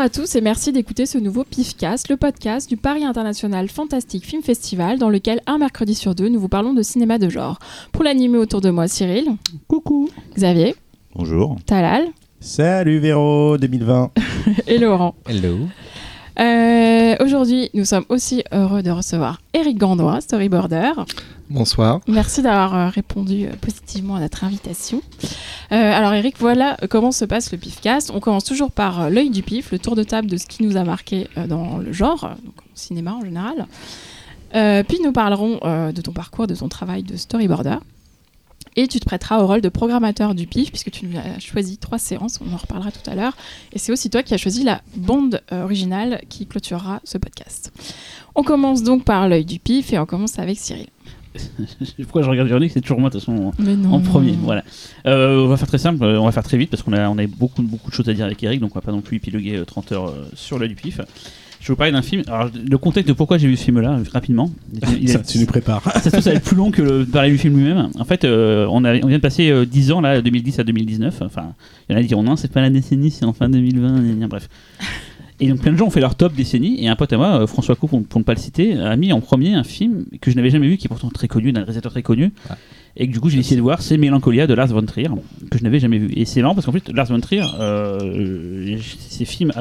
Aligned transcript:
Bonjour 0.00 0.22
à 0.22 0.24
tous 0.24 0.34
et 0.34 0.40
merci 0.40 0.72
d'écouter 0.72 1.04
ce 1.04 1.18
nouveau 1.18 1.44
PIFcast, 1.44 2.08
le 2.08 2.16
podcast 2.16 2.66
du 2.66 2.78
Paris 2.78 3.04
International 3.04 3.68
Fantastic 3.68 4.24
Film 4.24 4.42
Festival, 4.42 4.98
dans 4.98 5.10
lequel 5.10 5.42
un 5.46 5.58
mercredi 5.58 5.94
sur 5.94 6.14
deux, 6.14 6.30
nous 6.30 6.40
vous 6.40 6.48
parlons 6.48 6.72
de 6.72 6.80
cinéma 6.80 7.18
de 7.18 7.28
genre. 7.28 7.58
Pour 7.92 8.02
l'animer 8.02 8.38
autour 8.38 8.62
de 8.62 8.70
moi, 8.70 8.88
Cyril. 8.88 9.26
Coucou. 9.68 10.08
Xavier. 10.34 10.74
Bonjour. 11.14 11.58
Talal. 11.66 12.06
Salut 12.40 12.98
Véro 12.98 13.58
2020. 13.58 14.12
et 14.68 14.78
Laurent. 14.78 15.16
Hello. 15.28 15.68
Euh, 16.38 17.16
aujourd'hui, 17.20 17.70
nous 17.74 17.84
sommes 17.84 18.04
aussi 18.08 18.44
heureux 18.52 18.82
de 18.82 18.90
recevoir 18.90 19.40
Eric 19.52 19.78
Gandois, 19.78 20.20
storyboarder. 20.20 20.92
Bonsoir. 21.48 22.00
Merci 22.06 22.42
d'avoir 22.42 22.74
euh, 22.74 22.88
répondu 22.88 23.46
euh, 23.46 23.50
positivement 23.60 24.16
à 24.16 24.20
notre 24.20 24.44
invitation. 24.44 25.02
alors 25.70 26.12
Eric, 26.14 26.36
voilà 26.38 26.76
comment 26.88 27.12
se 27.12 27.24
passe 27.24 27.50
le 27.52 27.58
PIFcast. 27.58 28.12
On 28.14 28.20
commence 28.20 28.44
toujours 28.44 28.70
par 28.70 29.10
l'œil 29.10 29.30
du 29.30 29.42
PIF, 29.42 29.72
le 29.72 29.78
tour 29.78 29.96
de 29.96 30.02
table 30.02 30.28
de 30.28 30.36
ce 30.36 30.46
qui 30.46 30.62
nous 30.62 30.76
a 30.76 30.84
marqué 30.84 31.28
dans 31.48 31.78
le 31.78 31.92
genre, 31.92 32.30
donc 32.44 32.54
au 32.58 32.76
cinéma 32.76 33.14
en 33.14 33.24
général. 33.24 33.66
puis 34.86 34.98
nous 35.02 35.12
parlerons 35.12 35.60
de 35.92 36.00
ton 36.00 36.12
parcours, 36.12 36.46
de 36.46 36.54
ton 36.54 36.68
travail 36.68 37.02
de 37.02 37.16
storyboarder. 37.16 37.76
Et 38.76 38.86
tu 38.86 39.00
te 39.00 39.04
prêteras 39.04 39.42
au 39.42 39.46
rôle 39.46 39.60
de 39.60 39.68
programmateur 39.68 40.34
du 40.34 40.46
PIF, 40.46 40.70
puisque 40.70 40.90
tu 40.90 41.06
as 41.16 41.38
choisi 41.40 41.78
trois 41.78 41.98
séances, 41.98 42.40
on 42.40 42.52
en 42.52 42.56
reparlera 42.56 42.92
tout 42.92 43.08
à 43.10 43.14
l'heure. 43.14 43.36
Et 43.72 43.78
c'est 43.78 43.92
aussi 43.92 44.10
toi 44.10 44.22
qui 44.22 44.34
as 44.34 44.38
choisi 44.38 44.62
la 44.64 44.80
bande 44.96 45.40
euh, 45.52 45.64
originale 45.64 46.20
qui 46.28 46.46
clôturera 46.46 47.00
ce 47.04 47.18
podcast. 47.18 47.72
On 48.34 48.42
commence 48.42 48.82
donc 48.82 49.04
par 49.04 49.28
l'œil 49.28 49.44
du 49.44 49.58
PIF 49.58 49.92
et 49.92 49.98
on 49.98 50.06
commence 50.06 50.38
avec 50.38 50.58
Cyril. 50.58 50.86
Pourquoi 52.02 52.22
je 52.22 52.30
regarde 52.30 52.48
Véronique? 52.48 52.72
C'est 52.72 52.80
toujours 52.80 53.00
moi 53.00 53.08
de 53.10 53.18
toute 53.18 53.24
façon 53.24 53.52
en, 53.88 54.00
premier. 54.00 54.36
Voilà. 54.40 54.64
Euh, 55.06 55.44
on 55.44 55.48
va 55.48 55.56
faire 55.56 55.68
très 55.68 55.78
simple, 55.78 56.04
on 56.04 56.24
va 56.24 56.32
faire 56.32 56.42
très 56.42 56.58
vite 56.58 56.70
parce 56.70 56.82
qu'on 56.82 56.92
a, 56.92 57.08
on 57.08 57.18
a 57.18 57.26
beaucoup, 57.26 57.62
beaucoup 57.62 57.90
de 57.90 57.94
choses 57.94 58.08
à 58.08 58.14
dire 58.14 58.24
avec 58.24 58.42
Eric, 58.42 58.60
donc 58.60 58.72
on 58.72 58.78
va 58.78 58.80
pas 58.80 58.92
non 58.92 59.00
plus 59.00 59.18
épiloguer 59.18 59.62
30 59.64 59.92
euh, 59.92 59.94
heures 59.94 60.14
sur 60.34 60.58
l'œil 60.58 60.70
du 60.70 60.74
PIF. 60.74 61.00
Je 61.60 61.66
vais 61.66 61.72
vous 61.74 61.76
parler 61.76 61.92
d'un 61.92 62.02
film. 62.02 62.22
Alors, 62.26 62.48
le 62.54 62.78
contexte 62.78 63.08
de 63.08 63.12
pourquoi 63.12 63.36
j'ai 63.36 63.46
vu 63.46 63.56
ce 63.56 63.64
film-là, 63.64 63.98
rapidement. 64.12 64.50
ça, 65.06 65.18
tu 65.18 65.38
nous 65.38 65.46
prépares. 65.46 65.82
Ça, 66.00 66.10
ça 66.10 66.20
va 66.20 66.32
être 66.32 66.44
plus 66.44 66.56
long 66.56 66.70
que 66.70 66.80
le 66.80 67.04
parler 67.04 67.30
du 67.30 67.38
film 67.38 67.56
lui-même. 67.58 67.90
En 67.98 68.04
fait, 68.04 68.24
euh, 68.24 68.66
on, 68.70 68.82
a, 68.84 68.94
on 69.02 69.06
vient 69.06 69.18
de 69.18 69.22
passer 69.22 69.66
10 69.66 69.90
euh, 69.90 69.94
ans, 69.94 70.00
là, 70.00 70.22
2010 70.22 70.58
à 70.58 70.64
2019. 70.64 71.20
Enfin, 71.20 71.52
il 71.88 71.92
y 71.92 71.94
en 71.94 71.98
a 71.98 72.02
qui 72.02 72.08
diront 72.08 72.22
non, 72.22 72.36
c'est 72.36 72.50
pas 72.50 72.62
la 72.62 72.70
décennie, 72.70 73.10
c'est 73.10 73.26
en 73.26 73.34
fin 73.34 73.50
2020. 73.50 74.26
Bref. 74.28 74.48
Et 75.40 75.48
donc 75.48 75.60
plein 75.60 75.72
de 75.72 75.76
gens 75.76 75.86
ont 75.86 75.90
fait 75.90 76.00
leur 76.00 76.14
top 76.14 76.34
décennie. 76.34 76.82
Et 76.82 76.88
un 76.88 76.96
pote 76.96 77.12
à 77.12 77.18
moi, 77.18 77.42
euh, 77.42 77.46
François 77.46 77.74
Coupe, 77.74 78.08
pour, 78.08 78.20
ne 78.20 78.24
pas 78.24 78.34
le 78.34 78.40
citer, 78.40 78.78
a 78.78 78.96
mis 78.96 79.12
en 79.12 79.20
premier 79.20 79.54
un 79.54 79.64
film 79.64 80.06
que 80.20 80.30
je 80.30 80.36
n'avais 80.36 80.50
jamais 80.50 80.68
vu, 80.68 80.78
qui 80.78 80.86
est 80.86 80.88
pourtant 80.88 81.10
très 81.10 81.28
connu, 81.28 81.52
d'un 81.52 81.60
réalisateur 81.60 81.92
très 81.92 82.02
connu. 82.02 82.32
Et 82.96 83.06
que 83.06 83.12
du 83.12 83.20
coup 83.20 83.30
j'ai 83.30 83.36
décidé 83.36 83.56
de 83.56 83.62
voir, 83.62 83.82
c'est 83.82 83.96
Mélancolia 83.96 84.46
de 84.46 84.54
Lars 84.54 84.68
von 84.68 84.82
Trier, 84.82 85.08
que 85.50 85.58
je 85.58 85.62
n'avais 85.62 85.78
jamais 85.78 85.98
vu. 85.98 86.10
Et 86.14 86.24
c'est 86.24 86.42
marrant 86.42 86.54
parce 86.54 86.66
qu'en 86.66 86.72
fait, 86.72 86.88
Lars 86.90 87.06
von 87.06 87.20
Trier, 87.20 87.44
euh, 87.58 88.76
ces 89.08 89.24
films 89.24 89.52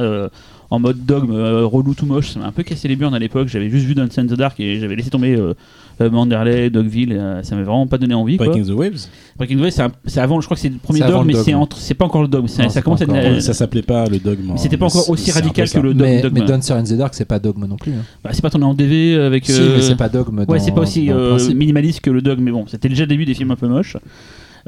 en 0.72 0.80
mode 0.80 1.06
dogme 1.06 1.31
euh, 1.31 1.66
relou 1.66 1.94
tout 1.94 2.06
moche. 2.06 2.31
Ça 2.31 2.39
m'a 2.39 2.48
un 2.48 2.52
peu 2.52 2.64
cassé 2.64 2.88
les 2.88 2.95
burnes 2.95 3.16
à 3.16 3.20
l'époque. 3.20 3.48
J'avais 3.48 3.70
juste 3.70 3.86
vu 3.86 3.95
Dance 3.95 4.17
in 4.17 4.25
the 4.28 4.34
Dark 4.34 4.59
et 4.59 4.80
j'avais 4.80 4.95
laissé 4.95 5.09
tomber 5.09 5.36
euh, 5.36 5.53
euh, 6.02 6.09
Manderley, 6.09 6.70
Dogville. 6.70 7.20
ça 7.44 7.56
m'avait 7.56 7.66
vraiment 7.66 7.88
pas 7.88 7.98
donné 7.98 8.14
envie. 8.14 8.38
Breaking 8.38 8.64
the 8.64 8.72
Waves 8.72 9.09
Breaking 9.38 9.58
the 9.58 9.61
Waves, 9.61 9.92
c'est 10.06 10.20
avant, 10.20 10.39
je 10.42 10.45
crois 10.45 10.56
que 10.56 10.61
c'est 10.61 10.70
le 10.70 10.78
premier 10.78 11.02
dogme, 11.02 11.28
mais 11.28 11.34
c'est 11.34 11.53
entre, 11.53 11.78
c'est 11.78 11.95
pas 11.95 12.06
encore 12.06 12.22
le 12.22 12.28
dogme. 12.28 12.48
Ça, 12.48 12.70
ça 12.70 12.81
commence 12.81 13.02
à 13.02 13.42
Ça 13.42 13.53
s'appelait 13.53 13.81
pas 13.81 14.06
le 14.08 14.20
dogme. 14.20 14.53
C'était 14.58 14.78
pas 14.78 14.86
encore 14.86 15.09
aussi 15.09 15.31
radical 15.31 15.70
que 15.70 15.80
le 15.80 15.94
mais, 15.94 16.22
dogme. 16.22 16.39
Mais 16.39 16.45
Dance 16.45 16.72
in 16.72 16.83
the 16.83 16.94
Dark, 16.94 17.14
c'est 17.16 17.26
pas 17.26 17.39
dogme 17.39 17.66
non 17.66 17.78
plus. 17.78 17.94
Hein. 17.94 18.04
Bah, 18.23 18.30
c'est 18.33 18.42
pas 18.42 18.49
tourné 18.49 18.66
en 18.66 18.73
DV 18.73 19.16
avec. 19.16 19.45
Si, 19.45 19.60
mais 19.60 19.82
c'est 19.82 19.95
pas 19.95 20.10
dogme. 20.10 20.45
Ouais, 20.48 20.60
c'est 20.60 20.72
pas 20.72 20.82
aussi 20.82 21.10
minimaliste 21.55 22.02
que 22.02 22.11
le 22.11 22.22
dogme, 22.22 22.43
mais 22.43 22.52
bon, 22.52 22.66
c'était 22.67 22.89
déjà 22.89 23.04
le 23.04 23.08
début 23.08 23.26
des 23.26 23.33
films 23.33 23.52
un 23.52 23.55
peu 23.55 23.67
moches. 23.67 23.98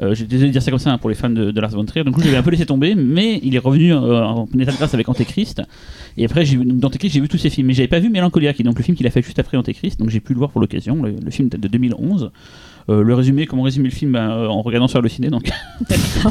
Euh, 0.00 0.14
j'ai 0.14 0.24
désolé 0.24 0.48
de 0.48 0.52
dire 0.52 0.62
ça 0.62 0.70
comme 0.70 0.80
ça 0.80 0.92
hein, 0.92 0.98
pour 0.98 1.10
les 1.10 1.14
fans 1.14 1.30
de, 1.30 1.58
Lars 1.60 1.70
von 1.70 1.84
Trier. 1.84 2.04
Donc, 2.04 2.20
j'avais 2.22 2.36
un 2.36 2.42
peu 2.42 2.50
laissé 2.50 2.66
tomber, 2.66 2.94
mais 2.94 3.40
il 3.42 3.54
est 3.54 3.58
revenu 3.58 3.92
euh, 3.92 4.24
en 4.24 4.46
état 4.58 4.72
de 4.72 4.76
grâce 4.76 4.94
avec 4.94 5.08
Antéchrist. 5.08 5.62
Et 6.16 6.24
après, 6.24 6.44
j'ai 6.44 6.56
dans 6.56 6.88
Antéchrist, 6.88 7.14
j'ai 7.14 7.20
vu 7.20 7.28
tous 7.28 7.38
ses 7.38 7.50
films. 7.50 7.66
Mais 7.66 7.74
j'avais 7.74 7.88
pas 7.88 8.00
vu 8.00 8.10
Mélancolia, 8.10 8.52
qui 8.52 8.62
est 8.62 8.64
donc 8.64 8.78
le 8.78 8.84
film 8.84 8.96
qu'il 8.96 9.06
a 9.06 9.10
fait 9.10 9.22
juste 9.22 9.38
après 9.38 9.56
Antéchrist. 9.56 9.98
Donc, 9.98 10.10
j'ai 10.10 10.20
pu 10.20 10.32
le 10.32 10.38
voir 10.38 10.50
pour 10.50 10.60
l'occasion. 10.60 11.02
Le, 11.02 11.30
film 11.30 11.48
date 11.48 11.60
de 11.60 11.68
2011. 11.68 12.30
Euh, 12.88 13.02
le 13.02 13.14
résumé, 13.14 13.46
comment 13.46 13.62
résumer 13.62 13.88
le 13.88 13.94
film 13.94 14.12
bah, 14.12 14.48
en 14.50 14.60
regardant 14.60 14.88
sur 14.88 15.00
le 15.00 15.08
ciné 15.08 15.30
donc. 15.30 15.48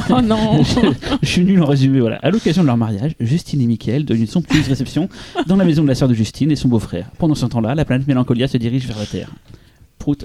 oh 0.09 0.21
non 0.21 0.61
je, 1.21 1.27
suis 1.27 1.45
nul 1.45 1.61
en 1.61 1.65
résumé. 1.65 2.01
Voilà. 2.01 2.17
À 2.17 2.29
l'occasion 2.29 2.61
de 2.61 2.67
leur 2.67 2.77
mariage, 2.77 3.13
Justine 3.21 3.61
et 3.61 3.67
Michael 3.67 4.03
donnent 4.03 4.19
une 4.19 4.27
somptueuse 4.27 4.67
réception 4.67 5.07
dans 5.47 5.55
la 5.55 5.63
maison 5.63 5.83
de 5.83 5.87
la 5.87 5.95
sœur 5.95 6.09
de 6.09 6.13
Justine 6.13 6.51
et 6.51 6.57
son 6.57 6.67
beau-frère. 6.67 7.09
Pendant 7.19 7.35
ce 7.35 7.45
temps-là, 7.45 7.73
la 7.73 7.85
planète 7.85 8.07
Mélancolia 8.07 8.49
se 8.49 8.57
dirige 8.57 8.85
vers 8.85 8.99
la 8.99 9.05
Terre. 9.05 9.29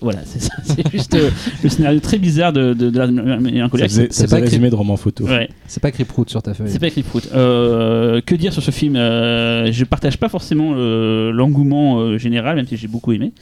Voilà, 0.03 0.21
c'est 0.25 0.41
ça. 0.41 0.55
C'est 0.65 0.91
juste 0.91 1.15
euh, 1.15 1.31
le 1.63 1.69
scénario 1.69 2.01
très 2.01 2.19
bizarre 2.19 2.53
de, 2.53 2.75
de, 2.75 2.91
de 2.91 2.99
la 2.99 3.07
mélancolie. 3.07 3.85
C'est 3.89 4.31
pas 4.31 4.37
résumé 4.37 4.71
de 4.71 4.75
roman 4.75 4.97
photo. 4.97 5.27
C'est 5.67 5.81
pas 5.81 5.89
écrit 5.89 6.05
Prout 6.05 6.29
sur 6.29 6.43
ta 6.43 6.55
feuille. 6.55 6.69
C'est 6.69 6.79
pas 6.79 6.89
écrit 6.89 7.03
Prout. 7.03 7.29
Euh, 7.35 8.21
que 8.25 8.35
dire 8.35 8.53
sur 8.53 8.63
ce 8.63 8.71
film 8.71 8.97
euh, 8.97 9.71
Je 9.73 9.85
partage 9.85 10.19
pas 10.19 10.29
forcément 10.29 10.75
l'engouement 10.75 12.19
général, 12.19 12.57
même 12.57 12.67
si 12.67 12.77
j'ai 12.77 12.89
beaucoup 12.89 13.13
aimé. 13.13 13.33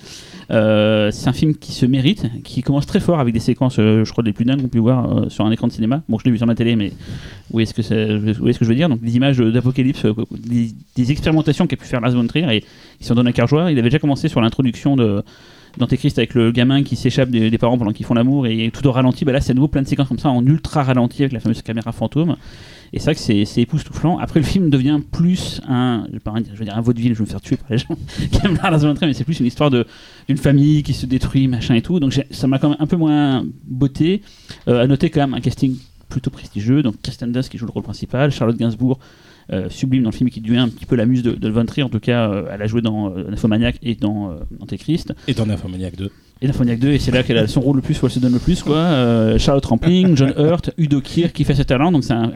c'est 0.49 1.28
un 1.28 1.33
film 1.33 1.55
qui 1.55 1.72
se 1.72 1.87
mérite, 1.87 2.27
qui 2.43 2.62
commence 2.62 2.87
très 2.87 3.01
fort 3.01 3.21
avec 3.21 3.34
des 3.34 3.41
séquences, 3.41 3.77
je 3.77 4.11
crois, 4.11 4.25
des 4.25 4.33
plus 4.33 4.45
dingues 4.45 4.62
qu'on 4.62 4.69
peut 4.69 4.78
voir 4.78 5.27
sur 5.28 5.45
un 5.45 5.51
écran 5.51 5.66
de 5.66 5.72
cinéma. 5.72 6.03
Bon, 6.09 6.19
je 6.19 6.25
l'ai 6.25 6.31
vu 6.31 6.39
sur 6.39 6.47
ma 6.47 6.55
télé, 6.55 6.77
mais 6.77 6.93
où 7.53 7.61
est-ce 7.61 7.75
que, 7.75 7.81
est, 7.81 7.84
ce 7.84 8.59
que 8.59 8.65
je 8.65 8.69
veux 8.69 8.75
dire? 8.75 8.89
Donc, 8.89 9.01
des 9.01 9.16
images 9.16 9.39
d'apocalypse, 9.39 10.06
des, 10.97 11.12
expérimentations 11.12 11.66
qu'a 11.66 11.77
pu 11.77 11.84
faire 11.84 12.01
Lars 12.01 12.12
von 12.12 12.27
Trier, 12.27 12.47
et 12.56 12.65
il 13.01 13.06
s'en 13.06 13.15
donne 13.15 13.28
un 13.28 13.33
quart 13.33 13.47
joie. 13.47 13.71
Il 13.71 13.78
avait 13.78 13.89
déjà 13.89 13.99
commencé 13.99 14.28
sur 14.28 14.41
l'introduction 14.41 14.97
de 14.97 15.22
d'Antéchrist 15.79 16.19
avec 16.19 16.35
le 16.35 16.51
gamin 16.53 16.83
qui 16.83 16.97
s'échappe 16.97 17.31
des, 17.31 17.59
parents 17.59 17.79
pendant 17.79 17.93
qu'ils 17.93 18.07
font 18.07 18.15
l'amour 18.15 18.47
et 18.47 18.71
tout 18.73 18.87
au 18.87 18.93
ralenti. 18.93 19.25
Bah 19.25 19.33
là, 19.33 19.41
c'est 19.41 19.53
à 19.53 19.55
nouveau 19.55 19.69
plein 19.69 19.83
de 19.83 19.89
séquences 19.89 20.09
comme 20.09 20.19
ça 20.19 20.29
en 20.29 20.45
ultra 20.45 20.83
ralenti 20.83 21.23
avec 21.23 21.33
la 21.33 21.41
fameuse 21.41 21.62
caméra 21.62 21.93
fantôme. 21.93 22.37
Et 22.93 23.01
c'est 23.01 23.07
vrai 23.07 23.15
que 23.15 23.45
c'est 23.45 23.61
époustouflant. 23.61 24.19
Après, 24.19 24.39
le 24.39 24.47
film 24.47 24.71
devient 24.71 25.01
plus 25.11 25.61
un, 25.69 26.07
je, 26.13 26.57
veux 26.57 26.65
dire 26.65 26.77
un 26.77 26.81
vaudeville, 26.81 27.13
je 27.15 27.19
vais 27.19 27.25
me 27.25 27.29
faire 27.29 27.41
tuer 27.41 27.57
par 27.57 27.67
les 27.71 27.79
gens 27.79 27.97
qui 28.31 28.39
aiment 28.45 28.59
la 28.63 28.95
mais 29.03 29.15
c'est 29.15 29.25
plus 29.25 29.41
une 29.41 29.47
histoire 29.47 29.71
d'une 29.71 30.37
famille 30.37 30.84
qui 30.84 30.95
se 30.95 31.07
détruit, 31.07 31.49
machin 31.49 31.75
et 31.75 31.83
tout. 31.83 31.99
Donc 31.99 32.19
ça 32.31 32.47
m'a 32.47 32.59
quand 32.59 32.69
même 32.69 32.79
un 32.81 32.87
peu 32.87 32.97
moins 32.97 33.45
beauté. 33.67 34.23
Euh, 34.69 34.84
à 34.84 34.87
noter 34.87 35.11
quand 35.11 35.21
même 35.21 35.34
un 35.34 35.41
casting 35.41 35.77
plutôt 36.09 36.31
prestigieux. 36.31 36.83
Donc 36.83 37.01
Kristen 37.03 37.33
Dunst 37.33 37.51
qui 37.51 37.59
joue 37.59 37.67
le 37.67 37.73
rôle 37.73 37.83
principal, 37.83 38.31
Charlotte 38.31 38.57
Gainsbourg 38.57 39.01
sublime 39.69 40.03
dans 40.03 40.10
le 40.10 40.15
film 40.15 40.31
qui 40.31 40.41
devient 40.41 40.59
un 40.59 40.69
petit 40.69 40.87
peu 40.87 40.97
la 40.97 41.06
muse 41.06 41.22
de, 41.22 41.32
de 41.32 41.49
Von 41.49 41.66
Trier. 41.66 41.84
En 41.84 41.88
tout 41.88 42.00
cas, 42.00 42.31
euh, 42.31 42.47
elle 42.53 42.62
a 42.62 42.66
joué 42.66 42.82
dans 42.82 43.10
euh, 43.10 43.31
Nymphomaniac 43.31 43.77
et 43.82 43.94
dans 43.94 44.34
Antéchrist. 44.60 45.12
Et 45.28 45.34
dans 45.34 45.47
Nymphomaniac 45.47 45.97
2. 45.97 46.10
Et 46.43 46.47
Nymphomaniac 46.47 46.78
2, 46.78 46.88
et 46.91 46.99
c'est 46.99 47.12
là 47.12 47.22
qu'elle 47.22 47.38
a 47.38 47.47
son 47.47 47.60
rôle 47.60 47.77
le 47.77 47.83
plus, 47.83 48.00
où 48.03 48.06
elle 48.06 48.12
se 48.12 48.19
donne 48.19 48.33
le 48.33 48.38
plus. 48.38 48.62
Quoi. 48.62 49.38
Charlotte 49.38 49.65
Rampling, 49.65 50.16
John 50.16 50.34
Hurt, 50.37 50.71
Udo 50.78 51.00
Kier 51.00 51.28
qui 51.28 51.44
fait 51.44 51.54
ses 51.54 51.65
talents. 51.65 51.93
Donc 51.93 52.04
c'est 52.04 52.12
un, 52.12 52.28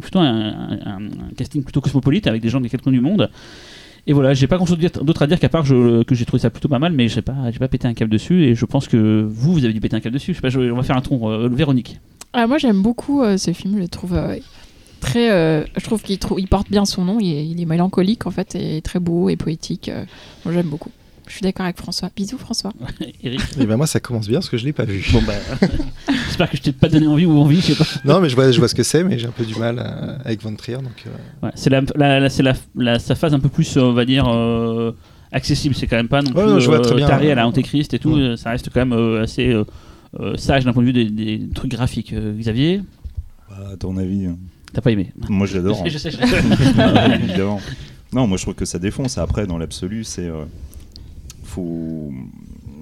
plutôt 0.00 0.20
un, 0.20 0.98
casting 1.36 1.62
plutôt 1.62 1.80
cosmopolite 1.80 2.26
avec 2.26 2.42
des 2.42 2.48
gens 2.48 2.60
des 2.60 2.68
quatre 2.68 2.82
coins 2.82 2.92
du 2.92 3.00
monde. 3.00 3.30
Et 4.06 4.12
voilà, 4.14 4.34
j'ai 4.34 4.48
pas 4.48 4.56
grand 4.56 4.66
chose 4.66 4.78
d'autre 4.78 5.22
à 5.22 5.26
dire 5.28 5.38
qu'à 5.38 5.48
part 5.48 5.62
que 5.62 6.14
j'ai 6.14 6.24
trouvé 6.24 6.40
ça 6.40 6.50
plutôt 6.50 6.68
pas 6.68 6.80
mal, 6.80 6.92
mais 6.92 7.06
j'ai 7.06 7.22
pas, 7.22 7.36
pas 7.56 7.68
pété 7.68 7.86
un 7.86 7.94
câble 7.94 8.10
dessus. 8.10 8.42
Et 8.44 8.54
je 8.54 8.64
pense 8.64 8.88
que 8.88 9.24
vous, 9.28 9.52
vous 9.52 9.64
avez 9.64 9.72
dû 9.72 9.80
péter 9.80 9.94
un 9.94 10.00
câble 10.00 10.14
dessus. 10.14 10.34
Je 10.34 10.40
sais 10.40 10.50
pas, 10.50 10.58
on 10.58 10.76
va 10.76 10.82
faire 10.82 10.96
un 10.96 11.02
tour. 11.02 11.30
Véronique. 11.48 12.00
Ah, 12.32 12.46
moi, 12.46 12.58
j'aime 12.58 12.82
beaucoup 12.82 13.22
ce 13.36 13.52
film. 13.52 13.74
Je 13.76 13.82
le 13.82 13.88
trouve 13.88 14.18
très. 15.02 15.30
Euh, 15.30 15.64
je 15.76 15.84
trouve 15.84 16.00
qu'il 16.02 16.18
il 16.38 16.48
porte 16.48 16.70
bien 16.70 16.86
son 16.86 17.04
nom. 17.04 17.18
Il 17.20 17.60
est, 17.60 17.64
mélancolique 17.66 18.26
en 18.26 18.30
fait 18.30 18.54
et 18.54 18.80
très 18.80 18.98
beau 18.98 19.28
et 19.28 19.36
poétique. 19.36 19.88
Euh, 19.88 20.04
moi 20.44 20.54
j'aime 20.54 20.68
beaucoup. 20.68 20.90
Je 21.26 21.34
suis 21.34 21.42
d'accord 21.42 21.64
avec 21.64 21.76
François. 21.76 22.10
Bisous 22.14 22.38
François. 22.38 22.72
Eric. 23.22 23.40
Et 23.40 23.60
eh 23.60 23.66
ben 23.66 23.76
moi 23.76 23.86
ça 23.86 24.00
commence 24.00 24.28
bien 24.28 24.38
parce 24.38 24.48
que 24.48 24.56
je 24.56 24.64
l'ai 24.64 24.72
pas 24.72 24.84
vu. 24.84 25.04
Bon 25.12 25.22
bah, 25.26 25.34
j'espère 26.26 26.50
que 26.50 26.56
je 26.56 26.62
t'ai 26.62 26.72
pas 26.72 26.88
donné 26.88 27.06
envie 27.06 27.26
ou 27.26 27.38
envie, 27.38 27.60
je 27.60 27.72
sais 27.72 27.74
pas. 27.74 27.84
Non 28.04 28.20
mais 28.20 28.28
je 28.28 28.34
vois, 28.34 28.50
je 28.50 28.58
vois 28.58 28.68
ce 28.68 28.74
que 28.74 28.82
c'est, 28.82 29.04
mais 29.04 29.18
j'ai 29.18 29.26
un 29.26 29.32
peu 29.32 29.44
du 29.44 29.54
mal 29.56 29.78
euh, 29.78 30.16
avec 30.24 30.42
Von 30.42 30.54
Trier 30.54 30.78
donc. 30.78 31.04
Ouais, 31.42 31.50
c'est 31.54 31.70
la, 31.70 31.82
la, 31.96 32.28
c'est 32.30 32.42
la, 32.42 32.98
sa 32.98 33.14
phase 33.14 33.34
un 33.34 33.40
peu 33.40 33.48
plus, 33.48 33.76
on 33.76 33.92
va 33.92 34.04
dire. 34.04 34.26
accessible, 35.30 35.74
c'est 35.74 35.86
quand 35.86 35.96
même 35.96 36.08
pas 36.08 36.22
non 36.22 36.32
plus 36.32 36.60
je 36.60 36.66
vois 36.66 36.80
très 36.80 36.94
bien, 36.94 37.06
taré 37.06 37.32
à 37.32 37.34
la 37.34 37.46
Antéchrist 37.46 37.94
et 37.94 37.98
tout, 37.98 38.36
ça 38.36 38.50
reste 38.50 38.70
quand 38.72 38.84
même 38.84 39.22
assez 39.22 39.54
sage 40.36 40.64
d'un 40.64 40.72
point 40.72 40.82
de 40.82 40.88
vue 40.88 40.92
des, 40.92 41.10
des 41.10 41.48
trucs 41.54 41.70
graphiques. 41.70 42.14
Xavier 42.14 42.82
bah, 43.48 43.70
À 43.72 43.76
ton 43.76 43.96
avis 43.96 44.26
hein. 44.26 44.36
T'as 44.72 44.80
pas 44.80 44.90
aimé 44.90 45.12
Moi 45.28 45.46
j'adore. 45.46 45.86
je 45.86 45.98
sais, 45.98 46.10
je 46.10 46.16
sais. 46.26 47.14
Évidemment. 47.22 47.60
Non, 48.12 48.26
moi 48.26 48.36
je 48.36 48.42
trouve 48.42 48.54
que 48.54 48.64
ça 48.64 48.78
défonce. 48.78 49.18
Après, 49.18 49.46
dans 49.46 49.58
l'absolu, 49.58 50.04
c'est. 50.04 50.26
Euh, 50.26 50.44
faut. 51.44 52.10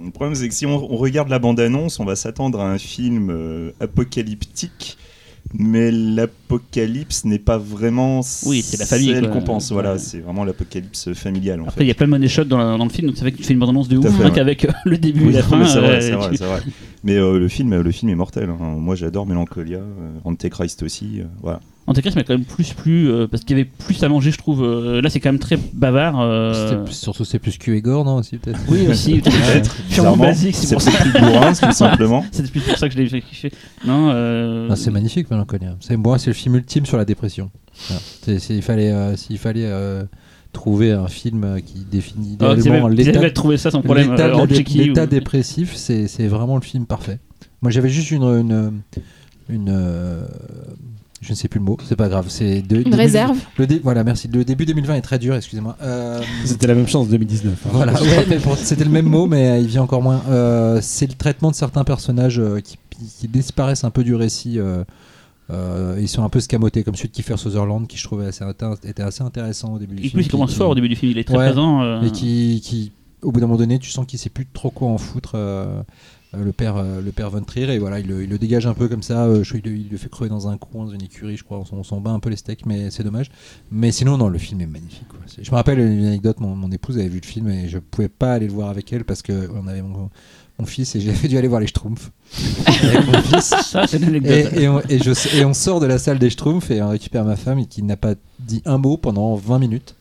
Le 0.04 0.10
problème, 0.10 0.34
c'est 0.34 0.48
que 0.48 0.54
si 0.54 0.66
on, 0.66 0.78
regarde 0.78 1.28
la 1.28 1.38
bande-annonce, 1.38 2.00
on 2.00 2.04
va 2.04 2.16
s'attendre 2.16 2.60
à 2.60 2.70
un 2.70 2.78
film 2.78 3.30
euh, 3.30 3.72
apocalyptique 3.80 4.96
mais 5.54 5.90
l'apocalypse 5.90 7.24
n'est 7.24 7.40
pas 7.40 7.58
vraiment 7.58 8.20
oui 8.46 8.62
c'est 8.62 8.78
la 8.78 8.86
famille 8.86 9.08
celle 9.08 9.30
qu'on 9.30 9.42
pense 9.42 9.72
voilà 9.72 9.98
c'est 9.98 10.20
vraiment 10.20 10.44
l'apocalypse 10.44 11.12
familial 11.14 11.62
après 11.66 11.84
il 11.84 11.88
y 11.88 11.90
a 11.90 11.94
plein 11.94 12.06
de 12.06 12.10
money 12.10 12.28
shots 12.28 12.44
dans, 12.44 12.78
dans, 12.78 12.84
le 12.84 12.90
film 12.90 13.08
donc 13.08 13.16
ça 13.16 13.24
fait 13.24 13.32
que 13.32 13.38
tu 13.38 13.42
fais 13.42 13.54
une 13.54 13.58
bande 13.58 13.70
annonce 13.70 13.88
de 13.88 13.96
ouf 13.96 14.20
avec 14.20 14.64
euh, 14.64 14.70
le 14.84 14.96
début 14.96 15.30
et 15.30 15.32
la 15.32 15.42
fin 15.42 15.64
c'est 15.64 15.80
vrai, 15.80 16.10
vrai, 16.10 16.36
vrai, 16.36 16.60
mais 17.02 17.16
euh, 17.16 17.38
le 17.38 17.48
film 17.48 17.80
le 17.80 17.90
film 17.90 18.10
est 18.10 18.14
mortel 18.14 18.48
hein. 18.50 18.56
moi 18.60 18.94
j'adore 18.94 19.26
Mélancolia 19.26 19.80
Antéchrist 20.24 20.82
aussi 20.84 21.22
voilà 21.42 21.60
Antéchrist 21.86 22.16
mais 22.16 22.24
quand 22.24 22.34
même 22.34 22.44
plus 22.44 22.72
plus 22.72 23.10
parce 23.30 23.42
qu'il 23.42 23.56
y 23.56 23.60
avait 23.60 23.68
plus 23.86 24.00
à 24.04 24.08
manger 24.08 24.30
je 24.30 24.38
trouve. 24.38 24.64
Là 24.64 25.08
c'est 25.10 25.18
quand 25.18 25.30
même 25.32 25.40
très 25.40 25.58
bavard 25.72 26.20
surtout 26.90 27.24
c'est 27.24 27.38
plus 27.38 27.58
Q 27.58 27.76
et 27.76 27.82
gore 27.82 28.04
non 28.04 28.16
aussi 28.16 28.36
peut-être? 28.36 28.60
Oui 28.68 28.86
aussi 28.88 29.14
peut-être. 29.20 29.74
Purement 29.90 30.16
basique 30.16 30.54
c'est 30.54 30.74
pour 30.74 30.82
ça. 30.82 30.90
plus 30.92 31.12
bourrin 31.12 31.54
simplement. 31.72 32.24
C'est 32.30 32.48
plus 32.50 32.60
pour 32.60 32.76
ça 32.78 32.88
que 32.88 32.94
je 32.94 33.00
l'ai 33.00 33.22
kiffé 33.22 33.50
non 33.86 34.10
c'est 34.76 34.90
magnifique 34.90 35.26
c'est 35.80 35.96
moi, 35.96 36.18
c'est 36.18 36.30
le 36.30 36.34
film 36.34 36.56
ultime 36.56 36.86
sur 36.86 36.96
la 36.96 37.04
dépression. 37.04 37.50
Voilà. 37.88 38.02
C'est- 38.22 38.38
c'est- 38.38 38.54
il 38.56 38.62
fallait, 38.62 38.90
euh, 38.90 39.16
s'il 39.16 39.38
fallait 39.38 39.66
euh, 39.66 40.04
trouver 40.52 40.92
un 40.92 41.08
film 41.08 41.44
euh, 41.44 41.60
qui 41.60 41.84
définit 41.90 42.36
Xavier- 42.36 42.88
l'état 42.88 43.20
euh, 45.02 45.06
dépressif, 45.06 45.74
c'est 45.76 46.26
vraiment 46.26 46.56
le 46.56 46.62
film 46.62 46.86
parfait. 46.86 47.18
Moi, 47.62 47.70
j'avais 47.70 47.88
juste 47.88 48.10
une, 48.10 48.22
une, 48.24 48.80
une, 49.48 49.68
euh, 49.68 50.26
je 51.20 51.30
ne 51.30 51.34
sais 51.34 51.48
plus 51.48 51.58
le 51.58 51.64
mot, 51.66 51.76
c'est 51.86 51.96
pas 51.96 52.08
grave. 52.08 52.26
C'est 52.28 52.62
de- 52.62 52.76
Une 52.76 52.84
début- 52.84 52.96
réserve. 52.96 53.36
Le 53.58 53.66
dé- 53.66 53.80
voilà, 53.82 54.04
merci. 54.04 54.28
Le 54.28 54.44
début 54.44 54.64
2020 54.66 54.94
est 54.96 55.00
très 55.02 55.18
dur, 55.18 55.34
excusez-moi. 55.36 55.76
Euh, 55.82 56.20
C'était 56.44 56.66
la 56.66 56.74
même 56.74 56.88
chose 56.88 57.02
en 57.02 57.10
2019. 57.10 57.52
hein. 57.66 57.70
voilà, 57.72 57.92
ouais, 58.02 58.26
mais 58.28 58.38
bon, 58.38 58.54
c'était 58.56 58.84
le 58.84 58.90
même 58.90 59.06
mot, 59.06 59.26
mais 59.26 59.48
euh, 59.50 59.58
il 59.58 59.66
vient 59.66 59.82
encore 59.82 60.02
moins. 60.02 60.22
Euh, 60.30 60.78
c'est 60.82 61.06
le 61.06 61.14
traitement 61.14 61.50
de 61.50 61.56
certains 61.56 61.84
personnages 61.84 62.38
euh, 62.38 62.60
qui, 62.60 62.78
qui 63.20 63.28
disparaissent 63.28 63.84
un 63.84 63.90
peu 63.90 64.02
du 64.04 64.14
récit. 64.14 64.58
euh, 64.58 64.82
euh, 65.50 65.96
ils 66.00 66.08
sont 66.08 66.22
un 66.22 66.28
peu 66.28 66.38
scamotés, 66.40 66.84
comme 66.84 66.94
celui 66.94 67.08
de 67.08 67.12
Kiefer 67.14 67.36
Sutherland, 67.36 67.86
qui 67.86 67.96
je 67.96 68.04
trouvais 68.04 68.26
assez 68.26 68.44
était 68.84 69.02
assez 69.02 69.22
intéressant 69.24 69.74
au 69.74 69.78
début 69.80 69.96
du 69.96 70.02
Et 70.02 70.04
film. 70.04 70.12
plus, 70.12 70.20
il 70.22 70.24
qui- 70.26 70.30
commence 70.30 70.50
qui- 70.52 70.56
fort 70.56 70.70
au 70.70 70.74
début 70.76 70.88
du 70.88 70.94
film. 70.96 71.10
Il 71.12 71.18
est 71.18 71.24
très 71.24 71.36
Ouais. 71.36 71.46
présent. 71.46 71.82
euh, 71.82 72.02
et 72.02 72.10
qui, 72.12 72.60
qui, 72.62 72.92
au 73.22 73.32
bout 73.32 73.40
d'un 73.40 73.46
moment 73.46 73.58
donné, 73.58 73.78
tu 73.80 73.90
sens 73.90 74.06
qu'il 74.06 74.18
sait 74.18 74.30
plus 74.30 74.46
trop 74.46 74.70
quoi 74.70 74.88
en 74.88 74.96
foutre. 74.98 75.32
Euh, 76.34 76.44
le 76.44 76.52
père, 76.52 76.76
euh, 76.76 77.00
le 77.00 77.10
père 77.12 77.30
Von 77.30 77.42
Trier, 77.42 77.68
et 77.74 77.78
voilà, 77.78 77.98
il 78.00 78.06
le, 78.06 78.22
il 78.22 78.30
le 78.30 78.38
dégage 78.38 78.66
un 78.66 78.74
peu 78.74 78.88
comme 78.88 79.02
ça. 79.02 79.24
euh, 79.24 79.42
je, 79.42 79.56
il, 79.56 79.62
le- 79.64 79.76
il 79.76 79.88
le 79.90 79.96
fait 79.96 80.08
crever 80.08 80.28
dans 80.30 80.48
un 80.48 80.56
coin, 80.58 80.84
dans 80.86 80.90
une 80.92 81.02
écurie, 81.02 81.36
je 81.36 81.44
crois. 81.44 81.58
On, 81.58 81.64
s'en- 81.64 81.76
on 81.78 81.82
s'en 81.82 82.00
bat 82.00 82.10
un 82.10 82.20
peu 82.20 82.30
les 82.30 82.36
steaks, 82.36 82.66
mais 82.66 82.90
c'est 82.90 83.02
dommage. 83.04 83.30
Mais 83.70 83.90
sinon, 83.92 84.16
non, 84.16 84.28
le 84.28 84.38
film 84.38 84.60
est 84.60 84.66
magnifique. 84.66 85.08
quoi. 85.08 85.18
Je 85.40 85.50
me 85.50 85.56
rappelle 85.56 85.78
une 85.80 86.04
anecdote 86.06 86.40
mon, 86.40 86.54
mon 86.54 86.70
épouse 86.70 86.98
avait 86.98 87.08
vu 87.08 87.20
le 87.22 87.26
film 87.26 87.48
et 87.48 87.68
je 87.68 87.78
pouvais 87.78 88.08
pas 88.08 88.34
aller 88.34 88.46
le 88.46 88.52
voir 88.52 88.68
avec 88.68 88.92
elle 88.92 89.04
parce 89.04 89.22
que 89.22 89.48
on 89.54 89.66
avait 89.66 89.82
mon, 89.82 90.10
mon 90.58 90.66
fils 90.66 90.94
et 90.96 91.00
j'avais 91.00 91.28
dû 91.28 91.36
aller 91.38 91.48
voir 91.48 91.60
les 91.60 91.66
Schtroumpfs 91.66 92.10
avec 92.66 93.06
mon 93.06 93.20
fils. 93.22 93.54
Ça, 93.64 93.86
c'est 93.86 93.98
une 93.98 94.04
anecdote. 94.04 94.52
Et, 94.54 94.62
et 94.62 94.68
on, 94.68 94.80
et 94.88 94.98
je- 94.98 95.36
et 95.36 95.44
on 95.44 95.54
sort 95.54 95.80
de 95.80 95.86
la 95.86 95.98
salle 95.98 96.18
des 96.18 96.30
Schtroumpfs 96.30 96.70
et 96.70 96.82
on 96.82 96.88
récupère 96.90 97.24
ma 97.24 97.36
femme 97.36 97.66
qui 97.66 97.82
n'a 97.82 97.96
pas 97.96 98.14
dit 98.38 98.62
un 98.66 98.78
mot 98.78 98.96
pendant 98.96 99.34
20 99.36 99.58
minutes 99.58 99.94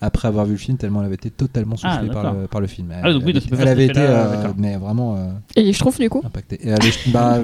après 0.00 0.28
avoir 0.28 0.44
vu 0.46 0.52
le 0.52 0.58
film, 0.58 0.76
tellement 0.76 1.00
elle 1.00 1.06
avait 1.06 1.14
été 1.16 1.30
totalement 1.30 1.76
Ah, 1.82 1.94
soufflée 1.96 2.10
par, 2.12 2.34
le, 2.34 2.46
par 2.46 2.60
le 2.60 2.66
film. 2.66 2.90
Elle, 2.92 3.00
Ah, 3.02 3.12
donc 3.12 3.22
oui, 3.24 3.32
elle- 3.34 3.40
donc 3.50 3.60
avait 3.68 3.84
été 3.86 4.00
euh, 4.00 4.52
mais 4.58 4.76
vraiment 4.76 5.16
euh, 5.16 5.30
Et 5.56 5.72
je 5.72 5.78
trouve 5.78 5.98
du 5.98 6.08
coup. 6.10 6.22
impactée. 6.24 6.58
Et 6.62 6.68
elle 6.68 6.84
est- 6.84 7.08
bah, 7.12 7.40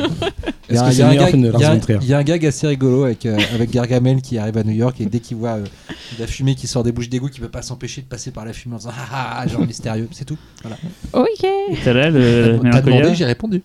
il 0.68 0.74
y 0.76 0.78
a 0.78 0.84
un- 0.84 0.90
y 0.90 0.94
gag- 0.94 1.08
y 1.08 2.12
a- 2.14 2.18
un 2.18 2.48
assez 2.48 2.66
rigolo 2.66 3.04
avec, 3.04 3.24
euh, 3.26 3.38
avec 3.54 3.70
Gargamel 3.70 4.20
qui 4.22 4.38
arrive 4.38 4.58
à 4.58 4.64
New 4.64 4.72
York 4.74 5.00
et 5.00 5.06
dès 5.06 5.20
qu'il 5.20 5.36
voit 5.38 5.56
euh, 5.56 5.64
de 5.64 6.20
la 6.20 6.26
fumée 6.26 6.54
qui 6.54 6.66
sort 6.66 6.82
des 6.82 6.92
bouches 6.92 7.08
d'égout, 7.08 7.28
qui 7.28 7.40
peut 7.40 7.48
pas 7.48 7.62
s'empêcher 7.62 8.02
de 8.02 8.06
passer 8.06 8.30
par 8.30 8.44
la 8.44 8.52
fumée 8.52 8.74
en 8.74 8.78
disant 8.78 8.90
ah, 8.92 9.06
ah, 9.12 9.34
ah, 9.40 9.46
genre 9.48 9.66
mystérieux, 9.66 10.08
c'est 10.12 10.24
tout. 10.24 10.38
Voilà. 10.62 10.76
Ok. 11.12 11.46
T'as 11.84 12.80
demandé, 12.82 13.14
j'ai 13.14 13.24
répondu. 13.24 13.62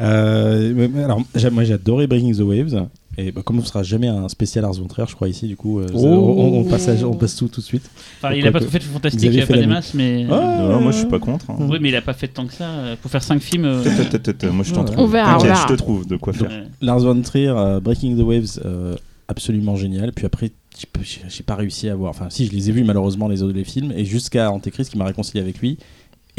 Euh, 0.00 0.88
alors, 1.04 1.22
moi 1.52 1.64
j'ai 1.64 1.74
adoré 1.74 2.06
Breaking 2.06 2.32
the 2.32 2.40
Waves. 2.40 2.86
Et 3.26 3.32
bah, 3.32 3.42
comme 3.44 3.58
on 3.58 3.60
ne 3.60 3.66
sera 3.66 3.82
jamais 3.82 4.08
un 4.08 4.28
spécial 4.28 4.62
Lars 4.62 4.74
von 4.74 4.86
Trier, 4.86 5.06
je 5.08 5.14
crois 5.14 5.28
ici, 5.28 5.46
du 5.46 5.56
coup, 5.56 5.80
euh, 5.80 5.86
Oh. 5.94 5.98
on, 6.06 6.60
on 6.60 6.64
passe 6.64 6.88
à- 6.88 7.06
on 7.06 7.14
passe 7.14 7.36
tout 7.36 7.48
tout 7.48 7.60
de 7.60 7.66
suite. 7.66 7.90
Enfin, 8.22 8.34
il 8.34 8.46
a 8.46 8.52
pas 8.52 8.60
trop 8.60 8.68
fait 8.70 8.78
de 8.78 8.84
fantastique, 8.84 9.30
il 9.32 9.40
a 9.40 9.46
fait 9.46 9.54
pas 9.54 9.60
des 9.60 9.66
masses, 9.66 9.94
mais. 9.94 10.26
Ah. 10.30 10.58
Non, 10.70 10.80
moi 10.80 10.92
je 10.92 10.98
suis 10.98 11.06
pas 11.06 11.18
contre. 11.18 11.50
hein. 11.50 11.56
Oui, 11.68 11.78
mais 11.80 11.88
il 11.90 11.96
a 11.96 12.02
pas 12.02 12.14
fait 12.14 12.28
tant 12.28 12.46
que 12.46 12.52
ça. 12.54 12.64
euh, 12.68 12.96
Pour 13.00 13.10
faire 13.10 13.22
5 13.22 13.40
films. 13.42 13.64
euh, 13.64 13.82
tut, 13.82 14.20
tut, 14.20 14.46
Moi 14.46 14.64
je 14.64 14.72
t'en 14.72 14.84
trouve. 14.84 15.10
Je 15.12 15.66
te 15.68 15.72
trouve 15.74 16.06
de 16.06 16.16
quoi 16.16 16.32
faire. 16.32 16.48
ouais. 16.48 16.64
Lars 16.80 17.00
von 17.00 17.20
Trier, 17.22 17.48
euh, 17.48 17.80
Breaking 17.80 18.16
the 18.16 18.20
Waves, 18.22 18.60
euh, 18.64 18.96
absolument 19.28 19.76
génial. 19.76 20.12
Puis 20.12 20.26
après, 20.26 20.50
j'ai 20.78 20.86
pas- 20.92 21.00
j'ai 21.02 21.20
j'ai 21.28 21.42
pas 21.42 21.54
réussi 21.56 21.88
à 21.88 21.94
voir. 21.94 22.10
Enfin, 22.10 22.26
si, 22.30 22.46
je 22.46 22.52
les 22.52 22.68
ai 22.70 22.72
vus 22.72 22.84
malheureusement 22.84 23.28
les 23.28 23.42
autres 23.42 23.54
les 23.54 23.64
films, 23.64 23.92
et 23.96 24.04
jusqu'à 24.04 24.50
Antéchrist 24.50 24.90
qui 24.90 24.98
m'a 24.98 25.04
réconcilié 25.04 25.40
avec 25.42 25.58
lui. 25.60 25.78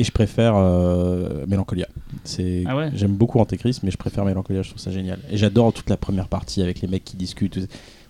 Et 0.01 0.03
je 0.03 0.11
préfère 0.11 0.53
euh, 0.55 1.45
Mélancolia. 1.47 1.87
C'est, 2.23 2.63
Ah 2.65 2.75
ouais 2.75 2.89
j'aime 2.95 3.13
beaucoup 3.13 3.37
Antéchrist, 3.39 3.83
mais 3.83 3.91
je 3.91 3.97
préfère 3.97 4.25
Mélancolia. 4.25 4.63
Je 4.63 4.69
trouve 4.69 4.81
ça 4.81 4.89
génial. 4.89 5.19
Et 5.29 5.37
j'adore 5.37 5.71
toute 5.73 5.91
la 5.91 5.97
première 5.97 6.27
partie 6.27 6.63
avec 6.63 6.81
les 6.81 6.87
mecs 6.87 7.03
qui 7.05 7.15
discutent. 7.17 7.59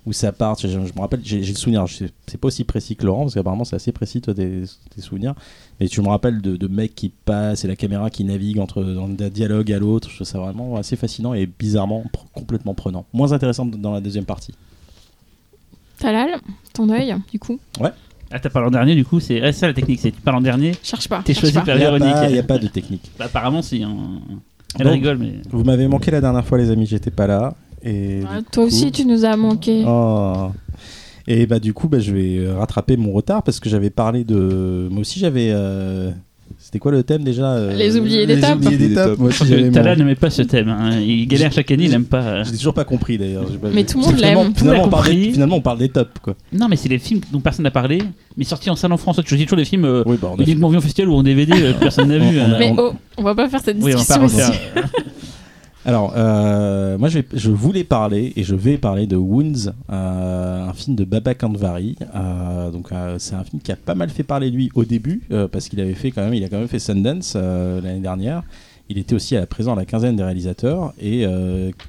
Où 0.05 0.13
ça 0.13 0.31
part, 0.31 0.57
je, 0.57 0.67
je 0.69 0.77
me 0.77 0.99
rappelle, 1.01 1.19
j'ai, 1.23 1.43
j'ai 1.43 1.51
le 1.53 1.57
souvenir, 1.59 1.85
c'est 1.87 2.37
pas 2.39 2.47
aussi 2.47 2.63
précis 2.63 2.95
que 2.95 3.05
Laurent, 3.05 3.21
parce 3.23 3.35
qu'apparemment 3.35 3.65
c'est 3.65 3.75
assez 3.75 3.91
précis 3.91 4.19
toi 4.19 4.33
tes, 4.33 4.63
tes 4.95 5.01
souvenirs, 5.01 5.35
mais 5.79 5.87
tu 5.89 6.01
me 6.01 6.07
rappelles 6.07 6.41
de, 6.41 6.55
de 6.57 6.67
mecs 6.67 6.95
qui 6.95 7.09
passent 7.09 7.65
et 7.65 7.67
la 7.67 7.75
caméra 7.75 8.09
qui 8.09 8.23
navigue 8.23 8.57
entre 8.57 8.83
dans 8.83 9.07
d'un 9.07 9.29
dialogue 9.29 9.71
à 9.71 9.77
l'autre, 9.77 10.09
je 10.09 10.15
trouve 10.15 10.25
ça 10.27 10.39
vraiment 10.39 10.75
assez 10.77 10.95
fascinant 10.95 11.35
et 11.35 11.45
bizarrement 11.45 12.03
pr- 12.11 12.23
complètement 12.33 12.73
prenant. 12.73 13.05
Moins 13.13 13.31
intéressant 13.31 13.63
dans 13.67 13.91
la 13.93 14.01
deuxième 14.01 14.25
partie. 14.25 14.55
Talal, 15.99 16.31
ton 16.73 16.89
œil, 16.89 17.13
du 17.31 17.37
coup. 17.37 17.59
Ah, 18.31 18.39
t'as 18.39 18.49
parlé 18.49 18.67
en 18.67 18.71
dernier, 18.71 18.95
du 18.95 19.03
coup, 19.05 19.19
c'est 19.19 19.41
ah, 19.41 19.51
ça 19.51 19.67
la 19.67 19.73
technique, 19.73 19.99
c'est 19.99 20.11
tu 20.11 20.21
parles 20.21 20.37
en 20.37 20.41
dernier, 20.41 20.71
Cherche 20.83 21.07
pas. 21.09 21.21
t'es 21.23 21.33
choisi 21.33 21.53
par 21.53 21.67
Il 21.69 21.77
n'y 21.79 21.83
a, 21.85 21.99
pas- 21.99 22.29
y 22.29 22.39
a 22.39 22.43
pas 22.43 22.57
de 22.57 22.67
technique. 22.67 23.11
Bah, 23.19 23.25
apparemment, 23.25 23.61
si. 23.61 23.83
hein. 23.83 23.95
Elle 24.79 24.85
Bon. 24.87 24.91
rigole, 24.93 25.17
mais. 25.17 25.33
Vous 25.49 25.63
m'avez 25.65 25.87
manqué 25.87 26.11
la 26.11 26.21
dernière 26.21 26.45
fois 26.45 26.57
les 26.57 26.69
amis, 26.71 26.85
j'étais 26.85 27.11
pas 27.11 27.27
là. 27.27 27.55
Et 27.83 28.21
Ah, 28.29 28.39
toi 28.51 28.63
coup- 28.63 28.67
aussi, 28.67 28.91
tu 28.91 29.05
nous 29.05 29.25
as 29.25 29.35
manqué. 29.35 29.83
Oh. 29.85 30.49
Et 31.27 31.45
bah 31.45 31.59
du 31.59 31.71
coup 31.73 31.87
bah, 31.87 31.99
je 31.99 32.11
vais 32.13 32.51
rattraper 32.51 32.97
mon 32.97 33.11
retard 33.11 33.43
parce 33.43 33.59
que 33.59 33.69
j'avais 33.69 33.91
parlé 33.91 34.23
de 34.23 34.87
moi 34.89 35.01
aussi 35.01 35.19
j'avais 35.19 35.49
euh, 35.51 36.09
c'était 36.71 36.79
quoi 36.79 36.93
le 36.93 37.03
thème 37.03 37.25
déjà 37.25 37.51
euh, 37.51 37.73
Les 37.75 37.97
oubliés 37.97 38.25
des 38.25 38.37
les 38.37 38.41
mon- 39.17 39.71
Talal 39.73 39.97
n'aimait 39.97 40.15
pas 40.15 40.29
ce 40.29 40.41
thème. 40.41 40.69
hein. 40.69 41.01
Il 41.01 41.27
galère 41.27 41.51
chaque 41.51 41.69
année, 41.69 41.83
il 41.83 41.93
aime 41.93 42.05
pas. 42.05 42.21
euh. 42.21 42.43
J'ai 42.45 42.53
toujours 42.55 42.73
pas 42.73 42.85
compris 42.85 43.17
d'ailleurs. 43.17 43.43
Mais 43.73 43.83
tout 43.83 43.99
le 43.99 44.05
monde 44.05 44.15
Finalement- 44.15 44.43
l'aime. 44.45 44.55
Finalement, 44.55 44.83
on 44.85 44.89
parle 44.89 45.03
des- 45.07 45.11
compris. 45.15 45.31
finalement 45.33 45.55
on 45.57 45.61
parle 45.61 45.77
des 45.79 45.89
tops 45.89 46.19
quoi. 46.21 46.33
Non, 46.53 46.67
mais 46.69 46.77
c'est 46.77 46.87
les 46.87 46.97
films 46.99 47.19
dont 47.33 47.41
personne 47.41 47.63
n'a 47.63 47.71
parlé, 47.71 48.01
mais 48.37 48.45
sortis 48.45 48.69
en 48.69 48.77
salle 48.77 48.93
en 48.93 48.97
France. 48.97 49.17
Tu 49.21 49.27
choisis 49.27 49.45
toujours 49.47 49.57
des 49.57 49.65
films 49.65 49.83
euh, 49.83 50.03
Oui 50.05 50.15
bah 50.21 50.29
on 50.31 50.39
a- 50.39 50.43
uniquement 50.43 50.69
vus 50.69 50.77
en 50.77 50.81
festival 50.81 51.09
ou 51.09 51.15
en 51.15 51.23
DVD, 51.23 51.51
euh, 51.53 51.73
que 51.73 51.79
personne 51.79 52.07
n'a 52.07 52.17
vu. 52.19 52.39
Euh. 52.39 52.55
Mais 52.57 52.73
oh, 52.77 52.93
on 53.17 53.23
va 53.23 53.35
pas 53.35 53.49
faire 53.49 53.59
cette 53.59 53.77
discussion. 53.77 54.21
Alors, 55.83 56.13
euh, 56.15 56.99
moi, 56.99 57.09
je, 57.09 57.49
voulais 57.49 57.83
parler 57.83 58.33
et 58.35 58.43
je 58.43 58.53
vais 58.53 58.77
parler 58.77 59.07
de 59.07 59.15
Wounds, 59.15 59.73
euh, 59.91 60.67
un 60.67 60.73
film 60.73 60.95
de 60.95 61.03
Baba 61.03 61.33
Kanvari. 61.33 61.95
Euh, 62.13 62.69
donc, 62.69 62.91
euh, 62.91 63.17
c'est 63.17 63.33
un 63.33 63.43
film 63.43 63.61
qui 63.61 63.71
a 63.71 63.75
pas 63.75 63.95
mal 63.95 64.09
fait 64.09 64.23
parler 64.23 64.51
de 64.51 64.55
lui 64.55 64.69
au 64.75 64.85
début 64.85 65.23
euh, 65.31 65.47
parce 65.47 65.69
qu'il 65.69 65.79
avait 65.79 65.95
fait 65.95 66.11
quand 66.11 66.21
même, 66.21 66.35
il 66.35 66.43
a 66.43 66.49
quand 66.49 66.59
même 66.59 66.67
fait 66.67 66.77
Sundance 66.77 67.33
euh, 67.35 67.81
l'année 67.81 67.99
dernière. 67.99 68.43
Il 68.89 68.99
était 68.99 69.15
aussi 69.15 69.35
à 69.35 69.45
présent 69.47 69.73
à 69.73 69.75
la 69.75 69.85
quinzaine 69.85 70.17
des 70.17 70.23
réalisateurs 70.23 70.93
et 71.01 71.25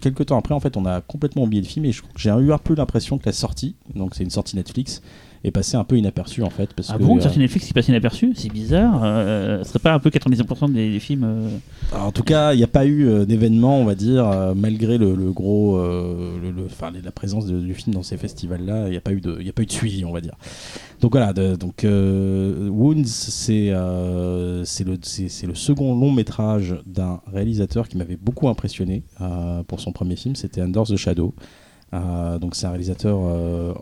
quelques 0.01 0.27
temps 0.27 0.39
après, 0.39 0.55
en 0.55 0.61
fait, 0.61 0.77
on 0.77 0.87
a 0.87 1.01
complètement 1.01 1.43
oublié 1.43 1.61
le 1.61 1.67
film 1.67 1.85
et 1.85 1.91
j'ai 2.17 2.31
eu 2.31 2.53
un 2.53 2.59
peu 2.59 2.77
l'impression 2.77 3.19
que 3.19 3.27
la 3.27 3.33
sortie, 3.33 3.75
donc 3.97 4.15
c'est 4.15 4.23
une 4.23 4.31
sortie 4.31 4.55
Netflix, 4.55 5.03
est 5.45 5.51
passée 5.51 5.77
un 5.77 5.85
peu 5.85 5.97
inaperçue 5.99 6.43
en 6.43 6.51
fait 6.51 6.73
parce 6.75 6.91
Ah 6.91 6.99
que 6.99 7.03
bon, 7.03 7.17
euh, 7.17 7.21
sorti 7.21 7.39
Netflix 7.39 7.67
qui 7.67 7.73
passe 7.73 7.89
inaperçu? 7.89 8.33
C'est 8.37 8.53
bizarre. 8.53 9.01
Euh, 9.03 9.63
ce 9.65 9.71
serait 9.71 9.79
pas 9.81 9.93
un 9.93 9.99
peu 9.99 10.11
95% 10.11 10.73
des, 10.73 10.91
des 10.93 11.01
films. 11.01 11.25
euh, 11.25 11.49
Alors, 11.93 12.07
en 12.07 12.13
tout 12.13 12.23
cas, 12.23 12.53
il 12.55 12.59
n'y 12.59 12.63
a 12.65 12.69
pas 12.69 12.87
eu 12.87 13.07
euh, 13.09 13.25
d'événement, 13.25 13.79
on 13.79 13.85
va 13.85 13.95
dire, 13.95 14.29
euh, 14.29 14.55
malgré 14.55 14.99
le, 14.99 15.15
le 15.17 15.33
gros, 15.33 15.77
euh, 15.79 16.39
le- 16.41 16.51
le- 16.51 17.03
la 17.05 17.11
présence 17.13 17.47
de- 17.47 17.61
du 17.61 17.75
film 17.75 17.95
dans 17.95 18.03
ces 18.03 18.17
festivals-là. 18.17 18.87
Il 18.87 18.91
n'y 18.93 18.97
a 18.97 19.01
pas 19.01 19.13
eu 19.13 19.21
de, 19.21 19.37
il 19.41 19.47
y 19.47 19.51
a 19.51 19.53
pas 19.53 19.63
eu 19.63 19.67
de 19.67 19.73
suivi, 19.73 20.05
on 20.05 20.13
va 20.13 20.21
dire. 20.21 20.35
Donc 21.01 21.13
voilà, 21.13 21.33
de- 21.33 21.57
donc 21.57 21.85
euh, 21.85 22.69
Wounds, 22.69 23.07
c'est 23.09 23.69
euh, 23.71 24.65
le, 24.87 25.47
le 25.49 25.55
second 25.55 25.99
long 25.99 26.13
métrage 26.13 26.77
d'un 26.87 27.21
réalisateur 27.33 27.89
qui 27.89 27.97
m'avait 27.97 28.17
beaucoup 28.17 28.49
impressionné 28.49 29.03
euh, 29.21 29.63
pour 29.65 29.81
son 29.81 29.93
premier 29.93 30.17
film. 30.17 30.37
C'était 30.37 30.61
Under 30.61 30.85
the 30.85 30.97
Shadow. 30.97 31.35
Euh, 31.95 32.39
donc 32.39 32.55
c'est 32.55 32.67
un 32.67 32.71
réalisateur 32.71 33.19
euh, 33.23 33.75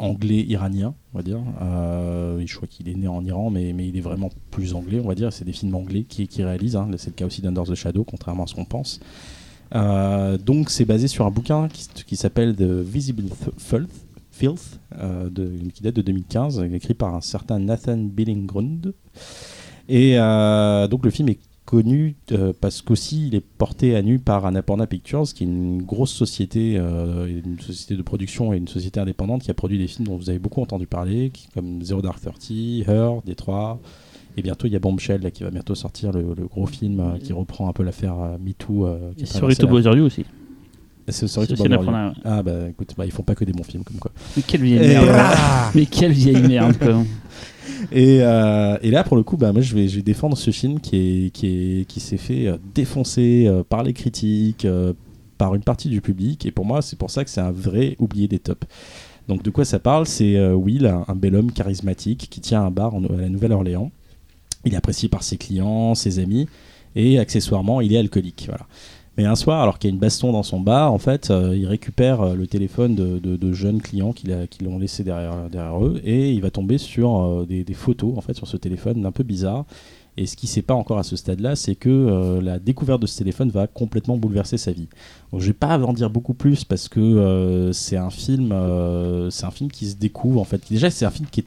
anglais 0.00 0.44
iranien, 0.48 0.94
on 1.14 1.18
va 1.18 1.22
dire. 1.22 1.38
Euh, 1.62 2.42
je 2.44 2.56
crois 2.56 2.66
qu'il 2.68 2.88
est 2.88 2.94
né 2.94 3.06
en 3.08 3.24
Iran, 3.24 3.50
mais, 3.50 3.72
mais 3.72 3.86
il 3.88 3.96
est 3.96 4.00
vraiment 4.00 4.30
plus 4.50 4.74
anglais, 4.74 5.00
on 5.02 5.06
va 5.08 5.14
dire. 5.14 5.32
C'est 5.32 5.44
des 5.44 5.52
films 5.52 5.74
anglais 5.74 6.02
qui, 6.08 6.26
qui 6.26 6.42
réalise. 6.42 6.74
hein. 6.76 6.88
C'est 6.96 7.10
le 7.10 7.14
cas 7.14 7.26
aussi 7.26 7.42
d'Under 7.42 7.62
the 7.66 7.74
Shadow, 7.74 8.02
contrairement 8.04 8.44
à 8.44 8.46
ce 8.46 8.54
qu'on 8.54 8.64
pense. 8.64 9.00
Euh, 9.74 10.36
donc 10.36 10.68
c'est 10.70 10.84
basé 10.84 11.06
sur 11.06 11.24
un 11.26 11.30
bouquin 11.30 11.68
qui, 11.68 11.86
qui 12.04 12.16
s'appelle 12.16 12.56
The 12.56 12.62
Visible 12.62 13.24
Th- 13.24 13.86
Filth, 14.32 14.80
euh, 14.98 15.28
de- 15.30 15.52
qui 15.72 15.82
date 15.82 15.94
de 15.96 16.02
2015, 16.02 16.60
écrit 16.72 16.94
par 16.94 17.14
un 17.14 17.20
certain 17.20 17.58
Nathan 17.60 17.98
Billingrund. 17.98 18.94
Et 19.88 20.18
euh, 20.18 20.88
donc 20.88 21.04
le 21.04 21.10
film 21.10 21.28
est 21.28 21.38
connu 21.70 22.16
euh, 22.32 22.52
parce 22.60 22.82
qu'aussi 22.82 23.28
il 23.28 23.34
est 23.36 23.44
porté 23.44 23.94
à 23.94 24.02
nu 24.02 24.18
par 24.18 24.44
Annapurna 24.44 24.86
Pictures, 24.88 25.24
qui 25.34 25.44
est 25.44 25.46
une 25.46 25.82
grosse 25.82 26.10
société, 26.12 26.74
euh, 26.76 27.26
une 27.44 27.60
société 27.60 27.94
de 27.96 28.02
production 28.02 28.52
et 28.52 28.56
une 28.56 28.66
société 28.68 28.98
indépendante 28.98 29.42
qui 29.42 29.50
a 29.50 29.54
produit 29.54 29.78
des 29.78 29.86
films 29.86 30.08
dont 30.08 30.16
vous 30.16 30.30
avez 30.30 30.38
beaucoup 30.40 30.60
entendu 30.62 30.86
parler, 30.86 31.30
qui- 31.30 31.46
comme 31.54 31.80
Zero 31.82 32.02
Dark 32.02 32.20
Thirty, 32.20 32.84
Her, 32.88 33.22
Détroit. 33.24 33.78
Et 34.36 34.42
bientôt 34.42 34.66
il 34.66 34.72
y 34.72 34.76
a 34.76 34.78
Bombshell 34.80 35.22
là, 35.22 35.30
qui 35.30 35.42
va 35.44 35.50
bientôt 35.50 35.74
sortir 35.74 36.12
le, 36.12 36.22
le 36.36 36.46
gros 36.46 36.66
film 36.66 37.00
euh, 37.00 37.18
qui 37.18 37.32
reprend 37.32 37.68
un 37.68 37.72
peu 37.72 37.82
l'affaire 37.84 38.18
euh, 38.20 38.36
MeToo. 38.44 38.86
euh, 38.86 39.12
qui 39.16 39.20
Et 39.20 39.22
a 39.24 39.26
Sorry 39.26 39.54
traversé 39.54 39.60
to 39.60 39.66
la- 39.66 39.72
Bother 39.72 39.96
You 39.98 40.04
aussi. 40.06 40.24
C'est 41.08 41.26
Sorry 41.26 41.46
C'est. 41.48 41.54
Ah 42.24 42.42
bah 42.42 42.68
écoute, 42.68 42.94
bah, 42.96 43.04
ils 43.04 43.10
font 43.10 43.24
pas 43.24 43.34
que 43.34 43.44
des 43.44 43.52
bons 43.52 43.64
films 43.64 43.82
comme 43.82 43.96
quoi. 43.96 44.12
Mais 44.36 44.42
quelle 44.46 44.62
vieille 44.62 44.84
Et, 44.84 44.88
merde. 44.88 45.08
Mais 45.74 45.86
quelle 45.86 46.12
vieille 46.12 46.46
merde, 46.46 46.76
quoi. 46.78 47.02
Et, 47.92 48.18
euh, 48.20 48.78
et 48.82 48.90
là, 48.90 49.04
pour 49.04 49.16
le 49.16 49.22
coup, 49.22 49.36
bah, 49.36 49.52
je 49.58 49.74
vais, 49.74 50.02
défendre 50.02 50.36
ce 50.36 50.50
film 50.50 50.80
qui 50.80 50.96
est 50.96 51.30
qui 51.30 51.46
est 51.46 51.84
qui 51.86 52.00
s'est 52.00 52.16
fait 52.16 52.46
euh, 52.46 52.56
défoncer 52.74 53.46
euh, 53.46 53.62
par 53.62 53.82
les 53.82 53.92
critiques, 53.92 54.66
par 55.38 55.54
une 55.54 55.62
partie 55.62 55.88
du 55.88 56.00
public. 56.00 56.46
Et 56.46 56.50
pour 56.50 56.64
moi, 56.64 56.82
c'est 56.82 56.98
pour 56.98 57.10
ça 57.10 57.24
que 57.24 57.30
c'est 57.30 57.40
un 57.40 57.52
vrai 57.52 57.96
oublié 57.98 58.28
des 58.28 58.38
tops. 58.38 58.66
Donc, 59.28 59.42
de 59.42 59.50
quoi 59.50 59.64
ça 59.64 59.78
parle? 59.78 60.06
C'est 60.06 60.52
Will, 60.52 60.86
un, 60.86 61.14
bel 61.14 61.36
homme 61.36 61.52
charismatique 61.52 62.28
qui 62.30 62.40
tient 62.40 62.62
un 62.62 62.70
bar 62.70 62.94
à 62.96 63.00
la 63.16 63.28
Nouvelle-Orléans. 63.28 63.92
Il 64.64 64.74
est 64.74 64.76
apprécié 64.76 65.08
par 65.08 65.22
ses 65.22 65.36
clients, 65.38 65.94
ses 65.94 66.18
amis, 66.18 66.48
et 66.96 67.18
accessoirement, 67.18 67.80
il 67.80 67.92
est 67.92 67.98
alcoolique. 67.98 68.46
Voilà. 68.48 68.66
Mais 69.20 69.26
un 69.26 69.36
soir, 69.36 69.60
alors 69.60 69.78
qu'il 69.78 69.90
y 69.90 69.92
a 69.92 69.94
une 69.94 70.00
baston 70.00 70.32
dans 70.32 70.42
son 70.42 70.60
bar, 70.60 70.94
en 70.94 70.98
fait, 70.98 71.30
euh, 71.30 71.54
il 71.54 71.66
récupère 71.66 72.22
euh, 72.22 72.34
le 72.34 72.46
téléphone 72.46 72.94
de, 72.94 73.18
de- 73.18 73.52
jeunes 73.52 73.82
clients 73.82 74.14
qui 74.14 74.26
l'ont 74.64 74.78
laissé 74.78 75.04
derrière, 75.04 75.34
eux 75.84 76.00
et 76.04 76.32
il 76.32 76.40
va 76.40 76.50
tomber 76.50 76.78
sur 76.78 77.20
euh, 77.20 77.44
des, 77.44 77.74
photos, 77.74 78.16
en 78.16 78.22
fait, 78.22 78.32
sur 78.32 78.48
ce 78.48 78.56
téléphone 78.56 79.04
un 79.04 79.12
peu 79.12 79.22
bizarre. 79.22 79.66
Et 80.16 80.24
ce 80.26 80.36
qui 80.36 80.46
ne 80.46 80.50
sait 80.52 80.62
pas 80.62 80.72
encore 80.72 80.96
à 80.96 81.02
ce 81.02 81.16
stade-là, 81.16 81.54
c'est 81.54 81.74
que 81.74 82.40
la 82.42 82.58
découverte 82.58 83.02
de 83.02 83.06
ce 83.06 83.18
téléphone 83.18 83.50
va 83.50 83.66
complètement 83.66 84.16
bouleverser 84.16 84.56
sa 84.56 84.72
vie. 84.72 84.88
Je 85.36 85.46
vais 85.48 85.52
pas 85.52 85.78
en 85.78 85.92
dire 85.92 86.08
beaucoup 86.08 86.34
plus 86.34 86.64
parce 86.64 86.88
que 86.88 87.70
c'est 87.74 87.96
un 87.98 88.10
film, 88.10 88.54
c'est 89.30 89.44
un 89.44 89.50
film 89.50 89.70
qui 89.70 89.86
se 89.86 89.96
découvre 89.96 90.40
en 90.40 90.44
fait. 90.44 90.62
Déjà, 90.70 90.88
c'est 90.90 91.04
un 91.04 91.10
film 91.10 91.28
qui 91.30 91.44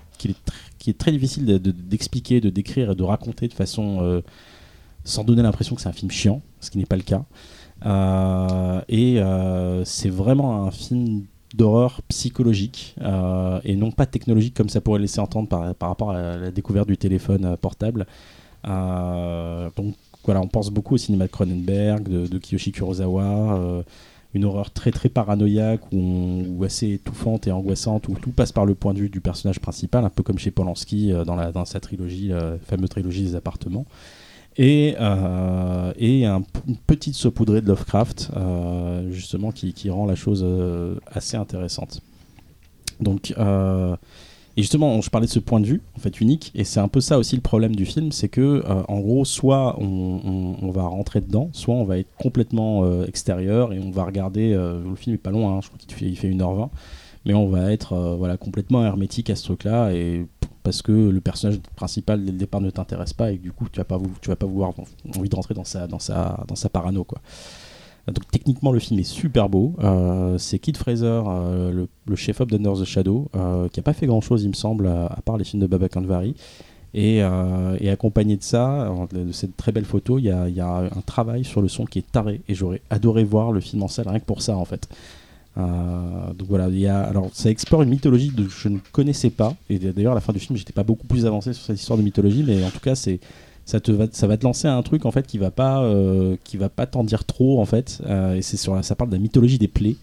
est, 0.89 0.97
très 0.97 1.11
difficile 1.11 1.45
de- 1.45 1.57
de- 1.57 1.71
d'expliquer, 1.71 2.39
de, 2.39 2.49
décrire 2.51 2.91
et 2.91 2.95
de 2.95 3.03
raconter 3.03 3.47
de 3.47 3.53
façon 3.53 4.21
sans 5.03 5.23
donner 5.23 5.41
l'impression 5.41 5.75
que 5.75 5.81
c'est 5.81 5.89
un 5.89 5.93
film 5.93 6.11
chiant, 6.11 6.41
ce 6.61 6.71
qui 6.71 6.77
n'est 6.77 6.85
pas 6.85 6.95
le 6.95 7.03
cas. 7.03 7.25
Euh, 7.85 8.81
et 8.87 9.19
euh, 9.19 9.83
c'est 9.85 10.09
vraiment 10.09 10.65
un 10.65 10.71
film 10.71 11.23
d'horreur 11.53 12.01
psychologique 12.07 12.95
euh, 13.01 13.59
et 13.63 13.75
non 13.75 13.91
pas 13.91 14.05
technologique 14.05 14.55
comme 14.55 14.69
ça 14.69 14.81
pourrait 14.81 14.99
laisser 14.99 15.19
entendre 15.19 15.47
par, 15.47 15.75
par 15.75 15.89
rapport 15.89 16.11
à 16.11 16.37
la 16.37 16.51
découverte 16.51 16.87
du 16.87 16.97
téléphone 16.97 17.57
portable. 17.57 18.07
Donc 18.65 19.95
voilà, 20.25 20.39
on 20.41 20.47
pense 20.47 20.69
beaucoup 20.69 20.95
au 20.95 20.97
cinéma 20.97 21.25
de 21.25 21.31
Cronenberg, 21.31 22.07
de, 22.07 22.27
de 22.27 22.37
Kiyoshi 22.37 22.71
Kurosawa, 22.71 23.83
une 24.33 24.45
horreur 24.45 24.71
très 24.71 24.89
très 24.89 25.09
paranoïaque 25.09 25.81
ou, 25.91 26.63
assez 26.63 26.93
étouffante 26.93 27.45
et 27.45 27.51
angoissante 27.51 28.07
où 28.07 28.15
tout 28.15 28.31
passe 28.31 28.53
par 28.53 28.65
le 28.65 28.73
point 28.73 28.93
de 28.93 28.99
vue 28.99 29.09
du 29.09 29.19
personnage 29.19 29.59
principal, 29.59 30.05
un 30.05 30.09
peu 30.09 30.23
comme 30.23 30.39
chez 30.39 30.49
Polanski 30.49 31.11
dans, 31.25 31.51
dans 31.51 31.65
sa 31.65 31.79
trilogie, 31.81 32.29
la 32.29 32.57
fameuse 32.65 32.89
trilogie 32.89 33.23
des 33.23 33.35
appartements. 33.35 33.85
Et, 34.57 34.95
euh, 34.99 35.91
une 36.67 36.77
petite 36.87 37.15
saupoudrée 37.15 37.61
de 37.61 37.67
Lovecraft, 37.67 38.31
euh, 38.35 39.09
justement, 39.11 39.51
qui, 39.51 39.89
rend 39.89 40.05
la 40.05 40.15
chose 40.15 40.43
euh, 40.45 40.95
assez 41.07 41.37
intéressante. 41.37 42.01
Donc, 42.99 43.33
et 44.55 44.61
justement, 44.61 45.01
je 45.01 45.09
parlais 45.09 45.25
de 45.25 45.31
ce 45.31 45.39
point 45.39 45.59
de 45.59 45.65
vue, 45.65 45.81
en 45.97 45.99
fait, 45.99 46.21
unique, 46.21 46.51
et 46.53 46.63
c'est 46.63 46.79
un 46.79 46.87
peu 46.87 47.01
ça 47.01 47.17
aussi 47.17 47.35
le 47.35 47.41
problème 47.41 47.75
du 47.75 47.87
film, 47.87 48.11
c'est 48.11 48.29
que, 48.29 48.63
en 48.87 48.99
gros, 48.99 49.25
soit 49.25 49.79
on, 49.81 50.69
va 50.71 50.83
rentrer 50.83 51.21
dedans, 51.21 51.49
soit 51.53 51.73
on 51.73 51.85
va 51.85 51.97
être 51.97 52.15
complètement 52.19 53.03
extérieur 53.03 53.73
et 53.73 53.79
on 53.79 53.89
va 53.89 54.03
regarder. 54.03 54.53
le 54.53 54.95
film 54.95 55.15
est 55.15 55.17
pas 55.17 55.31
long, 55.31 55.49
hein, 55.49 55.59
je 55.63 55.69
crois 55.69 55.79
qu'il 55.79 55.91
fait, 55.91 56.05
il 56.05 56.15
fait 56.15 56.29
1h20, 56.29 56.69
mais 57.25 57.33
on 57.33 57.47
va 57.47 57.71
être 57.71 57.95
voilà, 58.15 58.37
complètement 58.37 58.85
hermétique 58.85 59.31
à 59.31 59.35
ce 59.35 59.43
truc-là, 59.43 59.91
et 59.91 60.27
parce 60.63 60.81
que 60.81 60.91
le 60.91 61.21
personnage 61.21 61.59
principal 61.75 62.23
dès 62.23 62.31
le 62.31 62.37
départ 62.37 62.61
ne 62.61 62.69
t'intéresse 62.69 63.13
pas 63.13 63.31
et 63.31 63.37
que 63.37 63.43
du 63.43 63.51
coup 63.51 63.67
tu 63.71 63.77
vas 63.77 63.83
pas 63.83 63.99
tu 64.21 64.29
vas 64.29 64.35
pas 64.35 64.45
vouloir 64.45 64.73
envie 65.15 65.29
de 65.29 65.35
rentrer 65.35 65.53
dans 65.53 65.63
sa 65.63 65.87
dans 65.87 65.99
sa 65.99 66.43
dans 66.47 66.55
sa 66.55 66.69
parano 66.69 67.03
quoi. 67.03 67.19
Donc 68.07 68.29
techniquement 68.31 68.71
le 68.71 68.79
film 68.79 68.99
est 68.99 69.03
super 69.03 69.47
beau. 69.47 69.75
Euh, 69.81 70.37
c'est 70.37 70.59
Kid 70.59 70.75
Fraser, 70.75 71.21
euh, 71.25 71.85
le, 72.05 72.15
chef-op 72.15 72.49
d'Under 72.51 72.73
the 72.81 72.83
Shadow, 72.83 73.29
euh, 73.35 73.69
qui 73.69 73.79
a 73.79 73.83
pas 73.83 73.93
fait 73.93 74.07
grand-chose 74.07 74.43
il 74.43 74.49
me 74.49 74.53
semble 74.53 74.87
à, 74.87 75.19
part 75.23 75.37
les 75.37 75.45
films 75.45 75.61
de 75.61 75.67
Baba 75.67 75.87
Kanvari. 75.87 76.35
Et, 76.95 77.21
accompagné 77.23 78.37
de 78.37 78.43
ça, 78.43 78.93
de, 79.11 79.31
cette 79.31 79.55
très 79.57 79.71
belle 79.71 79.85
photo, 79.85 80.19
il 80.19 80.25
y 80.25 80.27
y 80.27 80.59
a 80.59 80.77
un 80.77 81.01
travail 81.05 81.43
sur 81.43 81.61
le 81.61 81.67
son 81.67 81.85
qui 81.85 81.99
est 81.99 82.11
taré. 82.11 82.41
Et 82.49 82.55
j'aurais 82.55 82.81
adoré 82.89 83.23
voir 83.23 83.51
le 83.51 83.61
film 83.61 83.81
en 83.83 83.87
salle 83.87 84.09
rien 84.09 84.19
que 84.19 84.25
pour 84.25 84.41
ça 84.41 84.57
en 84.57 84.65
fait. 84.65 84.89
Euh, 85.57 86.33
donc 86.37 86.47
voilà, 86.49 86.67
il 86.69 86.79
y 86.79 86.87
a, 86.87 87.01
alors 87.01 87.29
ça 87.33 87.49
explore 87.49 87.83
une 87.83 87.89
mythologie 87.89 88.31
que 88.35 88.43
je 88.49 88.69
ne 88.69 88.79
connaissais 88.91 89.29
pas. 89.29 89.53
Et 89.69 89.77
d'ailleurs, 89.79 90.13
à 90.13 90.15
la 90.15 90.21
fin 90.21 90.33
du 90.33 90.39
film, 90.39 90.57
j'étais 90.57 90.73
pas 90.73 90.83
beaucoup 90.83 91.07
plus 91.07 91.25
avancé 91.25 91.53
sur 91.53 91.63
cette 91.65 91.79
histoire 91.79 91.97
de 91.97 92.03
mythologie, 92.03 92.43
mais 92.45 92.63
en 92.63 92.69
tout 92.69 92.79
cas, 92.79 92.95
c'est 92.95 93.19
ça 93.65 93.79
te 93.79 93.91
va, 93.91 94.05
ça 94.11 94.27
va 94.27 94.35
te 94.35 94.43
lancer 94.43 94.67
à 94.67 94.75
un 94.75 94.81
truc 94.81 95.05
en 95.05 95.11
fait 95.11 95.25
qui 95.25 95.37
va 95.37 95.49
pas, 95.51 95.81
euh, 95.83 96.35
qui 96.43 96.57
va 96.57 96.67
pas 96.69 96.85
t'en 96.85 97.03
dire 97.03 97.23
trop 97.23 97.61
en 97.61 97.65
fait. 97.65 98.01
Euh, 98.05 98.35
et 98.35 98.41
c'est 98.41 98.57
sur, 98.57 98.75
la- 98.75 98.83
ça 98.83 98.95
parle 98.95 99.09
de 99.09 99.15
la 99.15 99.21
mythologie 99.21 99.57
des 99.57 99.67
plaies. 99.69 99.95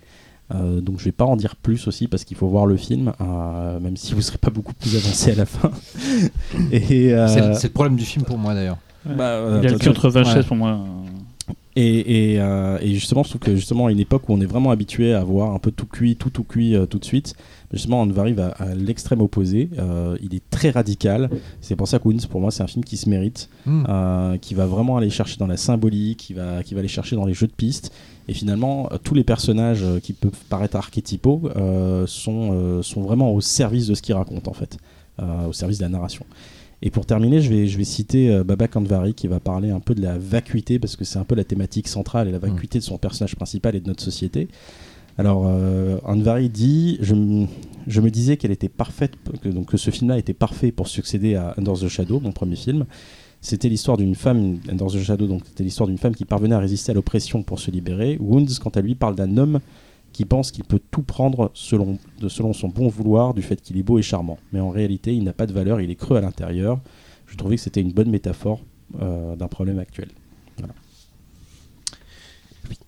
Euh, 0.54 0.80
donc 0.80 0.98
je 0.98 1.04
vais 1.04 1.12
pas 1.12 1.26
en 1.26 1.36
dire 1.36 1.54
plus 1.56 1.86
aussi 1.86 2.08
parce 2.08 2.24
qu'il 2.24 2.36
faut 2.36 2.48
voir 2.48 2.64
le 2.66 2.76
film, 2.76 3.12
euh, 3.20 3.78
même 3.80 3.96
si 3.96 4.14
vous 4.14 4.22
serez 4.22 4.38
pas 4.38 4.50
beaucoup 4.50 4.72
plus 4.72 4.96
avancé 4.96 5.32
à 5.32 5.34
la 5.34 5.46
fin. 5.46 5.70
et 6.72 7.12
euh, 7.12 7.28
C'est 7.28 7.48
le- 7.48 7.54
c'est 7.54 7.66
le 7.68 7.72
problème 7.72 7.96
du 7.96 8.04
film 8.04 8.24
pour 8.24 8.38
moi 8.38 8.54
d'ailleurs. 8.54 8.78
bah, 9.04 9.24
euh, 9.24 9.60
Il 9.62 9.68
a 9.68 9.72
le 9.72 9.78
cul 9.78 9.88
entre 9.90 10.08
20 10.10 10.22
ouais. 10.24 10.32
chaises 10.32 10.46
pour 10.46 10.56
moi. 10.56 10.80
Et, 11.76 12.32
et, 12.32 12.40
euh, 12.40 12.78
et 12.80 12.92
justement, 12.94 13.22
je 13.22 13.28
trouve 13.28 13.40
que 13.40 13.54
justement 13.54 13.86
à 13.86 13.92
une 13.92 14.00
époque 14.00 14.28
où 14.28 14.32
on 14.32 14.40
est 14.40 14.46
vraiment 14.46 14.72
habitué 14.72 15.14
à 15.14 15.22
voir 15.22 15.54
un 15.54 15.58
peu 15.60 15.70
tout 15.70 15.86
cuit, 15.86 16.16
tout 16.16 16.30
tout 16.30 16.42
cuit 16.42 16.74
euh, 16.74 16.86
tout 16.86 16.98
de 16.98 17.04
suite, 17.04 17.34
justement 17.72 18.02
on 18.02 18.16
arrive 18.18 18.40
à, 18.40 18.48
à 18.48 18.74
l'extrême 18.74 19.20
opposé. 19.20 19.70
Euh, 19.78 20.16
il 20.20 20.34
est 20.34 20.42
très 20.50 20.70
radical. 20.70 21.30
C'est 21.60 21.76
pour 21.76 21.86
ça 21.86 22.00
que 22.00 22.08
Wounds, 22.08 22.26
pour 22.26 22.40
moi, 22.40 22.50
c'est 22.50 22.64
un 22.64 22.66
film 22.66 22.84
qui 22.84 22.96
se 22.96 23.08
mérite, 23.08 23.48
Hmm. 23.66 23.84
qui 24.40 24.54
va 24.54 24.66
vraiment 24.66 24.96
aller 24.96 25.10
chercher 25.10 25.36
dans 25.36 25.46
la 25.46 25.56
symbolique, 25.56 26.18
qui 26.18 26.34
va, 26.34 26.62
qui 26.62 26.74
va 26.74 26.80
aller 26.80 26.88
chercher 26.88 27.14
dans 27.14 27.26
les 27.26 27.34
jeux 27.34 27.46
de 27.46 27.52
pistes. 27.52 27.92
Et 28.26 28.32
finalement, 28.32 28.88
tous 29.04 29.14
les 29.14 29.22
personnages 29.24 29.84
qui 30.02 30.12
peuvent 30.12 30.32
paraître 30.48 30.76
archétypaux 30.76 31.48
sont, 32.06 32.82
sont 32.82 33.02
vraiment 33.02 33.32
au 33.32 33.40
service 33.40 33.86
de 33.86 33.94
ce 33.94 34.02
qu'ils 34.02 34.14
racontent 34.14 34.50
en 34.50 34.54
fait, 34.54 34.78
au 35.46 35.52
service 35.52 35.78
de 35.78 35.82
la 35.84 35.90
narration. 35.90 36.24
Et 36.82 36.90
pour 36.90 37.04
terminer, 37.04 37.42
je 37.42 37.50
vais, 37.50 37.66
je 37.66 37.76
vais 37.76 37.84
citer 37.84 38.30
euh, 38.30 38.44
Baba 38.44 38.66
Kanvari 38.66 39.14
qui 39.14 39.26
va 39.26 39.38
parler 39.38 39.70
un 39.70 39.80
peu 39.80 39.94
de 39.94 40.00
la 40.00 40.16
vacuité, 40.16 40.78
parce 40.78 40.96
que 40.96 41.04
c'est 41.04 41.18
un 41.18 41.24
peu 41.24 41.34
la 41.34 41.44
thématique 41.44 41.88
centrale 41.88 42.28
et 42.28 42.32
la 42.32 42.38
vacuité 42.38 42.78
de 42.78 42.84
son 42.84 42.96
personnage 42.96 43.36
principal 43.36 43.76
et 43.76 43.80
de 43.80 43.86
notre 43.86 44.02
société. 44.02 44.48
Alors, 45.18 45.44
euh, 45.46 45.98
Anvari 46.04 46.48
dit 46.48 46.96
je, 47.02 47.14
je 47.86 48.00
me 48.00 48.10
disais 48.10 48.38
qu'elle 48.38 48.52
était 48.52 48.70
parfaite, 48.70 49.12
que, 49.42 49.50
donc, 49.50 49.66
que 49.66 49.76
ce 49.76 49.90
film-là 49.90 50.18
était 50.18 50.32
parfait 50.32 50.72
pour 50.72 50.88
succéder 50.88 51.34
à 51.34 51.54
Under 51.58 51.74
the 51.74 51.88
Shadow, 51.88 52.20
mon 52.20 52.32
premier 52.32 52.56
film. 52.56 52.86
C'était 53.42 53.68
l'histoire 53.68 53.96
d'une 53.96 54.14
femme, 54.14 54.58
Under 54.70 54.86
the 54.86 54.98
Shadow, 54.98 55.26
donc 55.26 55.42
c'était 55.46 55.64
l'histoire 55.64 55.88
d'une 55.88 55.98
femme 55.98 56.14
qui 56.14 56.24
parvenait 56.24 56.54
à 56.54 56.58
résister 56.58 56.92
à 56.92 56.94
l'oppression 56.94 57.42
pour 57.42 57.58
se 57.58 57.70
libérer. 57.70 58.16
Wounds, 58.20 58.58
quant 58.62 58.70
à 58.70 58.80
lui, 58.80 58.94
parle 58.94 59.14
d'un 59.14 59.36
homme 59.36 59.60
qui 60.12 60.24
pense 60.24 60.50
qu'il 60.50 60.64
peut 60.64 60.80
tout 60.90 61.02
prendre 61.02 61.50
selon, 61.54 61.98
selon 62.28 62.52
son 62.52 62.68
bon 62.68 62.88
vouloir 62.88 63.34
du 63.34 63.42
fait 63.42 63.60
qu'il 63.60 63.76
est 63.78 63.82
beau 63.82 63.98
et 63.98 64.02
charmant. 64.02 64.38
Mais 64.52 64.60
en 64.60 64.70
réalité, 64.70 65.14
il 65.14 65.24
n'a 65.24 65.32
pas 65.32 65.46
de 65.46 65.52
valeur, 65.52 65.80
il 65.80 65.90
est 65.90 65.96
creux 65.96 66.16
à 66.16 66.20
l'intérieur. 66.20 66.80
Je 67.26 67.36
trouvais 67.36 67.56
que 67.56 67.62
c'était 67.62 67.80
une 67.80 67.92
bonne 67.92 68.10
métaphore 68.10 68.60
euh, 69.00 69.36
d'un 69.36 69.48
problème 69.48 69.78
actuel. 69.78 70.08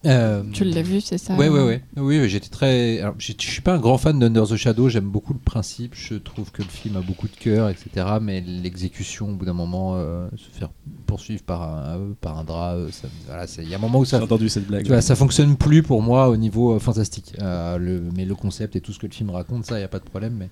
Euh, 0.06 0.42
Tu 0.52 0.64
l'as 0.64 0.82
vu, 0.82 1.00
c'est 1.00 1.18
ça 1.18 1.34
Ouais, 1.36 1.48
ouais, 1.48 1.62
ouais. 1.64 1.82
Oui, 1.96 2.18
oui, 2.20 2.28
j'étais 2.28 2.48
très. 2.48 3.00
Alors, 3.00 3.14
je 3.18 3.32
suis 3.38 3.60
pas 3.62 3.74
un 3.74 3.78
grand 3.78 3.98
fan 3.98 4.18
d'Under 4.18 4.42
the 4.48 4.56
Shadow. 4.56 4.88
J'aime 4.88 5.08
beaucoup 5.08 5.32
le 5.32 5.38
principe. 5.38 5.94
Je 5.94 6.14
trouve 6.14 6.50
que 6.50 6.62
le 6.62 6.68
film 6.68 6.96
a 6.96 7.00
beaucoup 7.00 7.28
de 7.28 7.36
cœur, 7.36 7.68
etc. 7.68 8.06
Mais 8.20 8.40
l'exécution, 8.40 9.30
au 9.30 9.34
bout 9.34 9.44
d'un 9.44 9.52
moment, 9.52 9.94
euh, 9.96 10.28
se 10.36 10.50
faire 10.58 10.70
poursuivre 11.06 11.42
par 11.42 11.62
un, 11.62 11.96
euh, 11.98 12.12
par 12.20 12.38
un 12.38 12.44
drap, 12.44 12.74
euh, 12.74 12.90
ça- 12.90 13.08
voilà, 13.26 13.46
c'est- 13.46 13.62
il 13.62 13.68
y 13.68 13.74
a 13.74 13.78
un 13.78 13.80
moment 13.80 13.98
où 14.00 14.04
ça. 14.04 14.18
J'ai 14.18 14.24
entendu 14.24 14.48
cette 14.48 14.66
blague. 14.66 14.82
Tu 14.84 14.88
vois, 14.90 15.00
ça 15.02 15.14
fonctionne 15.16 15.56
plus 15.56 15.82
pour 15.82 16.02
moi 16.02 16.28
au 16.28 16.36
niveau 16.36 16.74
euh, 16.74 16.78
fantastique. 16.78 17.34
Euh, 17.40 17.78
le, 17.78 18.02
mais 18.16 18.24
le 18.24 18.34
concept 18.34 18.76
et 18.76 18.80
tout 18.80 18.92
ce 18.92 18.98
que 18.98 19.06
le 19.06 19.12
film 19.12 19.30
raconte, 19.30 19.66
ça, 19.66 19.78
il 19.78 19.82
y 19.82 19.84
a 19.84 19.88
pas 19.88 19.98
de 20.00 20.04
problème. 20.04 20.34
Mais 20.38 20.48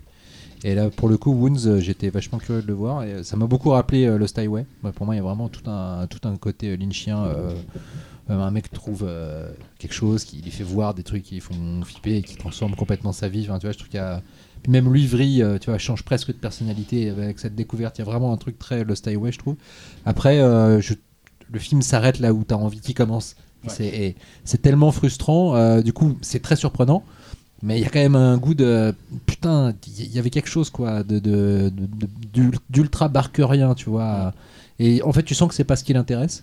et 0.62 0.74
là, 0.74 0.90
pour 0.90 1.08
le 1.08 1.16
coup, 1.16 1.32
Wounds, 1.32 1.66
euh, 1.66 1.80
j'étais 1.80 2.10
vachement 2.10 2.38
curieux 2.38 2.62
de 2.62 2.66
le 2.66 2.74
voir. 2.74 3.02
Et 3.04 3.12
euh, 3.14 3.22
ça 3.22 3.36
m'a 3.36 3.46
beaucoup 3.46 3.70
rappelé 3.70 4.04
euh, 4.06 4.18
Lost 4.18 4.38
Highway. 4.38 4.66
Pour 4.94 5.06
moi, 5.06 5.14
il 5.14 5.18
y 5.18 5.20
a 5.20 5.24
vraiment 5.24 5.48
tout 5.48 5.68
un, 5.70 6.06
tout 6.06 6.20
un 6.28 6.36
côté 6.36 6.68
euh, 6.70 6.76
lynchien. 6.76 7.24
Euh, 8.30 8.40
un 8.40 8.50
mec 8.50 8.70
trouve 8.70 9.04
euh, 9.06 9.50
quelque 9.78 9.92
chose 9.94 10.24
qui 10.24 10.40
lui 10.40 10.50
fait 10.50 10.64
voir 10.64 10.94
des 10.94 11.02
trucs 11.02 11.22
qui 11.24 11.34
lui 11.34 11.40
font 11.40 11.82
flipper 11.84 12.16
et 12.16 12.22
qui 12.22 12.36
transforme 12.36 12.74
complètement 12.76 13.12
sa 13.12 13.28
vie. 13.28 13.42
Enfin, 13.48 13.58
tu 13.58 13.66
vois, 13.66 13.72
je 13.72 13.78
trouve 13.78 13.88
qu'il 13.90 13.98
y 13.98 14.02
a. 14.02 14.22
Puis 14.62 14.70
même 14.72 14.92
lui, 14.92 15.06
vrille, 15.06 15.42
euh, 15.42 15.58
tu 15.58 15.70
vois, 15.70 15.78
change 15.78 16.02
presque 16.04 16.28
de 16.28 16.32
personnalité 16.38 17.08
avec 17.10 17.38
cette 17.38 17.54
découverte. 17.54 17.98
Il 17.98 18.00
y 18.00 18.02
a 18.02 18.04
vraiment 18.04 18.32
un 18.32 18.36
truc 18.36 18.58
très 18.58 18.84
Lost 18.84 19.06
Highway, 19.08 19.32
je 19.32 19.38
trouve. 19.38 19.56
Après, 20.04 20.38
je- 20.80 20.94
le 21.52 21.58
film 21.58 21.82
s'arrête 21.82 22.18
là 22.20 22.32
où 22.32 22.44
tu 22.46 22.54
as 22.54 22.58
envie 22.58 22.80
qu'il 22.80 22.94
commence. 22.94 23.36
C'est 24.44 24.62
tellement 24.62 24.92
frustrant. 24.92 25.54
euh, 25.56 25.82
du 25.82 25.92
coup, 25.92 26.16
c'est 26.22 26.40
très 26.40 26.56
surprenant. 26.56 27.02
Mais 27.62 27.78
il 27.78 27.82
y 27.82 27.84
a 27.84 27.90
quand 27.90 27.98
même 28.00 28.16
un 28.16 28.38
goût 28.38 28.54
de 28.54 28.94
putain, 29.26 29.74
il 29.98 30.14
y 30.14 30.18
avait 30.18 30.30
quelque 30.30 30.48
chose 30.48 30.70
quoi, 30.70 31.02
de, 31.02 31.18
de- 31.18 31.70
de- 31.70 32.06
de- 32.50 32.56
d'ultra 32.70 33.08
barkerien, 33.08 33.74
tu 33.74 33.90
vois. 33.90 34.32
Et 34.78 35.02
en 35.02 35.12
fait, 35.12 35.22
tu 35.24 35.34
sens 35.34 35.48
que 35.48 35.54
c'est 35.54 35.64
pas 35.64 35.76
ce 35.76 35.84
qui 35.84 35.92
l'intéresse. 35.92 36.42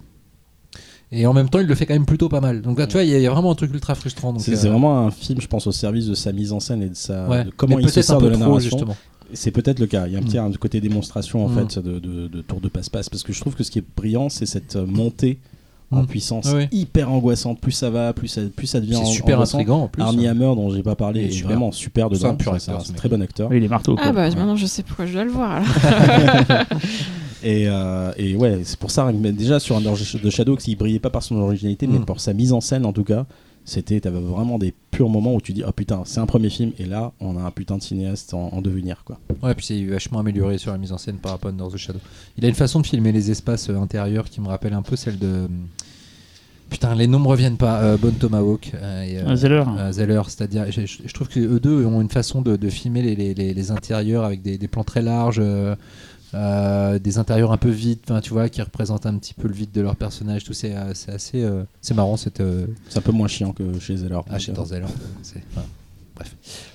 Et 1.11 1.25
en 1.25 1.33
même 1.33 1.47
temps, 1.49 1.59
il 1.59 1.67
le 1.67 1.75
fait 1.75 1.85
quand 1.85 1.93
même 1.93 2.05
plutôt 2.05 2.27
pas 2.27 2.41
mal. 2.41 2.61
Donc 2.61 2.77
là, 2.79 2.85
tu 2.87 2.93
vois, 2.93 3.03
il 3.03 3.09
y, 3.09 3.15
a- 3.15 3.17
il 3.17 3.21
y 3.23 3.27
a 3.27 3.31
vraiment 3.31 3.51
un 3.51 3.55
truc 3.55 3.73
ultra 3.73 3.95
frustrant. 3.95 4.37
C'est 4.39 4.51
euh, 4.51 4.55
c'est 4.57 4.67
vraiment 4.67 5.05
un 5.07 5.11
film, 5.11 5.39
je 5.39 5.47
pense, 5.47 5.65
au 5.67 5.71
service 5.71 6.05
de 6.07 6.13
sa 6.15 6.33
mise 6.33 6.51
en 6.51 6.59
scène 6.59 6.81
et 6.83 6.89
de, 6.89 6.95
sa, 6.95 7.27
ouais. 7.27 7.45
de 7.45 7.51
comment 7.51 7.77
Mais 7.77 7.83
il 7.83 7.89
se 7.89 7.93
peut-être 7.95 8.05
sert 8.07 8.15
un 8.17 8.19
de 8.19 8.25
peu 8.25 8.29
la 8.31 8.37
trop, 8.37 8.45
narration. 8.49 8.69
justement. 8.77 8.97
C'est 9.33 9.51
peut-être 9.51 9.79
le 9.79 9.87
cas. 9.87 10.07
Il 10.07 10.13
y 10.13 10.15
a 10.15 10.19
un 10.19 10.21
petit 10.23 10.37
Mm. 10.37 10.45
un 10.45 10.51
côté 10.53 10.81
démonstration 10.81 11.45
en 11.45 11.49
Mm. 11.49 11.55
fait 11.69 11.79
de, 11.79 11.99
de, 11.99 12.27
de 12.27 12.41
tour 12.41 12.59
de 12.61 12.67
passe-passe 12.67 13.09
parce 13.09 13.23
que 13.23 13.31
je 13.33 13.39
trouve 13.39 13.55
que 13.55 13.63
ce 13.63 13.71
qui 13.71 13.79
est 13.79 13.85
brillant, 13.95 14.27
c'est 14.29 14.45
cette 14.45 14.75
euh, 14.75 14.85
montée 14.85 15.39
en 15.91 16.01
Mm. 16.03 16.07
puissance 16.07 16.47
oui. 16.53 16.67
hyper 16.73 17.09
angoissante. 17.09 17.61
Plus 17.61 17.71
ça 17.71 17.89
va, 17.89 18.11
plus 18.11 18.27
ça, 18.27 18.41
plus 18.53 18.67
ça 18.67 18.81
devient 18.81 18.99
C'est 19.05 19.05
super 19.13 19.35
angoissant. 19.35 19.57
intriguant 19.59 19.83
en 19.83 19.87
plus. 19.87 20.03
Armie 20.03 20.27
Hammer, 20.27 20.53
dont 20.55 20.69
j'ai 20.71 20.83
pas 20.83 20.95
parlé, 20.95 21.21
est 21.21 21.25
est 21.27 21.31
super. 21.31 21.51
vraiment 21.51 21.71
super 21.71 22.07
C'est 22.11 22.15
dedans. 22.17 22.29
un 22.31 22.35
pur 22.35 22.51
C'est 22.59 22.71
acteur, 22.71 22.89
un 22.89 22.93
très 22.93 23.07
bon 23.09 23.21
acteur. 23.21 23.49
Oui, 23.49 23.57
il 23.57 23.63
est 23.63 23.69
marteau. 23.69 23.95
Ah 23.97 24.11
bah 24.11 24.27
Ouais. 24.27 24.35
maintenant 24.35 24.57
je 24.57 24.65
sais 24.65 24.83
pourquoi 24.83 25.05
je 25.05 25.13
dois 25.13 25.23
le 25.23 25.31
voir 25.31 25.51
alors. 25.53 26.65
Et, 27.49 27.65
euh, 27.69 28.11
et 28.17 28.35
ouais, 28.35 28.59
c'est 28.65 28.77
pour 28.77 28.91
ça, 28.91 29.09
mais 29.13 29.31
déjà 29.31 29.59
sur 29.59 29.77
Under 29.77 29.93
the 29.93 30.29
Shadow, 30.29 30.59
s'il 30.59 30.77
brillait 30.77 30.99
pas 30.99 31.09
par 31.09 31.23
son 31.23 31.35
originalité, 31.37 31.87
mais 31.87 31.99
Mm. 31.99 32.05
pour 32.05 32.19
sa 32.19 32.33
mise 32.33 32.51
en 32.51 32.59
scène 32.59 32.85
en 32.85 32.91
tout 32.91 33.05
cas, 33.05 33.25
c'était, 33.63 33.99
t'avais 34.01 34.19
vraiment 34.19 34.57
des 34.57 34.73
purs 34.91 35.07
moments 35.09 35.33
où 35.33 35.39
tu 35.41 35.53
dis, 35.53 35.63
oh 35.65 35.71
putain, 35.71 36.01
c'est 36.05 36.19
un 36.19 36.25
premier 36.25 36.49
film, 36.49 36.71
et 36.79 36.85
là, 36.85 37.11
on 37.21 37.37
a 37.37 37.41
un 37.41 37.51
putain 37.51 37.77
de 37.77 37.81
cinéaste 37.83 38.33
en, 38.33 38.49
en 38.53 38.61
devenir, 38.61 39.03
quoi. 39.05 39.17
Ouais, 39.43 39.53
puis 39.55 39.65
c'est 39.65 39.81
vachement 39.85 40.19
amélioré 40.19 40.57
sur 40.57 40.71
la 40.71 40.77
mise 40.77 40.91
en 40.91 40.97
scène 40.97 41.17
par 41.17 41.31
rapport 41.33 41.49
à 41.49 41.53
Under 41.53 41.67
the 41.69 41.77
Shadow. 41.77 41.99
Il 42.37 42.43
a 42.43 42.49
une 42.49 42.53
façon 42.55 42.81
de 42.81 42.85
filmer 42.87 43.11
les 43.13 43.31
espaces 43.31 43.69
euh, 43.69 43.77
intérieurs 43.77 44.29
qui 44.29 44.41
me 44.41 44.47
rappelle 44.47 44.73
un 44.73 44.81
peu 44.81 44.95
celle 44.97 45.17
de. 45.17 45.47
Putain, 46.69 46.95
les 46.95 47.07
noms 47.07 47.19
me 47.19 47.27
reviennent 47.27 47.55
pas. 47.55 47.81
Euh, 47.81 47.97
Bone 47.97 48.15
Tomahawk 48.15 48.71
euh, 48.75 49.03
et, 49.03 49.19
euh, 49.19 49.23
Ah, 49.25 49.35
Zeller. 49.37 49.63
euh, 49.77 49.91
Zeller, 49.93 50.21
c'est-à-dire, 50.27 50.65
je, 50.69 50.85
je- 50.85 50.97
je 51.05 51.13
trouve 51.13 51.29
que 51.29 51.39
eux 51.39 51.61
deux 51.61 51.85
ont 51.85 52.01
une 52.01 52.09
façon 52.09 52.41
de, 52.41 52.57
de 52.57 52.69
filmer 52.69 53.01
les, 53.01 53.15
les- 53.15 53.33
les- 53.33 53.53
les 53.53 53.71
intérieurs 53.71 54.25
avec 54.25 54.41
des, 54.41 54.57
des 54.57 54.67
plans 54.67 54.83
très 54.83 55.01
larges, 55.01 55.39
euh, 56.33 56.99
des 56.99 57.17
intérieurs 57.17 57.51
un 57.51 57.57
peu 57.57 57.69
vides, 57.69 57.99
enfin, 58.05 58.19
tu 58.21 58.31
vois, 58.33 58.49
qui 58.49 58.61
représentent 58.61 59.05
un 59.05 59.17
petit 59.17 59.33
peu 59.33 59.47
le 59.47 59.53
vide 59.53 59.71
de 59.71 59.81
leur 59.81 59.95
personnage. 59.95 60.43
Tout 60.43 60.53
c'est 60.53 60.75
euh, 60.75 60.93
c'est 60.93 61.11
assez, 61.11 61.43
euh, 61.43 61.63
c'est 61.81 61.93
marrant 61.93 62.15
euh, 62.39 62.65
C'est 62.89 62.97
un 62.97 63.01
peu 63.01 63.11
moins 63.11 63.27
chiant 63.27 63.53
que 63.53 63.79
chez 63.79 63.97
Zeller. 63.97 64.19
ah, 64.29 64.37
j'adore 64.37 64.65
Zeller. 64.65 64.87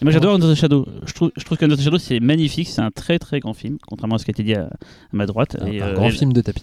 Et 0.01 0.05
Moi 0.05 0.13
j'adore 0.13 0.35
Under 0.35 0.51
the 0.51 0.55
Shadow. 0.55 0.87
Je 1.07 1.13
trouve, 1.13 1.33
je 1.37 1.45
trouve 1.45 1.59
qu'Under 1.59 1.77
the 1.77 1.81
Shadow 1.81 1.99
c'est 1.99 2.21
magnifique, 2.21 2.69
c'est 2.69 2.81
un 2.81 2.91
très 2.93 3.19
très 3.19 3.41
grand 3.41 3.55
film, 3.55 3.79
contrairement 3.87 4.15
à 4.15 4.19
ce 4.19 4.25
qui 4.25 4.31
a 4.31 4.33
été 4.33 4.43
dit 4.45 4.55
à, 4.55 4.67
à 4.67 4.71
ma 5.13 5.27
droite. 5.27 5.57
un, 5.61 5.67
Et, 5.67 5.81
un 5.83 5.89
euh, 5.89 5.95
grand 5.95 6.09
et- 6.09 6.13
film 6.13 6.33
de 6.33 6.41
tapis. 6.41 6.63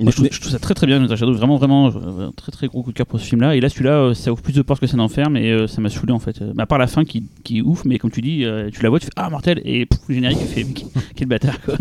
Moi, 0.00 0.10
je, 0.12 0.16
trouve, 0.16 0.28
je 0.30 0.40
trouve 0.40 0.52
ça 0.52 0.58
très 0.58 0.74
très 0.74 0.86
bien 0.86 1.04
the 1.06 1.14
Shadow, 1.16 1.32
vraiment 1.34 1.56
vraiment 1.56 1.88
euh, 1.88 2.28
un 2.28 2.32
très 2.32 2.50
très 2.52 2.66
gros 2.68 2.82
coup 2.82 2.90
de 2.92 2.96
cœur 2.96 3.06
pour 3.06 3.20
ce 3.20 3.24
film-là. 3.26 3.54
Et 3.56 3.60
là 3.60 3.68
celui-là, 3.68 3.92
euh, 3.92 4.14
ça 4.14 4.32
ouvre 4.32 4.42
plus 4.42 4.54
de 4.54 4.62
portes 4.62 4.80
que 4.80 4.86
ça 4.86 4.96
n'enferme 4.96 5.36
et 5.36 5.66
ça 5.68 5.80
m'a 5.80 5.88
saoulé 5.90 6.12
en 6.12 6.18
fait. 6.18 6.40
Euh, 6.42 6.52
À 6.58 6.66
part 6.66 6.78
la 6.78 6.86
fin 6.86 7.04
qui, 7.04 7.24
qui 7.44 7.58
est 7.58 7.62
ouf, 7.62 7.84
mais 7.84 7.98
comme 7.98 8.10
tu 8.10 8.20
dis, 8.20 8.44
tu 8.72 8.82
la 8.82 8.88
vois, 8.88 8.98
tu 8.98 9.06
fais 9.06 9.12
ah 9.16 9.28
mortel 9.30 9.60
et 9.64 9.86
pouf, 9.86 10.00
le 10.08 10.14
générique, 10.14 10.38
tu 10.38 10.44
fais 10.46 10.64
mais 10.64 10.74
quel 11.14 11.28
bâtard 11.28 11.60
quoi. 11.64 11.74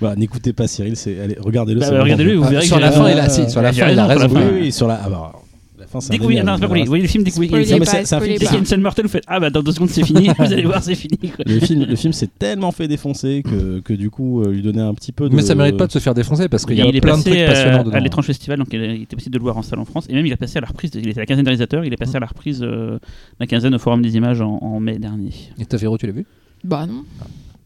Bah, 0.00 0.14
N'écoutez 0.16 0.52
pas 0.52 0.66
Cyril, 0.66 0.96
c'est- 0.96 1.20
allez, 1.20 1.36
regardez-le. 1.40 1.80
Bah, 1.80 1.90
bah, 1.90 2.02
regardez-le, 2.02 2.34
vous 2.34 2.44
Ah, 2.46 2.50
verrez 2.50 2.66
sur 2.66 2.76
que 2.76 2.82
la 2.82 2.90
j'ai- 2.90 2.96
fin, 2.96 3.10
il 3.10 3.18
a, 3.18 3.28
si, 3.28 3.50
sur 3.50 3.62
la 3.62 3.72
fin, 3.72 3.88
il 3.90 3.98
a 3.98 4.06
raison, 4.06 4.28
sur 4.28 4.38
la 4.38 4.46
Oui, 4.52 4.72
sur 4.72 4.86
la. 4.88 5.00
Ah 5.04 5.08
bah, 5.10 5.32
la 5.34 5.41
fin, 6.00 6.16
non, 6.42 6.54
c'est 6.54 6.60
pas 6.60 6.66
compris. 6.66 6.80
Vous 6.82 6.86
voyez 6.86 7.02
le 7.02 7.08
film, 7.08 7.24
Dès 7.24 7.30
qu'il 7.30 7.44
y 7.44 7.72
a 7.74 7.78
pas. 7.78 8.56
une 8.56 8.64
scène 8.64 8.80
mortelle, 8.80 9.06
vous 9.06 9.12
faites 9.12 9.24
ah 9.26 9.40
bah 9.40 9.50
dans 9.50 9.62
deux 9.62 9.72
secondes 9.72 9.90
c'est 9.90 10.04
fini, 10.04 10.28
vous 10.38 10.52
allez 10.52 10.64
voir 10.64 10.82
c'est 10.82 10.94
fini. 10.94 11.18
quoi. 11.18 11.44
Le 11.46 11.60
film, 11.60 11.84
le 11.84 11.96
film 11.96 12.12
s'est 12.12 12.28
tellement 12.38 12.72
fait 12.72 12.88
défoncer 12.88 13.42
que, 13.42 13.80
que 13.80 13.92
du 13.92 14.10
coup, 14.10 14.42
euh, 14.42 14.52
lui 14.52 14.62
donner 14.62 14.80
un 14.80 14.94
petit 14.94 15.12
peu 15.12 15.28
de. 15.28 15.34
Mais 15.34 15.42
ça 15.42 15.54
mérite 15.54 15.76
pas 15.76 15.86
de 15.86 15.92
se 15.92 15.98
faire 15.98 16.14
défoncer 16.14 16.48
parce 16.48 16.66
qu'il 16.66 16.76
y 16.76 16.82
a 16.82 16.86
il 16.86 17.00
plein 17.00 17.18
de 17.18 17.22
trucs 17.22 17.46
passionnants 17.46 17.80
euh, 17.80 17.84
dedans. 17.84 17.96
à 17.96 18.00
l'étrange 18.00 18.26
festival, 18.26 18.58
donc 18.58 18.68
il 18.72 18.82
il 18.82 19.02
était 19.02 19.16
possible 19.16 19.32
de 19.32 19.38
le 19.38 19.42
voir 19.42 19.56
en 19.56 19.62
salle 19.62 19.78
en 19.78 19.84
France. 19.84 20.06
Et 20.08 20.14
même 20.14 20.26
il 20.26 20.32
a 20.32 20.36
passé 20.36 20.58
à 20.58 20.60
la 20.60 20.66
reprise, 20.66 20.90
il 20.94 21.08
était 21.08 21.18
à 21.18 21.22
la 21.22 21.26
quinzaine 21.26 21.44
de 21.44 21.48
réalisateurs, 21.48 21.84
il 21.84 21.92
est 21.92 21.96
passé 21.96 22.16
à 22.16 22.20
la 22.20 22.26
reprise 22.26 22.60
euh, 22.62 22.98
la 23.40 23.46
quinzaine 23.46 23.74
au 23.74 23.78
Forum 23.78 24.02
des 24.02 24.16
Images 24.16 24.40
en, 24.40 24.80
mai 24.80 24.98
dernier. 24.98 25.30
Et 25.58 25.76
Véro, 25.76 25.98
tu 25.98 26.06
l'as 26.06 26.12
vu? 26.12 26.26
Bah 26.64 26.86
non. 26.86 27.04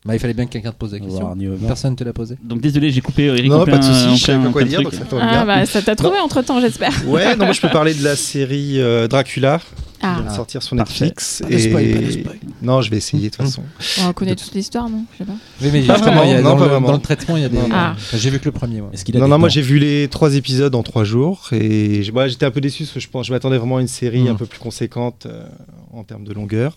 Bah, 0.06 0.14
Il 0.14 0.18
fallait 0.18 0.34
bien 0.34 0.46
que 0.46 0.52
quelqu'un 0.52 0.72
te 0.72 0.76
pose 0.76 0.92
la 0.92 1.00
question. 1.00 1.36
Personne 1.66 1.96
te 1.96 2.04
l'a 2.04 2.12
posé. 2.12 2.36
Donc 2.42 2.60
désolé, 2.60 2.90
j'ai 2.90 3.00
coupé 3.00 3.24
Eric 3.24 3.50
Non, 3.50 3.64
pas 3.64 3.78
de 3.78 3.84
soucis, 3.84 4.16
je 4.16 4.24
savais 4.24 4.44
pas 4.44 4.50
quoi 4.52 4.64
dire, 4.64 4.82
donc 4.82 4.94
ça 4.94 5.04
Ah 5.20 5.44
bah 5.44 5.66
ça 5.66 5.82
t'a 5.82 5.96
trouvé 5.96 6.18
entre 6.18 6.42
temps, 6.42 6.60
j'espère. 6.60 6.92
Ouais, 7.06 7.36
non, 7.36 7.44
moi 7.46 7.52
je 7.52 7.60
peux 7.60 7.68
parler 7.70 7.94
de 7.94 8.02
la 8.04 8.16
série 8.16 8.80
euh, 8.80 9.08
Dracula 9.08 9.58
qui 9.58 10.02
Ah, 10.02 10.18
vient 10.20 10.30
de 10.30 10.36
sortir 10.36 10.62
sur. 10.62 10.76
Netflix. 10.76 11.40
Pas 11.42 11.48
de 11.48 11.58
spoil, 11.58 11.72
pas 11.92 11.98
de 11.98 12.04
et... 12.04 12.10
spoil. 12.12 12.36
Non, 12.62 12.82
je 12.82 12.90
vais 12.90 12.98
essayer 12.98 13.30
de 13.30 13.34
toute 13.34 13.44
façon. 13.46 13.62
on 14.06 14.12
connaît 14.12 14.34
toute 14.36 14.52
l'histoire, 14.54 14.88
non? 14.90 15.04
Je 15.14 15.18
sais 15.18 15.24
pas. 15.24 15.32
Oui, 15.62 15.70
mais 15.72 15.82
Pas 15.82 15.94
justement, 15.94 16.16
vraiment, 16.16 16.22
il 16.24 16.30
y 16.30 16.34
a- 16.34 16.42
non, 16.42 16.50
dans, 16.50 16.56
pas 16.56 16.64
le, 16.64 16.70
vraiment. 16.70 16.86
dans 16.88 16.92
le 16.94 17.00
traitement, 17.00 17.36
il 17.38 17.42
y 17.42 17.46
a 17.46 17.48
des. 17.48 17.58
Ah. 17.72 17.94
Enfin, 17.96 18.16
J'ai 18.18 18.28
vu 18.30 18.38
que 18.38 18.44
le 18.44 18.52
premier. 18.52 18.80
moi. 18.82 18.90
A 18.94 19.18
Non, 19.18 19.28
non, 19.28 19.38
moi 19.38 19.48
j'ai 19.48 19.62
vu 19.62 19.78
les 19.78 20.08
trois 20.08 20.34
épisodes 20.34 20.74
en 20.74 20.82
trois 20.82 21.04
jours 21.04 21.48
et 21.52 22.02
j'étais 22.02 22.44
un 22.46 22.50
peu 22.50 22.60
déçu 22.60 22.82
parce 22.84 22.92
que 22.92 23.00
je, 23.00 23.08
pense, 23.08 23.26
je 23.26 23.32
m'attendais 23.32 23.56
vraiment 23.58 23.78
à 23.78 23.80
une 23.80 23.88
série 23.88 24.24
Mm. 24.24 24.28
un 24.28 24.34
peu 24.34 24.46
plus 24.46 24.58
conséquente 24.58 25.24
euh, 25.26 25.44
en 25.92 26.04
termes 26.04 26.24
de 26.24 26.32
longueur, 26.34 26.76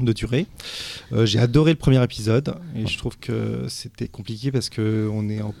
de 0.00 0.12
durée. 0.12 0.46
Euh, 1.12 1.26
j'ai 1.26 1.38
adoré 1.38 1.72
le 1.72 1.78
premier 1.78 2.02
épisode 2.02 2.54
et 2.76 2.86
je 2.86 2.98
trouve 2.98 3.18
que 3.18 3.66
c'était 3.68 4.08
compliqué 4.08 4.50
parce 4.52 4.68
que 4.68 5.08
on 5.12 5.28
est 5.28 5.40
en- 5.42 5.54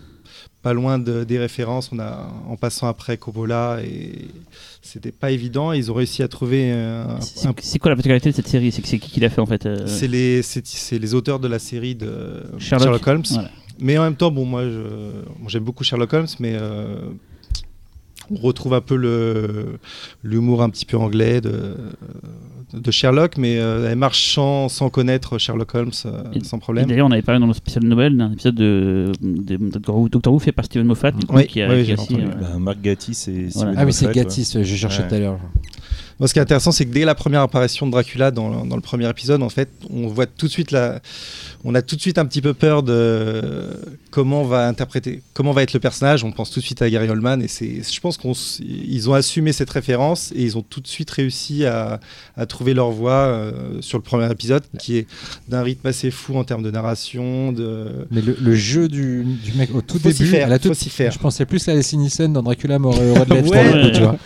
pas 0.62 0.72
loin 0.72 0.98
de- 0.98 1.24
des 1.24 1.38
références. 1.38 1.90
On 1.92 1.98
a 1.98 2.30
en 2.48 2.56
passant 2.56 2.86
après 2.86 3.16
Coppola 3.16 3.80
et 3.84 4.26
c'était 4.80 5.10
pas 5.12 5.30
évident. 5.32 5.72
Ils 5.72 5.90
ont 5.90 5.94
réussi 5.94 6.22
à 6.22 6.28
trouver 6.28 6.70
un, 6.72 7.18
C'est- 7.20 7.78
quoi 7.78 7.90
la 7.90 7.96
particularité 7.96 8.30
de 8.30 8.34
cette 8.36 8.48
série? 8.48 8.70
C'est 8.72 8.80
qui 8.82 8.98
qui 8.98 9.20
l'a 9.20 9.28
fait 9.28 9.40
en 9.40 9.46
fait 9.46 9.66
euh, 9.66 9.86
c'est 9.86 10.08
les 10.08 10.40
les 10.92 11.14
auteurs 11.14 11.40
de 11.40 11.48
la 11.48 11.58
série 11.58 11.94
de 11.96 12.42
Sherlock. 12.58 12.84
Sherlock, 12.84 13.06
Holmes. 13.08 13.22
Voilà. 13.30 13.50
Mais 13.80 13.98
en 13.98 14.02
même 14.04 14.14
temps, 14.16 14.30
bon, 14.30 14.44
moi, 14.44 14.62
j'aime 15.48 15.64
beaucoup 15.64 15.82
Sherlock 15.82 16.12
Holmes, 16.12 16.26
mais 16.38 16.52
euh, 16.54 17.00
on 18.30 18.36
retrouve 18.36 18.74
un 18.74 18.80
peu 18.80 18.94
le 18.96 19.78
l'humour 20.22 20.62
un 20.62 20.70
petit 20.70 20.86
peu 20.86 20.96
anglais 20.96 21.40
de, 21.40 21.74
de 22.72 22.90
Sherlock, 22.90 23.36
mais 23.36 23.58
euh, 23.58 23.90
elle 23.90 23.98
marche 23.98 24.32
sans, 24.34 24.68
sans 24.68 24.88
connaître 24.90 25.38
Sherlock 25.38 25.74
Holmes 25.74 25.90
euh, 26.06 26.22
Et- 26.32 26.42
sans 26.44 26.58
problème. 26.58 26.86
D'ailleurs, 26.86 27.06
on 27.06 27.10
avait 27.10 27.22
parlé 27.22 27.40
dans 27.40 27.46
le 27.46 27.52
spécial 27.52 27.84
Nobel 27.84 28.16
d'un 28.16 28.32
épisode 28.32 28.54
de, 28.54 29.12
de, 29.20 29.56
Doctor 29.56 29.96
Who, 29.96 30.08
Doctor 30.08 30.32
Who 30.32 30.38
fait 30.38 30.52
par 30.52 30.64
Steven 30.64 30.86
Moffat, 30.86 31.10
du 31.12 31.26
coup, 31.26 31.36
Oui, 31.36 31.46
qui 31.46 31.60
a, 31.62 31.68
oui, 31.68 31.80
qui 31.80 31.84
j'ai 31.86 31.92
a 31.92 31.94
aussi, 32.00 32.14
entendu. 32.14 32.28
euh, 32.28 32.40
Bah, 32.40 32.58
Marc 32.58 32.78
Ah 33.76 33.84
oui, 33.84 33.92
c'est. 33.92 34.12
Gatis, 34.12 34.52
je 34.62 34.74
cherchais 34.76 35.02
Ouais. 35.02 35.08
tout 35.08 35.14
à 35.14 35.18
l'heure. 35.18 35.38
Moi, 36.22 36.28
ce 36.28 36.34
qui 36.34 36.38
est 36.38 36.42
intéressant, 36.42 36.70
c'est 36.70 36.86
que 36.86 36.92
dès 36.92 37.04
la 37.04 37.16
première 37.16 37.40
apparition 37.40 37.84
de 37.84 37.90
Dracula 37.90 38.30
dans, 38.30 38.64
dans 38.64 38.76
le 38.76 38.80
premier 38.80 39.10
épisode, 39.10 39.42
en 39.42 39.48
fait, 39.48 39.68
on 39.90 40.06
voit 40.06 40.26
tout 40.26 40.46
de 40.46 40.52
suite 40.52 40.70
la, 40.70 41.00
on 41.64 41.74
a 41.74 41.82
tout 41.82 41.96
de 41.96 42.00
suite 42.00 42.16
un 42.16 42.24
petit 42.26 42.40
peu 42.40 42.54
peur 42.54 42.84
de 42.84 43.70
comment 44.12 44.44
va 44.44 44.68
interpréter, 44.68 45.20
comment 45.34 45.50
va 45.50 45.64
être 45.64 45.72
le 45.72 45.80
personnage. 45.80 46.22
On 46.22 46.30
pense 46.30 46.52
tout 46.52 46.60
de 46.60 46.64
suite 46.64 46.80
à 46.80 46.88
Gary 46.88 47.08
Oldman 47.08 47.42
et 47.42 47.48
c'est, 47.48 47.82
je 47.82 48.00
pense 48.00 48.18
qu'ils 48.18 49.10
ont 49.10 49.14
assumé 49.14 49.52
cette 49.52 49.70
référence 49.70 50.30
et 50.36 50.44
ils 50.44 50.56
ont 50.56 50.62
tout 50.62 50.80
de 50.80 50.86
suite 50.86 51.10
réussi 51.10 51.64
à, 51.66 51.98
à 52.36 52.46
trouver 52.46 52.72
leur 52.72 52.92
voix 52.92 53.12
euh, 53.26 53.50
sur 53.80 53.98
le 53.98 54.04
premier 54.04 54.30
épisode, 54.30 54.62
qui 54.78 54.98
est 54.98 55.08
d'un 55.48 55.62
rythme 55.64 55.88
assez 55.88 56.12
fou 56.12 56.36
en 56.36 56.44
termes 56.44 56.62
de 56.62 56.70
narration, 56.70 57.50
de. 57.50 58.06
Mais 58.12 58.20
le, 58.20 58.36
le 58.40 58.54
jeu 58.54 58.86
du, 58.88 59.24
du 59.24 59.54
mec 59.54 59.74
au 59.74 59.82
tout 59.82 59.98
Faut 59.98 60.08
début, 60.08 60.26
faire, 60.26 60.46
elle 60.46 60.52
a 60.52 60.60
faut 60.60 60.68
tout- 60.68 60.74
s'y 60.74 60.88
faire. 60.88 61.10
je 61.10 61.18
pensais 61.18 61.46
plus 61.46 61.66
à 61.66 61.74
Leslie 61.74 61.98
Nielsen 61.98 62.32
dans 62.32 62.44
Dracula 62.44 62.78
mort 62.78 62.94
et 63.02 63.08
heureux 63.08 63.26
de 63.26 63.34
l'être, 63.34 63.50
Ouais. 63.50 63.90
tu 63.92 64.00
vois. 64.02 64.16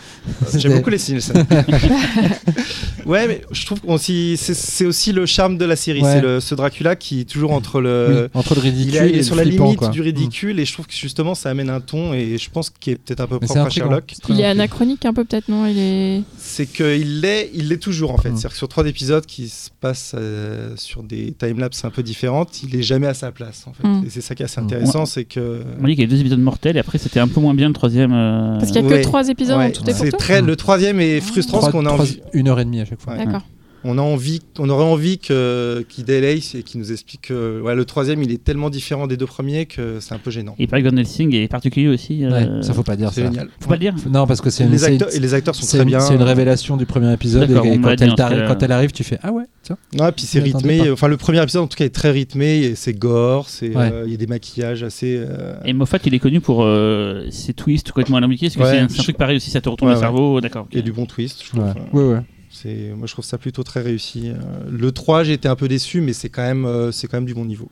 J'aime 0.55 0.73
beaucoup 0.75 0.91
les 0.91 0.97
Nielsen. 1.09 1.43
ouais, 3.05 3.27
mais 3.27 3.41
je 3.51 3.65
trouve 3.65 3.79
s'y- 3.99 4.37
c'est, 4.37 4.85
aussi 4.85 5.11
le 5.11 5.25
charme 5.25 5.57
de 5.57 5.65
la 5.65 5.75
série. 5.75 6.01
Ouais. 6.01 6.13
C'est 6.13 6.21
le, 6.21 6.39
ce 6.39 6.55
Dracula 6.55 6.95
qui 6.95 7.21
est 7.21 7.25
toujours 7.25 7.51
entre 7.51 7.81
le. 7.81 8.29
Oui, 8.33 8.39
entre 8.39 8.55
le 8.55 8.61
ridicule 8.61 8.93
Il 8.93 8.95
est, 8.97 9.09
il 9.09 9.15
est 9.15 9.19
et 9.19 9.23
sur 9.23 9.35
le 9.35 9.41
la 9.43 9.47
flippant, 9.47 9.63
limite 9.65 9.79
quoi. 9.79 9.89
du 9.89 10.01
ridicule 10.01 10.59
et 10.59 10.65
je 10.65 10.73
trouve 10.73 10.87
que 10.87 10.93
justement 10.93 11.35
ça 11.35 11.49
amène 11.49 11.69
un 11.69 11.79
ton 11.79 12.13
et 12.13 12.37
je 12.37 12.49
pense 12.49 12.69
qu'il 12.69 12.93
est 12.93 12.95
peut-être 12.97 13.21
un 13.21 13.27
peu 13.27 13.37
Mais 13.41 13.47
c'est 13.47 13.53
propre 13.53 13.67
à. 13.67 13.69
Sherlock. 13.69 14.13
Il 14.29 14.39
est 14.41 14.45
anachronique 14.45 15.05
un 15.05 15.13
peu 15.13 15.23
peut-être, 15.23 15.47
non? 15.49 15.65
Il 15.65 15.77
est. 15.77 16.21
C'est 16.37 16.65
qu'il 16.65 17.21
l'est, 17.21 17.49
il 17.53 17.69
l'est 17.69 17.77
toujours 17.81 18.11
en 18.13 18.17
fait. 18.17 18.29
Mm. 18.29 18.35
C'est-à-dire 18.37 18.51
que 18.51 18.57
sur 18.57 18.67
trois 18.67 18.85
épisodes 18.87 19.25
qui 19.25 19.49
se 19.49 19.69
passent 19.79 20.13
euh, 20.17 20.71
sur 20.75 21.03
des 21.03 21.33
timelapses 21.37 21.83
un 21.85 21.89
peu 21.89 22.03
différentes, 22.03 22.61
il 22.63 22.75
est 22.75 22.83
jamais 22.83 23.07
à 23.07 23.13
sa 23.13 23.31
place 23.31 23.65
en 23.67 23.73
fait. 23.73 23.87
Mm. 23.87 24.03
Et 24.05 24.09
c'est 24.09 24.21
ça 24.21 24.35
qui 24.35 24.43
est 24.43 24.45
assez 24.45 24.61
Mm. 24.61 24.63
intéressant, 24.65 25.05
c'est 25.05 25.25
que. 25.25 25.61
On 25.81 25.85
dit 25.85 25.93
qu'il 25.95 26.01
y 26.03 26.07
a 26.07 26.09
deux 26.09 26.19
épisodes 26.19 26.39
mortels 26.39 26.77
et 26.77 26.79
après 26.79 26.97
c'était 26.97 27.19
un 27.19 27.27
peu 27.27 27.39
moins 27.39 27.53
bien 27.53 27.67
le 27.67 27.73
troisième. 27.73 28.11
euh, 28.13 28.57
Parce 28.59 28.71
qu'il 28.71 28.81
y 28.81 28.85
a 28.85 28.87
Ouais. 28.87 28.99
que 28.99 29.03
trois 29.03 29.27
épisodes 29.29 29.57
Ouais, 29.57 29.65
en 29.67 29.71
tout 29.71 29.81
et 29.83 29.93
pour 29.93 29.95
c'est 30.05 30.11
tout. 30.11 30.17
très, 30.17 30.41
le 30.41 30.55
troisième 30.55 30.99
est 30.99 31.19
frustrant 31.21 31.59
qu'on 31.77 31.85
a 31.85 31.91
envie, 31.91 32.21
une 32.33 32.47
heure 32.47 32.59
et 32.59 32.65
demie 32.65 32.81
à 32.81 32.85
chaque 32.85 33.01
fois. 33.01 33.15
D'accord. 33.15 33.43
On 33.83 33.97
a 33.97 34.01
envie, 34.01 34.41
on 34.59 34.69
aurait 34.69 34.83
envie 34.83 35.17
que 35.19 35.85
qu'il 35.89 36.03
délaye 36.05 36.43
et 36.55 36.63
qu'il 36.63 36.79
nous 36.79 36.91
explique 36.91 37.21
que 37.27 37.61
ouais, 37.61 37.75
le 37.75 37.85
troisième 37.85 38.21
il 38.23 38.31
est 38.31 38.43
tellement 38.43 38.69
différent 38.69 39.07
des 39.07 39.17
deux 39.17 39.25
premiers 39.25 39.65
que 39.65 39.99
c'est 39.99 40.13
un 40.13 40.17
peu 40.17 40.31
gênant. 40.31 40.55
Et 40.59 40.67
pareil, 40.67 40.83
Van 40.83 40.95
Helsing 40.95 41.33
est 41.35 41.47
particulier 41.47 41.87
aussi. 41.87 42.25
euh, 42.25 42.29
Ouais, 42.57 42.63
ça 42.63 42.73
faut 42.73 42.83
pas 42.83 42.95
dire 42.95 43.11
C'est 43.13 43.21
ça. 43.21 43.27
génial. 43.27 43.49
Faut 43.59 43.69
pas 43.69 43.75
le 43.75 43.79
dire. 43.79 43.95
Non, 44.09 44.25
parce 44.27 44.41
que 44.41 44.49
c'est 44.49 44.65
les, 44.67 44.83
acteurs, 44.83 45.13
et 45.15 45.19
les 45.19 45.33
acteurs 45.33 45.55
sont 45.55 45.65
très 45.65 45.85
bien. 45.85 45.99
c'est 45.99 46.15
une 46.15 46.23
révélation 46.23 46.77
du 46.77 46.85
premier 46.85 47.11
épisode 47.13 47.49
et, 47.49 47.53
quand, 47.53 47.63
elle 48.01 48.47
quand 48.47 48.63
arrive, 48.71 48.91
tu 48.91 49.03
fais 49.03 49.19
ah 49.23 49.31
ouais, 49.31 49.43
tiens. 49.63 49.77
Ouais, 49.99 50.11
puis 50.11 50.25
c'est 50.25 50.39
rythmé. 50.39 50.89
Enfin, 50.91 51.07
le 51.07 51.17
premier 51.17 51.41
épisode 51.41 51.63
en 51.63 51.67
tout 51.67 51.77
cas 51.77 51.85
est 51.85 51.89
très 51.93 52.11
rythmé. 52.11 52.57
et 52.63 52.75
C'est 52.75 52.93
gore, 52.93 53.49
c'est 53.49 53.75
Ouais. 53.75 53.91
euh, 53.91 54.03
il 54.05 54.11
y 54.11 54.13
a 54.15 54.17
des 54.17 54.27
maquillages 54.27 54.83
assez. 54.83 55.15
euh, 55.17 55.55
Et 55.65 55.73
Moffat, 55.73 55.99
il 56.05 56.13
est 56.13 56.19
connu 56.19 56.41
pour 56.41 56.63
euh, 56.63 57.25
ses 57.31 57.53
twists 57.53 57.91
complètement 57.91 58.17
alambiqués. 58.17 58.47
Est-ce 58.47 58.57
que 58.57 58.63
Ouais, 58.63 58.71
c'est 58.71 58.79
un, 58.79 58.87
je- 58.87 58.93
c'est 58.93 58.99
un 59.01 59.03
truc 59.03 59.17
pareil 59.17 59.35
aussi 59.37 59.49
Ça 59.51 59.61
te 59.61 59.69
retourne 59.69 59.89
Ouais, 59.89 59.95
le 59.95 60.01
cerveau 60.01 60.41
D'accord. 60.41 60.67
Il 60.71 60.77
y 60.77 60.79
a 60.79 60.83
du 60.83 60.91
bon 60.91 61.05
twist, 61.05 61.43
je 61.43 61.49
trouve. 61.49 61.63
Ouais, 61.93 62.13
ouais. 62.13 62.19
C'est, 62.61 62.91
moi, 62.95 63.05
je 63.07 63.13
trouve 63.13 63.25
ça 63.25 63.37
plutôt 63.37 63.63
très 63.63 63.81
réussi. 63.81 64.29
Euh, 64.29 64.35
Le 64.69 64.91
3, 64.91 65.23
j'ai 65.23 65.33
été 65.33 65.47
un 65.47 65.55
peu 65.55 65.67
déçu, 65.67 66.01
mais 66.01 66.13
c'est 66.13 66.29
quand 66.29 66.41
même, 66.41 66.65
euh, 66.65 66.91
c'est 66.91 67.07
quand 67.07 67.17
même 67.17 67.25
du 67.25 67.33
bon 67.35 67.45
niveau. 67.45 67.69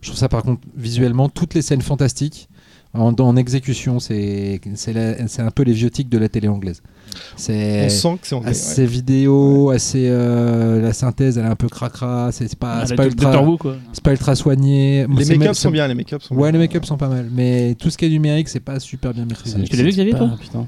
Je 0.00 0.08
trouve 0.08 0.18
ça 0.18 0.28
par 0.28 0.42
contre 0.42 0.60
visuellement 0.76 1.28
toutes 1.28 1.54
les 1.54 1.62
scènes 1.62 1.82
fantastiques 1.82 2.48
en, 2.94 3.12
en 3.18 3.36
exécution, 3.36 3.98
c'est 3.98 4.60
c'est 4.74 4.92
la- 4.92 5.26
c'est 5.26 5.42
un 5.42 5.50
peu 5.50 5.64
les 5.64 5.72
vieux-tiques 5.72 6.08
de 6.08 6.18
la 6.18 6.28
télé 6.28 6.46
anglaise. 6.46 6.80
On 6.84 7.18
C'est 7.36 7.88
sent 7.88 8.18
que 8.20 8.26
c'est 8.28 8.34
anglais. 8.36 8.50
assez 8.50 8.82
ouais. 8.82 8.86
vidéo, 8.86 9.70
assez 9.70 10.06
euh, 10.08 10.80
la 10.80 10.92
synthèse, 10.92 11.36
elle 11.38 11.44
est 11.44 11.48
un 11.48 11.56
peu 11.56 11.68
cracra, 11.68 12.30
c'est 12.32 12.46
c'est 12.48 12.58
pas, 12.58 12.80
Ah, 12.82 12.86
c'est 12.86 12.94
pas 12.94 13.06
ultra, 13.06 13.42
Who, 13.42 13.56
quoi. 13.56 13.76
c'est 13.92 14.02
pas 14.02 14.12
ultra 14.12 14.34
soigné. 14.36 15.06
Les 15.08 15.36
make-up 15.36 15.54
sont 15.54 15.70
bien, 15.70 15.88
les 15.88 15.94
make-up 15.94 16.22
sont 16.22 16.34
Ouais, 16.36 16.52
bien. 16.52 16.52
les 16.52 16.66
make-up 16.66 16.84
sont 16.84 16.96
pas 16.96 17.08
mal, 17.08 17.28
mais 17.34 17.74
tout 17.78 17.90
ce 17.90 17.98
qui 17.98 18.04
est 18.04 18.10
numérique, 18.10 18.48
c'est 18.48 18.60
pas 18.60 18.78
super 18.78 19.12
bien 19.12 19.24
maîtrisé. 19.24 19.62
Tu 19.64 19.74
l'as 19.76 19.82
vu, 19.82 19.90
Xavier, 19.90 20.12
toi? 20.12 20.30
putain. 20.40 20.66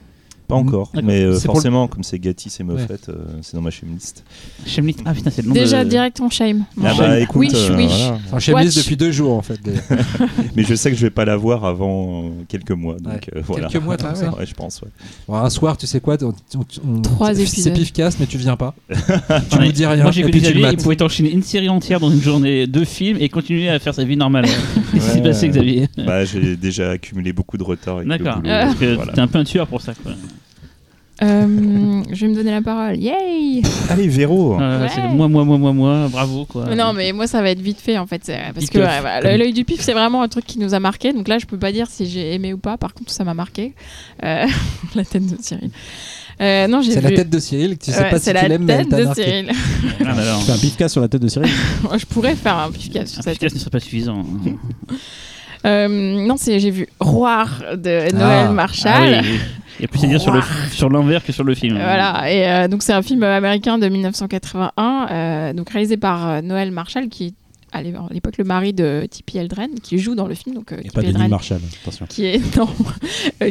Pas 0.48 0.54
encore, 0.54 0.90
D'accord. 0.94 1.08
mais 1.08 1.22
euh, 1.22 1.34
C'est 1.34 1.48
le- 1.48 1.52
forcément, 1.52 1.88
comme 1.88 2.04
c'est 2.04 2.18
Gatti, 2.18 2.50
c'est 2.50 2.62
Moffat, 2.62 2.94
euh, 3.08 3.14
c'est 3.42 3.56
dans 3.56 3.62
ma 3.62 3.70
liste. 3.70 4.24
Shameless. 4.64 4.96
Ah 5.04 5.12
putain, 5.12 5.30
c'est 5.30 5.42
le 5.42 5.48
nom 5.48 5.54
Déjà 5.54 5.84
de... 5.84 5.90
directement 5.90 6.30
shame. 6.30 6.64
Ah 6.82 6.90
Shame. 6.94 6.98
bah 6.98 7.20
écoute, 7.20 7.36
Wish, 7.40 7.52
euh, 7.54 7.76
wish. 7.76 7.86
voilà. 7.90 8.18
Enfin, 8.26 8.38
Shameless 8.38 8.76
Watch. 8.76 8.84
depuis 8.84 8.96
deux 8.96 9.10
jours 9.10 9.32
en 9.36 9.42
fait. 9.42 9.58
mais 10.56 10.62
je 10.62 10.74
sais 10.74 10.90
que 10.90 10.96
je 10.96 11.02
vais 11.02 11.10
pas 11.10 11.24
la 11.24 11.36
voir 11.36 11.64
avant 11.64 12.24
euh, 12.26 12.28
quelques 12.48 12.70
mois, 12.70 12.94
donc 13.00 13.12
Ouais. 13.12 13.20
euh, 13.36 13.42
voilà. 13.44 13.68
Quelques 13.68 13.82
mois, 13.84 13.96
que 13.96 14.02
ça 14.02 14.34
Ouais, 14.36 14.46
je 14.46 14.54
pense. 14.54 14.80
ouais. 14.82 14.88
Bon, 15.26 15.34
un 15.34 15.50
soir, 15.50 15.76
tu 15.76 15.86
sais 15.86 16.00
quoi, 16.00 16.16
on- 16.22 16.26
on- 16.28 16.64
on- 16.98 17.02
Trois 17.02 17.34
c'est 17.34 17.42
épisodes. 17.42 17.72
pifcasse, 17.74 18.18
mais 18.20 18.26
tu 18.26 18.38
viens 18.38 18.56
pas. 18.56 18.74
tu 19.50 19.58
nous 19.58 19.72
dis 19.72 19.84
rien. 19.86 20.02
Moi 20.02 20.12
j'ai 20.12 20.22
connu 20.22 20.38
Xavier, 20.40 20.68
il 20.72 20.76
pouvait 20.76 21.02
enchaîner 21.02 21.32
une 21.32 21.42
série 21.42 21.68
entière 21.68 21.98
dans 22.00 22.10
une 22.10 22.22
journée, 22.22 22.66
deux 22.66 22.84
films 22.84 23.16
et 23.20 23.28
continuer 23.28 23.68
à 23.68 23.78
faire 23.80 23.94
sa 23.94 24.04
vie 24.04 24.16
normale. 24.16 24.44
Qu'est-ce 24.92 25.06
qui 25.06 25.12
s'est 25.14 25.22
passé, 25.22 25.48
Xavier 25.48 25.88
Bah, 25.98 26.24
j'ai 26.24 26.56
déjà 26.56 26.90
accumulé 26.90 27.32
beaucoup 27.32 27.56
de 27.58 27.64
retard. 27.64 28.04
D'accord. 28.04 28.40
voilà. 28.42 29.12
t'es 29.12 29.20
un 29.20 29.26
peu 29.26 29.38
un 29.38 29.44
tueur 29.44 29.66
pour 29.66 29.80
ça. 29.80 29.92
Quoi. 29.94 30.12
Euh, 31.22 32.02
je 32.12 32.20
vais 32.26 32.28
me 32.28 32.34
donner 32.34 32.50
la 32.50 32.60
parole. 32.60 32.96
Yay 32.96 33.62
Allez, 33.90 34.06
Véro 34.08 34.60
Euh, 34.60 34.82
Ouais. 34.82 34.88
C'est 34.94 35.00
le 35.00 35.08
moi, 35.08 35.28
moi, 35.28 35.44
moi, 35.44 35.56
moi, 35.56 35.72
moi, 35.72 36.08
bravo 36.08 36.44
quoi. 36.44 36.74
Non, 36.74 36.92
mais 36.92 37.12
moi, 37.12 37.26
ça 37.26 37.40
va 37.40 37.50
être 37.50 37.60
vite 37.60 37.80
fait 37.80 37.96
en 37.96 38.06
fait. 38.06 38.20
c'est- 38.24 38.38
Parce 38.52 38.58
Vite 38.66 38.70
que 38.70 38.78
ouais, 38.78 39.38
l'œil 39.38 39.52
du 39.54 39.64
pif, 39.64 39.80
c'est 39.80 39.94
vraiment 39.94 40.22
un 40.22 40.28
truc 40.28 40.44
qui 40.44 40.58
nous 40.58 40.74
a 40.74 40.80
marqué. 40.80 41.12
Donc 41.14 41.28
là, 41.28 41.38
je 41.38 41.46
peux 41.46 41.58
pas 41.58 41.72
dire 41.72 41.86
si 41.88 42.06
j'ai 42.06 42.34
aimé 42.34 42.52
ou 42.52 42.58
pas. 42.58 42.76
Par 42.76 42.92
contre, 42.92 43.10
ça 43.12 43.24
m'a 43.24 43.32
marqué. 43.34 43.72
Euh, 44.24 44.46
la 44.94 45.04
tête 45.04 45.26
de 45.26 45.36
Cyril. 45.40 45.70
Euh, 46.42 46.66
non, 46.66 46.82
j'ai 46.82 46.92
C'est 46.92 47.00
vu. 47.00 47.08
la 47.10 47.16
tête 47.16 47.30
de 47.30 47.38
Cyril, 47.38 47.78
tu 47.78 47.90
sais 47.92 47.98
Ouais, 47.98 48.10
pas 48.10 48.18
si 48.18 48.24
c'est 48.26 48.34
tu 48.34 48.42
la 48.42 48.48
l'aimes, 48.48 48.64
mais 48.64 48.74
elle 48.74 48.78
tête 48.80 48.90
t'a 48.90 48.96
de 48.98 49.04
marqué. 49.04 49.22
Cyril. 49.24 49.50
Ah, 50.04 50.10
alors. 50.12 50.38
Tu 50.40 50.44
fais 50.44 50.52
un 50.52 50.58
pifcas 50.58 50.88
sur 50.90 51.00
la 51.00 51.08
tête 51.08 51.22
de 51.22 51.28
Cyril 51.28 51.48
je 51.98 52.04
pourrais 52.04 52.34
faire 52.34 52.58
un 52.58 52.70
pif 52.70 52.92
sur 52.92 53.00
Un 53.00 53.06
sa 53.06 53.22
podcast 53.22 53.40
tête. 53.40 53.54
ne 53.54 53.58
serait 53.58 53.70
pas 53.70 53.80
suffisant. 53.80 54.22
Euh, 55.66 55.88
non, 56.26 56.36
c'est 56.36 56.58
j'ai 56.60 56.70
vu 56.70 56.86
Roar 57.00 57.62
de 57.76 58.08
Ah. 58.08 58.12
Noël 58.12 58.46
Ah 58.48 58.52
Marshall. 58.52 59.20
oui, 59.22 59.28
oui. 59.32 59.38
Il 59.78 59.82
y 59.82 59.84
a 59.84 59.88
plus 59.88 60.04
à 60.04 60.06
dire 60.06 60.20
sur 60.20 60.32
le- 60.32 60.40
sur 60.72 60.88
l'envers 60.88 61.22
que 61.24 61.32
sur 61.32 61.44
le 61.44 61.54
film. 61.54 61.74
Voilà, 61.74 62.32
et 62.32 62.48
euh, 62.48 62.68
donc 62.68 62.82
c'est 62.82 62.94
un 62.94 63.02
film 63.02 63.22
américain 63.22 63.76
de 63.76 63.86
1981, 63.88 65.06
euh, 65.10 65.52
donc 65.52 65.68
réalisé 65.70 65.96
par 65.98 66.42
Noël 66.42 66.70
Marshall, 66.70 67.08
qui 67.08 67.26
est 67.26 67.34
à 67.72 67.82
l'é- 67.82 67.92
à 67.94 68.06
l'époque 68.12 68.38
le 68.38 68.44
mari 68.44 68.72
de 68.72 69.06
Tippi 69.10 69.36
Eldren, 69.36 69.68
qui 69.82 69.98
joue 69.98 70.14
dans 70.14 70.28
le 70.28 70.34
film. 70.34 70.54
Donc, 70.54 70.72
euh, 70.72 70.78
Et 70.82 70.88
pas 70.88 71.02
Denis 71.02 71.10
Hedren, 71.10 71.28
Marshall, 71.28 71.60
attention. 71.82 72.06
qui 72.08 72.24
est 72.24 72.40
non, 72.56 72.68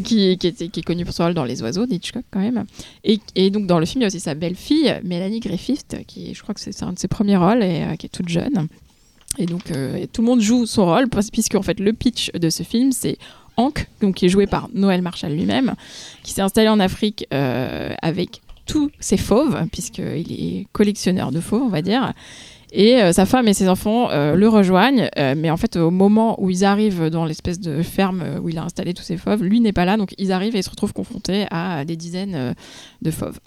qui, 0.03 0.37
qui, 0.37 0.47
était- 0.47 0.69
qui 0.69 0.79
est 0.79 0.83
connu 0.83 1.05
pour 1.05 1.13
son 1.13 1.25
rôle 1.25 1.33
dans 1.35 1.43
Les 1.43 1.61
Oiseaux 1.61 1.85
d'Hitchcock 1.85 2.23
quand 2.31 2.39
même. 2.39 2.63
Et, 3.03 3.19
et 3.35 3.51
donc 3.51 3.67
dans 3.67 3.77
le 3.77 3.85
film, 3.85 4.01
il 4.01 4.03
y 4.03 4.05
a 4.05 4.07
aussi 4.07 4.19
sa 4.19 4.33
belle-fille, 4.33 4.95
Mélanie 5.03 5.41
Griffith, 5.41 5.95
qui 6.07 6.33
je 6.33 6.41
crois 6.41 6.55
que 6.55 6.61
c'est 6.61 6.71
c'est 6.71 6.85
un 6.85 6.93
de 6.93 6.97
ses 6.99 7.07
premiers 7.09 7.37
rôles 7.37 7.61
et 7.61 7.83
euh, 7.83 7.95
qui 7.97 8.07
est 8.07 8.09
toute 8.09 8.29
jeune. 8.29 8.67
Et 9.37 9.45
donc 9.45 9.71
euh, 9.71 10.05
tout 10.11 10.21
le 10.21 10.27
monde 10.27 10.41
joue 10.41 10.65
son 10.65 10.85
rôle, 10.85 11.07
puisque 11.31 11.55
en 11.55 11.61
fait 11.61 11.79
le 11.79 11.93
pitch 11.93 12.31
de 12.31 12.49
ce 12.49 12.63
film, 12.63 12.91
c'est 12.91 13.17
Hank, 13.57 13.87
qui 14.15 14.25
est 14.25 14.29
joué 14.29 14.47
par 14.47 14.69
Noël 14.73 15.01
Marshall 15.01 15.33
lui-même, 15.33 15.75
qui 16.23 16.31
s'est 16.31 16.41
installé 16.41 16.67
en 16.67 16.79
Afrique 16.79 17.27
euh, 17.33 17.93
avec 18.01 18.41
tous 18.65 18.91
ses 18.99 19.17
fauves, 19.17 19.57
puisqu'il 19.71 20.31
est 20.31 20.67
collectionneur 20.71 21.31
de 21.31 21.39
fauves, 21.39 21.61
on 21.61 21.69
va 21.69 21.81
dire. 21.81 22.13
Et 22.71 23.01
euh, 23.01 23.13
sa 23.13 23.25
femme 23.25 23.47
et 23.47 23.53
ses 23.53 23.69
enfants 23.69 24.09
le 24.11 24.47
rejoignent, 24.47 25.09
mais 25.15 25.49
en 25.49 25.57
fait, 25.57 25.77
au 25.77 25.91
moment 25.91 26.41
où 26.41 26.49
ils 26.49 26.65
arrivent 26.65 27.09
dans 27.09 27.25
l'espèce 27.25 27.59
de 27.59 27.81
ferme 27.83 28.23
où 28.41 28.49
il 28.49 28.57
a 28.57 28.63
installé 28.63 28.93
tous 28.93 29.03
ses 29.03 29.17
fauves, 29.17 29.43
lui 29.43 29.61
n'est 29.61 29.71
pas 29.71 29.85
là, 29.85 29.97
donc 29.97 30.13
ils 30.17 30.31
arrivent 30.31 30.55
et 30.55 30.61
se 30.61 30.69
retrouvent 30.69 30.93
confrontés 30.93 31.45
à 31.51 31.85
des 31.85 31.95
dizaines 31.95 32.55
de 33.01 33.11
fauves. 33.11 33.39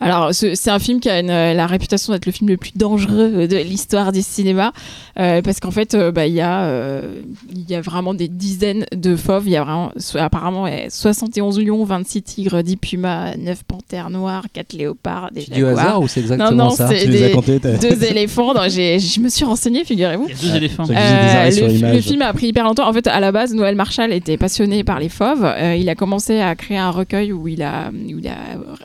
Alors, 0.00 0.34
ce- 0.34 0.54
c'est 0.54 0.70
un 0.70 0.78
film 0.78 1.00
qui 1.00 1.08
a 1.08 1.20
une- 1.20 1.28
la 1.28 1.66
réputation 1.66 2.12
d'être 2.12 2.26
le 2.26 2.32
film 2.32 2.50
le 2.50 2.56
plus 2.56 2.72
dangereux 2.76 3.46
de 3.48 3.56
l'histoire 3.56 4.12
du 4.12 4.22
cinéma, 4.22 4.72
euh, 5.18 5.40
parce 5.42 5.60
qu'en 5.60 5.70
fait, 5.70 5.94
euh, 5.94 6.12
bah, 6.12 6.26
il 6.26 6.34
y, 6.34 6.40
a, 6.40 6.64
euh, 6.64 7.02
il 7.50 7.68
y 7.70 7.74
a 7.74 7.80
vraiment 7.80 8.12
des 8.14 8.28
dizaines 8.28 8.84
de 8.94 9.16
fauves. 9.16 9.44
Il 9.46 9.52
y 9.52 9.56
a 9.56 9.64
vraiment, 9.64 9.92
so- 9.96 10.18
apparemment, 10.18 10.64
ouais, 10.64 10.88
71 10.90 11.58
lions, 11.58 11.84
26 11.84 12.22
tigres, 12.22 12.62
10 12.62 12.76
pumas, 12.76 13.36
9 13.36 13.62
panthères 13.64 14.10
noires, 14.10 14.44
4 14.52 14.72
léopards, 14.74 15.30
des 15.32 15.42
jaguars, 15.42 15.78
hasard 15.78 16.00
ou 16.02 16.08
c'est 16.08 16.20
exactement 16.20 16.50
non, 16.52 16.70
ça 16.70 16.88
c'est- 16.88 17.04
Tu 17.04 17.10
les 17.10 17.22
as 17.24 17.26
des- 17.28 17.32
comptés 17.32 17.58
deux 17.58 18.04
éléphants. 18.10 18.52
Non, 18.54 18.62
j'ai- 18.68 18.98
je 18.98 19.20
me 19.20 19.28
suis 19.28 19.44
renseignée, 19.44 19.84
figurez-vous. 19.84 20.28
Il 20.28 20.36
deux 20.50 20.56
éléphants. 20.56 20.84
ça 20.84 20.92
Euh, 20.94 21.50
le, 21.94 22.00
film 22.00 22.22
a 22.22 22.32
pris 22.32 22.48
hyper 22.48 22.64
longtemps. 22.64 22.88
En 22.88 22.92
fait, 22.92 23.06
à 23.06 23.20
la 23.20 23.32
base, 23.32 23.54
Noël 23.54 23.74
Marshall 23.74 24.12
était 24.12 24.36
passionné 24.36 24.84
par 24.84 24.98
les 25.00 25.08
fauves. 25.08 25.44
Euh, 25.44 25.74
il 25.74 25.88
a 25.88 25.94
commencé 25.94 26.40
à 26.40 26.54
créer 26.54 26.78
un 26.78 26.90
recueil 26.90 27.32
où 27.32 27.48
il 27.48 27.62
a, 27.62 27.90
où 27.90 28.18
il 28.18 28.28
a 28.28 28.36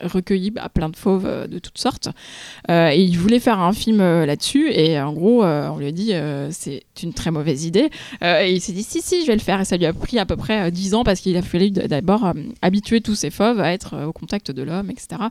recueilli 0.08 0.50
bah, 0.50 0.68
plein 0.72 0.88
de 0.88 0.96
fauves 1.02 1.26
euh, 1.26 1.46
de 1.46 1.58
toutes 1.58 1.78
sortes. 1.78 2.08
Euh, 2.70 2.90
et 2.90 3.00
il 3.00 3.18
voulait 3.18 3.40
faire 3.40 3.58
un 3.60 3.72
film 3.72 4.00
euh, 4.00 4.24
là-dessus. 4.24 4.70
Et 4.72 4.98
en 5.00 5.12
gros, 5.12 5.44
on 5.44 5.78
lui 5.78 5.86
a 5.86 5.92
dit 5.92 6.12
c'est 6.50 6.82
une 7.02 7.12
très 7.12 7.30
mauvaise 7.30 7.64
idée. 7.64 7.90
Et 8.22 8.52
il 8.52 8.60
s'est 8.60 8.72
dit 8.72 8.82
si, 8.82 9.02
si, 9.02 9.22
je 9.22 9.26
vais 9.26 9.34
le 9.34 9.40
faire. 9.40 9.60
Et 9.60 9.64
ça 9.64 9.76
lui 9.76 9.86
a 9.86 9.92
pris 9.92 10.18
à 10.18 10.26
peu 10.26 10.36
près 10.36 10.68
euh, 10.68 10.70
10 10.70 10.94
ans 10.94 11.04
parce 11.04 11.20
qu'il 11.20 11.36
a 11.36 11.42
fallu 11.42 11.70
d'abord 11.70 12.32
habituer 12.62 13.00
tous 13.00 13.14
ces 13.14 13.30
fauves 13.30 13.60
à 13.60 13.72
être 13.72 14.06
au 14.06 14.12
contact 14.12 14.50
de 14.50 14.62
l'homme, 14.62 14.90
etc. 14.90 15.22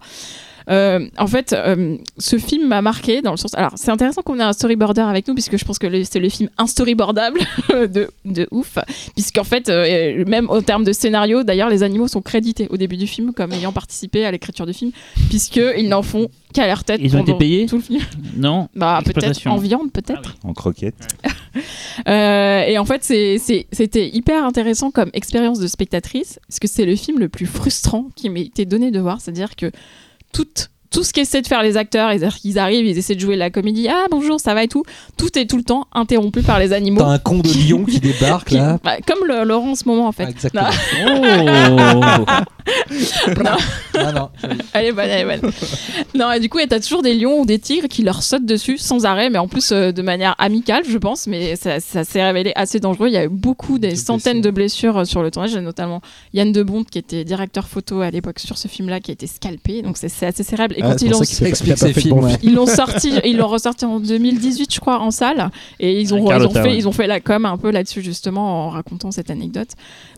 Euh, 0.69 1.08
en 1.17 1.28
fait, 1.28 1.54
euh, 1.54 1.97
ce 2.17 2.38
film 2.38 2.67
m'a 2.67 2.82
marqué 2.82 3.21
dans 3.21 3.32
le 3.32 3.38
sens. 3.38 3.54
Alors, 3.56 3.74
c'est 3.76 3.91
intéressant 3.91 4.21
qu'on 4.21 4.39
ait 4.39 4.43
un 4.43 4.54
storyboarder 4.54 5.02
avec 5.02 5.28
nous, 5.28 5.34
puisque 5.34 5.58
je 5.58 5.65
pense 5.65 5.80
que 5.80 6.04
c'est 6.04 6.19
le 6.19 6.30
film 6.30 6.50
instoryboardable 6.58 7.39
de, 7.69 8.10
de 8.26 8.47
ouf. 8.52 8.78
Puisqu'en 9.15 9.43
fait, 9.43 9.69
euh, 9.69 10.24
même 10.26 10.50
en 10.50 10.62
termes 10.62 10.84
de 10.84 10.93
scénario, 10.93 11.43
d'ailleurs, 11.43 11.69
les 11.69 11.84
animaux 11.84 12.08
sont 12.08 12.21
crédités 12.21 12.67
au 12.69 12.78
début 12.78 12.97
du 12.97 13.08
film 13.08 13.34
comme 13.34 13.52
ayant 13.54 13.71
participé 13.71 14.26
à 14.26 14.32
l'écriture 14.32 14.65
du 14.65 14.74
film, 14.74 14.91
puisqu'ils 15.30 15.89
n'en 15.89 16.04
font 16.04 16.30
qu'à 16.54 16.67
leur 16.67 16.84
tête. 16.84 17.00
Ils 17.04 17.15
ont 17.15 17.21
été 17.21 17.34
payés 17.34 17.65
tout 17.65 17.78
le 17.78 17.82
film. 17.82 18.02
Non 18.36 18.67
Bah, 18.76 19.02
peut-être 19.06 19.47
en 19.47 19.58
viande, 19.58 19.91
peut-être. 19.91 20.36
En 20.43 20.54
croquette. 20.54 20.95
Euh, 22.08 22.62
et 22.62 22.78
en 22.78 22.86
fait, 22.86 23.04
c'était 23.04 24.08
hyper 24.08 24.45
intéressant 24.45 24.89
comme 24.89 25.10
expérience 25.13 25.60
de 25.60 25.67
spectatrice, 25.67 26.39
parce 26.47 26.60
que 26.60 26.67
c'est 26.69 26.86
le 26.86 26.95
film 26.95 27.19
le 27.19 27.28
plus 27.28 27.45
frustrant 27.45 28.08
qui 28.15 28.30
m'ait 28.30 28.43
été 28.43 28.63
donné 28.65 28.89
de 28.89 29.02
voir. 29.02 29.19
C'est-à-dire 29.19 29.58
que 29.58 29.69
tout, 30.32 30.70
tout 30.91 31.04
ce 31.04 31.13
qu'essaient 31.13 31.41
de 31.41 31.47
faire 31.47 31.63
les 31.63 31.77
acteurs, 31.77 32.12
ils, 32.43 32.60
arrivent, 32.60 32.86
ils 32.86 32.97
essaient 32.97 33.15
de 33.15 33.19
jouer 33.19 33.38
la 33.38 33.49
comédie, 33.49 33.88
ah 33.88 34.06
bonjour, 34.12 34.39
ça 34.41 34.54
va 34.54 34.63
et 34.63 34.67
tout, 34.67 34.84
tout 35.17 35.38
est 35.39 35.45
tout 35.49 35.56
le 35.56 35.63
temps 35.63 35.88
interrompu 35.93 36.41
par 36.41 36.60
les 36.60 36.73
animaux. 36.73 36.99
T'as 36.99 37.08
un 37.08 37.17
con 37.17 37.39
de 37.39 37.49
lion 37.69 37.86
qui 37.86 37.99
débarque 38.01 38.51
là. 38.51 38.77
bah, 38.84 38.97
comme 39.08 39.25
le, 39.25 39.45
Laurent 39.45 39.71
en 39.71 39.75
ce 39.75 39.88
moment 39.88 40.08
en 40.08 40.12
fait. 40.12 40.25
Ah, 40.25 40.30
exactement. 40.30 40.69
Oh 41.08 42.25
Ah 43.97 44.12
non, 44.13 44.30
Elle 44.73 44.86
est 44.86 44.91
bonne, 44.91 45.06
elle 45.06 45.30
est 45.30 45.38
bonne. 45.39 45.51
non, 46.15 46.32
et 46.32 46.39
du 46.39 46.49
coup, 46.49 46.60
t'as 46.67 46.80
toujours 46.80 47.01
des 47.01 47.13
lions 47.13 47.41
ou 47.41 47.45
des 47.45 47.60
tigres 47.60 47.88
qui 47.88 48.04
leur 48.04 48.23
sautent 48.23 48.45
dessus 48.45 48.77
sans 48.77 49.06
arrêt, 49.06 49.30
mais 49.30 49.39
en 49.39 49.47
plus 49.47 49.71
euh, 49.71 49.91
de 49.91 50.01
manière 50.01 50.36
amicale, 50.38 50.84
je 50.88 50.97
pense. 50.97 51.27
Mais 51.27 51.56
ça, 51.56 51.80
ça 51.80 52.04
s'est 52.04 52.23
révélé 52.23 52.51
assez 52.56 52.80
dangereux. 52.80 53.08
Il 53.08 53.13
y 53.13 53.17
a 53.17 53.25
eu 53.25 53.30
beaucoup, 53.30 53.80
des 53.80 53.91
De 53.91 53.95
centaines 53.95 54.41
de 54.41 54.51
blessures 54.51 54.99
euh, 54.99 55.06
sur 55.06 55.23
le 55.23 55.32
tournage, 55.32 55.56
notamment 55.58 56.01
Yann 56.34 56.51
Debonte, 56.51 56.89
qui 56.89 56.99
était 56.99 57.23
directeur 57.23 57.67
photo 57.67 58.01
à 58.01 58.12
l'époque 58.12 58.39
sur 58.39 58.58
ce 58.58 58.67
film-là, 58.67 58.99
qui 58.99 59.12
a 59.12 59.13
été 59.13 59.27
scalpé. 59.27 59.82
Donc 59.82 59.97
c'est 59.97 60.10
c'est 60.10 60.27
assez 60.27 60.43
cérébral. 60.43 60.81
Et 60.82 60.84
Ah, 60.84 60.89
quand 60.91 61.02
ils 61.02 61.10
l'ont 61.12 61.22
il 61.22 62.52
ils 62.52 62.56
sorti, 62.67 63.12
ils 63.26 63.38
l'ont 63.38 63.48
ressorti 63.48 63.86
en 63.86 64.00
2018, 64.00 64.74
je 64.74 64.80
crois, 64.80 65.00
en 65.00 65.12
salle, 65.12 65.50
et 65.80 66.00
ils 66.02 66.13
ont, 66.13 66.17
ils 66.17 66.50
fait, 66.52 66.62
ouais. 66.62 66.78
ils 66.78 66.88
ont 66.88 66.91
fait 66.91 67.08
la 67.08 67.20
com 67.20 67.46
un 67.46 67.58
peu 67.58 67.72
là-dessus 67.72 68.02
justement 68.02 68.65
en 68.65 68.70
racontant 68.70 69.12
cette 69.12 69.30
anecdote. 69.30 69.70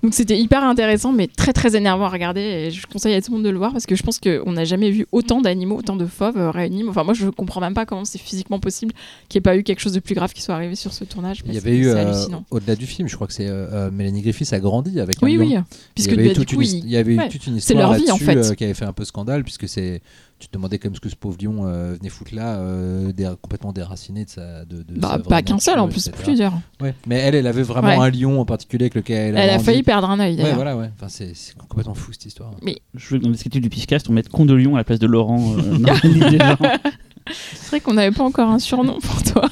Donc 0.03 0.13
c'était 0.13 0.37
hyper 0.39 0.63
intéressant, 0.63 1.11
mais 1.11 1.27
très 1.27 1.53
très 1.53 1.75
énervant 1.75 2.05
à 2.05 2.09
regarder. 2.09 2.41
Et 2.41 2.71
je 2.71 2.85
conseille 2.87 3.13
à 3.15 3.21
tout 3.21 3.31
le 3.31 3.37
monde 3.37 3.45
de 3.45 3.49
le 3.49 3.57
voir 3.57 3.71
parce 3.71 3.85
que 3.85 3.95
je 3.95 4.03
pense 4.03 4.19
qu'on 4.19 4.51
n'a 4.51 4.65
jamais 4.65 4.89
vu 4.91 5.05
autant 5.11 5.41
d'animaux, 5.41 5.77
autant 5.77 5.95
de 5.95 6.05
fauves 6.05 6.49
réunis. 6.53 6.83
Enfin 6.87 7.03
moi 7.03 7.13
je 7.13 7.27
comprends 7.29 7.61
même 7.61 7.73
pas 7.73 7.85
comment 7.85 8.05
c'est 8.05 8.19
physiquement 8.19 8.59
possible 8.59 8.93
qu'il 9.29 9.39
n'y 9.39 9.43
ait 9.43 9.49
pas 9.49 9.57
eu 9.57 9.63
quelque 9.63 9.79
chose 9.79 9.93
de 9.93 9.99
plus 9.99 10.15
grave 10.15 10.33
qui 10.33 10.41
soit 10.41 10.55
arrivé 10.55 10.75
sur 10.75 10.93
ce 10.93 11.03
tournage. 11.03 11.43
Il 11.45 11.53
y 11.53 11.57
avait 11.57 11.75
eu, 11.75 11.87
euh, 11.89 12.13
au-delà 12.51 12.75
du 12.75 12.85
film, 12.85 13.07
je 13.07 13.15
crois 13.15 13.27
que 13.27 13.33
c'est 13.33 13.47
euh, 13.47 13.67
euh, 13.71 13.91
Mélanie 13.91 14.21
Griffiths 14.21 14.53
a 14.53 14.59
grandi 14.59 14.99
avec 14.99 15.17
un 15.21 15.25
Oui 15.25 15.33
lion. 15.35 15.41
oui, 15.41 15.53
Il 15.53 15.63
puisque 15.95 16.11
y 16.11 16.13
avait, 16.13 16.27
bah, 16.29 16.33
toute 16.35 16.49
coup 16.53 16.61
une, 16.61 16.67
il- 16.67 16.83
il 16.85 16.89
y 16.89 16.97
avait 16.97 17.13
eu 17.13 17.17
ouais. 17.17 17.29
toute 17.29 17.45
une 17.47 17.59
C'est 17.59 17.73
histoire 17.73 17.91
leur 17.91 17.99
vie, 17.99 18.03
en 18.11 18.15
là-dessus, 18.17 18.25
fait. 18.25 18.51
euh, 18.51 18.53
qui 18.55 18.63
avait 18.63 18.73
fait 18.73 18.85
un 18.85 18.93
peu 18.93 19.05
scandale 19.05 19.43
puisque 19.43 19.67
c'est 19.67 20.01
tu 20.43 20.49
te 20.49 20.53
demandais 20.53 20.77
quand 20.77 20.89
même 20.89 20.95
ce 20.95 20.99
que 20.99 21.09
ce 21.09 21.15
pauvre 21.15 21.37
lion 21.41 21.65
euh, 21.65 21.95
venait 21.97 22.09
foutre 22.09 22.35
là 22.35 22.57
euh, 22.57 23.11
complètement 23.41 23.71
déraciné 23.71 24.25
de 24.25 24.29
sa 24.29 24.65
de, 24.65 24.83
de 24.83 24.99
bah, 24.99 25.13
sa 25.13 25.19
pas 25.19 25.41
qu'un 25.41 25.57
seul 25.59 25.79
en 25.79 25.87
plus, 25.87 26.07
etc. 26.07 26.21
plusieurs. 26.23 26.53
Ouais. 26.81 26.93
mais 27.07 27.15
elle 27.19 27.35
elle 27.35 27.47
avait 27.47 27.63
vraiment 27.63 27.87
Ouais. 27.87 27.95
un 27.97 28.09
lion 28.09 28.39
en 28.41 28.45
particulier 28.45 28.83
avec 28.85 28.95
lequel 28.95 29.29
elle 29.29 29.37
a, 29.37 29.43
Elle 29.45 29.49
a 29.51 29.59
failli 29.59 29.83
perdre 29.83 30.09
un 30.09 30.19
œil 30.19 30.31
ouais 30.35 30.41
d'ailleurs. 30.41 30.55
voilà 30.55 30.75
ouais 30.77 30.89
enfin 30.95 31.07
c'est 31.09 31.33
complètement 31.67 31.93
fou 31.95 32.11
cette 32.11 32.25
histoire 32.25 32.51
Je 32.93 33.07
veux 33.09 33.19
que 33.19 33.23
dans 33.23 33.29
le 33.29 33.59
du 33.59 33.69
Piscast, 33.69 34.09
on 34.09 34.13
mette 34.13 34.29
Con 34.29 34.45
de 34.45 34.53
Lion 34.53 34.75
à 34.75 34.79
la 34.79 34.83
place 34.83 34.99
de 34.99 35.07
Laurent. 35.07 35.55
euh. 35.57 35.77
C'est 37.53 37.67
vrai 37.69 37.79
qu'on 37.79 37.93
n'avait 37.93 38.11
pas 38.15 38.23
encore 38.23 38.49
un 38.49 38.59
surnom 38.59 38.99
pour 38.99 39.23
toi. 39.23 39.49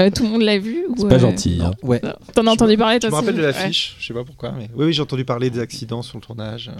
Euh, 0.00 0.10
tout 0.10 0.24
le 0.24 0.28
monde 0.28 0.42
l'a 0.42 0.58
vu 0.58 0.84
ou, 0.88 0.94
C'est 0.98 1.08
pas 1.08 1.18
gentil. 1.18 1.58
hein. 1.62 1.70
ouais 1.82 2.02
T'en 2.34 2.46
as 2.46 2.50
entendu 2.50 2.76
parler 2.76 2.98
Je 3.02 3.06
me 3.08 3.12
rappelle 3.14 3.34
de 3.34 3.40
Ouais. 3.40 3.46
l'affiche, 3.46 3.96
je 3.98 4.06
sais 4.06 4.12
pas 4.14 4.24
pourquoi, 4.24 4.52
mais 4.52 4.68
oui, 4.74 4.86
oui 4.86 4.92
j'ai 4.92 5.00
entendu 5.02 5.24
parler 5.24 5.48
des 5.48 5.58
accidents 5.60 6.02
sur 6.02 6.18
le 6.18 6.22
tournage. 6.22 6.70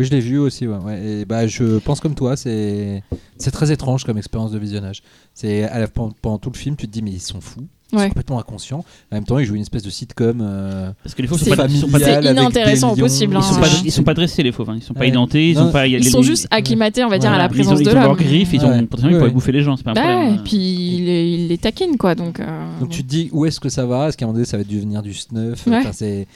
Oui 0.00 0.06
je 0.06 0.10
l'ai 0.10 0.20
vu 0.20 0.38
aussi 0.38 0.66
ouais, 0.66 0.76
ouais. 0.78 1.04
et 1.20 1.24
bah 1.24 1.46
je 1.46 1.78
pense 1.78 2.00
comme 2.00 2.14
toi 2.16 2.36
c'est 2.36 3.02
c'est 3.36 3.50
très 3.52 3.70
étrange 3.70 4.04
comme 4.04 4.18
expérience 4.18 4.50
de 4.50 4.58
visionnage 4.58 5.02
c'est 5.34 5.62
à 5.64 5.78
la- 5.78 5.88
pendant, 5.88 6.38
tout 6.38 6.50
le 6.50 6.56
film 6.58 6.74
tu 6.76 6.86
te 6.88 6.92
dis 6.92 7.02
mais 7.02 7.10
ils 7.12 7.20
sont 7.20 7.40
fous 7.40 7.66
ils 7.92 7.98
sont 7.98 8.08
complètement 8.08 8.38
inconscients 8.38 8.84
en 9.10 9.16
même 9.16 9.24
temps 9.24 9.38
ils 9.40 9.44
jouent 9.46 9.56
une 9.56 9.62
espèce 9.62 9.82
de 9.82 9.90
sitcom 9.90 10.40
euh, 10.42 10.92
Parce 11.02 11.14
que 11.16 11.22
les 11.22 11.28
faux 11.28 11.36
sont 11.36 11.54
pas, 11.56 11.66
ils 11.68 11.76
sont 11.76 11.88
pas, 11.88 11.98
inintéressant 12.20 12.94
possible, 12.94 13.34
ils 13.34 13.36
hein. 13.38 13.42
sont 13.42 13.60
pas, 13.60 13.66
ils 13.84 13.90
sont 13.92 14.02
pas 14.04 14.14
dressés 14.14 14.42
les 14.44 14.52
fauves, 14.52 14.70
hein. 14.70 14.74
ils 14.76 14.82
sont 14.82 14.94
pas 14.94 15.00
Ouais. 15.00 15.08
identés, 15.08 15.50
ils 15.50 15.56
Non, 15.56 15.66
sont 15.66 15.72
pas. 15.72 15.88
Ils 15.88 15.96
les- 15.98 16.08
sont 16.08 16.22
juste 16.22 16.46
acclimatés, 16.52 17.02
on 17.02 17.08
va 17.08 17.18
dire, 17.18 17.32
à 17.32 17.36
la 17.38 17.44
ils 17.44 17.46
ont- 17.46 17.50
présence 17.50 17.80
ils 17.80 17.86
de 17.86 17.90
ont 17.90 17.94
leurs 17.94 18.04
l'homme. 18.14 18.16
griffes, 18.16 18.50
ils 18.52 18.64
ont 18.64 18.68
potentiellement 18.86 19.08
ils 19.08 19.12
Ouais, 19.14 19.18
pourraient 19.18 19.30
bouffer 19.32 19.50
les 19.50 19.62
gens, 19.62 19.76
c'est 19.76 19.82
pas 19.82 19.90
un 19.90 19.94
Bah, 19.94 20.02
problème. 20.02 20.34
et 20.36 20.38
puis 20.44 20.56
il 20.56 21.04
les, 21.06 21.30
il 21.32 21.48
les 21.48 21.58
taquine, 21.58 21.96
quoi. 21.96 22.14
Donc, 22.14 22.38
euh, 22.38 22.44
Donc 22.78 22.90
tu 22.90 23.02
te 23.02 23.08
dis 23.08 23.28
où 23.32 23.44
est-ce 23.44 23.58
que 23.58 23.68
ça 23.68 23.84
va? 23.86 24.06
Est-ce 24.08 24.16
qu'à 24.16 24.24
un 24.24 24.28
moment 24.28 24.34
donné 24.34 24.46
ça 24.46 24.56
va 24.56 24.62
devenir 24.62 25.02
du 25.02 25.12
snuff? 25.12 25.66
Ouais. 25.66 25.78
Enfin, 25.78 25.90
c'est 25.92 26.28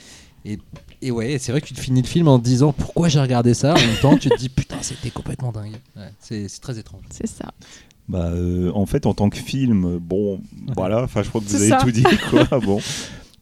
et, 0.43 0.59
et 1.05 1.11
ouais, 1.11 1.37
c'est 1.39 1.51
vrai 1.51 1.61
que 1.61 1.67
tu 1.67 1.73
te 1.73 1.79
finis 1.79 2.01
le 2.01 2.07
film 2.07 2.27
en 2.27 2.39
te 2.39 2.43
disant 2.43 2.73
pourquoi 2.73 3.07
j'ai 3.09 3.19
regardé 3.19 3.53
ça. 3.53 3.73
En 3.73 3.77
même 3.77 3.97
temps, 4.01 4.17
tu 4.17 4.29
te 4.29 4.37
dis 4.37 4.49
putain, 4.49 4.77
c'était 4.81 5.09
complètement 5.11 5.51
dingue. 5.51 5.75
Ouais, 5.95 6.09
c'est 6.19 6.47
très 6.61 6.77
étrange. 6.79 7.01
c'est 7.09 7.27
ça. 7.27 7.53
Bah, 8.07 8.29
euh, 8.33 8.71
en 8.75 8.85
fait, 8.85 9.05
en 9.07 9.13
tant 9.13 9.29
que 9.29 9.37
film, 9.37 9.97
bon, 9.97 10.39
voilà, 10.75 11.03
enfin, 11.03 11.23
je 11.23 11.29
crois 11.29 11.41
que 11.41 11.45
vous 11.47 11.55
avez 11.55 11.69
ça. 11.69 11.77
tout 11.77 11.91
dit, 11.91 12.03
quoi. 12.29 12.59
bon. 12.63 12.79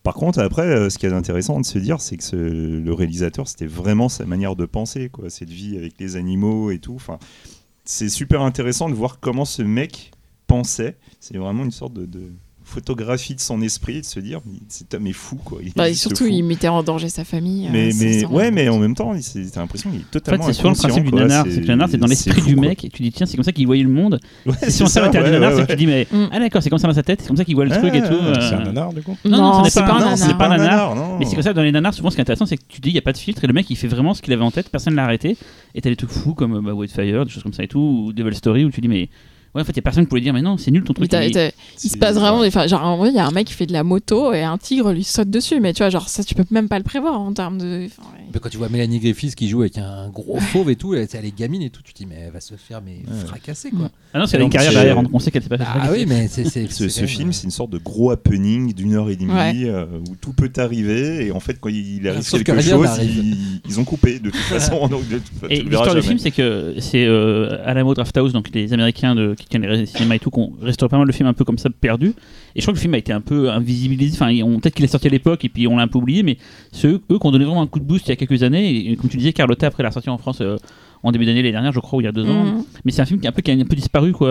Par 0.04 0.14
contre, 0.16 0.40
après, 0.40 0.64
euh, 0.68 0.90
ce 0.90 0.98
qui 0.98 1.06
est 1.06 1.14
intéressant 1.14 1.60
de 1.60 1.66
se 1.66 1.78
dire, 1.80 2.00
c'est 2.02 2.18
que 2.18 2.24
ce- 2.24 2.36
le 2.36 2.94
réalisateur, 2.94 3.48
c'était 3.48 3.66
vraiment 3.68 4.10
sa 4.10 4.26
manière 4.26 4.56
de 4.56 4.66
penser, 4.66 5.10
quoi, 5.10 5.30
cette 5.30 5.50
vie 5.50 5.78
avec 5.78 5.94
les 6.00 6.16
animaux 6.18 6.72
et 6.72 6.80
tout. 6.80 6.96
Enfin, 6.96 7.20
c'est 7.86 8.10
super 8.10 8.42
intéressant 8.42 8.90
de 8.90 8.94
voir 8.96 9.20
comment 9.20 9.46
ce 9.46 9.62
mec 9.62 10.12
pensait. 10.48 10.98
C'est 11.20 11.38
vraiment 11.38 11.64
une 11.64 11.72
sorte 11.72 11.94
de, 11.94 12.06
de 12.06 12.32
photographie 12.66 13.36
de 13.36 13.40
son 13.40 13.62
esprit 13.62 13.98
et 13.98 14.02
de 14.02 14.06
se 14.06 14.20
dire 14.20 14.40
mais 14.46 14.60
cet 14.70 14.94
homme 14.94 15.08
est 15.08 15.14
fou 15.14 15.36
quoi. 15.36 15.60
Il 15.64 15.74
Bah, 15.76 15.90
et 15.90 15.94
surtout, 15.94 16.24
fou. 16.26 16.30
il 16.32 16.44
mettait 16.44 16.68
en 16.68 16.82
danger 16.84 17.10
sa 17.10 17.24
famille. 17.24 17.68
euh, 17.68 17.72
mais, 17.72 17.92
mais 18.00 18.26
ouais, 18.26 18.52
mais 18.52 18.70
en 18.70 18.80
même 18.80 18.96
temps, 18.96 19.14
c'est- 19.22 19.52
t'as 19.54 19.62
l'impression 19.62 19.90
qu'il 19.90 20.00
est 20.00 20.04
En 20.04 20.06
fait, 20.06 20.20
totalement 20.20 20.46
c'est 20.46 20.54
sur 20.54 20.70
le 20.70 20.76
principe 20.76 21.04
du 21.06 21.12
nanar. 21.12 21.46
C'est 21.48 21.56
que 21.56 21.60
le 21.62 21.66
nanar, 21.68 21.90
c'est 21.90 21.98
dans 21.98 22.08
l'esprit 22.08 22.42
du 22.42 22.56
quoi. 22.56 22.68
mec. 22.70 22.86
Et 22.86 22.90
tu 22.90 23.02
dis, 23.04 23.12
tiens, 23.12 23.26
c'est 23.26 23.36
comme 23.38 23.44
ça 23.44 23.52
qu'il 23.52 23.66
voyait 23.68 23.84
le 23.84 23.90
monde. 23.90 24.20
Ouais, 24.46 24.54
Et 24.66 24.70
si 24.72 24.82
on 24.84 24.86
c'est 24.88 24.94
ça, 24.94 25.00
s'arrête 25.02 25.16
à 25.16 25.20
ouais, 25.20 25.26
du 25.26 25.32
nanar, 25.32 25.52
ouais, 25.52 25.56
c'est 25.62 25.66
que 25.68 25.72
tu 25.72 25.78
dis, 25.78 25.88
mais 25.88 26.08
ah 26.32 26.40
d'accord, 26.40 26.62
c'est 26.64 26.70
comme 26.70 26.80
ça 26.80 26.88
dans 26.88 26.94
sa 26.94 27.04
tête, 27.04 27.22
c'est 27.22 27.28
comme 27.28 27.38
ça 27.38 27.46
qu'il 27.46 27.56
voit 27.56 27.66
le 27.66 27.72
Ah, 27.74 27.78
truc 27.78 27.94
et 27.94 28.02
tout. 28.02 28.08
C'est 28.08 28.56
un 28.56 28.62
euh, 28.62 28.66
nanar, 28.66 28.94
du 28.94 29.02
coup 29.02 29.16
Non, 29.26 29.64
c'est 29.66 29.80
pas 29.82 29.86
un 29.86 30.00
nanar, 30.00 30.00
nanar. 30.12 30.18
c'est 30.18 30.38
pas 30.38 30.46
un 30.48 30.58
nanar. 30.58 30.96
non. 30.96 31.18
Mais 31.20 31.26
c'est 31.26 31.34
comme 31.36 31.44
ça, 31.44 31.54
dans 31.54 31.62
les 31.62 31.72
nanars, 31.72 31.94
souvent 31.94 32.10
ce 32.10 32.16
qui 32.16 32.22
est 32.22 32.24
intéressant, 32.24 32.46
c'est 32.46 32.58
que 32.58 32.64
tu 32.68 32.82
dis, 32.82 32.90
il 32.90 32.94
n'y 32.94 33.00
a 33.00 33.02
pas 33.04 33.14
de 33.14 33.18
filtre 33.18 33.44
et 33.44 33.48
le 33.48 33.54
mec 33.54 33.70
il 33.70 33.76
fait 33.76 33.88
vraiment 33.88 34.14
ce 34.14 34.22
qu'il 34.22 34.34
avait 34.34 34.44
en 34.44 34.52
tête, 34.52 34.70
personne 34.70 34.94
ne 34.94 34.98
l'a 34.98 35.04
arrêté. 35.04 35.38
Et 35.76 35.82
t'as 35.82 35.90
des 35.90 35.96
trucs 35.96 36.12
fous 36.12 36.34
comme 36.34 36.60
bah, 36.64 36.74
Whitefire, 36.74 37.26
des 37.26 37.32
choses 37.32 37.44
comme 37.44 37.54
ça 37.54 37.64
et 37.64 37.68
tout, 37.68 37.80
ou 38.08 38.14
Devil 38.14 38.36
Story 38.36 38.66
où 38.66 38.72
tu 38.72 38.82
dis, 38.82 38.88
mais 38.88 39.10
ouais, 39.56 39.62
en 39.62 39.66
fait, 39.66 39.72
il 39.74 39.78
y 39.78 39.80
a 39.80 39.82
personne 39.82 40.04
qui 40.06 40.10
pouvait 40.10 40.22
dire, 40.22 40.34
mais 40.34 40.42
non, 40.42 40.58
c'est 40.58 40.72
nul 40.72 40.84
ton 40.84 40.94
truc. 40.94 41.12
il 41.14 41.90
se 41.90 41.98
passe 41.98 42.16
vraiment. 42.16 42.40
Enfin, 42.42 42.68
genre, 42.68 42.84
en 42.84 42.98
vrai, 42.98 43.10
il 43.10 43.16
y 43.16 43.20
a 43.20 43.26
un 43.28 43.32
mec 43.32 43.48
qui 43.48 43.54
fait 43.54 43.66
de 43.66 43.74
la 43.74 43.84
moto 43.84 44.34
et 44.34 44.44
un 44.44 44.58
tigre 44.58 44.92
lui 44.94 45.04
saute 45.04 45.30
dessus. 45.30 45.60
Mais 45.60 45.74
tu 45.74 45.80
vois, 45.84 45.90
genre, 45.90 46.10
ça, 46.10 46.24
tu 46.24 46.36
peux 46.36 46.46
même 46.52 46.68
pas 46.70 46.78
le 46.78 46.84
prévoir 46.84 47.20
en 47.20 47.34
termes 47.34 47.58
de. 47.58 47.86
enfin, 47.86 48.04
ouais. 48.14 48.24
Mais 48.34 48.40
Quand 48.40 48.50
tu 48.50 48.58
vois 48.58 48.70
Mélanie 48.70 49.00
Griffiths 49.00 49.36
qui 49.36 49.48
joue 49.48 49.62
avec 49.62 49.78
un 49.78 50.10
gros 50.10 50.40
fauve 50.40 50.70
et 50.70 50.76
tout, 50.76 50.94
elle, 50.96 51.08
elle 51.14 51.26
est 51.26 51.38
gamine 51.38 51.62
et 51.62 51.70
tout, 51.70 51.82
tu 51.84 51.94
te 51.94 52.00
dis 52.00 52.06
mais 52.06 52.16
elle 52.26 52.32
va 52.32 52.40
se 52.40 52.56
faire 52.56 52.82
mais 52.84 52.94
Ouais. 53.08 53.26
fracasser 53.26 53.70
quoi. 53.70 53.90
Ah 54.14 54.20
non, 54.20 54.26
c'est 54.26 54.40
une 54.42 54.50
carrière 54.50 54.72
derrière, 54.72 54.98
on 54.98 55.04
on 55.14 55.20
sait 55.20 55.30
qu'elle 55.32 55.44
s'est 55.44 55.50
pas 55.50 55.58
fait 55.58 55.64
Ah 55.68 55.90
oui, 55.92 56.06
mais 56.08 56.28
c'est 56.28 56.46
c'est- 56.46 56.68
Ce, 56.72 56.90
ce 56.90 57.06
film, 57.06 57.26
même- 57.26 57.34
c'est 57.34 57.44
une 57.44 57.52
sorte 57.52 57.70
de 57.72 57.78
gros 57.78 58.12
happening 58.12 58.74
d'une 58.74 58.94
heure 58.96 59.10
et 59.10 59.16
demie 59.16 59.32
Ouais. 59.34 59.54
euh, 59.66 59.86
où 60.10 60.16
tout 60.20 60.34
peut 60.34 60.52
arriver 60.58 61.28
et 61.28 61.32
en 61.32 61.40
fait 61.40 61.58
quand 61.60 61.70
il 61.70 62.08
arrive 62.08 62.22
Sauf 62.24 62.40
que 62.40 62.46
quelque 62.52 62.62
rien 62.62 62.76
chose, 62.76 62.90
ils, 63.04 63.62
ils 63.68 63.80
ont 63.80 63.84
coupé 63.84 64.20
de 64.20 64.30
toute 64.30 64.40
façon. 64.50 64.88
donc 64.88 65.08
de 65.10 65.20
toute 65.20 65.52
Et 65.52 65.62
l'histoire 65.62 65.96
du 65.96 66.02
film, 66.02 66.18
c'est 66.18 66.32
que 66.32 66.76
c'est 66.80 67.06
euh, 67.06 67.58
Alamo 67.66 67.94
Drafthouse, 67.94 68.34
donc 68.34 68.50
les 68.54 68.74
Américains 68.74 69.14
de, 69.16 69.36
qui 69.44 69.50
tiennent 69.50 69.66
les 69.66 69.86
cinémas 69.86 70.16
et 70.16 70.20
tout, 70.20 70.30
qui 70.32 70.40
ont 70.40 70.54
restauré 70.62 70.90
pas 70.90 70.98
mal 70.98 71.06
le 71.08 71.14
film 71.14 71.28
un 71.28 71.34
peu 71.34 71.44
comme 71.46 71.58
ça 71.58 71.70
perdu. 71.70 72.14
Et 72.56 72.60
je 72.60 72.62
crois 72.62 72.74
que 72.74 72.78
le 72.78 72.82
film 72.82 72.94
a 72.94 72.98
été 72.98 73.14
un 73.14 73.22
peu 73.22 73.50
invisibilisé. 73.52 74.16
Enfin, 74.20 74.28
peut-être 74.60 74.74
qu'il 74.76 74.86
est 74.86 74.88
sorti 74.90 75.08
à 75.08 75.10
l'époque 75.12 75.44
et 75.46 75.50
puis 75.50 75.68
on 75.68 75.78
l'a 75.78 75.84
un 75.84 75.88
peu 75.88 75.98
oublié, 76.00 76.24
mais 76.24 76.38
c'est 76.72 76.88
eux, 76.88 77.00
qui 77.08 77.16
ont 77.22 77.32
donné 77.32 77.46
vraiment 77.46 77.62
un 77.62 77.68
coup 77.68 77.80
de 77.80 77.86
boost 77.86 78.08
il 78.08 78.10
y 78.10 78.14
a 78.14 78.16
quelques 78.16 78.44
années. 78.44 78.92
Et, 78.92 78.96
comme 78.96 79.10
tu 79.10 79.18
disais, 79.18 79.34
Carlotta 79.34 79.68
après 79.68 79.84
la 79.84 79.92
sortie 79.92 80.10
en 80.10 80.18
France 80.18 80.40
euh, 80.42 80.58
en 81.04 81.12
début 81.12 81.26
d'année 81.26 81.42
l'année 81.42 81.52
dernière, 81.52 81.72
je 81.74 81.80
crois, 81.80 81.98
ou 81.98 82.02
il 82.02 82.06
y 82.06 82.08
a 82.08 82.12
deux 82.12 82.26
ans. 82.30 82.44
Mhm. 82.46 82.64
Mais 82.86 82.92
c'est 82.92 83.02
un 83.02 83.06
film 83.06 83.20
qui, 83.20 83.26
est 83.26 83.30
un 83.30 83.34
peu, 83.34 83.42
qui 83.42 83.52
a 83.52 83.54
un 83.54 83.64
peu 83.66 83.76
disparu, 83.76 84.14
quoi. 84.14 84.30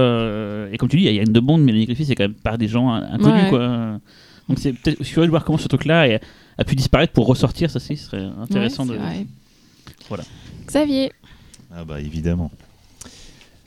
Et 0.72 0.77
comme 0.79 0.88
tu 0.88 0.96
dis, 0.96 1.05
il 1.05 1.14
y 1.14 1.18
a 1.18 1.22
une 1.22 1.33
de 1.33 1.40
Bond, 1.40 1.59
mais 1.59 1.85
Griffith, 1.85 2.07
c'est 2.07 2.14
quand 2.14 2.25
même 2.25 2.35
par 2.35 2.57
des 2.59 2.68
gens 2.68 2.90
in- 2.90 3.03
inconnus, 3.12 3.42
Ouais. 3.44 3.48
quoi. 3.51 4.01
Donc 4.48 4.59
c'est 4.59 4.72
peut-être 4.72 5.03
curieux 5.05 5.27
de 5.27 5.31
voir 5.31 5.44
comment 5.44 5.59
ce 5.59 5.68
truc-là 5.68 6.03
a, 6.03 6.18
a 6.59 6.64
pu 6.64 6.75
disparaître 6.75 7.12
pour 7.12 7.27
ressortir. 7.27 7.70
Ça, 7.70 7.79
c'est- 7.81 7.96
ce 7.96 8.07
serait 8.07 8.27
intéressant 8.40 8.85
Ouais, 8.87 8.94
de. 8.94 8.98
vrai. 9.01 9.27
Voilà. 10.09 10.25
Xavier. 10.66 11.12
Ah 11.75 11.85
bah 11.85 12.01
évidemment. 12.01 12.51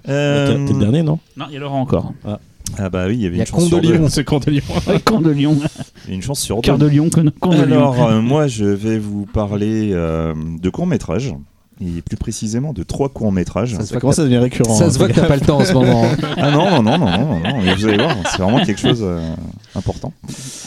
T'es 0.06 0.12
Euh, 0.12 0.66
t'es 0.66 0.74
le 0.74 0.80
dernier, 0.80 1.04
non? 1.04 1.20
Non, 1.38 1.46
il 1.50 1.54
y 1.54 1.58
a 1.58 1.60
Laurent 1.60 1.82
encore. 1.82 2.14
Ah 2.78 2.90
bah 2.90 3.06
oui, 3.08 3.16
il 3.16 3.22
y 3.22 3.26
avait 3.28 3.38
y 3.38 3.40
a 3.40 3.44
une 3.44 3.48
chance 3.48 3.68
sur 3.68 3.72
Comte 3.78 3.84
de 3.84 3.88
deux. 3.88 3.94
Lyon. 3.98 4.08
C'est 4.10 4.24
Comte 4.24 4.46
de 4.46 4.52
Lyon. 4.52 4.64
Camp 5.06 5.22
de 5.22 5.30
Lyon. 5.32 5.58
Il 6.06 6.10
y 6.10 6.14
a 6.14 6.16
une 6.16 6.22
chance 6.22 6.40
sur 6.40 6.60
Cœur 6.62 6.78
deux. 6.78 6.86
de 6.88 6.92
Lyon, 6.92 7.10
con- 7.40 7.50
de 7.52 7.62
Lyon. 7.64 7.64
Alors 7.78 8.04
euh, 8.10 8.22
moi, 8.22 8.48
je 8.48 8.66
vais 8.66 8.98
vous 8.98 9.26
parler 9.26 9.92
euh, 9.94 10.34
de 10.62 10.70
courts 10.70 10.88
métrages 10.88 11.34
et 11.80 12.02
plus 12.02 12.18
précisément 12.18 12.74
de 12.74 12.84
trois 12.84 13.10
courts 13.10 13.32
métrages. 13.32 13.74
Ça 13.76 13.82
se 13.82 13.86
Ça 13.88 13.94
voit 13.94 14.02
commence 14.02 14.16
que 14.16 14.22
à 14.22 14.24
devenir 14.24 14.42
récurrent. 14.42 14.74
ça 14.74 14.86
hein, 14.86 14.90
se 14.90 14.98
voit 14.98 15.08
que 15.10 15.14
t'as 15.14 15.28
pas 15.28 15.36
le 15.36 15.42
temps 15.42 15.60
en 15.60 15.66
ce 15.66 15.74
moment. 15.74 16.06
Ah 16.38 16.52
non, 16.52 16.82
non, 16.82 16.98
non, 16.98 16.98
non, 16.98 17.18
non, 17.18 17.40
non, 17.40 17.62
mais 17.62 17.76
vous 17.76 17.86
allez 17.86 17.98
voir, 17.98 18.16
c'est 18.32 18.42
vraiment 18.42 18.64
quelque 18.66 18.82
chose 18.82 19.02
euh, 19.04 19.34
important. 19.76 20.12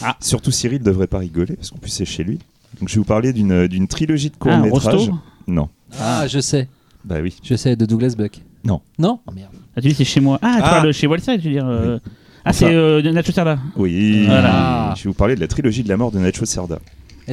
Ah. 0.03 0.15
Surtout 0.21 0.51
Cyril 0.51 0.81
devrait 0.81 1.07
pas 1.07 1.17
rigoler, 1.19 1.55
parce 1.55 1.69
qu'en 1.71 1.77
plus 1.79 1.91
c'est 1.91 2.05
chez 2.05 2.23
lui. 2.23 2.39
Donc 2.79 2.87
je 2.89 2.95
vais 2.95 2.99
vous 2.99 3.05
parler 3.05 3.33
d'une 3.33 3.67
d'une 3.67 3.87
trilogie 3.87 4.29
de 4.29 4.35
courts 4.37 4.51
Ah, 4.55 4.59
métrages. 4.59 4.93
Rosto 4.95 5.11
non, 5.47 5.67
Ah, 5.99 6.27
je 6.27 6.39
sais, 6.39 6.67
bah 7.03 7.15
oui. 7.21 7.35
je 7.43 7.55
sais 7.55 7.75
de 7.75 7.85
Douglas 7.85 8.13
Buck. 8.17 8.41
Non. 8.63 8.81
Non 8.97 9.19
oh, 9.25 9.31
merde. 9.31 9.51
Ah, 9.75 9.81
tu 9.81 9.87
dis 9.89 9.93
c'est 9.95 10.03
chez 10.05 10.19
moi. 10.19 10.37
Ah, 10.41 10.55
tu 10.57 10.61
Ah. 10.65 10.69
parles 10.69 10.93
chez 10.93 11.07
Walside, 11.07 11.41
tu 11.41 11.47
veux 11.47 11.53
dire. 11.53 11.67
euh, 11.67 11.97
Ah, 12.45 12.53
c'est 12.53 12.73
euh, 12.73 13.01
de 13.01 13.09
Nacho 13.11 13.31
Cerda. 13.31 13.59
Oui, 13.75 14.25
Voilà. 14.25 14.93
je 14.97 15.03
vais 15.03 15.09
vous 15.09 15.13
parler 15.15 15.35
de 15.35 15.39
la 15.41 15.47
trilogie 15.47 15.83
de 15.83 15.89
la 15.89 15.97
mort 15.97 16.11
de 16.11 16.19
Nacho 16.19 16.45
Cerda. 16.45 16.79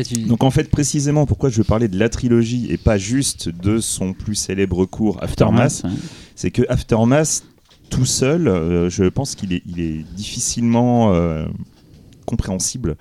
Tu- 0.07 0.25
Donc 0.25 0.43
en 0.45 0.51
fait, 0.51 0.71
précisément, 0.71 1.25
pourquoi 1.25 1.49
je 1.49 1.57
veux 1.57 1.65
parler 1.65 1.89
de 1.89 1.99
la 1.99 2.09
trilogie 2.11 2.67
et 2.71 2.77
pas 2.77 2.99
juste 2.99 3.49
de 3.49 3.79
son 3.79 4.13
plus 4.13 4.35
célèbre 4.35 4.85
cours 4.85 5.23
Aftermath, 5.23 5.83
ouais. 5.85 5.91
c'est 6.35 6.51
que 6.51 6.63
Aftermath, 6.69 7.45
tout 7.89 8.05
seul, 8.05 8.47
euh, 8.47 8.91
je 8.91 9.05
pense 9.05 9.35
qu'il 9.35 9.55
est, 9.55 9.63
il 9.65 9.81
est 9.81 10.05
difficilement 10.15 11.15
euh, 11.15 11.47
compréhensible. 12.27 12.97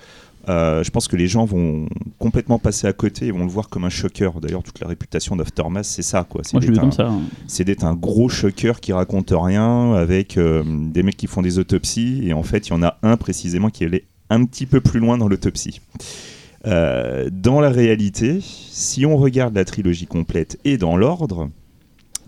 Euh, 0.48 0.84
je 0.84 0.92
pense 0.92 1.08
que 1.08 1.16
les 1.16 1.28
gens 1.28 1.46
vont 1.46 1.88
complètement 2.20 2.60
passer 2.60 2.86
à 2.88 2.94
côté 2.94 3.26
et 3.28 3.32
vont 3.32 3.46
le 3.46 3.50
voir 3.50 3.68
comme 3.70 3.84
un 3.84 3.90
shocker. 3.90 4.30
D'ailleurs, 4.42 4.62
toute 4.64 4.80
la 4.80 4.88
réputation 4.88 5.36
d'Aftermath, 5.36 5.86
c'est 5.86 6.02
ça. 6.04 6.24
Quoi. 6.24 6.42
C'est 6.44 6.54
Moi, 6.54 6.62
je 6.62 6.68
d'être 6.68 6.76
veux 6.76 6.80
un- 6.80 6.82
comme 6.82 6.92
ça. 6.92 7.08
hein. 7.08 7.22
c'est 7.48 7.64
d'être 7.64 7.84
un 7.84 7.96
gros 7.96 8.30
shocker 8.30 8.80
qui 8.80 8.94
raconte 8.94 9.34
rien 9.36 9.94
avec 9.94 10.38
euh, 10.38 10.64
des 10.66 11.02
mecs 11.04 11.18
qui 11.18 11.28
font 11.28 11.42
des 11.42 11.58
autopsies 11.58 12.22
et 12.24 12.34
en 12.34 12.44
fait 12.44 12.68
il 12.68 12.72
y 12.72 12.74
en 12.74 12.84
a 12.84 12.98
un 13.02 13.18
précisément 13.18 13.70
qui 13.70 13.84
allait 13.86 14.06
un 14.30 14.44
petit 14.46 14.66
peu 14.66 14.82
plus 14.82 15.00
loin 15.00 15.18
dans 15.18 15.28
l'autopsie. 15.28 15.82
Euh, 16.68 17.30
dans 17.32 17.62
la 17.62 17.70
réalité, 17.70 18.40
si 18.42 19.06
on 19.06 19.18
regarde 19.18 19.56
la 19.56 19.66
trilogie 19.66 20.08
complète 20.08 20.60
et 20.66 20.78
dans 20.78 20.98
l'ordre, 20.98 21.50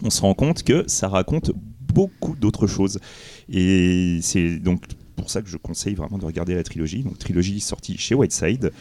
on 0.03 0.09
se 0.11 0.21
rend 0.21 0.33
compte 0.35 0.61
que 0.63 0.83
ça 0.87 1.07
raconte 1.07 1.51
beaucoup 1.93 2.35
d'autres 2.35 2.67
choses. 2.67 2.99
Et 3.51 4.19
c'est 4.21 4.57
donc 4.57 4.83
pour 5.17 5.29
ça 5.29 5.41
que 5.41 5.49
je 5.49 5.57
conseille 5.57 5.95
vraiment 5.95 6.17
de 6.17 6.23
regarder 6.25 6.55
la 6.55 6.63
trilogie. 6.63 7.03
Donc 7.03 7.17
trilogie 7.17 7.59
sortie 7.59 7.97
chez 7.97 8.15
Whiteside 8.15 8.71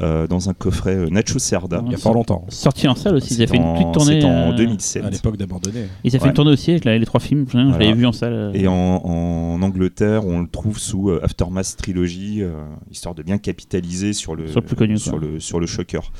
euh, 0.00 0.26
dans 0.28 0.48
un 0.50 0.54
coffret 0.54 0.94
euh, 0.94 1.08
Nacho 1.10 1.38
Cerda. 1.40 1.82
Il 1.86 1.90
y 1.92 1.94
a 1.94 1.98
pas 1.98 2.12
longtemps. 2.12 2.44
Sorti 2.50 2.86
en 2.86 2.94
salle 2.94 3.16
aussi. 3.16 3.34
Ils 3.34 3.42
avaient 3.42 3.46
C'est 3.46 3.56
fait 3.56 3.62
une 3.62 3.72
petite 3.74 3.92
tournée. 3.92 4.20
c'est 4.20 4.26
en 4.26 4.52
euh, 4.52 4.56
2007. 4.56 5.04
À 5.04 5.10
l'époque 5.10 5.36
d'abandonner. 5.36 5.86
Ils 6.04 6.10
avaient 6.10 6.18
fait 6.18 6.22
Ouais. 6.24 6.28
une 6.28 6.34
tournée 6.34 6.52
aussi 6.52 6.70
avec 6.70 6.84
la- 6.84 6.98
les 6.98 7.06
trois 7.06 7.18
films. 7.18 7.46
Je 7.48 7.56
Voilà. 7.58 7.78
l'avais 7.78 7.92
vu 7.94 8.06
en 8.06 8.12
salle. 8.12 8.34
euh. 8.34 8.52
Et 8.54 8.68
en, 8.68 8.74
en 8.74 9.60
Angleterre, 9.62 10.24
on 10.26 10.40
le 10.40 10.48
trouve 10.48 10.78
sous 10.78 11.08
euh, 11.10 11.20
Aftermath 11.24 11.76
Trilogy, 11.78 12.42
euh, 12.42 12.52
histoire 12.90 13.14
de 13.14 13.22
bien 13.22 13.38
capitaliser 13.38 14.12
sur 14.12 14.36
le, 14.36 14.46
Sur 14.48 14.60
le 14.60 14.66
plus 14.66 14.76
connu, 14.76 14.98
sur 14.98 15.12
quoi. 15.12 15.20
le, 15.20 15.40
sur 15.40 15.58
le 15.60 15.66
shocker. 15.66 16.12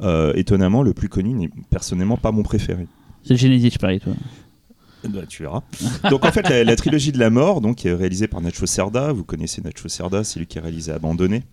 Euh, 0.00 0.32
étonnamment, 0.34 0.82
le 0.82 0.94
plus 0.94 1.08
connu 1.08 1.34
n'est 1.34 1.50
personnellement 1.70 2.16
pas 2.16 2.32
mon 2.32 2.42
préféré. 2.42 2.86
C'est 3.24 3.34
le 3.34 3.38
Genesis, 3.38 3.70
je 3.74 3.78
parie, 3.78 4.00
toi. 4.00 4.14
Bah, 5.04 5.20
tu 5.28 5.42
verras. 5.42 5.62
donc 6.10 6.24
en 6.24 6.32
fait, 6.32 6.48
la, 6.64 6.76
trilogie 6.76 7.12
de 7.12 7.18
la 7.18 7.30
mort, 7.30 7.60
donc, 7.60 7.86
est 7.86 7.92
réalisée 7.92 8.26
par 8.26 8.40
Nacho 8.40 8.66
Cerda, 8.66 9.12
vous 9.12 9.24
connaissez 9.24 9.62
Nacho 9.62 9.88
Cerda, 9.88 10.24
c'est 10.24 10.38
lui 10.40 10.46
qui 10.46 10.58
a 10.58 10.62
réalisé 10.62 10.92
Abandonné. 10.92 11.44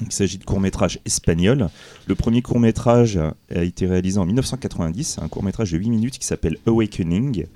Il 0.00 0.12
s'agit 0.12 0.38
de 0.38 0.44
courts-métrages 0.44 1.00
espagnols. 1.04 1.68
Le 2.06 2.14
premier 2.14 2.42
court-métrage 2.42 3.18
a 3.52 3.64
été 3.64 3.86
réalisé 3.86 4.18
en 4.18 4.26
1990, 4.26 5.04
c'est 5.04 5.20
un 5.20 5.28
court-métrage 5.28 5.72
de 5.72 5.78
8 5.78 5.90
minutes 5.90 6.18
qui 6.18 6.26
s'appelle 6.26 6.58
Awakening, 6.66 7.46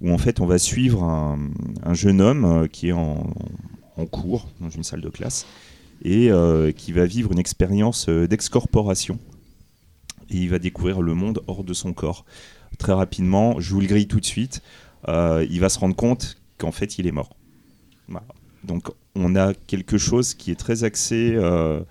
où 0.00 0.12
en 0.12 0.18
fait 0.18 0.40
on 0.40 0.46
va 0.46 0.58
suivre 0.58 1.02
un, 1.02 1.50
un 1.82 1.94
jeune 1.94 2.20
homme 2.20 2.44
euh, 2.44 2.66
qui 2.68 2.88
est 2.88 2.92
en, 2.92 3.34
en 3.96 4.06
cours 4.06 4.48
dans 4.60 4.70
une 4.70 4.84
salle 4.84 5.00
de 5.00 5.08
classe 5.08 5.46
et 6.02 6.30
euh, 6.30 6.72
qui 6.72 6.92
va 6.92 7.04
vivre 7.06 7.32
une 7.32 7.38
expérience 7.38 8.08
euh, 8.08 8.26
d'excorporation. 8.26 9.18
Et 10.30 10.36
il 10.36 10.48
va 10.48 10.58
découvrir 10.58 11.02
le 11.02 11.14
monde 11.14 11.42
hors 11.46 11.64
de 11.64 11.74
son 11.74 11.92
corps. 11.92 12.24
Très 12.80 12.94
rapidement, 12.94 13.60
je 13.60 13.74
vous 13.74 13.80
le 13.82 13.86
grille 13.86 14.08
tout 14.08 14.20
de 14.20 14.24
suite, 14.24 14.62
euh, 15.06 15.46
il 15.50 15.60
va 15.60 15.68
se 15.68 15.78
rendre 15.78 15.94
compte 15.94 16.38
qu'en 16.56 16.72
fait 16.72 16.98
il 16.98 17.06
est 17.06 17.12
mort. 17.12 17.36
Donc 18.64 18.88
on 19.14 19.36
a 19.36 19.52
quelque 19.52 19.98
chose 19.98 20.32
qui 20.32 20.50
est 20.50 20.58
très 20.58 20.82
axé 20.82 21.34
euh, 21.34 21.82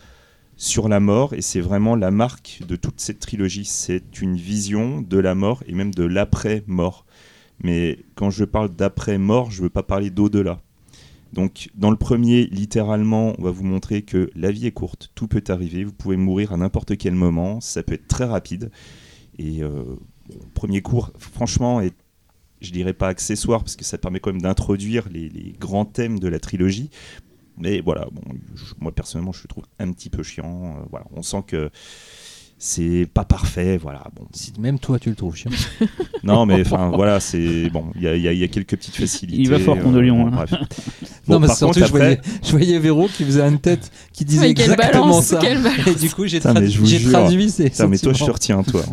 sur 0.57 0.89
la 0.89 0.99
mort 0.99 1.35
et 1.35 1.41
c'est 1.41 1.61
vraiment 1.61 1.95
la 1.95 2.09
marque 2.09 2.61
de 2.67 2.75
toute 2.75 2.99
cette 2.99 3.19
trilogie. 3.19 3.65
C'est 3.65 4.19
une 4.19 4.35
vision 4.35 5.03
de 5.03 5.19
la 5.19 5.35
mort 5.35 5.63
et 5.67 5.73
même 5.73 5.93
de 5.93 6.03
l'après-mort. 6.03 7.05
Mais 7.61 7.99
quand 8.15 8.31
je 8.31 8.43
parle 8.43 8.69
d'après-mort, 8.69 9.51
je 9.51 9.59
ne 9.59 9.63
veux 9.65 9.69
pas 9.69 9.83
parler 9.83 10.09
d'au-delà. 10.09 10.59
Donc 11.33 11.69
dans 11.75 11.91
le 11.91 11.97
premier, 11.97 12.47
littéralement, 12.47 13.35
on 13.37 13.43
va 13.43 13.51
vous 13.51 13.63
montrer 13.63 14.01
que 14.01 14.31
la 14.35 14.51
vie 14.51 14.65
est 14.65 14.71
courte, 14.71 15.11
tout 15.13 15.27
peut 15.27 15.43
arriver, 15.49 15.83
vous 15.83 15.93
pouvez 15.93 16.17
mourir 16.17 16.51
à 16.51 16.57
n'importe 16.57 16.97
quel 16.97 17.13
moment, 17.13 17.61
ça 17.61 17.83
peut 17.83 17.93
être 17.93 18.07
très 18.07 18.25
rapide. 18.25 18.71
Et 19.37 19.61
euh, 19.61 19.83
premier 20.53 20.81
cours, 20.81 21.11
franchement, 21.17 21.81
est, 21.81 21.95
je 22.61 22.71
dirais 22.71 22.93
pas 22.93 23.07
accessoire, 23.07 23.63
parce 23.63 23.75
que 23.75 23.85
ça 23.85 23.97
permet 23.97 24.19
quand 24.19 24.31
même 24.31 24.41
d'introduire 24.41 25.07
les, 25.09 25.55
grands 25.59 25.85
thèmes 25.85 26.19
de 26.19 26.27
la 26.27 26.39
trilogie. 26.39 26.89
Mais 27.57 27.81
voilà, 27.81 28.07
bon, 28.11 28.21
moi 28.79 28.93
personnellement, 28.93 29.33
je 29.33 29.43
le 29.43 29.47
trouve 29.47 29.65
un 29.79 29.91
petit 29.91 30.09
peu 30.09 30.23
chiant. 30.23 30.77
euh, 30.77 30.85
voilà, 30.89 31.05
on 31.11 31.21
sent 31.21 31.43
que 31.45 31.69
c'est 32.61 33.07
pas 33.13 33.23
parfait. 33.23 33.77
Voilà, 33.77 34.03
bon. 34.15 34.27
Si 34.33 34.51
même 34.59 34.77
toi 34.79 34.99
tu 34.99 35.09
le 35.09 35.15
trouves 35.15 35.35
chiant. 35.35 35.49
Non, 36.21 36.45
mais 36.45 36.59
enfin, 36.61 36.91
voilà, 36.93 37.21
c'est 37.21 37.69
bon. 37.69 37.85
Il 37.95 38.01
y 38.01 38.03
y 38.03 38.07
a- 38.27 38.33
il 38.33 38.37
y 38.37 38.43
a 38.43 38.47
quelques 38.49 38.71
petites 38.75 38.97
facilités. 38.97 39.41
Il 39.41 39.49
va 39.49 39.57
fort, 39.57 39.77
Lyon, 39.77 40.23
bon, 40.23 40.27
hein. 40.27 40.31
bref. 40.45 40.51
non, 41.29 41.39
mais 41.39 41.47
par 41.47 41.55
surtout 41.55 41.75
contre, 41.79 41.85
je, 41.87 41.91
voyais, 41.91 42.17
après- 42.17 42.31
je 42.43 42.51
voyais 42.51 42.77
Véro 42.77 43.07
qui 43.07 43.23
faisait 43.23 43.41
une 43.47 43.59
tête 43.59 43.89
qui 44.11 44.25
disait 44.25 44.49
Mais 44.49 44.53
quelle 44.53 44.71
exactement 44.71 45.05
balance, 45.05 45.25
ça. 45.27 45.37
quelle. 45.39 45.65
Et 45.87 45.95
du 45.95 46.09
coup 46.09 46.27
j'ai 46.27 46.39
tradu- 46.41 47.09
traduit 47.11 47.49
ces 47.49 47.71
mais 47.87 47.97
toi, 47.97 48.11
je 48.11 48.25
te 48.25 48.31
retiens, 48.31 48.63
toi. 48.63 48.83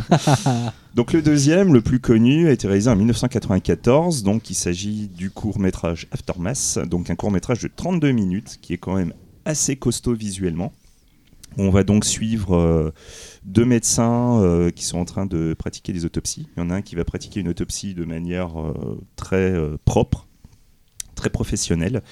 donc, 0.95 1.13
le 1.13 1.21
deuxième, 1.21 1.73
le 1.75 1.81
plus 1.81 1.99
connu, 1.99 2.47
a 2.49 2.53
été 2.53 2.69
réalisé 2.69 2.89
en 2.91 2.95
1994. 2.97 4.23
Donc, 4.23 4.49
il 4.49 4.55
s'agit 4.55 5.09
du 5.09 5.31
court-métrage 5.31 6.07
Aftermath. 6.13 6.79
Donc, 6.89 7.11
un 7.11 7.17
court-métrage 7.17 7.61
de 7.63 7.71
32 7.75 8.13
minutes 8.13 8.59
qui 8.63 8.73
est 8.75 8.79
quand 8.79 8.95
même 8.95 9.13
assez 9.45 9.75
costaud 9.77 10.15
visuellement. 10.15 10.73
On 11.59 11.71
va 11.71 11.85
donc 11.85 12.05
suivre 12.05 12.55
euh, 12.57 12.93
deux 13.45 13.65
médecins 13.65 14.41
euh, 14.43 14.71
qui 14.71 14.85
sont 14.85 14.99
en 14.99 15.05
train 15.05 15.27
de 15.27 15.55
pratiquer 15.55 15.93
des 15.93 16.05
autopsies. 16.05 16.49
Il 16.57 16.61
y 16.61 16.63
en 16.63 16.71
a 16.71 16.75
un 16.77 16.83
qui 16.83 16.95
va 16.97 17.05
pratiquer 17.05 17.41
une 17.41 17.49
autopsie 17.49 17.95
de 17.95 18.05
manière 18.05 18.61
euh, 18.61 19.01
très 19.17 19.55
propre, 19.85 20.27
très 21.15 21.27
très 21.27 21.31
professionnel, 21.31 22.03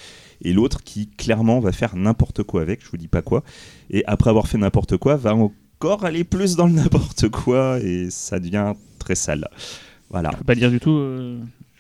et 0.41 0.53
l'autre 0.55 0.83
qui 0.83 1.09
clairement 1.09 1.61
va 1.61 1.73
faire 1.73 1.95
n'importe 1.95 2.43
quoi 2.43 2.63
avec, 2.63 2.83
je 2.83 2.91
vous 2.91 2.97
dis 2.97 3.09
pas 3.09 3.21
quoi, 3.21 3.45
et 3.91 4.03
après 4.07 4.31
avoir 4.31 4.49
fait 4.49 4.57
n'importe 4.57 4.97
quoi, 4.97 5.17
va 5.17 5.35
encore 5.35 6.07
aller 6.07 6.25
plus 6.25 6.57
dans 6.57 6.67
le 6.67 6.73
n'importe 6.83 7.29
quoi, 7.29 7.81
et 7.81 8.09
ça 8.11 8.41
devient 8.41 8.73
très 8.99 9.15
sale. 9.15 9.49
Voilà. 10.09 10.31
Peux 10.31 10.45
pas 10.45 10.55
dire 10.55 10.71
du 10.71 10.81
tout. 10.81 10.99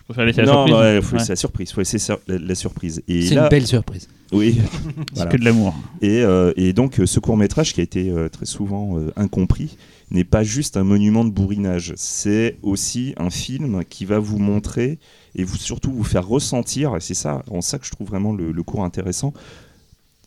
Je 0.06 0.12
préfère 0.12 0.26
laisser 0.26 0.42
la 0.42 0.46
non, 0.48 0.66
surprise. 0.66 0.74
ouais, 0.74 1.02
faut 1.02 1.16
laisser 1.16 1.32
la 1.32 1.36
surprise, 1.36 1.72
faut 1.72 1.80
laisser 1.80 1.98
sur- 1.98 2.20
la, 2.28 2.38
la 2.38 2.54
surprise. 2.54 3.02
Et 3.08 3.22
C'est 3.26 3.34
là, 3.34 3.44
une 3.44 3.48
belle 3.48 3.66
surprise. 3.66 4.08
oui, 4.32 4.60
C'est 5.08 5.14
voilà. 5.14 5.30
que 5.30 5.36
de 5.38 5.44
l'amour. 5.44 5.74
Et, 6.02 6.20
euh, 6.22 6.52
et 6.56 6.72
donc 6.74 7.00
euh, 7.00 7.06
ce 7.06 7.20
court 7.20 7.36
métrage 7.38 7.72
qui 7.72 7.80
a 7.80 7.82
été 7.84 8.10
euh, 8.10 8.28
très 8.28 8.44
souvent 8.44 8.98
euh, 8.98 9.10
incompris 9.16 9.78
n'est 10.10 10.24
pas 10.24 10.42
juste 10.44 10.76
un 10.76 10.84
monument 10.84 11.24
de 11.24 11.30
bourrinage, 11.30 11.94
c'est 11.96 12.58
aussi 12.62 13.14
un 13.16 13.30
film 13.30 13.82
qui 13.88 14.04
va 14.04 14.18
vous 14.18 14.38
montrer 14.38 14.98
et 15.34 15.42
vous, 15.42 15.56
surtout 15.56 15.90
vous 15.90 16.04
faire 16.04 16.26
ressentir, 16.28 16.94
et 16.96 17.00
c'est 17.00 17.14
ça, 17.14 17.42
en 17.50 17.62
ça 17.62 17.78
que 17.78 17.86
je 17.86 17.90
trouve 17.90 18.08
vraiment 18.08 18.32
le, 18.34 18.52
le 18.52 18.62
cours 18.62 18.84
intéressant, 18.84 19.32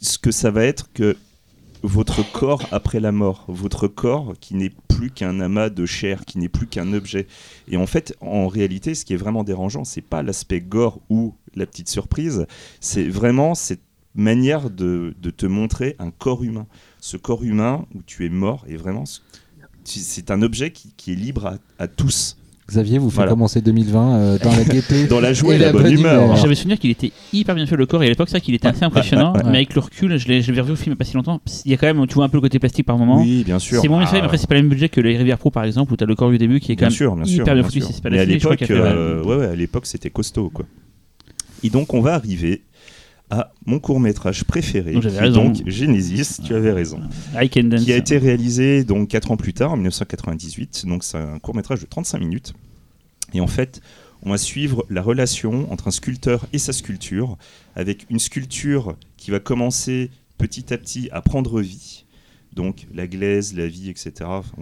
ce 0.01 0.17
que 0.17 0.31
ça 0.31 0.49
va 0.49 0.63
être 0.63 0.89
que 0.93 1.15
votre 1.83 2.29
corps 2.31 2.67
après 2.71 2.99
la 2.99 3.11
mort, 3.11 3.45
votre 3.47 3.87
corps 3.87 4.33
qui 4.39 4.55
n'est 4.55 4.71
plus 4.87 5.11
qu'un 5.11 5.39
amas 5.39 5.69
de 5.69 5.85
chair, 5.85 6.25
qui 6.25 6.37
n'est 6.37 6.49
plus 6.49 6.67
qu'un 6.67 6.93
objet. 6.93 7.27
Et 7.67 7.77
en 7.77 7.87
fait, 7.87 8.15
en 8.21 8.47
réalité, 8.47 8.95
ce 8.95 9.05
qui 9.05 9.13
est 9.13 9.17
vraiment 9.17 9.43
dérangeant, 9.43 9.83
c'est 9.83 10.01
pas 10.01 10.23
l'aspect 10.23 10.61
gore 10.61 10.99
ou 11.09 11.35
la 11.55 11.65
petite 11.65 11.89
surprise, 11.89 12.45
c'est 12.79 13.07
vraiment 13.07 13.55
cette 13.55 13.81
manière 14.15 14.69
de, 14.69 15.13
te 15.35 15.45
montrer 15.45 15.95
un 15.99 16.11
corps 16.11 16.43
humain. 16.43 16.67
Ce 16.99 17.17
corps 17.17 17.43
humain 17.43 17.85
où 17.95 18.01
tu 18.01 18.25
es 18.25 18.29
mort 18.29 18.65
et 18.67 18.75
vraiment, 18.75 19.03
c'est 19.83 20.31
un 20.31 20.41
objet 20.41 20.71
qui, 20.71 21.11
est 21.11 21.15
libre 21.15 21.59
à 21.79 21.87
tous. 21.87 22.37
Xavier, 22.67 22.97
vous 22.97 23.09
faites 23.09 23.15
Voilà. 23.15 23.31
commencer 23.31 23.61
2020 23.61 24.15
euh, 24.17 24.37
dans 24.39 24.51
la 24.51 24.63
gaieté. 24.65 25.07
Dans 25.09 25.21
la 25.21 25.31
joie 25.31 25.53
et, 25.53 25.55
Et 25.55 25.59
la, 25.59 25.67
la 25.67 25.71
bonne 25.71 25.83
bonne 25.83 25.91
humeur. 25.93 26.23
humeur. 26.25 26.35
J'avais 26.35 26.55
souvenir 26.55 26.77
qu'il 26.77 26.89
était 26.91 27.13
hyper 27.31 27.55
bien 27.55 27.65
fait 27.65 27.77
le 27.77 27.85
corps 27.85 28.03
et 28.03 28.07
à 28.07 28.09
l'époque, 28.09 28.27
c'est 28.27 28.37
vrai 28.37 28.41
qu'il 28.41 28.53
était 28.55 28.67
assez 28.67 28.83
impressionnant. 28.83 29.31
ouais, 29.33 29.43
ouais. 29.43 29.49
Mais 29.51 29.57
avec 29.59 29.73
le 29.73 29.79
recul, 29.81 30.17
je 30.17 30.27
l'ai 30.27 30.41
revu 30.61 30.73
au 30.73 30.75
film 30.75 30.87
il 30.91 30.93
a 30.93 30.95
pas 30.97 31.05
si 31.05 31.13
longtemps. 31.15 31.39
Il 31.63 31.71
y 31.71 31.73
a 31.73 31.77
quand 31.77 31.87
même, 31.87 32.05
tu 32.07 32.15
vois 32.15 32.25
un 32.25 32.29
peu 32.29 32.37
le 32.37 32.41
côté 32.41 32.59
plastique 32.59 32.85
par 32.85 32.97
moment. 32.97 33.21
Oui, 33.21 33.43
bien 33.45 33.59
sûr. 33.59 33.79
C'est 33.81 33.87
moins 33.87 33.99
bien 33.99 34.07
fait, 34.07 34.17
Ah, 34.17 34.19
mais 34.19 34.25
après, 34.25 34.37
c'est 34.37 34.47
pas 34.49 34.55
le 34.55 34.61
même 34.63 34.69
budget 34.69 34.89
que 34.89 34.99
les 34.99 35.17
Rivières 35.17 35.37
Pro 35.37 35.49
par 35.49 35.63
exemple, 35.63 35.93
où 35.93 35.95
t'as 35.95 36.05
le 36.05 36.15
corps 36.15 36.29
du 36.29 36.37
début 36.37 36.59
qui 36.59 36.73
est 36.73 36.75
quand 36.75 36.79
bien 36.81 36.87
même 36.89 36.95
sûr, 36.95 37.15
bien 37.15 37.23
sûr, 37.25 37.35
hyper 37.35 37.45
bien 37.53 37.55
bien 37.55 37.63
foutu. 37.63 37.81
si 37.81 37.93
C'est 37.93 38.03
pas 38.03 38.09
Mais 38.09 38.17
la 38.17 38.21
à 38.23 38.25
série, 38.25 38.39
je 38.39 38.43
crois 38.45 38.55
l'époque, 38.55 38.67
fait, 38.67 38.73
euh, 38.73 39.23
ouais, 39.23 39.35
ouais, 39.37 39.45
à 39.47 39.55
l'époque, 39.55 39.85
c'était 39.85 40.09
costaud, 40.09 40.49
quoi. 40.53 40.65
Et 41.63 41.69
donc, 41.69 41.93
on 41.93 42.01
va 42.01 42.13
arriver 42.15 42.63
à 43.29 43.51
mon 43.65 43.79
court 43.79 43.99
métrage 43.99 44.45
préféré, 44.45 44.93
Donc, 44.93 45.53
qui 45.53 45.69
Genesis. 45.69 46.41
Tu 46.43 46.53
avais 46.53 46.71
raison. 46.71 47.01
I 47.35 47.49
Can 47.49 47.65
Dance. 47.65 47.83
qui 47.83 47.91
a 47.91 47.97
été 47.97 48.17
réalisé 48.17 48.83
donc 48.83 49.09
4 49.09 49.31
ans 49.31 49.37
plus 49.37 49.53
tard, 49.53 49.73
en 49.73 49.75
1998. 49.75 50.85
Donc 50.87 51.03
c'est 51.03 51.17
un 51.17 51.39
court 51.39 51.55
métrage 51.55 51.81
de 51.81 51.85
35 51.85 52.19
minutes. 52.19 52.53
Et 53.33 53.41
en 53.41 53.47
fait, 53.47 53.81
on 54.23 54.29
va 54.29 54.37
suivre 54.37 54.85
la 54.89 55.01
relation 55.01 55.71
entre 55.71 55.89
un 55.89 55.91
sculpteur 55.91 56.45
et 56.53 56.57
sa 56.57 56.73
sculpture, 56.73 57.37
avec 57.75 58.05
une 58.09 58.19
sculpture 58.19 58.95
qui 59.17 59.31
va 59.31 59.39
commencer 59.39 60.09
petit 60.37 60.73
à 60.73 60.77
petit 60.77 61.09
à 61.11 61.21
prendre 61.21 61.59
vie. 61.61 62.05
Donc 62.53 62.87
la 62.93 63.07
glaise, 63.07 63.53
la 63.53 63.67
vie, 63.67 63.89
etc. 63.89 64.13
Enfin, 64.25 64.53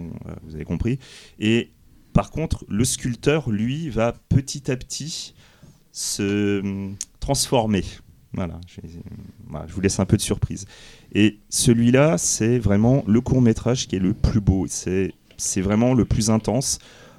vous 0.42 0.54
avez 0.54 0.64
compris. 0.64 0.98
Et 1.38 1.70
par 2.12 2.30
contre, 2.30 2.64
le 2.68 2.84
sculpteur, 2.84 3.50
lui, 3.50 3.90
va 3.90 4.14
petit 4.28 4.70
à 4.70 4.76
petit 4.76 5.34
se 5.92 6.60
hum, 6.60 6.96
transformer. 7.20 7.84
Voilà, 8.36 8.60
je 9.66 9.72
vous 9.72 9.80
laisse 9.80 9.98
un 9.98 10.04
peu 10.04 10.16
de 10.16 10.22
surprise. 10.22 10.66
Et 11.12 11.38
celui-là, 11.48 12.18
c'est 12.18 12.58
vraiment 12.58 13.02
le 13.06 13.20
court 13.20 13.40
métrage 13.40 13.88
qui 13.88 13.96
est 13.96 14.00
le 14.00 14.12
plus 14.12 14.40
beau. 14.40 14.66
C'est 14.68 15.60
vraiment 15.60 15.94
le 15.94 16.04
plus 16.04 16.30
intense. 16.30 16.78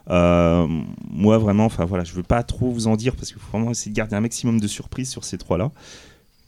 Euh, 0.10 0.68
moi, 1.10 1.38
vraiment, 1.38 1.66
enfin 1.66 1.86
voilà, 1.86 2.04
je 2.04 2.14
veux 2.14 2.24
pas 2.24 2.44
trop 2.44 2.72
vous 2.72 2.88
en 2.88 2.96
dire 2.96 3.16
parce 3.16 3.32
qu'il 3.32 3.42
faut 3.42 3.52
vraiment 3.58 3.72
essayer 3.72 3.92
de 3.92 3.98
garder 3.98 4.16
un 4.16 4.22
maximum 4.22 4.60
de 4.60 4.68
surprises 4.68 5.10
sur 5.10 5.24
ces 5.24 5.38
trois-là. 5.38 5.72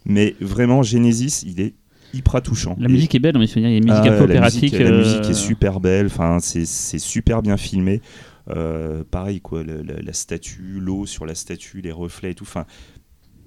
Mais 0.06 0.36
vraiment, 0.40 0.82
Genesis, 0.84 1.44
il 1.46 1.60
est 1.60 1.74
hyper 2.14 2.42
touchant. 2.42 2.76
La 2.80 2.88
Et- 2.88 2.92
musique 2.92 3.16
est 3.16 3.20
belle, 3.20 3.34
souvenirs. 3.48 3.70
Il 3.70 3.74
y 3.74 3.76
a 3.76 3.78
une 3.78 3.84
musique 3.86 4.00
ah 4.06 4.14
un 4.14 4.18
peu 4.18 4.22
ouais, 4.22 4.28
la 4.28 4.34
opératique. 4.36 4.62
musique, 4.64 4.80
la 4.80 4.92
euh, 4.92 4.98
musique 5.00 5.30
est 5.30 5.34
super 5.34 5.80
belle, 5.80 6.06
enfin, 6.06 6.40
c'est 6.40 6.66
super 7.00 7.42
bien 7.42 7.58
filmé. 7.58 8.02
Euh, 8.50 9.04
pareil, 9.10 9.42
quoi, 9.42 9.64
la 9.64 10.14
statue, 10.14 10.80
l'eau 10.80 11.06
sur 11.06 11.26
la 11.26 11.36
statue, 11.36 11.82
les 11.82 11.92
reflets 11.92 12.32
et 12.32 12.36
tout. 12.36 12.46
Enfin, 12.46 12.66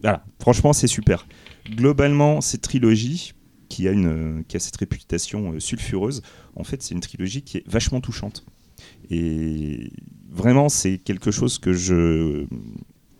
voilà, 0.02 0.24
franchement, 0.40 0.72
c'est 0.72 0.86
super. 0.86 1.26
Globalement, 1.70 2.40
cette 2.40 2.62
trilogie, 2.62 3.34
qui 3.72 3.88
a, 3.88 3.94
cette 4.58 4.76
réputation 4.76 5.52
euh, 5.52 5.60
sulfureuse, 5.60 6.22
en 6.56 6.64
fait, 6.64 6.82
c'est 6.82 6.94
une 6.94 7.00
trilogie 7.00 7.42
qui 7.42 7.58
est 7.58 7.66
vachement 7.66 8.00
touchante. 8.00 8.44
Et 9.10 9.90
vraiment, 10.30 10.68
c'est 10.68 10.98
quelque 10.98 11.30
chose 11.30 11.58
que 11.58 11.72
je 11.72 12.44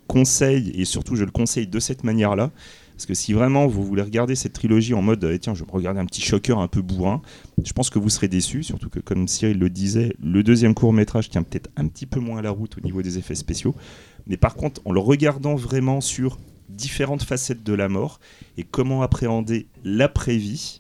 conseille, 0.09 0.71
et 0.75 0.85
surtout, 0.85 1.16
je 1.16 1.25
le 1.25 1.31
conseille 1.31 1.66
de 1.66 1.79
cette 1.81 2.05
manière-là. 2.05 2.51
Parce 2.95 3.07
que 3.07 3.14
si 3.14 3.33
vraiment 3.33 3.66
vous 3.66 3.83
voulez 3.83 4.03
regarder 4.03 4.35
cette 4.35 4.53
trilogie 4.53 4.92
en 4.92 5.01
mode, 5.01 5.25
eh, 5.25 5.38
tiens, 5.38 5.55
je 5.55 5.64
vais 5.64 5.71
regarder 5.73 5.99
un 5.99 6.07
petit 6.07 6.21
choqueur 6.21 6.59
un 6.59 6.68
peu 6.68 6.83
bourrin, 6.83 7.23
je 7.64 7.73
pense 7.73 7.88
que 7.88 7.99
vous 7.99 8.11
serez 8.11 8.29
déçus, 8.29 8.62
surtout 8.62 8.90
que 8.90 9.01
comme 9.01 9.27
Cyril 9.27 9.59
le 9.59 9.71
disait, 9.71 10.14
le 10.23 10.42
deuxième 10.42 10.75
court 10.75 10.92
métrage 10.92 11.31
tient 11.31 11.42
peut-être 11.42 11.71
un 11.77 11.88
petit 11.88 12.07
peu 12.07 12.21
moins 12.21 12.42
la 12.42 12.51
route 12.51 12.77
au 12.77 12.81
niveau 12.81 13.01
des 13.01 13.16
effets 13.16 13.35
spéciaux. 13.35 13.75
Mais 14.27 14.37
par 14.37 14.55
contre, 14.55 14.83
en 14.85 14.92
le 14.92 15.01
regardant 15.01 15.57
vraiment 15.57 16.01
sur 16.01 16.38
différentes 16.76 17.22
facettes 17.22 17.62
de 17.64 17.72
la 17.74 17.88
mort 17.88 18.18
et 18.56 18.64
comment 18.64 19.02
appréhender 19.02 19.66
l'après-vie, 19.85 20.78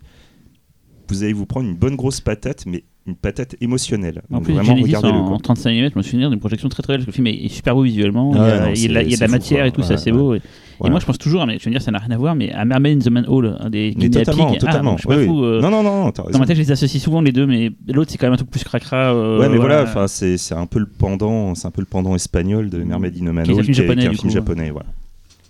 vous 1.08 1.22
allez 1.22 1.32
vous 1.32 1.46
prendre 1.46 1.68
une 1.68 1.76
bonne 1.76 1.96
grosse 1.96 2.20
patate, 2.20 2.64
mais 2.66 2.84
une 3.06 3.16
patate 3.16 3.56
émotionnelle. 3.60 4.22
En 4.30 4.36
Donc 4.36 4.44
plus, 4.44 4.54
vraiment, 4.54 4.74
en, 4.74 5.32
en 5.34 5.38
35 5.38 5.70
mm, 5.74 5.88
je 5.92 5.98
me 5.98 6.02
souviens 6.02 6.30
d'une 6.30 6.38
projection 6.38 6.68
très 6.68 6.84
très 6.84 6.96
belle, 6.96 7.04
le 7.04 7.10
film 7.12 7.26
est, 7.26 7.34
est 7.34 7.48
super 7.48 7.74
beau 7.74 7.82
visuellement, 7.82 8.32
Ah 8.36 8.38
il 8.38 8.40
y 8.40 8.42
a, 8.42 8.54
ouais, 8.54 8.60
non, 8.60 8.72
il 8.74 8.80
y 8.80 8.84
a 8.84 8.88
de 8.88 8.94
la, 8.94 9.16
c'est 9.16 9.28
matière 9.28 9.58
quoi. 9.58 9.66
et 9.66 9.72
tout, 9.72 9.82
c'est 9.82 9.94
assez 9.94 10.12
ouais. 10.12 10.16
beau. 10.18 10.34
Et, 10.36 10.40
moi 10.88 11.00
je 11.00 11.04
pense 11.06 11.18
toujours, 11.18 11.44
mais 11.46 11.58
je 11.58 11.64
veux 11.64 11.70
dire, 11.72 11.82
ça 11.82 11.90
n'a 11.90 11.98
rien 11.98 12.12
à 12.12 12.16
voir, 12.16 12.36
mais 12.36 12.52
à 12.52 12.64
Mermaid 12.64 12.98
in 12.98 13.00
the 13.04 13.10
Manhole, 13.10 13.56
un 13.58 13.70
des 13.70 13.92
Mais 13.98 14.08
totalement, 14.08 14.46
Pig, 14.52 14.58
ah, 14.62 14.66
totalement. 14.66 14.92
je 14.96 15.00
suis 15.00 15.08
pas 15.08 15.16
oui, 15.16 15.26
fou, 15.26 15.40
oui. 15.40 15.44
euh, 15.46 15.60
Non, 15.60 15.70
non, 15.70 15.82
non, 15.82 16.10
Dans 16.10 16.38
ma 16.38 16.46
tête, 16.46 16.56
je 16.56 16.62
les 16.62 16.70
associe 16.70 17.02
souvent 17.02 17.20
les 17.20 17.32
deux, 17.32 17.46
mais 17.46 17.72
l'autre 17.88 18.10
c'est 18.12 18.18
quand 18.18 18.26
même 18.26 18.34
un 18.34 18.36
truc 18.36 18.50
plus 18.50 18.62
cracra. 18.62 19.12
euh, 19.14 19.40
Ouais, 19.40 19.48
mais 19.48 19.56
voilà, 19.58 19.82
enfin, 19.82 20.06
c'est 20.06 20.38
c'est 20.38 20.54
un 20.54 20.66
peu 20.66 20.78
le 20.78 20.86
pendant, 20.86 21.56
c'est 21.56 21.66
un 21.66 21.70
peu 21.72 21.82
le 21.82 21.86
pendant 21.86 22.14
espagnol 22.14 22.70
de 22.70 22.78
Mermaid 22.84 23.14
in 23.16 23.26
the 23.26 23.34
Manhole, 23.34 23.64
Qui 23.64 23.80
est 23.80 24.06
un 24.06 24.12
film 24.14 24.30
japonais, 24.30 24.70
voilà. 24.70 24.86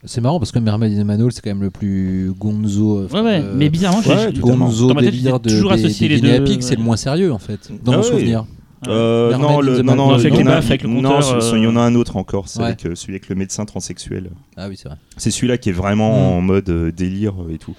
C'est 0.05 0.21
marrant 0.21 0.39
parce 0.41 0.51
que 0.51 0.59
Mermaid 0.59 0.93
in 0.99 1.03
the 1.03 1.07
Manhole, 1.07 1.31
c'est 1.33 1.41
quand 1.43 1.51
même 1.51 1.63
le 1.63 1.71
plus 1.71 2.33
gonzo. 2.37 2.99
euh, 3.01 3.09
Ouais, 3.13 3.21
ouais, 3.21 3.41
euh, 3.41 3.53
mais 3.57 3.71
bizarrement, 3.71 4.03
j'ai- 4.03 4.11
ouais, 4.11 4.33
gonzo 4.33 4.89
dans 4.89 4.95
ma 4.95 5.01
tête, 5.03 5.13
délire 5.13 5.39
de, 5.39 5.49
toujours 5.49 5.71
associé 5.73 6.09
des 6.09 6.17
les 6.17 6.21
Guinea 6.21 6.39
deux. 6.39 6.45
Pig, 6.45 6.63
c'est 6.63 6.75
le 6.77 6.83
moins 6.83 6.97
sérieux 6.97 7.33
en 7.33 7.39
fait, 7.39 7.71
dans 7.85 7.93
Ah 7.93 7.97
mon 7.99 8.03
oui. 8.03 8.09
souvenir. 8.09 8.45
Euh, 8.89 9.37
non, 9.39 9.61
in 9.61 9.63
le, 9.63 9.77
the 9.79 9.85
non, 9.85 9.95
non, 9.95 10.07
Manhole. 10.09 10.21
il 10.21 10.23
y 10.25 10.27
Avec 10.27 10.33
en 10.35 10.39
les 10.39 10.45
baffes, 10.45 10.67
avec 10.67 10.83
le 10.83 10.89
non, 10.89 11.03
compteur, 11.13 11.35
euh, 11.35 11.57
il 11.57 11.63
y 11.63 11.67
en 11.69 11.77
a 11.77 11.81
un 11.81 11.95
autre 11.95 12.17
encore, 12.17 12.49
c'est 12.49 12.59
Ouais. 12.59 12.65
avec 12.67 12.85
euh, 12.85 12.97
celui 12.97 13.13
avec 13.13 13.29
le 13.29 13.37
médecin 13.37 13.65
transsexuel. 13.65 14.31
Ah 14.57 14.67
oui, 14.69 14.75
c'est 14.77 14.89
vrai. 14.89 14.99
C'est 15.19 15.31
celui-là 15.31 15.57
qui 15.57 15.69
est 15.69 15.73
vraiment 15.73 16.11
Mm. 16.33 16.35
en 16.37 16.41
mode 16.41 16.93
délire 16.97 17.35
et 17.53 17.59
tout. 17.59 17.77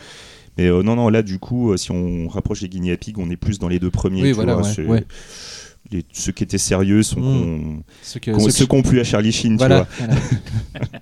Mais 0.57 0.67
euh, 0.67 0.81
non, 0.81 0.95
non, 0.95 1.09
là, 1.09 1.23
du 1.23 1.39
coup, 1.39 1.75
si 1.75 1.91
on 1.91 2.29
rapproche 2.29 2.61
les 2.61 2.69
Guinea 2.69 2.95
Pig, 2.95 3.17
on 3.19 3.29
est 3.31 3.35
plus 3.35 3.59
dans 3.59 3.67
les 3.67 3.79
deux 3.79 3.91
premiers. 3.91 4.21
Oui, 4.21 4.29
tu 4.29 4.35
voilà, 4.35 4.53
vois, 4.53 4.63
ouais, 4.63 4.73
c'est- 4.73 4.85
ouais. 4.85 5.03
les- 5.91 6.05
ceux 6.13 6.31
qui 6.31 6.43
étaient 6.45 6.57
sérieux 6.57 7.03
sont 7.03 7.19
Mm. 7.19 7.83
qu'on- 8.23 8.49
Ceux 8.49 8.65
qui 8.65 8.73
ont 8.75 8.81
plu 8.81 9.01
à 9.01 9.03
Charlie 9.03 9.33
Sheen, 9.33 9.57
Voilà. 9.57 9.85
tu 9.97 10.03
voilà. 10.05 10.19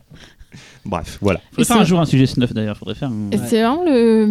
Bref, 0.84 1.20
voilà. 1.22 1.40
Faudrait 1.52 1.62
Et 1.62 1.66
faire 1.66 1.76
c'est- 1.76 1.82
un 1.82 1.86
jour 1.86 2.00
un 2.00 2.06
sujet 2.06 2.26
snuff 2.26 2.54
d'ailleurs, 2.54 2.76
faudrait 2.76 2.96
faire. 2.96 3.10
un- 3.10 3.30
c'est 3.48 3.62
vraiment 3.62 3.84
le, 3.86 4.26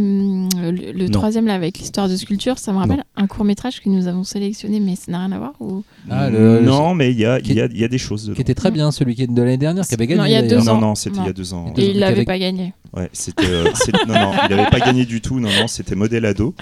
le, 0.73 0.93
le 0.93 1.05
Non. 1.07 1.11
troisième 1.13 1.47
là 1.47 1.55
avec 1.55 1.79
l'histoire 1.79 2.09
de 2.09 2.17
sculpture. 2.17 2.59
Ça 2.59 2.73
me 2.73 2.79
rappelle 2.79 3.05
un 3.17 3.27
court 3.29 3.45
métrage 3.45 3.81
que 3.81 3.89
nous 3.89 4.09
avons 4.09 4.25
sélectionné, 4.25 4.81
mais 4.81 4.97
ça 4.97 5.13
n'a 5.13 5.21
rien 5.21 5.33
à 5.33 5.39
voir. 5.39 5.53
Ou... 5.61 5.85
Ah, 6.11 6.29
le- 6.29 6.61
non, 6.61 6.95
mais 6.95 7.13
il 7.13 7.19
y 7.21 7.25
a, 7.25 7.39
y, 7.39 7.61
a, 7.61 7.67
y 7.67 7.85
a 7.85 7.89
des 7.89 7.99
choses 7.99 8.25
dedans. 8.25 8.35
Qui 8.35 8.41
était 8.43 8.55
très 8.55 8.73
bien, 8.73 8.91
celui 8.91 9.15
qui 9.15 9.23
est 9.23 9.27
de 9.27 9.43
l'année 9.43 9.57
dernière, 9.59 9.87
qui 9.87 9.95
avait 9.95 10.07
gagné. 10.09 10.19
Non, 10.21 10.27
il 10.27 10.33
y 10.33 10.37
a 10.37 10.43
deux 10.43 10.57
Non, 10.59 10.73
ans. 10.73 10.81
non, 10.81 10.95
c'était 10.97 11.17
il 11.19 11.23
y 11.23 11.25
a 11.25 11.27
Non. 11.29 11.33
deux 11.37 11.55
ans. 11.55 11.67
Et 11.67 11.71
ans. 11.71 11.75
il 11.93 11.99
l'avait 12.01 12.13
Avec- 12.15 12.27
pas 12.27 12.39
gagné. 12.39 12.73
Ouais, 12.97 13.09
c'était. 13.13 13.45
euh, 13.47 13.65
non, 14.09 14.15
non, 14.15 14.33
il 14.51 14.57
n'avait 14.57 14.71
pas 14.71 14.81
gagné 14.81 15.05
du 15.05 15.21
tout. 15.21 15.39
Non, 15.39 15.49
non, 15.61 15.69
c'était 15.69 15.95
Model 15.95 16.25
Ado. 16.27 16.55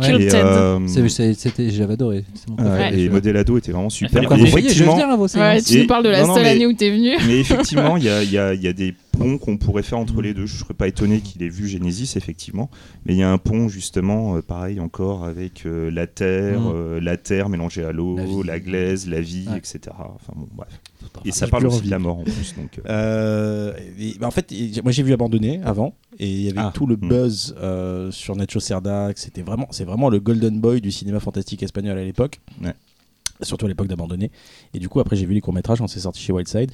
Ouais. 0.00 0.28
Euh, 0.34 0.78
C'était, 0.86 1.70
j'avais 1.70 1.94
adoré. 1.94 2.24
Ouais, 2.58 2.96
et. 2.98 3.08
Model 3.08 3.36
Ado 3.36 3.58
était 3.58 3.72
vraiment 3.72 3.90
super. 3.90 4.24
Comme 4.24 4.38
Et 4.38 4.44
Vous 4.44 4.50
voyez, 4.50 4.68
je 4.68 4.72
effectivement- 4.74 4.96
viens 4.96 5.10
à 5.10 5.16
vos 5.16 5.22
Ouais, 5.24 5.28
séances. 5.28 5.64
tu 5.64 5.78
Et- 5.78 5.80
nous 5.82 5.86
parles 5.88 6.04
de 6.04 6.10
la 6.10 6.22
non, 6.22 6.28
non, 6.28 6.34
seule 6.34 6.42
mais- 6.44 6.50
année 6.50 6.66
où 6.66 6.72
t'es 6.72 6.90
venu. 6.90 7.10
Mais 7.26 7.40
effectivement, 7.40 7.96
il 7.96 8.04
y 8.04 8.08
a, 8.08 8.22
il 8.22 8.30
y 8.30 8.38
a- 8.38 8.54
il 8.54 8.62
y 8.62 8.68
a 8.68 8.72
des 8.72 8.94
ponts 9.10 9.38
qu'on 9.38 9.56
pourrait 9.58 9.82
faire 9.82 9.98
entre 9.98 10.20
les 10.22 10.34
deux. 10.34 10.46
Je 10.46 10.54
ne 10.54 10.58
serais 10.60 10.74
pas 10.74 10.88
étonné 10.88 11.20
qu'il 11.20 11.42
ait 11.42 11.48
vu 11.48 11.68
Genesis, 11.68 12.12
effectivement. 12.16 12.70
Mais 13.04 13.14
il 13.14 13.18
y 13.18 13.22
a 13.22 13.30
un 13.30 13.38
pont, 13.38 13.68
justement, 13.68 14.36
euh, 14.36 14.42
pareil 14.42 14.80
encore, 14.80 15.24
avec 15.24 15.66
euh, 15.66 15.90
la 15.90 16.06
terre, 16.06 16.60
Mm. 16.60 16.72
euh, 16.74 17.00
la 17.00 17.16
terre 17.16 17.48
mélangée 17.48 17.84
à 17.84 17.92
l'eau, 17.92 18.42
La 18.42 18.58
glaise, 18.60 19.08
la 19.08 19.20
vie, 19.20 19.46
Ouais. 19.50 19.58
etc. 19.58 19.80
Enfin 19.98 20.32
bon, 20.36 20.48
bref. 20.54 20.68
Et 21.24 21.32
ça 21.32 21.46
parle 21.48 21.66
aussi 21.66 21.82
de 21.82 21.90
la 21.90 21.98
mort 21.98 22.18
en 22.18 22.24
plus. 22.24 22.54
Donc, 22.56 22.78
et- 22.78 24.18
bah, 24.18 24.26
en 24.26 24.30
fait, 24.30 24.52
moi 24.82 24.92
j'ai 24.92 25.02
vu 25.02 25.12
Abandonné 25.12 25.60
avant, 25.64 25.94
et 26.18 26.28
il 26.30 26.40
y 26.42 26.48
avait 26.48 26.60
Ah. 26.60 26.70
tout 26.74 26.86
le 26.86 26.96
Mm. 26.96 27.08
buzz 27.08 27.54
sur 28.10 28.36
Nacho 28.36 28.60
Cerda, 28.60 29.12
que 29.12 29.20
c'était 29.20 29.42
vraiment, 29.42 29.66
c'est 29.70 29.84
vraiment 29.84 30.08
le 30.08 30.20
golden 30.20 30.60
boy 30.60 30.80
du 30.80 30.90
cinéma 30.90 31.20
fantastique 31.20 31.62
espagnol 31.62 31.98
à 31.98 32.04
l'époque, 32.04 32.40
Ouais. 32.62 32.74
surtout 33.42 33.66
à 33.66 33.68
l'époque 33.68 33.88
d'Abandonné. 33.88 34.30
Et 34.74 34.78
du 34.78 34.88
coup, 34.88 35.00
après 35.00 35.16
j'ai 35.16 35.26
vu 35.26 35.34
les 35.34 35.40
courts 35.40 35.54
métrages, 35.54 35.80
on 35.80 35.86
s'est 35.88 36.00
sorti 36.00 36.20
chez 36.20 36.32
Wildside, 36.32 36.70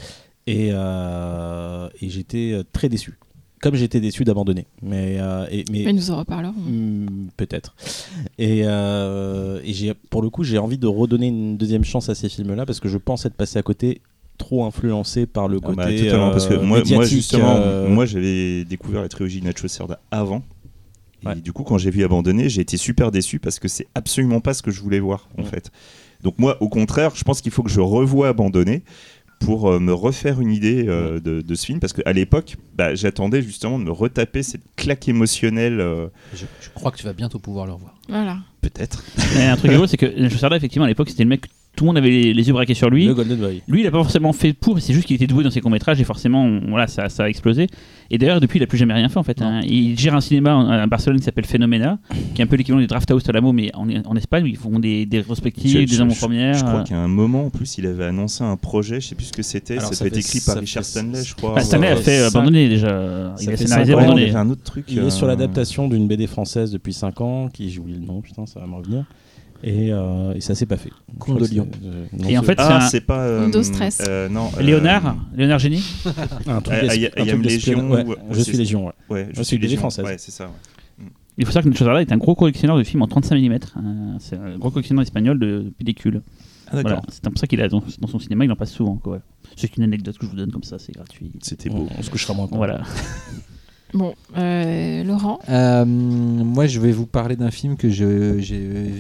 et, 0.46 0.68
euh, 0.72 1.88
et 2.00 2.08
j'étais 2.08 2.52
euh, 2.52 2.62
très 2.72 2.88
déçu, 2.88 3.18
comme 3.60 3.74
j'étais 3.74 4.00
déçu 4.00 4.24
d'Abandonné. 4.24 4.66
Mais, 4.82 5.16
euh, 5.18 5.46
et- 5.50 5.64
mais 5.70 5.82
Mais 5.86 5.92
nous 5.92 6.10
en 6.10 6.18
reparlerons. 6.18 6.52
Hmm, 6.52 7.28
Peut-être. 7.36 7.74
Et, 8.38 8.62
euh, 8.64 9.60
pour 10.10 10.22
le 10.22 10.30
coup, 10.30 10.44
j'ai 10.44 10.58
envie 10.58 10.78
de 10.78 10.86
redonner 10.86 11.28
une 11.28 11.56
deuxième 11.56 11.84
chance 11.84 12.08
à 12.08 12.14
ces 12.14 12.28
films-là 12.28 12.64
parce 12.66 12.80
que 12.80 12.88
je 12.88 12.98
pense 12.98 13.26
être 13.26 13.34
passé 13.34 13.58
à 13.58 13.62
côté 13.62 14.00
trop 14.38 14.64
influencé 14.64 15.24
par 15.26 15.48
le 15.48 15.58
Ah 15.62 15.66
côté 15.66 15.76
bah, 15.76 15.90
totalement, 15.90 16.30
parce 16.30 16.46
que 16.46 16.54
moi, 16.54 16.82
justement, 17.04 17.56
euh, 17.58 17.88
moi 17.88 18.04
j'avais 18.04 18.64
découvert 18.64 19.00
la 19.02 19.08
trilogie 19.08 19.40
Nacho 19.42 19.66
Cerda 19.66 19.98
avant. 20.10 20.42
Et 21.22 21.28
Ouais. 21.28 21.34
du 21.36 21.52
coup, 21.54 21.64
quand 21.64 21.78
j'ai 21.78 21.90
vu 21.90 22.04
Abandonné, 22.04 22.48
j'ai 22.50 22.60
été 22.60 22.76
super 22.76 23.10
déçu 23.10 23.38
parce 23.40 23.58
que 23.58 23.66
c'est 23.68 23.86
absolument 23.94 24.40
pas 24.40 24.52
ce 24.52 24.62
que 24.62 24.70
je 24.70 24.80
voulais 24.82 25.00
voir 25.00 25.28
en 25.38 25.42
Ouais. 25.42 25.48
fait. 25.48 25.70
Donc 26.22 26.38
moi, 26.38 26.56
au 26.62 26.68
contraire, 26.68 27.12
je 27.14 27.24
pense 27.24 27.40
qu'il 27.40 27.50
faut 27.50 27.62
que 27.62 27.70
je 27.70 27.80
revoie 27.80 28.28
Abandonné 28.28 28.82
pour 29.38 29.70
euh, 29.70 29.78
me 29.78 29.92
refaire 29.92 30.40
une 30.40 30.50
idée 30.50 30.86
euh, 30.88 31.20
de, 31.20 31.40
de 31.42 31.54
ce 31.54 31.66
film 31.66 31.78
parce 31.78 31.92
qu'à 31.92 32.12
l'époque, 32.12 32.56
bah, 32.74 32.94
j'attendais 32.94 33.42
justement 33.42 33.78
de 33.78 33.84
me 33.84 33.90
retaper 33.92 34.42
cette 34.42 34.62
claque 34.76 35.08
émotionnelle. 35.08 35.80
euh, 35.80 36.08
Je, 36.34 36.46
je 36.60 36.68
crois 36.74 36.90
que 36.90 36.96
tu 36.96 37.04
vas 37.04 37.12
bientôt 37.12 37.38
pouvoir 37.38 37.66
le 37.66 37.72
revoir. 37.72 37.94
Voilà. 38.08 38.38
Peut-être. 38.62 39.04
Un 39.38 39.56
truc 39.56 39.70
rigolo, 39.70 39.86
c'est 39.86 39.96
que 39.98 40.06
Nacho 40.20 40.38
Cerda, 40.38 40.56
effectivement, 40.56 40.84
à 40.86 40.88
l'époque, 40.88 41.10
c'était 41.10 41.22
le 41.24 41.28
mec 41.28 41.42
que 41.42 41.48
tout 41.76 41.84
le 41.84 41.88
monde 41.88 41.98
avait 41.98 42.10
les, 42.10 42.34
les 42.34 42.46
yeux 42.48 42.52
braqués 42.54 42.74
sur 42.74 42.90
lui. 42.90 43.06
le 43.06 43.14
Golden 43.14 43.36
Boy. 43.38 43.62
Lui, 43.68 43.82
il 43.82 43.86
a 43.86 43.90
pas 43.90 43.98
forcément 43.98 44.32
fait 44.32 44.52
pour, 44.54 44.80
c'est 44.80 44.92
juste 44.94 45.06
qu'il 45.06 45.14
était 45.16 45.26
doué 45.26 45.44
dans 45.44 45.50
ses 45.50 45.60
courts-métrages 45.60 46.00
et 46.00 46.04
forcément, 46.04 46.44
on- 46.44 46.70
voilà, 46.70 46.86
ça, 46.86 47.08
ça 47.08 47.24
a 47.24 47.28
explosé. 47.28 47.66
Et 48.10 48.18
d'ailleurs, 48.18 48.40
depuis, 48.40 48.58
il 48.58 48.62
a 48.62 48.66
plus 48.66 48.78
jamais 48.78 48.94
rien 48.94 49.08
fait 49.08 49.18
en 49.18 49.22
fait. 49.22 49.42
hein. 49.42 49.60
Il 49.66 49.98
gère 49.98 50.14
un 50.14 50.20
cinéma 50.20 50.82
à 50.82 50.86
Barcelone 50.86 51.18
qui 51.18 51.24
s'appelle 51.24 51.44
Phenomena, 51.44 51.98
qui 52.34 52.40
est 52.40 52.44
un 52.44 52.46
peu 52.46 52.56
l'équivalent 52.56 52.80
du 52.80 52.86
Draft 52.86 53.10
House 53.10 53.28
à 53.28 53.32
l'amo, 53.32 53.52
mais 53.52 53.70
en, 53.74 53.88
en 54.04 54.16
Espagne, 54.16 54.44
où 54.44 54.46
ils 54.46 54.56
font 54.56 54.78
des, 54.78 55.06
des 55.06 55.18
rétrospectives, 55.18 55.80
Je- 55.80 55.84
des 55.84 56.00
amants 56.00 56.14
je- 56.14 56.18
premières. 56.20 56.54
Je 56.54 56.64
crois 56.64 56.80
euh. 56.80 56.84
qu'à 56.84 56.98
un 56.98 57.08
moment, 57.08 57.46
en 57.46 57.50
plus, 57.50 57.78
il 57.78 57.86
avait 57.86 58.04
annoncé 58.04 58.42
un 58.44 58.56
projet, 58.56 59.00
je 59.00 59.08
sais 59.08 59.14
plus 59.14 59.26
ce 59.26 59.32
que 59.32 59.42
c'était, 59.42 59.78
ça 59.80 59.92
ça 59.92 60.06
être 60.06 60.14
fait- 60.14 60.20
écrit 60.20 60.40
par 60.46 60.56
Richard 60.58 60.84
Stanley, 60.84 61.22
je 61.24 61.34
crois. 61.34 61.54
Bah, 61.54 61.60
Stanley 61.60 61.88
a 61.88 61.96
fait 61.96 62.20
cinq- 62.20 62.36
abandonner 62.36 62.68
déjà. 62.68 62.88
ça 63.36 63.42
Il 63.42 63.48
a 63.48 63.56
fait 63.56 63.66
scénarisé 63.66 63.94
Ouais, 63.94 64.04
il 64.04 64.10
avait 64.22 64.34
un 64.36 64.50
autre 64.50 64.62
truc. 64.62 64.84
Il 64.88 64.98
est 64.98 65.10
sur 65.10 65.26
euh, 65.26 65.28
l'adaptation 65.30 65.88
d'une 65.88 66.06
BD 66.08 66.26
française 66.26 66.70
depuis 66.70 66.92
5 66.92 67.20
ans, 67.20 67.48
qui 67.52 67.70
j'oublie 67.70 67.94
le 67.94 68.06
nom, 68.06 68.20
putain, 68.20 68.46
ça 68.46 68.60
va 68.60 68.66
me 68.66 68.74
revenir. 68.76 69.04
Et, 69.68 69.92
euh, 69.92 70.32
et 70.34 70.40
ça 70.40 70.54
s'est 70.54 70.64
pas 70.64 70.76
fait. 70.76 70.90
C'est- 71.26 71.58
euh, 71.58 72.06
non, 72.12 72.28
Et 72.28 72.38
en 72.38 72.42
fait, 72.42 72.54
Ah, 72.58 72.66
c'est 72.68 72.72
un- 72.86 72.88
c'est 72.88 73.00
pas. 73.00 73.18
euh, 73.18 73.42
Windows 73.44 73.62
Stress. 73.64 74.00
euh, 74.06 74.28
non. 74.28 74.48
euh, 74.56 74.62
Léonard, 74.62 75.16
Léonard 75.36 75.58
Génie. 75.58 75.82
un 76.46 76.60
truc 76.60 76.78
I- 76.82 76.86
d'esp- 76.86 76.94
I- 77.00 77.04
un 77.06 77.08
I 77.08 77.10
truc 77.10 77.28
am 77.30 77.42
d'espionnage. 77.42 77.82
Légion, 77.82 77.90
Ouais, 77.90 78.04
ou- 78.04 78.34
je 78.34 78.40
suis 78.42 78.56
Légion, 78.56 78.86
ouais. 78.86 78.92
Ouais, 79.10 79.28
je 79.32 79.38
Ouais, 79.38 79.44
suis 79.44 79.58
Légion. 79.58 79.78
française. 79.78 80.04
Ouais, 80.04 80.16
c'est 80.18 80.30
ça. 80.30 80.44
ouais. 80.44 81.04
Il 81.36 81.44
faut 81.44 81.50
savoir 81.50 81.64
que 81.64 81.68
Nacho 81.70 81.84
Cerda 81.84 82.00
est 82.00 82.12
un 82.12 82.16
gros 82.16 82.34
collectionneur 82.36 82.78
de 82.78 82.84
films 82.84 83.02
en 83.02 83.08
35 83.08 83.36
mm. 83.38 83.58
c'est 84.20 84.36
un 84.36 84.56
gros 84.56 84.70
collectionneur 84.70 85.02
espagnol 85.02 85.38
de, 85.38 85.46
de 85.62 85.72
pellicules. 85.76 86.22
Ah. 86.68 86.80
Voilà. 86.80 87.02
C'est 87.10 87.22
pour 87.24 87.36
ça 87.38 87.46
qu'il 87.48 87.60
a 87.60 87.68
dans, 87.68 87.82
dans 88.00 88.08
son 88.08 88.18
cinéma, 88.20 88.44
il 88.44 88.52
en 88.52 88.56
passe 88.56 88.70
souvent. 88.72 88.94
quoi, 88.96 89.14
ouais. 89.14 89.18
C'est 89.56 89.76
une 89.76 89.82
anecdote 89.82 90.16
que 90.16 90.26
je 90.26 90.30
vous 90.30 90.36
donne 90.36 90.50
comme 90.52 90.62
ça, 90.62 90.78
c'est 90.78 90.92
gratuit. 90.92 91.32
C'était 91.42 91.70
beau. 91.70 91.88
On, 91.90 91.98
on 91.98 92.02
se 92.02 92.10
couchera 92.10 92.34
moins. 92.34 92.48
Voilà. 92.52 92.82
Bon, 93.94 94.14
euh, 94.36 95.04
Laurent. 95.04 95.38
Euh, 95.48 95.84
moi, 95.84 96.66
je 96.66 96.80
vais 96.80 96.92
vous 96.92 97.06
parler 97.06 97.36
d'un 97.36 97.50
film 97.50 97.76
que 97.76 97.88
j'ai 97.88 98.32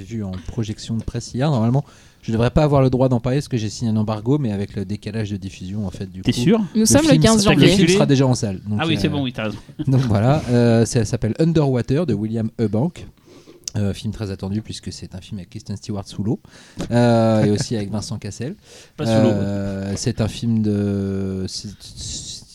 vu 0.06 0.22
en 0.24 0.30
projection 0.48 0.96
de 0.96 1.02
presse 1.02 1.34
hier. 1.34 1.50
Normalement, 1.50 1.84
je 2.22 2.32
devrais 2.32 2.50
pas 2.50 2.62
avoir 2.62 2.82
le 2.82 2.90
droit 2.90 3.08
d'en 3.08 3.20
parler 3.20 3.38
parce 3.38 3.48
que 3.48 3.56
j'ai 3.56 3.68
signé 3.68 3.90
un 3.90 3.96
embargo, 3.96 4.38
mais 4.38 4.52
avec 4.52 4.74
le 4.74 4.84
décalage 4.84 5.30
de 5.30 5.36
diffusion, 5.36 5.86
en 5.86 5.90
fait, 5.90 6.10
du 6.10 6.22
T'es 6.22 6.32
sûr 6.32 6.60
Nous 6.74 6.86
sommes 6.86 7.02
le 7.02 7.10
film 7.10 7.22
15 7.22 7.42
sera- 7.42 7.54
Le 7.54 7.60
janvier. 7.60 7.76
film 7.76 7.88
sera 7.88 8.06
déjà 8.06 8.26
en 8.26 8.34
salle. 8.34 8.60
Donc, 8.66 8.78
Ah 8.80 8.86
oui, 8.86 8.96
c'est 9.00 9.08
euh, 9.08 9.10
bon, 9.10 9.22
oui, 9.22 9.32
t'as 9.32 9.44
raison. 9.44 9.58
Donc 9.86 10.00
voilà, 10.02 10.42
euh, 10.50 10.84
ça 10.86 11.04
s'appelle 11.04 11.34
Underwater 11.38 12.06
de 12.06 12.14
William 12.14 12.50
Eubank. 12.60 13.06
Euh, 13.76 13.92
film 13.92 14.10
très 14.10 14.30
attendu 14.30 14.62
puisque 14.62 14.90
c'est 14.90 15.14
un 15.14 15.20
film 15.20 15.36
avec 15.38 15.50
Kristen 15.50 15.76
Stewart 15.76 16.08
sous 16.08 16.22
l'eau 16.22 16.40
euh, 16.90 17.44
et 17.44 17.50
aussi 17.50 17.76
avec 17.76 17.90
Vincent 17.90 18.16
Cassel. 18.16 18.54
Pas 18.96 19.04
sous 19.04 19.22
l'eau. 19.22 19.28
Euh, 19.34 19.92
c'est 19.96 20.22
un 20.22 20.28
film 20.28 20.62
de. 20.62 21.44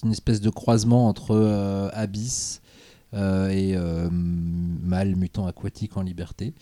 C'est 0.01 0.07
une 0.07 0.13
espèce 0.13 0.41
de 0.41 0.49
croisement 0.49 1.07
entre 1.07 1.35
euh, 1.35 1.89
Abyss 1.93 2.61
euh, 3.13 3.49
et 3.49 3.73
euh, 3.75 4.07
Mâle 4.11 5.15
mutant 5.15 5.45
aquatique 5.45 5.95
en 5.95 6.01
liberté. 6.01 6.53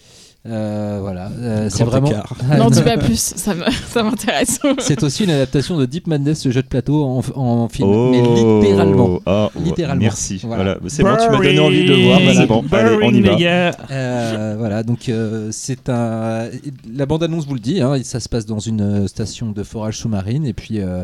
Euh, 0.45 0.97
voilà, 0.99 1.29
Euh, 1.39 1.69
c'est 1.69 1.83
vraiment. 1.85 2.07
écart. 2.09 2.33
N'en 2.57 2.69
dis 2.69 2.81
pas 2.81 2.97
plus, 2.97 3.17
ça 3.35 3.53
m'intéresse. 4.03 4.59
c'est 4.79 5.03
aussi 5.03 5.23
une 5.23 5.29
adaptation 5.29 5.77
de 5.77 5.85
Deep 5.85 6.07
Madness, 6.07 6.41
ce 6.41 6.51
jeu 6.51 6.61
de 6.61 6.67
plateau 6.67 7.03
en, 7.05 7.21
en 7.35 7.69
film, 7.69 7.87
Oh, 7.89 8.09
mais 8.11 8.21
littéralement. 8.21 9.19
ah, 9.25 9.49
Littéralement. 9.63 10.01
Merci. 10.01 10.41
Voilà. 10.43 10.63
Voilà. 10.63 10.77
C'est 10.87 11.03
bon, 11.03 11.15
tu 11.15 11.29
m'as 11.29 11.37
donné 11.37 11.59
envie 11.59 11.85
de 11.85 11.93
le 11.93 12.03
voir. 12.03 12.19
C'est 12.35 12.45
bon. 12.47 12.65
Allez, 12.73 12.97
on 13.03 13.13
y 13.13 13.21
va. 13.21 13.71
Euh, 13.91 14.55
voilà, 14.57 14.83
donc 14.83 15.07
euh, 15.07 15.49
c'est 15.53 15.87
un. 15.87 16.49
La 16.93 17.05
bande-annonce 17.05 17.45
vous 17.47 17.53
le 17.53 17.59
dit, 17.61 17.79
hein, 17.81 17.95
ça 18.03 18.19
se 18.19 18.27
passe 18.27 18.45
dans 18.45 18.59
une 18.59 19.07
station 19.07 19.51
de 19.51 19.63
forage 19.63 19.97
sous-marine 19.99 20.45
et 20.45 20.53
puis 20.53 20.79
euh, 20.81 21.03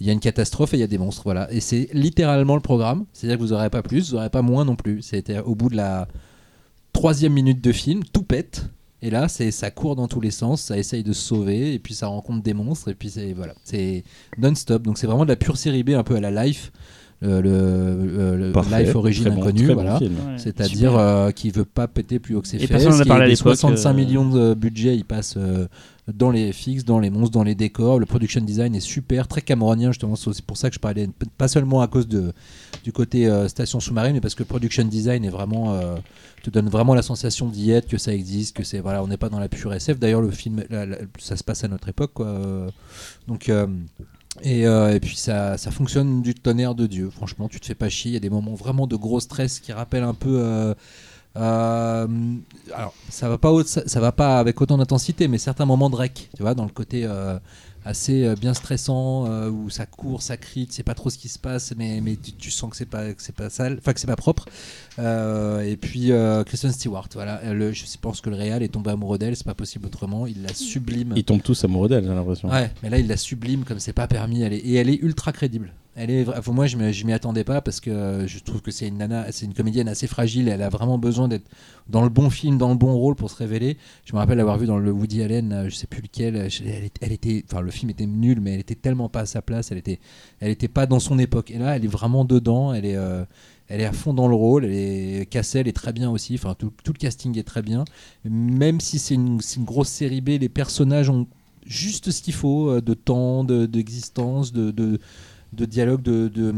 il 0.00 0.06
y 0.06 0.10
a 0.10 0.12
une 0.12 0.20
catastrophe 0.20 0.74
et 0.74 0.76
il 0.76 0.80
y 0.80 0.84
a 0.84 0.88
des 0.88 0.98
monstres, 0.98 1.22
voilà. 1.24 1.50
Et 1.52 1.60
c'est 1.60 1.88
littéralement 1.92 2.54
le 2.54 2.60
programme, 2.60 3.06
c'est-à-dire 3.12 3.38
que 3.38 3.42
vous 3.42 3.50
n'aurez 3.50 3.70
pas 3.70 3.82
plus, 3.82 4.10
vous 4.10 4.16
n'aurez 4.16 4.30
pas 4.30 4.42
moins 4.42 4.64
non 4.64 4.76
plus. 4.76 5.02
C'était 5.02 5.38
au 5.38 5.54
bout 5.54 5.68
de 5.68 5.76
la 5.76 6.08
troisième 6.92 7.32
minute 7.32 7.62
de 7.62 7.72
film, 7.72 8.02
tout 8.12 8.22
pète. 8.22 8.66
Et 9.02 9.10
là, 9.10 9.28
c'est 9.28 9.50
ça 9.50 9.70
court 9.70 9.96
dans 9.96 10.08
tous 10.08 10.20
les 10.22 10.30
sens, 10.30 10.62
ça 10.62 10.78
essaye 10.78 11.02
de 11.02 11.12
se 11.12 11.20
sauver, 11.20 11.74
et 11.74 11.78
puis 11.78 11.92
ça 11.92 12.06
rencontre 12.06 12.42
des 12.42 12.54
monstres, 12.54 12.88
et 12.88 12.94
puis 12.94 13.10
c'est 13.10 13.34
voilà, 13.34 13.54
c'est 13.62 14.02
non-stop. 14.38 14.82
Donc 14.82 14.96
c'est 14.96 15.06
vraiment 15.06 15.24
de 15.24 15.30
la 15.30 15.36
pure 15.36 15.58
série 15.58 15.82
B, 15.82 15.90
un 15.90 16.02
peu 16.02 16.16
à 16.16 16.20
la 16.20 16.46
Life, 16.46 16.72
le, 17.40 17.50
euh, 17.50 18.36
le 18.48 18.52
Parfait. 18.52 18.84
Life 18.84 18.94
Origine 18.94 19.24
Très 19.24 19.30
bon, 19.34 19.50
bon 19.50 19.74
voilà. 19.74 19.98
Ouais, 19.98 20.08
C'est-à-dire 20.36 20.90
super. 20.90 20.96
euh, 20.98 21.30
qui 21.30 21.50
veut 21.50 21.64
pas 21.64 21.88
péter 21.88 22.18
plus 22.18 22.34
haut 22.36 22.40
que 22.42 22.48
ses 22.48 22.56
Et 22.62 22.66
fesses. 22.66 22.86
a 22.86 23.02
qui 23.02 23.08
parlé 23.08 23.24
à 23.24 23.26
les 23.26 23.32
l'époque, 23.34 23.56
65 23.56 23.90
euh. 23.90 23.94
millions 23.94 24.28
de 24.28 24.54
budget, 24.54 24.96
il 24.96 25.04
passe 25.04 25.34
euh, 25.36 25.66
dans 26.12 26.30
les 26.30 26.52
FX, 26.52 26.84
dans 26.84 26.98
les 26.98 27.10
monstres, 27.10 27.32
dans 27.32 27.42
les 27.44 27.54
décors. 27.54 27.98
Le 27.98 28.06
production 28.06 28.40
design 28.42 28.74
est 28.74 28.80
super, 28.80 29.26
très 29.28 29.40
camerounien 29.40 29.90
justement. 29.90 30.16
C'est 30.16 30.28
aussi 30.28 30.42
pour 30.42 30.56
ça 30.56 30.68
que 30.68 30.74
je 30.74 30.80
parlais, 30.80 31.08
pas 31.38 31.48
seulement 31.48 31.80
à 31.80 31.86
cause 31.88 32.06
de, 32.08 32.32
du 32.84 32.92
côté 32.92 33.26
euh, 33.26 33.48
station 33.48 33.80
sous-marine, 33.80 34.12
mais 34.14 34.20
parce 34.20 34.34
que 34.34 34.42
le 34.42 34.48
production 34.48 34.84
design 34.84 35.24
est 35.24 35.30
vraiment, 35.30 35.72
euh, 35.74 35.96
te 36.42 36.50
donne 36.50 36.68
vraiment 36.68 36.94
la 36.94 37.00
sensation 37.02 37.48
d'y 37.48 37.70
être, 37.70 37.88
que 37.88 37.96
ça 37.96 38.12
existe, 38.12 38.54
que 38.54 38.64
c'est 38.64 38.80
voilà, 38.80 39.02
on 39.02 39.06
n'est 39.08 39.16
pas 39.16 39.30
dans 39.30 39.38
la 39.40 39.48
pure 39.48 39.72
SF. 39.72 39.98
D'ailleurs, 39.98 40.20
le 40.20 40.30
film, 40.30 40.62
la- 40.68 40.84
la- 40.84 40.98
ça 41.18 41.36
se 41.36 41.42
passe 41.44 41.64
à 41.64 41.68
notre 41.68 41.88
époque, 41.88 42.10
quoi. 42.12 42.26
Euh, 42.26 42.68
Donc 43.26 43.48
euh, 43.48 43.66
et, 44.42 44.66
euh, 44.66 44.94
et 44.94 45.00
puis 45.00 45.16
ça, 45.16 45.56
ça 45.58 45.70
fonctionne 45.70 46.22
du 46.22 46.34
tonnerre 46.34 46.74
de 46.74 46.86
Dieu. 46.86 47.10
Franchement, 47.10 47.48
tu 47.48 47.60
te 47.60 47.66
fais 47.66 47.74
pas 47.74 47.88
chier. 47.88 48.10
Il 48.10 48.14
y 48.14 48.16
a 48.16 48.20
des 48.20 48.30
moments 48.30 48.54
vraiment 48.54 48.86
de 48.86 48.96
gros 48.96 49.20
stress 49.20 49.60
qui 49.60 49.72
rappellent 49.72 50.02
un 50.04 50.14
peu. 50.14 50.38
euh, 50.40 50.74
euh, 51.36 52.06
alors, 52.74 52.94
ça 53.08 53.28
va 53.28 53.38
pas, 53.38 53.50
ça, 53.64 54.00
va 54.00 54.12
pas 54.12 54.38
avec 54.38 54.60
autant 54.60 54.78
d'intensité, 54.78 55.28
mais 55.28 55.38
certains 55.38 55.66
moments 55.66 55.90
de 55.90 55.96
rec, 55.96 56.30
tu 56.36 56.42
vois, 56.42 56.54
dans 56.54 56.64
le 56.64 56.70
côté 56.70 57.08
assez 57.84 58.34
bien 58.36 58.54
stressant 58.54 59.48
où 59.50 59.68
ça 59.70 59.86
court, 59.86 60.22
ça 60.22 60.36
crie, 60.36 60.66
tu 60.66 60.74
sais 60.74 60.82
pas 60.82 60.94
trop 60.94 61.10
ce 61.10 61.18
qui 61.18 61.28
se 61.28 61.38
passe, 61.38 61.74
mais, 61.76 62.00
mais 62.00 62.16
tu, 62.16 62.32
tu 62.32 62.50
sens 62.50 62.70
que 62.70 62.76
c'est 62.76 62.86
pas, 62.86 63.12
que 63.12 63.22
c'est 63.22 63.34
pas 63.34 63.50
sale, 63.50 63.76
enfin 63.78 63.92
que 63.92 64.00
c'est 64.00 64.06
pas 64.06 64.16
propre. 64.16 64.46
Euh, 64.98 65.62
et 65.62 65.76
puis 65.76 66.12
euh, 66.12 66.44
Kristen 66.44 66.70
Stewart, 66.70 67.08
voilà, 67.14 67.52
le, 67.52 67.72
je 67.72 67.84
pense 68.00 68.20
que 68.20 68.30
le 68.30 68.36
Real 68.36 68.62
est 68.62 68.68
tombé 68.68 68.90
amoureux 68.90 69.18
d'elle, 69.18 69.36
c'est 69.36 69.46
pas 69.46 69.54
possible 69.54 69.86
autrement. 69.86 70.26
Il 70.26 70.42
la 70.42 70.54
sublime. 70.54 71.14
Ils 71.16 71.24
tombent 71.24 71.42
tous 71.42 71.64
amoureux 71.64 71.88
d'elle, 71.88 72.04
j'ai 72.04 72.14
l'impression. 72.14 72.48
Ouais, 72.48 72.70
mais 72.82 72.90
là 72.90 72.98
il 72.98 73.08
la 73.08 73.16
sublime 73.16 73.64
comme 73.64 73.80
c'est 73.80 73.92
pas 73.92 74.06
permis. 74.06 74.42
Elle 74.42 74.52
est, 74.52 74.58
et 74.58 74.74
elle 74.74 74.88
est 74.88 75.00
ultra 75.02 75.32
crédible. 75.32 75.72
Elle 75.96 76.10
est, 76.10 76.48
moi 76.48 76.66
je 76.66 76.76
m'y 76.76 77.12
attendais 77.12 77.44
pas 77.44 77.60
parce 77.60 77.78
que 77.78 77.90
euh, 77.90 78.26
je 78.26 78.40
trouve 78.40 78.60
que 78.62 78.72
c'est 78.72 78.88
une 78.88 78.98
nana, 78.98 79.26
c'est 79.30 79.46
une 79.46 79.54
comédienne 79.54 79.86
assez 79.86 80.08
fragile. 80.08 80.48
Elle 80.48 80.62
a 80.62 80.68
vraiment 80.68 80.98
besoin 80.98 81.28
d'être 81.28 81.48
dans 81.88 82.02
le 82.02 82.08
bon 82.08 82.30
film, 82.30 82.58
dans 82.58 82.70
le 82.70 82.74
bon 82.74 82.94
rôle 82.94 83.14
pour 83.14 83.30
se 83.30 83.36
révéler. 83.36 83.76
Je 84.04 84.12
me 84.12 84.18
rappelle 84.18 84.38
l'avoir 84.38 84.58
vu 84.58 84.66
dans 84.66 84.78
le 84.78 84.90
Woody 84.90 85.22
Allen, 85.22 85.66
je 85.68 85.74
sais 85.74 85.86
plus 85.86 86.02
lequel. 86.02 86.48
Elle, 87.00 87.12
était, 87.12 87.44
enfin 87.48 87.60
le 87.60 87.70
film 87.70 87.90
était 87.90 88.06
nul, 88.06 88.40
mais 88.40 88.54
elle 88.54 88.60
était 88.60 88.74
tellement 88.74 89.08
pas 89.08 89.20
à 89.20 89.26
sa 89.26 89.40
place. 89.40 89.70
Elle 89.70 89.78
était, 89.78 90.00
elle 90.40 90.50
était 90.50 90.66
pas 90.66 90.86
dans 90.86 90.98
son 90.98 91.16
époque. 91.20 91.52
Et 91.52 91.58
là 91.58 91.76
elle 91.76 91.84
est 91.84 91.88
vraiment 91.88 92.24
dedans. 92.24 92.74
Elle 92.74 92.86
est 92.86 92.96
euh, 92.96 93.24
elle 93.68 93.80
est 93.80 93.86
à 93.86 93.92
fond 93.92 94.14
dans 94.14 94.28
le 94.28 94.34
rôle. 94.34 94.64
Elle 94.64 94.72
est... 94.72 95.26
Cassel 95.30 95.68
est 95.68 95.72
très 95.72 95.92
bien 95.92 96.10
aussi. 96.10 96.34
Enfin, 96.34 96.54
tout, 96.54 96.72
le 96.86 96.92
casting 96.92 97.38
est 97.38 97.44
très 97.44 97.62
bien. 97.62 97.84
Même 98.24 98.80
si 98.80 98.98
c'est 98.98 99.14
une, 99.14 99.40
grosse 99.58 99.88
série 99.88 100.20
B, 100.20 100.30
les 100.40 100.48
personnages 100.48 101.08
ont 101.08 101.26
juste 101.66 102.10
ce 102.10 102.22
qu'il 102.22 102.34
faut 102.34 102.68
euh, 102.70 102.80
de 102.80 102.94
temps, 102.94 103.44
de- 103.44 103.66
d'existence, 103.66 104.52
de, 104.52 104.70
de, 104.70 104.98
de 105.54 105.64
dialogue, 105.64 106.02
de, 106.02 106.28
de, 106.28 106.54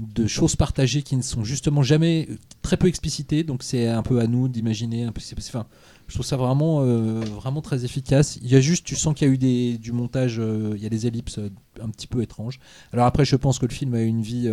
de 0.00 0.26
choses 0.26 0.56
partagées 0.56 1.02
qui 1.02 1.16
ne 1.16 1.22
sont 1.22 1.44
justement 1.44 1.82
jamais 1.82 2.28
très 2.60 2.76
peu 2.76 2.88
explicitées. 2.88 3.44
Donc 3.44 3.62
c'est 3.62 3.86
un 3.86 4.02
peu 4.02 4.18
à 4.18 4.26
nous 4.26 4.48
d'imaginer. 4.48 5.06
Enfin, 5.06 5.66
je 6.08 6.14
trouve 6.14 6.26
ça 6.26 6.36
vraiment, 6.36 6.80
euh, 6.82 7.20
vraiment 7.20 7.62
très 7.62 7.84
efficace. 7.84 8.40
Il 8.42 8.50
y 8.50 8.56
a 8.56 8.60
juste, 8.60 8.84
tu 8.84 8.96
sens 8.96 9.14
qu'il 9.14 9.28
y 9.28 9.30
a 9.30 9.34
eu 9.34 9.78
du 9.78 9.92
montage, 9.92 10.40
euh, 10.40 10.72
il 10.76 10.82
y 10.82 10.86
a 10.86 10.90
des 10.90 11.06
ellipses 11.06 11.38
un 11.80 11.88
petit 11.88 12.08
peu 12.08 12.20
étranges. 12.20 12.58
Alors 12.92 13.06
après, 13.06 13.24
je 13.24 13.36
pense 13.36 13.60
que 13.60 13.66
le 13.66 13.72
film 13.72 13.94
a 13.94 14.02
eu 14.02 14.06
une 14.06 14.22
vie 14.22 14.50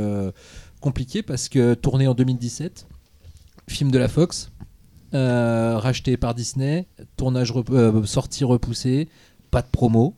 compliquée 0.79 1.21
parce 1.23 1.49
que 1.49 1.73
tourné 1.73 2.07
en 2.07 2.13
2017, 2.13 2.87
film 3.67 3.91
de 3.91 3.97
la 3.97 4.07
Fox, 4.07 4.51
euh, 5.13 5.77
racheté 5.77 6.17
par 6.17 6.35
Disney, 6.35 6.87
tournage 7.17 7.51
rep- 7.51 7.69
euh, 7.71 8.05
sortie 8.05 8.43
repoussée, 8.43 9.09
pas 9.51 9.61
de 9.61 9.67
promo. 9.67 10.15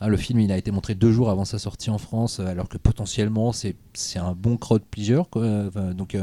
Hein, 0.00 0.08
le 0.08 0.16
film 0.16 0.40
il 0.40 0.50
a 0.50 0.56
été 0.56 0.70
montré 0.72 0.94
deux 0.94 1.12
jours 1.12 1.30
avant 1.30 1.44
sa 1.44 1.58
sortie 1.58 1.90
en 1.90 1.98
France, 1.98 2.40
euh, 2.40 2.46
alors 2.46 2.68
que 2.68 2.76
potentiellement 2.78 3.52
c'est 3.52 3.76
un 4.16 4.32
bon 4.32 4.56
crowd. 4.56 4.82
Enfin, 5.34 5.94
donc 5.94 6.16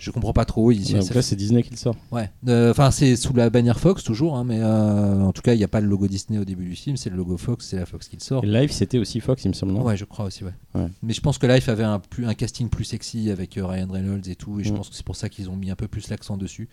Je 0.00 0.10
comprends 0.10 0.32
pas 0.32 0.44
trop. 0.44 0.72
il- 0.72 0.92
Donc 0.92 1.02
ça 1.04 1.14
là, 1.14 1.22
c'est 1.22 1.36
Disney 1.36 1.62
qui 1.62 1.70
le 1.70 1.76
sort. 1.76 1.94
Ouais, 2.10 2.28
Euh, 2.48 2.70
enfin 2.72 2.90
c'est 2.90 3.14
sous 3.16 3.32
la 3.34 3.50
bannière 3.50 3.78
Fox 3.78 4.02
toujours, 4.02 4.36
hein, 4.36 4.44
mais 4.44 4.58
euh, 4.60 5.20
en 5.22 5.32
tout 5.32 5.42
cas 5.42 5.54
il 5.54 5.58
n'y 5.58 5.64
a 5.64 5.68
pas 5.68 5.80
le 5.80 5.86
logo 5.86 6.08
Disney 6.08 6.38
au 6.38 6.44
début 6.44 6.64
du 6.64 6.74
film, 6.74 6.96
c'est 6.96 7.10
le 7.10 7.16
logo 7.16 7.36
Fox, 7.36 7.66
c'est 7.68 7.76
la 7.76 7.86
Fox 7.86 8.08
qui 8.08 8.16
le 8.16 8.22
sort. 8.22 8.42
Et 8.42 8.48
Live, 8.48 8.72
c'était 8.72 8.98
aussi 8.98 9.20
Fox, 9.20 9.44
il 9.44 9.48
me 9.48 9.52
semble. 9.54 9.72
non? 9.72 9.82
Ouais, 9.84 9.96
je 9.96 10.04
crois 10.06 10.24
aussi, 10.24 10.42
ouais. 10.42 10.54
Ouais. 10.74 10.88
Mais 11.02 11.12
je 11.12 11.20
pense 11.20 11.38
que 11.38 11.46
Life 11.46 11.68
avait 11.68 11.84
un, 11.84 11.98
plus, 12.00 12.26
un 12.26 12.34
casting 12.34 12.68
plus 12.68 12.84
sexy 12.84 13.30
avec 13.30 13.56
euh, 13.58 13.66
Ryan 13.66 13.88
Reynolds 13.90 14.28
et 14.28 14.34
tout, 14.36 14.58
et 14.58 14.64
je 14.64 14.72
Mm. 14.72 14.76
pense 14.76 14.88
que 14.88 14.96
c'est 14.96 15.04
pour 15.04 15.16
ça 15.16 15.28
qu'ils 15.28 15.48
ont 15.50 15.56
mis 15.56 15.70
un 15.70 15.76
peu 15.76 15.86
plus 15.86 16.08
l'accent 16.08 16.36
dessus. 16.36 16.68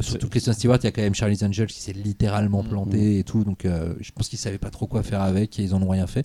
Surtout 0.00 0.30
Kristen 0.30 0.54
Stewart, 0.54 0.78
il 0.80 0.84
y 0.84 0.86
a 0.86 0.90
quand 0.90 1.02
même 1.02 1.14
Charlie's 1.14 1.42
Angel 1.42 1.66
qui 1.66 1.82
s'est 1.82 1.92
littéralement 1.92 2.62
planté 2.64 3.18
et 3.18 3.24
tout, 3.24 3.44
donc 3.44 3.66
je 3.66 4.10
pense 4.12 4.28
qu'ils 4.30 4.38
savaient 4.38 4.56
pas 4.56 4.70
trop 4.70 4.86
quoi 4.86 5.02
faire 5.02 5.20
avec 5.20 5.58
et 5.58 5.62
ils 5.62 5.74
en 5.74 5.82
ont 5.82 5.88
rien 5.90 6.06
fait. 6.06 6.24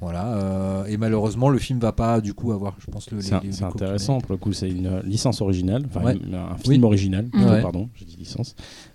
Voilà, 0.00 0.84
et 0.88 0.96
malheureusement 0.96 1.48
le 1.50 1.58
film 1.58 1.78
va 1.78 1.92
pas 1.92 2.20
du 2.22 2.32
coup 2.34 2.52
avoir, 2.52 2.74
je 2.80 2.86
pense, 2.90 3.10
le. 3.10 3.20
C'est 3.20 3.34
intéressant 3.64 4.20
pour 4.20 4.32
le 4.32 4.38
coup, 4.38 4.52
c'est 4.54 4.70
une 4.70 4.86
euh, 4.86 5.02
licence 5.42 5.44
originale, 5.44 5.84
enfin 5.88 6.00
un 6.06 6.56
film 6.56 6.82
Oui. 6.82 6.86
original, 6.86 7.26
plutôt, 7.26 7.46
Ouais. 7.48 7.62
pardon, 7.62 7.88
j'ai 7.94 8.04
dit 8.04 8.16
licence. 8.18 8.54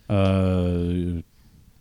Euh, 0.09 1.21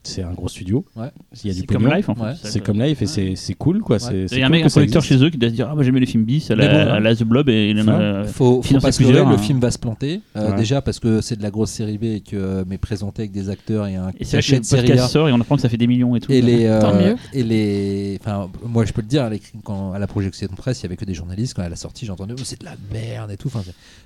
c'est 0.06 0.22
un 0.22 0.32
gros 0.32 0.48
studio, 0.48 0.84
Ouais. 0.96 1.08
il 1.44 1.48
y 1.48 1.50
a 1.50 1.54
du 1.54 1.60
C'est 1.60 1.66
comme. 1.66 1.88
Life 1.92 2.08
en 2.08 2.14
fait. 2.14 2.22
Ouais. 2.22 2.32
C'est 2.42 2.60
comme 2.60 2.80
Life 2.82 3.02
et 3.02 3.06
c'est- 3.06 3.36
c'est 3.36 3.54
cool 3.54 3.80
quoi. 3.80 3.98
Il 4.10 4.38
y 4.38 4.42
a 4.42 4.46
un 4.46 4.48
mec, 4.48 4.62
un 4.64 4.66
existe. 4.82 5.00
chez 5.02 5.16
eux 5.22 5.30
qui 5.30 5.38
doit 5.38 5.50
se 5.50 5.54
dire 5.54 5.68
Ah 5.70 5.74
bah 5.74 5.82
j'aimais 5.82 6.00
les 6.00 6.06
films 6.06 6.24
bis 6.24 6.50
à 6.50 6.56
Mais 6.56 6.66
bon, 6.68 6.72
la, 6.74 6.94
à 6.94 7.00
la 7.00 7.14
The 7.16 7.24
Blob 7.24 7.48
et 7.48 7.70
il 7.70 7.80
en 7.80 7.88
a. 7.88 8.22
Ouais. 8.22 8.28
Faut, 8.28 8.56
faut 8.56 8.62
financer 8.62 8.86
pas 8.86 8.92
se 8.92 9.02
leurrer, 9.02 9.20
le 9.28 9.34
hein. 9.34 9.38
film 9.38 9.58
va 9.60 9.70
se 9.70 9.78
planter. 9.78 10.20
Euh, 10.36 10.50
Ouais. 10.50 10.56
Déjà 10.56 10.80
parce 10.82 10.98
que 11.00 11.20
c'est 11.20 11.36
de 11.36 11.42
la 11.42 11.50
grosse 11.50 11.70
série 11.70 11.98
B 11.98 12.04
et 12.04 12.20
que 12.20 12.36
euh, 12.36 12.64
mais 12.66 12.78
présenté 12.78 13.22
avec 13.22 13.32
des 13.32 13.48
acteurs 13.50 13.86
et 13.86 13.96
un 13.96 14.10
Et 14.18 14.24
cachet 14.24 14.60
de 14.60 14.64
série 14.64 14.82
A. 14.82 14.86
podcast 14.86 15.12
sort 15.12 15.28
et 15.28 15.32
on 15.32 15.40
apprend 15.40 15.56
que 15.56 15.62
ça 15.62 15.68
fait 15.68 15.76
des 15.76 15.86
millions 15.86 16.14
et 16.16 16.20
tout. 16.20 16.30
Et 16.32 16.40
les, 16.40 16.66
euh, 16.66 16.80
Tant 16.80 16.94
mieux. 16.94 17.16
et 17.32 17.42
les, 17.42 18.18
enfin, 18.20 18.48
moi 18.64 18.84
je 18.84 18.92
peux 18.92 19.00
le 19.02 19.08
dire, 19.08 19.24
à, 19.24 19.30
l'écrit- 19.30 19.58
quand, 19.64 19.92
à 19.92 19.98
la 19.98 20.06
projection 20.06 20.46
de 20.50 20.54
presse, 20.56 20.80
il 20.80 20.84
y 20.84 20.86
avait 20.86 20.96
que 20.96 21.04
des 21.04 21.14
journalistes. 21.14 21.54
Quand 21.54 21.62
à 21.62 21.68
la 21.68 21.76
sortie, 21.76 22.06
j'ai 22.06 22.12
entendu, 22.12 22.34
oh, 22.36 22.40
c'est 22.44 22.60
de 22.60 22.64
la 22.64 22.74
merde 22.92 23.30
et 23.32 23.36
tout. 23.36 23.50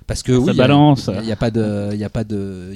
Parce 0.07 0.23
que 0.23 0.33
Ça 0.33 0.39
oui, 0.39 0.45
il 0.51 0.57
y 0.57 0.59
a- 0.59 0.63
balance. 0.63 1.09
Il 1.19 1.25
n'y 1.25 1.31
a, 1.31 1.35
pas 1.35 1.51
de, 1.51 1.89
il 1.93 1.99
y 1.99 2.03
a 2.03 2.09
pas 2.09 2.23
de, 2.23 2.73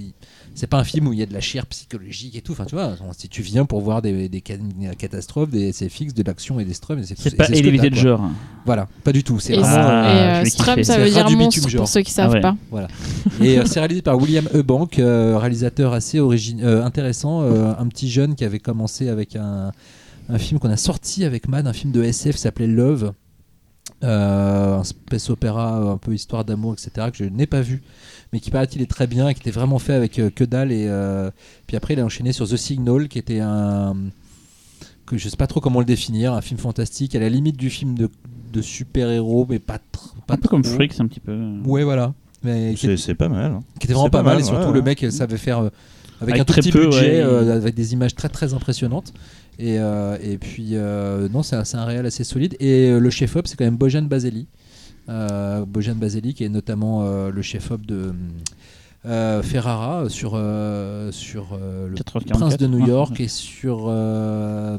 c'est 0.56 0.68
pas 0.68 0.80
un 0.80 0.84
film 0.84 1.08
où 1.08 1.14
il 1.14 1.20
y 1.20 1.22
a 1.22 1.26
de 1.26 1.34
la 1.34 1.42
chair 1.42 1.66
psychologique 1.68 2.36
et 2.36 2.42
tout. 2.42 2.54
Enfin, 2.54 2.66
tu 2.66 2.74
vois, 2.76 2.96
si 3.18 3.30
tu 3.30 3.42
viens 3.42 3.66
pour 3.66 3.82
voir 3.82 4.02
des, 4.02 4.30
des 4.30 4.42
ca- 4.46 4.58
des 4.58 4.96
catastrophes, 4.96 5.50
des 5.52 5.72
SFX, 5.74 6.14
de 6.14 6.24
l'action 6.24 6.60
et 6.60 6.66
des 6.66 6.74
strums, 6.74 7.04
c'est 7.04 7.36
pas 7.36 7.46
t'as, 7.48 7.90
de 7.90 7.96
genre. 7.96 8.22
Voilà, 8.66 8.88
pas 9.04 9.12
du 9.12 9.24
tout. 9.24 9.38
C'est 9.40 9.54
vraiment. 9.56 9.76
Ah, 9.78 10.42
et, 10.42 10.46
euh, 10.46 10.50
Strum, 10.50 10.82
ça 10.84 10.98
veut 10.98 11.10
dire 11.10 11.30
monstre 11.30 11.70
pour 11.76 11.88
ceux 11.88 12.02
qui 12.02 12.12
savent 12.12 12.30
Ah 12.32 12.34
ouais. 12.36 12.42
pas. 12.42 12.56
Voilà. 12.72 12.88
Et 13.42 13.60
euh, 13.60 13.66
c'est 13.66 13.80
réalisé 13.80 14.02
par 14.02 14.18
William 14.18 14.48
Eubank, 14.56 14.98
euh, 14.98 15.38
réalisateur 15.38 15.94
assez 15.94 16.20
origine, 16.20 16.62
euh, 16.64 16.84
intéressant, 16.84 17.42
euh, 17.44 17.74
un 17.78 17.88
petit 17.88 18.10
jeune 18.10 18.34
qui 18.36 18.46
avait 18.46 18.60
commencé 18.60 19.10
avec 19.10 19.36
un, 19.36 19.72
un 20.30 20.38
film 20.40 20.60
qu'on 20.60 20.70
a 20.72 20.78
sorti 20.78 21.26
avec 21.26 21.48
Man, 21.50 21.68
un 21.68 21.74
film 21.74 21.92
de 21.92 22.02
SF 22.04 22.36
qui 22.38 22.42
s'appelait 22.42 22.68
Love, 22.68 23.12
euh, 24.04 24.78
un 24.80 24.84
space 24.84 25.30
opéra, 25.30 25.78
un 25.78 25.98
peu 25.98 26.14
histoire 26.14 26.46
d'amour, 26.46 26.74
etc., 26.74 27.08
que 27.12 27.18
je 27.18 27.30
n'ai 27.30 27.46
pas 27.46 27.62
vu, 27.62 27.82
mais 28.36 28.42
qui 28.42 28.52
paraît-il 28.52 28.82
est 28.82 28.86
très 28.90 29.08
bien, 29.08 29.30
et 29.30 29.34
qui 29.34 29.40
était 29.40 29.50
vraiment 29.58 29.80
fait 29.80 29.94
avec 29.94 30.20
euh, 30.20 30.30
que 30.30 30.44
dalle. 30.44 30.74
Et 30.74 30.88
euh, 30.90 31.32
puis 31.68 31.78
après, 31.78 31.94
il 31.94 32.02
a 32.02 32.04
enchaîné 32.04 32.34
sur 32.34 32.46
The 32.50 32.58
Signal, 32.58 33.08
qui 33.08 33.18
était 33.18 33.40
un 33.40 33.96
que 35.06 35.18
je 35.18 35.30
sais 35.30 35.38
pas 35.38 35.48
trop 35.48 35.62
comment 35.62 35.80
le 35.80 35.86
définir, 35.86 36.34
un 36.34 36.42
film 36.42 36.60
fantastique 36.60 37.16
à 37.16 37.20
la 37.20 37.30
limite 37.30 37.56
du 37.56 37.70
film 37.70 37.96
de, 37.98 38.10
de 38.52 38.62
super-héros, 38.62 39.46
mais 39.50 39.60
pas, 39.60 39.78
tr- 39.78 40.12
pas 40.28 40.34
Un 40.34 40.38
peu 40.38 40.50
comme 40.50 40.64
trop. 40.64 40.74
Freak, 40.74 40.92
c'est 40.92 41.02
un 41.02 41.08
petit 41.08 41.22
peu. 41.22 41.34
Ouais, 41.66 41.84
voilà. 41.86 42.14
Mais 42.44 42.76
C'est 42.76 42.98
c'est 42.98 43.16
pas 43.16 43.30
mal. 43.30 43.52
hein. 43.54 43.64
qui 43.80 43.86
était 43.86 43.94
vraiment 43.94 44.10
pas, 44.10 44.18
pas 44.20 44.24
mal, 44.24 44.34
mal, 44.34 44.42
et 44.42 44.46
surtout 44.46 44.68
ouais, 44.68 44.74
le 44.74 44.80
ouais. 44.80 44.86
mec 45.02 45.06
savait 45.12 45.38
faire 45.38 45.60
euh, 45.60 45.70
avec, 46.20 46.34
Avec 46.34 46.42
un 46.42 46.44
tout 46.46 46.52
très 46.54 46.62
petit 46.62 46.72
peu, 46.74 46.86
budget 46.88 47.00
ouais, 47.00 47.22
euh, 47.22 47.56
avec 47.56 47.74
des 47.76 47.94
images 47.94 48.16
très 48.16 48.28
très 48.30 48.54
impressionnantes 48.54 49.14
et, 49.60 49.80
euh, 49.80 50.18
et 50.22 50.38
puis 50.38 50.70
euh, 50.74 51.28
non 51.30 51.44
c'est 51.44 51.56
un, 51.56 51.64
c'est 51.64 51.78
un 51.78 51.86
réel 51.86 52.06
assez 52.06 52.24
solide 52.24 52.56
et 52.60 52.90
euh, 52.90 53.00
le 53.00 53.10
chef 53.10 53.36
op 53.36 53.48
c'est 53.48 53.56
quand 53.58 53.66
même 53.66 53.78
Bojan 53.78 54.02
Baseli 54.04 54.42
euh, 54.42 54.65
Bojan 55.08 55.96
Baseli 55.96 56.34
qui 56.34 56.44
est 56.44 56.50
notamment 56.50 57.04
euh, 57.04 57.32
le 57.32 57.42
chef 57.42 57.72
op 57.72 57.86
de 57.86 58.14
euh, 59.06 59.44
Ferrara 59.44 60.10
sur 60.10 60.32
euh, 60.36 61.12
sur 61.12 61.50
euh, 61.54 61.88
le 61.90 61.96
444. 61.96 62.40
Prince 62.40 62.58
de 62.58 62.68
New 62.68 62.88
York 62.88 63.20
et 63.20 63.28
sur 63.28 63.86
euh, 63.88 64.78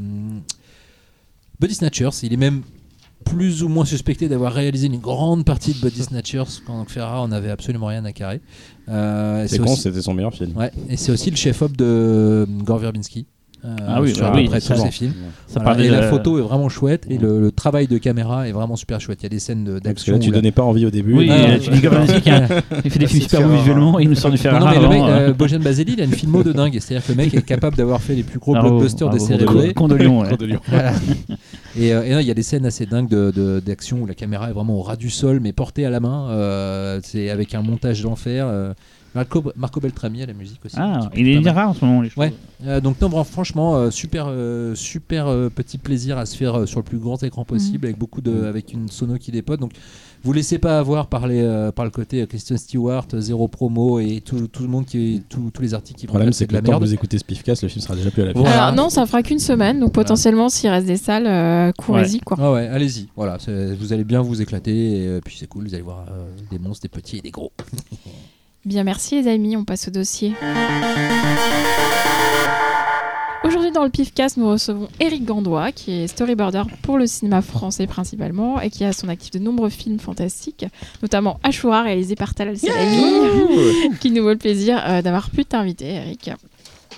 Body 1.61 1.75
Snatchers. 1.75 2.11
Il 2.23 2.33
est 2.33 2.37
même 2.39 2.63
plus 3.25 3.63
ou 3.63 3.69
moins 3.69 3.85
suspecté 3.85 4.29
d'avoir 4.29 4.53
réalisé 4.53 4.87
une 4.87 4.99
grande 4.99 5.45
partie 5.45 5.75
de 5.75 5.81
Body 5.81 6.03
Snatchers 6.03 6.61
quand 6.67 6.85
Ferrara 6.89 7.21
en 7.23 7.33
avait 7.33 7.51
absolument 7.51 7.87
rien 7.87 8.05
à 8.05 8.13
carrer. 8.13 8.41
Euh, 8.89 9.47
C'est 9.49 9.59
con, 9.59 9.73
aussi, 9.73 9.83
c'était 9.83 10.03
son 10.03 10.15
meilleur 10.15 10.33
film. 10.35 10.57
ouais, 10.57 10.71
et 10.89 10.97
c'est 10.97 11.11
aussi 11.13 11.31
le 11.31 11.37
chef-op 11.37 11.77
de 11.77 11.85
euh, 11.85 12.47
Gore 12.47 12.79
Verbinski. 12.79 13.27
Euh, 13.67 13.77
Ah 13.89 14.01
oui, 14.01 14.15
sur 14.15 14.23
bah 14.23 14.29
à 14.29 14.33
peu 14.33 14.39
oui, 14.39 14.49
tous 14.49 14.61
ses 14.61 14.91
films. 14.91 15.13
Ça 15.49 15.61
Voilà, 15.61 15.83
et 15.85 15.89
de 15.89 15.93
la 15.93 16.03
photo 16.11 16.39
est 16.39 16.43
vraiment 16.43 16.69
chouette 16.69 17.05
et 17.11 17.19
le, 17.19 17.41
le 17.41 17.51
travail 17.53 17.87
de 17.87 17.99
caméra 17.99 18.49
est 18.49 18.53
vraiment 18.53 18.77
super 18.77 19.01
chouette. 19.01 19.19
Il 19.23 19.25
y 19.25 19.27
a 19.27 19.31
des 19.31 19.39
scènes 19.39 19.65
de- 19.65 19.79
d'action. 19.79 20.15
là, 20.15 20.19
tu 20.19 20.31
la- 20.31 20.37
donnais 20.37 20.53
pas 20.53 20.63
envie 20.63 20.87
au 20.87 20.91
début. 20.91 21.15
Oui, 21.15 21.29
Ah, 21.31 21.59
tu 21.59 21.71
dis 21.71 21.87
a- 21.87 22.49
il 22.85 22.91
fait 22.91 22.99
des 22.99 23.07
films 23.07 23.23
c'est 23.23 23.29
super 23.29 23.43
beaux 23.49 23.55
visuellement 23.57 23.99
et 23.99 24.05
il 24.05 24.09
nous 24.09 24.15
sort 24.15 24.31
du 24.31 24.37
Non, 24.37 24.43
Ferrara. 24.43 24.61
non, 24.65 24.71
mais 24.71 24.83
le 24.83 24.89
mec, 24.89 24.99
avant, 25.03 25.09
euh, 25.11 25.33
Bojan 25.33 25.59
Baseli, 25.61 25.95
il 25.95 26.01
a 26.01 26.05
une 26.05 26.13
filmo 26.13 26.43
de 26.43 26.53
dingue. 26.53 26.77
C'est-à-dire 26.81 27.07
que 27.07 27.13
le 27.13 27.17
mec 27.17 27.35
est 27.35 27.43
capable 27.43 27.77
d'avoir 27.77 28.01
fait 28.01 28.15
les 28.15 28.23
plus 28.23 28.39
gros 28.39 28.53
bravo, 28.53 28.69
blockbusters 28.71 29.09
de 29.11 29.17
bravo, 29.17 29.27
série 29.27 29.45
Con- 29.45 29.55
B. 29.55 29.73
Con 29.75 29.89
de 29.89 29.95
Lion, 29.97 30.21
ouais. 30.21 30.29
Cours 30.29 30.39
de 30.39 30.47
Lyon. 30.47 30.61
Voilà. 30.69 30.93
et 31.79 31.93
euh, 31.95 32.21
il 32.21 32.27
y 32.27 32.31
a 32.31 32.35
des 32.35 32.43
scènes 32.43 32.67
assez 32.67 32.87
dingues 32.87 33.09
de- 33.09 33.33
de- 33.35 33.61
d'action 33.65 33.99
où 34.03 34.07
la 34.07 34.15
caméra 34.15 34.49
est 34.51 34.53
vraiment 34.53 34.77
au 34.79 34.83
ras 34.83 34.97
du 34.97 35.11
sol, 35.11 35.41
mais 35.43 35.53
portée 35.53 35.85
à 35.87 35.91
la 35.91 36.01
main. 36.01 36.29
euh, 36.31 37.01
c'est 37.03 37.31
avec 37.31 37.55
un 37.55 37.63
montage 37.63 38.03
d'enfer. 38.03 38.47
Marco, 39.17 39.43
Marco 39.57 39.81
Beltrami 39.81 40.23
à 40.23 40.27
la 40.27 40.33
musique 40.35 40.65
aussi. 40.65 40.77
Ah, 40.79 41.11
il 41.17 41.27
est 41.47 41.51
rare 41.51 41.71
en 41.71 41.75
ce 41.75 41.85
moment, 41.85 42.03
les 42.03 42.09
choses. 42.11 42.19
Ouais. 42.19 42.33
Euh, 42.67 42.81
donc 42.81 43.01
non, 43.01 43.09
bon, 43.09 43.25
franchement, 43.25 43.75
euh, 43.77 43.91
super, 43.91 44.27
euh, 44.29 44.75
super 44.75 45.27
euh, 45.27 45.49
petit 45.49 45.79
plaisir 45.79 46.19
à 46.19 46.27
se 46.27 46.37
faire 46.37 46.55
euh, 46.61 46.67
sur 46.67 46.79
le 46.81 46.85
plus 46.85 46.99
grand 46.99 47.23
écran 47.23 47.45
possible, 47.45 47.87
avec 47.87 47.99
beaucoup 47.99 48.21
de, 48.21 48.45
avec 48.45 48.73
une 48.73 48.89
sono 48.89 49.17
qui 49.17 49.31
dépote. 49.33 49.59
Donc, 49.61 49.73
vous 50.23 50.33
laissez 50.33 50.59
pas 50.59 50.79
avoir 50.79 51.07
par 51.07 51.27
les, 51.29 51.41
euh, 51.43 51.71
par 51.73 51.85
le 51.85 51.91
côté 51.91 52.23
euh, 52.23 52.27
Kristen 52.27 52.57
Stewart, 52.59 53.07
zéro 53.19 53.49
promo 53.49 54.01
et 54.01 54.21
tout, 54.25 54.49
tout 54.49 54.63
le 54.63 54.69
monde 54.69 54.85
qui, 54.87 55.23
tout- 55.29 55.51
tous 55.53 55.63
les 55.63 55.75
articles 55.75 55.99
qui 56.01 56.07
Le 56.07 56.11
problème, 56.11 56.33
c'est 56.33 56.47
que 56.47 56.55
le 56.55 56.63
temps 56.63 56.73
merde. 56.73 56.83
vous 56.85 56.93
écoutez 56.95 57.19
Spiffcast, 57.19 57.63
le 57.63 57.69
film 57.69 57.83
sera 57.83 57.95
déjà 57.95 58.11
plus 58.11 58.23
à 58.23 58.27
la 58.27 58.33
Voilà. 58.33 58.65
Alors 58.65 58.75
non, 58.77 58.91
ça 58.91 59.07
fera 59.07 59.23
qu'une 59.23 59.39
semaine, 59.39 59.81
donc 59.81 59.93
potentiellement 59.93 60.49
s'il 60.49 60.69
reste 60.71 60.87
des 60.87 60.97
salles, 60.97 61.27
euh, 61.27 61.73
courez-y 61.79 62.21
quoi. 62.21 62.37
Ah 62.41 62.53
ouais, 62.53 62.67
allez-y. 62.67 63.09
Voilà, 63.17 63.39
vous 63.79 63.93
allez 63.93 64.05
bien 64.05 64.21
vous 64.23 64.41
éclater 64.43 65.03
et 65.03 65.07
euh, 65.07 65.21
puis 65.25 65.37
c'est 65.39 65.47
cool. 65.47 65.65
Vous 65.69 65.75
allez 65.75 65.83
voir 65.83 66.07
euh, 66.11 66.27
des 66.51 66.59
monstres, 66.59 66.83
des 66.83 66.89
petits 66.89 67.19
et 67.19 67.23
des 67.23 67.31
gros. 67.31 67.53
Bien, 68.67 68.83
merci 68.83 69.15
les 69.15 69.31
amis, 69.31 69.57
on 69.57 69.65
passe 69.65 69.87
au 69.87 69.93
dossier. 69.93 70.33
Aujourd'hui 73.45 73.71
dans 73.71 73.85
le 73.85 73.91
PIFcast, 73.91 74.39
nous 74.39 74.49
recevons 74.49 74.89
Eric 74.99 75.25
Gandois, 75.25 75.71
qui 75.71 75.93
est 75.93 76.09
storyboarder 76.09 76.65
pour 76.83 76.99
le 76.99 77.07
cinéma 77.07 77.43
français 77.43 77.87
principalement, 77.87 78.61
et 78.61 78.71
qui 78.71 78.83
a 78.83 78.89
à 78.89 78.93
son 78.93 79.09
actif 79.09 79.31
de 79.31 79.39
nombreux 79.39 79.69
films 79.69 80.01
fantastiques, 80.01 80.67
notamment 81.01 81.39
Ashura, 81.45 81.83
réalisé 81.83 82.17
par 82.17 82.35
Talal 82.35 82.59
Salami, 82.59 83.05
qui 84.01 84.11
nous 84.11 84.25
vaut 84.25 84.31
le 84.31 84.37
plaisir 84.37 84.83
euh, 84.85 85.01
d'avoir 85.01 85.31
pu 85.31 85.45
t'inviter, 85.45 85.87
Eric. 85.87 86.33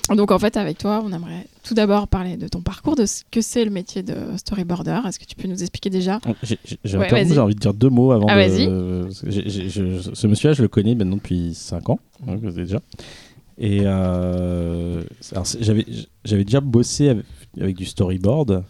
Donc 0.08 0.30
en 0.30 0.38
fait, 0.38 0.56
avec 0.56 0.78
toi, 0.78 1.02
on 1.04 1.12
aimerait 1.12 1.46
tout 1.68 1.74
d'abord 1.74 2.08
parler 2.08 2.36
de 2.36 2.48
ton 2.48 2.60
parcours, 2.62 2.96
de 2.96 3.04
ce 3.06 3.22
que 3.30 3.40
c'est 3.40 3.64
le 3.64 3.70
métier 3.70 4.02
de 4.02 4.14
storyboarder. 4.36 5.00
Est-ce 5.06 5.18
que 5.18 5.24
tu 5.26 5.36
peux 5.36 5.46
nous 5.48 5.60
expliquer 5.60 5.90
déjà? 5.90 6.18
J'ai- 6.42 6.58
j'ai- 6.84 6.96
Ouais, 6.98 7.12
envie 7.38 7.54
de 7.54 7.60
dire 7.60 7.74
deux 7.74 7.90
mots 7.90 8.12
avant 8.12 8.26
Ah, 8.28 8.36
de. 8.36 9.08
je- 9.10 10.10
ce 10.14 10.26
monsieur-là, 10.26 10.54
je 10.54 10.62
le 10.62 10.68
connais 10.68 10.94
maintenant 10.94 11.16
depuis 11.16 11.52
5 11.54 11.90
ans, 11.90 11.98
hein, 12.26 12.36
déjà. 12.54 12.80
Et 13.58 13.80
euh, 13.84 15.02
j'avais 16.24 16.44
déjà 16.44 16.60
bossé 16.60 17.08
avec, 17.10 17.24
avec 17.60 17.76
du 17.76 17.84
storyboard, 17.84 18.62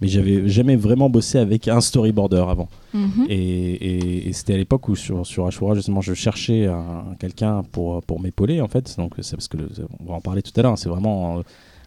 mais 0.00 0.08
j'avais 0.08 0.48
jamais 0.48 0.76
vraiment 0.76 1.08
bossé 1.10 1.38
avec 1.38 1.66
un 1.66 1.80
storyboarder 1.80 2.44
avant. 2.48 2.68
Mhm. 2.94 3.26
Et, 3.28 3.34
et- 3.34 4.28
et 4.28 4.32
c'était 4.32 4.54
à 4.54 4.56
l'époque 4.58 4.88
où 4.88 4.94
sur, 4.96 5.26
sur 5.26 5.46
Ashura, 5.46 5.74
justement, 5.74 6.00
je 6.02 6.14
cherchais 6.14 6.66
un- 6.66 7.14
quelqu'un 7.18 7.62
pour, 7.72 8.02
pour 8.02 8.20
m'épauler, 8.20 8.60
en 8.60 8.68
fait. 8.68 8.94
Donc, 8.98 9.14
c'est 9.22 9.36
parce 9.36 9.48
que 9.48 9.56
le- 9.56 9.70
on 10.00 10.04
va 10.04 10.14
en 10.14 10.20
parler 10.20 10.42
tout 10.42 10.52
à 10.56 10.62
l'heure. 10.62 10.72
hein, 10.72 10.76
c'est 10.76 10.88
vraiment 10.88 11.38
euh, 11.38 11.42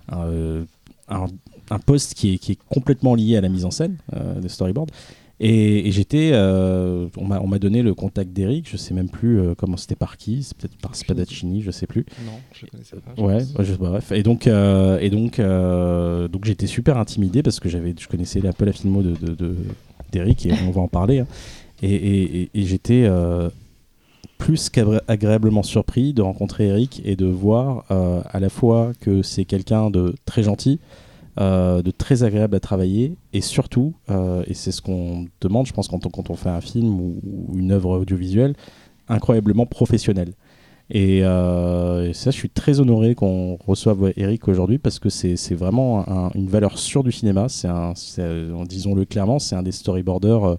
un, 0.10 0.26
euh, 0.26 0.64
un- 1.10 1.28
un 1.70 1.80
poste 1.80 2.14
qui 2.16 2.34
est, 2.34 2.38
qui 2.38 2.54
est 2.54 2.60
complètement 2.70 3.16
lié 3.16 3.38
à 3.38 3.42
la 3.42 3.50
mise 3.50 3.66
en 3.66 3.72
scène 3.72 3.98
euh, 4.16 4.40
de 4.42 4.48
storyboard. 4.48 4.92
Et, 5.44 5.88
et 5.88 5.92
j'étais, 5.92 6.30
euh, 6.34 7.08
on 7.18 7.26
m'a 7.26 7.40
on 7.42 7.48
m'a 7.48 7.58
donné 7.58 7.82
le 7.82 7.96
contact 7.96 8.32
d'Eric. 8.32 8.70
Je 8.70 8.78
sais 8.78 8.94
même 8.94 9.10
plus 9.10 9.40
euh, 9.40 9.56
comment 9.56 9.76
c'était 9.76 9.96
par 9.96 10.18
qui. 10.18 10.44
C'est 10.44 10.56
peut-être 10.56 10.78
par 10.78 10.96
Spadaccini, 10.96 11.64
je 11.64 11.72
sais 11.72 11.88
plus. 11.88 12.06
Non, 12.26 12.34
je 12.54 12.68
connaissais 12.68 12.98
pas. 12.98 13.14
je 13.18 13.22
Ouais, 13.24 13.38
pense. 13.40 13.54
ouais, 13.56 13.66
je- 13.66 13.74
bref. 13.74 14.12
Et 14.12 14.22
donc, 14.22 14.46
euh, 14.46 15.00
et 15.00 15.10
donc, 15.10 15.40
donc 16.32 16.46
j'étais 16.46 16.68
super 16.68 16.98
intimidé 16.98 17.42
parce 17.42 17.60
que 17.60 17.70
j'avais, 17.70 17.96
je 17.98 18.08
connaissais 18.08 18.46
un 18.46 18.54
peu 18.54 18.66
la 18.66 18.72
filmo 18.74 19.02
de, 19.02 19.16
de, 19.16 19.34
de- 19.34 19.56
d'Eric 20.12 20.46
et 20.46 20.52
on 20.68 20.72
va 20.72 20.82
en 20.82 20.88
parler. 20.88 21.20
hein. 21.20 21.28
Et, 21.82 21.96
et- 22.44 22.50
j'étais 22.54 23.10
plus 24.42 24.72
qu'agréablement 24.72 25.62
surpris 25.62 26.14
de 26.14 26.24
rencontrer 26.24 26.66
Eric 26.66 27.00
et 27.06 27.16
de 27.16 27.28
voir 27.28 27.86
euh, 27.92 28.24
à 28.26 28.40
la 28.40 28.50
fois 28.50 28.92
que 29.00 29.22
c'est 29.22 29.46
quelqu'un 29.46 29.92
de 29.92 30.16
très 30.26 30.42
gentil, 30.42 30.80
euh, 31.40 31.84
de 31.84 31.92
très 31.92 32.24
agréable 32.24 32.56
à 32.56 32.60
travailler 32.60 33.18
et 33.34 33.42
surtout, 33.42 33.94
euh, 34.10 34.44
et 34.48 34.56
c'est 34.56 34.72
ce 34.72 34.82
qu'on 34.82 35.28
demande, 35.42 35.68
je 35.68 35.74
pense, 35.74 35.88
quand 35.88 36.28
on, 36.28 36.36
fait 36.36 36.50
un 36.50 36.60
film 36.60 37.00
ou, 37.00 37.22
une 37.56 37.72
œuvre 37.72 38.00
audiovisuelle, 38.00 38.56
incroyablement 39.08 39.68
professionnel. 39.68 40.34
Et, 40.90 41.22
ça, 41.22 42.32
je 42.32 42.36
suis 42.36 42.50
très 42.50 42.80
honoré 42.80 43.14
qu'on 43.14 43.60
reçoive 43.68 44.12
Eric 44.18 44.48
aujourd'hui 44.48 44.80
parce 44.80 44.98
que 44.98 45.10
c'est 45.10 45.54
vraiment 45.54 46.10
un- 46.10 46.32
une 46.34 46.48
valeur 46.48 46.80
sûre 46.80 47.04
du 47.04 47.12
cinéma. 47.12 47.48
C'est 47.48 47.70
disons-le 48.68 49.06
clairement, 49.06 49.38
c'est 49.38 49.56
un 49.56 49.64
des 49.64 49.72
storyboarders, 49.72 50.58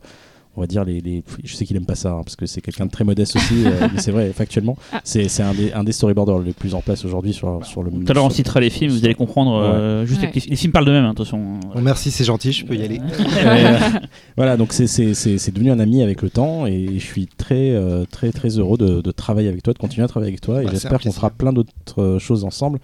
on 0.56 0.60
va 0.60 0.66
dire 0.66 0.84
les, 0.84 1.00
les- 1.00 1.24
je 1.44 1.54
sais 1.54 1.64
qu'il 1.64 1.76
aime 1.78 1.86
pas 1.86 1.94
ça 1.94 2.10
hein, 2.12 2.20
parce 2.24 2.36
que 2.36 2.44
c'est 2.44 2.60
quelqu'un 2.60 2.84
de 2.86 2.90
très 2.90 3.04
modeste 3.04 3.36
aussi 3.36 3.64
euh, 3.66 3.88
mais 3.94 3.98
c'est 4.00 4.10
vrai 4.12 4.32
factuellement 4.32 4.76
Ah. 4.92 5.00
c'est 5.02 5.28
c'est 5.28 5.42
un 5.42 5.54
des 5.54 5.72
un 5.72 5.82
des 5.82 5.92
storyboarders 5.92 6.40
les 6.40 6.52
plus 6.52 6.74
en 6.74 6.80
place 6.82 7.04
aujourd'hui 7.06 7.32
sur 7.32 7.64
sur 7.64 7.82
le 7.82 7.90
Tout 7.90 8.04
à 8.08 8.12
l'heure, 8.12 8.24
on 8.24 8.30
citera 8.30 8.60
les 8.60 8.68
films, 8.70 8.90
vous 8.92 9.04
allez 9.04 9.14
comprendre. 9.14 9.54
euh, 9.54 10.04
juste 10.04 10.20
Ouais. 10.22 10.30
les, 10.34 10.40
les 10.50 10.56
films 10.56 10.72
parlent 10.72 10.88
hein, 10.90 11.10
attention. 11.10 11.58
Bon, 11.74 11.80
merci, 11.80 12.10
c'est 12.10 12.24
gentil, 12.24 12.52
je 12.52 12.64
peux 12.66 12.74
y 12.76 12.82
aller. 12.82 13.00
Euh, 13.44 13.78
voilà, 14.36 14.56
donc 14.56 14.72
c'est- 14.72 14.86
c'est 14.86 15.14
c'est- 15.14 15.38
c'est 15.38 15.52
devenu 15.52 15.70
un 15.70 15.78
ami 15.80 16.02
avec 16.02 16.22
le 16.22 16.30
temps 16.30 16.66
et 16.66 16.86
je 16.98 17.04
suis 17.04 17.26
très 17.26 17.74
très 18.10 18.30
très 18.32 18.58
heureux 18.58 18.76
de, 18.78 19.00
de 19.00 19.10
travailler 19.10 19.48
avec 19.48 19.62
toi, 19.62 19.72
de 19.72 19.78
continuer 19.78 20.04
à 20.04 20.08
travailler 20.08 20.30
avec 20.32 20.40
toi 20.40 20.60
et 20.62 20.66
Bah, 20.66 20.70
j'espère 20.72 21.00
qu'on 21.00 21.12
fera 21.12 21.30
plein 21.30 21.52
d'autres 21.52 22.18
choses 22.20 22.44
ensemble. 22.44 22.78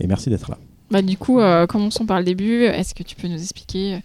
Et 0.00 0.06
merci 0.06 0.30
d'être 0.30 0.48
là. 0.50 0.56
Bah, 0.90 1.02
du 1.02 1.16
coup, 1.16 1.38
euh, 1.40 1.66
commençons 1.66 2.06
par 2.06 2.18
le 2.18 2.24
début. 2.24 2.64
Est-ce 2.64 2.94
que 2.94 3.02
tu 3.02 3.14
peux 3.14 3.28
nous 3.28 3.40
expliquer 3.40 3.94
euh, 3.94 3.98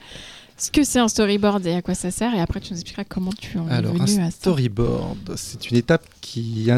ce 0.57 0.71
que 0.71 0.83
c'est 0.83 0.99
un 0.99 1.07
storyboard 1.07 1.65
et 1.67 1.73
à 1.75 1.81
quoi 1.81 1.95
ça 1.95 2.11
sert? 2.11 2.33
Et 2.33 2.39
après, 2.39 2.59
tu 2.61 2.71
nous 2.73 2.79
expliqueras 2.79 3.03
comment 3.03 3.31
tu 3.33 3.57
en 3.57 3.67
Alors, 3.67 3.95
es 3.95 3.99
venu 3.99 4.21
un 4.21 4.27
à 4.27 4.31
ça. 4.31 4.37
storyboard, 4.37 5.33
c'est 5.35 5.69
une 5.69 5.77
étape 5.77 6.05
qui, 6.21 6.69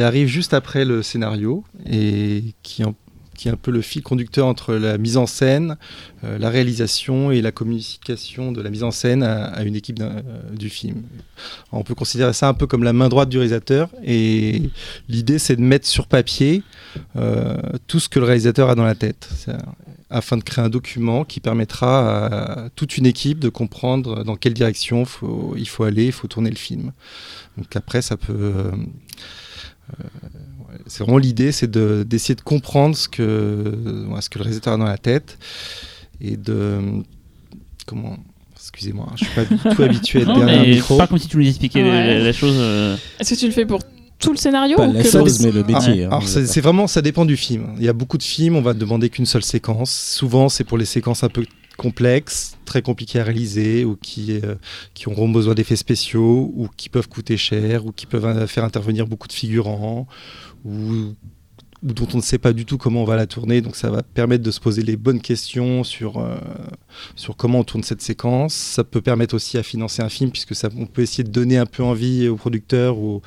arrive 0.00 0.26
juste 0.28 0.54
après 0.54 0.84
le 0.84 1.02
scénario 1.02 1.62
et 1.86 2.42
qui, 2.62 2.82
en- 2.84 2.94
qui 3.36 3.48
est 3.48 3.50
un 3.50 3.56
peu 3.56 3.70
le 3.72 3.82
fil 3.82 4.02
conducteur 4.02 4.46
entre 4.46 4.74
la 4.74 4.96
mise 4.98 5.16
en 5.16 5.26
scène, 5.26 5.76
euh, 6.24 6.38
la 6.38 6.50
réalisation 6.50 7.30
et 7.32 7.42
la 7.42 7.50
communication 7.52 8.52
de 8.52 8.62
la 8.62 8.70
mise 8.70 8.82
en 8.84 8.90
scène 8.92 9.22
à, 9.24 9.46
à 9.46 9.62
une 9.64 9.74
équipe 9.76 9.98
d'un- 9.98 10.06
euh, 10.18 10.50
du 10.56 10.68
film. 10.70 11.02
On 11.72 11.82
peut 11.82 11.94
considérer 11.96 12.32
ça 12.32 12.48
un 12.48 12.54
peu 12.54 12.66
comme 12.68 12.84
la 12.84 12.92
main 12.92 13.08
droite 13.08 13.28
du 13.28 13.36
réalisateur 13.38 13.90
et 14.04 14.62
l'idée 15.08 15.38
c'est 15.40 15.56
de 15.56 15.62
mettre 15.62 15.86
sur 15.88 16.06
papier 16.06 16.62
euh, 17.16 17.56
tout 17.88 17.98
ce 18.00 18.08
que 18.08 18.18
le 18.20 18.24
réalisateur 18.24 18.70
a 18.70 18.74
dans 18.76 18.84
la 18.84 18.94
tête. 18.94 19.28
C'est- 20.10 20.14
afin 20.16 20.36
de 20.36 20.42
créer 20.42 20.64
un 20.64 20.68
document 20.68 21.24
qui 21.24 21.40
permettra 21.40 22.26
à 22.26 22.68
toute 22.70 22.96
une 22.98 23.06
équipe 23.06 23.38
de 23.38 23.48
comprendre 23.48 24.24
dans 24.24 24.36
quelle 24.36 24.54
direction 24.54 25.04
faut- 25.04 25.54
il 25.56 25.68
faut 25.68 25.84
aller, 25.84 26.06
il 26.06 26.12
faut 26.12 26.28
tourner 26.28 26.50
le 26.50 26.56
film. 26.56 26.92
Donc 27.56 27.74
après, 27.76 28.02
ça 28.02 28.16
peut... 28.16 28.32
euh, 28.32 28.70
euh, 30.00 30.04
ouais, 30.70 30.78
c'est 30.86 31.02
vraiment 31.04 31.18
l'idée, 31.18 31.52
c'est 31.52 31.70
de- 31.70 32.04
d'essayer 32.06 32.34
de, 32.34 32.40
comprendre 32.40 32.96
ce 32.96 33.08
que, 33.08 33.74
ce 34.20 34.28
que 34.28 34.38
le 34.38 34.42
réalisateur 34.44 34.74
a 34.74 34.76
dans 34.76 34.84
la 34.84 34.98
tête 34.98 35.38
et 36.20 36.36
de... 36.36 36.80
Comment 37.86 38.16
Excusez-moi, 38.56 39.08
je 39.16 39.24
suis 39.26 39.34
pas 39.34 39.44
du 39.44 39.58
tout 39.58 39.82
habitué 39.82 40.20
à 40.20 40.22
être 40.22 40.34
derrière 40.38 40.62
un 40.62 40.66
micro. 40.66 40.96
pas 40.96 41.06
comme 41.06 41.18
si 41.18 41.28
tu 41.28 41.36
nous 41.36 41.46
expliquais 41.46 41.82
Ouais. 41.82 42.14
la, 42.18 42.18
la 42.20 42.32
chose. 42.32 42.54
euh, 42.56 42.96
Est-ce 43.20 43.34
que 43.34 43.38
tu 43.40 43.44
le 43.46 43.52
fais 43.52 43.66
pour 43.66 43.80
tout 44.18 44.30
le 44.30 44.36
scénario 44.36 44.76
Pas 44.76 44.88
ou 44.88 44.92
la 44.92 45.02
que 45.02 45.08
chose, 45.08 45.40
mais 45.40 45.50
le 45.50 45.64
métier. 45.64 46.04
Ah, 46.04 46.06
hein, 46.06 46.16
alors 46.16 46.28
c'est 46.28 46.46
c'est 46.46 46.60
vraiment, 46.60 46.86
ça 46.86 47.02
dépend 47.02 47.24
du 47.24 47.36
film. 47.36 47.74
Il 47.78 47.84
y 47.84 47.88
a 47.88 47.92
beaucoup 47.92 48.18
de 48.18 48.22
films, 48.22 48.56
on 48.56 48.62
va 48.62 48.74
demander 48.74 49.10
qu'une 49.10 49.26
seule 49.26 49.42
séquence. 49.42 49.92
Souvent, 49.92 50.48
c'est 50.48 50.64
pour 50.64 50.78
les 50.78 50.84
séquences 50.84 51.24
un 51.24 51.28
peu 51.28 51.44
complexes, 51.76 52.56
très 52.64 52.82
compliquées 52.82 53.20
à 53.20 53.24
réaliser, 53.24 53.84
ou 53.84 53.96
qui, 53.96 54.40
euh, 54.42 54.54
qui 54.94 55.08
auront 55.08 55.28
besoin 55.28 55.54
d'effets 55.54 55.76
spéciaux, 55.76 56.52
ou 56.54 56.68
qui 56.76 56.88
peuvent 56.88 57.08
coûter 57.08 57.36
cher, 57.36 57.86
ou 57.86 57.92
qui 57.92 58.06
peuvent 58.06 58.24
euh, 58.24 58.46
faire 58.46 58.64
intervenir 58.64 59.06
beaucoup 59.06 59.28
de 59.28 59.32
figurants, 59.32 60.06
ou, 60.64 61.14
ou 61.82 61.92
dont 61.92 62.06
on 62.14 62.18
ne 62.18 62.22
sait 62.22 62.38
pas 62.38 62.52
du 62.52 62.64
tout 62.64 62.78
comment 62.78 63.02
on 63.02 63.04
va 63.04 63.16
la 63.16 63.26
tourner. 63.26 63.60
Donc 63.60 63.76
ça 63.76 63.90
va 63.90 64.02
permettre 64.02 64.42
de 64.42 64.50
se 64.50 64.60
poser 64.60 64.82
les 64.82 64.96
bonnes 64.96 65.20
questions 65.20 65.84
sur, 65.84 66.18
euh, 66.18 66.36
sur 67.16 67.36
comment 67.36 67.60
on 67.60 67.64
tourne 67.64 67.82
cette 67.82 68.02
séquence. 68.02 68.54
Ça 68.54 68.84
peut 68.84 69.02
permettre 69.02 69.34
aussi 69.34 69.58
à 69.58 69.62
financer 69.62 70.02
un 70.02 70.08
film, 70.08 70.30
puisque 70.30 70.54
ça, 70.54 70.68
on 70.78 70.86
peut 70.86 71.02
essayer 71.02 71.24
de 71.24 71.30
donner 71.30 71.58
un 71.58 71.66
peu 71.66 71.82
envie 71.82 72.28
aux 72.28 72.36
producteurs 72.36 72.98
ou, 72.98 73.20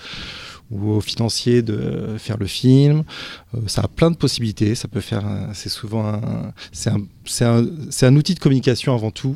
ou 0.72 0.92
aux 0.92 1.02
financiers 1.02 1.62
de 1.62 2.16
faire 2.18 2.38
le 2.38 2.46
film. 2.48 3.04
Euh, 3.56 3.60
ça 3.68 3.82
a 3.84 3.88
plein 3.88 4.12
de 4.12 4.18
possibilités. 4.18 4.76
Ça 4.76 4.88
peut 4.88 5.00
faire, 5.02 5.24
c'est 5.54 5.70
souvent 5.70 6.06
un, 6.08 6.54
c'est 6.72 6.90
un, 6.90 7.00
un, 7.42 7.66
un 8.02 8.16
outil 8.16 8.34
de 8.36 8.40
communication 8.40 8.94
avant 8.94 9.12
tout. 9.12 9.36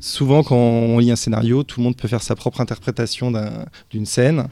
Souvent, 0.00 0.42
quand 0.42 0.56
on 0.56 0.98
lit 1.00 1.10
un 1.10 1.16
scénario, 1.16 1.64
tout 1.64 1.78
le 1.78 1.84
monde 1.84 1.96
peut 1.98 2.08
faire 2.08 2.22
sa 2.22 2.34
propre 2.34 2.62
interprétation 2.62 3.30
d'un- 3.30 3.66
d'une 3.90 4.06
scène. 4.06 4.46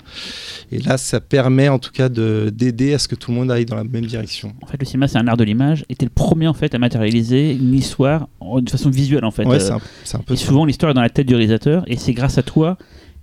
Et 0.71 0.79
là, 0.81 0.99
ça 0.99 1.19
permet 1.19 1.71
en 1.71 1.79
tout 1.79 1.93
cas 1.93 2.11
de- 2.11 2.53
d'aider 2.55 2.93
à 2.93 2.99
ce 2.99 3.09
que 3.09 3.15
tout 3.15 3.31
le 3.31 3.39
monde 3.39 3.51
aille 3.51 3.65
dans 3.65 3.77
la 3.77 3.85
même 3.85 4.05
direction. 4.05 4.53
En 4.61 4.67
fait, 4.67 4.77
le 4.79 4.85
cinéma, 4.85 5.09
c'est 5.09 5.17
un 5.17 5.27
art 5.29 5.39
de 5.39 5.45
l'image. 5.45 5.87
Et 5.89 5.95
t'es 5.95 6.05
le 6.05 6.11
premier, 6.11 6.47
en 6.47 6.53
fait, 6.53 6.75
à 6.75 6.79
matérialiser 6.79 7.53
une 7.55 7.73
histoire 7.73 8.29
de 8.61 8.69
façon 8.69 8.91
visuelle, 8.91 9.25
en 9.25 9.31
fait. 9.31 9.47
Ouais, 9.47 9.57
Euh, 9.57 9.61
c'est 9.61 9.73
un, 9.73 9.81
c'est 10.05 10.17
un 10.19 10.21
peu 10.21 10.35
et 10.35 10.37
souvent, 10.37 10.67
l'histoire 10.67 10.91
est 10.91 10.95
dans 10.95 11.01
la 11.01 11.09
tête 11.09 11.27
du 11.27 11.35
réalisateur. 11.35 11.85
Et 11.87 11.97
c'est 11.97 12.13
grâce 12.13 12.37
à 12.37 12.43
toi 12.43 12.77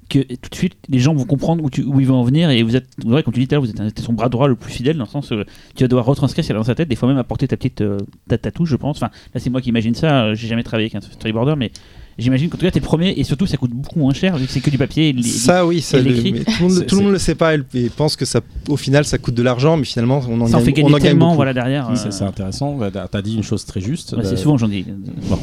que 0.08 0.20
tout 0.20 0.50
de 0.50 0.56
suite, 0.56 0.76
les 0.90 1.00
gens 1.00 1.14
vont 1.14 1.26
comprendre 1.26 1.64
où, 1.64 1.70
tu, 1.70 1.84
où 1.84 2.00
ils 2.00 2.08
vont 2.08 2.16
en 2.16 2.24
venir. 2.24 2.50
Et 2.50 2.64
vous 2.64 2.76
êtes, 2.76 2.88
vrai, 3.06 3.24
comme 3.24 3.34
tu 3.34 3.40
dis 3.42 3.48
tout 3.48 3.60
vous 3.60 3.70
êtes 3.70 3.80
un- 3.80 3.90
son 4.02 4.14
bras 4.14 4.30
droit 4.30 4.48
le 4.48 4.56
plus 4.56 4.72
fidèle, 4.72 4.98
dans 4.98 5.04
le 5.06 5.10
sens 5.10 5.32
où 5.32 5.36
tu 5.76 5.84
vas 5.84 5.88
devoir 5.88 6.06
retranscrire 6.06 6.44
ce 6.46 6.54
dans 6.54 6.64
sa 6.64 6.76
tête. 6.76 6.88
Des 6.90 6.96
fois, 6.96 7.08
même 7.10 7.18
apporter 7.18 7.48
ta 7.48 7.58
petite 7.58 7.82
euh, 7.82 7.98
ta, 8.28 8.38
ta 8.38 8.52
touche, 8.52 8.70
je 8.70 8.76
pense. 8.76 8.98
Enfin, 8.98 9.12
là, 9.34 9.40
c'est 9.40 9.50
moi 9.50 9.62
qui 9.62 9.70
imagine 9.70 9.96
ça. 9.96 10.26
euh, 10.26 10.36
J'ai 10.36 10.48
jamais 10.48 10.64
travaillé 10.64 10.90
avec 10.92 10.96
un 11.04 11.08
storyboarder, 11.10 11.56
mais. 11.58 11.72
J'imagine 12.18 12.50
qu'en 12.50 12.58
tout 12.58 12.66
cas, 12.66 12.72
t'es 12.72 12.80
le 12.80 12.86
premier 12.86 13.12
et 13.12 13.24
surtout, 13.24 13.46
ça 13.46 13.58
coûte 13.58 13.70
beaucoup 13.72 14.00
moins 14.00 14.14
cher 14.14 14.38
vu 14.38 14.48
que 14.48 14.52
c'est 14.52 14.60
que 14.60 14.72
du 14.72 14.78
papier. 14.80 15.10
et 15.10 15.22
Ça, 15.24 15.66
oui, 15.68 15.82
ça, 15.82 16.00
et 16.00 16.02
le- 16.02 16.12
l'écrit. 16.12 16.34
mais 16.34 16.40
tout 16.44 16.52
le 16.62 16.68
monde, 16.68 16.86
tout 16.88 16.96
le 16.96 17.02
monde 17.02 17.08
c'est- 17.10 17.14
le 17.14 17.20
sait 17.20 17.36
pas 17.36 17.56
et, 17.56 17.62
et 17.76 17.90
pense 17.90 18.16
que 18.16 18.26
ça, 18.26 18.42
au 18.70 18.76
final, 18.78 19.06
ça 19.06 19.20
coûte 19.20 19.36
de 19.36 19.44
l'argent, 19.44 19.78
mais 19.78 19.86
finalement, 19.86 20.22
on 20.28 20.42
en 20.42 20.48
ça 20.48 20.54
gagne, 20.58 20.66
fait 20.66 20.72
on 20.72 20.74
gagner 20.74 20.88
en 20.88 20.92
gagne 20.94 21.02
tellement, 21.02 21.26
beaucoup. 21.28 21.36
voilà, 21.36 21.54
derrière. 21.54 21.90
Euh, 21.92 21.96
c'est 22.10 22.24
intéressant. 22.24 22.80
T'as 22.92 23.08
as 23.14 23.22
dit 23.22 23.36
une 23.36 23.44
chose 23.44 23.66
très 23.66 23.82
juste. 23.82 24.14
ouais, 24.14 24.24
c'est 24.24 24.34
Euh, 24.34 24.38
souvent, 24.38 24.58
j'en 24.58 24.68
dis. 24.68 24.84
Bon, 25.30 25.38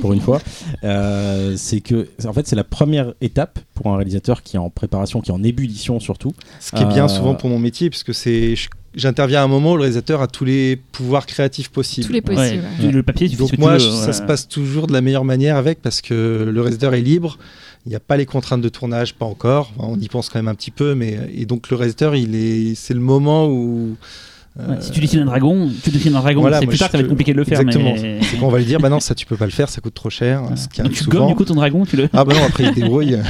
pour 0.00 0.12
une 0.12 0.20
fois, 0.20 0.40
Euh, 0.84 1.54
c'est 1.56 1.80
que 1.80 2.08
en 2.26 2.32
fait 2.32 2.46
c'est 2.46 2.56
la 2.56 2.64
première 2.64 3.14
étape 3.20 3.58
pour 3.74 3.86
un 3.92 3.96
réalisateur 3.96 4.42
qui 4.42 4.56
est 4.56 4.58
en 4.60 4.70
préparation, 4.70 5.20
qui 5.20 5.30
est 5.30 5.34
en 5.34 5.42
ébullition 5.42 5.98
surtout. 6.00 6.32
Ce 6.60 6.72
qui 6.72 6.82
est 6.82 6.86
bien 6.86 7.06
Euh, 7.06 7.08
souvent 7.08 7.34
pour 7.34 7.48
mon 7.50 7.58
métier, 7.58 7.90
puisque 7.90 8.14
c'est, 8.14 8.54
je- 8.56 8.68
j'interviens 8.98 9.40
à 9.40 9.44
un 9.44 9.48
moment 9.48 9.72
où 9.72 9.76
le 9.76 9.82
réalisateur 9.82 10.20
a 10.20 10.26
tous 10.26 10.44
les 10.44 10.76
pouvoirs 10.76 11.26
créatifs 11.26 11.70
possibles. 11.70 12.06
Tous 12.06 12.12
les 12.12 12.20
possibles. 12.20 12.64
Ouais, 12.80 12.86
ouais. 12.86 12.92
Le 12.92 13.02
papier, 13.02 13.28
tu 13.28 13.36
fais 13.36 13.44
ce 13.44 13.48
Donc 13.48 13.52
tu 13.52 13.60
moi, 13.60 13.74
veux, 13.74 13.78
ça 13.78 14.12
se 14.12 14.22
passe 14.22 14.48
toujours 14.48 14.86
de 14.86 14.92
la 14.92 15.00
meilleure 15.00 15.24
manière 15.24 15.56
avec, 15.56 15.80
parce 15.80 16.02
que 16.02 16.48
le 16.50 16.60
réalisateur 16.60 16.94
est 16.94 17.00
libre. 17.00 17.38
Il 17.86 17.90
n'y 17.90 17.96
a 17.96 18.00
pas 18.00 18.16
les 18.16 18.26
contraintes 18.26 18.60
de 18.60 18.68
tournage, 18.68 19.14
pas 19.14 19.24
encore. 19.24 19.72
On 19.78 19.98
y 19.98 20.08
pense 20.08 20.28
quand 20.28 20.38
même 20.38 20.48
un 20.48 20.54
petit 20.54 20.70
peu, 20.70 20.94
mais 20.94 21.18
et 21.34 21.46
donc 21.46 21.70
le 21.70 21.76
réalisateur, 21.76 22.16
il 22.16 22.34
est, 22.34 22.74
c'est 22.74 22.94
le 22.94 23.00
moment 23.00 23.48
où. 23.48 23.96
Ouais, 24.58 24.76
si 24.80 24.90
tu 24.90 25.00
dessines 25.00 25.20
un 25.20 25.24
dragon, 25.26 25.70
tu 25.84 25.90
dessines 25.90 26.14
un 26.16 26.20
dragon. 26.20 26.40
Voilà, 26.40 26.58
c'est 26.60 26.66
plus 26.66 26.78
tard, 26.78 26.88
je 26.88 26.92
ça 26.92 26.98
va 26.98 27.04
être 27.04 27.08
compliqué 27.10 27.32
de 27.32 27.36
le 27.38 27.44
faire. 27.44 27.60
Exactement. 27.60 27.94
Mais... 27.94 28.20
c'est 28.22 28.36
quand 28.38 28.46
on 28.46 28.50
va 28.50 28.58
lui 28.58 28.64
dire, 28.64 28.80
bah 28.80 28.88
non, 28.88 28.98
ça 29.00 29.14
tu 29.14 29.24
peux 29.24 29.36
pas 29.36 29.44
le 29.44 29.52
faire, 29.52 29.68
ça 29.68 29.80
coûte 29.80 29.94
trop 29.94 30.10
cher. 30.10 30.42
Ce 30.56 30.66
qui 30.68 30.78
Donc 30.78 30.86
arrive 30.86 30.98
tu 30.98 31.04
souvent. 31.04 31.18
gommes 31.20 31.28
du 31.28 31.34
coup 31.36 31.44
ton 31.44 31.54
dragon, 31.54 31.84
tu 31.86 31.96
le. 31.96 32.08
Ah 32.12 32.24
bah 32.24 32.34
non, 32.34 32.44
après 32.44 32.64
il 32.64 32.74
débrouille. 32.74 33.18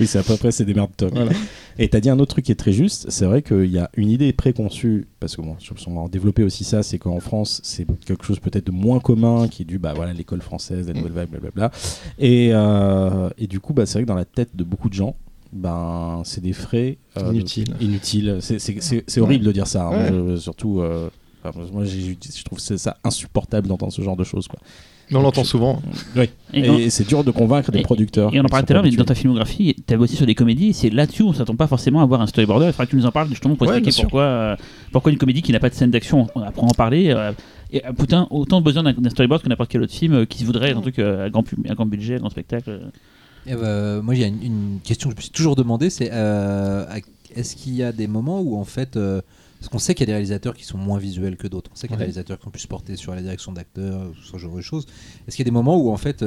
Oui, 0.00 0.08
c'est 0.08 0.18
à 0.18 0.22
peu 0.24 0.36
près 0.36 0.50
c'est 0.50 0.64
des 0.64 0.74
merdes 0.74 0.90
top. 0.96 1.12
Voilà. 1.14 1.30
Et 1.78 1.88
t'as 1.88 2.00
dit 2.00 2.10
un 2.10 2.18
autre 2.18 2.32
truc 2.32 2.46
qui 2.46 2.50
est 2.52 2.56
très 2.56 2.72
juste, 2.72 3.06
c'est 3.10 3.26
vrai 3.26 3.42
qu'il 3.42 3.66
y 3.66 3.78
a 3.78 3.90
une 3.96 4.10
idée 4.10 4.32
préconçue, 4.32 5.06
parce 5.20 5.36
que 5.36 5.42
bon, 5.42 5.54
je- 5.60 5.70
on 5.86 5.94
va 5.94 6.00
en 6.00 6.08
développer 6.08 6.42
aussi 6.42 6.64
ça, 6.64 6.82
c'est 6.82 6.98
qu'en 6.98 7.20
France, 7.20 7.60
c'est 7.62 7.86
quelque 8.04 8.24
chose 8.24 8.40
peut-être 8.40 8.66
de 8.66 8.72
moins 8.72 8.98
commun, 8.98 9.46
qui 9.46 9.62
est 9.62 9.64
dû, 9.64 9.78
bah 9.78 9.92
voilà, 9.94 10.12
l'école 10.12 10.40
française, 10.42 10.88
la 10.88 10.94
nouvelle 10.94 11.12
vague, 11.12 11.28
blablabla. 11.30 11.70
Et, 12.18 12.50
euh, 12.52 13.28
et 13.38 13.46
du 13.46 13.60
coup, 13.60 13.72
bah, 13.72 13.86
c'est 13.86 13.94
vrai 13.94 14.02
que 14.02 14.08
dans 14.08 14.14
la 14.16 14.24
tête 14.24 14.56
de 14.56 14.64
beaucoup 14.64 14.88
de 14.88 14.94
gens, 14.94 15.14
ben, 15.54 16.20
c'est 16.24 16.42
des 16.42 16.52
frais 16.52 16.98
euh, 17.16 17.32
Inutiles. 17.32 17.74
inutiles. 17.80 18.38
C'est- 18.40 19.20
horrible 19.20 19.44
de 19.44 19.52
dire 19.52 19.66
ça, 19.66 19.86
hein. 19.86 19.90
Ouais. 19.92 20.10
Moi, 20.10 20.34
je- 20.34 20.40
surtout. 20.40 20.80
euh, 20.80 21.08
enfin, 21.44 21.60
moi, 21.72 21.84
je 21.84 22.44
trouve 22.44 22.58
ça 22.58 22.96
insupportable 23.04 23.68
d'entendre 23.68 23.92
ce 23.92 24.02
genre 24.02 24.16
de 24.16 24.24
choses. 24.24 24.48
Quoi. 24.48 24.58
Mais 25.10 25.18
on 25.18 25.22
l'entend 25.22 25.44
souvent. 25.44 25.82
Oui. 26.16 26.30
Et, 26.54 26.60
Et, 26.66 26.90
c'est 26.90 27.06
dur 27.06 27.24
de 27.24 27.30
convaincre 27.30 27.70
des 27.70 27.82
producteurs. 27.82 28.34
et 28.34 28.40
on 28.40 28.44
en 28.44 28.48
parlait 28.48 28.64
tout 28.64 28.72
à 28.72 28.74
l'heure, 28.76 28.84
mais 28.84 28.90
dans 28.90 29.04
ta 29.04 29.14
filmographie, 29.14 29.76
tu 29.86 29.92
as 29.94 29.96
bossé 29.98 30.16
sur 30.16 30.24
des 30.26 30.34
comédies, 30.34 30.72
c'est 30.72 30.88
là-dessus 30.88 31.22
où 31.22 31.28
on 31.28 31.32
s'attend 31.34 31.54
pas 31.56 31.66
forcément 31.66 32.00
à 32.00 32.06
voir 32.06 32.22
un 32.22 32.26
storyboarder. 32.26 32.66
Il 32.66 32.72
faudra 32.72 32.86
que 32.86 32.90
tu 32.90 32.96
nous 32.96 33.04
en 33.06 33.10
parles 33.12 33.28
justement 33.28 33.54
pour 33.54 33.68
Ouais, 33.68 33.76
expliquer 33.78 34.02
pourquoi, 34.02 34.22
euh, 34.22 34.56
pourquoi 34.92 35.12
une 35.12 35.18
comédie 35.18 35.42
qui 35.42 35.52
n'a 35.52 35.60
pas 35.60 35.68
de 35.68 35.74
scène 35.74 35.90
d'action, 35.90 36.26
on 36.34 36.40
apprend 36.40 36.66
à 36.66 36.70
en 36.70 36.74
parler. 36.74 37.10
euh, 37.10 37.32
et 37.70 37.84
euh, 37.84 37.92
putain, 37.92 38.26
autant 38.30 38.62
besoin 38.62 38.82
d'un 38.82 39.10
storyboard 39.10 39.42
que 39.42 39.48
n'importe 39.50 39.70
quel 39.70 39.82
autre 39.82 39.92
film 39.92 40.14
euh, 40.14 40.24
qui 40.24 40.38
se 40.38 40.44
voudrait 40.46 40.72
un 40.72 40.80
truc 40.80 40.98
euh, 40.98 41.26
à 41.26 41.30
grand, 41.30 41.44
à 41.68 41.74
grand 41.74 41.86
budget, 41.86 42.14
à 42.14 42.18
grand 42.18 42.30
spectacle. 42.30 42.80
Euh. 43.46 43.50
Eh 43.52 43.56
ben, 43.56 44.02
moi, 44.02 44.14
il 44.14 44.20
y 44.20 44.24
a 44.24 44.28
une, 44.28 44.42
une 44.42 44.80
question 44.82 45.08
que 45.08 45.14
je 45.14 45.18
me 45.18 45.22
suis 45.22 45.30
toujours 45.30 45.56
demandé, 45.56 45.90
c'est 45.90 46.10
euh, 46.12 46.86
est-ce 47.34 47.56
qu'il 47.56 47.74
y 47.74 47.82
a 47.82 47.92
des 47.92 48.06
moments 48.06 48.40
où 48.40 48.56
en 48.56 48.64
fait, 48.64 48.96
euh, 48.96 49.20
parce 49.58 49.68
qu'on 49.68 49.78
sait 49.78 49.94
qu'il 49.94 50.02
y 50.02 50.06
a 50.06 50.08
des 50.08 50.12
réalisateurs 50.12 50.54
qui 50.54 50.64
sont 50.64 50.78
moins 50.78 50.98
visuels 50.98 51.36
que 51.36 51.46
d'autres, 51.46 51.70
on 51.72 51.76
sait 51.76 51.86
qu'il 51.86 51.94
y 51.94 51.96
a 51.96 51.98
des 51.98 52.04
réalisateurs 52.04 52.38
qui 52.38 52.46
ont 52.48 52.50
pu 52.50 52.60
se 52.60 52.68
porter 52.68 52.96
sur 52.96 53.14
la 53.14 53.22
direction 53.22 53.52
d'acteurs, 53.52 54.12
ce 54.22 54.36
genre 54.38 54.54
de 54.54 54.60
choses. 54.60 54.86
Est-ce 55.26 55.36
qu'il 55.36 55.44
y 55.44 55.48
a 55.48 55.50
des 55.50 55.54
moments 55.54 55.78
où 55.78 55.90
en 55.90 55.96
fait 55.96 56.24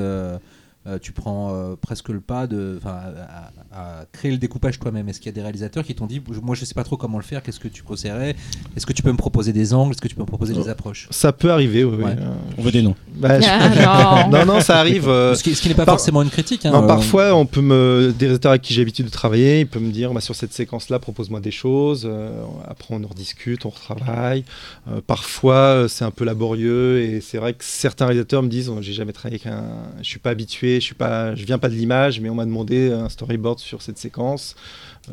euh, 0.87 0.95
euh, 0.95 0.99
tu 0.99 1.11
prends 1.11 1.53
euh, 1.53 1.75
presque 1.75 2.09
le 2.09 2.19
pas 2.21 2.47
de, 2.47 2.79
à, 2.85 3.51
à 3.73 4.05
créer 4.11 4.31
le 4.31 4.37
découpage 4.37 4.79
toi-même 4.79 5.09
Est-ce 5.09 5.19
qu'il 5.19 5.27
y 5.27 5.29
a 5.29 5.33
des 5.33 5.41
réalisateurs 5.41 5.83
qui 5.83 5.93
t'ont 5.95 6.05
dit, 6.05 6.21
moi 6.41 6.55
je 6.55 6.63
sais 6.65 6.73
pas 6.73 6.83
trop 6.83 6.97
comment 6.97 7.17
le 7.17 7.23
faire, 7.23 7.43
qu'est-ce 7.43 7.59
que 7.59 7.67
tu 7.67 7.83
conseillerais 7.83 8.35
Est-ce 8.75 8.85
que 8.85 8.93
tu 8.93 9.03
peux 9.03 9.11
me 9.11 9.17
proposer 9.17 9.53
des 9.53 9.73
angles? 9.73 9.91
Est-ce 9.91 10.01
que 10.01 10.07
tu 10.07 10.15
peux 10.15 10.21
me 10.21 10.27
proposer 10.27 10.53
des 10.53 10.69
approches? 10.69 11.07
Ça 11.11 11.33
peut 11.33 11.51
arriver, 11.51 11.83
oui. 11.83 12.03
Ouais. 12.03 12.11
Euh, 12.17 12.33
On 12.57 12.61
veut 12.61 12.71
des 12.71 12.81
noms. 12.81 12.95
bah, 13.15 13.39
je- 13.39 13.47
Ah, 13.49 14.27
non. 14.31 14.37
non, 14.45 14.45
non, 14.45 14.61
ça 14.61 14.79
arrive. 14.79 15.07
euh, 15.09 15.35
Ce 15.35 15.43
qui, 15.43 15.55
ce 15.55 15.61
qui 15.61 15.67
n'est 15.69 15.73
pas 15.75 15.85
par- 15.85 15.95
forcément 15.95 16.21
une 16.21 16.29
critique. 16.29 16.65
hein, 16.65 16.71
Non, 16.71 16.83
euh, 16.83 16.87
parfois, 16.87 17.33
on 17.35 17.45
peut 17.45 17.61
me, 17.61 18.13
des 18.17 18.25
réalisateurs 18.25 18.51
avec 18.51 18.61
qui 18.61 18.73
j'ai 18.73 18.81
l'habitude 18.81 19.05
de 19.05 19.11
travailler, 19.11 19.61
ils 19.61 19.67
peuvent 19.67 19.81
me 19.83 19.91
dire 19.91 20.13
bah, 20.13 20.21
sur 20.21 20.35
cette 20.35 20.53
séquence-là, 20.53 20.99
propose-moi 20.99 21.39
des 21.39 21.51
choses. 21.51 22.03
euh, 22.05 22.43
après, 22.67 22.93
on 22.95 23.03
en 23.03 23.07
rediscute, 23.07 23.65
on 23.65 23.69
retravaille. 23.69 24.43
Euh, 24.89 25.01
parfois, 25.05 25.55
euh, 25.55 25.87
c'est 25.87 26.05
un 26.05 26.11
peu 26.11 26.23
laborieux 26.25 27.01
et 27.01 27.21
c'est 27.21 27.37
vrai 27.37 27.53
que 27.53 27.63
certains 27.63 28.05
réalisateurs 28.05 28.43
me 28.43 28.47
disent 28.49 28.69
oh, 28.69 28.77
j'ai 28.81 28.93
jamais 28.93 29.11
travaillé 29.13 29.41
avec 29.43 29.53
un. 29.53 29.63
Je 30.01 30.07
suis 30.07 30.19
pas 30.19 30.29
habitué, 30.29 30.76
je 30.79 30.85
suis 30.85 30.95
pas, 30.95 31.35
je 31.35 31.45
viens 31.45 31.57
pas 31.57 31.69
de 31.69 31.75
l'image, 31.75 32.19
mais 32.21 32.29
on 32.29 32.35
m'a 32.35 32.45
demandé 32.45 32.91
un 32.91 33.09
storyboard 33.09 33.59
sur 33.59 33.81
cette 33.81 33.97
séquence. 33.97 34.55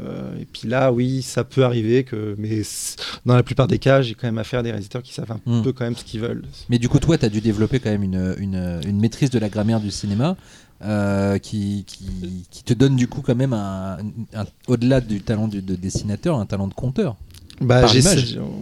Euh, 0.01 0.37
et 0.41 0.45
puis 0.45 0.69
là, 0.69 0.93
oui, 0.93 1.23
ça 1.23 1.45
peut 1.45 1.65
arriver 1.65 2.03
que, 2.05 2.35
mais 2.39 2.63
dans 3.27 3.37
la 3.37 3.43
plupart 3.43 3.69
des 3.69 3.79
cas, 3.79 4.03
j'ai 4.03 4.15
quand 4.15 4.27
même 4.27 4.39
affaire 4.39 4.61
à 4.61 4.63
des 4.63 4.71
réalisateurs 4.71 5.03
qui 5.03 5.13
savent 5.15 5.31
un 5.31 5.41
Hmm. 5.47 5.63
peu 5.63 5.73
quand 5.73 5.85
même 5.85 5.97
ce 5.97 6.05
qu'ils 6.05 6.21
veulent. 6.21 6.43
Mais 6.69 6.79
du 6.79 6.89
coup, 6.89 6.99
toi, 6.99 7.17
tu 7.17 7.25
as 7.25 7.29
dû 7.29 7.41
développer 7.41 7.79
quand 7.81 7.91
même 7.91 8.03
une, 8.03 8.35
une, 8.39 8.81
une 8.87 9.01
maîtrise 9.01 9.31
de 9.31 9.39
la 9.39 9.49
grammaire 9.49 9.81
du 9.81 9.91
cinéma. 9.91 10.37
euh, 10.83 11.39
qui, 11.39 11.85
qui, 11.87 12.47
qui 12.51 12.63
te 12.65 12.75
donne 12.75 12.97
du 12.97 13.07
coup 13.07 13.23
quand 13.23 13.37
même 13.37 13.53
un, 13.55 13.97
un- 14.35 14.45
au-delà 14.67 15.01
du 15.01 15.23
talent 15.23 15.49
du- 15.49 15.63
de 15.63 15.77
dessinateur, 15.77 16.39
un 16.39 16.45
talent 16.45 16.67
de 16.69 16.75
conteur. 16.75 17.17
Bah, 17.61 17.87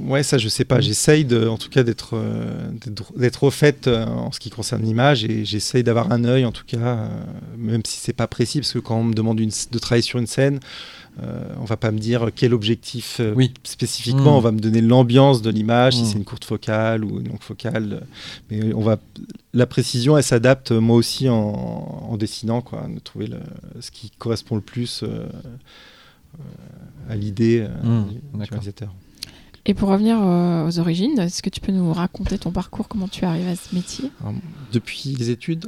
ouais, 0.06 0.22
ça 0.22 0.36
je 0.38 0.48
sais 0.48 0.64
pas. 0.66 0.80
J'essaye 0.80 1.24
de, 1.24 1.46
en 1.48 1.56
tout 1.56 1.70
cas 1.70 1.82
d'être 1.82 2.10
euh, 2.14 2.68
d'être- 3.16 3.42
au 3.42 3.50
fait 3.50 3.86
euh, 3.88 4.04
en 4.06 4.30
ce 4.32 4.38
qui 4.38 4.50
concerne 4.50 4.82
l'image 4.82 5.24
et 5.24 5.44
j'essaye 5.46 5.82
d'avoir 5.82 6.12
un 6.12 6.24
œil 6.24 6.44
en 6.44 6.52
tout 6.52 6.64
cas, 6.66 6.78
euh, 6.98 7.08
même 7.56 7.82
si 7.86 7.98
c'est 7.98 8.12
pas 8.12 8.26
précis, 8.26 8.58
parce 8.60 8.72
que 8.72 8.78
quand 8.78 8.98
on 8.98 9.04
me 9.04 9.14
demande 9.14 9.40
une, 9.40 9.50
de 9.70 9.78
travailler 9.78 10.02
sur 10.02 10.18
une 10.18 10.26
scène, 10.26 10.60
on 11.60 11.64
va 11.64 11.76
pas 11.76 11.90
me 11.90 11.98
dire 11.98 12.30
quel 12.34 12.54
objectif 12.54 13.20
Oui. 13.36 13.52
spécifiquement. 13.64 14.32
Mm. 14.32 14.36
On 14.36 14.40
va 14.40 14.50
me 14.52 14.60
donner 14.60 14.80
l'ambiance 14.80 15.42
de 15.42 15.50
l'image, 15.50 15.94
si 15.94 16.02
Mm. 16.02 16.06
c'est 16.06 16.18
une 16.18 16.24
courte 16.24 16.44
focale 16.44 17.04
ou 17.04 17.20
une 17.20 17.28
longue 17.28 17.42
focale. 17.42 18.06
Mais 18.50 18.72
on 18.74 18.80
va 18.80 18.98
la 19.54 19.66
précision, 19.66 20.16
elle 20.16 20.24
s'adapte 20.24 20.70
moi 20.72 20.96
aussi 20.96 21.28
en, 21.28 21.34
en 22.10 22.16
dessinant 22.16 22.62
quoi, 22.62 22.86
de 22.92 22.98
trouver 22.98 23.26
le, 23.26 23.38
ce 23.80 23.90
qui 23.90 24.10
correspond 24.18 24.54
le 24.54 24.62
plus. 24.62 25.04
À 27.08 27.16
l'idée 27.16 27.60
euh, 27.68 27.82
Mm, 28.04 28.08
du- 28.08 28.20
réalisateur. 28.50 28.94
Et 29.64 29.74
pour 29.74 29.90
revenir 29.90 30.16
euh, 30.20 30.66
aux 30.66 30.80
origines, 30.80 31.16
est-ce 31.20 31.40
que 31.40 31.48
tu 31.48 31.60
peux 31.60 31.70
nous 31.70 31.92
raconter 31.92 32.36
ton 32.36 32.50
parcours, 32.50 32.88
comment 32.88 33.06
tu 33.06 33.24
arrives 33.24 33.46
à 33.46 33.54
ce 33.54 33.72
métier? 33.72 34.10
Alors, 34.20 34.34
depuis 34.72 35.14
les 35.16 35.30
études 35.30 35.66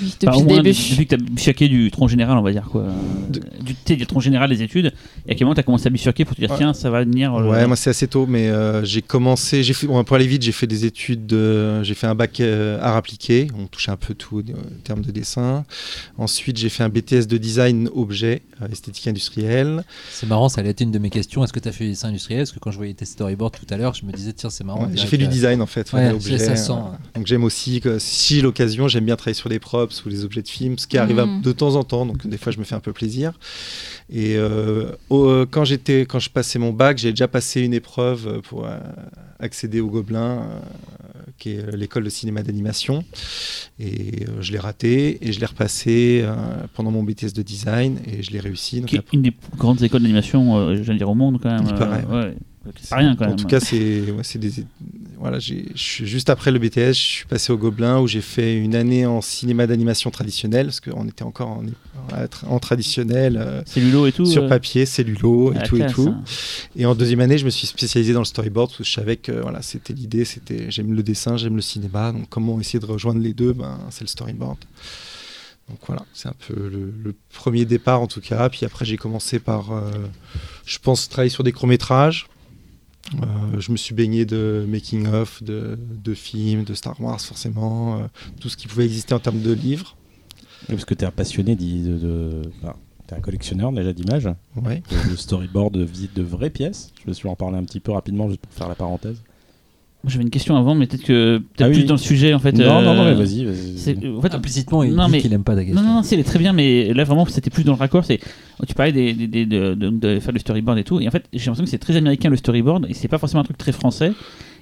Oui, 0.00 0.12
depuis 0.20 0.40
le 0.40 0.44
moins, 0.46 0.62
début. 0.64 0.76
depuis 0.76 1.06
que 1.06 1.14
tu 1.14 1.22
as 1.22 1.24
bifurqué 1.24 1.68
du 1.68 1.88
tronc 1.92 2.08
général, 2.08 2.38
on 2.38 2.42
va 2.42 2.50
dire 2.50 2.68
quoi. 2.68 2.86
De- 3.30 3.40
Du, 3.62 3.96
du 3.96 4.04
tronc 4.06 4.18
général 4.18 4.50
des 4.50 4.62
études, 4.62 4.92
et 5.28 5.32
à 5.32 5.34
quel 5.36 5.44
moment 5.44 5.54
tu 5.54 5.60
as 5.60 5.62
commencé 5.62 5.86
à 5.86 5.90
bifurquer 5.90 6.24
pour 6.24 6.34
te 6.34 6.40
dire 6.40 6.50
Ouais. 6.50 6.56
tiens, 6.56 6.74
ça 6.74 6.90
va 6.90 7.04
venir. 7.04 7.34
euh, 7.34 7.48
Ouais, 7.48 7.66
moi 7.68 7.76
c'est 7.76 7.90
assez 7.90 8.08
tôt, 8.08 8.26
mais 8.26 8.48
euh, 8.48 8.84
j'ai 8.84 9.00
commencé, 9.00 9.62
j'ai 9.62 9.74
fait, 9.74 9.86
bon, 9.86 10.02
pour 10.02 10.16
aller 10.16 10.26
vite, 10.26 10.42
j'ai 10.42 10.50
fait 10.50 10.66
des 10.66 10.84
études, 10.84 11.26
de- 11.28 11.84
j'ai 11.84 11.94
fait 11.94 12.08
un 12.08 12.16
bac 12.16 12.40
euh, 12.40 12.80
art 12.82 12.96
appliqué, 12.96 13.46
on 13.56 13.68
touchait 13.68 13.92
un 13.92 13.96
peu 13.96 14.14
tout 14.14 14.40
euh, 14.40 14.52
en 14.54 14.80
termes 14.82 15.02
de 15.02 15.12
dessin. 15.12 15.64
Ensuite, 16.18 16.56
j'ai 16.56 16.68
fait 16.68 16.82
un 16.82 16.88
BTS 16.88 17.28
de 17.28 17.36
design 17.38 17.88
objet, 17.94 18.42
euh, 18.60 18.66
esthétique 18.72 19.06
industrielle. 19.06 19.84
C'est 20.10 20.26
marrant, 20.26 20.48
ça 20.48 20.62
allait 20.62 20.70
être 20.70 20.80
une 20.80 20.90
de 20.90 20.98
mes 20.98 21.10
questions. 21.10 21.44
Est-ce 21.44 21.52
que 21.52 21.60
tu 21.60 21.68
as 21.68 21.72
fait 21.72 21.84
du 21.84 21.90
dessin 21.90 22.08
industriel? 22.08 22.40
Parce 22.40 22.50
que 22.52 22.58
quand 22.58 22.72
je 22.72 22.76
voyais 22.78 22.94
tes 22.94 23.04
tout 23.36 23.66
à 23.70 23.76
l'heure, 23.76 23.94
je 23.94 24.04
me 24.04 24.12
disais, 24.12 24.32
tiens, 24.32 24.50
c'est 24.50 24.64
marrant. 24.64 24.84
Ouais, 24.86 24.90
j'ai 24.94 25.06
fait 25.06 25.18
du 25.18 25.28
design 25.28 25.60
en 25.62 25.66
fait, 25.66 25.92
Ouais, 25.92 26.10
voilà, 26.12 26.20
c'est- 26.20 26.38
ça 26.38 26.56
sent, 26.56 26.72
euh, 26.72 26.74
ouais. 26.76 26.96
donc 27.14 27.26
j'aime 27.26 27.44
aussi, 27.44 27.80
que, 27.80 27.98
si 27.98 28.40
l'occasion, 28.40 28.88
j'aime 28.88 29.04
bien 29.04 29.16
travailler 29.16 29.34
sur 29.34 29.48
des 29.50 29.58
props 29.58 30.04
ou 30.04 30.08
les 30.08 30.24
objets 30.24 30.42
de 30.42 30.48
film, 30.48 30.78
ce 30.78 30.86
qui 30.86 30.98
arrive 30.98 31.16
Mhm. 31.20 31.42
de 31.42 31.52
temps 31.52 31.74
en 31.76 31.84
temps, 31.84 32.06
donc 32.06 32.26
des 32.26 32.38
fois 32.38 32.52
je 32.52 32.58
me 32.58 32.64
fais 32.64 32.74
un 32.74 32.80
peu 32.80 32.92
plaisir. 32.92 33.32
Et 34.10 34.36
euh, 34.36 34.92
au- 35.10 35.44
quand 35.50 35.64
j'étais, 35.64 36.00
quand 36.06 36.18
je 36.18 36.30
passais 36.30 36.58
mon 36.58 36.72
bac, 36.72 36.98
j'ai 36.98 37.10
déjà 37.10 37.28
passé 37.28 37.60
une 37.60 37.74
épreuve 37.74 38.40
pour 38.42 38.66
euh, 38.66 38.78
accéder 39.38 39.80
au 39.80 39.88
Gobelin, 39.88 40.38
euh, 40.42 40.58
qui 41.38 41.50
est 41.50 41.58
euh, 41.58 41.76
l'école 41.76 42.04
de 42.04 42.08
cinéma 42.08 42.42
d'animation. 42.42 43.04
Et 43.78 44.22
euh, 44.28 44.40
je 44.40 44.52
l'ai 44.52 44.58
raté 44.58 45.18
et 45.26 45.32
je 45.32 45.40
l'ai 45.40 45.46
repassé 45.46 46.22
euh, 46.24 46.34
pendant 46.74 46.90
mon 46.90 47.02
BTS 47.02 47.32
de 47.34 47.42
design 47.42 47.98
et 48.06 48.22
je 48.22 48.30
l'ai 48.30 48.40
réussi. 48.40 48.80
Donc 48.80 48.88
qui 48.88 48.96
est 48.96 49.00
après- 49.00 49.16
une 49.16 49.22
des 49.22 49.30
plus 49.32 49.56
grandes 49.58 49.82
écoles 49.82 50.00
d'animation, 50.02 50.56
euh, 50.56 50.82
je 50.82 50.90
de 50.92 50.96
dire 50.96 51.10
au 51.10 51.14
monde 51.14 51.38
quand 51.42 51.50
même. 51.50 51.66
Il 51.68 51.74
paraît, 51.74 52.04
euh, 52.10 52.28
ouais. 52.30 52.34
C'est 52.80 52.90
pas 52.90 52.96
rien 52.96 53.16
quand 53.16 53.24
en 53.24 53.28
même. 53.28 53.36
tout 53.36 53.46
cas, 53.46 53.60
c'est 53.60 54.00
ouais, 54.10 54.22
des 54.38 54.64
voilà, 55.18 55.38
juste 55.38 56.28
après 56.28 56.50
le 56.50 56.58
BTS, 56.58 56.88
je 56.88 56.92
suis 56.92 57.24
passé 57.26 57.50
au 57.52 57.56
Gobelin 57.56 58.00
où 58.00 58.06
j'ai 58.06 58.20
fait 58.20 58.56
une 58.56 58.74
année 58.74 59.06
en 59.06 59.22
cinéma 59.22 59.66
d'animation 59.66 60.10
traditionnel 60.10 60.66
parce 60.66 60.80
qu'on 60.80 61.08
était 61.08 61.22
encore 61.22 61.48
en, 61.48 61.64
en 62.48 62.58
traditionnel 62.58 63.36
euh, 63.38 63.62
Cellulo 63.64 64.06
et 64.06 64.12
tout. 64.12 64.26
sur 64.26 64.44
euh, 64.44 64.48
papier, 64.48 64.84
cellulo 64.84 65.52
et 65.52 65.56
la 65.56 65.62
tout 65.62 65.76
et 65.78 65.86
tout. 65.86 66.08
hein. 66.08 66.22
Et 66.76 66.84
en 66.84 66.94
deuxième 66.94 67.20
année, 67.20 67.38
je 67.38 67.46
me 67.46 67.50
suis 67.50 67.66
spécialisé 67.66 68.12
dans 68.12 68.18
le 68.20 68.24
storyboard 68.26 68.68
parce 68.68 68.78
que 68.78 68.84
je 68.84 68.92
savais 68.92 69.16
que 69.16 69.32
voilà, 69.32 69.62
c'était 69.62 69.94
l'idée, 69.94 70.24
c'était 70.26 70.70
j'aime 70.70 70.92
le 70.92 71.02
dessin, 71.02 71.36
j'aime 71.38 71.56
le 71.56 71.62
cinéma, 71.62 72.12
donc 72.12 72.28
comment 72.28 72.60
essayer 72.60 72.78
de 72.78 72.86
rejoindre 72.86 73.20
les 73.20 73.32
deux, 73.32 73.54
ben 73.54 73.78
c'est 73.90 74.02
le 74.02 74.08
storyboard. 74.08 74.58
Donc 75.70 75.78
voilà, 75.86 76.04
c'est 76.12 76.28
un 76.28 76.34
peu 76.46 76.54
le, 76.54 76.92
le 77.02 77.14
premier 77.32 77.64
départ 77.64 78.00
en 78.00 78.06
tout 78.06 78.20
cas. 78.20 78.48
Puis 78.50 78.64
après, 78.66 78.84
j'ai 78.84 78.96
commencé 78.98 79.40
par, 79.40 79.72
euh, 79.72 79.90
je 80.64 80.78
pense, 80.78 81.08
travailler 81.08 81.30
sur 81.30 81.42
des 81.42 81.50
courts 81.52 81.66
métrages. 81.66 82.28
Euh, 83.14 83.60
je 83.60 83.70
me 83.72 83.76
suis 83.76 83.94
baigné 83.94 84.24
de 84.24 84.64
making 84.68 85.06
of, 85.06 85.42
de, 85.42 85.78
de 86.02 86.14
films, 86.14 86.64
de 86.64 86.74
Star 86.74 87.00
Wars 87.00 87.20
forcément, 87.20 87.98
euh, 88.00 88.06
tout 88.40 88.48
ce 88.48 88.56
qui 88.56 88.66
pouvait 88.66 88.84
exister 88.84 89.14
en 89.14 89.18
termes 89.20 89.40
de 89.40 89.52
livres. 89.52 89.96
Oui, 90.68 90.74
Parce 90.74 90.84
que 90.84 90.94
tu 90.94 91.04
es 91.04 91.06
un 91.06 91.10
passionné 91.12 91.54
de. 91.56 91.98
de... 91.98 92.42
enfin, 92.62 92.74
T'es 93.06 93.14
un 93.14 93.20
collectionneur 93.20 93.70
déjà 93.70 93.92
d'images, 93.92 94.28
Ouais. 94.56 94.82
de, 94.90 95.10
de 95.12 95.16
storyboard, 95.16 95.72
de 95.74 95.84
visite 95.84 96.16
de 96.16 96.22
vraies 96.24 96.50
pièces. 96.50 96.92
Je 97.06 97.12
vais 97.12 97.28
en 97.28 97.36
parler 97.36 97.56
un 97.56 97.62
petit 97.64 97.78
peu 97.78 97.92
rapidement 97.92 98.28
juste 98.28 98.40
pour 98.40 98.52
faire 98.52 98.68
la 98.68 98.74
parenthèse. 98.74 99.22
J'avais 100.06 100.22
une 100.24 100.30
question 100.30 100.56
avant, 100.56 100.74
mais 100.74 100.86
peut-être 100.86 101.02
que 101.04 101.38
peut-être 101.38 101.62
Ah 101.62 101.64
oui, 101.66 101.72
plus 101.72 101.80
oui. 101.82 101.86
dans 101.86 101.94
le 101.94 101.98
sujet 101.98 102.32
en 102.32 102.38
fait. 102.38 102.52
non, 102.52 102.80
non, 102.80 102.94
non, 102.94 103.02
euh, 103.02 103.10
mais 103.10 103.14
vas-y. 103.14 103.44
vas-y. 103.44 103.76
c'est- 103.76 103.96
En 104.06 104.20
fait, 104.20 104.34
Implicitement, 104.34 104.82
il 104.84 104.94
Non, 104.94 105.06
dit 105.06 105.12
mais- 105.12 105.20
qu'il 105.20 105.32
aime 105.32 105.42
pas 105.42 105.54
ta 105.56 105.64
question. 105.64 105.82
Non, 105.82 105.88
non, 105.88 105.94
non, 105.96 106.02
c'est 106.04 106.22
très 106.22 106.38
bien, 106.38 106.52
mais 106.52 106.92
là 106.94 107.02
vraiment 107.04 107.26
c'était 107.26 107.50
plus 107.50 107.64
dans 107.64 107.72
le 107.72 107.78
raccord. 107.78 108.04
C'est 108.04 108.20
tu 108.68 108.74
parlais 108.74 108.92
des, 108.92 109.12
des- 109.14 109.26
des- 109.26 109.46
de, 109.46 109.74
de- 109.74 109.90
de 109.90 110.20
faire 110.20 110.32
le 110.32 110.38
storyboard 110.38 110.78
et 110.78 110.84
tout, 110.84 111.00
et 111.00 111.08
en 111.08 111.10
fait 111.10 111.24
j'ai 111.32 111.38
l'impression 111.46 111.64
que 111.64 111.70
c'est 111.70 111.78
très 111.78 111.96
américain 111.96 112.30
le 112.30 112.36
storyboard 112.36 112.86
et 112.88 112.94
c'est 112.94 113.08
pas 113.08 113.18
forcément 113.18 113.40
un 113.40 113.44
truc 113.44 113.58
très 113.58 113.72
français. 113.72 114.12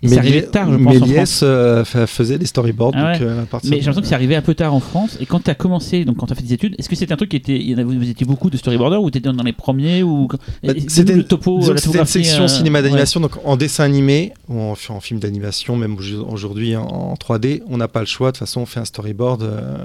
C'est 0.08 0.18
arrivé 0.18 0.44
tard, 0.46 0.70
je 0.72 0.76
pense. 0.82 0.94
Méliès 1.00 1.40
euh, 1.42 1.84
fa- 1.84 2.06
faisait 2.06 2.38
des 2.38 2.46
storyboards, 2.46 2.92
Ah 2.94 3.12
donc 3.12 3.22
euh, 3.22 3.42
à 3.42 3.58
Mais 3.64 3.70
j'ai 3.70 3.76
l'impression 3.76 4.00
que 4.02 4.06
c'est 4.06 4.14
arrivé 4.14 4.36
un 4.36 4.42
peu 4.42 4.54
tard 4.54 4.74
en 4.74 4.80
France. 4.80 5.16
Et 5.20 5.26
quand 5.26 5.40
tu 5.42 5.50
as 5.50 5.54
commencé, 5.54 6.04
donc 6.04 6.16
quand 6.18 6.26
tu 6.26 6.32
as 6.32 6.36
fait 6.36 6.42
des 6.42 6.52
études, 6.52 6.74
est-ce 6.78 6.88
que 6.88 6.96
c'était 6.96 7.12
un 7.12 7.16
truc 7.16 7.30
qui 7.30 7.36
était. 7.36 7.58
y 7.58 7.74
en 7.74 7.84
vous 7.84 8.08
étiez 8.10 8.26
beaucoup 8.26 8.50
de 8.50 8.56
storyboarders 8.56 9.02
ou 9.02 9.10
tu 9.10 9.18
étais 9.18 9.30
dans 9.32 9.42
les 9.42 9.52
premiers 9.52 10.02
ou... 10.02 10.28
Bah, 10.62 10.72
c'était 10.88 11.12
le 11.12 11.20
une- 11.20 11.24
topo, 11.24 11.58
que 11.60 11.76
c'était 11.80 11.98
une 11.98 12.04
section 12.06 12.44
euh, 12.44 12.48
cinéma 12.48 12.78
ouais. 12.78 12.84
d'animation, 12.84 13.20
donc 13.20 13.32
en 13.44 13.56
dessin 13.56 13.84
animé, 13.84 14.32
ou 14.48 14.58
en, 14.60 14.74
en 14.88 15.00
film 15.00 15.20
d'animation, 15.20 15.76
même 15.76 15.96
au- 15.96 16.32
aujourd'hui 16.32 16.76
en, 16.76 16.82
en 16.84 17.14
3D, 17.14 17.62
on 17.68 17.76
n'a 17.76 17.88
pas 17.88 18.00
le 18.00 18.06
choix. 18.06 18.28
De 18.28 18.32
toute 18.36 18.40
façon, 18.46 18.60
on 18.62 18.66
fait 18.66 18.80
un 18.80 18.84
storyboard 18.84 19.42
euh, 19.42 19.76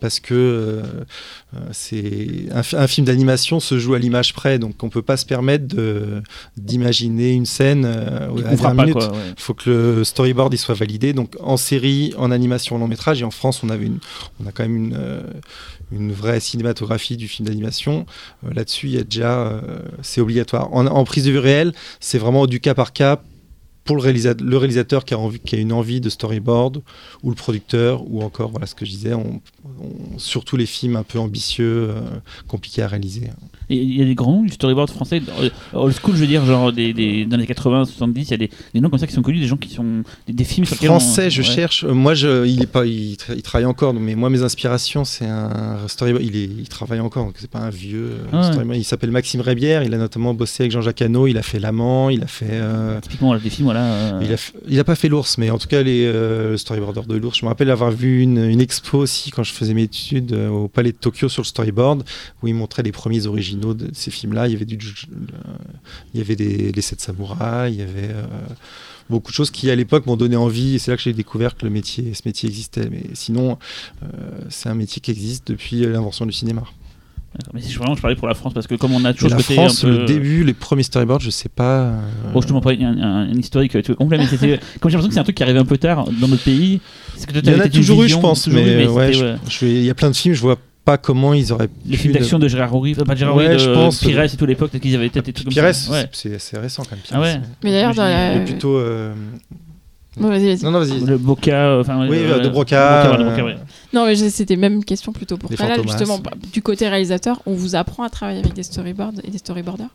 parce 0.00 0.20
que 0.20 0.34
euh, 0.34 0.82
euh, 1.54 1.58
c'est 1.72 2.46
un, 2.52 2.62
fi- 2.62 2.76
un 2.76 2.86
film 2.86 3.06
d'animation 3.06 3.60
se 3.60 3.78
joue 3.78 3.94
à 3.94 3.98
l'image 3.98 4.34
près, 4.34 4.58
donc 4.58 4.82
on 4.82 4.88
peut 4.88 5.02
pas 5.02 5.16
se 5.16 5.26
permettre 5.26 5.66
de- 5.66 6.22
d'imaginer 6.56 7.30
une 7.32 7.46
scène 7.46 7.84
euh, 7.84 8.28
à 8.46 8.56
fera 8.56 8.68
20 8.70 8.74
pas, 8.76 8.82
minutes. 8.82 8.94
quoi, 8.94 9.08
ouais. 9.12 9.18
Faut 9.36 9.54
le 9.66 10.04
storyboard 10.04 10.52
il 10.54 10.58
soit 10.58 10.74
validé. 10.74 11.12
Donc 11.12 11.36
en 11.40 11.56
série, 11.56 12.14
en 12.16 12.30
animation, 12.30 12.78
long 12.78 12.88
métrage, 12.88 13.22
et 13.22 13.24
en 13.24 13.30
France, 13.30 13.62
on 13.62 13.70
avait 13.70 13.90
on 14.42 14.46
a 14.46 14.52
quand 14.52 14.62
même 14.62 14.76
une, 14.76 14.96
euh, 14.98 15.22
une 15.92 16.12
vraie 16.12 16.40
cinématographie 16.40 17.16
du 17.16 17.28
film 17.28 17.48
d'animation. 17.48 18.06
Euh, 18.44 18.52
Là-dessus, 18.54 18.86
il 18.86 18.92
y 18.94 18.98
a 18.98 19.04
déjà, 19.04 19.40
euh, 19.40 19.80
c'est 20.02 20.20
obligatoire. 20.20 20.72
En, 20.72 21.04
prise 21.04 21.24
de 21.24 21.32
vue 21.32 21.38
réelle, 21.38 21.72
c'est 21.98 22.18
vraiment 22.18 22.46
du 22.46 22.60
cas 22.60 22.74
par 22.74 22.92
cas 22.92 23.20
pour 23.84 23.96
le 23.96 24.02
réalisateur, 24.02 25.04
qui 25.04 25.14
a, 25.14 25.18
envie, 25.18 25.40
qui 25.40 25.56
a 25.56 25.58
une 25.58 25.72
envie 25.72 26.00
de 26.00 26.10
storyboard, 26.10 26.82
ou 27.22 27.30
le 27.30 27.34
producteur, 27.34 28.04
ou 28.08 28.22
encore, 28.22 28.50
voilà 28.50 28.66
ce 28.66 28.74
que 28.74 28.84
je 28.84 28.90
disais, 28.90 29.14
on, 29.14 29.40
surtout 30.18 30.56
les 30.56 30.66
films 30.66 30.96
un 30.96 31.02
peu 31.02 31.18
ambitieux, 31.18 31.92
compliqués 32.46 32.82
à 32.82 32.88
réaliser. 32.88 33.30
Il 33.72 33.96
y 33.96 34.02
a 34.02 34.04
des 34.04 34.14
grands 34.16 34.32
noms 34.32 34.42
du 34.42 34.52
storyboard 34.52 34.90
français, 34.90 35.22
euh, 35.40 35.48
old 35.72 35.94
school, 35.94 36.14
je 36.16 36.20
veux 36.20 36.26
dire, 36.26 36.44
genre 36.44 36.72
des, 36.72 36.92
des- 36.92 37.24
dans 37.24 37.36
les 37.36 37.46
80, 37.46 37.84
70, 37.84 38.22
il 38.22 38.30
y 38.30 38.34
a 38.34 38.36
des, 38.36 38.50
des 38.74 38.80
noms 38.80 38.90
comme 38.90 38.98
ça 38.98 39.06
qui 39.06 39.12
sont 39.12 39.22
connus, 39.22 39.38
des 39.38 39.46
gens 39.46 39.56
qui 39.56 39.70
sont. 39.70 40.02
des, 40.26 40.32
des 40.32 40.44
films 40.44 40.66
sur 40.66 40.74
lesquels. 40.74 40.90
on- 40.90 40.98
Français, 40.98 41.30
je 41.30 41.40
ouais. 41.42 41.46
cherche. 41.48 41.84
Euh, 41.84 41.94
Moi, 41.94 42.14
je, 42.14 42.46
il 42.46 42.62
est 42.62 42.66
pas, 42.66 42.84
il, 42.84 43.14
tra- 43.14 43.34
il 43.36 43.42
travaille 43.42 43.66
encore. 43.66 43.94
Mais 43.94 44.14
moi, 44.16 44.28
mes 44.28 44.42
inspirations, 44.42 45.04
c'est 45.04 45.26
un 45.26 45.86
storyboard. 45.86 46.24
Il, 46.24 46.36
est, 46.36 46.44
il 46.44 46.68
travaille 46.68 47.00
encore, 47.00 47.26
donc 47.26 47.34
c'est 47.38 47.50
pas 47.50 47.60
un 47.60 47.70
vieux 47.70 48.10
euh, 48.10 48.24
Ah 48.32 48.40
ouais. 48.40 48.52
storyboard. 48.52 48.78
Il 48.78 48.84
s'appelle 48.84 49.10
Maxime 49.12 49.40
Rébière. 49.40 49.82
Il 49.84 49.94
a 49.94 49.98
notamment 49.98 50.34
bossé 50.34 50.64
avec 50.64 50.72
Jean-Jacques 50.72 51.02
Hano. 51.02 51.26
Il 51.26 51.38
a 51.38 51.42
fait 51.42 51.58
L'amant. 51.60 52.10
Il 52.10 52.22
a 52.22 52.26
fait. 52.26 52.46
euh, 52.50 52.98
Typiquement, 53.00 53.36
des 53.36 53.50
films, 53.50 53.66
voilà. 53.66 53.84
euh, 53.84 54.20
il, 54.22 54.32
a 54.32 54.36
il 54.68 54.78
a 54.80 54.84
pas 54.84 54.94
fait 54.96 55.08
l'ours, 55.08 55.38
mais 55.38 55.50
en 55.50 55.58
tout 55.58 55.68
cas 55.68 55.82
les 55.82 56.04
euh, 56.06 56.56
storyboarders 56.56 57.04
de 57.06 57.16
l'ours. 57.16 57.38
Je 57.38 57.44
me 57.44 57.48
rappelle 57.50 57.70
avoir 57.70 57.90
vu 57.92 58.20
une, 58.22 58.38
une 58.38 58.60
expo 58.60 58.98
aussi 58.98 59.30
quand 59.30 59.42
je 59.44 59.52
faisais 59.52 59.74
mes 59.74 59.82
études 59.84 60.32
au 60.32 60.66
Palais 60.68 60.92
de 60.92 60.96
Tokyo 60.96 61.28
sur 61.28 61.42
le 61.42 61.46
storyboard, 61.46 62.02
où 62.42 62.48
ils 62.48 62.54
montraient 62.54 62.82
les 62.82 62.92
premiers 62.92 63.26
de 63.74 63.90
ces 63.92 64.10
films-là. 64.10 64.46
Il 64.48 64.52
y 64.52 64.56
avait 64.56 64.64
du, 64.64 64.76
euh, 64.76 65.36
il 66.14 66.18
y 66.18 66.22
avait 66.22 66.36
des 66.36 66.72
les 66.72 66.82
sept 66.82 67.00
samouraïs, 67.00 67.74
il 67.74 67.80
y 67.80 67.82
avait 67.82 68.12
euh, 68.12 68.24
beaucoup 69.08 69.30
de 69.30 69.34
choses 69.36 69.50
qui 69.50 69.70
à 69.70 69.76
l'époque 69.76 70.06
m'ont 70.06 70.16
donné 70.16 70.36
envie. 70.36 70.74
Et 70.74 70.78
c'est 70.78 70.90
là 70.90 70.96
que 70.96 71.02
j'ai 71.02 71.12
découvert 71.12 71.56
que 71.56 71.64
le 71.64 71.70
métier, 71.70 72.12
ce 72.14 72.22
métier 72.26 72.48
existait. 72.48 72.88
Mais 72.90 73.02
sinon, 73.14 73.58
euh, 74.02 74.06
c'est 74.48 74.68
un 74.68 74.74
métier 74.74 75.00
qui 75.00 75.10
existe 75.10 75.48
depuis 75.48 75.80
l'invention 75.86 76.26
du 76.26 76.32
cinéma. 76.32 76.62
Mais 77.54 77.60
c'est 77.62 77.74
vraiment, 77.74 77.94
je 77.94 78.00
parlais 78.00 78.16
pour 78.16 78.26
la 78.26 78.34
France 78.34 78.52
parce 78.54 78.66
que 78.66 78.74
comme 78.74 78.92
on 78.92 79.04
a 79.04 79.14
toujours 79.14 79.30
la 79.30 79.36
côté 79.36 79.54
France, 79.54 79.84
un 79.84 79.88
peu. 79.88 79.98
le 80.00 80.04
début, 80.04 80.42
les 80.42 80.52
premiers 80.52 80.82
storyboards, 80.82 81.20
je 81.20 81.30
sais 81.30 81.48
pas. 81.48 81.82
euh, 81.82 82.00
Bon, 82.34 82.40
je 82.40 82.48
te 82.48 82.52
montre 82.52 82.72
un, 82.72 82.82
un- 82.82 83.30
un 83.30 83.32
historique 83.38 83.76
euh, 83.76 83.94
complet, 83.94 84.18
mais 84.18 84.26
c'était. 84.26 84.58
Comme 84.80 84.90
j'ai 84.90 84.96
l'impression 84.96 85.08
que 85.08 85.14
c'est 85.14 85.20
un 85.20 85.22
truc 85.22 85.36
qui 85.36 85.42
arrivait 85.44 85.60
un 85.60 85.64
peu 85.64 85.78
tard 85.78 86.06
dans 86.20 86.26
notre 86.26 86.42
pays. 86.42 86.80
Que 87.24 87.38
Il 87.38 87.48
y 87.48 87.54
en 87.54 87.60
a 87.60 87.68
toujours 87.68 88.02
eu, 88.02 88.08
je 88.08 88.16
pense, 88.16 88.48
mais 88.48 88.88
ouais, 88.88 89.12
je- 89.12 89.36
je 89.48 89.64
il 89.66 89.84
y 89.84 89.90
a 89.90 89.94
plein 89.94 90.10
de 90.10 90.16
films, 90.16 90.34
je 90.34 90.40
vois 90.40 90.58
pas 90.90 90.98
comment 90.98 91.32
ils 91.34 91.52
auraient 91.52 91.68
Les 91.86 91.92
pu 91.96 92.02
films 92.02 92.14
de- 92.14 92.18
d'action 92.18 92.38
de 92.38 92.48
Gérard 92.48 92.70
Rory, 92.72 92.94
pas 92.94 93.14
de 93.14 93.18
Gérard 93.18 93.36
Ouais, 93.36 93.44
Rory, 93.46 93.56
de 93.56 93.62
je 93.62 93.70
pense. 93.70 94.00
Pires 94.00 94.22
et 94.22 94.28
tout 94.28 94.46
l'époque, 94.46 94.70
peut-être 94.70 94.82
qu'ils 94.82 94.94
avaient 94.96 95.08
peut-être 95.08 95.26
des 95.26 95.32
trucs 95.32 95.46
comme 95.46 95.54
Pires, 95.54 95.74
ça. 95.74 95.90
Ouais. 95.92 96.08
c'est 96.12 96.38
c'est 96.40 96.58
récent 96.58 96.82
quand 96.84 96.92
même. 96.96 97.00
Pires. 97.00 97.16
Ah 97.16 97.20
ouais. 97.20 97.40
Mais 97.64 97.70
d'ailleurs, 97.70 97.94
dans 97.94 98.04
la- 98.04 98.40
plutôt. 98.40 98.76
euh, 98.76 99.14
Bon, 100.16 100.28
vas-y, 100.28 100.46
vas-y. 100.46 100.64
Non, 100.64 100.72
non, 100.72 100.80
vas-y. 100.80 101.00
Le 101.04 101.16
Boca, 101.18 101.52
euh, 101.54 101.80
enfin. 101.82 102.08
Oui, 102.08 102.16
euh, 102.18 102.40
de 102.40 102.48
Broca. 102.48 103.12
ouais, 103.12 103.18
de 103.18 103.22
Broca, 103.24 103.44
ouais. 103.44 103.56
Non, 103.92 104.06
mais 104.06 104.16
c'était 104.16 104.56
même 104.56 104.74
une 104.74 104.84
question 104.84 105.12
plutôt 105.12 105.36
pour 105.36 105.50
Fantomas. 105.52 105.82
justement. 105.86 106.18
bah, 106.18 106.32
Du 106.52 106.62
côté 106.62 106.88
réalisateur, 106.88 107.40
on 107.46 107.54
vous 107.54 107.76
apprend 107.76 108.02
à 108.02 108.10
travailler 108.10 108.40
avec 108.40 108.52
des 108.52 108.64
storyboards 108.64 109.12
et 109.22 109.30
des 109.30 109.38
storyboarders? 109.38 109.88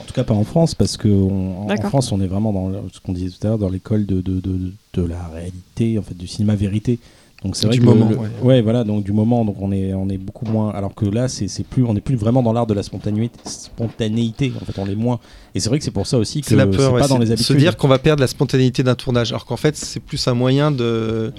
En 0.00 0.04
tout 0.04 0.12
cas, 0.12 0.22
pas 0.24 0.34
en 0.34 0.44
France, 0.44 0.74
parce 0.74 0.96
que 0.96 1.08
on- 1.08 1.60
en, 1.60 1.62
en 1.62 1.66
D'accord. 1.66 1.88
France, 1.90 2.12
on 2.12 2.20
est 2.20 2.26
vraiment 2.26 2.52
dans 2.52 2.70
ce 2.92 3.00
qu'on 3.00 3.12
disait 3.12 3.30
tout 3.30 3.46
à 3.46 3.50
l'heure, 3.50 3.58
dans 3.58 3.68
l'école 3.70 4.06
de, 4.06 4.20
de, 4.20 4.40
de, 4.40 4.72
de 4.94 5.02
la 5.02 5.26
réalité, 5.34 5.98
en 5.98 6.02
fait, 6.02 6.16
du 6.16 6.26
cinéma 6.26 6.54
vérité, 6.54 6.98
Donc 7.42 7.56
c'est 7.56 7.66
vrai 7.66 7.76
Du 7.76 7.80
que 7.80 7.86
moment, 7.86 8.08
le- 8.10 8.16
ouais. 8.16 8.28
ouais. 8.42 8.60
voilà, 8.60 8.84
donc 8.84 9.02
du 9.02 9.12
moment, 9.12 9.46
donc 9.46 9.56
on 9.60 9.72
est, 9.72 9.94
on 9.94 10.08
est 10.10 10.18
beaucoup 10.18 10.44
moins. 10.44 10.70
Alors 10.72 10.94
que 10.94 11.06
là, 11.06 11.26
c'est 11.26 11.48
c'est 11.48 11.62
plus, 11.64 11.84
on 11.84 11.96
est 11.96 12.02
plus 12.02 12.16
vraiment 12.16 12.42
dans 12.42 12.52
l'art 12.52 12.66
de 12.66 12.74
la 12.74 12.82
spontanéité, 12.82 13.38
spontanéité. 13.44 14.52
En 14.60 14.64
fait, 14.64 14.78
on 14.78 14.86
est 14.86 14.94
moins. 14.94 15.18
Et 15.54 15.60
c'est 15.60 15.68
vrai 15.68 15.78
que 15.78 15.84
c'est 15.84 15.90
pour 15.90 16.06
ça 16.06 16.18
aussi 16.18 16.42
que 16.42 16.46
C'est 16.48 16.54
la 16.56 16.66
peur, 16.66 16.92
ouais, 16.92 17.00
pas 17.00 17.08
dans 17.08 17.18
les 17.18 17.26
de 17.26 17.32
habitudes. 17.32 17.46
se 17.46 17.52
dire 17.54 17.76
qu'on 17.76 17.88
va 17.88 17.98
perdre 17.98 18.20
la 18.20 18.26
spontanéité 18.26 18.82
d'un 18.82 18.94
tournage, 18.94 19.30
alors 19.32 19.46
qu'en 19.46 19.56
fait 19.56 19.74
c'est 19.76 20.00
plus 20.00 20.28
un 20.28 20.34
moyen 20.34 20.70
de, 20.70 21.32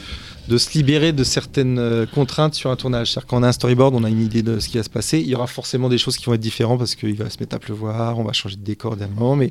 de 0.50 0.58
se 0.58 0.74
libérer 0.78 1.14
de 1.14 1.24
certaines 1.24 1.78
euh, 1.80 2.06
contraintes 2.06 2.56
sur 2.56 2.72
un 2.72 2.76
tournage. 2.76 3.12
C'est-à-dire 3.12 3.28
qu'on 3.28 3.44
a 3.44 3.48
un 3.50 3.52
storyboard, 3.54 3.94
on 3.96 4.04
a 4.04 4.10
une 4.10 4.22
idée 4.22 4.42
de 4.42 4.60
ce 4.60 4.68
qui 4.70 4.78
va 4.78 4.84
se 4.84 4.90
passer, 4.90 5.20
il 5.20 5.28
y 5.28 5.36
aura 5.36 5.48
forcément 5.48 5.88
des 5.88 5.98
choses 6.00 6.18
qui 6.18 6.26
vont 6.26 6.34
être 6.34 6.42
différentes 6.42 6.80
parce 6.80 6.96
qu'il 6.96 7.16
va 7.16 7.30
se 7.30 7.38
mettre 7.40 7.56
à 7.56 7.60
pleuvoir, 7.60 8.18
on 8.20 8.24
va 8.24 8.34
changer 8.34 8.56
de 8.58 8.64
décor 8.64 8.98
dernièrement, 8.98 9.36
mais, 9.36 9.50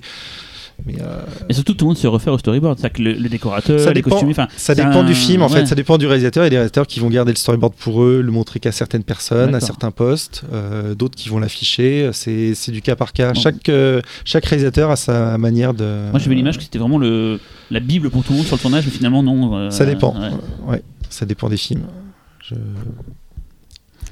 mais 0.86 0.96
euh, 1.00 1.22
surtout, 1.50 1.74
tout 1.74 1.84
le 1.84 1.88
monde 1.90 1.98
se 1.98 2.06
refait 2.06 2.30
au 2.30 2.38
storyboard. 2.38 2.78
C'est-à-dire 2.78 2.96
que 2.96 3.02
le, 3.02 3.12
le 3.14 3.28
décorateur, 3.28 3.78
Ça 3.80 3.88
les 3.90 3.94
dépend. 4.02 4.10
costumiers, 4.10 4.34
ça 4.56 4.74
dépend 4.74 5.00
un- 5.00 5.04
du 5.04 5.14
film 5.14 5.42
en 5.42 5.48
ouais. 5.48 5.60
fait, 5.60 5.66
ça 5.66 5.74
dépend 5.74 5.98
du 5.98 6.06
réalisateur. 6.06 6.44
Il 6.44 6.46
y 6.46 6.48
a 6.48 6.50
des 6.50 6.56
réalisateurs 6.56 6.86
qui 6.86 7.00
vont 7.00 7.08
garder 7.08 7.32
le 7.32 7.36
storyboard 7.36 7.74
pour 7.74 8.02
eux, 8.02 8.20
le 8.22 8.32
montrer 8.32 8.60
qu'à 8.60 8.72
certaines 8.72 9.04
personnes, 9.04 9.54
à 9.54 9.60
certains 9.60 9.90
postes, 9.90 10.42
euh, 10.52 10.94
d'autres 10.94 11.16
qui 11.16 11.28
vont 11.28 11.38
l'afficher. 11.38 12.10
C'est 12.12 12.54
c'est 12.54 12.72
du 12.72 12.82
cas 12.82 12.96
par 12.96 13.12
cas. 13.12 13.32
Bon. 13.32 13.40
Chaque, 13.40 13.68
euh, 13.68 14.00
chaque 14.24 14.44
réalisateur 14.46 14.90
a 14.90 14.96
sa 14.96 15.38
manière 15.38 15.74
de. 15.74 16.10
Moi, 16.10 16.18
j'avais 16.20 16.34
l'image 16.34 16.56
que 16.58 16.62
c'était 16.62 16.78
vraiment 16.78 16.98
le, 16.98 17.38
la 17.70 17.80
Bible 17.80 18.10
pour 18.10 18.22
tout 18.24 18.32
le 18.32 18.38
monde 18.38 18.46
sur 18.46 18.56
le 18.56 18.60
tournage, 18.62 18.84
mais 18.86 18.90
finalement, 18.92 19.22
non. 19.22 19.70
Ça 19.70 19.84
dépend. 19.86 20.14
ouais. 20.18 20.30
Ouais, 20.66 20.82
ça 21.08 21.26
dépend 21.26 21.48
des 21.48 21.56
films. 21.56 21.82
Je- 22.42 22.54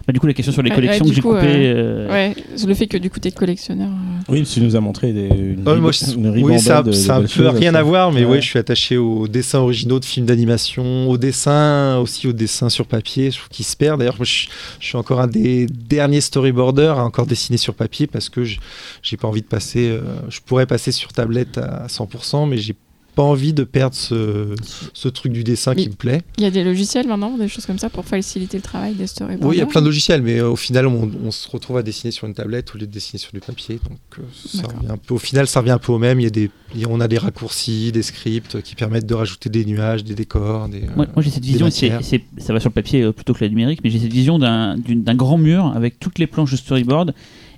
Bah, 0.08 0.12
du 0.14 0.20
coup, 0.20 0.26
la 0.26 0.32
question 0.32 0.54
sur 0.54 0.62
les 0.62 0.70
collections 0.70 1.04
ouais, 1.04 1.10
que 1.10 1.14
du 1.14 1.16
j'ai 1.16 1.20
coup, 1.20 1.34
coupées. 1.34 1.66
euh, 1.66 2.08
euh, 2.08 2.10
Ouais, 2.10 2.34
le 2.66 2.72
fait 2.74 2.86
que 2.86 2.96
du 2.96 3.10
coup 3.10 3.20
t'es 3.20 3.30
collectionneur. 3.30 3.90
euh, 3.90 4.32
Oui, 4.32 4.42
qu'il 4.42 4.62
nous 4.64 4.74
a 4.74 4.80
montré 4.80 5.12
des, 5.12 5.26
une, 5.28 5.62
Oh, 5.66 5.76
moi, 5.76 5.90
une 6.16 6.42
oui, 6.42 6.58
ça, 6.58 6.82
de- 6.82 6.92
ça 6.92 7.16
a 7.16 7.16
un 7.16 7.20
belles 7.20 7.28
peu 7.28 7.44
choses, 7.44 7.58
rien 7.58 7.74
à 7.74 7.82
voir, 7.82 8.10
mais 8.10 8.24
Ouais. 8.24 8.30
ouais, 8.32 8.40
je 8.40 8.46
suis 8.46 8.58
attaché 8.58 8.96
aux 8.96 9.28
dessins 9.28 9.58
originaux 9.58 10.00
de 10.00 10.06
films 10.06 10.24
d'animation, 10.24 11.10
aux 11.10 11.18
dessins, 11.18 11.98
aussi 11.98 12.26
aux 12.26 12.32
dessins 12.32 12.70
sur 12.70 12.86
papier, 12.86 13.30
je 13.30 13.36
trouve 13.36 13.50
qu'ils 13.50 13.66
se 13.66 13.76
perdent. 13.76 13.98
D'ailleurs, 13.98 14.16
moi, 14.16 14.24
je, 14.24 14.32
suis- 14.32 14.48
je 14.80 14.86
suis 14.86 14.96
encore 14.96 15.20
un 15.20 15.26
des 15.26 15.66
derniers 15.66 16.22
storyboarders 16.22 16.98
à 16.98 17.04
encore 17.04 17.26
dessiner 17.26 17.58
sur 17.58 17.74
papier 17.74 18.06
parce 18.06 18.30
que 18.30 18.44
je- 18.44 18.60
j'ai 19.02 19.18
pas 19.18 19.28
envie 19.28 19.42
de 19.42 19.46
passer. 19.46 19.90
euh, 19.90 20.00
je 20.30 20.40
pourrais 20.40 20.64
passer 20.64 20.90
sur 20.90 21.12
tablette 21.12 21.58
à 21.58 21.86
100%, 21.88 22.46
mais 22.46 22.56
j'ai 22.56 22.74
pas 23.18 23.24
envie 23.24 23.52
de 23.52 23.64
perdre 23.64 23.96
ce, 23.96 24.54
ce 24.94 25.08
truc 25.08 25.32
du 25.32 25.42
dessin 25.42 25.74
qui 25.74 25.88
me 25.88 25.94
plaît. 25.94 26.22
Il 26.36 26.44
y 26.44 26.46
a 26.46 26.52
des 26.52 26.62
logiciels 26.62 27.08
maintenant, 27.08 27.36
des 27.36 27.48
choses 27.48 27.66
comme 27.66 27.76
ça 27.80 27.90
pour 27.90 28.04
faciliter 28.04 28.56
le 28.58 28.62
travail 28.62 28.94
des 28.94 29.08
storyboarders. 29.08 29.48
Oui, 29.48 29.56
il 29.56 29.58
y 29.58 29.62
a 29.62 29.66
plein 29.66 29.80
de 29.80 29.86
logiciels, 29.86 30.22
mais 30.22 30.38
euh, 30.38 30.50
au 30.50 30.54
final, 30.54 30.86
on, 30.86 31.10
on 31.24 31.32
se 31.32 31.48
retrouve 31.50 31.78
à 31.78 31.82
dessiner 31.82 32.12
sur 32.12 32.28
une 32.28 32.34
tablette 32.34 32.72
au 32.76 32.78
lieu 32.78 32.86
de 32.86 32.92
dessiner 32.92 33.18
sur 33.18 33.32
du 33.32 33.40
papier. 33.40 33.80
Donc, 33.90 33.98
euh, 34.20 34.22
ça 34.46 34.62
D'accord. 34.62 34.76
revient 34.78 34.92
un 34.92 34.96
peu, 34.98 35.14
au 35.14 35.18
final, 35.18 35.48
ça 35.48 35.58
revient 35.58 35.72
un 35.72 35.78
peu 35.78 35.90
au 35.90 35.98
même. 35.98 36.20
Il 36.20 36.24
y 36.24 36.26
a 36.26 36.30
des, 36.30 36.48
on 36.88 37.00
a 37.00 37.08
des 37.08 37.18
raccourcis, 37.18 37.90
des 37.90 38.02
scripts 38.04 38.62
qui 38.62 38.76
permettent 38.76 39.06
de 39.06 39.14
rajouter 39.14 39.48
des 39.50 39.64
nuages, 39.64 40.04
des 40.04 40.14
décors. 40.14 40.68
Des, 40.68 40.84
euh, 40.84 40.90
Moi, 40.94 41.06
moi, 41.12 41.22
j'ai 41.24 41.30
cette 41.30 41.42
des 41.42 41.48
vision, 41.48 41.70
c'est- 41.72 41.90
ça 42.38 42.52
va 42.52 42.60
sur 42.60 42.68
le 42.70 42.74
papier 42.74 43.02
euh, 43.02 43.10
plutôt 43.12 43.34
que 43.34 43.42
la 43.44 43.48
numérique, 43.48 43.80
mais 43.82 43.90
j'ai 43.90 43.98
cette 43.98 44.12
vision 44.12 44.38
d'un 44.38 44.76
grand 45.16 45.38
mur 45.38 45.72
avec 45.74 45.98
toutes 45.98 46.20
les 46.20 46.28
planches 46.28 46.52
de 46.52 46.56
storyboard 46.56 47.14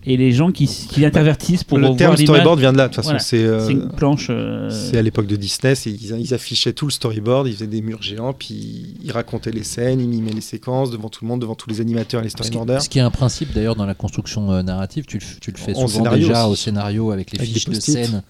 et 0.06 0.16
les 0.16 0.32
gens 0.32 0.50
qui, 0.50 0.66
qui 0.66 1.04
intervertissent 1.04 1.62
pour 1.64 1.76
le 1.78 1.94
terme 1.94 2.16
storyboard 2.16 2.58
vient 2.58 2.72
de 2.72 2.78
là. 2.78 2.84
De 2.84 2.88
toute 2.88 2.96
façon, 2.96 3.08
Voilà. 3.10 3.18
c'est 3.20 3.44
euh, 3.44 3.66
C'est 3.66 3.72
une 3.72 3.88
planche. 3.90 4.28
euh, 4.30 4.70
c'est 4.70 4.96
à 4.96 5.02
l'époque 5.02 5.26
de 5.26 5.36
Disney. 5.36 5.74
c'est- 5.74 5.90
Ils, 5.90 6.18
ils 6.18 6.32
affichaient 6.34 6.72
tout 6.72 6.86
le 6.86 6.90
storyboard, 6.90 7.46
ils 7.48 7.52
faisaient 7.54 7.66
des 7.66 7.82
murs 7.82 8.00
géants, 8.02 8.32
puis 8.32 8.94
ils 9.04 9.12
racontaient 9.12 9.50
les 9.50 9.62
scènes, 9.64 10.00
ils 10.00 10.08
mimaient 10.08 10.32
les 10.32 10.40
séquences 10.40 10.90
devant 10.90 11.08
tout 11.10 11.24
le 11.24 11.28
monde, 11.28 11.40
devant 11.42 11.54
tous 11.54 11.68
les 11.68 11.80
animateurs 11.82 12.20
et 12.22 12.24
les 12.24 12.30
Ce 12.30 12.36
qui, 12.36 12.42
storyboarders. 12.44 12.80
ce 12.82 12.88
qui 12.88 12.98
est 12.98 13.02
un 13.02 13.10
principe 13.10 13.52
d'ailleurs 13.52 13.76
dans 13.76 13.86
la 13.86 13.94
construction 13.94 14.50
euh, 14.52 14.62
narrative, 14.62 15.04
tu 15.06 15.18
le, 15.18 15.22
f- 15.22 15.38
tu 15.40 15.50
le 15.50 15.58
fais 15.58 15.72
En 15.76 15.86
souvent 15.86 16.04
scénario 16.04 16.28
déjà 16.28 16.44
aussi. 16.44 16.52
au 16.52 16.56
scénario 16.56 17.10
avec 17.10 17.32
les 17.32 17.38
Avec 17.40 17.50
fiches 17.52 17.66
de 17.66 17.74
scène 17.74 18.22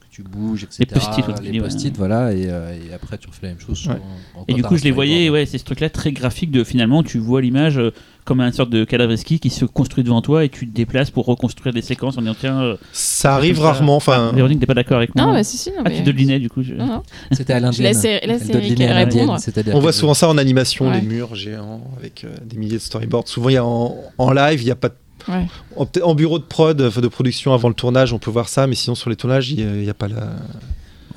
que 0.00 0.06
tu 0.10 0.22
bouges, 0.22 0.62
etc. 0.62 0.84
Les 1.42 1.58
post-it, 1.60 1.90
ouais, 1.90 1.92
voilà, 1.98 2.32
et, 2.32 2.46
euh, 2.48 2.72
et 2.90 2.94
après 2.94 3.18
tu 3.18 3.26
refais 3.28 3.40
la 3.42 3.48
même 3.48 3.60
chose. 3.60 3.76
sur- 3.78 3.90
Ouais. 3.90 3.98
en- 4.36 4.44
Et 4.48 4.54
du 4.54 4.62
coup, 4.62 4.76
je 4.76 4.84
les 4.84 4.92
voyais, 4.92 5.28
ouais, 5.28 5.44
c'est 5.44 5.58
ce 5.58 5.64
truc-là 5.64 5.90
très 5.90 6.12
graphique 6.12 6.50
de 6.52 6.62
finalement, 6.64 7.02
tu 7.02 7.18
vois 7.18 7.42
l'image 7.42 7.78
euh, 7.78 7.90
comme 8.26 8.40
un 8.40 8.52
sorte 8.52 8.68
de 8.68 8.84
cadavreski 8.84 9.40
qui 9.40 9.48
se 9.48 9.64
construit 9.64 10.04
devant 10.04 10.20
toi 10.20 10.44
et 10.44 10.50
tu 10.50 10.68
te 10.68 10.74
déplaces 10.74 11.10
pour 11.10 11.24
reconstruire 11.24 11.72
des 11.72 11.80
séquences 11.80 12.18
en 12.18 12.20
disant 12.20 12.36
tiens. 12.38 12.60
euh, 12.60 12.76
Ça 12.92 13.34
arrive 13.34 13.60
rarement. 13.60 13.96
Enfin, 13.96 14.28
Ah, 14.32 14.36
Véronique, 14.36 14.60
t'es 14.60 14.66
pas 14.66 14.74
d'accord 14.74 14.98
avec 14.98 15.14
moi 15.14 15.24
Non, 15.24 15.32
bah 15.32 15.42
si, 15.44 15.56
si. 15.56 15.70
Non, 15.70 15.76
Ah, 15.78 15.88
mais... 15.88 15.96
tu 15.96 16.02
devinais 16.02 16.38
du 16.38 16.50
coup. 16.50 16.62
je- 16.62 16.74
Non, 16.74 16.86
non. 16.86 17.02
C'était 17.32 17.54
Alain 17.54 17.70
Je 17.72 17.78
Dienne. 17.78 17.94
laisse- 17.94 18.02
laisse 18.02 18.20
Elle 18.22 18.28
doit 18.28 18.56
Eric 18.60 18.70
deviner 18.74 18.88
Alain 18.90 19.04
répondre. 19.06 19.38
On 19.72 19.80
voit 19.80 19.92
que- 19.92 19.96
souvent 19.96 20.14
ça 20.14 20.28
en 20.28 20.36
animation, 20.36 20.88
Ouais. 20.88 21.00
les 21.00 21.06
murs 21.06 21.34
géants 21.34 21.80
avec 21.98 22.24
euh, 22.24 22.28
des 22.44 22.56
milliers 22.58 22.76
de 22.76 22.82
storyboards. 22.82 23.28
Souvent, 23.28 23.48
il 23.48 23.54
y 23.54 23.56
a 23.56 23.64
en, 23.64 23.96
en 24.18 24.32
live, 24.32 24.60
il 24.60 24.64
n'y 24.66 24.70
a 24.70 24.76
pas 24.76 24.88
de 24.90 24.94
Ouais. 25.28 25.46
En, 26.04 26.14
bureau 26.14 26.38
de 26.38 26.44
prod, 26.44 26.76
de 26.76 27.08
production 27.08 27.52
avant 27.52 27.66
le 27.68 27.74
tournage, 27.74 28.12
on 28.12 28.18
peut 28.20 28.30
voir 28.30 28.48
ça, 28.48 28.68
mais 28.68 28.76
sinon 28.76 28.94
sur 28.94 29.10
les 29.10 29.16
tournages, 29.16 29.50
il 29.50 29.66
n'y 29.66 29.90
a, 29.90 29.94
pas 29.94 30.06
la. 30.06 30.36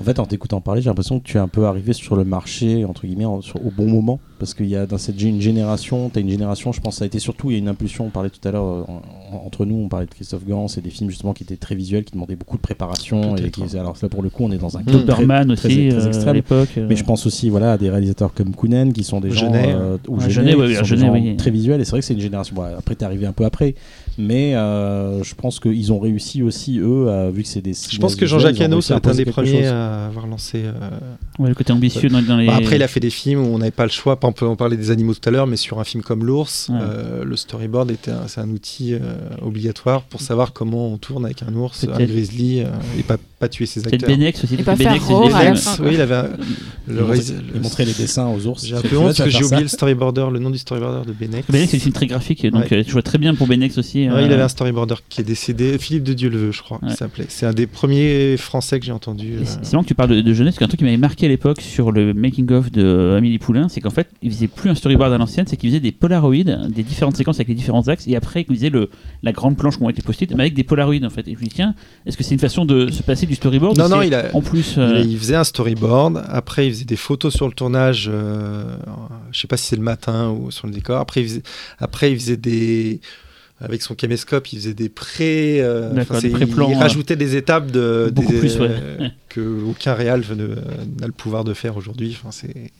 En 0.02 0.04
fait, 0.04 0.18
en 0.18 0.26
t'écoutant 0.26 0.62
parler, 0.62 0.82
j'ai 0.82 0.90
l'impression 0.90 1.20
que 1.20 1.26
tu 1.26 1.38
es 1.38 1.40
un 1.40 1.48
peu 1.48 1.66
arrivé 1.66 1.94
sur 1.94 2.16
le 2.16 2.24
marché, 2.24 2.86
entre 2.86 3.06
guillemets, 3.06 3.26
en- 3.26 3.42
sur- 3.42 3.64
au 3.64 3.70
bon 3.70 3.88
moment. 3.88 4.20
Parce 4.40 4.54
qu'il 4.54 4.68
y 4.68 4.76
a 4.76 4.86
dans 4.86 4.98
cette 4.98 5.22
une 5.22 5.42
génération, 5.42 6.10
tu 6.10 6.18
as 6.20 6.22
une 6.22 6.30
génération, 6.30 6.72
je 6.72 6.80
pense, 6.82 6.96
ça 6.98 7.04
a 7.04 7.08
été 7.08 7.20
surtout, 7.20 7.52
il 7.52 7.54
y 7.54 7.56
a 7.58 7.60
une 7.60 7.68
impulsion, 7.68 8.06
on 8.06 8.10
parlait 8.10 8.30
tout 8.30 8.46
à 8.48 8.52
l'heure, 8.52 8.64
euh, 8.66 8.84
en- 8.88 9.02
en- 9.36 9.46
entre 9.46 9.66
nous, 9.66 9.76
on 9.76 9.90
parlait 9.90 10.06
de 10.06 10.12
Christophe 10.12 10.46
Gans, 10.46 10.68
et 10.78 10.82
des 10.82 10.90
films 10.90 11.10
justement 11.10 11.34
qui 11.34 11.44
étaient 11.44 11.58
très 11.58 11.76
visuels, 11.76 12.04
qui 12.06 12.14
demandaient 12.14 12.36
beaucoup 12.38 12.58
de 12.58 12.62
préparation. 12.62 13.36
Et 13.36 13.52
qui, 13.52 13.62
alors 13.78 13.96
là, 14.02 14.10
pour 14.10 14.24
le 14.24 14.30
coup, 14.30 14.46
on 14.46 14.52
est 14.52 14.58
dans 14.58 14.78
un 14.78 14.84
club 14.84 15.06
très- 15.06 15.06
Doberman 15.06 15.56
très- 15.56 15.68
aussi, 15.68 15.90
très 15.90 15.98
euh, 15.98 16.04
à 16.04 16.08
extrême. 16.08 16.36
l'époque. 16.36 16.70
euh. 16.78 16.86
Mais 16.90 16.96
je 16.96 17.04
pense 17.04 17.26
aussi 17.26 17.50
voilà, 17.50 17.74
à 17.74 17.78
des 17.78 17.90
réalisateurs 17.90 18.34
comme 18.34 18.56
Kounen 18.56 18.94
qui 18.94 19.04
sont 19.04 19.20
des 19.20 19.32
gens 19.32 19.48
Genet, 19.48 19.74
euh, 19.76 19.98
ou 20.08 20.16
Ouais, 20.18 20.30
Genet, 20.30 20.52
Genet, 20.52 20.56
ouais, 20.56 20.66
qui 20.68 20.70
oui, 20.70 20.76
sont 20.76 20.82
des 20.82 20.88
Genet, 20.88 21.06
gens 21.08 21.14
oui. 21.14 21.38
très 21.38 21.52
visuels 21.52 21.82
et 21.82 21.84
c'est 21.86 21.92
vrai 21.92 22.00
que 22.00 22.06
c'est 22.06 22.14
une 22.14 22.20
génération 22.22 22.56
bon, 22.56 22.64
après 22.78 22.96
t'es 22.96 23.06
arrivé 23.06 23.26
un 23.26 23.32
peu 23.34 23.44
après 23.46 23.76
mais 24.18 24.56
euh, 24.56 25.24
je 25.24 25.34
pense 25.36 25.60
qu'ils 25.60 25.94
ont 25.94 26.00
réussi 26.00 26.44
aussi 26.44 26.80
eux 26.80 27.10
à- 27.10 27.30
vu 27.30 27.44
que 27.44 27.48
c'est 27.48 27.62
des 27.62 27.74
Je 27.74 27.98
pense 28.00 28.16
que 28.16 28.26
Jean-Jacques 28.26 28.60
Hano, 28.62 28.82
c'est 28.82 28.94
un 28.94 29.14
des 29.14 29.26
premiers 29.26 29.68
à 29.68 30.08
avoir 30.08 30.28
lancé. 30.28 30.64
Ouais, 31.40 31.48
le 31.50 31.56
côté 31.56 31.72
ambitieux 31.72 32.10
dans, 32.10 32.22
dans 32.22 32.38
les. 32.38 32.48
bah, 32.48 32.56
après, 32.58 32.76
il 32.76 32.84
a 32.84 32.88
fait 32.88 33.00
des 33.00 33.10
films 33.10 33.42
où 33.42 33.48
on 33.48 33.58
n'avait 33.60 33.72
pas 33.72 33.86
le 33.86 33.92
choix. 33.92 34.20
On 34.30 34.32
peut 34.32 34.46
en 34.46 34.56
parler 34.56 34.78
des 34.78 34.92
animaux 34.92 35.16
tout 35.16 35.28
à 35.28 35.32
l'heure, 35.32 35.48
mais 35.48 35.58
sur 35.58 35.80
un 35.80 35.84
film 35.84 36.04
comme 36.04 36.24
L'ours, 36.24 36.70
Ouais. 36.70 36.78
euh, 36.80 37.24
le 37.24 37.36
storyboard 37.36 37.90
était 37.90 38.12
un, 38.12 38.28
c'est 38.28 38.40
un 38.42 38.50
outil 38.52 38.94
euh, 38.94 39.00
obligatoire 39.42 40.04
pour 40.04 40.22
savoir 40.22 40.54
comment 40.54 40.88
on 40.94 41.00
tourne 41.00 41.26
avec 41.26 41.42
un 41.42 41.52
ours, 41.56 41.84
un 41.92 41.98
grizzly, 42.06 42.62
euh, 42.62 42.68
et 43.00 43.02
pas, 43.02 43.18
pas 43.40 43.48
tuer 43.50 43.66
ses 43.66 43.88
acteurs. 43.88 44.10
Benex 44.10 44.44
aussi. 44.44 44.56
Et 44.56 44.64
pas 44.64 44.76
faire 44.76 44.92
Benex, 44.94 45.64
fin. 45.64 45.84
oui, 45.84 45.92
il 45.94 46.02
avait 46.02 46.16
un- 46.16 46.30
il 46.88 46.96
le 46.96 47.02
montrait, 47.02 47.18
réis- 47.18 47.34
il 47.56 47.62
montrait 47.62 47.86
les 47.86 47.94
dessins 47.94 48.28
aux 48.28 48.46
ours 48.48 48.66
J'ai 48.66 48.76
un 48.76 48.82
peu 48.82 48.98
honte 48.98 49.06
parce 49.16 49.20
que 49.20 49.30
j'ai 49.30 49.38
faire 49.40 49.48
oublié 49.48 49.62
le 49.62 49.68
storyboarder, 49.70 50.26
le 50.34 50.40
nom 50.40 50.50
du 50.50 50.58
storyboarder 50.58 51.08
de 51.08 51.14
Benex. 51.14 51.48
Benex, 51.50 51.72
c'est 51.72 51.78
des 51.78 51.82
films 51.82 51.94
très 51.94 52.08
graphiques, 52.08 52.46
donc 52.52 52.64
Ouais. 52.70 52.80
euh, 52.80 52.84
je 52.86 52.92
vois 52.92 53.02
très 53.02 53.18
bien 53.18 53.34
pour 53.36 53.48
Benex 53.48 53.78
aussi. 53.78 54.08
Ouais, 54.10 54.14
euh, 54.16 54.22
il 54.26 54.32
avait 54.34 54.42
un 54.42 54.48
storyboarder 54.50 54.96
qui 55.08 55.22
est 55.22 55.24
décédé, 55.24 55.78
Philippe 55.78 56.04
de 56.04 56.14
Dieu 56.14 56.30
le 56.30 56.38
veut, 56.38 56.52
je 56.52 56.62
crois, 56.62 56.80
Ouais. 56.82 56.90
il 56.92 56.96
s'appelait. 56.96 57.26
C'est 57.30 57.46
un 57.46 57.54
des 57.54 57.68
premiers 57.68 58.36
français 58.38 58.80
que 58.80 58.86
j'ai 58.86 58.92
entendu. 58.92 59.34
Euh, 59.36 59.44
C'est 59.62 59.72
marrant 59.74 59.84
que 59.84 59.88
tu 59.88 59.96
parles 59.96 60.10
de, 60.10 60.22
de 60.22 60.34
jeunesse, 60.34 60.56
parce 60.56 60.60
qu'un 60.60 60.68
truc 60.68 60.80
qui 60.80 60.84
m'avait 60.86 60.98
marqué 60.98 61.26
à 61.26 61.30
l'époque 61.30 61.62
sur 61.62 61.92
le 61.92 62.14
making-of 62.14 62.72
de 62.72 62.84
euh, 62.84 63.18
Amélie 63.18 63.40
Poulain, 63.40 63.70
c'est 63.70 63.80
qu'en 63.82 63.90
fait, 63.90 64.08
il 64.22 64.32
faisait 64.32 64.48
plus 64.48 64.70
un 64.70 64.76
storyboard 64.76 65.14
à 65.14 65.18
l'ancienne, 65.18 65.46
c'est 65.48 65.56
qu'il 65.58 65.70
faisait 65.70 65.80
des 65.80 65.92
polaroïdes, 65.92 66.60
des 66.76 66.84
différentes 66.84 67.16
séquences 67.16 67.38
avec 67.38 67.48
les 67.48 67.56
différents 67.56 67.88
axes, 67.88 68.08
et 68.08 68.16
après, 68.16 68.46
il 68.50 68.56
faisait 68.56 68.70
le, 68.70 68.90
la 69.24 69.32
grande 69.32 69.56
planche 69.58 69.78
qu'on 69.78 69.86
avec 69.86 69.98
les 69.98 70.04
post-it, 70.04 70.30
mais 70.36 70.42
avec 70.44 70.56
des 70.56 70.64
polaroïdes 70.64 71.06
en 71.06 71.10
fait. 71.10 71.28
Et 71.28 71.34
je 71.36 71.40
me 71.40 71.44
dis, 71.44 71.50
tiens, 71.56 71.76
est-ce 72.06 72.18
que 72.18 72.24
c'est 72.24 72.34
une 72.34 72.40
façon 72.40 72.66
de 72.66 72.90
se 72.92 73.04
passer 73.04 73.28
du 73.30 73.36
storyboard 73.36 73.78
Non, 73.78 73.88
non, 73.88 74.02
il 74.02 74.14
a- 74.14 74.30
En 74.36 74.42
plus. 74.42 74.74
Il, 74.76 74.80
euh, 74.82 75.00
il 75.00 75.18
faisait 75.18 75.36
un 75.36 75.44
storyboard, 75.46 76.26
après 76.28 76.68
il 76.68 76.74
faisait 76.74 76.86
des 76.86 76.98
photos 76.98 77.34
sur 77.34 77.48
le 77.48 77.54
tournage, 77.54 78.10
euh, 78.12 78.76
je 79.32 79.40
sais 79.40 79.48
pas 79.48 79.56
si 79.56 79.68
c'est 79.68 79.76
le 79.78 79.82
matin 79.84 80.30
ou 80.32 80.52
sur 80.52 80.68
le 80.68 80.74
décor, 80.74 81.00
après 81.00 81.22
il 81.22 81.28
faisait, 81.30 81.44
après, 81.80 82.12
il 82.12 82.20
faisait 82.20 82.38
des... 82.38 83.00
Avec 83.62 83.82
son 83.82 83.94
caméscope, 83.94 84.54
il 84.54 84.60
faisait 84.60 84.74
des 84.74 84.88
pré... 84.88 85.58
euh, 85.62 85.90
des 85.92 86.30
Il 86.30 86.44
euh, 86.60 86.78
rajoutait 86.80 87.18
des 87.18 87.36
étapes 87.36 87.70
de, 87.72 88.10
beaucoup 88.14 88.32
des- 88.32 88.40
plus, 88.40 88.58
ouais. 88.58 88.70
euh, 88.72 89.10
que 89.30 89.42
aucun 89.70 89.94
réal 89.96 90.24
n'a 91.00 91.08
le 91.08 91.12
pouvoir 91.12 91.44
de 91.44 91.54
faire 91.54 91.76
aujourd'hui. 91.76 92.18
Enfin, 92.18 92.32
c'est... 92.32 92.72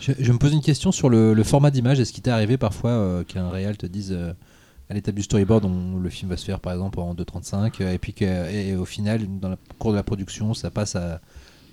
Je, 0.00 0.12
je 0.18 0.32
me 0.32 0.38
pose 0.38 0.54
une 0.54 0.62
question 0.62 0.90
sur 0.90 1.10
le, 1.10 1.34
le 1.34 1.44
format 1.44 1.70
d'image. 1.70 2.00
Est-ce 2.00 2.14
qu'il 2.14 2.22
t'est 2.22 2.30
arrivé 2.30 2.56
parfois 2.56 2.92
euh, 2.92 3.24
qu'un 3.24 3.50
réal 3.50 3.76
te 3.76 3.84
dise 3.84 4.12
euh, 4.12 4.32
à 4.90 4.94
l'étape 4.94 5.14
du 5.14 5.22
storyboard, 5.22 5.64
on- 5.64 5.96
le 5.98 6.10
film 6.10 6.30
va 6.30 6.36
se 6.36 6.44
faire 6.44 6.60
par 6.60 6.72
exemple 6.72 6.98
en 7.00 7.14
2.35 7.14 7.80
euh, 7.80 7.92
et 7.94 7.98
puis 7.98 8.12
que, 8.12 8.24
et, 8.24 8.70
et 8.70 8.76
au 8.76 8.84
final, 8.84 9.20
dans 9.40 9.48
le 9.48 9.56
cours 9.78 9.92
de 9.92 9.96
la 9.96 10.02
production, 10.02 10.52
ça 10.52 10.70
passe 10.70 10.96
à, 10.96 11.20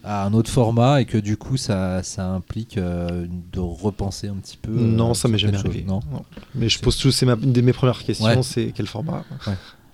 à 0.03 0.23
un 0.25 0.33
autre 0.33 0.49
format 0.51 1.01
et 1.01 1.05
que 1.05 1.17
du 1.17 1.35
coup, 1.35 1.57
ça, 1.57 2.03
ça 2.03 2.27
implique 2.29 2.77
euh, 2.77 3.25
de 3.51 3.59
repenser 3.59 4.27
un 4.27 4.35
petit 4.35 4.55
peu. 4.57 4.71
euh, 4.71 4.75
non, 4.75 5.13
ça 5.15 5.27
m'est 5.27 5.37
jamais 5.39 5.57
arrivé. 5.57 5.83
Non? 5.85 5.99
Non. 6.11 6.23
Mais 6.55 6.69
je 6.69 6.79
pose 6.79 6.95
toujours, 6.95 7.11
c'est 7.13 7.25
ma- 7.25 7.33
une 7.41 7.51
de 7.53 7.61
mes 7.61 7.73
premières 7.73 8.03
questions, 8.03 8.27
Ouais. 8.27 8.43
c'est 8.43 8.71
quel 8.73 8.87
format? 8.87 9.25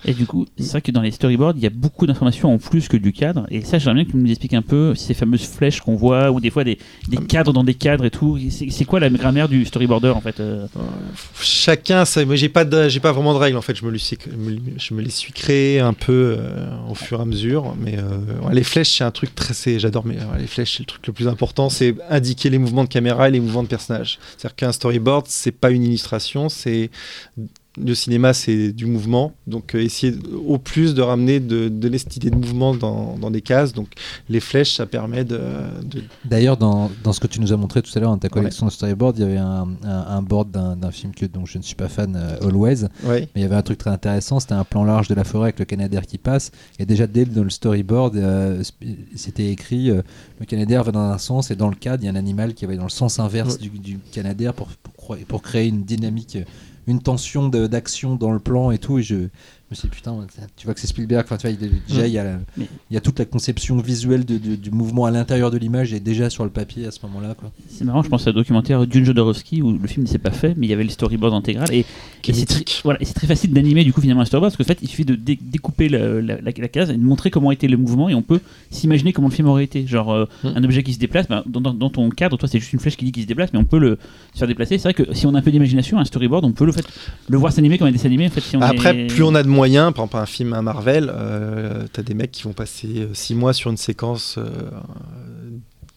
Et 0.06 0.14
du 0.14 0.26
coup, 0.26 0.45
c'est 0.58 0.72
vrai 0.72 0.82
que 0.82 0.91
dans 0.91 1.01
les 1.01 1.12
storyboards, 1.12 1.54
il 1.56 1.64
y 1.64 1.68
a 1.68 1.70
beaucoup 1.70 2.06
d'informations 2.06 2.54
en 2.54 2.58
plus 2.58 2.88
que 2.88 2.97
du 2.97 3.14
cadre. 3.14 3.45
Et 3.49 3.62
ça, 3.62 3.78
j'aimerais 3.78 3.95
bien 3.95 4.06
que 4.06 4.12
tu 4.12 4.18
nous 4.18 4.30
expliques 4.30 4.54
un 4.54 4.62
peu 4.62 4.95
ces 4.95 5.14
fameuses 5.14 5.45
flèches 5.45 5.82
qu'on 5.82 5.95
voit, 5.95 6.32
ou 6.32 6.39
des 6.39 6.49
fois 6.49 6.64
des, 6.64 6.78
cadres 7.28 7.54
dans 7.54 7.64
des 7.64 7.74
cadres 7.74 8.06
et 8.06 8.12
tout. 8.12 8.38
C'est 8.49 8.86
quoi 8.86 8.99
la 8.99 9.10
grammaire 9.10 9.47
du 9.47 9.66
storyboarder 9.66 10.10
en 10.10 10.22
fait 10.22 10.39
euh? 10.39 10.68
Chacun, 11.39 12.06
ça, 12.06 12.26
moi 12.26 12.36
j'ai 12.36 12.49
pas, 12.49 12.64
vraiment 12.64 13.34
de 13.34 13.39
règles 13.39 13.58
en 13.58 13.62
fait. 13.62 13.76
Je 13.76 13.86
me, 13.86 13.91
les 13.91 15.10
suis- 15.10 15.34
créées 15.34 15.80
un 15.80 15.93
peu 15.93 16.38
euh, 16.38 16.68
au 16.89 16.95
fur 16.95 17.20
et 17.20 17.22
à 17.22 17.26
mesure. 17.26 17.76
Mais 17.80 17.97
euh, 17.97 18.51
les 18.51 18.64
flèches, 18.64 18.97
c'est 18.97 19.04
un 19.04 19.12
truc 19.12 19.34
très, 19.36 19.54
j'adore. 19.80 20.06
Mais 20.06 20.18
les 20.38 20.47
flèches, 20.47 20.78
c'est 20.78 20.84
le 20.84 20.86
truc 20.88 21.08
le 21.08 21.14
plus 21.14 21.28
important, 21.28 21.70
c'est 21.70 21.95
indiquer 22.10 22.49
les 22.49 22.58
mouvements 22.58 22.84
de 22.84 22.89
caméra 22.89 23.30
et 23.30 23.32
les 23.32 23.39
mouvements 23.39 23.64
de 23.64 23.68
personnages. 23.68 24.20
C'est-à-dire 24.38 24.56
qu'un 24.56 24.72
storyboard, 24.72 25.26
c'est 25.30 25.51
pas 25.51 25.72
une 25.72 25.84
illustration, 25.84 26.49
c'est 26.49 26.89
le 27.78 27.95
cinéma, 27.95 28.34
c'est 28.34 28.71
du 28.71 28.86
mouvement. 28.86 29.34
Donc, 29.47 29.74
euh, 29.74 29.80
essayer 29.80 30.15
au 30.45 30.57
plus 30.57 30.93
de 30.93 31.01
ramener 31.01 31.39
de, 31.39 31.69
de 31.69 31.89
de 31.89 32.36
mouvement 32.36 32.76
dans, 32.76 33.17
dans, 33.17 33.32
des 33.32 33.41
cases. 33.41 33.74
Donc, 33.74 33.88
les 34.30 34.39
flèches, 34.39 34.76
ça 34.76 34.86
permet 34.86 35.24
de. 35.24 35.39
D'ailleurs, 36.26 36.57
dans, 36.57 36.91
dans, 37.03 37.13
ce 37.13 37.19
que 37.19 37.28
tu 37.28 37.39
nous 37.39 37.53
as 37.53 37.57
montré 37.57 37.82
tout 37.82 37.91
à 37.95 37.99
l'heure 37.99 38.11
dans 38.11 38.17
ta 38.17 38.30
collection 38.30 38.65
ouais. 38.65 38.69
de 38.69 38.74
storyboard, 38.74 39.17
il 39.17 39.21
y 39.21 39.26
avait 39.26 39.38
un, 39.38 39.67
un, 39.84 40.05
un 40.07 40.21
board 40.21 40.51
d'un 40.51 40.91
film 40.91 41.13
que, 41.13 41.26
dont 41.26 41.45
je 41.45 41.57
ne 41.57 41.63
suis 41.63 41.76
pas 41.76 41.89
fan, 41.89 42.15
euh, 42.15 42.47
Always. 42.47 42.86
Ouais. 43.03 43.28
Mais 43.34 43.41
il 43.41 43.41
y 43.41 43.45
avait 43.45 43.55
un 43.55 43.61
truc 43.61 43.78
très 43.78 43.89
intéressant 43.89 44.39
c'était 44.39 44.53
un 44.53 44.63
plan 44.63 44.84
large 44.84 45.07
de 45.07 45.15
la 45.15 45.24
forêt 45.24 45.45
avec 45.45 45.59
le 45.59 45.65
Canadair 45.65 46.05
qui 46.05 46.17
passe. 46.17 46.51
Et 46.80 46.86
déjà, 46.86 47.07
dès 47.07 47.26
dans 47.26 47.43
le 47.43 47.49
storyboard, 47.49 48.15
euh, 48.15 48.63
c'était 49.15 49.49
écrit 49.49 49.89
euh, 49.89 50.01
le 50.39 50.45
Canadair 50.45 50.84
va 50.84 50.91
dans 50.91 50.99
un 50.99 51.17
sens 51.17 51.51
et 51.51 51.55
dans 51.55 51.69
le 51.69 51.76
cadre, 51.76 52.03
il 52.03 52.05
y 52.05 52.09
a 52.09 52.11
un 52.11 52.15
animal 52.15 52.53
qui 52.53 52.65
va 52.65 52.76
dans 52.76 52.84
le 52.84 52.89
sens 52.89 53.19
inverse 53.19 53.55
ouais. 53.55 53.69
du, 53.69 53.69
du 53.69 53.99
Canadair 54.11 54.53
pour, 54.53 54.67
pour, 54.97 55.17
pour, 55.28 55.41
créer 55.41 55.67
une 55.67 55.84
dynamique 55.84 56.38
une 56.88 57.02
tension 57.02 57.50
d'action 57.50 58.16
dans 58.16 58.32
le 58.32 58.40
plan 58.40 58.72
et 58.72 58.78
tout. 58.78 59.00
Et 59.00 59.04
je, 59.04 59.28
me 59.74 59.76
suis 59.76 59.88
dit, 59.89 59.95
putain, 59.95 60.15
tu 60.55 60.65
vois 60.65 60.74
que 60.74 60.80
c'est 60.80 60.88
Spielberg. 60.88 61.24
Enfin, 61.26 61.38
tu 61.38 61.47
vois, 61.47 61.57
il, 61.59 61.82
déjà, 61.88 62.07
il 62.07 62.13
y, 62.13 62.17
a 62.17 62.24
la, 62.24 62.39
il 62.57 62.93
y 62.93 62.97
a 62.97 63.01
toute 63.01 63.19
la 63.19 63.26
conception 63.26 63.78
visuelle 63.78 64.26
de, 64.26 64.38
de, 64.38 64.55
du 64.55 64.71
mouvement 64.71 65.05
à 65.05 65.11
l'intérieur 65.11 65.51
de 65.51 65.57
l'image 65.57 65.93
et 65.93 65.99
déjà 65.99 66.30
sur 66.30 66.43
le 66.43 66.49
papier 66.49 66.86
à 66.86 66.91
ce 66.91 66.99
moment-là. 67.03 67.36
C'est 67.67 67.84
marrant, 67.84 68.03
je 68.03 68.09
pense 68.09 68.28
à 68.28 68.32
un 68.32 68.34
documentaire 68.34 68.86
d'une 68.88 69.05
Jodorowsky 69.05 69.61
où 69.61 69.78
le 69.78 69.88
film 69.88 70.05
ne 70.05 70.09
s'est 70.09 70.17
pas 70.17 70.32
fait, 70.32 70.55
mais 70.57 70.67
il 70.67 70.69
y 70.69 70.74
avait 70.74 70.84
le 70.84 70.89
storyboard 70.89 71.34
intégral. 71.34 71.74
Et, 71.74 71.86
et 72.26 72.34
c'est 72.34 72.45
très, 72.45 72.63
voilà, 72.84 72.99
très 72.99 73.28
facile 73.28 73.53
d'animer 73.53 73.84
du 73.84 73.93
coup 73.93 74.01
finalement 74.01 74.21
un 74.21 74.26
storyboard 74.26 74.55
parce 74.55 74.67
qu'en 74.67 74.74
fait, 74.74 74.80
il 74.82 74.88
suffit 74.88 75.05
de 75.05 75.15
dé 75.15 75.38
découper 75.41 75.89
la, 75.89 76.21
la, 76.21 76.36
la, 76.41 76.51
la, 76.55 76.67
case 76.67 76.89
et 76.89 76.93
de 76.93 76.99
montrer 77.03 77.30
comment 77.30 77.51
était 77.51 77.67
le 77.67 77.78
mouvement 77.78 78.09
et 78.09 78.15
on 78.15 78.21
peut 78.21 78.39
s'imaginer 78.71 79.13
comment 79.13 79.28
le 79.28 79.34
film 79.34 79.47
aurait 79.47 79.63
été. 79.63 79.86
Genre, 79.88 80.11
euh, 80.11 80.26
mmh. 80.43 80.47
un 80.55 80.63
objet 80.63 80.84
qui 80.84 80.93
se 80.93 80.99
déplace, 80.99 81.28
ben, 81.28 81.43
dans, 81.45 81.61
dans, 81.61 81.74
dans, 81.74 81.89
ton 81.89 82.09
cadre, 82.09 82.38
toi, 82.38 82.47
c'est 82.47 82.59
juste 82.59 82.74
une 82.74 82.80
flèche 82.80 82.97
qui 82.97 83.05
dit 83.05 83.11
qu'il 83.11 83.24
se 83.24 83.28
déplace, 83.28 83.51
mais 83.53 83.59
on 83.59 83.65
peut 83.65 83.80
le 83.80 83.97
se 84.34 84.39
faire 84.39 84.47
déplacer. 84.47 84.78
C'est 84.78 84.91
vrai 84.91 84.93
que 84.93 85.13
si 85.13 85.26
on 85.26 85.36
a 85.36 85.39
un 85.39 85.41
peu 85.41 85.51
d'imagination, 85.51 85.99
un 85.99 86.05
storyboard, 86.05 86.45
on 86.45 86.51
peut 86.51 86.65
le, 86.65 86.71
fait, 86.71 86.86
le 87.30 87.38
voir 87.38 87.51
s'animer 87.51 87.78
comme 87.78 87.88
un 87.88 87.91
dessin 87.91 88.07
animé. 88.07 88.28
En 88.28 88.30
fait, 88.30 88.41
si 88.41 88.57
on 88.57 88.61
Après, 88.61 88.97
est... 88.97 89.07
plus 89.07 89.24
on 89.24 89.36
a 89.36 89.43
de 89.43 89.47
moyens, 89.64 89.93
par 89.93 90.03
exemple, 90.03 90.18
un 90.18 90.26
film 90.26 90.53
à 90.53 90.61
Marvel, 90.61 91.09
euh, 91.14 91.86
t'as 91.93 92.01
des 92.01 92.14
mecs 92.14 92.32
qui 92.32 92.43
vont 92.43 92.51
passer 92.51 93.07
6 93.14 93.34
mois 93.34 93.53
sur 93.53 93.70
une 93.70 93.78
séquence 93.78 94.36
euh, 94.38 94.49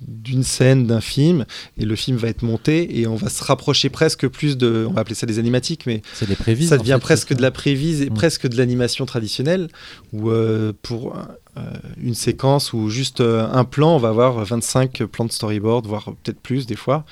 d'une 0.00 0.42
scène 0.42 0.86
d'un 0.86 1.00
film 1.00 1.46
et 1.78 1.84
le 1.84 1.96
film 1.96 2.16
va 2.16 2.28
être 2.28 2.42
monté 2.42 3.00
et 3.00 3.06
on 3.06 3.16
va 3.16 3.28
se 3.28 3.42
rapprocher 3.42 3.88
presque 3.88 4.28
plus 4.28 4.56
de 4.58 4.86
on 4.88 4.92
va 4.92 5.00
appeler 5.00 5.14
ça 5.14 5.26
des 5.26 5.38
animatiques 5.38 5.86
mais 5.86 6.02
c'est 6.12 6.28
des 6.28 6.36
prévises 6.36 6.68
ça 6.68 6.76
devient 6.76 6.98
fait, 7.00 7.00
presque 7.00 7.34
de 7.34 7.40
la 7.40 7.50
prévise 7.50 8.02
et 8.02 8.10
mmh. 8.10 8.14
presque 8.14 8.46
de 8.46 8.56
l'animation 8.58 9.06
traditionnelle 9.06 9.68
où 10.12 10.30
euh, 10.30 10.74
pour 10.82 11.16
euh, 11.56 11.60
une 11.98 12.14
séquence 12.14 12.74
ou 12.74 12.90
juste 12.90 13.22
euh, 13.22 13.48
un 13.50 13.64
plan 13.64 13.96
on 13.96 13.98
va 13.98 14.10
avoir 14.10 14.44
25 14.44 15.04
plans 15.04 15.24
de 15.24 15.32
storyboard 15.32 15.86
voire 15.86 16.12
peut-être 16.22 16.40
plus 16.40 16.66
des 16.66 16.76
fois 16.76 17.06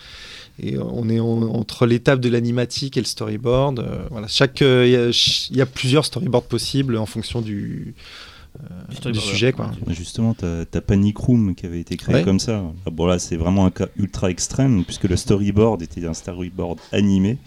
et 0.62 0.78
on 0.78 1.08
est 1.08 1.20
en, 1.20 1.42
entre 1.42 1.86
l'étape 1.86 2.20
de 2.20 2.28
l'animatique 2.28 2.96
et 2.96 3.00
le 3.00 3.06
storyboard. 3.06 3.80
Euh, 3.80 4.06
voilà, 4.10 4.28
chaque, 4.28 4.60
il 4.60 4.66
euh, 4.66 5.10
y, 5.10 5.56
y, 5.56 5.60
a 5.60 5.66
plusieurs 5.66 6.04
storyboards 6.04 6.44
possibles 6.44 6.96
en 6.96 7.06
fonction 7.06 7.40
du, 7.40 7.94
euh, 8.60 9.10
du 9.10 9.18
sujet. 9.18 9.52
Quoi. 9.52 9.72
Justement, 9.88 10.34
tu 10.34 10.44
as, 10.44 10.80
Panic 10.80 11.18
Room 11.18 11.54
qui 11.54 11.66
avait 11.66 11.80
été 11.80 11.96
créé 11.96 12.16
ouais. 12.16 12.22
comme 12.22 12.38
ça. 12.38 12.62
Bon, 12.92 13.06
là, 13.06 13.18
c'est 13.18 13.36
vraiment 13.36 13.66
un 13.66 13.70
cas 13.70 13.88
ultra 13.96 14.30
extrême 14.30 14.84
puisque 14.84 15.04
le 15.04 15.16
storyboard 15.16 15.82
était 15.82 16.06
un 16.06 16.14
storyboard 16.14 16.78
animé. 16.92 17.38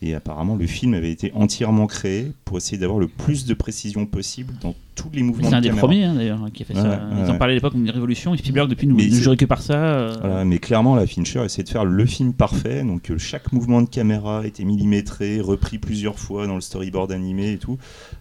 Et 0.00 0.14
apparemment, 0.14 0.54
le 0.54 0.66
film 0.66 0.94
avait 0.94 1.10
été 1.10 1.32
entièrement 1.34 1.88
créé 1.88 2.30
pour 2.44 2.56
essayer 2.56 2.78
d'avoir 2.78 3.00
le 3.00 3.08
plus 3.08 3.46
de 3.46 3.54
précision 3.54 4.06
possible 4.06 4.54
dans 4.60 4.74
tous 4.94 5.10
les 5.12 5.22
mouvements. 5.22 5.48
C'est 5.48 5.56
un 5.56 5.60
des 5.60 5.70
premiers 5.70 6.04
hein, 6.04 6.14
d'ailleurs 6.14 6.40
qui 6.54 6.62
a 6.62 6.66
fait 6.66 6.74
ouais, 6.74 6.82
ça. 6.82 7.08
Ils 7.10 7.24
ouais. 7.24 7.30
en 7.30 7.36
parlaient 7.36 7.54
à 7.54 7.56
l'époque 7.56 7.72
comme 7.72 7.84
une 7.84 7.90
révolution. 7.90 8.32
Et 8.32 8.38
Spielberg 8.38 8.70
depuis 8.70 8.86
nous 8.86 8.96
ne 8.96 9.00
jurait 9.00 9.36
que 9.36 9.44
par 9.44 9.60
ça. 9.60 9.74
Euh... 9.74 10.16
Voilà, 10.20 10.44
mais 10.44 10.58
clairement, 10.58 10.94
la 10.94 11.06
Fincher 11.06 11.44
essayait 11.44 11.64
de 11.64 11.68
faire 11.68 11.84
le 11.84 12.06
film 12.06 12.32
parfait. 12.32 12.84
Donc 12.84 13.10
euh, 13.10 13.18
chaque 13.18 13.52
mouvement 13.52 13.82
de 13.82 13.88
caméra 13.88 14.46
était 14.46 14.64
millimétré, 14.64 15.40
repris 15.40 15.78
plusieurs 15.78 16.18
fois 16.18 16.46
dans 16.46 16.54
le 16.54 16.60
storyboard 16.60 17.10
animé 17.10 17.52
et 17.52 17.58
tout. 17.58 17.76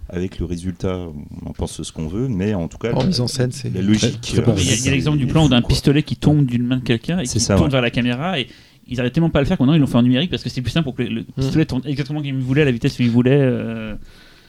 Avec 0.10 0.40
le 0.40 0.46
résultat, 0.46 0.98
on 1.46 1.50
en 1.50 1.54
pense 1.54 1.84
ce 1.84 1.92
qu'on 1.92 2.08
veut, 2.08 2.28
mais 2.28 2.54
en 2.54 2.70
tout 2.70 2.78
cas, 2.78 2.94
en 2.94 3.06
mise 3.06 3.22
en 3.22 3.28
scène, 3.28 3.52
c'est 3.52 3.72
la 3.72 3.82
logique. 3.82 4.22
Très, 4.22 4.42
très 4.42 4.54
il 4.62 4.68
y 4.68 4.88
a, 4.88 4.90
a 4.90 4.92
l'exemple 4.94 5.18
du 5.18 5.28
plan 5.28 5.50
d'un 5.50 5.62
pistolet 5.62 6.02
qui 6.02 6.16
tombe 6.16 6.46
d'une 6.46 6.64
main 6.64 6.78
de 6.78 6.84
quelqu'un 6.84 7.20
et 7.20 7.26
qui 7.26 7.40
ça, 7.40 7.56
tourne 7.56 7.70
vers 7.70 7.82
la 7.82 7.92
caméra 7.92 8.40
et 8.40 8.48
ils 8.90 9.00
arrêtent 9.00 9.14
tellement 9.14 9.30
pas 9.30 9.40
à 9.40 9.42
le 9.42 9.48
faire 9.48 9.58
qu'on 9.58 9.72
ils 9.74 9.80
l'ont 9.80 9.88
fait 9.88 9.98
en 9.98 10.04
numérique 10.04 10.30
parce 10.30 10.44
que 10.44 10.50
c'est 10.50 10.62
plus 10.62 10.72
simple 10.72 10.86
pour 10.86 10.96
que 10.96 11.04
le 11.04 11.24
pistolet 11.24 11.66
tourne 11.66 11.82
exactement 11.86 12.20
comme 12.20 12.28
il 12.28 12.36
voulait 12.36 12.62
à 12.62 12.66
la 12.66 12.72
vitesse 12.72 12.96
qu'il 12.96 13.10
voulait. 13.10 13.40
Euh... 13.40 13.96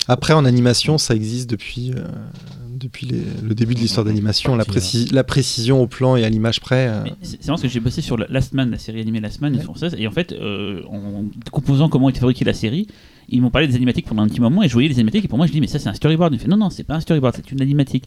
Après, 0.06 0.32
en 0.32 0.46
animation, 0.46 0.96
ça 0.96 1.14
existe 1.14 1.50
depuis, 1.50 1.92
euh, 1.94 2.06
depuis 2.70 3.06
les, 3.06 3.22
le 3.46 3.54
début 3.54 3.74
de 3.74 3.80
l'histoire 3.80 4.06
d'animation, 4.06 4.56
la, 4.56 4.64
préci 4.64 5.06
la, 5.12 5.22
précision 5.22 5.82
au 5.82 5.86
plan 5.86 6.16
et 6.16 6.24
à 6.24 6.30
l'image 6.30 6.60
près. 6.60 6.88
Euh... 6.88 7.04
C'est 7.20 7.44
parce 7.46 7.60
que 7.60 7.68
j'ai 7.68 7.80
bossé 7.80 8.00
sur 8.00 8.16
Last 8.16 8.54
Man, 8.54 8.70
la 8.70 8.78
série 8.78 9.00
animée 9.00 9.20
Last 9.20 9.42
Man, 9.42 9.54
ouais. 9.54 9.60
française, 9.60 9.94
et 9.98 10.06
en 10.06 10.10
fait, 10.10 10.32
euh, 10.32 10.82
en 10.88 11.24
composant 11.50 11.90
comment 11.90 12.08
était 12.08 12.20
fabriquée 12.20 12.46
la 12.46 12.54
série, 12.54 12.86
ils 13.28 13.42
m'ont 13.42 13.50
parlé 13.50 13.68
des 13.68 13.74
animatiques 13.74 14.06
pendant 14.06 14.22
un 14.22 14.28
petit 14.28 14.40
moment, 14.40 14.62
et 14.62 14.68
je 14.68 14.72
voyais 14.72 14.88
les 14.88 14.94
animatiques, 14.94 15.26
et 15.26 15.28
pour 15.28 15.36
moi, 15.36 15.46
je 15.46 15.52
dis, 15.52 15.60
mais 15.60 15.66
ça, 15.66 15.78
c'est 15.78 15.90
un 15.90 15.94
storyboard. 15.94 16.32
Il 16.32 16.36
me 16.36 16.40
fait, 16.40 16.48
non, 16.48 16.56
non, 16.56 16.70
c'est 16.70 16.84
pas 16.84 16.94
un 16.94 17.00
storyboard, 17.00 17.34
c'est 17.36 17.52
une 17.52 17.60
animatique. 17.60 18.04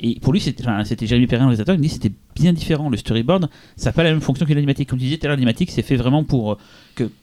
Et 0.00 0.20
pour 0.20 0.32
lui, 0.32 0.40
c'était 0.40 0.62
enfin, 0.62 0.82
Jérémy 0.84 1.26
Perrin, 1.26 1.44
le 1.44 1.48
réalisateur, 1.48 1.74
il 1.74 1.78
me 1.78 1.82
dit 1.82 1.88
c'était 1.88 2.12
bien 2.36 2.52
différent. 2.52 2.88
Le 2.88 2.96
storyboard, 2.96 3.48
ça 3.76 3.90
n'a 3.90 3.92
pas 3.92 4.04
la 4.04 4.10
même 4.10 4.20
fonction 4.20 4.46
que 4.46 4.54
l'animatique. 4.54 4.88
Comme 4.88 4.98
tu 4.98 5.06
disais 5.06 5.18
tout 5.18 5.26
à 5.26 5.30
l'animatique, 5.30 5.70
c'est 5.70 5.82
fait 5.82 5.96
vraiment 5.96 6.24
pour 6.24 6.56
que 6.56 6.62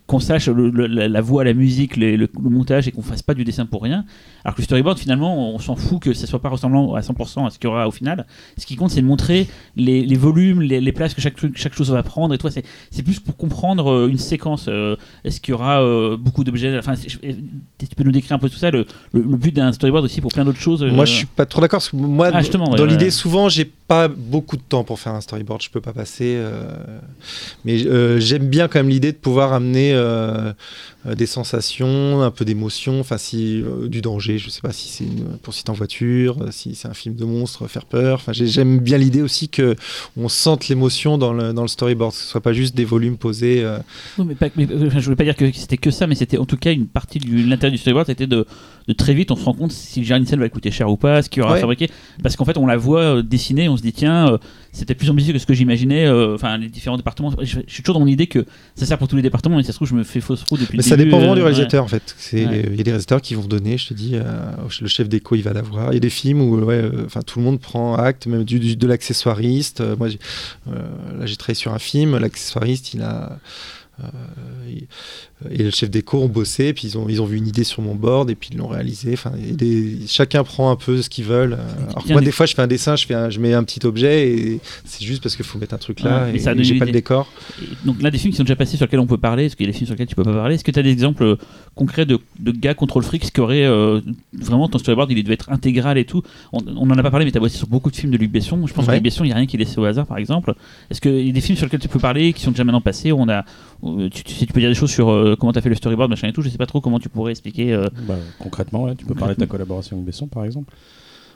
qu'on 0.07 0.19
sache 0.19 0.47
le, 0.47 0.69
le, 0.69 0.87
la 0.87 1.21
voix, 1.21 1.43
la 1.43 1.53
musique, 1.53 1.97
le, 1.97 2.15
le 2.15 2.29
montage 2.37 2.87
et 2.87 2.91
qu'on 2.91 3.01
fasse 3.01 3.23
pas 3.23 3.33
du 3.33 3.43
dessin 3.43 3.65
pour 3.65 3.81
rien. 3.81 4.05
Alors 4.43 4.55
que 4.55 4.61
le 4.61 4.65
storyboard, 4.65 4.99
finalement, 4.99 5.53
on 5.53 5.59
s'en 5.59 5.75
fout 5.75 6.01
que 6.01 6.13
ça 6.13 6.27
soit 6.27 6.41
pas 6.41 6.49
ressemblant 6.49 6.93
à 6.93 7.01
100% 7.01 7.47
à 7.47 7.49
ce 7.49 7.57
qu'il 7.57 7.67
y 7.67 7.71
aura 7.71 7.87
au 7.87 7.91
final. 7.91 8.25
Ce 8.57 8.65
qui 8.65 8.75
compte, 8.75 8.91
c'est 8.91 9.01
de 9.01 9.07
montrer 9.07 9.47
les, 9.75 10.05
les 10.05 10.15
volumes, 10.15 10.61
les, 10.61 10.79
les, 10.79 10.91
places 10.91 11.13
que 11.13 11.21
chaque, 11.21 11.35
chaque 11.55 11.73
chose 11.73 11.91
va 11.91 12.03
prendre. 12.03 12.33
Et 12.33 12.37
toi, 12.37 12.51
c'est 12.51 13.03
plus 13.03 13.19
pour 13.19 13.35
comprendre 13.35 14.07
une 14.07 14.19
séquence. 14.19 14.67
Euh, 14.67 14.95
Est-ce 15.23 15.41
qu'il 15.41 15.51
y 15.51 15.55
aura 15.55 15.81
euh, 15.81 16.17
beaucoup 16.17 16.43
d'objets? 16.43 16.77
Enfin, 16.77 16.93
tu 16.95 17.95
peux 17.95 18.03
nous 18.03 18.11
décrire 18.11 18.33
un 18.33 18.39
peu 18.39 18.49
tout 18.49 18.57
ça, 18.57 18.69
le, 18.69 18.85
but 19.13 19.55
d'un 19.55 19.71
storyboard 19.71 20.05
aussi 20.05 20.21
pour 20.21 20.31
plein 20.31 20.45
d'autres 20.45 20.59
choses. 20.59 20.83
Euh... 20.83 20.91
Moi, 20.91 21.05
je 21.05 21.13
suis 21.13 21.25
pas 21.25 21.45
trop 21.45 21.61
d'accord. 21.61 21.81
Moi, 21.93 22.29
ah, 22.33 22.41
dans 22.77 22.85
l'idée, 22.85 23.05
ouais. 23.05 23.11
souvent, 23.11 23.49
j'ai 23.49 23.65
pas 23.87 24.07
beaucoup 24.07 24.57
de 24.57 24.61
temps 24.61 24.83
pour 24.83 24.99
faire 24.99 25.13
un 25.13 25.21
storyboard. 25.21 25.61
Je 25.61 25.69
peux 25.69 25.81
pas 25.81 25.93
passer. 25.93 26.35
Euh, 26.37 26.71
mais 27.63 27.85
euh, 27.85 28.19
j'aime 28.19 28.47
bien 28.47 28.67
quand 28.67 28.79
même 28.79 28.89
l'idée 28.89 29.11
de 29.11 29.17
pouvoir 29.17 29.53
amener 29.53 29.64
euh, 29.93 30.53
des 31.15 31.25
sensations, 31.25 32.21
un 32.21 32.31
peu 32.31 32.45
d'émotion, 32.45 32.99
enfin 32.99 33.17
si 33.17 33.63
du 33.87 34.01
danger. 34.01 34.37
Je 34.37 34.49
sais 34.49 34.61
pas 34.61 34.71
si 34.71 34.89
c'est 34.89 35.03
une 35.03 35.37
poursuite 35.41 35.69
en 35.69 35.73
voiture, 35.73 36.37
si 36.51 36.75
c'est 36.75 36.87
un 36.87 36.93
film 36.93 37.15
de 37.15 37.25
monstre, 37.25 37.67
faire 37.67 37.85
peur. 37.85 38.15
Enfin, 38.15 38.31
j'aime 38.33 38.79
bien 38.79 38.97
l'idée 38.97 39.21
aussi 39.21 39.49
que 39.49 39.75
on 40.17 40.29
sente 40.29 40.67
l'émotion 40.67 41.17
dans 41.17 41.33
le, 41.33 41.53
dans 41.53 41.61
le 41.61 41.67
storyboard, 41.67 42.11
que 42.11 42.17
ce 42.17 42.25
soit 42.25 42.41
pas 42.41 42.53
juste 42.53 42.75
des 42.75 42.85
volumes 42.85 43.17
posés. 43.17 43.63
Non, 44.17 44.25
mais, 44.25 44.35
pas, 44.35 44.47
mais 44.55 44.67
je 44.67 45.03
voulais 45.03 45.15
pas 45.15 45.23
dire 45.23 45.35
que 45.35 45.51
c'était 45.51 45.77
que 45.77 45.91
ça, 45.91 46.07
mais 46.07 46.15
c'était 46.15 46.37
en 46.37 46.45
tout 46.45 46.57
cas 46.57 46.71
une 46.71 46.87
partie 46.87 47.19
de 47.19 47.49
l'intérêt 47.49 47.71
du 47.71 47.77
storyboard, 47.77 48.07
c'était 48.07 48.27
de, 48.27 48.45
de, 48.87 48.93
très 48.93 49.13
vite 49.13 49.31
on 49.31 49.35
se 49.35 49.43
rend 49.43 49.53
compte 49.53 49.71
si 49.71 49.99
le 49.99 50.05
Jarnicel 50.05 50.39
va 50.39 50.49
coûter 50.49 50.71
cher 50.71 50.89
ou 50.89 50.97
pas, 50.97 51.21
ce 51.21 51.29
qu'il 51.29 51.41
aura 51.41 51.53
ouais. 51.53 51.59
fabriqué, 51.59 51.89
parce 52.23 52.35
qu'en 52.35 52.45
fait 52.45 52.57
on 52.57 52.65
la 52.65 52.77
voit 52.77 53.21
dessiner 53.21 53.69
on 53.69 53.77
se 53.77 53.81
dit 53.81 53.93
tiens 53.93 54.29
euh, 54.29 54.37
c'était 54.71 54.95
plus 54.95 55.09
ambitieux 55.09 55.33
que 55.33 55.39
ce 55.39 55.45
que 55.45 55.53
j'imaginais 55.53 56.09
enfin 56.09 56.55
euh, 56.55 56.57
les 56.57 56.69
différents 56.69 56.97
départements 56.97 57.31
je, 57.41 57.45
je, 57.45 57.73
suis 57.73 57.83
toujours 57.83 57.99
dans 57.99 58.05
l'idée 58.05 58.27
que 58.27 58.45
ça 58.75 58.85
sert 58.85 58.97
pour 58.97 59.07
tous 59.07 59.15
les 59.15 59.21
départements 59.21 59.57
mais 59.57 59.63
ça 59.63 59.71
se 59.71 59.77
trouve 59.77 59.87
je 59.87 59.95
me 59.95 60.03
fais 60.03 60.21
fausse 60.21 60.43
route 60.49 60.59
depuis 60.59 60.77
mais 60.77 60.83
ça 60.97 61.03
dépend 61.03 61.17
vraiment 61.17 61.33
euh, 61.33 61.35
du 61.35 61.41
réalisateur 61.41 61.83
ouais. 61.83 61.85
en 61.85 61.87
fait 61.87 62.15
il 62.33 62.47
ouais. 62.47 62.75
y 62.75 62.79
a 62.79 62.83
des 62.83 62.91
réalisateurs 62.91 63.21
qui 63.21 63.35
vont 63.35 63.43
donner 63.43 63.77
je 63.77 63.89
te 63.89 63.93
dis 63.93 64.15
le 64.15 64.87
chef 64.87 65.09
d'écho 65.09 65.35
il 65.35 65.43
va 65.43 65.53
l'avoir 65.53 65.91
il 65.91 65.95
y 65.95 65.97
a 65.97 66.01
des 66.01 66.09
films 66.09 66.41
où 66.41 66.57
ouais 66.57 66.83
enfin 67.05 67.21
tout 67.21 67.39
le 67.39 67.45
monde 67.45 67.59
prend 67.59 67.95
acte 67.95 68.27
même 68.27 68.43
du, 68.43 68.59
du 68.59 68.75
de 68.75 68.87
l'accessoiriste 68.87 69.83
moi 69.97 70.07
là 70.67 71.25
j'ai 71.25 71.35
travaillé 71.35 71.55
sur 71.55 71.73
un 71.73 71.79
film 71.79 72.17
l'accessoiriste 72.17 72.93
il 72.93 73.01
a 73.01 73.39
euh, 74.03 74.07
et 75.51 75.63
le 75.63 75.69
chef 75.69 75.89
déco 75.89 76.21
ont 76.21 76.29
bossé, 76.29 76.71
puis 76.71 76.87
ils 76.87 76.97
ont, 76.97 77.09
ils 77.09 77.21
ont 77.21 77.25
vu 77.25 77.37
une 77.37 77.47
idée 77.47 77.65
sur 77.65 77.81
mon 77.81 77.93
board 77.93 78.29
et 78.29 78.35
puis 78.35 78.49
ils 78.53 78.57
l'ont 78.57 78.67
réalisé. 78.67 79.13
Enfin, 79.13 79.33
chacun 80.07 80.45
prend 80.45 80.71
un 80.71 80.77
peu 80.77 81.01
ce 81.01 81.09
qu'ils 81.09 81.25
veulent. 81.25 81.57
Alors 81.89 82.07
moi, 82.07 82.21
des 82.21 82.31
fois, 82.31 82.45
je 82.45 82.55
fais 82.55 82.61
un 82.61 82.67
dessin, 82.67 82.95
je, 82.95 83.05
fais 83.05 83.13
un, 83.13 83.29
je 83.29 83.39
mets 83.39 83.53
un 83.53 83.63
petit 83.63 83.85
objet 83.85 84.29
et 84.29 84.59
c'est 84.85 85.03
juste 85.03 85.21
parce 85.21 85.35
qu'il 85.35 85.43
faut 85.43 85.59
mettre 85.59 85.73
un 85.73 85.77
truc 85.77 86.01
là 86.01 86.23
ouais, 86.23 86.37
et, 86.37 86.47
et 86.47 86.63
j'ai 86.63 86.79
pas 86.79 86.85
le 86.85 86.91
décor. 86.91 87.27
Et 87.61 87.65
donc 87.85 88.01
là, 88.01 88.11
des 88.11 88.17
films 88.17 88.31
qui 88.31 88.37
sont 88.37 88.43
déjà 88.43 88.55
passés 88.55 88.77
sur 88.77 88.85
lesquels 88.85 89.01
on 89.01 89.07
peut 89.07 89.17
parler, 89.17 89.45
est-ce 89.45 89.57
qu'il 89.57 89.65
y 89.65 89.69
a 89.69 89.71
des 89.71 89.77
films 89.77 89.87
sur 89.87 89.95
lesquels 89.95 90.07
tu 90.07 90.15
peux 90.15 90.23
pas 90.23 90.33
parler 90.33 90.55
Est-ce 90.55 90.63
que 90.63 90.71
tu 90.71 90.79
as 90.79 90.83
des 90.83 90.91
exemples 90.91 91.23
euh, 91.23 91.35
concrets 91.75 92.05
de, 92.05 92.17
de 92.39 92.51
gars 92.51 92.73
contre 92.73 92.99
le 92.99 93.05
fric 93.05 93.29
qui 93.31 93.41
auraient 93.41 93.65
euh, 93.65 93.99
vraiment 94.33 94.69
ton 94.69 94.77
storyboard, 94.77 95.11
il 95.11 95.21
devait 95.21 95.33
être 95.33 95.51
intégral 95.51 95.97
et 95.97 96.05
tout? 96.05 96.23
On, 96.53 96.59
on 96.77 96.89
en 96.89 96.97
a 96.97 97.03
pas 97.03 97.11
parlé, 97.11 97.25
mais 97.25 97.31
tu 97.31 97.37
as 97.37 97.41
bossé 97.41 97.57
sur 97.57 97.67
beaucoup 97.67 97.91
de 97.91 97.95
films 97.97 98.13
de 98.13 98.17
Luc 98.17 98.31
Besson. 98.31 98.65
Je 98.65 98.73
pense 98.73 98.85
ouais. 98.85 98.91
que 98.91 98.95
Luc 98.95 99.03
Besson, 99.03 99.25
il 99.25 99.27
n'y 99.27 99.33
a 99.33 99.35
rien 99.35 99.45
qui 99.45 99.57
est 99.57 99.59
laissé 99.59 99.79
au 99.79 99.83
hasard, 99.83 100.07
par 100.07 100.17
exemple. 100.17 100.53
Est-ce 100.89 101.01
qu'il 101.01 101.27
y 101.27 101.29
a 101.29 101.33
des 101.33 101.41
films 101.41 101.57
sur 101.57 101.65
lesquels 101.65 101.81
tu 101.81 101.89
peux 101.89 101.99
parler 101.99 102.31
qui 102.31 102.41
sont 102.41 102.51
déjà 102.51 102.63
maintenant 102.63 102.79
passés 102.81 103.11
où 103.11 103.19
on 103.19 103.27
a, 103.27 103.43
tu, 103.83 104.23
tu, 104.23 104.45
tu 104.45 104.53
peux 104.53 104.61
dire 104.61 104.69
des 104.69 104.75
choses 104.75 104.91
sur 104.91 105.09
euh, 105.09 105.34
comment 105.35 105.53
tu 105.53 105.59
as 105.59 105.61
fait 105.61 105.69
le 105.69 105.75
storyboard, 105.75 106.09
machin 106.09 106.27
et 106.27 106.33
tout. 106.33 106.41
Je 106.41 106.49
sais 106.49 106.57
pas 106.57 106.65
trop 106.65 106.81
comment 106.81 106.99
tu 106.99 107.09
pourrais 107.09 107.31
expliquer. 107.31 107.73
Euh... 107.73 107.87
Bah, 108.07 108.15
concrètement, 108.39 108.83
ouais, 108.83 108.95
tu 108.95 109.05
peux 109.05 109.15
parler 109.15 109.35
de 109.35 109.39
ta 109.39 109.47
collaboration 109.47 109.97
avec 109.97 110.05
Besson, 110.05 110.27
par 110.27 110.45
exemple. 110.45 110.73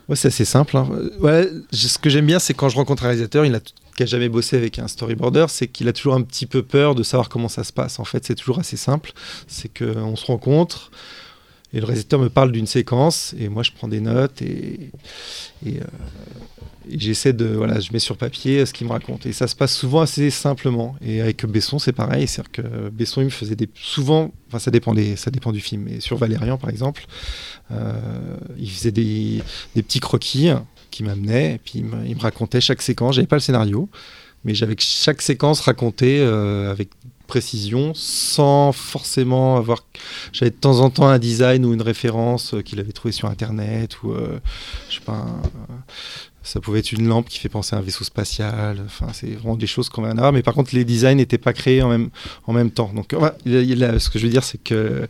Ouais, 0.08 0.16
c'est 0.16 0.30
assez 0.30 0.46
simple. 0.46 0.76
Hein. 0.76 0.88
Ouais, 1.22 1.48
ce 1.72 1.98
que 1.98 2.10
j'aime 2.10 2.26
bien, 2.26 2.40
c'est 2.40 2.54
quand 2.54 2.70
je 2.70 2.76
rencontre 2.76 3.04
un 3.04 3.08
réalisateur, 3.08 3.46
il 3.46 3.54
a 3.54 3.60
qui 4.00 4.04
a 4.04 4.06
jamais 4.06 4.30
bossé 4.30 4.56
avec 4.56 4.80
un 4.80 4.88
storyboarder, 4.88 5.48
c'est 5.50 5.68
qu'il 5.68 5.90
a 5.90 5.94
toujours 5.94 6.14
un 6.14 6.22
petit 6.22 6.46
peu 6.46 6.64
peur 6.64 6.96
de 6.96 7.04
savoir 7.04 7.28
comment 7.28 7.50
ça 7.50 7.66
se 7.66 7.74
passe. 7.74 8.00
En 8.00 8.06
fait, 8.06 8.24
c'est 8.24 8.36
toujours 8.36 8.58
assez 8.60 8.78
simple. 8.78 9.12
C'est 9.48 9.68
qu'on 9.68 10.16
se 10.16 10.26
rencontre. 10.26 10.90
Et 11.74 11.80
le 11.80 11.86
réalisateur 11.86 12.20
me 12.20 12.30
parle 12.30 12.52
d'une 12.52 12.66
séquence 12.66 13.36
et 13.38 13.48
moi 13.48 13.64
je 13.64 13.72
prends 13.72 13.88
des 13.88 14.00
notes 14.00 14.42
et, 14.42 14.92
euh, 15.68 15.80
j'essaie 16.90 17.34
de 17.34 17.46
voilà 17.46 17.80
je 17.80 17.94
mets 17.94 18.00
sur 18.00 18.18
papier 18.18 18.66
ce 18.66 18.74
qu'il 18.74 18.88
me 18.88 18.92
raconte. 18.92 19.28
Et 19.28 19.34
ça 19.34 19.48
se 19.48 19.56
passe 19.56 19.76
souvent 19.76 20.02
assez 20.02 20.32
simplement. 20.32 20.96
Et 21.02 21.22
avec 21.22 21.46
Besson 21.46 21.78
c'est 21.78 21.94
pareil 21.94 22.28
c'est 22.28 22.42
à 22.42 22.44
dire 22.44 22.52
que 22.52 22.90
Besson 22.90 23.22
il 23.22 23.26
me 23.26 23.30
faisait 23.30 23.56
des 23.56 23.70
souvent 23.76 24.32
enfin 24.48 24.58
ça 24.58 24.72
dépend 24.72 24.94
des 24.94 25.16
ça 25.16 25.30
dépend 25.30 25.52
du 25.52 25.60
film 25.60 25.84
mais 25.84 26.00
sur 26.00 26.18
Valérian 26.18 26.58
par 26.58 26.72
exemple 26.72 27.06
euh, 27.72 27.94
il 28.58 28.70
faisait 28.72 28.92
des, 28.92 29.44
des 29.76 29.84
petits 29.84 30.00
croquis 30.00 30.50
qui 30.90 31.04
m'amenaient 31.04 31.56
et 31.56 31.58
puis 31.60 31.80
il 31.80 31.86
me, 31.86 32.20
racontait 32.20 32.62
chaque 32.62 32.82
séquence. 32.82 33.16
J'avais 33.16 33.28
pas 33.28 33.36
le 33.36 33.42
scénario 33.42 33.90
mais 34.44 34.56
j'avais 34.56 34.76
chaque 34.80 35.22
séquence 35.22 35.60
racontée 35.60 36.20
euh, 36.20 36.72
avec 36.72 36.90
précision 37.30 37.94
sans 37.96 38.74
forcément 38.74 39.56
avoir 39.56 39.86
j'avais 40.34 40.52
de 40.52 40.56
temps 40.56 40.82
en 40.82 40.90
temps 40.90 41.08
un 41.08 41.20
design 41.20 41.66
ou 41.66 41.74
une 41.74 41.82
référence 41.82 42.54
euh, 42.54 42.62
qu'il 42.62 42.80
avait 42.82 42.92
trouvé 42.92 43.14
sur 43.14 43.30
internet 43.30 44.04
ou 44.04 44.12
euh, 44.12 44.40
je 44.90 44.96
sais 44.96 45.06
pas 45.06 45.26
ça 46.42 46.60
pouvait 46.62 46.80
être 46.80 46.92
une 46.94 47.08
lampe 47.08 47.28
qui 47.28 47.38
fait 47.40 47.50
penser 47.50 47.76
à 47.76 47.80
un 47.80 47.82
vaisseau 47.82 48.04
spatial 48.06 48.82
enfin 48.86 49.08
c'est 49.14 49.32
vraiment 49.32 49.58
des 49.58 49.68
choses 49.68 49.90
qu'on 49.90 50.02
va 50.02 50.08
en 50.10 50.18
avoir 50.18 50.32
mais 50.32 50.42
par 50.42 50.54
contre 50.54 50.74
les 50.74 50.86
designs 50.86 51.16
n'étaient 51.18 51.38
pas 51.38 51.52
créés 51.54 51.82
en 51.82 51.90
même 51.90 52.10
en 52.48 52.54
même 52.54 52.72
temps 52.72 52.92
donc 52.96 53.14
voilà, 53.14 53.36
ce 53.46 54.10
que 54.10 54.18
je 54.20 54.26
veux 54.26 54.32
dire 54.32 54.44
c'est 54.44 54.58
que 54.64 55.06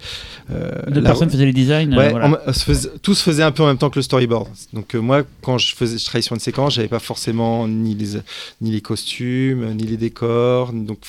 euh, 0.52 0.72
Deux 0.90 1.02
la- 1.02 1.10
personnes 1.10 1.30
faisaient 1.30 1.46
les 1.46 1.54
designs. 1.54 1.94
euh, 1.94 1.98
Ouais, 1.98 2.10
voilà. 2.12 2.52
se 2.54 2.64
faisait- 2.64 2.90
tout 3.02 3.14
se 3.14 3.24
faisait 3.24 3.44
un 3.44 3.52
peu 3.52 3.62
en 3.64 3.68
même 3.68 3.78
temps 3.78 3.90
que 3.90 3.98
le 4.00 4.02
storyboard. 4.02 4.48
Donc 4.74 4.96
euh, 4.96 5.00
moi, 5.00 5.24
quand 5.42 5.58
je 5.58 5.76
faisais, 5.76 5.98
je 5.98 6.06
travaillais 6.06 6.24
sur 6.24 6.34
une 6.34 6.40
séquence, 6.40 6.74
j'avais 6.74 6.88
pas 6.88 7.00
forcément 7.00 7.68
ni 7.68 7.94
les 7.96 8.20
ni 8.62 8.72
les 8.72 8.82
costumes, 8.82 9.74
ni 9.76 9.84
les 9.84 9.98
décors. 9.98 10.74
Donc 10.74 11.00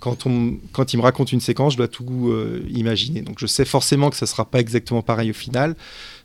quand 0.00 0.26
on 0.26 0.54
quand 0.72 0.92
il 0.94 0.96
me 0.96 1.02
raconte 1.02 1.32
une 1.32 1.40
séquence, 1.40 1.74
je 1.74 1.78
dois 1.78 1.88
tout 1.88 2.28
euh, 2.30 2.64
imaginer. 2.70 3.20
Donc 3.20 3.36
je 3.38 3.46
sais 3.46 3.64
forcément 3.64 4.08
que 4.10 4.16
ça 4.16 4.26
sera 4.26 4.44
pas 4.44 4.58
exactement 4.60 5.02
pareil 5.02 5.30
au 5.30 5.34
final, 5.34 5.76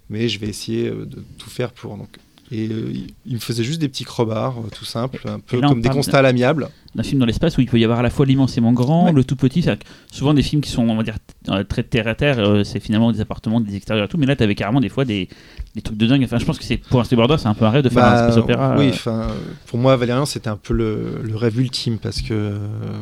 mais 0.09 0.29
je 0.29 0.39
vais 0.39 0.47
essayer 0.47 0.87
euh, 0.87 1.05
de 1.05 1.23
tout 1.37 1.49
faire 1.49 1.71
pour. 1.73 1.97
Donc 1.97 2.09
et 2.51 2.67
euh, 2.69 2.91
il- 3.25 3.33
me 3.33 3.39
faisait 3.39 3.63
juste 3.63 3.79
des 3.79 3.87
petits 3.89 4.03
crobards, 4.03 4.59
euh, 4.59 4.69
tout 4.75 4.85
simples, 4.85 5.21
un 5.27 5.39
peu 5.39 5.57
là, 5.61 5.67
comme 5.69 5.81
des 5.81 5.87
constats 5.95 6.19
à 6.19 6.21
l'amiable. 6.21 6.69
D'un 6.95 7.03
film 7.03 7.19
dans 7.19 7.25
l'espace 7.25 7.57
où 7.57 7.61
il 7.61 7.67
peut 7.67 7.79
y 7.79 7.83
avoir 7.85 7.99
à 7.99 8.01
la 8.03 8.09
fois 8.09 8.25
l'immensément 8.25 8.73
grand, 8.73 9.05
Ouais. 9.05 9.11
le 9.13 9.23
tout 9.23 9.35
petit. 9.35 9.61
C'est-à-dire 9.61 9.83
que 9.85 10.15
Souvent 10.15 10.33
des 10.33 10.41
films 10.41 10.61
qui 10.61 10.69
sont, 10.69 10.87
on 10.89 10.95
va 10.97 11.03
dire, 11.03 11.15
euh, 11.49 11.63
très 11.63 11.83
terre 11.83 12.07
à 12.07 12.15
terre, 12.15 12.37
euh, 12.39 12.63
c'est 12.65 12.79
finalement 12.81 13.11
des 13.13 13.21
appartements, 13.21 13.61
des 13.61 13.75
extérieurs 13.77 14.05
et 14.05 14.09
tout. 14.09 14.17
Mais 14.17 14.25
là, 14.25 14.35
t'avais 14.35 14.55
carrément 14.55 14.81
des 14.81 14.89
fois 14.89 15.05
des, 15.05 15.29
des 15.73 15.81
trucs 15.81 15.97
de 15.97 16.05
dingue. 16.05 16.21
Enfin, 16.25 16.37
je 16.37 16.43
pense 16.45 16.57
que 16.59 16.65
c'est 16.65 16.77
pour 16.77 16.99
un 16.99 17.03
storyboarder, 17.05 17.37
c'est 17.41 17.47
un 17.47 17.53
peu 17.53 17.63
un 17.65 17.69
rêve 17.69 17.83
de 17.83 17.89
faire 17.89 18.03
Bah, 18.03 18.13
un 18.25 18.29
space 18.31 18.37
opéra. 18.43 18.75
Oui, 18.77 18.87
euh, 18.87 18.89
enfin, 18.91 19.27
pour 19.67 19.79
moi, 19.79 19.95
Valérian, 19.95 20.25
c'était 20.25 20.49
un 20.49 20.57
peu 20.57 20.73
le, 20.73 21.21
le 21.23 21.35
rêve 21.37 21.57
ultime 21.59 21.97
parce 21.97 22.21
que 22.21 22.33
euh, 22.33 22.57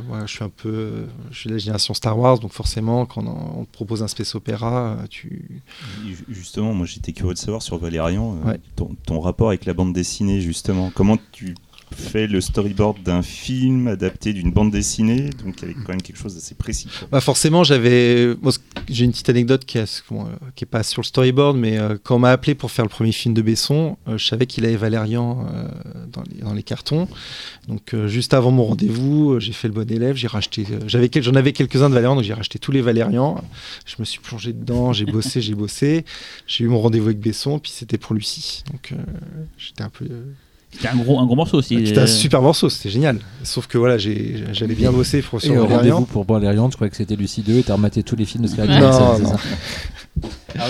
voilà, 0.07 0.27
je 0.27 0.31
suis 0.35 0.43
un 0.43 0.51
peu, 0.55 1.05
je 1.31 1.37
suis 1.39 1.47
de 1.49 1.55
la 1.55 1.59
génération 1.59 1.93
Star 1.95 2.17
Wars, 2.17 2.37
donc 2.39 2.51
forcément, 2.53 3.05
quand 3.07 3.23
on, 3.25 3.61
on 3.61 3.65
te 3.65 3.71
propose 3.71 4.03
un 4.03 4.07
space 4.07 4.35
opéra, 4.35 4.97
tu, 5.09 5.61
Ju- 6.05 6.25
Justement, 6.29 6.73
moi 6.73 6.85
j'étais 6.85 7.11
curieux 7.11 7.33
de 7.33 7.39
savoir 7.39 7.61
sur 7.63 7.77
Valérian, 7.79 8.37
euh, 8.45 8.49
Ouais. 8.51 8.59
ton, 8.75 8.91
ton 9.05 9.19
rapport 9.19 9.47
avec 9.49 9.65
la 9.65 9.73
bande 9.73 9.93
dessinée, 9.93 10.41
justement. 10.41 10.91
Comment 10.93 11.17
tu 11.31 11.55
fais 11.95 12.27
le 12.27 12.41
storyboard 12.41 13.01
d'un 13.03 13.21
film 13.21 13.87
adapté 13.87 14.33
d'une 14.33 14.51
bande 14.51 14.71
dessinée, 14.71 15.29
donc 15.43 15.61
avec 15.63 15.77
quand 15.83 15.89
même 15.89 16.01
quelque 16.01 16.17
chose 16.17 16.35
d'assez 16.35 16.55
précis. 16.55 16.87
Bah 17.11 17.21
forcément, 17.21 17.63
j'avais. 17.63 18.35
J'ai 18.87 19.05
une 19.05 19.11
petite 19.11 19.29
anecdote 19.29 19.65
qui, 19.65 19.77
est, 19.77 20.03
euh, 20.11 20.23
qui 20.55 20.63
est 20.63 20.67
pas 20.67 20.83
sur 20.83 21.01
le 21.01 21.05
storyboard, 21.05 21.57
mais 21.57 21.77
euh, 21.77 21.97
quand 22.01 22.15
on 22.15 22.19
m'a 22.19 22.31
appelé 22.31 22.55
pour 22.55 22.71
faire 22.71 22.85
le 22.85 22.89
premier 22.89 23.11
film 23.11 23.33
de 23.33 23.41
Besson, 23.41 23.97
euh, 24.07 24.17
je 24.17 24.25
savais 24.25 24.45
qu'il 24.45 24.65
avait 24.65 24.75
Valérian 24.75 25.47
dans, 26.11 26.53
les, 26.53 26.63
cartons. 26.63 27.07
Donc, 27.67 27.95
juste 28.07 28.33
avant 28.33 28.51
mon 28.51 28.65
rendez-vous, 28.65 29.39
j'ai 29.39 29.53
fait 29.53 29.67
le 29.67 29.73
bon 29.73 29.89
élève. 29.89 30.15
J'ai 30.15 30.27
racheté. 30.27 30.65
J'en 30.87 31.35
avais 31.35 31.53
quelques-uns 31.53 31.89
de 31.89 31.93
Valérian, 31.93 32.15
donc 32.15 32.23
j'ai 32.23 32.33
racheté 32.33 32.59
tous 32.59 32.71
les 32.71 32.81
Valérians. 32.81 33.43
Je 33.85 33.95
me 33.99 34.05
suis 34.05 34.19
plongé 34.19 34.53
dedans, 34.53 34.93
j'ai 34.93 35.05
bossé, 35.05 35.41
j'ai 35.41 35.55
bossé. 35.55 36.05
J'ai 36.47 36.63
eu 36.65 36.67
mon 36.67 36.79
rendez-vous 36.79 37.07
avec 37.07 37.19
Besson, 37.19 37.59
puis 37.59 37.71
c'était 37.71 37.97
pour 37.97 38.15
Lucie. 38.15 38.63
Donc, 38.71 38.93
j'étais 39.57 39.83
un 39.83 39.89
peu. 39.89 40.07
C'était 40.71 40.87
un 40.89 40.95
gros, 40.97 41.19
un 41.19 41.25
gros 41.25 41.35
morceau 41.35 41.57
aussi. 41.57 41.85
C'était 41.87 41.99
un 41.99 42.03
Euh, 42.03 42.07
super 42.07 42.41
morceau, 42.41 42.69
c'était 42.69 42.89
génial. 42.89 43.19
Sauf 43.43 43.65
que 43.67 43.77
voilà, 43.77 43.97
j'ai- 43.97 44.43
j'allais 44.53 44.75
bien 44.75 44.91
bosser 44.91 45.21
pour 45.23 45.39
Et 45.39 45.47
sur 45.47 45.53
au 45.55 45.61
Valérian. 45.67 45.77
rendez-vous 45.77 46.05
pour 46.05 46.25
Valérian, 46.25 46.69
je 46.69 46.75
croyais 46.75 46.91
que 46.91 46.95
c'était 46.97 47.15
Lucie 47.15 47.41
2 47.41 47.57
et 47.59 47.63
t'as 47.63 47.73
rematé 47.73 48.03
tous 48.03 48.15
les 48.15 48.25
films 48.25 48.43
de 48.43 48.49
Scarlett 48.49 48.75
Ouais. 48.75 48.81
Non, 48.81 49.19
non. 49.19 49.35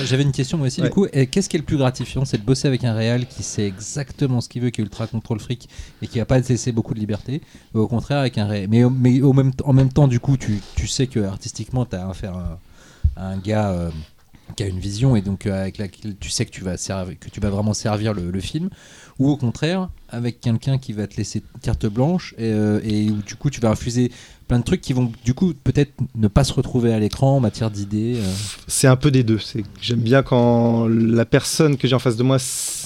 J'avais 0.05 0.23
une 0.23 0.31
question 0.31 0.57
moi 0.57 0.67
aussi, 0.67 0.81
Ouais. 0.81 0.87
du 0.87 0.93
coup, 0.93 1.07
et 1.11 1.27
qu'est-ce 1.27 1.49
qui 1.49 1.55
est 1.57 1.59
le 1.59 1.65
plus 1.65 1.77
gratifiant 1.77 2.23
C'est 2.23 2.37
de 2.37 2.43
bosser 2.43 2.67
avec 2.67 2.83
un 2.83 2.93
réal 2.93 3.25
qui 3.25 3.43
sait 3.43 3.65
exactement 3.65 4.39
ce 4.41 4.47
qu'il 4.49 4.61
veut, 4.61 4.69
qui 4.69 4.81
est 4.81 4.83
ultra 4.83 5.07
contrôle 5.07 5.39
fric 5.39 5.67
et 6.01 6.07
qui 6.07 6.19
va 6.19 6.25
pas 6.25 6.39
te 6.41 6.47
laisser 6.49 6.71
beaucoup 6.71 6.93
de 6.93 6.99
liberté, 6.99 7.41
ou 7.73 7.79
au 7.79 7.87
contraire 7.87 8.19
avec 8.19 8.37
un 8.37 8.45
réal. 8.45 8.67
Mais, 8.69 8.83
mais 8.89 9.21
au 9.21 9.33
même, 9.33 9.51
en 9.63 9.73
même 9.73 9.91
temps, 9.91 10.07
du 10.07 10.19
coup, 10.19 10.37
tu, 10.37 10.59
tu 10.75 10.87
sais 10.87 11.07
que 11.07 11.19
artistiquement, 11.21 11.85
tu 11.85 11.95
as 11.95 12.07
affaire 12.07 12.35
à, 12.35 12.59
à 13.17 13.27
un 13.29 13.37
gars 13.37 13.71
euh, 13.71 13.89
qui 14.55 14.63
a 14.63 14.67
une 14.67 14.79
vision 14.79 15.15
et 15.15 15.21
donc 15.21 15.45
euh, 15.47 15.61
avec 15.61 15.77
laquelle 15.79 16.15
tu 16.19 16.29
sais 16.29 16.45
que 16.45 16.51
tu 16.51 16.61
vas, 16.63 16.77
servir, 16.77 17.15
que 17.19 17.29
tu 17.29 17.39
vas 17.39 17.49
vraiment 17.49 17.73
servir 17.73 18.13
le, 18.13 18.29
le 18.29 18.39
film, 18.41 18.69
ou 19.19 19.29
au 19.29 19.37
contraire 19.37 19.89
avec 20.11 20.39
quelqu'un 20.41 20.77
qui 20.79 20.93
va 20.93 21.05
te 21.05 21.17
laisser 21.17 21.43
carte 21.61 21.85
blanche 21.85 22.33
et, 22.39 22.45
euh, 22.45 22.79
et 22.83 23.11
où 23.11 23.17
du 23.17 23.35
coup 23.35 23.49
tu 23.51 23.59
vas 23.61 23.69
infuser 23.69 24.11
plein 24.47 24.57
de 24.57 24.63
trucs 24.63 24.81
qui 24.81 24.93
vont 24.93 25.11
du 25.23 25.35
coup 25.35 25.53
peut-être 25.63 25.91
ne 26.15 26.27
pas 26.27 26.43
se 26.43 26.51
retrouver 26.53 26.91
à 26.91 26.97
l'écran 26.97 27.35
en 27.37 27.39
matière 27.39 27.69
d'idées. 27.69 28.15
euh. 28.17 28.23
C'est 28.67 28.87
un 28.87 28.95
peu 28.95 29.11
des 29.11 29.23
deux. 29.23 29.37
J'aime 29.79 29.99
bien 29.99 30.23
quand 30.23 30.87
la 30.87 31.25
personne 31.25 31.77
que 31.77 31.87
j'ai 31.87 31.93
en 31.95 31.99
face 31.99 32.15
de 32.15 32.23
moi 32.23 32.37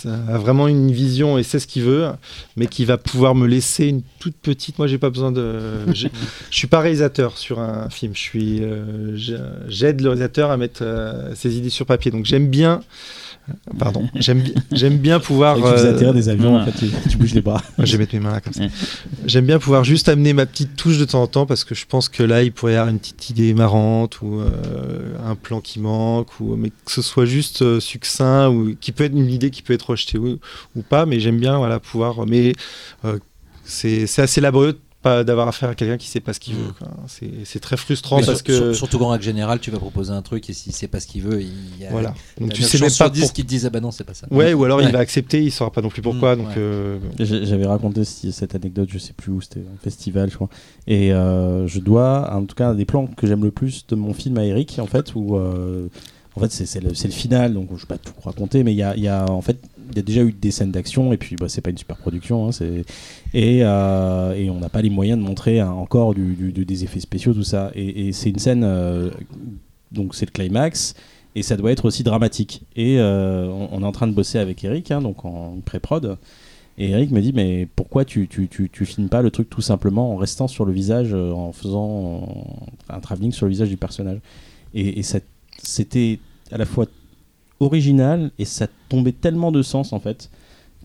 a 0.05 0.38
vraiment 0.38 0.67
une 0.67 0.91
vision 0.91 1.38
et 1.38 1.43
sait 1.43 1.59
ce 1.59 1.67
qu'il 1.67 1.84
veut, 1.84 2.09
mais 2.57 2.67
qui 2.67 2.84
va 2.84 2.97
pouvoir 2.97 3.36
me 3.36 3.47
laisser 3.47 3.86
une 3.88 4.01
toute 4.19 4.36
petite. 4.36 4.77
Moi, 4.77 4.88
j'ai 4.88 4.97
pas 4.97 5.09
besoin 5.09 5.31
de. 5.31 5.59
Je 5.93 6.09
suis 6.51 6.67
pas 6.67 6.81
réalisateur 6.81 7.38
sur 7.38 7.59
un 7.61 7.89
film. 7.89 8.13
Je 8.13 8.19
suis. 8.19 8.61
euh, 8.61 9.15
j'ai- 9.15 9.38
J'aide 9.69 10.01
le 10.01 10.09
réalisateur 10.09 10.51
à 10.51 10.57
mettre 10.57 10.84
ses 11.36 11.55
idées 11.57 11.69
sur 11.69 11.86
papier. 11.86 12.11
Donc 12.11 12.25
j'aime 12.25 12.47
bien. 12.49 12.81
Pardon. 13.78 14.08
J'aime 14.16 14.39
bi- 14.41 14.54
j'aime 14.72 14.98
bien 14.98 15.20
pouvoir. 15.20 15.58
Tu 15.58 15.64
euh, 15.64 15.91
atterrir 15.96 16.14
des 16.14 16.30
avions, 16.30 16.56
en 16.56 16.66
ouais. 16.66 16.72
fait, 16.72 16.86
tu, 16.88 16.91
tu 17.10 17.18
bouges 17.18 17.34
les 17.34 17.41
bras. 17.41 17.62
je 17.78 17.91
vais 17.94 17.98
mettre 17.98 18.14
mes 18.16 18.22
mains 18.22 18.32
là 18.32 18.39
comme 18.41 18.54
ça. 18.54 18.64
J'aime 19.26 19.46
bien 19.46 19.60
pouvoir 19.60 19.84
juste 19.84 20.08
amener 20.08 20.32
ma 20.34 20.46
petite 20.46 20.76
touche 20.76 20.98
de 20.98 21.06
temps 21.06 21.22
en 21.24 21.28
temps 21.28 21.46
parce 21.46 21.64
que 21.66 21.76
je 21.76 21.86
pense 21.86 22.08
que 22.08 22.24
là 22.24 22.44
il 22.44 22.52
pourrait 22.54 22.74
y 22.74 22.76
avoir 22.76 22.89
une 22.89 23.00
petite 23.00 23.30
idée 23.30 23.54
marrante 23.54 24.22
ou 24.22 24.39
euh, 24.39 24.50
un 25.28 25.36
plan 25.36 25.60
qui 25.60 25.80
manque 25.80 26.39
ou 26.39 26.56
mais 26.56 26.70
que 26.70 26.91
ce 26.91 27.02
soit 27.02 27.26
juste 27.26 27.62
euh, 27.64 27.80
succinct 27.80 28.50
ou 28.50 28.76
qui 28.80 28.91
peut 28.94 29.04
être 29.04 29.14
une 29.14 29.30
idée 29.30 29.50
qui 29.50 29.62
peut 29.62 29.74
être 29.74 29.89
rejetée 29.89 30.18
ou, 30.18 30.38
ou 30.76 30.82
pas 30.82 31.06
mais 31.06 31.20
j'aime 31.20 31.39
bien 31.39 31.58
voilà 31.58 31.80
pouvoir 31.80 32.26
mais 32.26 32.54
euh, 33.06 33.20
c'est 33.66 34.08
c'est 34.08 34.22
assez 34.22 34.39
laborieux 34.41 34.78
pas 35.04 35.24
d'avoir 35.24 35.47
affaire 35.47 35.70
à 35.70 35.76
quelqu'un 35.76 35.97
qui 35.97 36.08
sait 36.08 36.20
pas 36.22 36.34
ce 36.34 36.39
qu'il 36.39 36.56
Mm. 36.56 36.58
veut 36.60 36.74
c'est 37.08 37.32
c'est 37.45 37.60
très 37.60 37.78
frustrant 37.78 38.18
Mais 38.20 38.26
parce 38.26 38.39
sur- 38.39 38.45
que 38.45 38.54
sur- 38.56 38.76
surtout 38.76 38.97
qu'en 38.97 39.10
règle 39.10 39.24
générale, 39.24 39.60
tu 39.60 39.70
vas 39.70 39.78
proposer 39.78 40.12
un 40.12 40.22
truc 40.24 40.49
et 40.49 40.54
s'il 40.54 40.74
sait 40.74 40.88
pas 40.88 40.99
ce 40.99 41.08
qu'il 41.08 41.22
veut, 41.22 41.41
il 41.41 41.51
y 41.80 41.86
a, 41.86 41.91
voilà 41.91 42.14
il 42.38 42.41
y 42.41 42.45
a 42.45 42.47
donc 42.47 42.54
tu 42.56 42.64
sais 42.64 42.78
même 42.80 42.86
pas 42.88 42.89
sur 42.89 43.12
10 43.12 43.22
pour... 43.22 43.34
qui 43.34 43.43
te 43.43 43.47
disent 43.47 43.66
ah 43.66 43.70
bah 43.70 43.80
non 43.82 43.91
c'est 43.91 44.04
pas 44.04 44.14
ça. 44.16 44.26
ouais 44.32 44.54
ou 44.54 44.64
alors 44.64 44.80
Ouais. 44.80 44.86
il 44.86 44.91
va 44.91 44.99
accepter 44.99 45.43
il 45.43 45.51
saura 45.51 45.72
pas 45.72 45.82
non 45.82 45.89
plus 45.89 46.01
pourquoi 46.01 46.36
Mm, 46.36 46.39
donc 46.39 46.47
ouais. 46.47 46.54
euh, 46.58 46.97
J'avais 47.20 47.66
raconté 47.68 48.04
cette 48.06 48.56
anecdote, 48.56 48.89
je 48.91 48.97
sais 48.97 49.14
plus 49.14 49.32
où, 49.32 49.41
c'était 49.41 49.60
un 49.60 49.78
festival, 49.84 50.30
je 50.32 50.36
crois. 50.36 50.49
Et 50.88 51.14
euh, 51.14 51.68
je 51.68 51.80
dois, 51.80 52.34
en 52.34 52.43
tout 52.45 52.56
cas, 52.56 52.70
un 52.70 52.76
des 52.76 52.86
plans 52.86 53.08
que 53.08 53.28
j'aime 53.28 53.43
le 53.43 53.51
plus 53.51 53.86
de 53.88 53.95
mon 53.95 54.14
film 54.14 54.38
à 54.38 54.45
Eric, 54.45 54.80
en 54.80 54.88
fait, 54.88 55.14
où. 55.16 55.36
euh, 55.36 55.88
en 56.36 56.39
fait, 56.39 56.51
c'est 56.51 56.66
c'est 56.66 56.80
le, 56.80 56.89
le 56.89 56.95
final, 57.12 57.54
donc 57.54 57.68
je 57.76 57.82
vais 57.82 57.88
pas 57.88 57.97
tout 57.99 58.14
raconter, 58.24 58.64
mais 58.64 58.72
il 58.74 58.78
y 58.78 58.82
a, 58.82 58.95
il 58.97 59.04
y 59.04 59.08
a, 59.08 59.30
en 59.30 59.41
fait, 59.43 59.58
y 59.95 59.99
a 59.99 60.01
déjà 60.01 60.21
eu 60.21 60.31
des 60.31 60.51
scènes 60.51 60.71
d'action, 60.71 61.13
et 61.13 61.17
puis 61.17 61.36
bah, 61.36 61.47
c'est 61.49 61.61
pas 61.61 61.69
une 61.69 61.77
super 61.77 61.97
production, 61.97 62.49
hein, 62.49 62.51
euh, 62.61 64.34
et 64.34 64.49
on 64.49 64.59
n'a 64.59 64.69
pas 64.69 64.81
les 64.81 64.89
moyens 64.89 65.19
de 65.19 65.23
montrer 65.23 65.61
encore 65.61 66.13
des 66.15 66.84
effets 66.84 66.99
spéciaux, 66.99 67.34
tout 67.34 67.43
ça. 67.43 67.71
Et, 67.75 68.11
c'est 68.11 68.29
une 68.29 68.39
scène, 68.39 68.63
euh, 68.63 69.09
donc 69.91 70.15
c'est 70.15 70.25
le 70.25 70.31
climax, 70.31 70.95
et 71.36 71.43
ça 71.43 71.57
doit 71.57 71.71
être 71.71 71.86
aussi 71.86 72.03
dramatique. 72.03 72.63
Et 72.75 72.99
euh, 72.99 73.47
on, 73.71 73.81
est 73.81 73.86
en 73.86 73.91
train 73.91 74.07
de 74.07 74.13
bosser 74.13 74.39
avec 74.39 74.63
Eric, 74.63 74.91
hein, 74.91 75.01
donc 75.01 75.25
en 75.25 75.57
pré-prod. 75.65 76.17
Et 76.79 76.89
Eric 76.89 77.11
me 77.11 77.21
dit 77.21 77.34
mais 77.34 77.67
pourquoi 77.75 78.03
tu, 78.03 78.27
tu, 78.27 78.86
filmes 78.86 79.07
pas 79.07 79.21
le 79.21 79.29
truc 79.29 79.47
tout 79.47 79.61
simplement 79.61 80.13
en 80.13 80.17
restant 80.17 80.47
sur 80.47 80.65
le 80.65 80.71
visage, 80.73 81.13
en 81.13 81.51
faisant 81.51 82.57
un 82.89 82.99
travelling 82.99 83.31
sur 83.31 83.45
le 83.45 83.51
visage 83.51 83.69
du 83.69 83.77
personnage? 83.77 84.19
Et, 84.73 85.01
c'était 85.61 86.19
à 86.51 86.57
la 86.57 86.65
fois 86.65 86.88
original 87.64 88.32
et 88.39 88.45
ça 88.45 88.68
tombait 88.89 89.11
tellement 89.14 89.51
de 89.51 89.61
sens 89.61 89.93
en 89.93 89.99
fait 89.99 90.30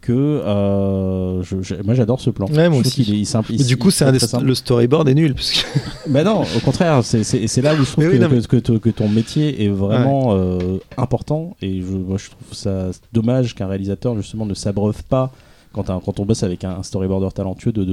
que 0.01 0.13
euh, 0.13 1.43
je- 1.43 1.61
je- 1.61 1.75
moi 1.85 1.93
j'adore 1.95 2.21
ce 2.21 2.31
plan. 2.31 2.47
Ouais, 2.47 2.69
moi 2.69 2.79
aussi. 2.81 3.21
est 3.21 3.25
simple. 3.25 3.53
du 3.65 3.77
coup 3.77 3.91
c'est 3.91 4.05
le 4.41 4.55
storyboard 4.55 5.09
est 5.09 5.15
nul 5.15 5.35
parce 5.35 5.51
que 5.53 5.59
Bah 6.09 6.23
non, 6.25 6.43
au 6.57 6.61
contraire, 6.65 7.03
c'est- 7.05 7.61
là 7.63 7.75
où 7.75 7.79
je 7.85 7.91
trouve 7.91 8.05
Mais 8.05 8.11
oui, 8.11 8.19
que, 8.19 8.23
non, 8.23 8.29
mais- 8.31 8.41
que- 8.43 8.57
que- 8.59 8.79
que 8.79 8.91
ton 8.91 9.09
métier 9.09 9.65
est 9.65 9.69
vraiment 9.69 10.29
euh, 10.37 10.79
important 10.97 11.57
et 11.63 11.81
je, 11.81 11.87
moi, 11.89 12.17
je 12.17 12.31
trouve 12.31 12.53
ça 12.57 12.91
dommage 13.13 13.55
qu'un 13.57 13.67
réalisateur 13.67 14.15
justement 14.17 14.47
ne 14.47 14.55
s'abreuve 14.55 15.03
pas 15.05 15.33
quand, 15.73 15.91
un- 15.91 16.01
quand 16.01 16.21
on 16.21 16.25
bosse 16.25 16.43
avec 16.43 16.65
un, 16.65 16.83
storyboarder 16.83 17.29
talentueux 17.35 17.73
de, 17.73 17.85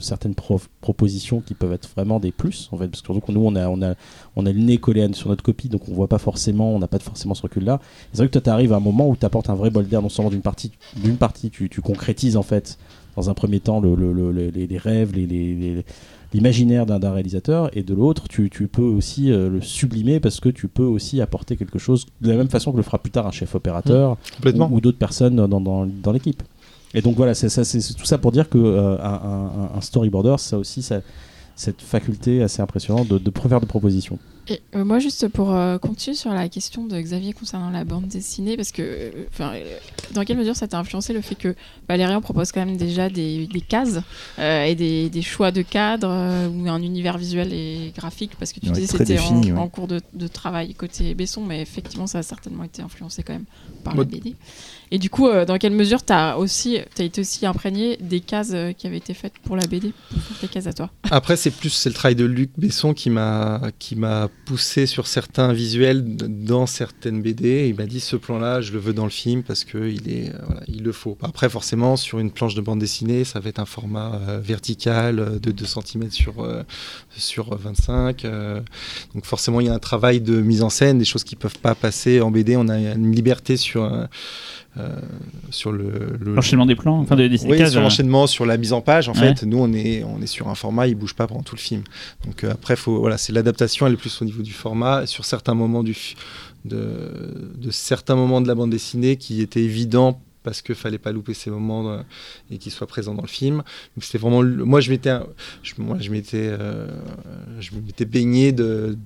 certaines 0.00 0.34
prof- 0.34 0.68
propositions 0.80 1.40
qui 1.40 1.54
peuvent 1.54 1.72
être 1.72 1.88
vraiment 1.94 2.20
des 2.20 2.32
plus 2.32 2.68
en 2.72 2.76
fait 2.76 2.88
parce 2.88 3.02
que 3.02 3.06
surtout 3.12 3.32
nous 3.32 3.40
on 3.44 3.54
a, 3.56 3.68
on 3.68 3.82
a, 3.82 3.94
on 4.36 4.46
a 4.46 4.52
le 4.52 4.60
nez 4.60 4.78
collé 4.78 5.06
sur 5.14 5.28
notre 5.28 5.42
copie 5.42 5.68
donc 5.68 5.82
on 5.88 5.92
voit 5.94 6.08
pas 6.08 6.18
forcément, 6.18 6.74
on 6.74 6.78
n'a 6.78 6.88
pas 6.88 6.98
forcément 6.98 7.34
ce 7.34 7.42
recul 7.42 7.64
là. 7.64 7.80
C'est 8.12 8.18
vrai 8.18 8.26
que 8.28 8.32
toi 8.32 8.40
tu 8.42 8.50
arrives 8.50 8.72
à 8.72 8.76
un 8.76 8.80
moment 8.80 9.08
où 9.08 9.16
tu 9.16 9.26
apportes 9.26 9.50
un 9.50 9.54
vrai 9.54 9.70
bol 9.70 9.86
d'air 9.86 10.02
non 10.02 10.08
seulement 10.08 10.30
d'une 10.30 10.42
partie, 10.42 10.72
d'une 10.96 11.16
partie 11.16 11.50
tu, 11.50 11.68
tu 11.68 11.80
concrétises 11.80 12.36
en 12.36 12.42
fait 12.42 12.78
dans 13.16 13.30
un 13.30 13.34
premier 13.34 13.60
temps 13.60 13.80
le, 13.80 13.94
le- 13.94 14.12
le- 14.12 14.30
le- 14.32 14.48
les, 14.50 14.66
les 14.66 14.78
rêves, 14.78 15.12
les, 15.14 15.26
les- 15.26 15.54
les- 15.54 15.84
l'imaginaire 16.34 16.84
d'un 16.86 16.98
réalisateur, 17.12 17.70
et 17.74 17.82
de 17.82 17.94
l'autre, 17.94 18.28
tu, 18.28 18.50
tu 18.50 18.66
peux 18.66 18.82
aussi 18.82 19.30
euh, 19.32 19.48
le 19.48 19.60
sublimer 19.62 20.20
parce 20.20 20.38
que 20.40 20.48
tu 20.50 20.68
peux 20.68 20.82
aussi 20.84 21.20
apporter 21.22 21.56
quelque 21.56 21.78
chose 21.78 22.04
de 22.20 22.28
la 22.30 22.36
même 22.36 22.48
façon 22.50 22.72
que 22.72 22.76
le 22.76 22.82
fera 22.82 22.98
plus 22.98 23.12
tard 23.12 23.26
un 23.26 23.30
chef 23.30 23.54
opérateur 23.54 24.18
Complètement. 24.34 24.68
ou, 24.70 24.76
ou 24.76 24.80
d'autres 24.82 24.98
personnes 24.98 25.36
dans, 25.36 25.48
dans, 25.48 25.86
dans 25.86 26.12
l'équipe. 26.12 26.42
Et 26.94 27.02
donc 27.02 27.16
voilà, 27.16 27.34
c'est 27.34 27.48
ça- 27.48 27.64
c'est- 27.64 27.94
tout 27.94 28.04
ça 28.06 28.18
pour 28.18 28.32
dire 28.32 28.48
que 28.48 28.58
euh, 28.58 28.96
storyboarder, 29.80 30.36
ça 30.38 30.58
aussi, 30.58 30.82
cette 31.54 31.82
faculté 31.82 32.42
assez 32.42 32.62
impressionnante 32.62 33.08
de 33.08 33.30
faire 33.48 33.60
des 33.60 33.66
propositions. 33.66 34.18
Et 34.48 34.60
euh, 34.76 34.84
moi, 34.84 35.00
juste 35.00 35.26
pour 35.28 35.52
euh, 35.52 35.76
continuer 35.78 36.14
sur 36.16 36.32
la 36.32 36.48
question 36.48 36.84
de 36.86 37.00
Xavier 37.00 37.32
concernant 37.32 37.70
la 37.70 37.82
bande 37.84 38.06
dessinée, 38.06 38.56
parce 38.56 38.70
que, 38.70 38.82
euh, 38.82 39.10
enfin, 39.32 39.52
euh, 39.54 39.76
dans 40.14 40.24
quelle 40.24 40.36
mesure 40.38 40.54
ça 40.54 40.68
t'a 40.68 40.78
influencé 40.78 41.12
le 41.12 41.20
fait 41.20 41.34
que 41.34 41.56
Valérian 41.88 42.20
propose 42.20 42.52
quand 42.52 42.64
même 42.64 42.76
déjà 42.76 43.08
des, 43.10 43.48
des 43.48 43.60
cases 43.60 43.98
euh, 44.38 44.64
et 44.64 44.76
des, 44.76 45.10
des 45.10 45.22
choix 45.22 45.50
de 45.50 45.62
cadres 45.62 46.08
euh, 46.10 46.48
ou 46.48 46.68
un 46.68 46.80
univers 46.80 47.18
visuel 47.18 47.52
et 47.52 47.92
graphique, 47.96 48.32
parce 48.38 48.52
que 48.52 48.60
tu 48.60 48.68
Ouais, 48.68 48.74
disais 48.74 48.86
très 48.86 48.98
c'était 49.04 49.18
en, 49.18 49.22
défini, 49.40 49.52
ouais. 49.52 49.58
en 49.58 49.68
cours 49.68 49.88
de, 49.88 50.00
de 50.14 50.28
travail 50.28 50.74
côté 50.74 51.14
Besson, 51.14 51.42
mais 51.44 51.60
effectivement, 51.60 52.06
ça 52.06 52.18
a 52.18 52.22
certainement 52.22 52.62
été 52.62 52.82
influencé 52.82 53.24
quand 53.24 53.32
même 53.32 53.46
par 53.82 53.96
la. 53.96 54.04
BD. 54.04 54.36
Et 54.92 54.98
du 54.98 55.10
coup, 55.10 55.26
euh, 55.26 55.44
dans 55.44 55.58
quelle 55.58 55.72
mesure 55.72 56.04
t'as 56.04 56.36
aussi, 56.36 56.78
t'as 56.94 57.02
été 57.02 57.20
aussi 57.20 57.44
imprégné 57.46 57.96
des 57.96 58.20
cases 58.20 58.52
euh, 58.54 58.72
qui 58.72 58.86
avaient 58.86 58.98
été 58.98 59.14
faites 59.14 59.32
pour 59.42 59.56
la 59.56 59.66
BD, 59.66 59.92
pour 60.12 60.22
faire 60.22 60.38
tes 60.38 60.46
cases 60.46 60.68
à 60.68 60.72
toi 60.72 60.90
Après, 61.10 61.36
c'est 61.36 61.50
plus 61.50 61.70
c'est 61.70 61.88
le 61.88 61.94
travail 61.96 62.14
de 62.14 62.24
Luc 62.24 62.50
Besson 62.56 62.94
qui 62.94 63.10
m'a 63.10 63.60
qui 63.80 63.96
m'a 63.96 64.28
poussé 64.44 64.86
sur 64.86 65.06
certains 65.06 65.52
visuels 65.52 66.04
dans 66.16 66.66
certaines 66.66 67.20
BD. 67.20 67.68
Il 67.68 67.74
m'a 67.74 67.86
dit 67.86 68.00
ce 68.00 68.16
plan-là, 68.16 68.60
je 68.60 68.72
le 68.72 68.78
veux 68.78 68.92
dans 68.92 69.04
le 69.04 69.10
film 69.10 69.42
parce 69.42 69.64
que 69.64 69.88
il 69.88 70.08
est 70.08 70.28
euh, 70.28 70.60
il 70.68 70.82
le 70.82 70.92
faut. 70.92 71.18
Après, 71.22 71.48
forcément, 71.48 71.96
sur 71.96 72.18
une 72.18 72.30
planche 72.30 72.54
de 72.54 72.60
bande 72.60 72.78
dessinée, 72.78 73.24
ça 73.24 73.40
va 73.40 73.48
être 73.48 73.58
un 73.58 73.66
format 73.66 74.14
euh, 74.14 74.40
vertical 74.40 75.18
euh, 75.18 75.38
de 75.38 75.50
2 75.50 75.64
cm 75.64 76.10
sur 76.10 76.46
sur 77.16 77.56
25. 77.56 78.24
euh, 78.24 78.60
donc 79.14 79.24
forcément, 79.24 79.60
il 79.60 79.66
y 79.66 79.70
a 79.70 79.74
un 79.74 79.78
travail 79.78 80.20
de 80.20 80.40
mise 80.40 80.62
en 80.62 80.70
scène, 80.70 80.98
des 80.98 81.04
choses 81.04 81.24
qui 81.24 81.36
peuvent 81.36 81.58
pas 81.58 81.74
passer 81.74 82.20
en 82.20 82.30
BD. 82.30 82.56
On 82.56 82.68
a 82.68 82.78
une 82.78 83.14
liberté 83.14 83.56
sur 83.56 83.90
sur 85.50 85.72
le, 85.72 86.16
le- 86.20 86.34
L'enchaînement 86.34 86.66
des 86.66 86.74
plans, 86.76 86.98
enfin 86.98 87.16
des, 87.16 87.28
des 87.28 87.42
oui, 87.44 87.56
cases, 87.58 87.70
sur 87.70 87.80
euh, 87.80 87.84
l'enchaînement, 87.84 88.26
sur 88.26 88.44
la 88.46 88.56
mise 88.56 88.72
en 88.72 88.80
page. 88.80 89.08
En 89.08 89.12
Ouais. 89.12 89.34
fait, 89.34 89.42
nous, 89.44 89.58
on 89.58 89.72
est, 89.72 90.04
on 90.04 90.20
est 90.20 90.26
sur 90.26 90.48
un 90.48 90.54
format, 90.54 90.86
il 90.86 90.94
bouge 90.94 91.14
pas 91.14 91.26
pendant 91.26 91.42
tout 91.42 91.54
le 91.56 91.60
film. 91.60 91.82
Donc 92.24 92.44
euh, 92.44 92.52
après, 92.52 92.76
faut, 92.76 92.98
voilà, 93.00 93.16
c'est 93.18 93.32
l'adaptation, 93.32 93.86
elle 93.86 93.94
est 93.94 93.96
plus 93.96 94.20
au 94.20 94.24
niveau 94.24 94.42
du 94.42 94.52
format. 94.52 95.02
Et 95.04 95.06
sur 95.06 95.24
certains 95.24 95.54
moments 95.54 95.82
du, 95.82 95.96
de, 96.64 97.52
de 97.56 97.70
certains 97.70 98.16
moments 98.16 98.40
de 98.40 98.48
la 98.48 98.54
bande 98.54 98.70
dessinée 98.70 99.16
qui 99.16 99.40
étaient 99.40 99.62
évidents 99.62 100.20
parce 100.42 100.62
qu'il 100.62 100.76
fallait 100.76 100.98
pas 100.98 101.10
louper 101.10 101.34
ces 101.34 101.50
moments 101.50 101.90
euh, 101.90 102.02
et 102.52 102.58
qu'ils 102.58 102.70
soient 102.70 102.86
présents 102.86 103.14
dans 103.14 103.22
le 103.22 103.26
film. 103.28 103.56
Donc 103.96 104.04
c'était 104.04 104.18
vraiment, 104.18 104.44
moi 104.44 104.80
je 104.80 104.90
m'étais, 104.90 105.16
je, 105.64 105.74
moi 105.78 105.96
je 105.98 106.10
m'étais, 106.10 106.48
euh, 106.50 106.86
je 107.58 107.70
m'étais 107.74 108.04
baigné 108.04 108.52
de 108.52 108.96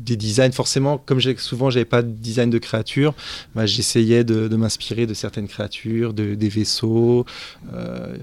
des 0.00 0.16
designs. 0.16 0.52
Forcément, 0.52 0.98
comme 0.98 1.20
souvent 1.38 1.70
j'avais 1.70 1.84
pas 1.84 2.02
de 2.02 2.10
design 2.10 2.50
de 2.50 2.58
créature, 2.58 3.14
bah, 3.54 3.66
j'essayais 3.66 4.24
de, 4.24 4.48
de 4.48 4.56
m'inspirer 4.56 5.06
de 5.06 5.14
certaines 5.14 5.48
créatures, 5.48 6.12
de, 6.12 6.34
des 6.34 6.48
vaisseaux. 6.48 7.24
euh, 7.72 8.16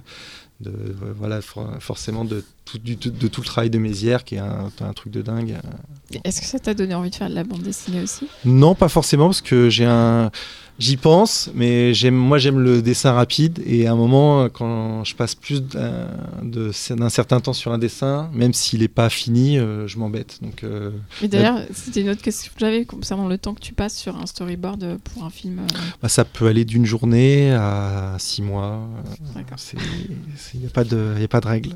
de, 0.60 0.72
voilà, 1.16 1.40
for- 1.44 1.72
forcément 1.80 2.26
de 2.26 2.44
tout, 2.66 2.80
du- 2.80 2.96
de 2.96 3.28
tout 3.28 3.42
le 3.42 3.46
travail 3.46 3.70
de 3.70 3.78
Mézières 3.78 4.24
qui 4.24 4.36
est 4.36 4.40
un, 4.40 4.72
un 4.82 4.94
truc 4.94 5.14
de 5.14 5.22
dingue. 5.22 5.54
Est-ce 6.24 6.42
que 6.42 6.48
ça 6.48 6.58
t'a 6.58 6.74
donné 6.74 6.96
envie 6.96 7.12
de 7.12 7.16
faire 7.16 7.30
de 7.30 7.36
la 7.36 7.44
bande 7.44 7.62
dessinée 7.62 8.02
aussi? 8.02 8.26
Non, 8.44 8.74
pas 8.74 8.90
forcément 8.90 9.28
parce 9.28 9.42
que 9.42 9.70
j'ai 9.70 9.86
un, 9.86 10.32
j'y 10.80 10.98
pense, 10.98 11.50
mais 11.56 11.94
j'aime, 11.94 12.16
moi 12.16 12.38
j'aime 12.38 12.60
le 12.60 12.82
dessin 12.82 13.12
rapide 13.14 13.62
et 13.66 13.88
à 13.88 13.94
un 13.94 13.96
moment 13.96 14.48
quand 14.50 15.04
je 15.04 15.16
passe 15.16 15.34
plus 15.36 15.62
d'un, 15.62 16.08
de- 16.44 16.72
d'un 16.96 17.10
certain 17.10 17.40
temps 17.40 17.54
sur 17.54 17.72
un 17.72 17.78
dessin, 17.78 18.30
même 18.34 18.54
s'il 18.54 18.80
n'est 18.82 18.88
pas 18.88 19.10
fini, 19.10 19.58
euh, 19.58 19.88
je 19.88 19.98
m'embête. 19.98 20.40
Donc 20.42 20.64
euh, 20.64 20.92
Mais 21.22 21.28
d'ailleurs, 21.28 21.60
c'était 21.74 22.02
une 22.02 22.10
autre 22.10 22.22
question 22.22 22.52
que 22.54 22.60
j'avais 22.60 22.86
concernant 22.86 23.28
le 23.28 23.38
temps 23.38 23.54
que 23.54 23.60
tu 23.62 23.74
passes 23.74 23.96
sur 23.96 24.16
un 24.18 24.26
storyboard 24.26 24.84
euh, 24.84 24.98
pour 25.14 25.24
un 25.24 25.30
film. 25.30 25.60
euh, 25.60 25.78
bah, 26.02 26.10
ça 26.10 26.26
peut 26.26 26.48
aller 26.48 26.66
d'une 26.66 26.86
journée 26.86 27.52
à 27.52 28.16
six 28.20 28.42
mois. 28.42 28.88
D'accord. 29.36 29.58
Il 30.54 30.60
n'y 30.60 30.66
a 30.66 30.70
pas 30.70 30.84
de, 30.84 31.14
il 31.16 31.22
y 31.22 31.26
a 31.26 31.28
pas 31.28 31.42
de 31.42 31.48
règle. 31.48 31.72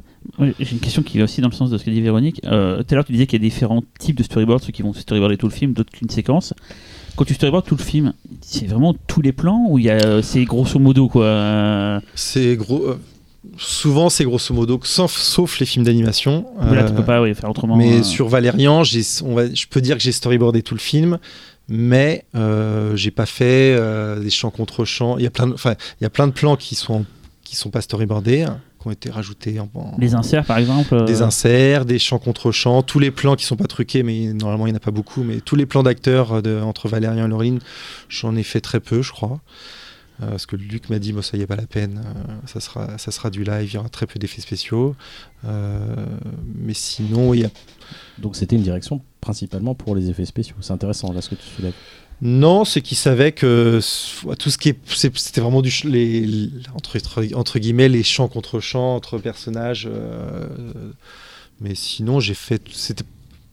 J'ai 0.59 0.71
une 0.71 0.79
question 0.79 1.01
qui 1.03 1.17
va 1.17 1.23
aussi 1.23 1.41
dans 1.41 1.49
le 1.49 1.53
sens 1.53 1.69
de 1.69 1.77
ce 1.77 1.83
que 1.83 1.89
dit 1.89 2.01
Véronique. 2.01 2.41
Euh, 2.45 2.77
tout 2.83 2.87
à 2.91 2.95
l'heure, 2.95 3.05
tu 3.05 3.11
disais 3.13 3.25
qu'il 3.27 3.41
y 3.41 3.45
a 3.45 3.47
différents 3.47 3.83
types 3.99 4.17
de 4.17 4.23
storyboards, 4.23 4.61
ceux 4.61 4.71
qui 4.71 4.81
vont 4.81 4.93
storyboarder 4.93 5.37
tout 5.37 5.47
le 5.47 5.53
film, 5.53 5.73
d'autres 5.73 5.91
qu'une 5.91 6.09
séquence. 6.09 6.53
Quand 7.15 7.25
tu 7.25 7.33
storyboardes 7.33 7.65
tout 7.65 7.75
le 7.75 7.83
film, 7.83 8.13
c'est 8.41 8.67
vraiment 8.67 8.95
tous 9.07 9.21
les 9.21 9.31
plans 9.33 9.65
ou 9.69 9.77
il 9.77 9.85
y 9.85 9.89
a 9.89 9.95
euh, 9.95 10.21
c'est 10.21 10.43
grosso 10.45 10.79
modo 10.79 11.07
quoi 11.07 11.25
euh, 11.25 11.99
C'est 12.15 12.55
gros. 12.55 12.83
euh, 12.83 12.99
souvent, 13.57 14.09
c'est 14.09 14.23
grosso 14.23 14.53
modo, 14.53 14.79
sauf, 14.83 15.15
sauf 15.15 15.59
les 15.59 15.65
films 15.65 15.85
d'animation. 15.85 16.45
Là, 16.59 16.83
tu 16.83 16.93
peux 16.93 17.03
pas 17.03 17.21
faire 17.33 17.49
autrement. 17.49 17.75
Mais 17.75 17.99
euh, 17.99 18.03
sur 18.03 18.27
Valérian, 18.27 18.83
j'ai, 18.83 19.01
on 19.23 19.35
va, 19.35 19.53
je 19.53 19.65
peux 19.69 19.81
dire 19.81 19.97
que 19.97 20.03
j'ai 20.03 20.11
storyboardé 20.11 20.61
tout 20.61 20.75
le 20.75 20.79
film, 20.79 21.17
mais 21.67 22.25
euh, 22.35 22.95
j'ai 22.95 23.11
pas 23.11 23.25
fait 23.25 23.75
euh, 23.75 24.19
des 24.19 24.29
champs 24.29 24.51
contre 24.51 24.85
champs. 24.85 25.17
Il 25.17 25.23
y 25.23 25.27
a 25.27 25.31
plein, 25.31 25.47
de, 25.47 25.55
il 25.55 26.03
y 26.03 26.05
a 26.05 26.09
plein 26.09 26.27
de 26.27 26.33
plans 26.33 26.55
qui 26.55 26.75
sont 26.75 27.05
qui 27.43 27.55
sont 27.57 27.69
pas 27.69 27.81
storyboardés, 27.81 28.43
hein, 28.43 28.59
qui 28.81 28.87
ont 28.87 28.91
été 28.91 29.09
rajoutés 29.09 29.59
en, 29.59 29.69
en- 29.73 29.95
Les 29.97 30.15
inserts, 30.15 30.45
par 30.45 30.57
exemple. 30.57 30.93
euh, 30.95 31.05
des 31.05 31.21
inserts, 31.21 31.85
des 31.85 31.99
champs 31.99 32.19
contre 32.19 32.51
champs, 32.51 32.81
tous 32.81 32.99
les 32.99 33.11
plans 33.11 33.35
qui 33.35 33.45
sont 33.45 33.55
pas 33.55 33.67
truqués, 33.67 34.03
mais 34.03 34.33
normalement 34.33 34.65
il 34.67 34.71
n'y 34.71 34.75
en 34.75 34.77
a 34.77 34.81
pas 34.81 34.91
beaucoup, 34.91 35.23
mais 35.23 35.39
tous 35.41 35.55
les 35.55 35.65
plans 35.65 35.83
d'acteurs 35.83 36.33
euh, 36.33 36.41
de- 36.41 36.59
entre 36.61 36.87
Valérian 36.89 37.25
et 37.25 37.29
Laureline, 37.29 37.59
j'en 38.09 38.35
ai 38.35 38.43
fait 38.43 38.61
très 38.61 38.79
peu, 38.79 39.01
je 39.01 39.11
crois. 39.11 39.39
Euh, 40.21 40.29
parce 40.31 40.45
que 40.45 40.55
Luc 40.55 40.89
m'a 40.91 40.99
dit, 40.99 41.13
bon, 41.13 41.23
ça 41.23 41.35
y 41.35 41.41
est, 41.41 41.47
pas 41.47 41.55
la 41.55 41.65
peine, 41.65 42.03
euh, 42.05 42.33
ça, 42.45 42.59
sera, 42.59 42.97
ça 42.99 43.09
sera 43.11 43.31
du 43.31 43.43
live, 43.43 43.69
il 43.71 43.73
y 43.73 43.77
aura 43.77 43.89
très 43.89 44.05
peu 44.05 44.19
d'effets 44.19 44.41
spéciaux. 44.41 44.95
Euh, 45.45 45.79
mais 46.59 46.73
sinon, 46.75 47.33
il 47.33 47.41
y 47.41 47.45
a 47.45 47.49
Donc 48.19 48.35
c'était 48.35 48.55
une 48.55 48.61
direction 48.61 49.01
principalement 49.19 49.73
pour 49.73 49.95
les 49.95 50.09
effets 50.11 50.25
spéciaux. 50.25 50.55
C'est 50.61 50.73
intéressant 50.73 51.11
là 51.11 51.21
ce 51.21 51.29
que 51.29 51.35
tu 51.35 51.45
soulèves. 51.47 51.73
Non, 52.21 52.65
c'est 52.65 52.81
qu'ils 52.81 52.97
savaient 52.97 53.31
que 53.31 53.79
tout 54.37 54.49
ce 54.51 54.57
qui 54.57 54.69
est, 54.69 54.77
c'était 54.85 55.41
vraiment 55.41 55.63
du 55.63 55.71
les, 55.85 56.49
entre 57.33 57.57
guillemets 57.57 57.89
les 57.89 58.03
chants 58.03 58.27
contre 58.27 58.59
chants 58.59 58.95
entre 58.95 59.17
personnages. 59.17 59.89
euh, 59.91 60.45
mais 61.61 61.73
sinon, 61.73 62.19
j'ai 62.19 62.35
fait, 62.35 62.61
c'était 62.71 63.05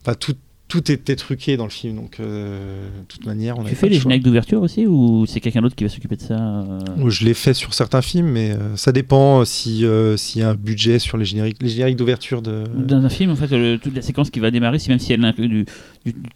pas 0.05 0.15
tout, 0.15 0.36
tout 0.69 0.93
était 0.93 1.16
truqué 1.16 1.57
dans 1.57 1.65
le 1.65 1.70
film, 1.70 1.97
donc 1.97 2.20
euh, 2.20 2.89
de 3.01 3.05
toute 3.09 3.24
manière, 3.24 3.59
on 3.59 3.65
Tu 3.65 3.74
fais 3.74 3.89
les 3.89 3.99
génériques 3.99 4.23
d'ouverture 4.23 4.61
aussi 4.61 4.86
ou 4.86 5.24
c'est 5.27 5.40
quelqu'un 5.40 5.62
d'autre 5.62 5.74
qui 5.74 5.82
va 5.85 5.89
s'occuper 5.90 6.16
de 6.16 6.20
ça 6.20 6.35
euh 6.39 7.09
Je 7.09 7.24
l'ai 7.24 7.32
fait 7.35 7.55
sur 7.55 7.73
certains 7.73 8.03
films, 8.03 8.28
mais 8.28 8.51
euh, 8.51 8.77
ça 8.77 8.93
dépend 8.93 9.45
si 9.47 9.85
euh, 9.86 10.16
s'il 10.19 10.43
y 10.43 10.45
a 10.45 10.51
un 10.51 10.55
budget 10.55 10.99
sur 10.99 11.16
les 11.16 11.24
génériques, 11.24 11.57
les 11.62 11.70
génériques 11.70 11.97
d'ouverture 11.97 12.43
de. 12.43 12.65
Dans 12.77 13.03
un 13.03 13.09
film, 13.09 13.31
en 13.31 13.36
fait, 13.36 13.51
le- 13.51 13.78
toute 13.78 13.97
la 13.97 14.03
séquence 14.03 14.28
qui 14.31 14.40
va 14.40 14.51
démarrer, 14.51 14.78
si 14.78 14.90
même 14.90 14.99
si 14.99 15.12
elle 15.12 15.24
inclut 15.24 15.49
du, 15.49 15.65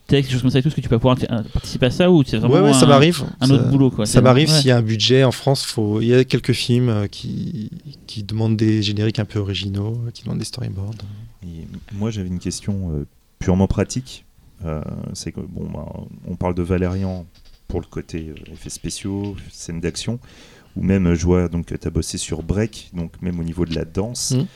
texte, 0.06 0.30
des 0.30 0.32
choses 0.32 0.42
comme 0.42 0.50
ça 0.50 0.58
et 0.58 0.62
tout, 0.62 0.68
est-ce 0.68 0.76
que 0.76 0.80
tu 0.80 0.88
peux 0.88 0.98
pouvoir 0.98 1.18
participer 1.52 1.86
à 1.86 1.90
ça 1.90 2.10
ou 2.10 2.24
c'est 2.24 2.38
vraiment 2.38 2.54
Ouais, 2.54 2.60
ouais, 2.62 2.72
ça 2.72 2.86
un- 2.86 2.88
m'arrive. 2.88 3.22
un 3.40 3.46
Ça- 3.46 3.54
autre 3.54 3.68
boulot 3.68 3.90
quoi. 3.90 4.06
Ça 4.06 4.20
m'arrive 4.22 4.48
ouais. 4.48 4.54
s'il 4.58 4.68
y 4.68 4.70
a 4.70 4.78
un 4.78 4.82
budget 4.82 5.24
en 5.24 5.32
France. 5.32 5.64
Faut... 5.64 6.00
Il 6.00 6.08
y 6.08 6.14
a 6.14 6.24
quelques 6.24 6.52
films 6.52 6.88
euh, 6.88 7.06
qui... 7.06 7.70
qui 8.06 8.22
demandent 8.22 8.56
des 8.56 8.82
génériques 8.82 9.18
un 9.18 9.24
peu 9.26 9.38
originaux, 9.38 9.98
qui 10.14 10.24
demandent 10.24 10.38
des 10.38 10.44
storyboards. 10.46 10.94
Et 11.44 11.66
moi, 11.94 12.10
j'avais 12.10 12.28
une 12.28 12.38
question 12.38 12.90
euh, 12.94 13.04
purement 13.42 13.66
pratique. 13.66 14.24
Euh, 14.64 14.80
c'est 15.12 15.32
que 15.32 15.40
bon, 15.40 15.68
bah, 15.68 15.86
on 16.28 16.36
parle 16.36 16.54
de 16.54 16.62
Valérian 16.62 17.26
pour 17.68 17.80
le 17.80 17.86
côté 17.86 18.28
euh, 18.30 18.52
effets 18.52 18.70
spéciaux, 18.70 19.34
scènes 19.50 19.80
d'action, 19.80 20.20
ou 20.76 20.82
même 20.82 21.08
euh, 21.08 21.14
je 21.16 21.24
vois 21.26 21.48
donc 21.48 21.66
tu 21.66 21.86
as 21.86 21.90
bossé 21.90 22.16
sur 22.18 22.42
Break, 22.44 22.90
donc 22.94 23.20
même 23.20 23.40
au 23.40 23.44
niveau 23.44 23.64
de 23.64 23.74
la 23.74 23.84
danse, 23.84 24.32
Mhm. 24.32 24.46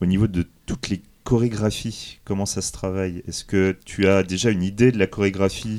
au 0.00 0.06
niveau 0.06 0.26
de 0.26 0.44
toutes 0.66 0.88
les 0.88 1.00
chorégraphies, 1.22 2.18
comment 2.24 2.46
ça 2.46 2.60
se 2.62 2.72
travaille? 2.72 3.22
Est-ce 3.28 3.44
que 3.44 3.76
tu 3.84 4.08
as 4.08 4.22
déjà 4.24 4.50
une 4.50 4.62
idée 4.64 4.90
de 4.90 4.98
la 4.98 5.06
chorégraphie 5.06 5.76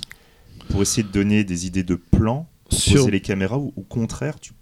pour 0.69 0.81
essayer 0.81 1.03
de 1.03 1.11
donner 1.11 1.43
des 1.43 1.65
idées 1.65 1.83
de 1.83 1.95
plans, 1.95 2.47
pour 2.69 2.79
Sur, 2.79 2.99
poser 3.01 3.11
les 3.11 3.21
caméras, 3.21 3.57
ou 3.57 3.73
au 3.75 3.81
contraire, 3.81 4.39
tu 4.39 4.53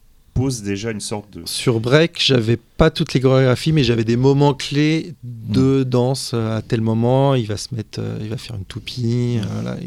déjà 0.63 0.91
une 0.91 0.99
sorte 1.01 1.31
de 1.37 1.41
sur 1.45 1.79
Break, 1.79 2.21
j'avais 2.23 2.57
pas 2.57 2.91
toutes 2.91 3.13
les 3.13 3.19
chorégraphies, 3.19 3.71
mais 3.71 3.83
j'avais 3.83 4.03
des 4.03 4.15
moments 4.17 4.53
clés 4.53 5.13
de 5.23 5.83
danse. 5.83 6.31
euh, 6.33 6.57
À 6.57 6.61
tel 6.61 6.81
moment, 6.81 7.33
il 7.35 7.47
va 7.47 7.57
se 7.57 7.73
mettre, 7.75 7.99
euh, 7.99 8.17
il 8.21 8.29
va 8.29 8.37
faire 8.37 8.55
une 8.55 8.65
toupie. 8.65 9.39
euh, 9.39 9.45
voilà, 9.61 9.77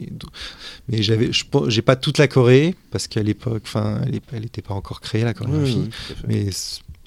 mais 0.89 1.03
j'avais, 1.03 1.31
j'ai 1.69 1.83
pas 1.83 1.97
toute 1.97 2.19
la 2.19 2.27
choré 2.29 2.75
parce 2.91 3.07
qu'à 3.07 3.23
l'époque, 3.23 3.63
enfin, 3.65 4.01
elle, 4.07 4.17
est- 4.17 4.23
elle 4.33 4.45
était 4.45 4.63
pas 4.63 4.75
encore 4.75 5.01
créée 5.01 5.23
la 5.25 5.35
chorégraphie. 5.35 5.77
Oui, 5.87 5.91
oui. 6.11 6.15
Mais 6.27 6.49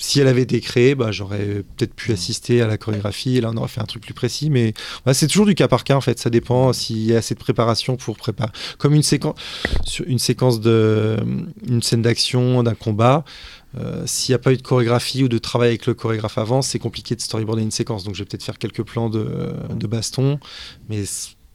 si 0.04 0.20
elle 0.20 0.28
avait 0.28 0.42
été 0.42 0.60
créée, 0.60 0.96
bah, 0.96 1.14
j'aurais 1.14 1.64
peut-être 1.78 1.94
pu 1.94 2.12
assister 2.12 2.62
à 2.62 2.68
la 2.68 2.78
chorégraphie. 2.78 3.40
Là, 3.40 3.52
on 3.54 3.58
aurait 3.58 3.70
fait 3.70 3.80
un 3.80 3.86
truc 3.86 4.04
plus 4.04 4.14
précis. 4.14 4.50
Mais 4.50 4.74
c'est 5.14 5.28
toujours 5.28 5.46
du 5.46 5.56
cas 5.56 5.70
par 5.70 5.86
cas, 5.86 5.96
en 5.96 6.02
fait. 6.02 6.20
Ça 6.20 6.30
dépend 6.30 6.74
s'il 6.74 7.06
y 7.06 7.16
a 7.16 7.20
assez 7.20 7.36
de 7.36 7.40
préparation 7.40 7.96
pour 7.96 8.18
préparer. 8.18 8.52
Comme 8.78 8.94
une 8.96 9.02
séquence, 9.02 9.36
une 10.06 10.20
séquence 10.20 10.60
de, 10.60 11.16
une 11.70 11.82
scène 11.82 12.02
d'action, 12.02 12.64
d'un 12.64 12.76
combat. 12.76 13.24
euh, 13.78 14.04
S'il 14.06 14.34
n'y 14.34 14.36
a 14.36 14.40
pas 14.40 14.52
eu 14.52 14.58
de 14.58 14.62
chorégraphie 14.62 15.24
ou 15.24 15.30
de 15.30 15.38
travail 15.38 15.70
avec 15.70 15.86
le 15.86 15.94
chorégraphe 15.94 16.38
avant, 16.38 16.62
c'est 16.62 16.80
compliqué 16.80 17.16
de 17.16 17.22
storyboarder 17.22 17.64
une 17.64 17.72
séquence. 17.72 18.04
Donc, 18.04 18.16
je 18.16 18.20
vais 18.24 18.26
peut-être 18.26 18.44
faire 18.44 18.58
quelques 18.58 18.84
plans 18.84 19.10
de, 19.10 19.54
de 19.74 19.88
baston, 19.88 20.38
mais 20.90 21.04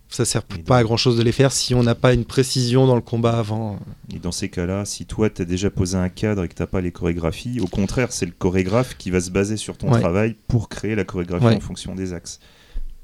ça 0.08 0.24
sert 0.24 0.42
pas 0.42 0.78
à 0.78 0.82
grand 0.82 0.96
chose 0.96 1.16
de 1.18 1.22
les 1.22 1.32
faire 1.32 1.52
si 1.52 1.74
on 1.74 1.82
n'a 1.82 1.94
pas 1.94 2.14
une 2.14 2.24
précision 2.24 2.86
dans 2.86 2.94
le 2.94 3.00
combat 3.02 3.38
avant. 3.38 3.78
Et 4.14 4.18
dans 4.18 4.32
ces 4.32 4.48
cas-là, 4.48 4.84
si 4.84 5.04
toi, 5.06 5.28
tu 5.30 5.42
as 5.42 5.44
déjà 5.44 5.70
posé 5.70 5.96
un 5.96 6.08
cadre 6.08 6.44
et 6.44 6.48
que 6.48 6.54
tu 6.54 6.66
pas 6.66 6.80
les 6.80 6.92
chorégraphies, 6.92 7.60
au 7.60 7.66
contraire, 7.66 8.10
c'est 8.10 8.26
le 8.26 8.32
chorégraphe 8.32 8.96
qui 8.96 9.10
va 9.10 9.20
se 9.20 9.30
baser 9.30 9.56
sur 9.56 9.76
ton 9.76 9.92
Ouais. 9.92 10.00
travail 10.00 10.34
pour 10.48 10.68
créer 10.68 10.94
la 10.94 11.04
chorégraphie 11.04 11.44
Ouais. 11.46 11.56
en 11.56 11.60
fonction 11.60 11.94
des 11.94 12.12
axes. 12.12 12.40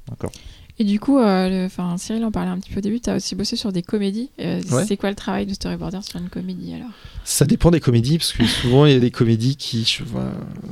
D'accord. 0.09 0.31
Et 0.77 0.83
du 0.83 0.99
coup, 0.99 1.17
euh, 1.19 1.67
le- 1.67 1.97
Cyril 1.97 2.23
en 2.25 2.31
parlait 2.31 2.49
un 2.51 2.59
petit 2.59 2.69
peu 2.71 2.79
au 2.79 2.81
début, 2.81 2.99
tu 2.99 3.09
as 3.09 3.15
aussi 3.15 3.33
bossé 3.35 3.55
sur 3.55 3.71
des 3.71 3.81
comédies. 3.81 4.29
Euh, 4.41 4.61
Ouais. 4.71 4.85
C'est 4.85 4.97
quoi 4.97 5.09
le 5.09 5.15
travail 5.15 5.45
de 5.45 5.53
storyboarder 5.53 5.99
sur 6.01 6.19
une 6.19 6.27
comédie 6.29 6.73
alors? 6.73 6.89
Ça 7.23 7.45
dépend 7.45 7.71
des 7.71 7.79
comédies, 7.79 8.17
parce 8.17 8.33
que 8.33 8.45
souvent 8.45 8.85
il 8.85 8.91
y 8.93 8.95
a 8.95 8.99
des 8.99 9.09
comédies 9.11 9.55
qui, 9.55 9.85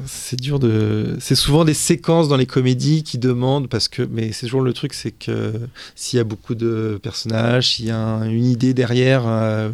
c'est 0.05 0.39
dur 0.39 0.59
de, 0.59 1.15
c'est 1.19 1.35
souvent 1.35 1.63
des 1.65 1.73
séquences 1.73 2.27
dans 2.27 2.35
les 2.38 2.45
comédies 2.45 3.03
qui 3.03 3.17
demandent, 3.17 3.69
parce 3.69 3.88
que, 3.88 4.01
mais 4.03 4.31
c'est 4.34 4.45
toujours 4.47 4.61
le 4.61 4.73
truc, 4.73 4.93
c'est 4.93 5.11
que 5.11 5.53
s'il 5.95 6.17
y 6.17 6.19
a 6.19 6.23
beaucoup 6.25 6.55
de 6.55 6.99
personnages, 7.01 7.69
s'il 7.75 7.85
y 7.85 7.91
a 7.91 7.97
un- 7.97 8.30
une 8.30 8.45
idée 8.45 8.73
derrière 8.73 9.23
euh, 9.25 9.69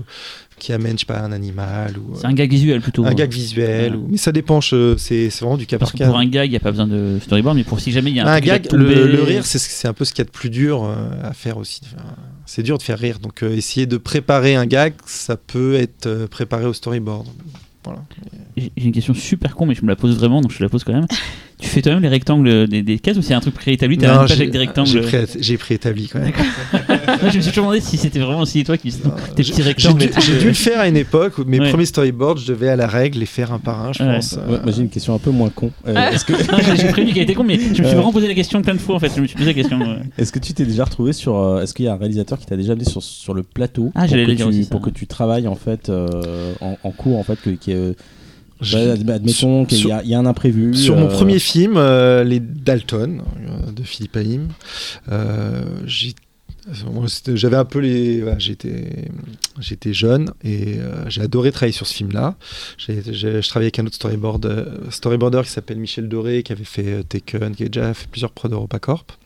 qui 0.59 0.71
amène, 0.73 0.93
je 0.93 0.99
sais 0.99 1.05
pas, 1.05 1.19
un 1.21 1.31
animal 1.31 1.95
ou 1.97 2.15
C'est 2.15 2.27
un 2.27 2.33
gag 2.33 2.49
visuel 2.51 2.81
plutôt. 2.81 3.05
un 3.05 3.13
gag 3.13 3.31
visuel, 3.31 3.95
ou- 3.95 4.07
mais 4.11 4.17
ça 4.17 4.31
dépend, 4.31 4.61
c'est 4.61 5.29
vraiment 5.41 5.57
du 5.57 5.65
cas 5.65 5.77
Parce 5.79 5.91
par 5.91 5.97
que 5.97 6.03
cas. 6.03 6.07
pour 6.09 6.17
un 6.19 6.25
gag, 6.27 6.47
il 6.47 6.51
n'y 6.51 6.57
a 6.57 6.59
pas 6.59 6.71
besoin 6.71 6.87
de 6.87 7.17
storyboard, 7.21 7.55
mais 7.57 7.63
pour 7.63 7.79
si 7.79 7.91
jamais 7.91 8.11
il 8.11 8.17
y 8.17 8.19
a 8.19 8.27
un, 8.27 8.31
Un 8.33 8.39
gag, 8.39 8.63
le, 8.65 8.69
tomber- 8.69 8.95
le 9.07 9.23
rire, 9.23 9.45
c'est 9.45 9.87
un 9.87 9.93
peu 9.93 10.05
ce 10.05 10.11
qu'il 10.13 10.19
y 10.19 10.21
a 10.21 10.25
de 10.25 10.29
plus 10.31 10.49
dur 10.51 10.83
euh, 10.83 10.95
à 11.23 11.33
faire 11.33 11.57
aussi. 11.57 11.81
Enfin, 11.85 12.03
c'est 12.45 12.61
dur 12.63 12.77
de 12.77 12.83
faire 12.83 12.99
rire. 12.99 13.19
Donc, 13.19 13.41
euh, 13.43 13.55
essayer 13.55 13.85
de 13.87 13.97
préparer 13.97 14.55
un 14.55 14.65
gag, 14.65 14.93
ça 15.05 15.37
peut 15.37 15.75
être 15.75 16.05
euh, 16.07 16.27
préparé 16.27 16.65
au 16.65 16.73
storyboard. 16.73 17.25
Voilà. 17.85 18.03
J'ai 18.57 18.71
j'ai 18.75 18.85
une 18.87 18.91
question 18.91 19.13
super 19.13 19.55
con, 19.55 19.65
mais 19.65 19.73
je 19.75 19.81
me 19.83 19.87
la 19.87 19.95
pose 19.95 20.15
vraiment, 20.17 20.41
donc 20.41 20.51
je 20.51 20.57
te 20.57 20.63
la 20.63 20.69
pose 20.69 20.83
quand 20.83 20.93
même. 20.93 21.07
Tu 21.59 21.67
fais 21.67 21.81
toi-même 21.81 22.01
les 22.01 22.07
rectangles 22.09 22.67
des, 22.67 22.81
des 22.83 22.99
cases 22.99 23.17
ou 23.17 23.21
c'est 23.21 23.33
un 23.33 23.39
truc 23.41 23.53
préétabli? 23.53 23.97
T'as 23.97 24.11
une 24.13 24.19
page 24.19 24.29
j'ai- 24.29 24.35
avec 24.35 24.51
des 24.51 24.57
rectangles 24.59 24.89
J'ai 24.89 25.01
pré- 25.01 25.25
j'ai 25.39 25.57
préétabli 25.57 26.07
quand 26.07 26.19
même. 26.19 26.31
Moi, 27.21 27.29
Je 27.31 27.37
me 27.37 27.41
suis 27.41 27.51
toujours 27.51 27.65
demandé 27.65 27.81
si 27.81 27.97
c'était 27.97 28.19
vraiment 28.19 28.41
aussi 28.41 28.63
toi 28.63 28.77
qui 28.77 28.89
Non, 29.03 29.11
tes 29.35 29.43
petits 29.43 29.53
J'ai 29.57 29.63
rectangles. 29.63 29.99
dû, 29.99 30.09
j'ai 30.25 30.37
dû 30.39 30.47
le 30.47 30.53
faire 30.53 30.79
à 30.79 30.87
une 30.87 30.95
époque 30.97 31.37
où 31.37 31.43
mes 31.45 31.59
Ouais. 31.59 31.69
premiers 31.69 31.85
storyboards, 31.85 32.37
je 32.37 32.47
devais 32.47 32.69
à 32.69 32.75
la 32.75 32.87
règle 32.87 33.19
les 33.19 33.25
faire 33.25 33.51
un 33.51 33.59
par 33.59 33.81
un, 33.85 33.93
je 33.93 34.03
Ouais. 34.03 34.15
pense. 34.15 34.33
Ouais, 34.33 34.39
Euh, 34.55 34.59
moi, 34.63 34.71
j'ai 34.73 34.81
une 34.81 34.89
question 34.89 35.13
un 35.15 35.19
peu 35.19 35.31
moins 35.31 35.49
con. 35.49 35.71
Euh, 35.87 35.93
Ah. 35.95 36.11
Est-ce 36.13 36.23
que, 36.23 36.33
j'ai 36.77 36.87
prévu 36.87 37.11
qu'elle 37.13 37.23
était 37.23 37.33
con, 37.33 37.43
mais 37.43 37.59
je 37.59 37.69
me 37.69 37.73
suis 37.73 37.83
Euh. 37.85 37.89
vraiment 37.93 38.13
posé 38.13 38.27
la 38.27 38.35
question 38.35 38.61
plein 38.61 38.73
de 38.75 38.79
fois 38.79 38.95
en 38.95 38.99
fait. 38.99 39.11
Je 39.15 39.21
me 39.21 39.27
suis 39.27 39.35
posé 39.35 39.47
la 39.47 39.53
question. 39.53 39.79
ouais. 39.79 39.97
est-ce 40.17 40.31
que 40.31 40.39
tu 40.39 40.53
t'es 40.53 40.65
déjà 40.65 40.85
retrouvé 40.85 41.11
sur. 41.13 41.35
euh, 41.37 41.61
Est-ce 41.61 41.73
qu'il 41.73 41.85
y 41.85 41.87
a 41.89 41.93
un 41.93 41.97
réalisateur 41.97 42.39
qui 42.39 42.45
t'a 42.45 42.55
déjà 42.57 42.71
amené 42.73 42.85
sur, 42.85 43.03
sur 43.03 43.33
le 43.33 43.43
plateau 43.43 43.91
Ah, 43.95 44.05
pour, 44.05 44.15
que 44.15 44.31
tu, 44.35 44.43
aussi, 44.43 44.63
ça. 44.63 44.69
pour 44.69 44.81
que 44.81 44.89
tu 44.91 45.07
travailles 45.07 45.47
en 45.47 45.55
fait 45.55 45.89
euh, 45.89 46.53
en, 46.61 46.77
en 46.83 46.91
cours 46.91 47.17
en 47.17 47.23
fait 47.23 47.37
que, 47.41 47.49
qui 47.49 47.71
est, 47.71 47.75
euh, 47.75 47.93
je- 47.93 48.18
bah, 48.59 48.95
adm- 48.95 49.11
admettons 49.11 49.65
qu'il 49.65 49.87
y, 49.87 49.91
a- 49.91 50.03
il 50.03 50.09
y 50.09 50.13
a 50.15 50.19
un 50.19 50.25
imprévu. 50.25 50.73
Sur 50.75 50.95
mon 50.97 51.05
euh, 51.07 51.09
premier 51.09 51.39
film, 51.39 51.75
euh, 51.77 52.23
Les 52.23 52.39
Dalton, 52.39 53.21
euh, 53.39 53.71
de 53.71 53.83
Philippe 53.83 54.17
Haïm, 54.17 54.49
j'avais 57.35 57.55
un 57.55 57.65
peu 57.65 57.79
les. 57.79 58.23
j'étais, 58.37 59.93
jeune 59.93 60.31
et 60.43 60.77
j'ai 61.07 61.21
adoré 61.21 61.51
travailler 61.51 61.73
sur 61.73 61.87
ce 61.87 61.93
film-là. 61.95 62.35
Je 62.77 63.47
travaillais 63.47 63.67
avec 63.67 63.79
un 63.79 63.85
autre 63.85 63.95
storyboard, 63.95 64.89
storyboarder 64.91 65.41
qui 65.45 65.49
s'appelle 65.51 65.77
Michel 65.79 66.07
Doré, 66.09 66.43
qui 66.43 66.51
avait 66.51 66.63
fait 66.63 67.03
Taken, 67.07 67.55
qui 67.55 67.63
avait 67.63 67.69
déjà 67.69 67.93
fait 67.93 68.07
plusieurs 68.09 68.31
prods 68.31 68.49
d'EuropaCorp. 68.49 69.17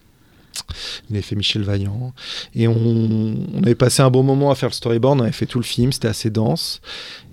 Il 1.09 1.15
avait 1.15 1.23
fait 1.23 1.35
Michel 1.35 1.63
Vaillant. 1.63 2.13
Et 2.53 2.67
on, 2.67 2.75
on 2.75 3.63
avait 3.63 3.73
passé 3.75 4.03
un 4.03 4.11
bon 4.11 4.21
moment 4.21 4.51
à 4.51 4.55
faire 4.55 4.69
le 4.69 4.73
storyboard. 4.73 5.19
On 5.19 5.23
avait 5.23 5.31
fait 5.31 5.47
tout 5.47 5.57
le 5.57 5.63
film, 5.65 5.91
c'était 5.91 6.07
assez 6.07 6.29
dense. 6.29 6.79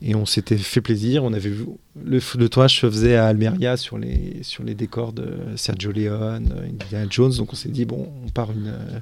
Et 0.03 0.15
on 0.15 0.25
s'était 0.25 0.57
fait 0.57 0.81
plaisir. 0.81 1.25
On 1.25 1.33
avait 1.35 1.51
vu 1.51 1.67
le, 2.03 2.21
le 2.39 2.49
tournage 2.49 2.81
se 2.81 2.89
faisait 2.89 3.17
à 3.17 3.27
Almeria 3.27 3.77
sur 3.77 3.99
les, 3.99 4.39
sur 4.43 4.63
les 4.63 4.75
décors 4.75 5.13
de 5.13 5.27
Sergio 5.57 5.93
Leone, 5.93 6.49
euh, 6.57 6.69
Indiana 6.85 7.07
Jones. 7.11 7.33
Donc 7.37 7.53
on 7.53 7.57
s'est 7.57 7.69
dit, 7.69 7.85
bon, 7.85 8.09
on 8.25 8.29
part 8.31 8.51
une. 8.53 8.69
euh, 8.69 8.99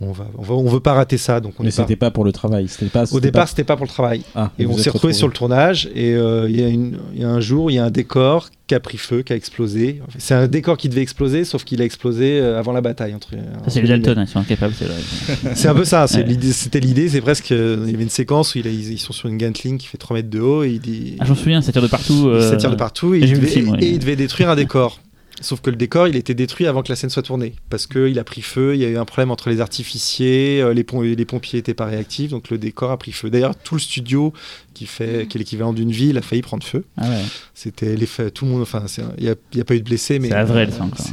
on, 0.00 0.12
va, 0.12 0.26
on, 0.38 0.42
va, 0.42 0.54
on 0.54 0.68
veut 0.68 0.80
pas 0.80 0.94
rater 0.94 1.18
ça. 1.18 1.40
Donc 1.40 1.54
on 1.58 1.64
Mais 1.64 1.70
c'était 1.70 1.96
pas 1.96 2.10
pour 2.10 2.24
le 2.24 2.32
travail. 2.32 2.68
C'était 2.68 2.86
pas. 2.86 3.04
Au 3.12 3.20
départ, 3.20 3.42
pas- 3.42 3.46
c'était 3.46 3.64
pas 3.64 3.76
pour 3.76 3.84
le 3.86 3.90
travail. 3.90 4.22
Ah, 4.34 4.50
Et 4.58 4.66
on 4.66 4.76
s'est 4.78 4.90
retrouvé 4.90 5.12
sur 5.12 5.26
le 5.28 5.34
tournage 5.34 5.90
et 5.94 6.14
euh, 6.14 6.48
il 6.48 6.58
y, 6.58 6.64
a 6.64 6.68
une- 6.68 6.98
il 7.14 7.20
y 7.20 7.24
a 7.24 7.28
un 7.28 7.40
jour, 7.40 7.70
il 7.70 7.74
y 7.74 7.78
a 7.78 7.84
un 7.84 7.90
décor 7.90 8.48
qui 8.66 8.74
a 8.76 8.80
pris 8.80 8.98
feu, 8.98 9.22
qui 9.22 9.32
a 9.32 9.36
explosé. 9.36 10.00
Enfin, 10.06 10.18
C'est 10.20 10.34
un 10.34 10.46
décor 10.46 10.76
qui 10.76 10.88
devait 10.88 11.02
exploser, 11.02 11.44
sauf 11.44 11.64
qu'il 11.64 11.82
a 11.82 11.84
explosé 11.84 12.38
euh, 12.40 12.58
avant 12.58 12.72
la 12.72 12.80
bataille. 12.80 13.14
Entre, 13.14 13.30
c'est 13.66 13.82
les 13.82 13.88
Dalton, 13.88 14.16
hein, 14.18 14.24
ils 14.26 14.30
sont 14.30 14.38
incapables. 14.38 14.74
c'est 14.78 14.84
vrai. 14.86 15.54
C'est 15.56 15.68
un 15.68 15.74
peu 15.74 15.84
ça. 15.84 16.06
c'est 16.06 16.18
Ouais. 16.18 16.22
l'idée- 16.24 16.52
C'était 16.52 16.80
l'idée. 16.80 17.08
C'est 17.08 17.20
presque. 17.20 17.50
euh, 17.52 17.82
Il 17.84 17.90
y 17.90 17.94
avait 17.94 18.04
une 18.04 18.08
séquence 18.10 18.54
où 18.54 18.58
il 18.58 18.66
a- 18.68 18.70
ils, 18.70 18.92
ils 18.92 18.98
sont 18.98 19.12
sur 19.12 19.28
une 19.28 19.36
Gatling 19.38 19.76
qui 19.76 19.88
fait 19.90 19.98
3 19.98 20.16
mètres 20.16 20.30
de 20.30 20.40
haut 20.40 20.62
et 20.62 20.70
il 20.70 20.80
dit. 20.80 21.16
Ah, 21.18 21.24
j'en 21.24 21.34
souviens, 21.34 21.60
ça 21.62 21.72
tire 21.72 21.82
de 21.82 21.88
partout. 21.88 22.22
il 22.24 22.28
euh, 22.28 22.50
s'attire 22.50 22.70
de 22.70 22.76
partout 22.76 23.14
et 23.14 23.18
il, 23.18 23.32
devait, 23.32 23.46
film, 23.46 23.70
ouais. 23.70 23.78
et 23.82 23.90
il 23.90 23.98
devait 23.98 24.16
détruire 24.16 24.50
un 24.50 24.56
décor. 24.56 25.00
Sauf 25.40 25.60
que 25.60 25.70
le 25.70 25.76
décor, 25.76 26.06
il 26.06 26.16
était 26.16 26.34
détruit 26.34 26.66
avant 26.66 26.82
que 26.82 26.90
la 26.90 26.96
scène 26.96 27.10
soit 27.10 27.22
tournée. 27.22 27.54
Parce 27.70 27.86
qu'il 27.86 28.18
a 28.18 28.24
pris 28.24 28.42
feu, 28.42 28.74
il 28.74 28.80
y 28.80 28.84
a 28.84 28.88
eu 28.88 28.98
un 28.98 29.04
problème 29.04 29.30
entre 29.30 29.48
les 29.48 29.60
artificiers, 29.60 30.60
euh, 30.60 30.74
les, 30.74 30.84
pom- 30.84 31.02
les 31.02 31.24
pompiers 31.24 31.58
n'étaient 31.58 31.74
pas 31.74 31.86
réactifs, 31.86 32.30
donc 32.30 32.50
le 32.50 32.58
décor 32.58 32.90
a 32.90 32.98
pris 32.98 33.12
feu. 33.12 33.30
D'ailleurs, 33.30 33.56
tout 33.56 33.74
le 33.74 33.80
studio, 33.80 34.32
qui, 34.74 34.86
fait, 34.86 35.26
qui 35.28 35.36
est 35.36 35.40
l'équivalent 35.40 35.72
d'une 35.72 35.90
ville, 35.90 36.16
a 36.18 36.22
failli 36.22 36.42
prendre 36.42 36.62
feu. 36.62 36.84
Ah 36.96 37.08
ouais. 37.08 37.22
C'était 37.54 37.96
tout 38.30 38.44
le 38.44 38.50
monde, 38.50 38.62
enfin, 38.62 38.84
il 39.18 39.24
n'y 39.54 39.60
a, 39.60 39.64
pas 39.64 39.74
eu 39.74 39.80
de 39.80 39.84
blessés, 39.84 40.18
mais. 40.18 40.28
C'est 40.28 40.34
Avril, 40.34 40.70
ça 40.72 40.84
encore. 40.84 41.06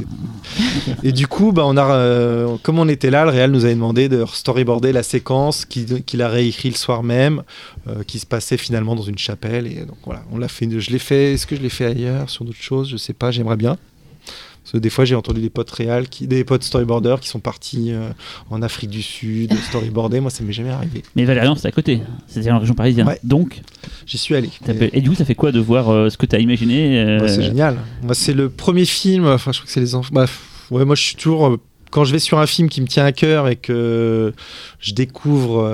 Et 1.02 1.12
du 1.12 1.26
coup, 1.26 1.52
bah, 1.52 1.62
on 1.66 1.76
a, 1.76 1.94
euh, 1.94 2.56
comme 2.62 2.78
on 2.78 2.88
était 2.88 3.10
là, 3.10 3.24
le 3.24 3.30
Real 3.30 3.50
nous 3.50 3.64
avait 3.64 3.74
demandé 3.74 4.08
de 4.08 4.24
storyboarder 4.26 4.92
la 4.92 5.02
séquence 5.02 5.64
qu'il 5.64 6.22
a 6.22 6.28
réécrit 6.28 6.70
le 6.70 6.76
soir 6.76 7.02
même, 7.02 7.42
euh, 7.88 8.02
qui 8.06 8.18
se 8.18 8.26
passait 8.26 8.56
finalement 8.58 8.94
dans 8.94 9.02
une 9.02 9.18
chapelle. 9.18 9.66
Et 9.66 9.84
donc 9.84 9.98
voilà, 10.04 10.22
on 10.30 10.38
l'a 10.38 10.48
fait. 10.48 10.68
Je 10.78 10.90
l'ai 10.90 10.98
fait. 10.98 11.34
Est-ce 11.34 11.46
que 11.46 11.56
je 11.56 11.60
l'ai 11.62 11.68
fait 11.68 11.86
ailleurs 11.86 12.30
sur 12.30 12.44
d'autres 12.44 12.62
choses? 12.62 12.88
Je 12.88 12.96
sais 12.96 13.12
pas. 13.12 13.30
J'aimerais 13.30 13.56
bien. 13.56 13.76
Parce 14.68 14.72
que 14.74 14.82
des 14.82 14.90
fois, 14.90 15.06
j'ai 15.06 15.14
entendu 15.14 15.40
des 15.40 15.48
potes 15.48 15.70
réels, 15.70 16.10
qui, 16.10 16.26
des 16.26 16.44
potes 16.44 16.62
storyboarders 16.62 17.20
qui 17.20 17.28
sont 17.28 17.40
partis 17.40 17.90
euh, 17.90 18.10
en 18.50 18.60
Afrique 18.60 18.90
du 18.90 19.00
Sud 19.00 19.50
storyboarder. 19.70 20.20
Moi, 20.20 20.30
ça 20.30 20.44
m'est 20.44 20.52
jamais 20.52 20.68
arrivé. 20.68 21.02
Mais 21.16 21.24
Valérian, 21.24 21.56
c'est 21.56 21.68
à 21.68 21.70
côté. 21.70 22.02
C'était 22.26 22.50
en 22.50 22.58
région 22.58 22.74
parisienne. 22.74 23.06
Ouais. 23.06 23.18
Donc, 23.24 23.62
J'y 24.04 24.18
suis 24.18 24.34
allé. 24.34 24.50
Et- 24.92 25.00
du 25.00 25.08
coup, 25.08 25.16
ça 25.16 25.24
fait 25.24 25.34
quoi 25.34 25.52
de 25.52 25.58
voir 25.58 25.88
euh, 25.88 26.10
ce 26.10 26.18
que 26.18 26.26
tu 26.26 26.36
as 26.36 26.38
imaginé 26.40 27.00
euh, 27.00 27.26
c'est 27.28 27.44
génial. 27.44 27.78
Moi, 28.02 28.14
c'est 28.14 28.34
le 28.34 28.50
premier 28.50 28.84
film. 28.84 29.24
Enfin, 29.26 29.52
je 29.52 29.58
crois 29.60 29.66
que 29.68 29.72
c'est 29.72 29.80
les 29.80 29.94
enfants. 29.94 30.10
Bah, 30.12 30.26
ouais, 30.70 30.84
moi, 30.84 30.94
je 30.94 31.02
suis 31.02 31.16
toujours. 31.16 31.56
Quand 31.90 32.04
je 32.04 32.12
vais 32.12 32.18
sur 32.18 32.38
un 32.38 32.46
film 32.46 32.68
qui 32.68 32.82
me 32.82 32.86
tient 32.86 33.06
à 33.06 33.12
cœur 33.12 33.48
et 33.48 33.56
que 33.56 34.34
je 34.80 34.92
découvre 34.92 35.66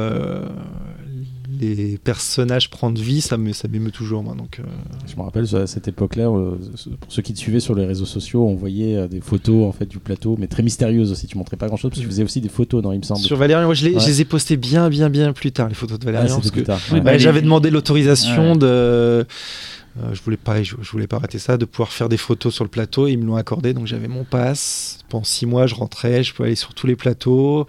les 1.61 1.99
personnages 1.99 2.71
prendre 2.71 3.01
vie, 3.01 3.21
ça 3.21 3.37
me 3.37 3.53
ça 3.53 3.69
m'émeut 3.69 3.91
toujours. 3.91 4.23
Moi, 4.23 4.35
donc, 4.35 4.59
euh, 4.61 4.63
Je 5.07 5.17
me 5.17 5.23
rappelle 5.23 5.47
à 5.57 5.67
cette 5.67 5.89
époque-là, 5.89 6.25
euh, 6.29 6.57
pour 7.01 7.13
ceux 7.13 7.23
qui 7.23 7.33
te 7.35 7.39
suivaient 7.39 7.61
sur 7.61 7.75
les 7.75 7.87
réseaux 7.87 8.05
sociaux, 8.07 8.47
on 8.47 8.55
voyait 8.55 8.97
euh, 8.97 9.09
des 9.09 9.21
photos 9.21 9.67
en 9.67 9.73
fait 9.73 9.87
du 9.87 9.99
plateau, 9.99 10.37
mais 10.39 10.47
très 10.47 10.63
mystérieuses 10.63 11.13
aussi. 11.13 11.27
Tu 11.27 11.39
montrais 11.39 11.57
pas 11.57 11.67
grand-chose 11.67 11.91
parce 11.91 12.01
que 12.01 12.05
tu 12.07 12.11
faisais 12.11 12.25
aussi 12.25 12.41
des 12.41 12.49
photos, 12.49 12.83
non 12.83 12.93
Il 12.93 12.99
me 12.99 13.03
semble. 13.05 13.21
sur 13.21 13.37
Valérian, 13.37 13.65
moi, 13.67 13.75
je, 13.75 13.85
les- 13.87 13.95
Ouais. 13.95 14.01
je 14.01 14.07
les 14.07 14.21
ai 14.21 14.25
postés 14.25 14.57
bien, 14.57 14.89
bien, 14.91 15.11
bien 15.11 15.33
plus 15.33 15.53
tard 15.53 15.69
les 15.69 15.75
photos 15.75 15.99
de 15.99 16.09
Ah, 16.09 16.13
Valérian. 16.13 16.37
parce 16.37 16.51
que 16.51 16.61
ouais. 16.93 17.01
bah, 17.01 17.13
les- 17.13 17.19
J'avais 17.19 17.43
demandé 17.43 17.71
l'autorisation 17.71 18.53
Ouais. 18.53 18.59
de. 18.59 18.67
euh, 18.67 19.25
je 20.13 20.21
voulais 20.23 20.37
pas, 20.37 20.61
je, 20.63 20.75
je 20.83 20.91
voulais 20.91 21.07
pas 21.07 21.19
rater 21.19 21.39
ça, 21.39 21.57
de 21.57 21.65
pouvoir 21.65 21.93
faire 21.93 22.09
des 22.09 22.17
photos 22.17 22.53
sur 22.53 22.65
le 22.65 22.71
plateau. 22.71 23.07
Et 23.07 23.13
ils 23.13 23.19
me 23.19 23.25
l'ont 23.27 23.37
accordé, 23.37 23.73
donc 23.75 23.87
j'avais 23.87 24.09
mon 24.09 24.25
pass. 24.25 24.99
Pendant 25.15 25.23
six 25.23 25.47
mois, 25.47 25.69
je 25.69 25.77
rentrais, 25.77 26.25
je 26.25 26.35
pouvais 26.35 26.49
aller 26.49 26.57
sur 26.57 26.75
tous 26.75 26.89
les 26.89 26.97
plateaux. 26.97 27.69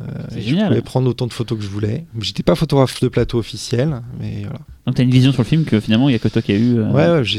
euh, 0.00 0.04
je 0.36 0.54
pouvais 0.54 0.80
prendre 0.80 1.10
autant 1.10 1.26
de 1.26 1.32
photos 1.32 1.58
que 1.58 1.64
je 1.64 1.68
voulais. 1.68 2.04
J'étais 2.20 2.44
pas 2.44 2.54
photographe 2.54 3.00
de 3.00 3.08
plateau 3.08 3.36
officiel, 3.38 4.00
mais 4.20 4.42
voilà. 4.42 4.60
Donc, 4.86 4.94
t'as 4.94 5.02
une 5.02 5.10
vision 5.10 5.32
sur 5.32 5.42
le 5.42 5.46
film 5.46 5.64
que 5.64 5.80
finalement, 5.80 6.08
il 6.08 6.12
y 6.12 6.14
a 6.14 6.18
que 6.18 6.28
toi 6.28 6.40
qui 6.40 6.50
a 6.52 6.54
eu. 6.54 6.78
euh, 6.78 6.90
Ouais, 6.92 7.10
ouais, 7.18 7.22
je 7.24 7.36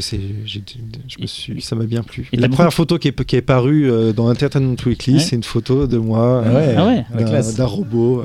me 1.18 1.24
Et- 1.24 1.26
suis, 1.26 1.60
ça 1.62 1.74
m'a 1.74 1.84
bien 1.84 2.02
plu. 2.04 2.28
et 2.32 2.36
la 2.36 2.48
première 2.48 2.66
beaucoup- 2.66 2.76
photo 2.76 2.98
qui 2.98 3.08
est, 3.08 3.24
qui 3.24 3.34
est 3.34 3.42
parue 3.42 3.90
euh, 3.90 4.12
dans 4.12 4.30
Entertainment 4.30 4.76
Weekly, 4.86 5.14
Ouais. 5.14 5.18
c'est 5.18 5.34
une 5.34 5.42
photo 5.42 5.88
de 5.88 5.96
moi, 5.98 6.44
Ah 6.46 6.54
ouais, 6.86 7.04
Ah 7.12 7.42
d'un 7.56 7.64
robot. 7.64 8.22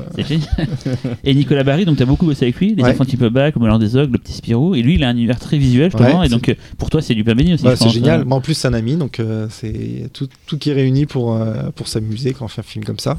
et 1.24 1.34
Nicolas 1.34 1.64
Barry, 1.64 1.86
donc 1.86 1.98
t'as 1.98 2.06
beaucoup 2.06 2.26
bossé 2.28 2.46
avec 2.46 2.60
lui, 2.60 2.76
les 2.76 2.84
enfants 2.84 3.06
type 3.06 3.24
bac, 3.24 3.56
le 3.56 3.62
malheur 3.62 3.80
des 3.80 3.96
ogres, 3.96 4.12
le 4.14 4.20
petit 4.20 4.34
Spirou, 4.34 4.76
et 4.76 4.82
lui 4.84 4.94
il 4.96 5.04
a 5.04 5.10
un 5.10 5.14
univers 5.16 5.40
très 5.40 5.58
visuel 5.58 5.90
justement, 5.92 6.22
et 6.22 6.30
donc 6.30 6.56
pour 6.78 6.92
toi 6.92 7.02
c'est 7.02 7.16
du 7.16 7.24
pain 7.24 7.34
béni 7.34 7.54
aussi. 7.56 7.64
Ouais, 7.66 7.72
je 7.76 7.78
c'est 7.84 7.90
génial. 7.90 8.26
Mais 8.26 8.34
en 8.34 8.42
plus, 8.42 8.54
c'est 8.54 8.68
un 8.68 8.74
ami, 8.76 8.96
donc 8.96 9.20
c'est 9.50 10.10
tout, 10.14 10.28
tout 10.46 10.58
qui 10.60 10.70
est 10.70 10.74
réuni 10.74 11.05
pour, 11.06 11.36
euh, 11.36 11.70
pour 11.76 11.88
s'amuser 11.88 12.34
quand 12.34 12.46
on 12.46 12.48
fait 12.48 12.62
un 12.62 12.64
film 12.64 12.84
comme 12.84 13.00
ça. 13.00 13.18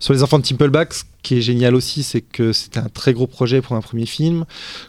Sur 0.00 0.12
les 0.12 0.22
enfants 0.22 0.38
de 0.38 0.44
Timpleback, 0.44 0.94
ce 0.94 1.02
qui 1.22 1.36
est 1.36 1.40
génial 1.40 1.74
aussi, 1.74 2.02
c'est 2.02 2.20
que 2.20 2.52
c'était 2.52 2.80
un 2.80 2.88
très 2.88 3.12
gros 3.12 3.26
projet 3.26 3.60
pour 3.60 3.76
un 3.76 3.80
premier 3.80 4.06
film, 4.06 4.44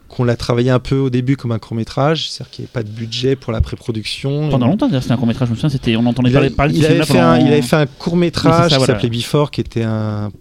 qu'on 0.07 0.23
l'a 0.23 0.35
travaillé 0.35 0.69
un 0.69 0.79
peu 0.79 0.97
au 0.97 1.09
début 1.09 1.37
comme 1.37 1.51
un 1.51 1.59
court 1.59 1.75
métrage, 1.75 2.29
c'est-à-dire 2.29 2.51
qu'il 2.51 2.63
n'y 2.63 2.67
avait 2.67 2.73
pas 2.73 2.83
de 2.83 2.89
budget 2.89 3.35
pour 3.35 3.51
la 3.53 3.61
pré-production. 3.61 4.49
Pendant 4.49 4.67
longtemps, 4.67 4.89
c'était 4.89 5.11
un 5.11 5.17
court 5.17 5.27
métrage, 5.27 5.47
je 5.47 5.53
me 5.53 5.57
souviens, 5.57 5.69
c'était, 5.69 5.95
on 5.95 6.05
entendait 6.05 6.29
il, 6.29 6.51
parler, 6.55 6.73
de 6.73 6.77
il 6.79 6.85
avait 6.85 7.19
un, 7.19 7.39
il 7.39 7.47
avait 7.47 7.61
fait 7.61 7.75
un 7.75 7.85
court 7.85 8.17
métrage 8.17 8.71
ça, 8.71 8.77
qui 8.77 8.83
voilà. 8.83 8.93
s'appelait 8.93 9.09
Before, 9.09 9.51
qui 9.51 9.61
était 9.61 9.83
un, 9.83 10.31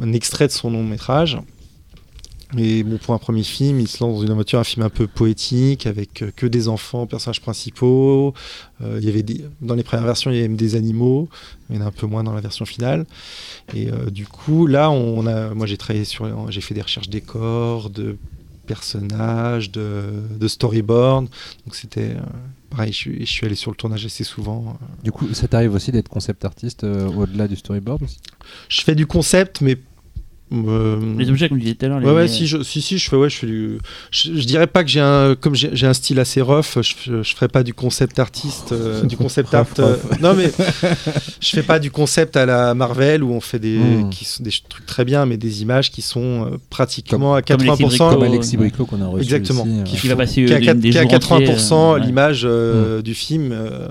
un 0.00 0.12
extrait 0.12 0.46
de 0.46 0.52
son 0.52 0.70
long 0.70 0.84
métrage. 0.84 1.38
Mais 2.54 2.82
bon, 2.82 2.96
pour 2.96 3.14
un 3.14 3.18
premier 3.18 3.42
film, 3.42 3.78
il 3.78 3.88
se 3.88 4.02
lance 4.02 4.16
dans 4.16 4.22
une 4.24 4.30
aventure, 4.30 4.58
un 4.58 4.64
film 4.64 4.84
un 4.84 4.88
peu 4.90 5.06
poétique, 5.06 5.86
avec 5.86 6.22
euh, 6.22 6.30
que 6.34 6.46
des 6.46 6.68
enfants, 6.68 7.06
personnages 7.06 7.42
principaux. 7.42 8.32
Euh, 8.80 8.98
il 9.00 9.06
y 9.06 9.10
avait 9.10 9.22
des, 9.22 9.44
dans 9.60 9.74
les 9.74 9.82
premières 9.82 10.06
versions, 10.06 10.30
il 10.30 10.36
y 10.36 10.38
avait 10.38 10.48
même 10.48 10.56
des 10.56 10.74
animaux, 10.74 11.28
mais 11.68 11.76
il 11.76 11.78
y 11.78 11.82
en 11.82 11.84
a 11.84 11.88
un 11.88 11.92
peu 11.92 12.06
moins 12.06 12.24
dans 12.24 12.32
la 12.32 12.40
version 12.40 12.64
finale. 12.64 13.04
Et 13.74 13.90
euh, 13.90 14.10
du 14.10 14.26
coup, 14.26 14.66
là, 14.66 14.90
on 14.90 15.26
a, 15.26 15.52
moi 15.54 15.66
j'ai 15.66 15.76
travaillé 15.76 16.06
sur, 16.06 16.50
j'ai 16.50 16.62
fait 16.62 16.74
des 16.74 16.82
recherches 16.82 17.10
décors, 17.10 17.90
de 17.90 18.16
personnages, 18.66 19.70
de, 19.72 20.04
de 20.38 20.46
storyboard. 20.48 21.26
Donc 21.64 21.74
c'était 21.74 22.12
euh, 22.12 22.20
pareil, 22.70 22.92
je 22.92 22.96
suis, 22.96 23.26
je 23.26 23.30
suis 23.30 23.46
allé 23.46 23.56
sur 23.56 23.70
le 23.70 23.76
tournage 23.76 24.04
assez 24.04 24.24
souvent. 24.24 24.78
Du 25.02 25.10
coup, 25.10 25.32
ça 25.34 25.48
t'arrive 25.48 25.74
aussi 25.74 25.90
d'être 25.90 26.08
concept 26.08 26.44
artiste 26.44 26.84
euh, 26.84 27.08
au-delà 27.08 27.48
du 27.48 27.56
storyboard 27.56 28.02
aussi? 28.02 28.18
Je 28.68 28.82
fais 28.82 28.94
du 28.94 29.06
concept, 29.06 29.60
mais 29.60 29.76
Euh, 30.52 30.96
Les 31.18 31.28
objets, 31.30 31.48
comme 31.48 31.58
tu 31.58 31.64
disais 31.64 31.74
tout 31.76 31.86
à 31.86 31.88
l'heure. 31.88 32.02
Ouais, 32.02 32.12
ouais, 32.12 32.28
si, 32.28 32.46
je, 32.46 32.62
si, 32.62 32.80
si, 32.80 32.96
je 32.98 33.08
fais, 33.10 33.16
ouais, 33.16 33.28
je 33.28 33.36
fais 33.36 33.46
du. 33.46 33.78
Je, 34.10 34.34
je 34.34 34.44
dirais 34.46 34.66
pas 34.66 34.82
que 34.82 34.90
j'ai 34.90 35.00
un, 35.00 35.34
comme 35.38 35.54
j'ai 35.54 35.86
un 35.86 35.92
style 35.92 36.18
assez 36.20 36.40
rough, 36.40 36.78
je, 36.80 37.22
je 37.22 37.34
ferai 37.34 37.48
pas 37.48 37.62
du 37.62 37.74
concept 37.74 38.18
artiste, 38.18 38.72
euh, 38.72 39.02
du 39.04 39.16
concept 39.16 39.52
art. 39.54 39.66
Euh, 39.78 39.96
non, 40.22 40.34
mais 40.34 40.50
je 41.40 41.48
fais 41.50 41.62
pas 41.62 41.78
du 41.78 41.90
concept 41.90 42.36
à 42.36 42.46
la 42.46 42.74
Marvel 42.74 43.22
où 43.22 43.32
on 43.32 43.40
fait 43.40 43.58
des, 43.58 43.78
Mm. 43.78 44.10
qui 44.10 44.24
sont 44.24 44.42
des 44.42 44.50
trucs 44.68 44.86
très 44.86 45.04
bien, 45.04 45.24
mais 45.26 45.36
des 45.36 45.62
images 45.62 45.90
qui 45.90 46.02
sont 46.02 46.46
euh, 46.46 46.56
pratiquement 46.70 47.34
à 47.34 47.42
comme 47.42 47.60
les 47.60 47.68
80%. 47.68 47.76
Cibrico, 47.90 48.10
Comme 48.14 48.22
Alexis 48.22 48.56
Briclot 48.56 48.86
qu'on 48.86 49.02
a 49.02 49.06
reçu. 49.06 49.22
Exactement. 49.24 49.62
aussi. 49.62 49.84
Qui 49.84 49.96
Qui 49.96 50.08
va 50.08 50.16
passer 50.16 50.44
qui 50.44 50.52
a, 50.54 50.60
quatre- 50.60 50.78
des 50.80 50.90
qui 50.90 50.98
a 50.98 51.02
jours 51.02 51.10
80% 51.12 51.34
entiers, 51.34 51.72
euh, 51.72 51.92
ouais. 51.94 52.00
l'image 52.06 52.42
euh, 52.44 53.02
du 53.02 53.14
film 53.14 53.50
euh, 53.52 53.88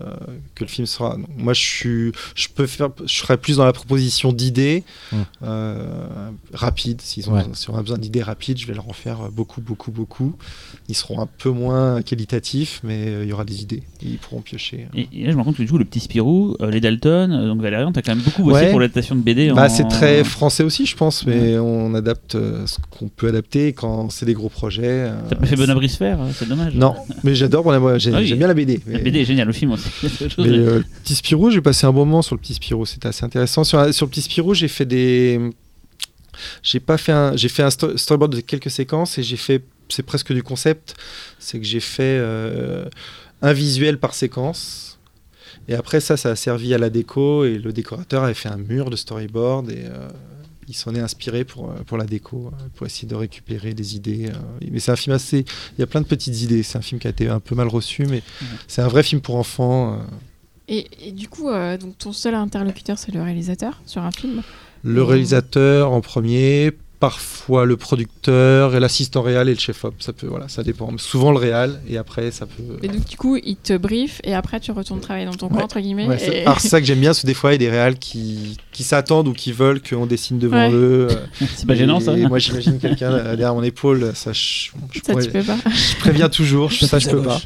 que 0.56 0.64
le 0.64 0.70
film 0.70 0.86
sera. 0.88 1.16
Donc, 1.18 1.28
moi, 1.38 1.54
je 1.54 1.62
suis, 1.62 2.12
je 2.36 2.48
peux 2.54 2.66
faire, 2.68 2.90
je 3.06 3.14
serais 3.14 3.38
plus 3.38 3.58
dans 3.58 3.66
la 3.66 3.74
proposition 3.74 4.34
d'idées 4.34 4.84
Mm. 5.12 5.18
Euh, 6.54 6.58
rapides. 6.58 7.02
S'ils 7.02 7.30
ont, 7.30 7.34
Ouais. 7.34 7.44
si 7.54 7.70
on 7.70 7.76
a 7.78 7.82
besoin 7.82 7.98
d'idées 7.98 8.24
rapides, 8.24 8.58
je 8.58 8.68
vais 8.68 8.74
leur 8.74 8.88
en 8.90 8.94
faire 8.94 9.30
beaucoup, 9.32 9.62
beaucoup, 9.62 9.92
beaucoup. 9.92 10.36
Ils 10.90 10.96
seront 10.96 11.22
un 11.22 11.28
peu 11.28 11.50
moins 11.50 12.02
qualitatifs, 12.02 12.80
mais 12.84 13.08
euh, 13.08 13.24
il 13.24 13.30
y 13.30 13.34
aura 13.34 13.46
des 13.46 13.62
idées. 13.62 13.84
Ils 14.02 14.18
pourront 14.18 14.42
piocher. 14.42 14.88
Et, 14.96 15.08
et 15.14 15.24
là, 15.26 15.32
je 15.32 15.36
me 15.36 15.40
rends 15.40 15.46
compte 15.46 15.58
que 15.58 15.64
du 15.64 15.70
coup, 15.70 15.78
le 15.78 15.86
petit 15.86 16.00
Spirou, 16.00 16.56
euh, 16.62 16.72
les 16.72 16.80
Dalton, 16.82 17.32
euh, 17.32 17.48
donc 17.48 17.62
Valérian, 17.62 17.92
t'as 17.92 18.02
quand 18.02 18.16
même 18.16 18.24
beaucoup 18.24 18.44
bossé 18.44 18.66
Ouais. 18.66 18.70
pour 18.72 18.80
l'adaptation 18.80 19.16
de 19.16 19.22
BD. 19.22 19.52
Bah, 19.52 19.66
en- 19.66 19.70
c'est 19.70 19.88
très 19.88 20.24
français 20.24 20.64
aussi, 20.64 20.86
je 20.86 20.96
pense, 20.96 21.26
mais 21.26 21.58
on 21.60 21.94
adapte 21.96 22.36
euh, 22.36 22.66
ce 22.68 22.78
qu'on 22.92 23.08
peut 23.10 23.28
adapter 23.28 23.74
quand 23.74 24.10
c'est 24.12 24.26
des 24.26 24.34
gros 24.34 24.50
projets. 24.50 24.84
euh, 24.88 25.16
T'as 25.30 25.36
pas 25.36 25.46
fait 25.46 25.56
Bon 25.56 25.70
Abri 25.70 25.90
Sphère, 25.90 26.22
euh, 26.22 26.30
c'est 26.34 26.48
dommage. 26.48 26.74
Non, 26.76 26.96
mais 27.24 27.36
j'adore. 27.36 27.64
Bon, 27.64 27.72
Ah 27.72 27.94
oui. 27.94 28.00
J'aime 28.00 28.38
bien 28.38 28.48
la 28.48 28.54
BD. 28.54 28.80
La 28.88 29.00
BD 29.00 29.20
est 29.20 29.26
géniale, 29.26 29.48
le 29.48 29.54
film 29.54 29.72
aussi. 29.72 29.90
Mais 30.38 30.48
euh, 30.48 30.78
le 30.80 30.86
petit 31.04 31.16
Spirou, 31.16 31.52
j'ai 31.52 31.62
passé 31.62 31.86
un 31.86 31.92
bon 31.92 32.06
moment 32.06 32.22
sur 32.22 32.36
le 32.36 32.42
petit 32.42 32.54
Spirou, 32.54 32.86
c'était 32.86 33.08
assez 33.08 33.26
intéressant. 33.26 33.64
Sur, 33.64 33.94
sur 33.94 34.06
le 34.06 34.10
petit 34.10 34.22
Spirou, 34.22 34.54
j'ai 34.54 34.68
fait 34.68 34.86
des. 34.86 35.40
J'ai 36.64 36.80
pas 36.80 36.98
fait 36.98 37.12
un. 37.12 37.36
J'ai 37.36 37.50
fait 37.50 37.64
un 37.64 37.70
sto- 37.70 37.96
storyboard 37.98 38.36
de 38.36 38.42
quelques 38.42 38.72
séquences 38.72 39.18
et 39.18 39.24
j'ai 39.24 39.38
fait. 39.38 39.64
C'est 39.90 40.04
presque 40.04 40.34
du 40.34 40.44
concept. 40.44 40.96
C'est 41.40 41.60
que 41.60 41.66
j'ai 41.66 41.80
fait 41.80 42.18
euh, 42.20 42.86
un 43.42 43.54
visuel 43.54 44.00
par 44.00 44.14
séquence. 44.14 45.00
Et 45.70 45.76
après 45.76 46.00
ça, 46.00 46.16
ça 46.18 46.30
a 46.32 46.36
servi 46.36 46.74
à 46.74 46.78
la 46.78 46.90
déco 46.90 47.44
et 47.46 47.58
le 47.58 47.74
décorateur 47.74 48.24
avait 48.24 48.34
fait 48.34 48.50
un 48.50 48.58
mur 48.58 48.90
de 48.90 48.96
storyboard 48.96 49.70
et 49.70 49.84
euh, 49.86 50.08
il 50.70 50.74
s'en 50.76 50.94
est 50.96 51.00
inspiré 51.00 51.44
pour, 51.46 51.70
euh, 51.72 51.76
pour 51.86 51.98
la 51.98 52.06
déco, 52.06 52.52
euh, 52.54 52.64
pour 52.76 52.86
essayer 52.88 53.08
de 53.08 53.16
récupérer 53.16 53.74
des 53.74 53.96
idées. 53.96 54.30
Mais 54.72 54.80
c'est 54.80 54.92
un 54.92 54.96
film 54.98 55.16
assez. 55.16 55.40
Il 55.78 55.80
y 55.80 55.84
a 55.84 55.88
plein 55.88 56.02
de 56.02 56.06
petites 56.06 56.42
idées. 56.42 56.64
C'est 56.64 56.78
un 56.78 56.82
film 56.82 57.00
qui 57.00 57.08
a 57.08 57.10
été 57.10 57.28
un 57.30 57.40
peu 57.40 57.56
mal 57.56 57.68
reçu, 57.68 58.06
mais 58.06 58.22
c'est 58.68 58.82
un 58.82 58.88
vrai 58.88 59.04
film 59.04 59.22
pour 59.22 59.36
enfants. 59.36 60.02
Et, 60.70 60.88
et 61.08 61.12
du 61.14 61.30
coup, 61.30 61.50
euh, 61.50 61.78
donc 61.78 61.98
ton 61.98 62.12
seul 62.12 62.36
interlocuteur, 62.36 62.98
c'est 62.98 63.14
le 63.14 63.22
réalisateur 63.22 63.82
sur 63.86 64.02
un 64.02 64.12
film. 64.12 64.44
Le 64.84 65.04
réalisateur 65.04 65.92
en 65.92 66.02
premier, 66.02 66.72
parfois 67.00 67.66
le 67.66 67.78
producteur 67.78 68.76
et 68.76 68.80
l'assistant 68.80 69.22
réal 69.22 69.50
et 69.50 69.54
le 69.54 69.60
chef-op. 69.60 69.94
Ça 70.00 70.14
peut, 70.14 70.28
voilà, 70.28 70.48
ça 70.48 70.64
dépend. 70.64 70.90
Souvent 70.98 71.32
le 71.32 71.38
réal 71.38 71.80
et 71.90 71.98
après 71.98 72.32
ça 72.32 72.46
peut. 72.46 72.78
Et 72.84 72.88
donc, 72.88 73.06
du 73.06 73.18
coup, 73.18 73.38
il 73.38 73.56
te 73.56 73.78
brief 73.78 74.20
et 74.24 74.34
après, 74.34 74.60
tu 74.60 74.72
retournes 74.72 75.00
travailler 75.00 75.26
dans 75.26 75.34
ton 75.34 75.48
coin, 75.50 75.58
Ouais. 75.60 75.64
entre 75.64 75.80
guillemets. 75.80 76.08
Ouais, 76.08 76.18
c'est 76.18 76.38
et- 76.38 76.42
alors, 76.46 76.60
c'est 76.60 76.70
ça 76.70 76.80
que 76.82 76.88
j'aime 76.88 77.00
bien, 77.00 77.14
c'est 77.14 77.22
que 77.24 77.28
des 77.34 77.34
fois 77.34 77.52
il 77.52 77.62
y 77.62 77.66
a 77.66 77.70
des 77.70 77.76
réals 77.76 77.98
qui, 78.00 78.58
qui 78.72 78.84
s'attendent 78.84 79.28
ou 79.28 79.34
qui 79.34 79.52
veulent 79.52 79.82
qu'on 79.82 80.06
dessine 80.06 80.40
devant 80.40 80.58
Ouais. 80.58 80.72
eux. 80.74 81.08
euh, 81.12 81.16
C'est 81.56 81.68
pas 81.68 81.76
gênant, 81.76 82.00
ça 82.00 82.16
moi 82.16 82.40
j'imagine 82.40 82.80
quelqu'un 82.80 83.12
derrière 83.36 83.54
mon 83.54 83.64
épaule, 83.64 84.12
ça 84.16 84.34
je, 84.34 84.70
je 84.92 85.00
Ça, 85.06 85.14
pourrais- 85.14 85.26
tu 85.26 85.32
peux 85.32 85.44
pas. 85.44 85.58
je 85.66 85.96
préviens 86.00 86.30
toujours, 86.30 86.72
je, 86.72 86.86
ça 86.86 87.00
je 87.00 87.06
c'est 87.06 87.12
peux 87.12 87.22
pas. 87.22 87.40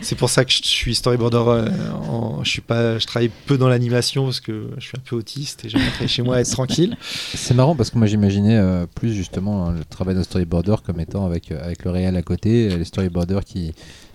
C'est 0.00 0.16
pour 0.16 0.30
ça 0.30 0.44
que 0.44 0.50
je 0.50 0.60
suis 0.64 0.96
storyboarder. 0.96 1.36
euh, 1.46 1.68
en- 2.10 2.42
je 2.42 2.50
suis 2.50 2.60
pas, 2.60 2.98
je 2.98 3.06
travaille 3.06 3.30
peu 3.46 3.56
dans 3.56 3.68
l'animation 3.68 4.24
parce 4.24 4.40
que 4.40 4.68
je 4.78 4.82
suis 4.82 4.94
un 4.98 5.02
peu 5.08 5.14
autiste 5.14 5.64
et 5.64 5.68
j'aime 5.68 5.82
rentrer 5.82 6.08
chez 6.08 6.22
moi 6.22 6.38
et 6.38 6.40
être 6.40 6.50
tranquille. 6.50 6.96
C'est 7.34 7.54
marrant 7.54 7.76
parce 7.76 7.90
que 7.90 7.98
moi 7.98 8.06
j'imaginais 8.08 8.56
euh, 8.62 8.86
plus 8.94 9.12
justement 9.12 9.68
hein, 9.68 9.74
le 9.76 9.84
travail 9.84 10.14
d'un 10.14 10.22
storyboarder 10.22 10.76
comme 10.84 11.00
étant 11.00 11.26
avec, 11.26 11.50
euh, 11.52 11.62
avec 11.62 11.84
le 11.84 11.90
réel 11.90 12.16
à 12.16 12.22
côté, 12.22 12.70
euh, 12.72 12.76
les 12.78 12.84
storyboarders 12.84 13.44
qui, 13.44 13.72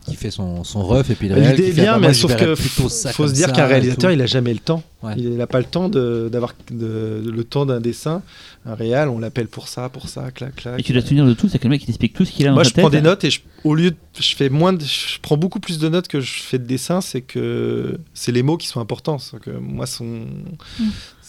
qui 0.08 0.16
fait 0.16 0.32
son, 0.32 0.64
son 0.64 0.84
ref 0.84 1.10
et 1.10 1.16
puis 1.16 1.28
le 1.28 1.36
réel 1.36 1.52
L'idée 1.52 1.64
qui 1.64 1.70
est 1.70 1.74
fait, 1.74 1.82
bien, 1.82 2.00
bah, 2.00 2.08
mais 2.08 2.14
sauf 2.14 2.36
que 2.36 2.56
faut 2.56 2.90
se 2.90 3.34
dire 3.34 3.52
qu'un 3.52 3.66
réalisateur, 3.68 4.12
il 4.12 4.22
a 4.22 4.26
jamais 4.26 4.54
le 4.54 4.60
temps. 4.60 4.82
Ouais. 5.04 5.14
Il 5.18 5.36
n'a 5.38 5.46
pas 5.48 5.60
le 5.60 5.66
temps 5.66 5.90
de- 5.90 6.28
d'avoir 6.32 6.56
de, 6.72 7.22
le 7.32 7.44
temps 7.44 7.66
d'un 7.68 7.80
dessin. 7.82 8.24
Un 8.66 8.74
réal, 8.74 9.10
on 9.10 9.20
l'appelle 9.20 9.48
pour 9.48 9.68
ça, 9.68 9.90
pour 9.90 10.10
ça, 10.10 10.32
clac, 10.32 10.56
clac. 10.56 10.80
Et 10.80 10.84
tu 10.84 10.92
dois 10.92 11.02
te 11.02 11.08
tenir 11.10 11.26
de 11.26 11.34
tout, 11.34 11.48
c'est 11.50 11.60
que 11.60 11.64
le 11.66 11.70
mec 11.70 11.82
qui 11.82 11.86
t'explique 11.88 12.14
tout 12.14 12.26
ce 12.26 12.32
qu'il 12.32 12.46
a 12.48 12.50
dans 12.50 12.56
Moi, 12.56 12.64
sa 12.64 12.70
je 12.72 12.74
prends 12.76 12.90
des 12.90 13.02
notes 13.02 13.24
et 13.24 13.30
je- 13.30 13.42
au 13.64 13.76
lieu 13.76 13.92
de, 13.92 13.96
je 14.20 14.36
fais 14.36 14.50
moins, 14.50 14.74
de- 14.74 14.84
je 14.84 15.20
prends 15.22 15.38
beaucoup 15.38 15.60
plus 15.60 15.78
de 15.80 15.88
notes 15.90 16.08
que 16.08 16.20
je 16.20 16.42
fais 16.42 16.58
de 16.58 16.66
dessin. 16.66 17.00
C'est 17.02 17.22
que 17.22 17.98
c'est 18.14 18.32
les 18.32 18.44
mots 18.44 18.58
qui 18.58 18.68
sont 18.68 18.80
importants. 18.82 19.18
Que 19.42 19.52
moi, 19.52 19.86
son, 19.86 20.26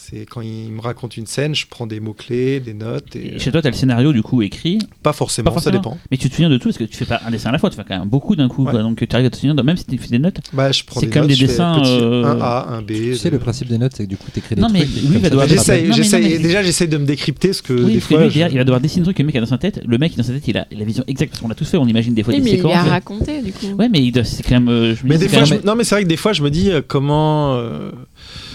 c'est 0.09 0.25
quand 0.25 0.41
il 0.41 0.71
me 0.71 0.81
raconte 0.81 1.17
une 1.17 1.25
scène, 1.25 1.53
je 1.55 1.65
prends 1.69 1.87
des 1.87 1.99
mots 1.99 2.13
clés, 2.13 2.59
des 2.59 2.73
notes 2.73 3.15
et, 3.15 3.35
Et 3.35 3.39
chez 3.39 3.51
toi, 3.51 3.61
t'as 3.61 3.69
le 3.69 3.75
scénario 3.75 4.11
du 4.13 4.21
coup 4.23 4.41
écrit, 4.41 4.79
pas 5.03 5.13
forcément, 5.13 5.45
Pas 5.45 5.51
forcément. 5.55 5.73
ça 5.73 5.79
dépend. 5.79 5.97
mais 6.11 6.17
tu 6.17 6.29
te 6.29 6.35
souviens 6.35 6.49
de 6.49 6.57
tout 6.57 6.69
parce 6.69 6.77
que 6.77 6.83
tu 6.85 6.95
fais 6.97 7.05
pas 7.05 7.21
un 7.25 7.31
dessin 7.31 7.49
à 7.49 7.51
la 7.51 7.57
fois, 7.59 7.69
tu 7.69 7.75
fais 7.75 7.83
quand 7.87 7.97
même 7.99 8.07
beaucoup 8.09 8.35
d'un 8.35 8.47
coup. 8.47 8.63
Ouais. 8.65 8.71
quoi. 8.71 8.81
donc 8.81 8.97
tu 8.97 9.15
arrives 9.15 9.27
à 9.27 9.29
te 9.29 9.35
souvenir, 9.35 9.55
de, 9.55 9.61
même 9.61 9.77
si 9.77 9.85
tu 9.85 9.97
fais 9.97 10.07
des 10.07 10.19
notes. 10.19 10.37
Bah, 10.53 10.71
je 10.71 10.83
prends 10.83 10.99
C'est 10.99 11.07
des 11.07 11.11
comme 11.11 11.21
notes, 11.23 11.29
des 11.29 11.35
je 11.35 11.45
fais 11.45 11.51
dessins, 11.51 11.79
petit, 11.81 11.89
euh, 12.01 12.23
un 12.25 12.39
A, 12.41 12.67
un 12.69 12.81
B. 12.81 12.87
Tu 12.87 13.15
sais, 13.15 13.29
de- 13.29 13.35
le 13.35 13.39
principe 13.39 13.67
des 13.67 13.77
notes, 13.77 13.93
c'est 13.95 14.03
que 14.05 14.09
du 14.09 14.17
coup, 14.17 14.29
t'écris 14.31 14.55
des 14.55 14.61
Non, 14.61 14.69
mais 14.71 14.79
trucs. 14.85 14.95
lui, 15.03 15.17
va 15.17 15.29
tu 15.29 15.35
Non, 15.35 15.41
mais 15.47 15.87
non, 15.87 15.93
mais- 16.19 16.37
déjà 16.39 16.63
j'essaye 16.63 16.87
de 16.87 16.97
me 16.97 17.05
décrypter 17.05 17.49
parce 17.49 17.61
que 17.61 17.73
Oui, 17.73 17.85
des 17.85 17.93
parce 17.99 18.07
que 18.07 18.15
fois. 18.15 18.23
lui, 18.25 18.31
je- 18.31 18.39
il 18.51 18.57
va 18.57 18.63
devoir 18.63 18.81
dessiner 18.81 19.01
un 19.01 19.03
truc 19.05 19.17
que 19.17 19.21
le 19.21 19.27
mec 19.27 19.35
a 19.35 19.41
dans 19.41 19.45
sa 19.45 19.57
tête. 19.57 19.81
Le 19.85 19.97
mec, 19.97 20.15
dans 20.17 20.23
sa 20.23 20.33
tête, 20.33 20.47
il 20.47 20.57
a 20.57 20.65
la 20.71 20.83
vision 20.85 21.03
exacte 21.07 21.31
parce 21.31 21.41
qu'on 21.41 21.47
l'a 21.47 21.55
tous 21.55 21.69
fait, 21.69 21.77
on 21.77 21.87
imagine 21.87 22.13
des 22.13 22.23
fois 22.23 22.33
des 22.33 22.39
mais 22.41 22.51
il 22.51 22.55
séquences. 22.57 22.73
à 22.75 22.83
raconter, 22.83 23.41
du 23.41 23.51
coup. 23.53 23.67
Ouais, 23.77 23.89
mais 23.89 24.01
il 24.01 24.11
doit- 24.11 24.23
c'est 24.23 24.43
quand 24.43 24.55
même. 24.55 24.69
euh, 24.69 24.95
Mais 25.03 25.17
des 25.17 25.27
fois, 25.29 25.43
non, 25.65 25.75
mais 25.75 25.83
c'est 25.83 25.95
vrai 25.95 26.03
que 26.03 26.09
des 26.09 26.17
fois 26.17 26.33
je 26.33 26.41
me 26.43 26.49
dis 26.49 26.71
euh, 26.71 26.81
comment, 26.87 27.55
euh, 27.55 27.91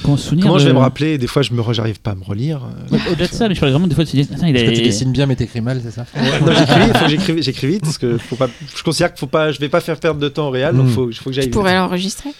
comment 0.05 0.17
se 0.17 0.25
souvenir 0.29 0.45
comment 0.47 0.59
je 0.59 0.67
vais 0.67 0.73
me 0.73 0.79
rappeler? 0.79 1.19
Des 1.19 1.27
fois, 1.27 1.43
je 1.43 1.53
me, 1.53 1.61
re- 1.61 1.73
j'arrive 1.75 2.01
pas 2.01 2.13
à 2.13 2.15
me 2.15 2.23
relire. 2.25 2.61
Ouais, 2.93 2.99
Au-delà 3.11 3.27
de 3.27 3.33
ça, 3.33 3.49
mais 3.49 3.55
je 3.55 3.61
parle 3.61 3.73
vraiment 3.73 3.87
des 3.89 3.95
fois 3.95 4.05
de 4.05 4.09
se 4.09 4.17
dire, 4.17 4.27
attends, 4.33 4.47
il 4.47 4.53
Parce 4.55 4.67
que 4.67 4.75
tu 4.77 4.83
dessines 4.83 5.11
bien 5.13 5.27
mais 5.27 5.35
t'écris 5.37 5.61
mal, 5.61 5.81
c'est 5.83 5.91
ça? 5.91 6.05
Non, 6.17 6.53
j'écris, 6.53 6.81
il 7.15 7.19
faut 7.21 7.33
que 7.35 7.43
j'écris 7.43 7.67
vite 7.67 7.83
parce 7.83 7.99
que 7.99 8.19
faut 8.19 8.37
pas, 8.37 8.49
je 8.77 8.83
considère 8.83 9.11
qu'il 9.13 9.19
faut 9.21 9.27
pas, 9.27 9.51
je 9.51 9.59
vais 9.59 9.69
pas 9.69 9.81
faire 9.81 9.99
perdre 9.99 10.21
de 10.21 10.29
temps 10.29 10.47
au 10.49 10.51
réel, 10.51 10.75
donc 10.77 10.87
Mm. 10.87 10.91
faut, 10.91 11.11
faut 11.13 11.31
que 11.31 11.33
j'aille. 11.35 11.45
Tu 11.45 11.49
vite. 11.49 11.55
pourrais 11.55 11.75
l'enregistrer? 11.75 12.31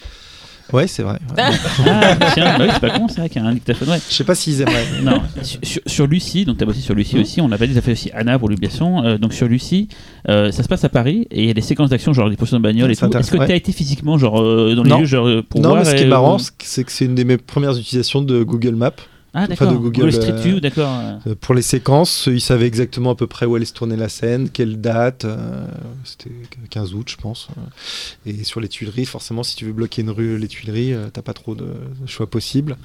Ouais, 0.73 0.87
c'est 0.87 1.03
vrai. 1.03 1.13
ouais. 1.13 1.43
Ah, 1.87 2.15
tiens, 2.33 2.57
bah 2.57 2.65
oui, 2.65 2.69
c'est 2.73 2.79
pas 2.79 2.89
con, 2.97 3.07
c'est 3.07 3.19
vrai 3.19 3.29
qu'il 3.29 3.41
y 3.41 3.45
a 3.45 3.47
un 3.47 3.53
dictaphone. 3.53 3.89
Ouais. 3.89 3.99
Je 4.09 4.13
sais 4.15 4.23
pas 4.23 4.33
s'ils 4.35 4.61
aimeraient. 4.61 4.85
Non, 5.03 5.21
sur, 5.43 5.81
sur- 5.85 6.07
Lucie, 6.07 6.45
donc 6.45 6.57
tu 6.57 6.63
as 6.63 6.65
bossé 6.67 6.79
sur 6.81 6.95
Lucie 6.95 7.19
aussi, 7.19 7.39
on 7.41 7.47
l'a 7.47 7.57
pas 7.57 7.67
dit, 7.67 7.73
tu 7.73 7.79
as 7.79 7.81
fait 7.81 7.91
aussi 7.91 8.09
Anna 8.13 8.39
pour 8.39 8.49
l'obligation. 8.49 9.03
Euh, 9.03 9.17
donc 9.17 9.33
sur 9.33 9.47
Lucie, 9.47 9.89
euh, 10.29 10.51
ça 10.51 10.63
se 10.63 10.67
passe 10.67 10.83
à 10.83 10.89
Paris 10.89 11.27
et 11.31 11.41
il 11.43 11.47
y 11.47 11.51
a 11.51 11.53
des 11.53 11.61
séquences 11.61 11.89
d'action, 11.89 12.13
genre 12.13 12.29
des 12.29 12.35
potions 12.35 12.57
de 12.57 12.63
bagnole 12.63 12.91
et 12.91 12.95
tout. 12.95 13.05
Est-ce 13.05 13.31
que 13.31 13.37
tu 13.37 13.43
as 13.43 13.47
ouais. 13.47 13.57
été 13.57 13.71
physiquement 13.71 14.17
genre, 14.17 14.41
euh, 14.41 14.73
dans 14.75 14.83
les 14.83 14.89
Non. 14.89 14.99
lieux 14.99 15.05
genre, 15.05 15.27
euh, 15.27 15.43
pour 15.47 15.61
non, 15.61 15.69
voir 15.69 15.83
mais 15.83 15.89
ce 15.91 15.95
qui 15.95 16.03
est 16.03 16.07
marrant, 16.07 16.37
c'est 16.59 16.83
que 16.83 16.91
c'est 16.91 17.05
une 17.05 17.15
de 17.15 17.23
mes 17.23 17.37
premières 17.37 17.77
utilisations 17.77 18.21
de 18.21 18.43
Google 18.43 18.75
Maps. 18.75 18.91
Ah, 19.35 19.47
enfin, 19.51 19.71
de 19.71 19.77
Google, 19.77 19.91
Google 19.99 20.13
Street 20.13 20.31
euh, 20.31 20.41
View, 20.41 20.59
d'accord. 20.59 20.97
Euh, 21.27 21.35
Pour 21.39 21.53
les 21.53 21.61
séquences, 21.61 22.27
ils 22.31 22.39
savaient 22.41 22.67
exactement 22.67 23.11
à 23.11 23.15
peu 23.15 23.27
près 23.27 23.45
où 23.45 23.55
allait 23.55 23.65
se 23.65 23.73
tourner 23.73 23.95
la 23.97 24.09
scène, 24.09 24.49
quelle 24.49 24.79
date. 24.79 25.25
euh, 25.25 25.67
C'était 26.03 26.31
15 26.69 26.93
août, 26.93 27.07
je 27.09 27.17
pense. 27.17 27.49
euh. 27.57 28.31
Et 28.31 28.43
sur 28.43 28.59
les 28.61 28.67
Tuileries, 28.69 29.05
forcément, 29.05 29.43
si 29.43 29.55
tu 29.55 29.65
veux 29.65 29.73
bloquer 29.73 30.01
une 30.01 30.09
rue, 30.09 30.37
les 30.37 30.47
Tuileries, 30.47 30.93
euh, 30.93 31.09
t'as 31.11 31.21
pas 31.21 31.33
trop 31.33 31.53
de 31.53 31.67
choix 32.07 32.29
possible. 32.29 32.77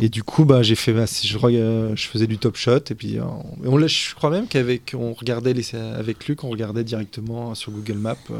Et 0.00 0.08
du 0.08 0.22
coup, 0.22 0.44
bah, 0.44 0.62
j'ai 0.62 0.74
fait, 0.74 0.92
ma- 0.92 1.04
je, 1.06 1.38
euh, 1.44 1.94
faisais 1.96 2.26
du 2.26 2.38
top 2.38 2.56
shot. 2.56 2.78
Et 2.90 2.94
puis, 2.94 3.18
euh, 3.18 3.24
on, 3.64 3.72
on 3.74 3.86
je 3.86 4.14
crois 4.14 4.30
même 4.30 4.46
qu'avec, 4.46 4.94
on 4.98 5.12
regardait 5.12 5.52
les, 5.52 5.74
avec 5.74 6.26
Luc, 6.26 6.44
on 6.44 6.48
regardait 6.50 6.84
directement 6.84 7.54
sur 7.54 7.72
Google 7.72 7.98
Maps. 7.98 8.16
euh, 8.30 8.36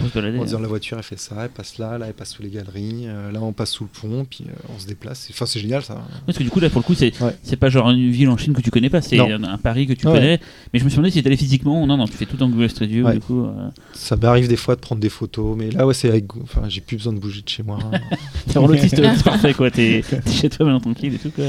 en 0.00 0.44
disant 0.44 0.58
hein. 0.58 0.62
la 0.62 0.68
voiture 0.68 0.96
elle 0.96 1.02
fait 1.02 1.18
ça, 1.18 1.36
elle 1.44 1.50
passe 1.50 1.78
là, 1.78 1.98
là 1.98 2.06
elle 2.06 2.14
passe 2.14 2.30
sous 2.32 2.42
les 2.42 2.50
galeries, 2.50 3.04
euh, 3.06 3.30
là 3.32 3.40
on 3.42 3.52
passe 3.52 3.70
sous 3.72 3.84
le 3.84 3.90
pont, 3.90 4.24
puis 4.24 4.44
euh, 4.48 4.52
on 4.74 4.78
se 4.78 4.86
déplace. 4.86 5.28
Enfin 5.30 5.46
c'est 5.46 5.60
génial 5.60 5.82
ça. 5.82 6.02
Parce 6.26 6.38
que 6.38 6.42
du 6.42 6.50
coup, 6.50 6.60
là, 6.62 6.70
pour 6.70 6.80
le 6.80 6.84
coup, 6.84 6.94
c'est 6.94 7.12
Ouais. 7.22 7.36
c'est 7.42 7.56
pas 7.56 7.68
genre 7.68 7.90
une 7.90 8.10
ville 8.10 8.28
en 8.28 8.36
Chine 8.36 8.52
que 8.54 8.62
tu 8.62 8.70
connais 8.70 8.88
pas, 8.90 9.02
c'est 9.02 9.18
un, 9.18 9.42
un 9.44 9.58
Paris 9.58 9.86
que 9.86 9.92
tu 9.92 10.06
Ouais. 10.06 10.14
connais. 10.14 10.40
Mais 10.72 10.78
je 10.78 10.84
me 10.84 10.88
suis 10.90 10.96
demandé 10.96 11.12
si 11.12 11.22
t'allais 11.22 11.36
physiquement. 11.36 11.86
Non, 11.86 11.96
non, 11.96 12.06
tu 12.06 12.12
fais 12.14 12.26
tout 12.26 12.42
en 12.42 12.48
Google 12.48 12.70
Street 12.70 12.86
View, 12.86 13.04
Ouais. 13.06 13.14
du 13.14 13.20
coup. 13.20 13.44
euh, 13.44 13.68
Ça 13.92 14.16
m'arrive 14.16 14.48
des 14.48 14.56
fois 14.56 14.74
de 14.76 14.80
prendre 14.80 15.00
des 15.00 15.08
photos, 15.10 15.56
mais 15.58 15.70
là 15.70 15.86
ouais 15.86 15.94
c'est 15.94 16.08
avec, 16.08 16.24
enfin 16.42 16.62
j'ai 16.68 16.80
plus 16.80 16.96
besoin 16.96 17.12
de 17.12 17.18
bouger 17.18 17.42
de 17.42 17.48
chez 17.48 17.62
moi. 17.62 17.78
hein. 17.92 17.98
T'es 18.46 18.52
vraiment 18.54 18.68
l'autiste 18.68 18.96
c'est 18.96 19.24
parfait, 19.24 19.52
quoi. 19.54 19.70
T'es 19.70 20.02
chez 20.30 20.48
toi, 20.48 20.66
maintenant 20.66 20.80
tranquille 20.80 21.14
et 21.14 21.18
tout, 21.18 21.30
quoi. 21.30 21.44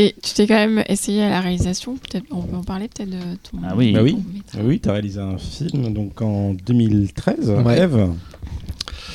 Et 0.00 0.14
tu 0.22 0.32
t'es 0.34 0.46
quand 0.46 0.54
même 0.54 0.84
essayé 0.88 1.24
à 1.24 1.30
la 1.30 1.40
réalisation. 1.40 1.96
Peut-être, 1.96 2.26
on 2.30 2.42
peut 2.42 2.54
en 2.54 2.62
parler 2.62 2.86
peut-être 2.86 3.10
de 3.10 3.16
ton. 3.50 3.58
Ah 3.64 3.74
oui. 3.76 3.92
Bah 3.92 4.00
oui. 4.04 4.12
ton 4.12 4.18
métier. 4.32 4.60
Oui, 4.62 4.78
tu 4.80 4.88
as 4.88 4.92
réalisé 4.92 5.18
un 5.20 5.38
film 5.38 5.92
donc 5.92 6.22
en 6.22 6.54
2013, 6.54 7.50
Ouais. 7.64 7.78
Eve. 7.80 8.08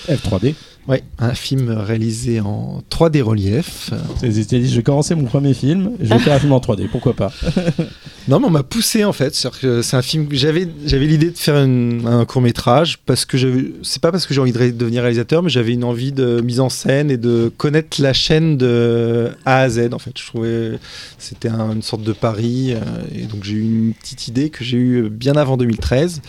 Eve 0.09 0.21
3D. 0.21 0.55
Ouais, 0.87 1.03
un 1.19 1.33
film 1.33 1.69
réalisé 1.71 2.39
en 2.39 2.81
3D 2.89 3.21
relief. 3.21 3.91
C'est 4.19 4.29
dit, 4.29 4.69
je 4.69 4.75
vais 4.75 4.83
commencer 4.83 5.15
mon 5.15 5.25
premier 5.25 5.53
film, 5.53 5.91
je 6.01 6.09
vais 6.13 6.19
faire 6.19 6.33
un 6.35 6.39
film 6.39 6.51
en 6.53 6.59
3D, 6.59 6.87
pourquoi 6.89 7.13
pas 7.13 7.31
Non 8.29 8.39
mais 8.39 8.45
on 8.47 8.51
m'a 8.51 8.63
poussé 8.63 9.03
en 9.03 9.11
fait, 9.11 9.35
c'est 9.35 9.95
un 9.97 10.01
film 10.01 10.27
j'avais 10.31 10.65
j'avais 10.85 11.05
l'idée 11.07 11.29
de 11.31 11.37
faire 11.37 11.57
une- 11.61 12.07
un 12.07 12.23
court 12.23 12.41
métrage 12.41 12.99
parce 13.05 13.25
que 13.25 13.37
c'est 13.83 14.01
pas 14.01 14.11
parce 14.13 14.25
que 14.25 14.33
j'ai 14.33 14.39
envie 14.39 14.53
de 14.53 14.71
devenir 14.71 15.01
réalisateur 15.01 15.43
mais 15.43 15.49
j'avais 15.49 15.73
une 15.73 15.83
envie 15.83 16.13
de 16.13 16.39
mise 16.39 16.61
en 16.61 16.69
scène 16.69 17.11
et 17.11 17.17
de 17.17 17.51
connaître 17.57 18.01
la 18.01 18.13
chaîne 18.13 18.57
de 18.57 19.31
A 19.45 19.57
à 19.63 19.69
Z 19.69 19.89
en 19.93 19.99
fait. 19.99 20.11
Je 20.17 20.25
trouvais 20.25 20.79
c'était 21.17 21.49
un- 21.49 21.73
une 21.73 21.81
sorte 21.81 22.03
de 22.03 22.13
pari 22.13 22.73
euh, 22.73 22.79
et 23.13 23.23
donc 23.25 23.43
j'ai 23.43 23.55
eu 23.55 23.61
une 23.63 23.93
petite 23.93 24.29
idée 24.29 24.49
que 24.49 24.63
j'ai 24.63 24.77
eue 24.77 25.09
bien 25.09 25.35
avant 25.35 25.57
2013 25.57 26.21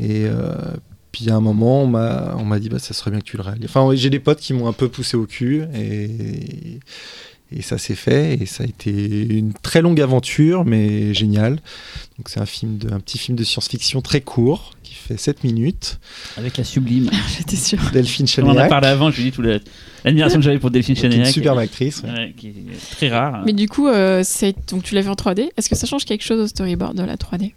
et 0.00 0.26
euh, 0.26 0.52
puis 1.16 1.30
à 1.30 1.34
un 1.34 1.40
moment 1.40 1.82
on 1.82 1.86
m'a 1.86 2.34
on 2.38 2.44
m'a 2.44 2.58
dit 2.58 2.68
bah 2.68 2.78
ça 2.78 2.92
serait 2.92 3.10
bien 3.10 3.20
que 3.20 3.24
tu 3.24 3.38
le 3.38 3.42
réalises. 3.42 3.64
Enfin 3.64 3.88
j'ai 3.94 4.10
des 4.10 4.20
potes 4.20 4.38
qui 4.38 4.52
m'ont 4.52 4.68
un 4.68 4.74
peu 4.74 4.88
poussé 4.88 5.16
au 5.16 5.24
cul 5.24 5.62
et 5.74 6.78
Et 7.52 7.62
ça 7.62 7.78
s'est 7.78 7.94
fait, 7.94 8.34
et 8.34 8.46
ça 8.46 8.64
a 8.64 8.66
été 8.66 8.90
une 8.90 9.52
très 9.52 9.80
longue 9.80 10.00
aventure, 10.00 10.64
mais 10.64 11.14
géniale. 11.14 11.60
Donc 12.18 12.28
c'est 12.28 12.40
un, 12.40 12.46
film 12.46 12.76
de, 12.76 12.92
un 12.92 12.98
petit 12.98 13.18
film 13.18 13.38
de 13.38 13.44
science-fiction 13.44 14.02
très 14.02 14.20
court, 14.20 14.72
qui 14.82 14.94
fait 14.94 15.16
7 15.16 15.44
minutes. 15.44 16.00
Avec 16.36 16.56
la 16.56 16.64
sublime. 16.64 17.08
J'étais 17.38 17.54
sûre. 17.54 17.78
Delphine 17.92 18.26
On 18.38 18.42
en 18.42 18.48
a 18.48 18.52
Chaniac, 18.54 18.68
parlé 18.68 18.88
avant, 18.88 19.12
je 19.12 19.16
lui 19.18 19.28
ai 19.28 19.30
dit 19.30 19.36
toute 19.36 19.46
l'admiration 20.04 20.40
que 20.40 20.44
j'avais 20.44 20.58
pour 20.58 20.72
Delphine 20.72 20.96
est 20.96 21.04
une 21.04 21.12
Chaniac. 21.12 21.32
superbe 21.32 21.58
actrice. 21.58 22.02
ouais. 22.02 22.10
Ouais, 22.10 22.34
qui 22.36 22.48
est 22.48 22.96
très 22.96 23.10
rare. 23.10 23.44
Mais 23.46 23.52
du 23.52 23.68
coup, 23.68 23.86
euh, 23.86 24.22
c'est 24.24 24.56
donc 24.68 24.82
tu 24.82 24.96
l'as 24.96 25.02
vu 25.02 25.08
en 25.08 25.14
3D. 25.14 25.48
Est-ce 25.56 25.70
que 25.70 25.76
ça 25.76 25.86
change 25.86 26.04
quelque 26.04 26.24
chose 26.24 26.40
au 26.40 26.48
storyboard 26.48 26.96
de 26.96 27.04
la 27.04 27.14
3D 27.14 27.52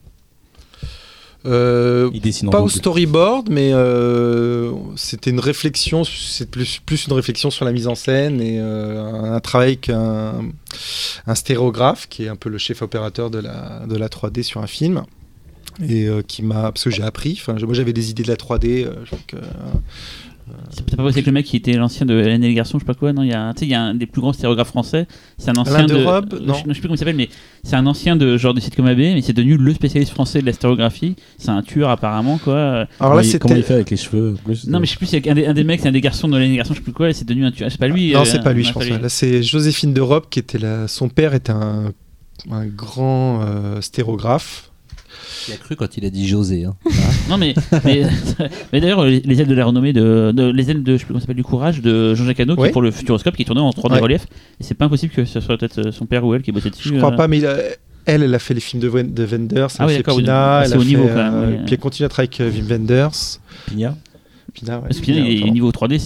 Euh, 1.46 2.12
pas 2.52 2.62
au 2.62 2.68
storyboard, 2.68 3.50
mais 3.50 3.72
euh, 3.72 4.74
c'était 4.98 5.30
une 5.30 5.40
réflexion, 5.40 6.04
c'est 6.04 6.50
plus, 6.50 6.82
plus 6.86 7.08
une 7.08 7.14
réflexion 7.14 7.50
sur 7.50 7.64
la 7.64 7.72
mise 7.72 7.88
en 7.88 7.96
scène 7.96 8.42
et 8.42 8.60
euh, 8.60 9.02
un, 9.02 9.34
un 9.36 9.40
travail 9.40 9.70
avec 9.70 9.90
un, 9.90 10.52
stéréographe 11.36 12.08
qui 12.10 12.26
est 12.26 12.28
un 12.28 12.36
peu 12.36 12.50
le 12.50 12.58
chef 12.58 12.82
opérateur 12.82 13.30
de 13.30 13.40
la, 13.40 13.86
de 13.88 13.96
la 13.96 14.10
3D 14.10 14.44
sur 14.44 14.62
un 14.62 14.68
film. 14.68 15.04
Et 15.88 16.10
qui 16.28 16.44
m'a. 16.44 16.74
Parce 16.74 16.84
que 16.84 16.90
j'ai 16.90 17.04
appris, 17.04 17.42
moi 17.48 17.56
j'avais 17.72 17.94
des 17.94 18.10
idées 18.10 18.24
de 18.24 18.28
la 18.28 18.36
3D. 18.36 18.84
euh, 18.84 18.96
je 19.06 19.12
C'est 20.72 20.96
pas 20.96 21.04
possible 21.04 21.24
que 21.24 21.30
le 21.30 21.34
mec 21.34 21.46
qui 21.46 21.56
était 21.58 21.74
l'ancien 21.74 22.06
de 22.06 22.14
Hélène 22.14 22.44
et 22.44 22.48
les 22.48 22.54
garçons, 22.54 22.78
je 22.80 22.84
sais 22.84 22.88
pas 22.88 22.94
quoi, 22.94 23.14
non, 23.14 23.24
il 23.24 23.30
y 23.30 23.34
a, 23.34 23.42
un- 23.42 23.54
tu 23.54 23.60
sais, 23.62 23.66
il 23.66 23.72
y 23.72 23.74
a 23.76 23.82
un 23.82 23.94
des 23.96 24.06
plus 24.06 24.22
grands 24.22 24.34
stéréographes 24.34 24.68
français, 24.70 25.08
c'est 25.38 25.50
un 25.50 25.56
ancien 25.56 25.76
Alain 25.76 25.86
de 25.88 25.96
de. 25.98 26.04
Robe 26.04 26.36
je, 26.42 26.46
Non. 26.46 26.54
je 26.54 26.60
sais 26.60 26.64
plus 26.74 26.82
comment 26.84 26.94
il 26.96 26.98
s'appelle, 26.98 27.16
mais 27.16 27.30
c'est 27.64 27.76
un 27.76 27.86
ancien 27.86 28.16
de 28.16 28.38
genre 28.38 28.54
de 28.54 28.60
sitcom 28.60 28.86
AB, 28.86 28.98
mais 28.98 29.22
c'est 29.22 29.34
devenu 29.34 29.58
le 29.58 29.74
spécialiste 29.74 30.12
français 30.12 30.42
de 30.42 30.46
la 30.46 30.54
stéréographie. 30.54 31.16
C'est 31.38 31.50
un 31.50 31.62
tueur 31.62 31.90
apparemment, 31.90 32.38
quoi. 32.38 32.86
Alors 33.00 33.16
là, 33.16 33.24
il- 33.24 33.40
comment 33.40 33.56
il 33.56 33.64
fait 33.64 33.74
avec 33.76 33.90
les 33.90 33.98
cheveux 33.98 34.36
plus, 34.44 34.68
Non, 34.68 34.80
mais 34.80 34.86
je 34.86 34.92
sais 34.92 34.98
plus, 34.98 35.06
c'est 35.08 35.28
un 35.28 35.38
un 35.50 35.54
des 35.54 35.64
mecs, 35.64 35.80
c'est 35.82 35.88
un 35.90 35.92
des 35.92 36.02
garçons 36.02 36.28
de 36.28 36.36
Hélène 36.36 36.50
et 36.50 36.52
les 36.52 36.58
garçons, 36.58 36.74
je 36.74 36.80
sais 36.80 36.84
plus 36.84 36.94
quoi, 36.94 37.10
et 37.10 37.14
c'est 37.14 37.26
devenu 37.26 37.46
un 37.46 37.52
tueur. 37.52 37.72
C'est 37.72 37.80
pas 37.80 37.88
lui. 37.88 38.14
Non, 38.14 38.22
euh, 38.22 38.26
c'est 38.26 38.44
pas 38.44 38.54
lui, 38.54 38.64
je 38.64 38.74
pense. 38.74 38.84
lui. 38.86 38.92
Là, 38.92 39.10
c'est 39.10 39.44
Joséphine 39.44 39.94
de 39.94 40.02
Robe 40.02 40.26
qui 40.30 40.40
était 40.40 40.58
là. 40.60 40.88
Son 40.88 41.10
père 41.10 41.34
était 41.34 41.52
un, 41.52 41.92
un 42.52 42.66
grand 42.68 43.42
euh, 43.44 43.82
stérographe. 43.82 44.72
Il 45.50 45.54
a 45.54 45.58
cru 45.58 45.76
quand 45.76 45.98
il 45.98 46.06
a 46.06 46.10
dit 46.10 46.28
José. 46.28 46.66
hein. 46.66 46.76
Non, 47.30 47.38
mais, 47.38 47.54
mais, 47.86 48.04
mais 48.74 48.82
d'ailleurs, 48.82 49.04
les, 49.06 49.20
les 49.20 49.42
ailes 49.42 49.48
de 49.48 49.54
la 49.54 49.66
renommée, 49.66 49.94
de, 49.94 50.32
de- 50.36 50.50
les 50.52 50.72
ailes 50.72 50.84
de, 50.84 50.94
je 50.94 50.98
sais 50.98 51.04
plus 51.06 51.08
comment 51.10 51.20
ça 51.20 51.24
s'appelle, 51.24 51.36
du 51.36 51.44
courage 51.44 51.82
de 51.82 52.16
Jean-Jacques 52.16 52.40
Hano, 52.40 52.56
qui 52.56 52.64
est 52.66 52.72
pour 52.72 52.82
le 52.82 52.92
Futuroscope, 52.92 53.36
qui 53.36 53.42
est 53.42 53.46
tourné 53.46 53.62
en 53.62 53.70
3D 53.72 53.94
Ouais. 53.94 54.00
relief. 54.00 54.26
Et 54.60 54.64
c'est 54.64 54.74
pas 54.76 54.86
impossible 54.86 55.14
que 55.14 55.26
ce 55.26 55.40
soit 55.40 55.58
peut-être 55.58 55.92
son 55.92 56.06
père 56.06 56.24
ou 56.26 56.34
elle 56.34 56.42
qui 56.42 56.50
ait 56.50 56.54
bossé 56.54 56.70
dessus. 56.70 56.90
Je 56.90 56.96
crois 56.98 57.14
euh. 57.14 57.18
pas, 57.18 57.28
mais 57.28 57.38
il 57.40 57.46
a- 57.46 57.58
elle, 58.06 58.24
elle 58.24 58.34
a 58.34 58.40
fait 58.40 58.54
les 58.56 58.60
films 58.60 58.82
de, 58.82 58.90
de 58.90 59.26
Wenders, 59.26 59.68
Ah 59.78 59.86
oui, 59.86 59.94
a 59.94 59.98
fait 59.98 60.04
Pina, 60.04 60.62
elle 60.64 60.70
c'est 60.70 60.76
a 60.76 60.80
au 60.80 60.84
niveau, 60.84 61.04
fait, 61.04 61.10
quand 61.14 61.32
même, 61.32 61.34
euh, 61.36 61.64
puis 61.66 61.74
elle 61.74 61.80
continue 61.80 62.06
à 62.06 62.10
travailler 62.10 62.30
avec 62.40 62.42
euh, 62.42 62.50
Wim 62.60 62.68
Wenders. 62.68 63.12
Pina. 63.68 63.96
Pina, 64.50 64.78
ouais, 64.78 64.84
Parce 64.88 65.00
que 65.00 65.06
Pina, 65.06 65.22
Pina, 65.24 65.36
pardon. 65.40 65.50
au 65.50 65.54
niveau 65.54 65.72
3D, 65.72 66.00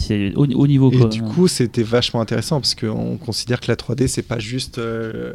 c'est 0.00 0.32
au, 0.36 0.44
au 0.44 0.66
niveau. 0.66 0.90
Et 0.92 0.98
Quoi. 0.98 1.06
du 1.08 1.22
coup, 1.22 1.48
c'était 1.48 1.82
vachement 1.82 2.20
intéressant 2.20 2.60
parce 2.60 2.74
qu'on 2.74 3.16
considère 3.16 3.60
que 3.60 3.66
la 3.68 3.76
3D, 3.76 4.06
c'est 4.06 4.22
pas 4.22 4.38
juste 4.38 4.78
euh, 4.78 5.34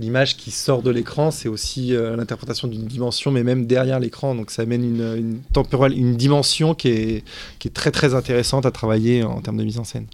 l'image 0.00 0.36
qui 0.36 0.50
sort 0.50 0.82
de 0.82 0.90
l'écran, 0.90 1.30
c'est 1.30 1.48
aussi 1.48 1.94
euh, 1.94 2.16
l'interprétation 2.16 2.68
d'une 2.68 2.86
dimension, 2.86 3.30
mais 3.30 3.42
même 3.42 3.66
derrière 3.66 4.00
l'écran. 4.00 4.34
Donc 4.34 4.50
ça 4.50 4.62
amène 4.62 4.84
une, 4.84 5.16
une 5.16 5.38
temporelle, 5.52 5.96
une 5.96 6.16
dimension 6.16 6.74
qui 6.74 6.88
est, 6.88 7.24
qui 7.58 7.68
est 7.68 7.72
très 7.72 7.90
très 7.90 8.14
intéressante 8.14 8.66
à 8.66 8.70
travailler 8.70 9.22
en 9.22 9.40
termes 9.40 9.56
de 9.56 9.64
mise 9.64 9.78
en 9.78 9.84
scène. 9.84 10.06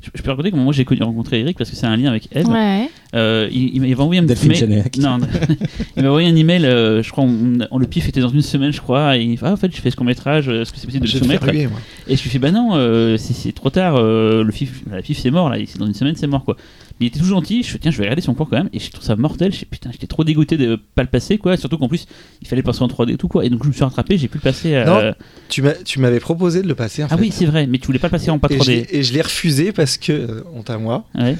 Je, 0.00 0.22
peux 0.22 0.30
raconter 0.30 0.50
comment 0.50 0.64
moi 0.64 0.72
j'ai 0.72 0.84
connu- 0.84 1.02
rencontré 1.02 1.40
Eric 1.40 1.58
parce 1.58 1.70
que 1.70 1.76
c'est 1.76 1.86
un 1.86 1.96
lien 1.96 2.10
avec 2.10 2.28
elle. 2.32 2.46
Ouais. 2.46 2.88
Euh, 3.14 3.48
il 3.50 3.74
il 3.74 3.80
m'avait 3.80 3.94
envoyé 3.96 4.20
un 4.20 4.24
petit 4.26 4.46
Delphine 4.48 4.68
mail. 4.68 4.84
Chaniac. 4.84 4.96
Non, 4.98 5.18
non. 5.18 5.26
il 5.96 6.02
m'a 6.02 6.08
envoyé 6.10 6.28
un 6.28 6.36
email, 6.36 6.64
euh, 6.66 7.02
je 7.02 7.10
crois, 7.10 7.24
on, 7.24 7.58
on- 7.70 7.78
le 7.78 7.86
pif 7.86 8.08
était 8.08 8.20
dans 8.20 8.28
une 8.28 8.42
semaine, 8.42 8.72
je 8.72 8.80
crois, 8.80 9.16
et 9.16 9.22
il 9.22 9.36
fait, 9.38 9.46
ah, 9.46 9.52
en 9.52 9.56
fait, 9.56 9.74
je 9.74 9.80
fais 9.80 9.90
ce 9.90 9.96
court 9.96 10.04
métrage, 10.06 10.48
est-ce 10.48 10.72
que 10.72 10.78
c'est 10.78 10.86
possible 10.86 11.06
de 11.06 11.12
le 11.12 11.18
soumettre 11.18 11.46
ruer, 11.46 11.66
moi. 11.66 11.80
Et 12.06 12.16
je 12.16 12.22
lui 12.22 12.30
fais, 12.30 12.38
bah 12.38 12.50
non, 12.52 12.70
euh, 12.74 13.16
c'est- 13.16 13.52
trop 13.52 13.70
tard, 13.70 13.96
euh, 13.96 14.44
le 14.44 14.52
fif, 14.52 14.82
la 14.90 15.02
fif 15.02 15.18
c'est 15.18 15.30
mort, 15.30 15.48
là, 15.50 15.56
c'est 15.66 15.78
dans 15.78 15.86
une 15.86 15.94
semaine 15.94 16.14
c'est 16.16 16.26
mort, 16.26 16.44
quoi. 16.44 16.56
Il 17.00 17.06
était 17.06 17.20
tout 17.20 17.26
gentil, 17.26 17.62
je 17.62 17.76
tiens, 17.76 17.90
je 17.90 17.96
vais 17.98 18.04
regarder 18.04 18.22
son 18.22 18.34
cours 18.34 18.48
quand 18.48 18.56
même, 18.56 18.68
et 18.72 18.78
je 18.80 18.90
trouve 18.90 19.04
ça 19.04 19.14
mortel, 19.16 19.52
je 19.52 19.64
putain, 19.64 19.90
j'étais 19.92 20.06
trop 20.08 20.24
dégoûté 20.24 20.56
de 20.56 20.78
pas 20.94 21.02
le 21.02 21.08
passer, 21.08 21.38
quoi, 21.38 21.56
surtout 21.56 21.78
qu'en 21.78 21.88
plus, 21.88 22.06
il 22.42 22.48
fallait 22.48 22.62
passer 22.62 22.82
en 22.82 22.88
3D 22.88 23.12
et 23.12 23.16
tout, 23.16 23.28
quoi, 23.28 23.44
et 23.44 23.50
donc 23.50 23.62
je 23.62 23.68
me 23.68 23.72
suis 23.72 23.84
rattrapé, 23.84 24.18
j'ai 24.18 24.28
pu 24.28 24.38
le 24.38 24.42
passer 24.42 24.74
à. 24.74 24.84
Non, 24.84 25.12
Tu 25.48 25.62
m'as- 25.62 25.74
tu 25.84 26.00
m'avais 26.00 26.20
proposé 26.20 26.62
de 26.62 26.68
le 26.68 26.74
passer 26.74 27.04
en 27.04 27.06
ah 27.10 27.16
fait. 27.16 27.22
oui, 27.22 27.30
c'est 27.32 27.46
vrai, 27.46 27.66
mais 27.66 27.78
tu 27.78 27.86
voulais 27.86 27.98
pas 27.98 28.08
le 28.08 28.12
passer 28.12 28.30
en 28.30 28.38
pas 28.38 28.48
et, 28.50 28.54
je 28.54 28.58
3D. 28.58 28.72
l'ai- 28.72 28.86
et 28.98 29.02
je 29.02 29.12
l'ai 29.14 29.22
refusé 29.22 29.72
parce 29.72 29.96
que, 29.96 30.12
euh, 30.12 30.42
honte 30.54 30.70
à 30.70 30.78
moi, 30.78 31.04
Ouais. 31.16 31.36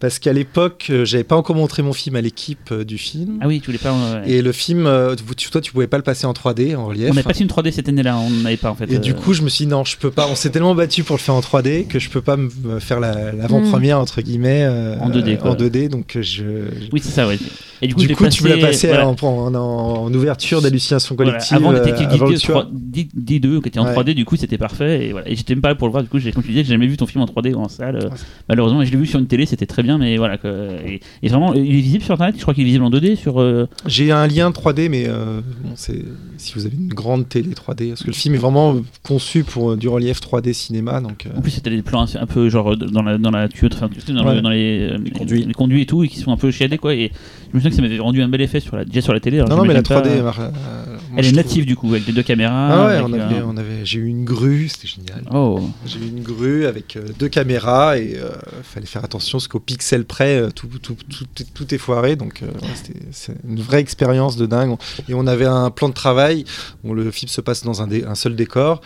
parce 0.00 0.18
qu'à 0.18 0.32
l'époque, 0.32 0.86
euh, 0.90 1.04
j'avais 1.04 1.24
pas 1.24 1.36
encore 1.36 1.56
montré 1.56 1.82
mon 1.82 1.92
film 1.92 2.16
à 2.16 2.20
l'équipe 2.20 2.70
euh, 2.70 2.84
du 2.84 2.98
film. 2.98 3.38
Ah 3.40 3.48
oui, 3.48 3.60
tu 3.60 3.66
voulais 3.66 3.78
pas. 3.78 3.92
ouais. 3.92 4.30
Et 4.30 4.42
le 4.42 4.52
film, 4.52 4.86
euh, 4.86 5.14
tu- 5.36 5.50
toi, 5.50 5.60
tu 5.60 5.72
pouvais 5.72 5.86
pas 5.88 5.96
le 5.96 6.02
passer 6.02 6.26
en 6.26 6.32
3D, 6.32 6.74
en 6.76 6.86
relief. 6.86 7.06
On 7.10 7.14
n'avait 7.14 7.22
pas 7.24 7.34
fait 7.34 7.42
une 7.44 7.48
3D 7.48 7.72
cette 7.72 7.88
année-là, 7.88 8.16
on 8.18 8.30
n'avait 8.30 8.56
pas 8.56 8.70
en 8.70 8.74
fait. 8.74 8.90
Et 8.90 8.98
du 8.98 9.10
euh, 9.10 9.14
coup, 9.14 9.32
je 9.34 9.42
me 9.42 9.48
suis 9.48 9.64
dit 9.66 9.70
non, 9.70 9.84
je 9.84 9.96
peux 9.96 10.10
pas. 10.10 10.28
On 10.30 10.34
s'est 10.36 10.50
tellement 10.50 10.74
battu 10.74 11.02
pour 11.04 11.16
le 11.16 11.20
faire 11.20 11.34
en 11.34 11.40
3D 11.40 11.86
que 11.88 11.98
je 11.98 12.08
peux 12.08 12.20
pas 12.22 12.36
me 12.36 12.78
faire 12.78 13.00
la- 13.00 13.32
l'avant-première 13.32 13.98
entre 13.98 14.22
guillemets 14.22 14.62
euh, 14.64 14.91
En 15.00 15.10
2D, 15.10 15.38
quoi. 15.38 15.50
En 15.52 15.54
2D, 15.54 15.88
donc 15.88 16.16
euh, 16.16 16.22
je. 16.22 16.44
Oui, 16.92 17.00
c'est 17.02 17.10
ça, 17.10 17.26
ouais. 17.26 17.38
Et 17.84 17.88
du 17.88 17.94
coup, 17.94 18.00
du 18.02 18.14
coup, 18.14 18.28
tu 18.28 18.44
me 18.44 18.48
l'as 18.50 18.58
passé 18.58 18.86
voilà. 18.88 19.08
en, 19.08 19.16
en- 19.22 19.54
en 19.54 20.14
ouverture 20.14 20.62
d'hallucination 20.62 21.16
Voilà, 21.16 21.32
collective. 21.32 21.56
Avant 21.56 21.72
euh, 21.72 21.78
Détective 21.82 22.08
avant 22.12 22.26
le 22.26 22.34
D2, 22.36 22.38
tueur. 22.38 22.70
3D, 22.70 23.60
qui 23.62 23.68
était 23.68 23.78
en 23.80 23.86
Ouais. 23.86 23.92
3D, 23.94 24.14
du 24.14 24.24
coup 24.24 24.36
c'était 24.36 24.58
parfait. 24.58 25.06
Et, 25.08 25.12
voilà. 25.12 25.28
et 25.28 25.34
j'étais 25.34 25.54
même 25.54 25.62
pas 25.62 25.68
là 25.70 25.74
pour 25.74 25.88
le 25.88 25.92
voir, 25.92 26.02
du 26.04 26.08
coup, 26.08 26.18
j'ai- 26.20 26.30
comme 26.32 26.42
tu 26.44 26.50
disais, 26.50 26.62
j'ai 26.62 26.70
jamais 26.70 26.86
vu 26.86 26.96
ton 26.96 27.06
film 27.06 27.22
en 27.22 27.26
3D 27.26 27.52
ou 27.54 27.58
en 27.60 27.68
salle. 27.68 27.96
euh, 27.96 28.08
Ouais. 28.08 28.14
malheureusement, 28.48 28.84
je 28.84 28.90
l'ai 28.92 28.96
vu 28.96 29.06
sur 29.06 29.18
une 29.18 29.26
télé, 29.26 29.46
c'était 29.46 29.66
très 29.66 29.82
bien, 29.82 29.98
mais 29.98 30.16
voilà. 30.16 30.38
quoi. 30.38 30.50
Et, 30.86 31.00
et 31.22 31.28
vraiment, 31.28 31.54
il 31.54 31.62
est 31.62 31.80
visible 31.80 32.04
sur 32.04 32.14
internet, 32.14 32.36
je 32.36 32.42
crois 32.42 32.54
qu'il 32.54 32.62
est 32.62 32.66
visible 32.66 32.84
en 32.84 32.90
2D 32.90 33.16
sur. 33.16 33.40
euh, 33.40 33.66
J'ai 33.86 34.12
un 34.12 34.26
lien 34.28 34.50
3D, 34.50 34.88
mais 34.88 35.04
euh, 35.08 35.40
bon, 35.64 35.70
c'est 35.74 36.04
si 36.38 36.54
vous 36.54 36.66
avez 36.66 36.76
une 36.76 36.88
grande 36.88 37.28
télé 37.28 37.50
3D, 37.50 37.88
parce 37.90 38.02
que 38.02 38.08
le 38.08 38.12
film 38.12 38.34
est 38.34 38.38
vraiment 38.38 38.76
conçu 39.02 39.42
pour 39.44 39.72
euh, 39.72 39.76
du 39.76 39.88
relief 39.88 40.20
3D 40.20 40.52
cinéma, 40.52 41.00
donc. 41.00 41.26
euh, 41.26 41.36
En 41.36 41.40
plus, 41.40 41.50
c'était 41.50 41.70
des 41.70 41.82
plans 41.82 42.06
un 42.14 42.26
peu 42.26 42.48
genre 42.48 42.76
dans 42.76 43.02
la, 43.02 43.18
dans 43.18 43.30
la 43.30 43.48
tuyauterie, 43.48 43.80
dans, 44.08 44.22
le- 44.24 44.28
Ouais. 44.36 44.40
dans 44.42 44.50
les, 44.50 44.81
euh, 44.82 44.98
conduits. 45.16 45.44
les 45.44 45.54
conduits 45.54 45.82
et 45.82 45.86
tout, 45.86 46.04
et 46.04 46.08
qui 46.08 46.18
sont 46.18 46.32
un 46.32 46.36
peu 46.36 46.50
chiadés, 46.50 46.78
quoi. 46.78 46.94
Et 46.94 47.10
je 47.50 47.56
me 47.56 47.60
souviens 47.60 47.70
que 47.70 47.76
ça 47.76 47.82
m'avait 47.82 47.98
rendu 47.98 48.22
un 48.22 48.28
bel 48.28 48.40
effet 48.40 48.60
sur 48.60 48.76
la, 48.76 48.84
déjà 48.84 49.00
sur 49.00 49.12
la 49.12 49.20
télé. 49.20 49.38
alors 49.38 49.48
Non, 49.50 49.56
non, 49.56 49.64
mais 49.64 49.74
la 49.74 49.82
j'imagine 49.82 50.20
3D. 50.20 50.22
pas- 50.22 50.40
euh, 50.42 50.91
Elle 51.16 51.26
est 51.26 51.32
trouve- 51.32 51.44
native 51.44 51.66
du 51.66 51.76
coup, 51.76 51.88
avec 51.90 52.06
les 52.06 52.12
deux 52.12 52.22
caméras. 52.22 52.68
Ah 52.72 52.86
ouais, 52.86 52.92
avec, 52.96 53.06
on 53.08 53.12
avait, 53.12 53.34
euh, 53.40 53.44
on 53.46 53.56
avait, 53.56 53.84
j'ai 53.84 53.98
eu 53.98 54.06
une 54.06 54.24
grue, 54.24 54.68
c'était 54.68 54.88
génial. 54.88 55.24
Oh, 55.32 55.60
J'ai 55.86 55.98
eu 55.98 56.08
une 56.08 56.22
grue 56.22 56.66
avec 56.66 56.96
euh, 56.96 57.02
deux 57.18 57.28
caméras 57.28 57.98
et 57.98 58.16
euh, 58.16 58.30
fallait 58.62 58.86
faire 58.86 59.04
attention 59.04 59.38
parce 59.38 59.48
qu'au 59.48 59.60
pixel 59.60 60.04
près, 60.04 60.38
euh, 60.38 60.50
tout, 60.50 60.66
tout, 60.66 60.96
tout, 61.08 61.24
tout- 61.34 61.44
tout 61.54 61.74
est 61.74 61.78
foiré. 61.78 62.16
Donc 62.16 62.42
euh, 62.42 62.46
ouais, 62.46 62.68
c'était 62.74 62.98
c'est 63.10 63.34
une 63.46 63.60
vraie 63.60 63.80
expérience 63.80 64.36
de 64.36 64.46
dingue. 64.46 64.76
Et 65.08 65.14
on 65.14 65.26
avait 65.26 65.46
un 65.46 65.70
plan 65.70 65.88
de 65.88 65.94
travail 65.94 66.44
où 66.84 66.94
le 66.94 67.10
film 67.10 67.28
se 67.28 67.40
passe 67.40 67.62
dans 67.64 67.82
un, 67.82 67.86
dé- 67.86 68.04
un 68.04 68.14
seul 68.14 68.34
décor 68.36 68.80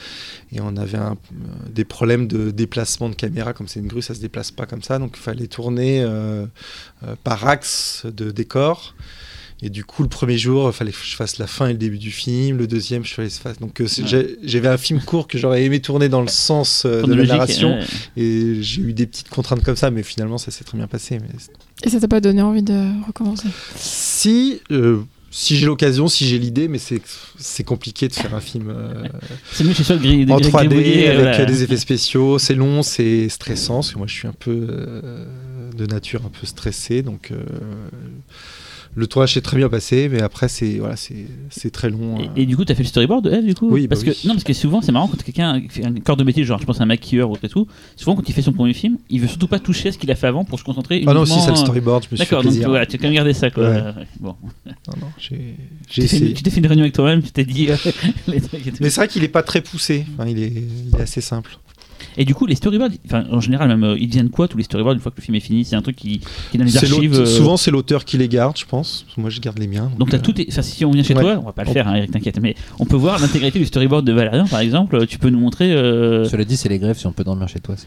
et 0.52 0.60
on 0.60 0.76
avait 0.76 0.98
un- 0.98 1.12
euh, 1.32 1.68
des 1.72 1.84
problèmes 1.84 2.26
de 2.26 2.50
déplacement 2.50 3.08
de 3.08 3.14
caméra. 3.14 3.52
Comme 3.52 3.68
c'est 3.68 3.80
une 3.80 3.86
grue, 3.88 4.02
ça 4.02 4.14
se 4.14 4.20
déplace 4.20 4.50
pas 4.50 4.66
comme 4.66 4.82
ça. 4.82 4.98
Donc 4.98 5.12
il 5.16 5.20
fallait 5.20 5.46
tourner 5.46 6.02
euh, 6.02 6.46
euh, 7.04 7.14
par 7.24 7.46
axe 7.46 8.04
de 8.06 8.30
décor. 8.30 8.94
Et 9.62 9.70
du 9.70 9.84
coup, 9.84 10.02
le 10.02 10.08
premier 10.10 10.36
jour, 10.36 10.68
il 10.68 10.72
fallait 10.76 10.92
que 10.92 10.98
je 11.02 11.16
fasse 11.16 11.38
la 11.38 11.46
fin 11.46 11.68
et 11.68 11.72
le 11.72 11.78
début 11.78 11.96
du 11.98 12.10
film. 12.10 12.58
Le 12.58 12.66
deuxième, 12.66 13.04
je 13.06 13.14
fallait 13.14 13.30
fasse. 13.30 13.58
Donc, 13.58 13.80
euh, 13.80 13.84
Ouais. 14.12 14.36
j'avais 14.42 14.68
un 14.68 14.76
film 14.76 15.00
court 15.00 15.26
que 15.28 15.38
j'aurais 15.38 15.64
aimé 15.64 15.80
tourner 15.80 16.10
dans 16.10 16.20
le 16.20 16.28
sens 16.28 16.82
euh, 16.84 17.02
de 17.02 17.14
la 17.14 17.24
narration. 17.24 17.70
euh, 17.74 17.82
Et 18.20 18.62
j'ai 18.62 18.82
eu 18.82 18.92
des 18.92 19.06
petites 19.06 19.30
contraintes 19.30 19.62
comme 19.64 19.76
ça, 19.76 19.90
mais 19.90 20.02
finalement, 20.02 20.36
ça 20.36 20.50
s'est 20.50 20.62
très 20.64 20.76
bien 20.76 20.86
passé. 20.86 21.18
Mais 21.20 21.28
Et 21.84 21.88
ça 21.88 21.98
t'a 22.00 22.06
pas 22.08 22.20
donné 22.20 22.42
envie 22.42 22.62
de 22.62 23.06
recommencer? 23.06 23.48
Si, 23.76 24.60
euh, 24.72 25.00
si 25.30 25.56
j'ai 25.56 25.64
l'occasion, 25.64 26.06
si 26.08 26.26
j'ai 26.28 26.38
l'idée, 26.38 26.68
mais 26.68 26.78
c'est 26.78 27.00
c'est 27.38 27.64
compliqué 27.64 28.08
de 28.08 28.14
faire 28.14 28.34
un 28.34 28.40
film 28.40 28.68
euh, 28.68 29.08
C'est 29.52 29.64
mieux 29.64 29.72
chez 29.72 29.84
griller 29.96 30.30
en 30.32 30.38
3D 30.38 30.50
gribouiller, 30.68 31.08
avec 31.08 31.18
voilà. 31.20 31.40
euh, 31.40 31.46
des 31.46 31.62
effets 31.62 31.76
spéciaux. 31.78 32.38
C'est 32.38 32.54
long, 32.54 32.82
c'est 32.82 33.30
stressant, 33.30 33.76
parce 33.76 33.92
que 33.92 33.96
moi, 33.98 34.06
je 34.06 34.12
suis 34.14 34.28
un 34.28 34.34
peu 34.38 34.66
euh, 34.68 35.24
de 35.74 35.86
nature 35.86 36.26
un 36.26 36.30
peu 36.30 36.46
stressé, 36.46 37.00
donc. 37.00 37.32
Euh, 38.96 39.00
le 39.00 39.06
tournage 39.06 39.34
s'est 39.34 39.40
très 39.40 39.56
bien 39.56 39.68
passé, 39.68 40.08
mais 40.10 40.22
après 40.22 40.48
c'est 40.48 40.78
voilà, 40.78 40.94
c'est 40.96 41.70
très 41.70 41.90
long. 41.90 42.18
euh. 42.18 42.24
Et, 42.36 42.42
et 42.42 42.46
du 42.46 42.56
coup, 42.56 42.64
t'as 42.64 42.74
fait 42.74 42.82
le 42.82 42.88
storyboard 42.88 43.24
de 43.24 43.30
elle, 43.30 43.46
du 43.46 43.54
coup? 43.54 43.68
Oui, 43.70 43.82
bah 43.82 43.88
parce 43.90 44.02
que 44.04 44.10
oui. 44.10 44.16
non, 44.24 44.32
parce 44.34 44.44
que 44.44 44.52
souvent, 44.52 44.80
c'est 44.82 44.92
marrant 44.92 45.08
quand 45.08 45.22
quelqu'un 45.22 45.60
fait 45.68 45.84
un 45.84 45.94
corps 45.94 46.16
de 46.16 46.24
métier, 46.24 46.44
genre 46.44 46.58
je 46.58 46.64
pense 46.66 46.80
à 46.80 46.84
un 46.84 46.86
maquilleur 46.86 47.28
ou 47.30 47.32
autre 47.34 47.44
et 47.44 47.48
tout. 47.48 47.66
Souvent, 47.96 48.16
quand 48.16 48.28
il 48.28 48.32
fait 48.34 48.42
son 48.42 48.52
premier 48.52 48.72
film, 48.74 48.98
il 49.10 49.20
veut 49.20 49.28
surtout 49.28 49.48
pas 49.48 49.58
toucher 49.58 49.90
à 49.90 49.92
ce 49.92 49.98
qu'il 49.98 50.10
a 50.10 50.14
fait 50.14 50.26
avant 50.26 50.44
pour 50.44 50.58
se 50.58 50.64
concentrer. 50.64 51.02
Ah 51.06 51.14
non, 51.14 51.24
si 51.24 51.38
c'est 51.40 51.46
le 51.48 51.52
euh, 51.52 51.56
storyboard, 51.56 52.04
je 52.04 52.08
me 52.12 52.16
suis 52.16 52.24
D'accord, 52.24 52.42
donc 52.42 52.52
voilà, 52.64 52.86
tu 52.86 52.96
as 52.96 52.98
quand 52.98 53.04
même 53.04 53.14
gardé 53.14 53.32
ça, 53.34 53.50
quoi. 53.50 53.68
Ouais. 53.68 53.82
Bon, 54.20 54.34
Non, 54.66 54.72
non, 55.00 55.06
j'ai 55.18 55.54
tu 55.88 56.00
fait, 56.00 56.04
essayé. 56.04 56.34
tu 56.34 56.42
t'es 56.42 56.50
fait 56.50 56.60
une 56.60 56.66
réunion 56.66 56.82
avec 56.84 56.94
toi-même, 56.94 57.22
tu 57.22 57.30
t'es 57.32 57.44
dit 57.44 57.68
euh, 57.70 57.76
les 58.28 58.40
trucs 58.40 58.66
et 58.66 58.70
tout. 58.70 58.78
Mais 58.80 58.90
c'est 58.90 59.00
vrai 59.00 59.08
qu'il 59.08 59.22
est 59.24 59.28
pas 59.28 59.42
très 59.42 59.60
poussé. 59.60 60.06
Enfin, 60.18 60.28
il, 60.28 60.42
est, 60.42 60.52
il 60.52 60.96
est 60.98 61.02
assez 61.02 61.20
simple. 61.20 61.58
Et 62.18 62.24
du 62.24 62.34
coup, 62.34 62.46
les 62.46 62.54
storyboards, 62.54 62.90
en 63.30 63.40
général, 63.40 63.68
même, 63.68 63.84
euh, 63.84 63.96
ils 63.98 64.08
viennent 64.08 64.30
quoi 64.30 64.48
tous 64.48 64.56
les 64.56 64.64
storyboards 64.64 64.94
une 64.94 65.00
fois 65.00 65.10
que 65.12 65.16
le 65.18 65.22
film 65.22 65.34
est 65.34 65.40
fini? 65.40 65.64
C'est 65.64 65.76
un 65.76 65.82
truc 65.82 65.96
qui, 65.96 66.20
qui 66.50 66.56
est 66.56 66.58
dans 66.58 66.64
les 66.64 66.76
archives. 66.76 67.14
euh, 67.20 67.26
Souvent, 67.26 67.56
c'est 67.56 67.70
l'auteur 67.70 68.04
qui 68.04 68.16
les 68.18 68.28
garde, 68.28 68.56
je 68.56 68.64
pense. 68.64 69.06
Moi, 69.16 69.30
je 69.30 69.40
garde 69.40 69.58
les 69.58 69.66
miens. 69.66 69.90
Donc 69.98 70.10
t'as 70.10 70.16
euh, 70.16 70.20
tout, 70.20 70.40
est- 70.40 70.46
enfin 70.50 70.62
si 70.62 70.84
on 70.84 70.90
vient 70.90 71.02
chez 71.02 71.14
Ouais. 71.14 71.22
toi, 71.22 71.38
on 71.40 71.46
va 71.46 71.52
pas 71.52 71.64
le 71.64 71.70
On- 71.70 71.72
faire, 71.72 71.88
hein, 71.88 71.94
Eric, 71.96 72.10
t'inquiète, 72.10 72.38
mais 72.40 72.54
on 72.78 72.84
peut 72.86 72.96
voir 72.96 73.18
l'intégralité 73.18 73.58
du 73.58 73.66
storyboard 73.66 74.06
de 74.06 74.12
Valérian, 74.12 74.46
par 74.46 74.60
exemple. 74.60 75.06
Tu 75.06 75.18
peux 75.18 75.30
nous 75.30 75.40
montrer. 75.40 75.72
euh, 75.72 76.24
Cela 76.26 76.44
dit, 76.44 76.56
c'est 76.56 76.68
les 76.68 76.78
grèves 76.78 76.98
si 76.98 77.06
on 77.06 77.12
peut 77.12 77.24
dormir 77.24 77.48
chez 77.48 77.60
toi. 77.60 77.74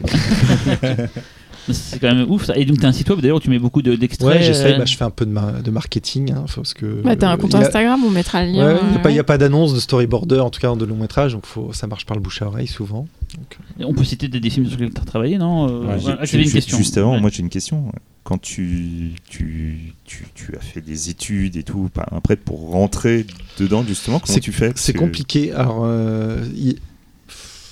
c'est- 1.70 1.98
quand 1.98 2.14
même 2.14 2.30
ouf 2.30 2.44
ça. 2.44 2.56
Et 2.56 2.64
donc 2.64 2.78
t'as 2.80 2.88
un 2.88 2.92
site 2.92 3.08
web 3.10 3.20
d'ailleurs 3.20 3.36
où 3.36 3.40
tu 3.40 3.50
mets 3.50 3.58
beaucoup 3.58 3.82
de- 3.82 3.94
d'extraits. 3.96 4.28
Ouais, 4.38 4.42
j'essaye. 4.42 4.74
euh, 4.74 4.78
bah, 4.78 4.84
je 4.84 4.96
fais 4.96 5.04
un 5.04 5.10
peu 5.10 5.26
de, 5.26 5.30
ma- 5.30 5.52
de 5.52 5.70
marketing. 5.70 6.32
hein, 6.32 6.44
parce 6.54 6.74
que, 6.74 7.02
Bah, 7.02 7.16
t'as 7.16 7.30
un 7.30 7.36
compte 7.36 7.54
a- 7.54 7.58
Instagram, 7.58 8.00
on 8.04 8.10
mettra 8.10 8.44
le 8.44 8.52
lien. 8.52 8.66
Ouais, 8.74 8.78
il 8.82 8.88
n'y 8.88 8.94
a 8.96 8.98
euh, 8.98 9.02
pas, 9.02 9.10
il 9.10 9.16
y 9.16 9.20
a 9.20 9.24
pas 9.24 9.38
d'annonce 9.38 9.74
de 9.74 9.80
storyboarder, 9.80 10.40
en 10.40 10.50
tout 10.50 10.60
cas 10.60 10.74
de 10.74 10.84
long 10.84 10.96
métrage, 10.96 11.32
donc 11.32 11.46
faut, 11.46 11.72
ça 11.72 11.86
marche 11.86 12.06
par 12.06 12.16
le 12.16 12.22
bouche 12.22 12.42
à 12.42 12.46
oreille 12.46 12.66
souvent. 12.66 13.06
Donc, 13.36 13.58
On 13.88 13.94
peut 13.94 14.04
citer 14.04 14.28
des, 14.28 14.40
des 14.40 14.50
films 14.50 14.66
sur 14.66 14.78
lesquels 14.78 14.94
t'as 14.94 15.04
travaillé, 15.04 15.38
non 15.38 15.68
Euh, 15.68 15.80
Ouais, 15.86 15.96
voilà, 15.98 16.24
J'avais 16.24 16.44
une 16.44 16.50
question. 16.52 16.76
Juste 16.78 16.96
avant, 16.98 17.14
Ouais. 17.14 17.20
moi 17.20 17.30
j'ai 17.32 17.40
une 17.42 17.48
question. 17.48 17.92
Quand 18.22 18.38
tu, 18.40 19.12
tu, 19.28 19.94
tu, 20.04 20.26
tu 20.34 20.54
as 20.56 20.60
fait 20.60 20.80
des 20.82 21.08
études 21.10 21.56
et 21.56 21.62
tout, 21.62 21.88
après 22.12 22.36
pour 22.36 22.70
rentrer 22.70 23.24
dedans 23.58 23.82
justement, 23.86 24.20
comment 24.20 24.38
tu 24.38 24.52
fais? 24.52 24.72
C'est 24.76 24.92
que- 24.92 24.98
compliqué. 24.98 25.52
Alors, 25.52 25.82
euh, 25.84 26.44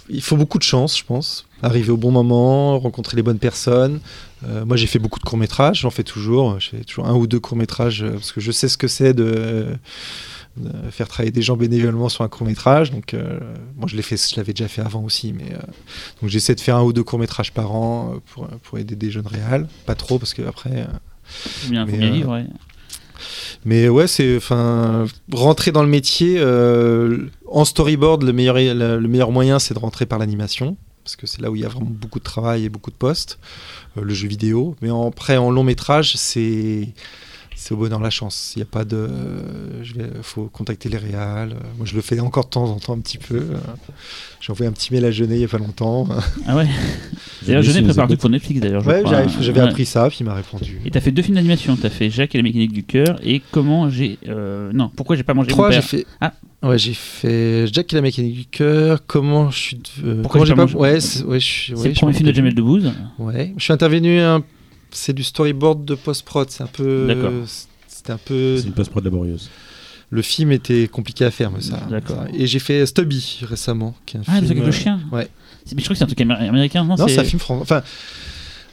il 0.09 0.23
faut 0.23 0.37
beaucoup 0.37 0.59
de 0.59 0.63
chance, 0.63 0.99
je 0.99 1.05
pense. 1.05 1.47
Arriver 1.63 1.91
au 1.91 1.97
bon 1.97 2.11
moment, 2.11 2.79
rencontrer 2.79 3.17
les 3.17 3.23
bonnes 3.23 3.39
personnes. 3.39 4.01
Euh, 4.47 4.65
moi, 4.65 4.77
j'ai 4.77 4.87
fait 4.87 4.99
beaucoup 4.99 5.19
de 5.19 5.25
courts-métrages, 5.25 5.81
j'en 5.81 5.91
fais 5.91 6.05
toujours. 6.05 6.61
Je 6.61 6.71
fais 6.71 6.85
toujours 6.85 7.07
un 7.07 7.15
ou 7.15 7.27
deux 7.27 7.41
courts-métrages 7.41 8.03
euh, 8.03 8.13
parce 8.13 8.33
que 8.33 8.41
je 8.41 8.53
sais 8.53 8.69
ce 8.69 8.77
que 8.79 8.89
c'est 8.89 9.13
de, 9.13 9.67
de 10.57 10.91
faire 10.91 11.09
travailler 11.09 11.33
des 11.33 11.43
gens 11.43 11.57
bénévolement 11.57 12.09
sur 12.09 12.25
un 12.25 12.29
court-métrage. 12.29 12.91
Donc, 12.91 13.15
euh, 13.15 13.41
moi, 13.77 13.89
je 13.89 13.97
l'ai 13.97 14.03
fait, 14.03 14.17
je 14.17 14.37
l'avais 14.37 14.53
déjà 14.53 14.69
fait 14.69 14.83
avant 14.83 15.03
aussi. 15.03 15.33
Mais, 15.33 15.53
euh, 15.53 15.59
donc, 16.23 16.31
j'essaie 16.31 16.55
de 16.55 16.61
faire 16.61 16.77
un 16.77 16.83
ou 16.83 16.93
deux 16.93 17.05
courts-métrages 17.05 17.53
par 17.53 17.73
an 17.73 18.15
pour, 18.33 18.47
pour 18.47 18.79
aider 18.79 18.97
des 18.97 19.11
jeunes 19.11 19.27
réals. 19.27 19.67
Pas 19.87 19.95
trop 19.95 20.19
parce 20.19 20.35
que 20.35 20.43
après. 20.43 20.87
Faut 21.25 21.71
bien, 21.71 21.85
mais, 21.85 21.99
bien 21.99 22.11
vivre, 22.11 22.33
ouais? 22.33 22.47
Mais 23.65 23.89
ouais, 23.89 24.07
c'est 24.07 24.37
enfin 24.37 25.07
rentrer 25.33 25.73
dans 25.73 25.83
le 25.83 25.89
métier 25.89 26.37
euh, 26.39 27.29
en 27.47 27.65
storyboard. 27.65 28.23
Le 28.23 28.33
meilleur 28.33 28.57
le, 28.57 28.99
le 28.99 29.09
meilleur 29.09 29.31
moyen, 29.31 29.59
c'est 29.59 29.75
de 29.75 29.79
rentrer 29.79 30.07
par 30.07 30.19
l'animation 30.19 30.77
parce 31.09 31.17
que 31.17 31.27
c'est 31.27 31.41
là 31.41 31.51
où 31.51 31.57
il 31.57 31.63
y 31.63 31.65
a 31.65 31.69
vraiment 31.69 31.89
beaucoup 31.89 32.19
de 32.19 32.25
travail 32.25 32.67
et 32.67 32.69
beaucoup 32.69 32.91
de 32.91 32.97
postes. 32.97 33.39
Euh, 33.97 34.03
le 34.03 34.13
jeu 34.13 34.29
vidéo, 34.29 34.77
mais 34.83 34.91
après 34.91 35.39
en 35.39 35.51
long 35.51 35.65
métrage, 35.65 36.17
c'est 36.17 36.93
c'est 37.61 37.75
au 37.75 37.77
bonheur 37.77 38.01
la 38.01 38.11
chance. 38.11 38.53
Il 38.57 38.61
y 38.61 38.63
a 38.63 38.67
pas 38.67 38.85
de, 38.85 39.09
vais, 39.97 40.11
faut 40.23 40.45
contacter 40.45 40.89
les 40.89 40.97
réals. 40.99 41.55
Moi, 41.77 41.85
je 41.87 41.95
le 41.97 42.01
fais 42.01 42.19
encore 42.21 42.45
de 42.45 42.51
temps 42.51 42.65
en 42.67 42.79
temps 42.79 42.95
un 42.95 43.01
petit 43.01 43.19
peu. 43.19 43.43
J'ai 44.41 44.53
envoyé 44.53 44.69
un 44.69 44.73
petit 44.73 44.93
mail 44.93 45.05
à 45.05 45.11
Jeunet 45.11 45.35
il 45.37 45.41
y 45.41 45.45
a 45.45 45.49
pas 45.49 45.59
longtemps. 45.59 46.07
Ah 46.47 46.57
ouais. 46.57 46.69
D'ailleurs, 47.47 47.63
nous 47.65 47.85
prépare 47.85 48.05
écoute. 48.07 48.21
pour 48.21 48.31
Netflix 48.31 48.61
d'ailleurs. 48.61 48.87
Ouais, 48.87 49.03
j'avais 49.41 49.61
appris 49.61 49.87
ça, 49.87 50.09
puis 50.09 50.19
il 50.21 50.25
m'a 50.27 50.35
répondu. 50.35 50.81
Et 50.85 50.91
t'as 50.91 51.01
fait 51.01 51.11
deux 51.11 51.23
films 51.23 51.35
d'animation. 51.37 51.77
T'as 51.77 51.91
fait 51.91 52.11
Jacques 52.11 52.35
et 52.35 52.39
la 52.39 52.45
mécanique 52.45 52.73
du 52.73 52.85
cœur 52.85 53.19
et 53.23 53.43
comment 53.51 53.91
j'ai. 53.91 54.19
euh, 54.29 54.71
Non, 54.73 54.91
pourquoi 54.95 55.17
j'ai 55.17 55.23
pas 55.25 55.35
mangé 55.35 55.49
Trois, 55.49 55.67
mon 55.67 55.73
j'ai 55.73 55.79
père 55.81 55.89
fait. 55.89 56.07
Ah. 56.21 56.33
Ouais, 56.63 56.77
j'ai 56.79 56.93
fait 56.95 57.67
Jack 57.73 57.93
et 57.93 57.97
la 57.97 58.03
mécanique 58.03 58.35
du 58.35 58.45
cœur. 58.47 59.01
Comment 59.07 59.51
je 59.51 59.59
suis. 59.59 59.81
euh, 60.05 60.23
Pourquoi 60.23 60.45
j'ai 60.45 60.55
pas 60.55 60.67
pas. 60.67 60.73
Ouais, 60.79 61.01
c'est 61.01 61.23
ouais, 61.25 61.39
je 61.41 61.45
suis. 61.47 61.75
Ouais, 61.75 61.89
le 61.89 61.95
premier 61.95 62.13
film 62.13 62.29
de. 62.29 62.35
Jamel 62.35 62.55
Debbouze. 62.55 62.93
Ouais, 63.19 63.55
je 63.57 63.63
suis 63.65 63.73
intervenu. 63.73 64.19
Un... 64.21 64.43
C'est 64.91 65.13
du 65.13 65.23
storyboard 65.23 65.85
de 65.85 65.95
post-prod. 65.95 66.49
C'est 66.51 66.63
un 66.63 66.67
peu. 66.69 67.07
D'accord. 67.07 67.33
C'était 67.87 68.13
un 68.13 68.19
peu. 68.19 68.57
C'est 68.59 68.67
une 68.67 68.73
post-prod 68.73 69.05
laborieuse. 69.05 69.51
Le 70.11 70.23
film 70.23 70.53
était 70.53 70.89
compliqué 70.89 71.25
à 71.27 71.31
faire, 71.31 71.51
mais 71.51 71.61
ça. 71.61 71.81
D'accord. 71.91 72.25
Et 72.33 72.47
j'ai 72.47 72.59
fait 72.61 72.87
Stubby 72.87 73.41
récemment. 73.43 73.95
Qui 74.07 74.17
est 74.17 74.21
un 74.21 74.23
Ah, 74.27 74.41
le 74.41 74.47
film, 74.47 74.47
truc 74.47 74.59
avec 74.59 74.63
le 74.63 74.69
euh, 74.69 74.83
chien 74.83 75.01
ouais. 75.13 75.29
Mais 75.75 75.81
je 75.81 75.85
crois 75.85 75.95
que 75.95 75.99
c'est 75.99 76.05
un 76.05 76.07
truc 76.07 76.21
améri- 76.21 76.49
américain, 76.49 76.83
non 76.85 76.97
Non, 76.97 77.07
c'est 77.09 77.19
un 77.19 77.25
film 77.25 77.39
français. 77.41 77.63
Enfin. 77.63 77.83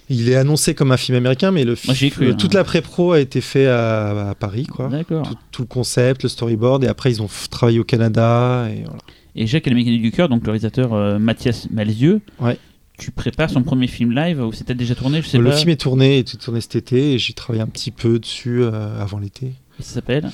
Il 0.08 0.30
est 0.30 0.36
annoncé 0.36 0.76
comme 0.76 0.92
un 0.92 0.98
film 0.98 1.18
américain, 1.18 1.50
mais 1.50 1.64
le 1.64 1.74
film, 1.74 2.12
cru, 2.12 2.30
hein. 2.30 2.36
toute 2.36 2.54
la 2.54 2.64
pré-pro 2.64 3.14
a 3.14 3.20
été 3.20 3.42
fait 3.42 3.66
à, 3.66 4.30
à 4.30 4.36
Paris, 4.36 4.68
quoi. 4.68 4.88
D'accord. 4.88 5.28
Tout, 5.28 5.36
tout 5.52 5.62
le 5.64 5.68
concept, 5.68 6.22
le 6.24 6.30
storyboard, 6.30 6.84
et 6.84 6.88
après 6.88 7.12
ils 7.12 7.24
ont 7.24 7.30
travaillé 7.50 7.80
au 7.80 7.84
Canada. 7.84 8.68
Et 8.70 8.84
voilà. 8.84 9.00
Et 9.36 9.48
Jacques 9.48 9.66
et 9.66 9.72
la 9.72 9.76
mécanique 9.76 10.04
du 10.04 10.12
cœur, 10.12 10.30
donc 10.30 10.44
le 10.46 10.52
réalisateur 10.52 10.94
euh, 10.94 11.18
Mathias 11.18 11.68
Malzieux. 11.72 12.22
Ouais. 12.40 12.60
Tu 12.98 13.12
prépares 13.12 13.50
son 13.50 13.62
premier 13.64 13.88
film 13.88 14.14
live 14.16 14.42
ou 14.42 14.54
c'était 14.54 14.74
déjà 14.76 14.96
tourné 14.96 15.22
Je 15.22 15.28
sais 15.28 15.38
Le 15.38 15.50
pas. 15.50 15.56
film 15.58 15.70
est 15.70 15.76
tourné, 15.82 16.20
était 16.20 16.38
tourné 16.38 16.62
cet 16.62 16.76
été, 16.76 17.14
et 17.14 17.20
j'ai 17.20 17.34
travaillé 17.34 17.62
un 17.62 17.68
petit 17.68 17.92
peu 17.92 18.20
dessus 18.20 18.62
euh, 18.64 19.02
avant 19.02 19.18
l'été. 19.20 19.48
Et 19.80 19.84
Ça 19.84 19.96
s'appelle? 19.96 20.30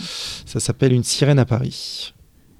Ça 0.45 0.59
s'appelle 0.59 0.93
Une 0.93 1.03
sirène 1.03 1.39
à 1.39 1.45
Paris. 1.45 2.13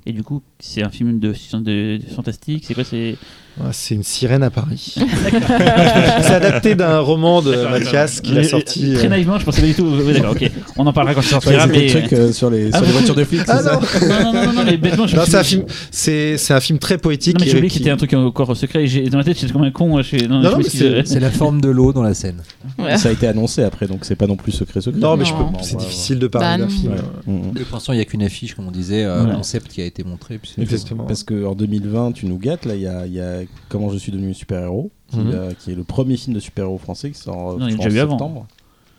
Et 0.07 0.13
du 0.13 0.23
coup, 0.23 0.41
c'est 0.59 0.81
un 0.81 0.89
film 0.89 1.19
de, 1.19 1.31
de, 1.53 1.97
de 1.97 2.03
fantastique. 2.15 2.63
C'est 2.65 2.73
quoi 2.73 2.83
C'est? 2.83 3.15
Ouais, 3.59 3.67
c'est 3.71 3.93
une 3.93 4.01
sirène 4.01 4.41
à 4.41 4.49
Paris. 4.49 4.95
c'est 4.97 6.33
adapté 6.33 6.73
d'un 6.73 6.99
roman 6.99 7.43
de 7.43 7.53
Mathias 7.69 8.19
qu'il 8.21 8.35
a 8.37 8.41
Euh, 8.41 8.43
sorti. 8.43 8.93
Très 8.95 9.05
euh, 9.05 9.09
naïvement, 9.09 9.37
je 9.37 9.45
pensais 9.45 9.61
pas 9.61 9.67
du 9.67 9.75
tout. 9.75 9.85
Oui, 9.85 10.13
d'accord, 10.13 10.31
ok. 10.31 10.49
On 10.77 10.87
en 10.87 10.93
parlera 10.93 11.13
quand 11.15 11.21
ça 11.21 11.29
sortira. 11.41 11.67
mais... 11.67 11.85
le 11.85 11.89
truc 11.89 12.13
euh, 12.13 12.31
sur 12.31 12.49
les, 12.49 12.69
Ah, 12.73 12.77
sur 12.77 12.85
les 12.85 12.91
voitures 12.93 13.15
de 13.15 13.23
flics, 13.23 13.41
Ah 13.47 13.61
non, 13.61 13.79
non, 14.07 14.33
non, 14.45 14.53
non, 14.53 14.63
mais 14.65 14.77
bêtement, 14.77 15.05
je 15.07 15.15
non 15.15 15.23
c'est 15.25 15.35
un 15.37 15.43
film, 15.43 15.65
c'est 15.91 16.37
c'est 16.37 16.53
un 16.53 16.59
film 16.59 16.79
très 16.79 16.97
poétique. 16.97 17.37
Non, 17.37 17.45
mais 17.45 17.51
j'ai 17.51 17.57
oublié 17.57 17.67
que 17.69 17.73
qui- 17.73 17.79
c'était 17.79 17.89
un 17.91 17.97
truc 17.97 18.13
encore 18.13 18.55
secret. 18.55 18.87
j'ai- 18.87 19.09
Dans 19.09 19.17
ma 19.17 19.23
tête, 19.23 19.37
j'étais 19.39 19.51
comme 19.53 19.63
un 19.63 19.71
con. 19.71 19.97
Je 19.97 20.03
suis... 20.03 20.27
non, 20.27 20.41
Non, 20.41 20.51
je 20.51 20.57
mais 20.57 20.63
c'est- 20.63 21.05
C'est 21.05 21.19
la 21.19 21.31
forme 21.31 21.61
de 21.61 21.69
l'eau 21.69 21.91
dans 21.93 22.03
la 22.03 22.13
scène. 22.13 22.41
Ouais. 22.79 22.97
Ça 22.97 23.09
a 23.09 23.11
été 23.11 23.27
annoncé 23.27 23.63
après, 23.63 23.87
donc 23.87 23.99
c'est 24.05 24.15
pas 24.15 24.27
non 24.27 24.35
plus 24.37 24.51
secret 24.51 24.81
secret. 24.81 24.99
Non, 24.99 25.17
mais 25.17 25.25
je 25.25 25.33
peux. 25.33 25.43
C'est 25.61 25.77
difficile 25.77 26.19
de 26.19 26.27
parler 26.27 26.47
Bah, 26.47 26.57
d'un 26.57 26.69
film. 26.69 26.93
Euh, 26.93 26.97
Mm, 27.27 27.49
mm. 27.49 27.53
Pour 27.65 27.75
l'instant, 27.75 27.93
il 27.93 27.97
n'y 27.97 28.01
a 28.01 28.05
qu'une 28.05 28.23
affiche, 28.23 28.55
comme 28.55 28.67
on 28.67 28.71
disait, 28.71 29.03
euh, 29.03 29.23
un 29.23 29.35
concept 29.35 29.67
qui 29.71 29.81
a 29.81 29.85
été 29.85 30.03
montré. 30.03 30.39
Exactement. 30.57 31.03
Parce 31.05 31.23
qu'en 31.23 31.53
2020, 31.53 32.13
tu 32.13 32.25
nous 32.25 32.37
gâtes, 32.37 32.65
là, 32.65 32.75
il 32.75 32.81
y 32.81 32.87
a, 32.87 33.05
il 33.05 33.13
y 33.13 33.19
a 33.19 33.39
Comment 33.69 33.89
je 33.91 33.97
suis 33.97 34.11
devenu 34.11 34.33
super-héros, 34.33 34.91
qui, 35.09 35.17
Mhm. 35.17 35.31
euh, 35.33 35.51
qui 35.59 35.71
est 35.71 35.75
le 35.75 35.83
premier 35.83 36.17
film 36.17 36.35
de 36.35 36.39
super-héros 36.39 36.77
français 36.77 37.11
qui 37.11 37.19
sort 37.19 37.51
euh, 37.53 37.69
il 37.69 37.95
y 37.95 37.99
en 37.99 38.03
avant. 38.03 38.45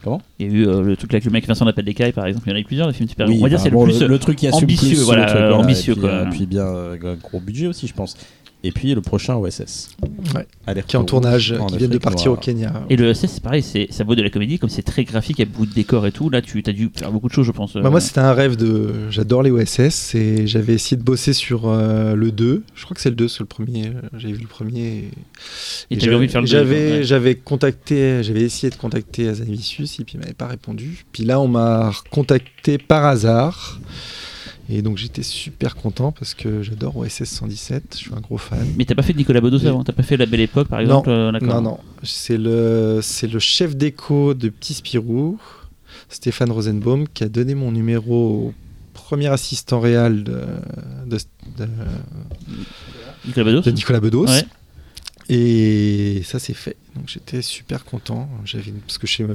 Septembre. 0.02 0.20
Il 0.38 0.46
y 0.46 0.50
a 0.50 0.52
eu 0.52 0.66
euh, 0.66 0.82
le 0.82 0.96
truc 0.96 1.12
avec 1.14 1.24
le 1.24 1.30
mec 1.30 1.46
Vincent 1.46 1.66
Appel 1.66 1.84
des 1.84 1.94
Cailles, 1.94 2.12
par 2.12 2.26
exemple. 2.26 2.46
Il 2.48 2.50
y 2.50 2.52
en 2.54 2.56
a 2.56 2.60
eu 2.60 2.64
plusieurs, 2.64 2.88
des 2.88 2.92
films 2.92 3.08
super 3.08 3.28
Oui, 3.28 3.36
On 3.38 3.42
va 3.42 3.48
dire 3.48 3.58
bah, 3.58 3.64
c'est 3.64 3.70
bon, 3.70 3.86
le 3.86 3.92
plus. 3.92 4.06
le, 4.06 4.18
truc 4.18 4.36
qui 4.36 4.50
ambitieux, 4.50 4.88
plus, 4.88 5.02
voilà, 5.02 5.22
le 5.22 5.28
truc, 5.28 5.40
euh, 5.40 5.52
ambitieux, 5.52 5.92
et 5.92 5.96
puis, 5.96 6.02
quoi. 6.02 6.10
euh, 6.10 6.30
puis 6.30 6.46
bien 6.46 6.66
euh, 6.66 6.96
un 7.02 7.14
gros 7.14 7.40
budget 7.40 7.68
aussi, 7.68 7.86
je 7.86 7.94
pense. 7.94 8.16
Et 8.64 8.70
puis 8.70 8.94
le 8.94 9.01
prochain 9.01 9.34
OSS. 9.34 9.90
Ouais. 10.34 10.47
Alerte 10.66 10.86
Qui 10.89 10.94
est 10.97 10.98
en 10.98 11.05
tournage, 11.05 11.52
en 11.59 11.66
qui 11.66 11.78
vient 11.78 11.89
de 11.89 11.98
partir 11.98 12.30
au. 12.32 12.36
Kenya. 12.36 12.84
Et 12.90 12.97
le 12.97 13.12
SS, 13.12 13.26
c'est 13.32 13.43
pareil, 13.43 13.62
c'est, 13.62 13.89
ça 13.90 14.05
vaut 14.05 14.14
de 14.14 14.22
la 14.22 14.30
comédie, 14.30 14.59
comme 14.60 14.70
c'est 14.70 14.82
très 14.82 15.02
graphique, 15.05 15.39
il 15.39 15.43
y 15.43 15.48
a 15.48 15.51
beaucoup 15.51 15.66
de 15.66 15.74
décors 15.74 16.06
et 16.06 16.12
tout. 16.12 16.30
Là, 16.30 16.40
tu 16.43 16.62
as 16.66 16.72
dû 16.72 16.90
faire 16.94 17.10
beaucoup 17.10 17.28
de 17.28 17.32
choses, 17.32 17.47
je 17.47 17.51
pense. 17.52 17.74
Bah, 17.76 17.90
moi, 17.90 18.01
c'était 18.01 18.20
un 18.20 18.32
rêve 18.32 18.56
de. 18.56 19.10
J'adore 19.10 19.43
les 19.43 19.51
OSS 19.51 20.14
et 20.14 20.47
j'avais 20.47 20.74
essayé 20.74 20.97
de 20.97 21.02
bosser 21.02 21.32
sur 21.32 21.68
euh, 21.68 22.14
le 22.14 22.30
2. 22.30 22.62
Je 22.74 22.84
crois 22.84 22.94
que 22.94 23.01
c'est 23.01 23.10
le 23.10 23.16
2, 23.16 23.26
c'est 23.28 23.40
le 23.40 23.47
premier. 23.47 23.86
euh, 23.89 24.01
J'avais 24.16 24.34
vu 24.34 24.43
le 24.43 24.47
premier. 24.48 24.80
Et, 24.86 25.10
Et 25.90 25.94
et 25.94 25.98
t'avais 25.98 26.14
envie 26.14 26.26
de 26.26 26.32
faire 26.32 26.40
le 26.40 26.47
J'avais, 26.47 26.93
ouais. 26.98 27.02
j'avais 27.05 27.34
contacté, 27.34 28.22
j'avais 28.22 28.43
essayé 28.43 28.70
de 28.70 28.76
contacter 28.76 29.28
Azanavicius 29.28 29.98
et 29.98 30.05
puis 30.05 30.14
il 30.14 30.20
m'avait 30.20 30.34
pas 30.34 30.47
répondu. 30.47 31.05
Puis 31.12 31.24
là, 31.24 31.40
on 31.40 31.48
m'a 31.48 31.93
contacté 32.10 32.78
par 32.78 33.05
hasard. 33.06 33.80
Et 34.68 34.80
donc 34.80 34.97
j'étais 34.97 35.22
super 35.24 35.74
content 35.76 36.12
parce 36.12 36.34
que 36.34 36.62
j'adore 36.62 36.97
OSS 36.97 37.24
117, 37.24 37.84
je 37.93 37.97
suis 37.98 38.14
un 38.14 38.20
gros 38.20 38.39
fan. 38.39 38.66
Mais 38.76 38.84
t'as 38.84 38.94
pas 38.94 39.02
fait 39.02 39.12
de 39.12 39.18
Nicolas 39.18 39.40
Bedos 39.40 39.66
avant 39.66 39.82
T'as 39.84 39.93
pas 39.93 40.02
fait 40.05 40.16
La 40.16 40.26
Belle 40.26 40.40
Époque, 40.40 40.68
par 40.68 40.80
exemple 40.80 41.10
euh, 41.10 41.32
d'accord. 41.32 41.60
Non, 41.60 41.70
non, 41.72 41.78
c'est 42.05 42.39
le, 42.39 43.01
c'est 43.02 43.26
le 43.26 43.39
chef 43.39 43.76
d'écho 43.76 44.34
de 44.34 44.48
Petit 44.48 44.74
Spirou, 44.74 45.39
Stéphane 46.09 46.51
Rosenbaum, 46.52 47.06
qui 47.09 47.24
a 47.24 47.28
donné 47.28 47.55
mon 47.55 47.72
numéro 47.72 48.48
au 48.48 48.55
premier 48.94 49.26
assistant 49.28 49.80
réel 49.80 50.22
de, 50.24 50.43
de, 51.06 51.16
de- 51.59 51.68
Nicolas 53.26 53.44
Bedos 53.44 53.62
de 53.62 53.70
Nicolas 53.72 54.01
Bedos. 54.01 54.26
Ouais. 54.26 54.44
Et 55.28 56.22
ça 56.24 56.38
c'est 56.38 56.54
fait. 56.54 56.76
Donc 56.96 57.04
j'étais 57.06 57.42
super 57.42 57.84
content. 57.84 58.28
J'avais 58.44 58.72
parce 58.86 58.98
que 58.98 59.06
chez- 59.06 59.26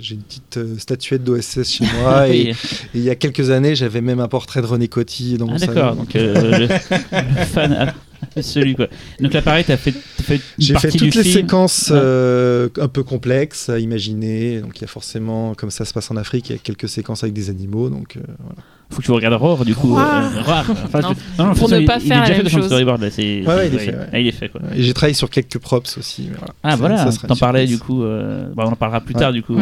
j'ai 0.00 0.14
une 0.14 0.22
petite 0.22 0.56
euh, 0.56 0.78
statuette 0.78 1.22
d'OSS 1.24 1.64
chez 1.64 1.84
moi 2.00 2.28
et, 2.34 2.54
il 2.94 3.02
y 3.02 3.10
a 3.10 3.14
quelques 3.14 3.50
années 3.50 3.74
j'avais 3.74 4.00
même 4.00 4.20
un 4.20 4.28
portrait 4.28 4.62
de 4.62 4.66
René 4.66 4.88
Coty 4.88 5.36
dans 5.38 5.46
mon 5.46 5.56
Ah, 5.56 5.66
d'accord, 5.66 5.96
donc 5.96 6.16
euh, 6.16 6.58
le, 6.60 6.68
fan 7.46 7.72
a- 7.72 7.94
celui 8.40 8.76
quoi. 8.76 8.86
Donc 9.20 9.32
là, 9.32 9.42
pareil, 9.42 9.64
t'as 9.66 9.76
fait, 9.76 9.92
t'as 10.16 10.22
fait 10.22 10.40
J'ai 10.56 10.78
fait 10.78 10.90
toutes 10.92 11.14
les 11.16 11.22
film. 11.24 11.34
séquences 11.34 11.90
euh, 11.92 12.68
un 12.78 12.88
peu 12.88 13.02
complexes 13.02 13.68
à 13.68 13.78
imaginer. 13.80 14.60
Donc 14.60 14.78
il 14.78 14.82
y 14.82 14.84
a 14.84 14.88
forcément, 14.88 15.54
comme 15.54 15.70
ça 15.70 15.84
se 15.84 15.92
passe 15.92 16.10
en 16.10 16.16
Afrique, 16.16 16.48
il 16.48 16.52
y 16.52 16.54
a 16.54 16.58
quelques 16.58 16.88
séquences 16.88 17.24
avec 17.24 17.34
des 17.34 17.50
animaux. 17.50 17.90
Donc 17.90 18.16
euh, 18.16 18.20
voilà. 18.38 18.62
Faut 18.92 18.98
que 19.00 19.06
tu 19.06 19.10
regardes 19.10 19.34
Roar, 19.34 19.64
du 19.64 19.74
coup. 19.74 19.94
Rare. 19.94 20.22
euh, 20.36 20.40
Rare. 20.42 20.66
Enfin, 20.84 21.00
Non. 21.00 21.08
je- 21.10 21.42
non, 21.42 21.48
non, 21.48 21.54
Pour 21.54 21.68
ne 21.70 21.80
pas 21.86 21.96
il, 21.98 22.00
faire 22.00 22.00
il 22.00 22.12
est 22.12 22.14
la 22.20 22.20
déjà 22.28 22.42
fait 22.42 22.50
son 22.50 22.56
chose. 22.58 22.66
storyboard 22.66 23.00
là. 23.02 23.10
C'est, 23.10 23.40
Ouais, 23.40 23.46
ouais, 23.54 23.68
il 23.68 23.74
est 23.74 23.78
fait, 23.78 23.90
ouais. 23.96 24.06
Ah, 24.12 24.18
il 24.20 24.26
est 24.28 24.32
fait 24.32 24.48
quoi. 24.48 24.60
Et 24.74 24.82
j'ai 24.82 24.92
travaillé 24.94 25.14
sur 25.14 25.30
quelques 25.30 25.58
props 25.58 25.96
aussi. 25.98 26.28
mais 26.30 26.36
voilà. 26.38 26.54
Ah 26.62 26.76
voilà, 26.76 27.10
t'en 27.26 27.36
parlais 27.36 27.66
du 27.66 27.78
coup. 27.78 28.02
euh, 28.04 28.48
bah, 28.54 28.64
on 28.66 28.72
en 28.72 28.76
parlera 28.76 29.00
plus 29.00 29.14
tard 29.14 29.32
du 29.32 29.42
coup. 29.42 29.58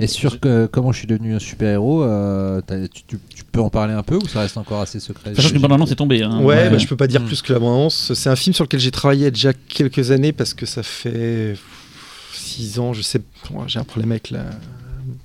Et 0.00 0.06
sur 0.06 0.40
que, 0.40 0.66
comment 0.66 0.92
je 0.92 0.98
suis 0.98 1.06
devenu 1.06 1.34
un 1.34 1.38
super-héros, 1.38 2.02
euh, 2.02 2.60
t'as- 2.66 2.88
tu, 2.88 3.02
tu- 3.06 3.18
tu 3.34 3.44
peux 3.44 3.60
en 3.60 3.70
parler 3.70 3.92
un 3.94 4.02
peu 4.02 4.16
ou 4.16 4.26
ça 4.26 4.40
reste 4.40 4.56
encore 4.56 4.80
assez 4.80 4.98
secret? 5.00 5.34
Sachant 5.34 5.50
qu'une 5.50 5.60
bande-annonce 5.60 5.92
est 5.92 5.96
tombée. 5.96 6.22
Hein. 6.22 6.40
Ouais, 6.40 6.70
bah, 6.70 6.78
je 6.78 6.86
peux 6.86 6.96
pas 6.96 7.06
dire 7.06 7.20
Mm. 7.20 7.26
plus 7.26 7.42
que 7.42 7.52
la 7.52 7.58
bande-annonce. 7.58 8.12
C'est 8.14 8.30
un 8.30 8.36
film 8.36 8.54
sur 8.54 8.64
lequel 8.64 8.80
j'ai 8.80 8.90
travaillé 8.90 9.20
il 9.20 9.24
y 9.24 9.26
a 9.26 9.30
déjà 9.30 9.52
quelques 9.52 10.10
années 10.10 10.32
parce 10.32 10.54
que 10.54 10.64
ça 10.66 10.82
fait 10.82 11.54
6 12.32 12.78
ans, 12.78 12.92
je 12.92 13.02
sais, 13.02 13.20
j'ai 13.66 13.78
un 13.78 13.84
problème 13.84 14.12
avec 14.12 14.30
la, 14.30 14.44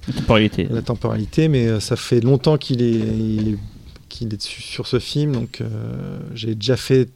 La 0.08 0.14
temporalité. 0.14 0.68
la 0.70 0.82
temporalité, 0.82 1.48
mais 1.48 1.68
euh, 1.68 1.80
ça 1.80 1.96
fait 1.96 2.20
longtemps 2.22 2.58
qu'il 2.58 2.82
est, 2.82 2.92
il 2.92 3.50
est- 3.54 3.58
qu'il 4.08 4.28
est 4.34 4.38
dessus, 4.38 4.62
sur 4.62 4.88
ce 4.88 5.00
film. 5.00 5.34
Donc 5.34 5.60
euh, 5.62 6.20
j'ai 6.34 6.56
déjà 6.56 6.78
fait 6.78 7.10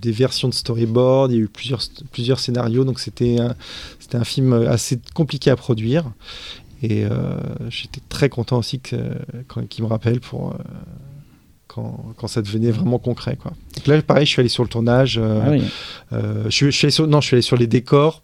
des 0.00 0.12
versions 0.12 0.48
de 0.48 0.54
storyboard, 0.54 1.30
il 1.32 1.34
y 1.36 1.38
a 1.40 1.42
eu 1.44 1.48
plusieurs, 1.48 1.80
plusieurs 2.12 2.38
scénarios, 2.38 2.84
donc 2.84 3.00
c'était 3.00 3.40
un, 3.40 3.54
c'était 4.00 4.16
un 4.18 4.24
film 4.24 4.52
assez 4.52 5.00
compliqué 5.14 5.50
à 5.50 5.56
produire. 5.56 6.04
Et 6.82 7.04
euh, 7.06 7.38
j'étais 7.70 8.02
très 8.10 8.28
content 8.28 8.58
aussi 8.58 8.78
que, 8.80 8.96
quand, 9.48 9.66
qu'il 9.68 9.84
me 9.84 9.88
rappelle 9.88 10.20
pour. 10.20 10.50
euh, 10.50 10.54
quand, 11.66 12.14
quand 12.18 12.28
ça 12.28 12.40
devenait 12.42 12.70
vraiment 12.70 12.98
concret. 12.98 13.36
Quoi. 13.36 13.52
Donc 13.74 13.86
là, 13.88 14.00
pareil, 14.02 14.26
je 14.26 14.30
suis 14.30 14.38
allé 14.40 14.48
sur 14.48 14.62
le 14.62 14.68
tournage. 14.68 15.18
Ah 15.22 15.50
oui. 15.50 15.62
je, 16.12 16.50
suis, 16.50 16.66
je 16.66 16.70
suis 16.76 16.84
allé 16.86 16.92
sur, 16.92 17.06
non, 17.08 17.20
je 17.20 17.26
suis 17.26 17.34
allé 17.34 17.42
sur 17.42 17.56
les 17.56 17.66
décors 17.66 18.22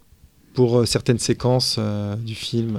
pour 0.55 0.87
certaines 0.87 1.19
séquences 1.19 1.79
du 2.25 2.35
film, 2.37 2.79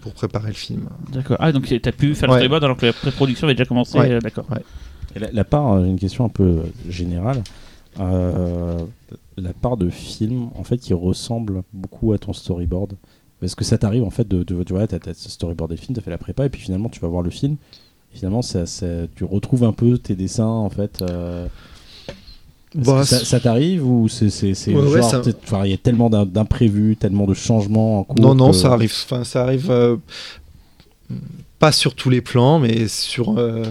pour 0.00 0.12
préparer 0.14 0.48
le 0.48 0.54
film. 0.54 0.88
D'accord. 1.12 1.36
Ah, 1.40 1.52
donc 1.52 1.66
t'as 1.82 1.92
pu 1.92 2.14
faire 2.14 2.28
le 2.28 2.34
Ouais. 2.34 2.38
storyboard 2.40 2.64
alors 2.64 2.76
que 2.76 2.86
la 2.86 2.92
pré-production 2.92 3.46
avait 3.46 3.54
déjà 3.54 3.64
commencé. 3.66 3.98
Ouais. 3.98 4.10
euh, 4.12 4.20
D'accord. 4.20 4.46
Et 5.14 5.18
la, 5.18 5.30
la 5.32 5.44
part, 5.44 5.72
euh, 5.72 5.84
j'ai 5.84 5.90
une 5.90 5.98
question 5.98 6.24
un 6.24 6.28
peu 6.28 6.42
euh, 6.44 6.62
générale. 6.88 7.42
Euh, 8.00 8.78
la 9.36 9.52
part 9.52 9.76
de 9.76 9.88
film, 9.90 10.50
en 10.54 10.64
fait, 10.64 10.78
qui 10.78 10.94
ressemble 10.94 11.62
beaucoup 11.72 12.12
à 12.12 12.18
ton 12.18 12.32
storyboard? 12.32 12.94
Est-ce 13.42 13.56
que 13.56 13.64
ça 13.64 13.78
t'arrive, 13.78 14.04
en 14.04 14.10
fait, 14.10 14.26
de, 14.26 14.42
de 14.42 14.62
tu 14.62 14.72
vois, 14.72 14.86
t'as, 14.86 14.98
storyboardé 15.14 15.76
le 15.76 15.80
film, 15.80 15.94
t'as 15.94 16.02
fait 16.02 16.10
la 16.10 16.18
prépa, 16.18 16.46
et 16.46 16.48
puis 16.48 16.60
finalement, 16.60 16.88
tu 16.88 17.00
vas 17.00 17.08
voir 17.08 17.22
le 17.22 17.30
film. 17.30 17.56
Et 18.14 18.16
finalement, 18.18 18.42
ça, 18.42 18.66
ça- 18.66 19.06
tu 19.14 19.24
retrouves 19.24 19.64
un 19.64 19.72
peu 19.72 19.98
tes 19.98 20.14
dessins, 20.16 20.44
en 20.46 20.70
fait. 20.70 21.02
euh, 21.02 21.46
Bah, 22.74 23.04
ça, 23.04 23.40
t'arrive 23.40 23.86
ou 23.86 24.08
c'est, 24.08 24.28
c'est, 24.30 24.52
c'est 24.54 24.74
Ouais, 24.74 24.82
ouais, 24.86 25.02
ça- 25.02 25.22
il 25.64 25.70
y 25.70 25.74
a 25.74 25.78
tellement 25.78 26.10
d'im- 26.10 26.26
d'imprévus, 26.26 26.96
tellement 26.96 27.26
de 27.26 27.32
changements 27.34 28.00
en 28.00 28.04
cours 28.04 28.20
Non, 28.20 28.34
non, 28.34 28.50
que- 28.50 28.56
ça 28.56 28.72
arrive. 28.72 28.92
Enfin, 29.04 29.24
ça 29.24 29.42
arrive. 29.42 29.70
euh, 29.70 29.96
pas 31.58 31.72
sur 31.72 31.94
tous 31.94 32.10
les 32.10 32.20
plans, 32.20 32.58
mais 32.58 32.86
sur. 32.88 33.34
euh, 33.38 33.64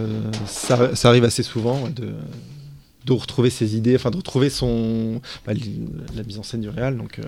ça, 0.45 0.95
ça 0.95 1.10
arrive 1.10 1.24
assez 1.24 1.44
souvent 1.44 1.82
ouais, 1.84 1.91
de, 1.91 2.10
de 3.06 3.14
retrouver 3.14 3.49
ses 3.49 3.76
idées, 3.78 3.95
enfin 3.95 4.10
de 4.11 4.18
retrouver 4.18 4.49
son 4.49 5.22
bah, 5.45 5.53
la 6.15 6.24
mise 6.24 6.40
en 6.40 6.44
scène 6.44 6.61
du 6.61 6.69
réal. 6.69 6.98
Donc, 6.98 7.19
euh, 7.19 7.24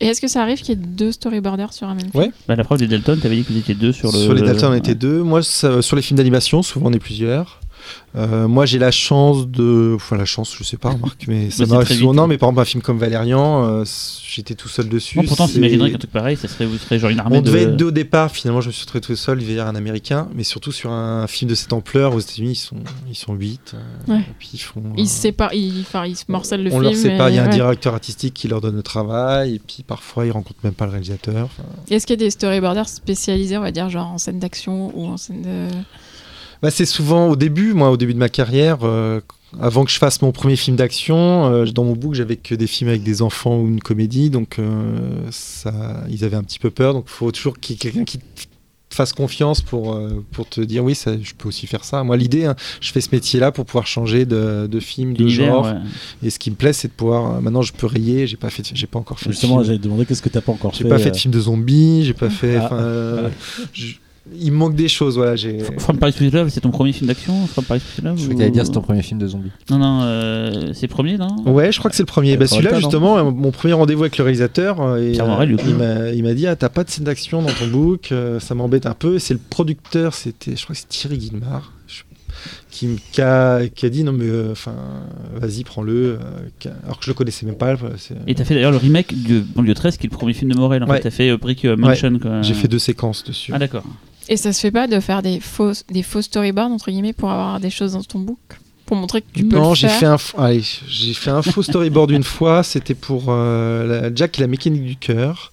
Et 0.00 0.06
est-ce 0.06 0.20
que 0.20 0.28
ça 0.28 0.42
arrive 0.42 0.58
qu'il 0.60 0.70
y 0.70 0.72
ait 0.72 0.86
deux 0.86 1.12
storyboarders 1.12 1.72
sur 1.72 1.86
un 1.88 1.94
même 1.94 2.10
film 2.10 2.22
Ouais. 2.24 2.30
Bah, 2.48 2.56
la 2.56 2.64
preuve 2.64 2.78
des 2.80 2.88
Dalton, 2.88 3.18
t'avais 3.20 3.36
dit 3.36 3.44
que 3.44 3.52
vous 3.52 3.58
étiez 3.58 3.74
deux 3.74 3.92
sur 3.92 4.10
sur, 4.14 4.34
le. 4.34 4.40
les 4.40 4.46
Dalton, 4.46 4.68
on 4.68 4.72
Ouais. 4.72 4.78
était 4.78 4.94
deux. 4.94 5.22
Moi, 5.22 5.42
ça- 5.42 5.80
sur 5.82 5.94
les 5.96 6.02
films 6.02 6.18
d'animation, 6.18 6.62
souvent 6.62 6.88
on 6.90 6.92
est 6.92 6.98
plusieurs. 6.98 7.60
Euh, 8.16 8.48
moi, 8.48 8.66
j'ai 8.66 8.78
la 8.78 8.90
chance 8.90 9.46
de. 9.46 9.92
Enfin, 9.94 10.16
la 10.16 10.24
chance, 10.24 10.54
je 10.58 10.64
sais 10.64 10.76
pas, 10.76 10.90
remarque, 10.90 11.26
mais 11.28 11.50
ça 11.50 11.64
c'est 11.64 11.70
m'arrive 11.70 11.86
souvent. 11.96 12.10
vite. 12.10 12.16
Non, 12.20 12.26
mais 12.26 12.38
par 12.38 12.48
exemple, 12.48 12.60
un 12.62 12.64
film 12.64 12.82
comme 12.82 12.98
Valérian, 12.98 13.64
euh, 13.64 13.84
j'étais 14.28 14.54
tout 14.54 14.68
seul 14.68 14.88
dessus. 14.88 15.16
Bon, 15.18 15.24
pourtant, 15.24 15.46
c'est- 15.46 15.54
t'imaginerais 15.54 15.92
qu'un 15.92 15.98
truc 15.98 16.10
pareil, 16.10 16.36
ça 16.36 16.48
serait, 16.48 16.66
vous 16.66 16.76
serez 16.78 16.98
genre 16.98 17.10
une 17.10 17.20
armée 17.20 17.38
On 17.38 17.40
de. 17.40 17.46
devait 17.46 17.62
être 17.62 17.76
deux 17.76 17.86
au 17.86 17.90
départ, 17.92 18.30
finalement 18.32 18.60
je 18.60 18.66
me 18.68 18.72
suis 18.72 18.82
retrouvé 18.82 19.00
tout 19.00 19.14
seul 19.16 19.38
vers 19.40 19.66
un 19.68 19.76
américain, 19.76 20.28
mais 20.34 20.42
surtout 20.42 20.72
sur 20.72 20.90
un 20.90 21.26
film 21.28 21.48
de 21.50 21.54
cette 21.54 21.72
ampleur, 21.72 22.14
aux 22.14 22.18
États-Unis 22.20 22.52
ils 22.52 22.54
sont, 22.56 22.76
ils 23.08 23.14
sont 23.14 23.32
8. 23.34 23.74
Ouais. 24.08 24.18
Et 24.18 24.22
puis 24.38 24.50
ils 24.54 24.58
font. 24.58 24.82
Ils 24.96 25.02
euh, 25.02 25.06
se 25.06 25.10
séparent, 25.20 25.54
ils, 25.54 25.80
enfin, 25.82 26.04
ils 26.06 26.16
se 26.16 26.24
morcellent 26.28 26.64
le 26.64 26.70
on 26.70 26.80
film. 26.80 26.82
leur 26.82 26.94
sépare, 26.96 27.28
il 27.30 27.36
y 27.36 27.38
a 27.38 27.42
un 27.44 27.46
ouais. 27.46 27.52
directeur 27.54 27.94
artistique 27.94 28.34
qui 28.34 28.48
leur 28.48 28.60
donne 28.60 28.74
le 28.76 28.82
travail, 28.82 29.54
et 29.54 29.58
puis 29.60 29.84
parfois 29.86 30.26
ils 30.26 30.32
rencontrent 30.32 30.60
même 30.64 30.74
pas 30.74 30.86
le 30.86 30.90
réalisateur. 30.92 31.48
Est-ce 31.90 32.06
qu'il 32.06 32.14
y 32.14 32.22
a 32.22 32.24
des 32.26 32.30
storyboarders 32.30 32.88
spécialisés, 32.88 33.56
on 33.56 33.62
va 33.62 33.70
dire, 33.70 33.88
genre 33.88 34.08
en 34.08 34.18
scène 34.18 34.38
d'action 34.40 34.90
ou 34.96 35.06
en 35.06 35.16
scène 35.16 35.42
de. 35.42 35.68
Bah, 36.62 36.70
c'est 36.70 36.84
souvent 36.86 37.28
au 37.28 37.36
début, 37.36 37.72
moi 37.72 37.90
au 37.90 37.96
début 37.96 38.12
de 38.14 38.18
ma 38.18 38.28
carrière, 38.28 38.78
euh, 38.82 39.20
avant 39.60 39.84
que 39.84 39.90
je 39.90 39.98
fasse 39.98 40.20
mon 40.22 40.30
premier 40.32 40.56
film 40.56 40.76
d'action, 40.76 41.46
euh, 41.52 41.64
dans 41.66 41.84
mon 41.84 41.94
book 41.94 42.14
j'avais 42.14 42.36
que 42.36 42.54
des 42.54 42.66
films 42.66 42.90
avec 42.90 43.02
des 43.02 43.22
enfants 43.22 43.58
ou 43.60 43.66
une 43.66 43.80
comédie, 43.80 44.28
donc 44.30 44.58
euh, 44.58 44.98
ça, 45.30 46.04
ils 46.10 46.24
avaient 46.24 46.36
un 46.36 46.42
petit 46.42 46.58
peu 46.58 46.70
peur, 46.70 46.92
donc 46.92 47.04
il 47.08 47.12
faut 47.12 47.32
toujours 47.32 47.58
qu'il 47.58 47.74
y 47.74 47.76
ait 47.76 47.78
quelqu'un 47.78 48.04
qui 48.04 48.18
te 48.18 48.24
fasse 48.94 49.12
confiance 49.12 49.60
pour, 49.62 49.94
euh, 49.94 50.22
pour 50.32 50.48
te 50.48 50.60
dire 50.60 50.84
oui, 50.84 50.94
ça, 50.96 51.12
je 51.22 51.32
peux 51.38 51.48
aussi 51.48 51.66
faire 51.68 51.84
ça. 51.84 52.02
Moi 52.02 52.16
l'idée, 52.16 52.44
hein, 52.44 52.56
je 52.80 52.90
fais 52.92 53.00
ce 53.00 53.08
métier-là 53.12 53.52
pour 53.52 53.64
pouvoir 53.64 53.86
changer 53.86 54.26
de, 54.26 54.66
de 54.70 54.80
film, 54.80 55.14
de 55.14 55.28
genre, 55.28 55.64
ouais. 55.64 55.74
et 56.24 56.28
ce 56.30 56.38
qui 56.40 56.50
me 56.50 56.56
plaît 56.56 56.72
c'est 56.72 56.88
de 56.88 56.92
pouvoir, 56.92 57.40
maintenant 57.40 57.62
je 57.62 57.72
peux 57.72 57.86
rayer, 57.86 58.26
j'ai 58.26 58.36
pas, 58.36 58.50
fait, 58.50 58.68
j'ai 58.74 58.86
pas 58.86 58.98
encore 58.98 59.18
fait 59.18 59.26
de 59.28 59.32
Justement, 59.32 59.62
te 59.62 59.70
demander 59.76 60.04
qu'est-ce 60.06 60.20
que 60.22 60.28
t'as 60.28 60.40
pas 60.42 60.52
encore 60.52 60.74
J'ai 60.74 60.82
fait. 60.84 60.90
pas 60.90 60.98
fait 60.98 61.12
de 61.12 61.16
film 61.16 61.32
de 61.32 61.40
zombies, 61.40 62.04
j'ai 62.04 62.14
pas 62.14 62.28
fait. 62.30 62.56
Ah. 62.56 62.68
euh, 62.74 63.28
je- 63.72 63.94
il 64.38 64.52
me 64.52 64.56
manque 64.58 64.74
des 64.74 64.88
choses, 64.88 65.16
voilà. 65.16 65.36
J'ai. 65.36 65.58
From 65.78 65.98
Paris 65.98 66.12
to 66.12 66.24
Love, 66.30 66.48
c'est 66.50 66.60
ton 66.60 66.70
premier 66.70 66.92
film 66.92 67.08
d'action 67.08 67.46
From 67.46 67.64
Paris 67.64 67.80
to 67.96 68.02
Love 68.02 68.16
Je 68.16 68.22
ou- 68.22 68.24
croyais 68.24 68.34
que 68.34 68.38
t'allais 68.40 68.50
dire 68.50 68.66
c'est 68.66 68.72
ton 68.72 68.80
premier 68.82 69.02
film 69.02 69.18
de 69.20 69.26
zombie. 69.26 69.50
Non, 69.70 69.78
non, 69.78 70.00
euh, 70.02 70.72
c'est 70.74 70.86
le 70.86 70.92
premier, 70.92 71.16
non? 71.18 71.28
Ouais, 71.46 71.72
je 71.72 71.78
crois 71.78 71.90
que 71.90 71.96
c'est 71.96 72.02
le 72.02 72.06
premier. 72.06 72.36
Bah, 72.36 72.46
Faudrait 72.46 72.62
celui-là, 72.64 72.80
justement, 72.80 73.18
euh, 73.18 73.30
mon 73.30 73.50
premier 73.50 73.74
rendez-vous 73.74 74.02
avec 74.02 74.18
le 74.18 74.24
réalisateur, 74.24 74.80
euh, 74.80 74.98
et, 75.02 75.12
Pierre 75.12 75.24
euh, 75.24 75.28
Morel, 75.28 75.48
du 75.48 75.56
coup. 75.56 75.64
il 75.68 76.22
m'a- 76.22 76.34
dit 76.34 76.46
Ah, 76.46 76.56
t'as 76.56 76.68
pas 76.68 76.84
de 76.84 76.90
scène 76.90 77.04
d'action 77.04 77.42
dans 77.42 77.50
ton 77.52 77.66
book, 77.66 78.12
euh, 78.12 78.38
ça 78.40 78.54
m'embête 78.54 78.86
un 78.86 78.94
peu. 78.94 79.16
Et 79.16 79.18
c'est 79.18 79.34
le 79.34 79.40
producteur, 79.50 80.14
c'était, 80.14 80.56
je 80.56 80.62
crois 80.62 80.74
que 80.74 80.80
c'est 80.80 80.88
Thierry 80.88 81.18
Guillemard, 81.18 81.72
je- 81.88 82.02
qui, 82.70 82.88
qui 83.12 83.20
a, 83.20 83.66
qui 83.68 83.84
a 83.84 83.88
dit 83.90 84.04
Non, 84.04 84.12
mais 84.12 84.24
euh, 84.26 84.52
enfin, 84.52 84.74
vas-y, 85.34 85.64
prends-le. 85.64 85.92
euh, 85.92 86.70
alors 86.84 86.98
que 86.98 87.04
je 87.04 87.10
le 87.10 87.14
connaissais 87.14 87.44
même 87.46 87.56
pas. 87.56 87.74
Et 88.26 88.34
t'as 88.34 88.44
fait 88.44 88.54
d'ailleurs 88.54 88.70
le 88.70 88.76
remake 88.78 89.12
de 89.28 89.40
Banlieue 89.40 89.74
13, 89.74 89.96
qui 89.96 90.06
est 90.06 90.10
le 90.10 90.16
premier 90.16 90.32
film 90.32 90.52
de 90.52 90.56
Morel. 90.56 90.82
En 90.84 90.86
Ouais. 90.88 90.96
fait, 90.96 91.02
t'as 91.02 91.10
fait 91.10 91.30
euh, 91.30 91.36
Brick 91.36 91.64
euh, 91.64 91.76
Mansion. 91.76 92.18
J'ai 92.42 92.54
fait 92.54 92.68
deux 92.68 92.78
séquences 92.78 93.24
dessus. 93.24 93.52
Ah, 93.54 93.58
d'accord. 93.58 93.84
Et 94.30 94.36
ça 94.36 94.52
se 94.52 94.60
fait 94.60 94.70
pas 94.70 94.86
de 94.86 95.00
faire 95.00 95.22
des 95.22 95.40
faux, 95.40 95.72
des 95.90 96.04
faux 96.04 96.22
storyboards, 96.22 96.70
entre 96.70 96.92
guillemets, 96.92 97.12
pour 97.12 97.32
avoir 97.32 97.58
des 97.58 97.68
choses 97.68 97.94
dans 97.94 98.04
ton 98.04 98.20
book 98.20 98.38
Pour 98.86 98.96
montrer 98.96 99.22
que 99.22 99.26
tu 99.34 99.44
peux 99.44 99.56
non, 99.56 99.70
le 99.70 99.74
j'ai 99.74 99.88
faire 99.88 100.20
fait 100.20 100.36
un, 100.38 100.44
allez, 100.44 100.62
j'ai 100.86 101.14
fait 101.14 101.30
un 101.30 101.42
faux 101.42 101.64
storyboard 101.64 102.12
une 102.12 102.22
fois. 102.22 102.62
C'était 102.62 102.94
pour 102.94 103.24
euh, 103.26 104.02
la 104.02 104.14
Jack 104.14 104.38
et 104.38 104.42
la 104.42 104.46
mécanique 104.46 104.84
du 104.84 104.94
cœur, 104.94 105.50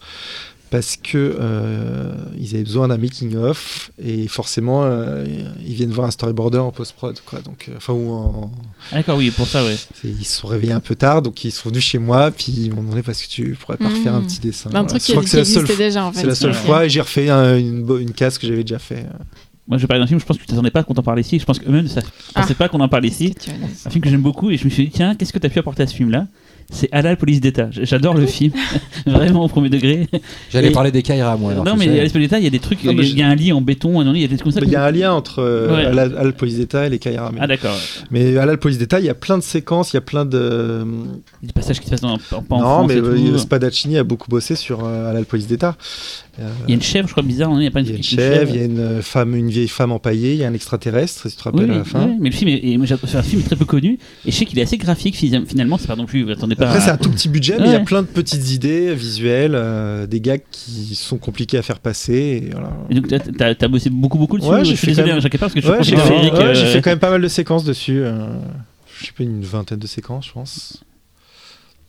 parce 0.70 0.98
que 0.98 1.38
euh, 1.40 2.14
ils 2.40 2.54
avaient 2.56 2.64
besoin 2.64 2.88
d'un 2.90 2.98
making 2.98 3.36
of 3.36 3.92
et 4.04 4.28
forcément 4.28 4.82
euh, 4.84 5.26
ils 5.66 5.74
viennent 5.74 5.92
voir 5.92 6.08
un 6.08 6.12
storyboarder 6.12 6.58
en 6.58 6.72
post 6.72 6.94
prod, 6.94 7.18
quoi. 7.26 7.40
Donc, 7.42 7.68
euh, 7.70 7.74
enfin 7.78 7.94
ou 7.94 8.12
en, 8.12 8.52
Ah, 8.92 8.98
d'accord, 8.98 9.18
oui, 9.18 9.32
pour 9.32 9.48
ça, 9.48 9.64
ouais. 9.64 9.76
ils 10.04 10.26
se 10.26 10.42
sont 10.42 10.48
réveillés 10.48 10.74
un 10.74 10.80
peu 10.80 10.96
tard, 10.96 11.22
donc 11.22 11.44
ils 11.46 11.52
sont 11.52 11.70
venus 11.70 11.84
chez 11.84 12.00
moi, 12.00 12.32
puis 12.32 12.52
ils 12.52 12.74
m'ont 12.74 12.82
demandé 12.82 13.02
parce 13.04 13.22
que 13.24 13.28
tu 13.30 13.56
pourrais 13.60 13.78
pas 13.78 13.90
refaire 13.90 14.14
un 14.16 14.20
Mhm. 14.22 14.28
petit 14.28 14.40
dessin. 14.40 14.70
un 14.70 14.72
Voilà. 14.72 14.88
truc 14.88 15.02
Je 15.02 15.06
qui, 15.06 15.14
que 15.20 15.26
c'est 15.28 15.38
la 15.38 15.46
seule, 15.46 15.62
existait 15.64 15.84
déjà, 15.84 16.06
en 16.06 16.12
fait. 16.12 16.20
c'est 16.22 16.28
la 16.28 16.36
seule 16.36 16.54
fois 16.54 16.86
et 16.86 16.90
j'ai 16.90 17.02
refait 17.02 17.30
un- 17.30 17.58
une, 17.58 17.86
une 18.00 18.12
case 18.12 18.38
que 18.38 18.46
j'avais 18.48 18.64
déjà 18.64 18.80
fait. 18.80 19.06
Moi, 19.68 19.78
je 19.78 19.82
vais 19.84 19.88
parler 19.88 20.02
d'un 20.02 20.08
film, 20.08 20.20
je 20.20 20.26
pense 20.26 20.38
que 20.38 20.42
tu 20.44 20.48
t'attendais 20.48 20.72
pas 20.72 20.84
qu'on 20.84 20.94
en 20.94 21.04
parle 21.04 21.20
ici. 21.20 21.40
Je 21.40 21.46
pense 21.46 21.60
qu'eux-mêmes 21.60 21.84
ne 21.86 21.90
Ah. 22.36 22.42
pensaient 22.42 22.54
pas 22.54 22.70
qu'on 22.70 22.80
en 22.80 22.88
parle 22.88 23.06
ici. 23.06 23.34
Que 23.36 23.52
Un 23.86 23.90
film 23.90 24.02
que 24.02 24.10
j'aime 24.10 24.22
beaucoup 24.22 24.50
et 24.50 24.56
je 24.58 24.64
me 24.64 24.70
suis 24.70 24.86
dit, 24.86 24.92
tiens, 24.92 25.14
qu'est-ce 25.14 25.34
que 25.34 25.40
tu 25.40 25.46
as 25.46 25.50
pu 25.50 25.60
apporter 25.60 25.84
à 25.84 25.88
ce 25.88 25.94
film-là? 25.94 26.26
C'est 26.70 26.90
Halal 26.92 27.16
Police 27.18 27.40
d'État. 27.40 27.70
J'adore 27.72 28.14
le 28.14 28.26
film, 28.26 28.52
vraiment 29.06 29.46
au 29.46 29.48
premier 29.48 29.70
degré. 29.70 30.08
J'allais 30.52 30.68
Et- 30.68 30.72
parler 30.72 30.92
des 30.92 31.02
Kaira, 31.02 31.38
moi. 31.38 31.54
alors, 31.54 31.64
non, 31.64 31.76
mais 31.78 31.86
à 31.88 32.10
Police 32.10 32.28
d'État, 32.28 32.40
il 32.40 32.44
y 32.44 32.48
a 32.48 32.50
des 32.50 32.60
trucs, 32.60 32.84
il 32.84 32.88
y, 32.88 32.90
a- 32.90 33.04
il 33.04 33.18
y 33.18 33.22
a 33.22 33.28
un 33.30 33.36
lit 33.36 33.54
en 33.54 33.62
béton, 33.62 34.02
il 34.14 34.22
y 34.22 34.26
a 34.26 34.28
des 34.28 34.36
trucs 34.36 34.54
comme 34.54 34.62
ça. 34.62 34.68
Il 34.68 34.70
y 34.72 34.76
a 34.76 34.84
un 34.84 34.92
lien 34.92 35.14
entre 35.14 35.40
euh, 35.40 35.74
Ouais. 35.74 35.86
Al- 36.00 36.18
Al 36.18 36.34
Police 36.34 36.58
d'État 36.58 36.86
et 36.86 36.90
les 36.90 37.00
Kaira. 37.00 37.32
Mais, 37.34 37.40
Ah, 37.42 37.48
d'accord. 37.48 37.76
mais 38.12 38.38
à 38.38 38.46
la 38.46 38.58
Police 38.58 38.78
d'État, 38.78 39.00
il 39.00 39.06
y 39.06 39.10
a 39.10 39.14
plein 39.16 39.38
de 39.38 39.44
séquences, 39.44 39.94
il 39.94 39.96
y 39.96 39.98
a 39.98 40.02
plein 40.02 40.26
de. 40.26 40.84
Il 41.42 41.46
y 41.46 41.46
a 41.46 41.48
des 41.48 41.54
passages 41.54 41.80
qui 41.80 41.86
se 41.86 41.92
passent 41.92 42.02
dans, 42.02 42.10
en, 42.16 42.18
non, 42.50 42.60
France 42.60 42.88
mais 42.90 42.96
et 42.96 42.98
euh, 43.00 43.16
tout. 43.32 43.38
Spadaccini 43.38 43.98
a 43.98 44.04
beaucoup 44.04 44.30
bossé 44.30 44.56
sur 44.56 44.82
euh, 44.84 45.14
la 45.14 45.24
Police 45.24 45.48
d'État. 45.48 45.78
Il 46.40 46.70
y 46.70 46.72
a 46.72 46.76
une 46.76 46.82
chèvre, 46.82 47.08
je 47.08 47.14
crois, 47.14 47.24
bizarre, 47.24 47.50
non 47.50 47.60
il 47.60 47.64
y 47.64 47.68
a 47.68 47.72
pas 47.72 47.82
il 47.82 47.88
y 47.88 47.90
a 47.90 47.92
une 47.94 47.98
une 47.98 48.04
chèvre, 48.04 48.52
il 48.54 48.58
y 48.58 48.62
a 48.62 48.66
une 48.66 48.80
euh, 48.80 49.02
femme, 49.02 49.36
une 49.36 49.50
vieille 49.50 49.68
femme 49.68 49.92
empaillée, 49.92 50.34
il 50.34 50.38
y 50.40 50.44
a 50.44 50.48
un 50.48 50.54
extraterrestre, 50.54 51.24
si 51.30 51.36
tu 51.36 51.38
te 51.38 51.44
rappelles 51.44 51.64
Oui, 51.64 51.70
à 51.70 51.74
oui, 51.74 51.78
la 51.80 51.84
fin. 51.84 52.06
ouais, 52.06 52.18
mais 52.20 52.30
le 52.30 52.36
film 52.36 52.50
est, 52.50 52.60
et 52.64 52.78
moi, 52.78 52.86
j'ai- 52.86 52.96
c'est 53.08 53.18
un 53.18 53.24
film 53.24 53.42
très 53.44 53.56
peu 53.56 53.66
connu 53.66 53.98
et 54.26 54.32
je 54.32 54.36
sais 54.36 54.46
qu'il 54.46 54.60
est 54.60 54.62
assez 54.62 54.78
graphique 54.78 55.16
finalement 55.16 55.78
c'est 55.78 55.88
pas 55.88 55.96
non 55.96 56.06
plus 56.06 56.24
vous 56.24 56.32
attendez 56.32 56.56
pas 56.56 56.66
Après, 56.70 56.82
c'est 56.82 56.92
un 56.92 56.98
tout 56.98 57.10
petit 57.10 57.30
budget, 57.30 57.58
mais 57.60 57.66
il 57.68 57.72
y 57.72 57.76
a 57.76 57.80
plein 57.80 58.02
de 58.02 58.08
petites 58.08 58.52
idées 58.52 58.94
visuelles, 58.94 59.54
euh, 59.56 60.06
des 60.08 60.22
gags 60.22 60.42
qui 60.52 60.94
sont 60.96 61.18
compliqués 61.18 61.58
à 61.58 61.62
faire 61.62 61.80
passer. 61.80 62.44
Et 62.48 62.50
voilà. 62.52 62.70
Et 62.90 62.96
donc 62.96 63.08
t'as- 63.08 63.56
t'as 63.56 63.68
bossé 63.68 63.90
beaucoup 63.90 64.18
beaucoup 64.18 64.38
dessus 64.38 64.50
Ouais, 64.50 64.60
je 64.60 64.72
j'ai 64.72 64.76
suis 64.76 64.78
fait 64.78 64.88
désolé 64.88 65.10
quand 65.10 65.16
même- 65.16 65.24
hein, 65.26 65.30
Epard, 65.32 65.40
parce 65.40 65.54
que 65.54 65.62
je 65.62 65.68
Ouais, 65.68 65.78
j'ai 65.84 65.96
fait, 65.96 66.32
euh, 66.34 66.74
fait 66.74 66.82
quand 66.82 66.90
même 66.92 67.00
pas 67.00 67.10
mal 67.10 67.22
de 67.22 67.28
séquences 67.28 67.64
dessus. 67.64 68.00
euh, 68.04 68.28
je 69.00 69.06
sais 69.08 69.12
pas, 69.18 69.24
une 69.24 69.42
vingtaine 69.44 69.80
de 69.80 69.88
séquences, 69.88 70.28
je 70.28 70.32
pense. 70.34 70.84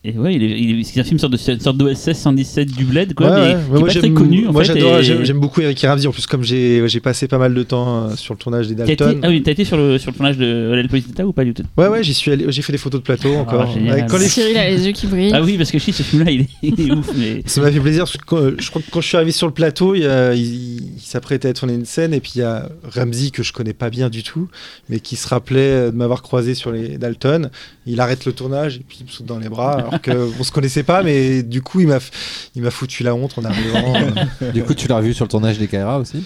Et 0.05 0.17
ouais 0.17 0.33
il 0.33 0.43
est, 0.43 0.59
il 0.61 0.79
est- 0.79 0.83
c'est 0.85 0.99
un 1.01 1.03
film 1.03 1.19
sorte 1.19 1.33
de 1.33 1.51
une 1.51 1.59
sorte 1.59 1.75
d'OSS 1.77 2.13
117 2.13 2.71
du 2.71 2.85
Bled 2.85 3.13
quoi 3.15 3.31
Ouais, 3.31 3.35
mais 3.35 3.41
ouais. 3.41 3.49
qui 3.51 3.75
est 3.75 3.79
moi, 3.79 3.87
pas 3.87 3.93
très 3.99 4.09
connu 4.11 4.47
en 4.47 4.53
moi, 4.53 4.63
fait, 4.63 4.73
j'adore, 4.73 4.99
et- 4.99 5.03
j'aime, 5.03 5.25
j'aime 5.25 5.39
beaucoup 5.39 5.59
Eric 5.59 5.81
Ramsey. 5.81 6.07
En 6.07 6.11
plus, 6.11 6.25
comme 6.25 6.43
j'ai, 6.43 6.87
j'ai 6.87 6.99
passé 7.01 7.27
pas 7.27 7.37
mal 7.37 7.53
de 7.53 7.63
temps 7.63 8.05
euh, 8.05 8.15
sur 8.15 8.33
le 8.33 8.39
tournage 8.39 8.67
des 8.69 8.75
T'as 8.75 8.85
été, 8.85 8.95
Dalton. 8.95 9.19
ah 9.23 9.27
oui, 9.27 9.43
t'as 9.43 9.51
été 9.51 9.65
sur 9.65 9.75
le, 9.75 9.97
sur 9.97 10.11
le 10.11 10.15
tournage 10.15 10.37
de 10.37 10.85
Police 10.89 11.07
d'État 11.07 11.27
ou 11.27 11.33
pas 11.33 11.43
du 11.43 11.53
tout? 11.53 11.63
Ouais, 11.77 11.87
ouais, 11.89 12.01
j'y 12.01 12.13
suis 12.13 12.31
allé, 12.31 12.45
j'ai 12.47 12.61
fait 12.61 12.71
des 12.71 12.77
photos 12.77 13.01
de 13.01 13.03
plateau 13.05 13.33
encore. 13.35 13.69
génial. 13.73 13.95
Ouais, 13.99 14.05
quand 14.09 14.17
les- 14.17 14.29
Cyril 14.29 14.55
a 14.57 14.69
les 14.69 14.85
yeux 14.85 14.93
qui 14.93 15.05
brillent. 15.07 15.31
Ah 15.33 15.41
oui, 15.41 15.57
parce 15.57 15.69
que 15.71 15.77
je 15.79 15.83
sais, 15.83 15.91
ce 15.91 16.03
film-là, 16.03 16.31
il 16.31 16.41
est, 16.41 16.47
il 16.63 16.79
est 16.87 16.91
ouf. 16.91 17.09
Mais... 17.17 17.43
Ça 17.45 17.59
m'a 17.59 17.69
fait 17.69 17.79
plaisir 17.81 18.03
parce 18.05 18.15
que 18.15 18.25
quand- 18.25 18.51
je 18.57 18.69
crois 18.69 18.81
que 18.81 18.89
quand 18.89 19.01
je 19.01 19.07
suis 19.07 19.17
arrivé 19.17 19.31
sur 19.33 19.47
le 19.47 19.53
plateau, 19.53 19.95
il, 19.95 20.03
il- 20.35 20.79
il 20.95 21.01
s'apprêtait 21.01 21.49
à 21.49 21.53
tourner 21.53 21.73
une 21.73 21.85
scène 21.85 22.13
et 22.13 22.21
puis 22.21 22.33
il 22.35 22.39
y 22.39 22.43
a 22.43 22.69
Ramsey 22.95 23.31
que 23.31 23.43
je 23.43 23.51
connais 23.51 23.73
pas 23.73 23.89
bien 23.89 24.09
du 24.09 24.23
tout, 24.23 24.47
mais 24.87 25.01
qui 25.01 25.17
se 25.17 25.27
rappelait 25.27 25.91
de 25.91 25.95
m'avoir 25.95 26.21
croisé 26.21 26.53
sur 26.53 26.71
les 26.71 26.97
Dalton. 26.97 27.49
Il 27.85 27.99
arrête 27.99 28.25
le 28.25 28.31
tournage 28.33 28.77
et 28.77 28.83
puis 28.87 28.99
il 29.01 29.05
me 29.05 29.09
saute 29.11 29.25
dans 29.25 29.39
les 29.39 29.49
bras 29.49 29.88
alors 29.89 30.01
qu'on 30.37 30.43
se 30.43 30.51
connaissait 30.51 30.83
pas, 30.83 31.03
mais 31.03 31.43
du 31.43 31.61
coup 31.61 31.79
il 31.81 31.87
m'a 31.87 31.97
f- 31.97 32.11
il 32.55 32.61
m'a 32.61 32.71
foutu 32.71 33.03
la 33.03 33.13
honte 33.15 33.37
en 33.37 33.45
arrivant. 33.45 33.93
euh. 33.95 34.51
Du 34.53 34.63
coup, 34.63 34.73
tu 34.73 34.87
l'as 34.87 34.97
revu 34.97 35.13
sur 35.13 35.25
le 35.25 35.29
tournage 35.29 35.57
des 35.59 35.67
Kaira 35.67 35.99
aussi? 35.99 36.23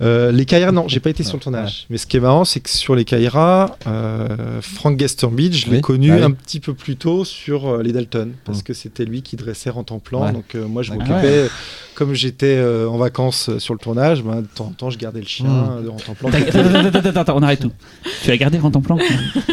Euh, 0.00 0.32
les 0.32 0.44
Kaira, 0.44 0.72
non, 0.72 0.88
j'ai 0.88 1.00
pas 1.00 1.10
été 1.10 1.22
sur 1.22 1.36
le 1.36 1.42
tournage. 1.42 1.86
Mais 1.90 1.98
ce 1.98 2.06
qui 2.06 2.16
est 2.16 2.20
marrant, 2.20 2.44
c'est 2.44 2.60
que 2.60 2.70
sur 2.70 2.94
les 2.94 3.04
Kaira, 3.04 3.76
euh, 3.86 4.60
Frank 4.62 4.96
Gasterbridge, 4.96 5.64
je 5.66 5.70
l'ai 5.70 5.76
Oui, 5.76 5.80
connu 5.82 6.08
bah 6.10 6.16
oui. 6.18 6.22
un 6.22 6.30
petit 6.30 6.60
peu 6.60 6.74
plus 6.74 6.96
tôt 6.96 7.24
sur 7.24 7.68
euh, 7.68 7.82
les 7.82 7.92
Dalton, 7.92 8.32
parce 8.44 8.60
Mm. 8.60 8.62
que 8.62 8.72
c'était 8.74 9.04
lui 9.04 9.22
qui 9.22 9.36
dressait 9.36 9.70
en 9.70 9.82
temps 9.84 9.98
plan. 9.98 10.26
Ouais. 10.26 10.32
Donc 10.32 10.54
euh, 10.54 10.66
moi, 10.66 10.82
je 10.82 10.92
m'occupais, 10.92 11.48
comme 11.94 12.14
j'étais 12.14 12.56
euh, 12.56 12.88
en 12.88 12.96
vacances 12.96 13.50
sur 13.58 13.74
le 13.74 13.78
tournage, 13.80 14.22
ben, 14.22 14.40
de 14.42 14.46
temps 14.46 14.66
en 14.66 14.70
temps, 14.72 14.90
je 14.90 14.98
gardais 14.98 15.20
le 15.20 15.26
chien 15.26 15.46
Mm. 15.48 15.84
de 15.84 15.88
en 15.90 15.96
temps 15.96 16.14
plan. 16.14 16.28
Attends, 16.30 16.58
attends, 16.60 16.74
attends, 16.86 16.98
attends, 17.08 17.20
attends, 17.20 17.36
on 17.36 17.42
arrête 17.42 17.60
tout. 17.60 17.72
Tu 18.22 18.30
as 18.30 18.36
gardé 18.36 18.58
en 18.58 18.70
temps 18.70 18.80
plan 18.80 18.96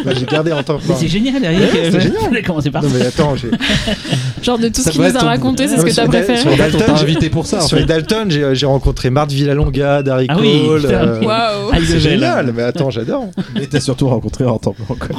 Bah, 0.04 0.12
j'ai 0.14 0.26
gardé 0.26 0.52
en 0.52 0.62
temps 0.62 0.78
Mais 0.88 0.94
c'est 0.98 1.08
génial, 1.08 1.42
Eric. 1.44 1.58
Ouais, 1.60 1.90
c'est 1.90 1.94
Euh, 1.96 2.00
génial. 2.00 2.20
On 2.30 2.34
a 2.34 2.42
commencé 2.42 2.70
par 2.70 2.82
Non 2.82 2.88
mais 2.92 3.02
attends, 3.06 3.36
Genre 4.42 4.58
de 4.58 4.68
tout 4.68 4.80
Ça 4.82 4.90
ce 4.90 4.96
qu'il 4.96 5.00
nous 5.02 5.16
a 5.16 5.20
ton- 5.20 5.26
raconté, 5.26 5.66
c'est 5.68 5.76
ce 5.78 5.84
que 5.84 5.94
t'as 5.94 6.06
préféré 6.06 6.38
sur 6.38 6.52
On 6.52 6.56
Dalton, 6.56 6.94
invité 6.94 7.30
pour 7.30 7.46
ça. 7.46 7.58
en 7.58 7.66
Sur 7.66 7.76
fait. 7.76 7.82
les 7.82 7.86
Dalton, 7.86 8.30
j'ai 8.30 8.66
rencontré 8.66 9.10
Marthe 9.10 9.32
Villalonga, 9.32 10.02
Darry 10.02 10.26
Ah 10.28 10.36
oui, 10.40 10.62
Cole. 10.66 10.86
euh, 10.86 11.20
Ah, 11.28 11.52
c'est 11.84 11.96
est 11.96 12.00
génial, 12.00 12.52
mais 12.54 12.62
attends, 12.62 12.90
j'adore. 12.90 13.30
Et 13.60 13.66
t'as 13.66 13.80
surtout 13.80 14.08
rencontré 14.08 14.44
en 14.44 14.58
temps 14.58 14.74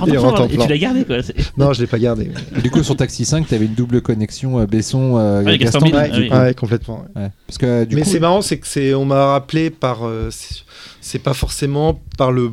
Et 0.07 0.57
tu 0.57 0.67
l'as 0.67 0.77
gardé 0.77 1.03
quoi. 1.05 1.21
c'est- 1.21 1.35
Non, 1.57 1.73
je 1.73 1.81
l'ai 1.81 1.87
pas 1.87 1.99
gardé. 1.99 2.31
Du 2.63 2.69
coup, 2.71 2.83
sur 2.83 2.95
Taxi 2.95 3.25
5, 3.25 3.47
t'avais 3.47 3.65
une 3.65 3.73
double 3.73 4.01
connexion 4.01 4.59
euh, 4.59 4.65
Besson 4.65 5.17
euh, 5.17 5.43
Ah, 5.45 5.57
Gaston. 5.57 5.79
Ouais, 5.91 6.53
complètement. 6.53 7.03
ouais. 7.15 7.21
Ouais. 7.23 7.29
Parce 7.47 7.57
que 7.57 7.85
du 7.85 7.95
mais 7.95 8.01
coup, 8.03 8.09
c'est 8.11 8.19
marrant, 8.19 8.41
c'est 8.41 8.57
que 8.57 8.67
c'est, 8.67 8.93
on 8.93 9.05
m'a 9.05 9.31
rappelé 9.33 9.69
par, 9.69 10.05
euh, 10.05 10.29
c'est 11.01 11.19
pas 11.19 11.33
forcément 11.33 11.99
par 12.17 12.31
le, 12.31 12.51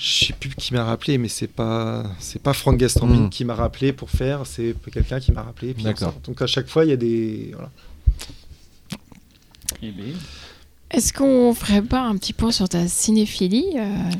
je 0.00 0.24
sais 0.26 0.32
plus 0.32 0.48
qui 0.54 0.72
m'a 0.72 0.82
rappelé, 0.84 1.18
mais 1.18 1.28
c'est 1.28 1.46
pas, 1.46 2.04
c'est 2.18 2.40
pas 2.40 2.54
Franck 2.54 2.78
Gastambide 2.78 3.20
Mm. 3.24 3.28
qui 3.28 3.44
m'a 3.44 3.54
rappelé 3.54 3.92
pour 3.92 4.08
faire, 4.08 4.46
c'est 4.46 4.74
quelqu'un 4.90 5.20
qui 5.20 5.30
m'a 5.30 5.42
rappelé. 5.42 5.74
puis 5.74 5.84
Donc 6.24 6.40
à 6.40 6.46
chaque 6.46 6.68
fois, 6.68 6.84
il 6.86 6.90
y 6.90 6.92
a 6.94 6.96
des, 6.96 7.50
voilà. 7.52 7.70
Eh 9.82 9.90
ben, 9.90 10.14
Est-ce 10.90 11.12
qu'on 11.12 11.52
ferait 11.54 11.82
pas 11.82 12.00
un 12.00 12.16
petit 12.16 12.32
point 12.32 12.50
sur 12.50 12.68
ta 12.68 12.88
cinéphilie 12.88 13.66
euh, 13.76 14.10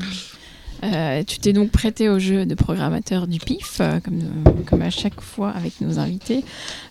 euh, 0.85 1.23
Tu 1.27 1.39
t'es 1.39 1.53
donc 1.55 1.71
prêté 1.71 2.09
au 2.11 2.19
jeu 2.19 2.45
de 2.45 2.55
programmateur 2.55 3.27
du 3.27 3.39
PIF, 3.39 3.79
euh, 3.81 4.01
comme, 4.01 4.21
comme 4.67 4.83
à 4.83 4.91
chaque 4.91 5.21
fois 5.21 5.51
avec 5.51 5.81
nos 5.81 5.99
invités. 5.99 6.45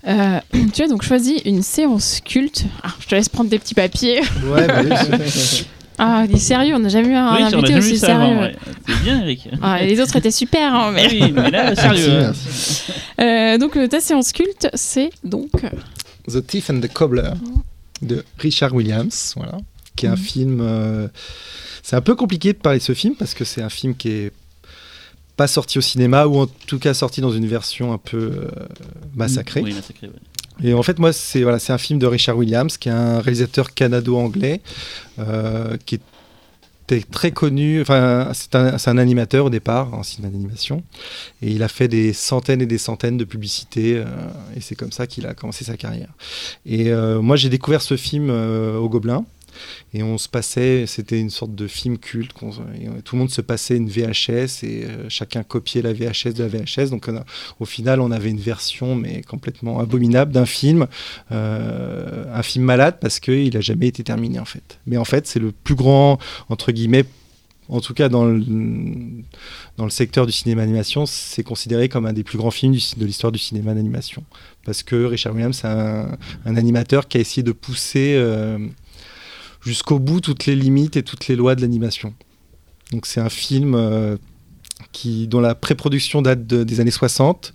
Euh, 0.08 0.40
tu 0.74 0.82
as 0.82 0.88
donc 0.88 1.04
choisi 1.04 1.38
une 1.46 1.62
séance 1.62 2.22
culte. 2.26 2.66
Ah, 2.84 2.94
je 3.00 3.08
te 3.08 3.14
laisse 3.16 3.30
prendre 3.30 3.50
des 3.52 3.60
petits 3.60 3.76
papiers. 3.76 4.22
Ouais, 4.46 4.68
bah 4.68 4.82
oui, 4.84 4.90
Ah, 6.00 6.26
il 6.28 6.36
est 6.36 6.40
sérieux, 6.40 6.76
on 6.76 6.80
n'a 6.80 6.90
jamais 6.90 7.10
eu 7.10 7.14
un 7.16 7.36
Oui, 7.36 7.44
invité 7.44 7.76
aussi 7.78 7.98
sérieux. 8.00 8.38
ouais. 8.40 8.56
C'est 8.88 9.04
bien, 9.04 9.22
Eric. 9.22 9.50
Ah, 9.62 9.84
les 9.84 10.00
autres 10.00 10.16
étaient 10.16 10.32
super, 10.32 10.74
hein, 10.74 10.92
mais... 10.94 11.08
Oui, 11.12 11.32
mais 11.32 11.52
là, 11.52 11.76
sérieux. 11.76 12.08
Merci, 12.08 12.10
hein. 12.10 12.34
merci. 12.46 12.92
Euh, 13.20 13.58
donc 13.58 13.76
euh, 13.78 13.88
ta 13.88 14.00
séance 14.00 14.32
culte, 14.32 14.70
c'est 14.74 15.10
donc... 15.24 15.50
The 16.32 16.46
Thief 16.46 16.70
and 16.70 16.80
the 16.80 16.92
Cobbler 16.92 17.32
de 18.02 18.24
Richard 18.38 18.74
Williams, 18.74 19.34
voilà, 19.36 19.58
qui 19.96 20.06
est 20.06 20.10
un 20.10 20.14
Mhm. 20.14 20.18
film. 20.18 20.60
euh, 20.62 21.08
c'est 21.84 21.96
un 21.96 22.02
peu 22.02 22.16
compliqué 22.16 22.54
de 22.54 22.58
parler 22.60 22.80
de 22.80 22.84
ce 22.84 22.94
film 22.94 23.16
parce 23.16 23.34
que 23.34 23.44
c'est 23.44 23.62
un 23.62 23.70
film 23.70 23.96
qui 23.96 24.10
est 24.10 24.32
pas 25.36 25.48
sorti 25.48 25.78
au 25.78 25.82
cinéma 25.82 26.28
ou 26.28 26.38
en 26.40 26.48
tout 26.48 26.80
cas 26.80 26.94
sorti 26.94 27.20
dans 27.22 27.32
une 27.32 27.48
version 27.48 27.92
un 27.94 27.98
peu 27.98 28.18
euh, 28.18 28.48
massacrée. 29.16 29.62
Oui, 29.62 29.74
massacré, 29.74 30.08
ouais. 30.08 30.14
Et 30.64 30.74
en 30.74 30.84
fait, 30.84 31.00
moi, 31.00 31.14
c'est 31.14 31.42
voilà, 31.44 31.58
un 31.68 31.78
film 31.78 32.00
de 32.00 32.06
Richard 32.06 32.38
Williams, 32.38 32.78
qui 32.78 32.90
est 32.90 32.92
un 32.92 33.20
réalisateur 33.20 33.74
canado-anglais, 33.74 34.62
euh, 35.20 35.78
qui 35.86 36.00
était 36.86 37.02
très 37.10 37.32
connu. 37.32 37.82
Enfin, 37.82 38.32
c'est 38.34 38.56
un, 38.56 38.76
un 38.84 38.98
animateur 38.98 39.46
au 39.46 39.50
départ, 39.50 39.94
en 39.94 40.04
cinéma 40.04 40.32
d'animation, 40.32 40.84
et 41.42 41.52
il 41.52 41.64
a 41.64 41.68
fait 41.68 41.88
des 41.88 42.14
centaines 42.14 42.62
et 42.62 42.66
des 42.66 42.78
centaines 42.78 43.18
de 43.18 43.26
publicités, 43.26 43.98
euh, 43.98 44.06
et 44.56 44.62
c'est 44.62 44.76
comme 44.76 44.92
ça 44.92 45.08
qu'il 45.08 45.26
a 45.28 45.34
commencé 45.34 45.64
sa 45.64 45.78
carrière. 45.78 46.10
Et 46.66 46.92
euh, 46.92 47.22
moi, 47.22 47.36
j'ai 47.36 47.50
découvert 47.50 47.82
ce 47.82 47.96
film 47.96 48.30
au 48.30 48.90
Gobelin. 48.90 49.26
Et 49.94 50.04
on 50.04 50.18
se 50.18 50.28
passait, 50.28 50.86
c'était 50.88 51.20
une 51.20 51.30
sorte 51.30 51.56
de 51.56 51.68
film 51.68 51.98
culte. 51.98 52.32
tout 52.34 53.16
le 53.16 53.20
monde 53.20 53.30
se 53.30 53.42
passait 53.42 53.78
une 53.78 53.90
VHS 53.90 54.64
et 54.64 54.86
euh, 54.86 55.10
chacun 55.10 55.44
copiait 55.44 55.82
la 55.82 55.94
VHS 55.94 56.34
de 56.34 56.44
la 56.44 56.50
VHS. 56.50 56.90
Donc 56.90 57.10
au 57.60 57.66
final, 57.66 58.02
on 58.02 58.12
avait 58.12 58.30
une 58.30 58.40
version, 58.40 58.96
mais 58.96 59.22
complètement 59.22 59.80
abominable, 59.80 60.32
d'un 60.32 60.46
film. 60.46 60.88
euh, 61.32 62.26
un 62.34 62.44
film 62.44 62.66
malade 62.66 62.98
parce 63.02 63.20
qu'il 63.20 63.54
n'a 63.54 63.62
jamais 63.62 63.88
été 63.88 64.04
terminé 64.04 64.40
en 64.40 64.46
fait. 64.46 64.80
Mais 64.86 64.98
en 64.98 65.06
fait, 65.06 65.28
c'est 65.28 65.40
le 65.40 65.52
plus 65.52 65.76
grand, 65.76 66.20
entre 66.50 66.72
guillemets, 66.72 67.06
en 67.70 67.82
tout 67.82 67.94
cas 67.94 68.10
dans 68.10 68.26
le, 68.26 68.44
dans 69.78 69.84
le 69.84 69.90
secteur 69.90 70.26
du 70.26 70.32
cinéma 70.32 70.62
d'animation, 70.62 71.06
c'est 71.06 71.44
considéré 71.44 71.88
comme 71.88 72.06
un 72.06 72.14
des 72.14 72.24
plus 72.24 72.38
grands 72.38 72.52
films 72.52 72.76
de 72.98 73.06
l'histoire 73.06 73.32
du 73.32 73.40
cinéma 73.40 73.74
d'animation. 73.74 74.24
Parce 74.66 74.84
que 74.84 75.06
Richard 75.06 75.34
Williams, 75.34 75.60
c'est 75.62 75.68
un, 75.68 76.18
un 76.46 76.56
animateur 76.56 77.08
qui 77.08 77.18
a 77.18 77.22
essayé 77.22 77.44
de 77.44 77.52
pousser 77.52 78.16
euh, 78.16 78.58
jusqu'au 79.62 80.00
bout 80.00 80.22
toutes 80.22 80.46
les 80.46 80.56
limites 80.56 80.96
et 80.98 81.04
toutes 81.04 81.28
les 81.28 81.36
lois 81.36 81.56
de 81.56 81.62
l'animation. 81.62 82.14
Donc 82.92 83.06
c'est 83.06 83.20
un 83.22 83.30
film 83.30 83.76
euh, 83.76 84.18
qui, 84.92 85.28
dont 85.28 85.40
la 85.42 85.56
pré-production 85.56 86.22
date 86.22 86.48
de- 86.48 86.64
des 86.64 86.80
années 86.80 86.92
60. 86.92 87.54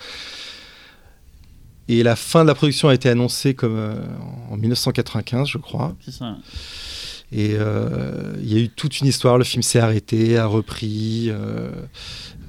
Et 1.88 2.02
la 2.02 2.16
fin 2.16 2.42
de 2.44 2.48
la 2.48 2.54
production 2.54 2.88
a 2.88 2.94
été 2.94 3.08
annoncée 3.10 3.54
comme 3.54 3.76
euh, 3.76 3.94
en 4.50 4.56
1995, 4.56 5.48
je 5.48 5.58
crois. 5.58 5.94
C'est 6.04 6.12
ça. 6.12 6.36
Et 7.32 7.56
euh, 7.58 8.34
il 8.42 8.52
y 8.52 8.56
a 8.56 8.60
eu 8.60 8.68
toute 8.68 9.00
une 9.00 9.06
histoire. 9.06 9.36
Le 9.38 9.44
film 9.44 9.62
s'est 9.62 9.80
arrêté, 9.80 10.38
a 10.38 10.46
repris. 10.46 11.30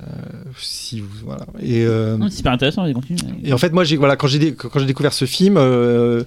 Euh, 0.02 0.06
euh, 0.06 0.50
si 0.60 1.00
vous, 1.00 1.08
voilà. 1.24 1.46
Et, 1.62 1.86
euh, 1.86 2.18
Non, 2.18 2.28
C'est 2.30 2.38
super 2.38 2.52
intéressant, 2.54 2.92
continue. 2.94 3.18
et 3.44 3.54
en 3.54 3.58
fait, 3.58 3.72
moi, 3.74 3.84
j'ai 3.84 3.98
voilà, 3.98 4.16
quand 4.16 4.28
j'ai 4.28 4.40
dé- 4.40 4.54
quand 4.54 4.80
j'ai 4.80 4.86
découvert 4.86 5.14
ce 5.14 5.26
film, 5.26 5.56
euh, 5.58 6.24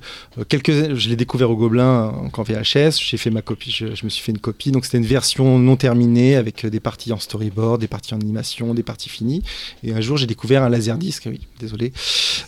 quelques, 0.49 0.95
je 0.95 1.09
l'ai 1.09 1.17
découvert 1.17 1.51
au 1.51 1.57
Gobelin 1.57 2.13
en, 2.33 2.43
VHS. 2.43 2.99
J'ai 3.05 3.17
fait 3.17 3.31
ma 3.31 3.43
copie, 3.43 3.71
je, 3.71 3.95
je 3.95 4.05
me 4.05 4.11
suis 4.11 4.23
fait 4.23 4.33
une 4.33 4.39
copie. 4.39 4.71
Donc 4.71 4.85
c'était 4.85 4.99
une 4.99 5.05
version 5.07 5.59
non 5.59 5.77
terminée 5.77 6.37
avec 6.37 6.65
des 6.67 6.81
parties 6.81 7.13
en 7.13 7.19
storyboard, 7.19 7.81
des 7.81 7.89
parties 7.89 8.15
en 8.15 8.21
animation, 8.21 8.75
des 8.75 8.83
parties 8.83 9.09
finies. 9.09 9.43
Et 9.85 9.93
un 9.93 10.01
jour, 10.01 10.17
j'ai 10.17 10.27
découvert 10.27 10.63
un 10.63 10.69
laserdisc, 10.69 11.25
oui, 11.27 11.41
désolé, 11.61 11.93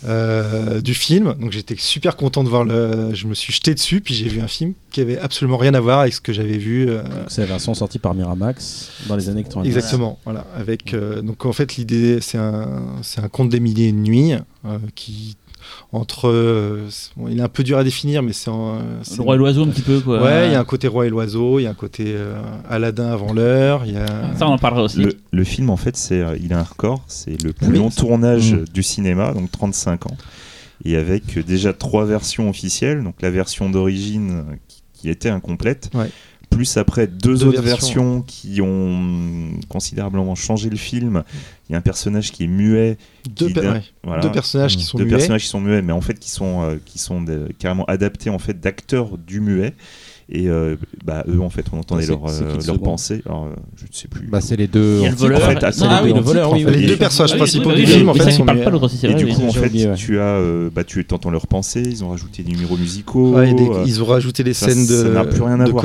euh, 0.04 0.80
du 0.80 0.94
film. 0.94 1.34
Donc 1.40 1.52
j'étais 1.52 1.76
super 1.78 2.16
content 2.16 2.44
de 2.44 2.48
voir 2.48 2.64
le. 2.64 3.14
Je 3.14 3.26
me 3.26 3.34
suis 3.34 3.52
jeté 3.52 3.74
dessus, 3.74 4.00
puis 4.00 4.14
j'ai 4.14 4.28
vu 4.28 4.40
un 4.40 4.48
film 4.48 4.72
qui 4.90 5.00
avait 5.00 5.18
absolument 5.18 5.56
rien 5.56 5.74
à 5.74 5.80
voir 5.80 6.00
avec 6.00 6.14
ce 6.14 6.20
que 6.20 6.32
j'avais 6.32 6.58
vu. 6.58 6.88
euh, 6.88 7.02
C'est 7.28 7.42
la 7.42 7.46
version 7.46 7.74
sortie 7.74 7.98
par 7.98 8.14
Miramax 8.14 8.90
dans 9.08 9.16
les 9.16 9.28
années 9.28 9.44
90. 9.44 9.68
Exactement, 9.68 10.18
voilà. 10.24 10.46
Avec, 10.56 10.94
euh, 11.18 11.22
donc 11.22 11.44
en 11.46 11.52
fait, 11.52 11.76
l'idée, 11.76 12.20
c'est 12.20 12.38
un, 12.38 12.82
c'est 13.02 13.20
un 13.20 13.28
conte 13.28 13.48
des 13.50 13.60
milliers 13.60 13.86
et 13.86 13.88
une 13.90 14.02
nuits 14.02 14.32
euh, 14.64 14.78
qui, 14.94 15.36
entre. 15.92 16.28
euh, 16.28 16.88
bon, 17.16 17.28
il 17.28 17.38
est 17.38 17.42
un 17.42 17.48
peu 17.48 17.62
dur 17.62 17.78
à 17.78 17.84
définir, 17.84 18.22
mais 18.22 18.32
c'est. 18.32 18.50
en- 18.50 18.78
c'est- 19.02 19.16
Le 19.18 19.22
roi 19.22 19.34
et 19.34 19.38
l'oiseau, 19.38 19.64
un 19.64 19.68
petit 19.68 19.82
peu, 19.82 20.00
quoi. 20.00 20.22
Ouais, 20.22 20.48
il 20.48 20.52
y 20.52 20.54
a 20.54 20.60
un 20.60 20.64
côté 20.64 20.88
roi 20.88 21.06
et 21.06 21.10
l'oiseau, 21.10 21.58
il 21.58 21.64
y 21.64 21.66
a 21.66 21.70
un 21.70 21.74
côté 21.74 22.04
euh, 22.08 22.40
Aladdin 22.68 23.10
avant 23.12 23.32
l'heure, 23.32 23.82
il 23.86 23.92
y 23.94 23.96
a. 23.96 24.06
Ça, 24.36 24.48
on 24.48 24.52
en 24.52 24.58
parlera 24.58 24.84
aussi. 24.84 24.98
Le, 24.98 25.16
le 25.30 25.44
film, 25.44 25.70
en 25.70 25.76
fait, 25.76 25.96
c'est, 25.96 26.20
euh, 26.20 26.36
il 26.42 26.52
a 26.52 26.58
un 26.60 26.64
record. 26.64 27.02
C'est 27.08 27.42
le 27.42 27.52
plus 27.52 27.68
Oui, 27.68 27.78
long 27.78 27.90
ça- 27.90 28.00
tournage 28.00 28.54
Mm. 28.54 28.64
du 28.72 28.82
cinéma, 28.82 29.32
donc 29.34 29.50
35 29.50 30.06
ans. 30.06 30.16
Et 30.84 30.96
avec 30.96 31.36
euh, 31.36 31.42
déjà 31.42 31.72
trois 31.74 32.04
versions 32.06 32.48
officielles. 32.48 33.02
Donc 33.04 33.16
la 33.20 33.30
version 33.30 33.68
d'origine 33.68 34.44
qui, 34.68 34.82
qui 34.94 35.10
était 35.10 35.28
incomplète. 35.28 35.90
Ouais. 35.94 36.10
Plus 36.50 36.76
après 36.76 37.06
deux, 37.06 37.30
Deux 37.36 37.44
autres 37.46 37.62
versions. 37.62 38.18
versions. 38.18 38.22
qui 38.22 38.60
ont 38.60 39.50
considérablement 39.68 40.34
changé 40.34 40.68
le 40.68 40.76
film. 40.76 41.22
Il 41.68 41.72
y 41.72 41.74
a 41.74 41.78
un 41.78 41.82
personnage 41.82 42.32
qui 42.32 42.44
est 42.44 42.48
muet. 42.48 42.98
deux, 43.30 43.46
qui 43.48 43.54
per- 43.54 43.60
d'un- 43.62 43.72
ouais, 43.74 43.82
voilà. 44.02 44.22
deux 44.22 44.32
personnages 44.32 44.76
qui 44.76 44.82
sont 44.84 44.98
deux 44.98 45.04
muets. 45.04 45.16
personnages 45.16 45.42
qui 45.42 45.48
sont 45.48 45.60
muets, 45.60 45.80
mais 45.82 45.92
en 45.92 46.00
fait 46.00 46.18
qui 46.18 46.30
sont, 46.30 46.62
euh, 46.62 46.76
qui 46.84 46.98
sont 46.98 47.24
carrément 47.58 47.84
adaptés 47.86 48.30
en 48.30 48.38
fait 48.38 48.58
d'acteurs 48.60 49.16
du 49.16 49.40
muet. 49.40 49.74
Et 50.32 50.48
euh, 50.48 50.76
bah, 51.04 51.24
eux, 51.28 51.40
en 51.40 51.50
fait, 51.50 51.64
on 51.72 51.78
entendait 51.80 52.02
Ouais, 52.02 52.06
c'est- 52.06 52.10
leur, 52.12 52.26
euh, 52.28 52.40
le 52.50 52.52
leur 52.52 52.62
second 52.62 52.78
pensée. 52.78 53.20
Alors, 53.26 53.46
euh, 53.46 53.56
je 53.76 53.82
ne 53.82 53.88
sais 53.90 54.06
plus. 54.06 54.28
bah, 54.28 54.40
c'est 54.40 54.54
les 54.54 54.68
deux. 54.68 55.02
Le 55.02 55.10
voleur. 55.10 55.42
En 55.42 55.50
fait, 55.50 55.58
ah, 55.62 55.70
les 55.70 55.76
ah 55.82 56.00
oui, 56.04 56.12
le 56.12 56.20
voleur, 56.20 56.52
oui. 56.52 56.64
Les 56.64 56.86
deux 56.86 56.96
personnages 56.96 57.32
Ah 57.34 57.38
principaux 57.38 57.70
oui, 57.70 57.76
du 57.76 57.86
film, 57.86 58.08
en 58.08 58.14
fait, 58.14 58.26
ils 58.26 58.32
sont 58.34 58.46
pas 58.46 58.54
l'autre 58.70 58.84
aussi, 58.86 58.96
c'est 58.96 59.08
Et 59.08 59.12
vrai, 59.12 59.24
du 59.24 59.26
coup, 59.32 59.42
en 59.42 59.50
fait, 59.52 59.66
oublié, 59.66 59.88
ouais. 59.88 59.94
tu 59.96 60.20
as, 60.20 60.22
euh, 60.36 60.70
bah, 60.72 60.84
tu 60.84 61.04
entends 61.10 61.30
leurs 61.30 61.48
pensées, 61.48 61.82
ils 61.84 62.04
ont 62.04 62.10
rajouté 62.10 62.44
des 62.44 62.52
numéros 62.52 62.76
musicaux. 62.76 63.34
Ouais, 63.34 63.50
et 63.50 63.54
des- 63.54 63.68
ils 63.86 64.02
ont 64.02 64.06
rajouté 64.06 64.44
des 64.44 64.54
ça- 64.54 64.68
scènes 64.68 64.86
de, 64.86 65.02
ça 65.02 65.08
n'a 65.08 65.24
plus 65.24 65.42
rien 65.42 65.58
à 65.58 65.64
de 65.64 65.70
voir, 65.72 65.82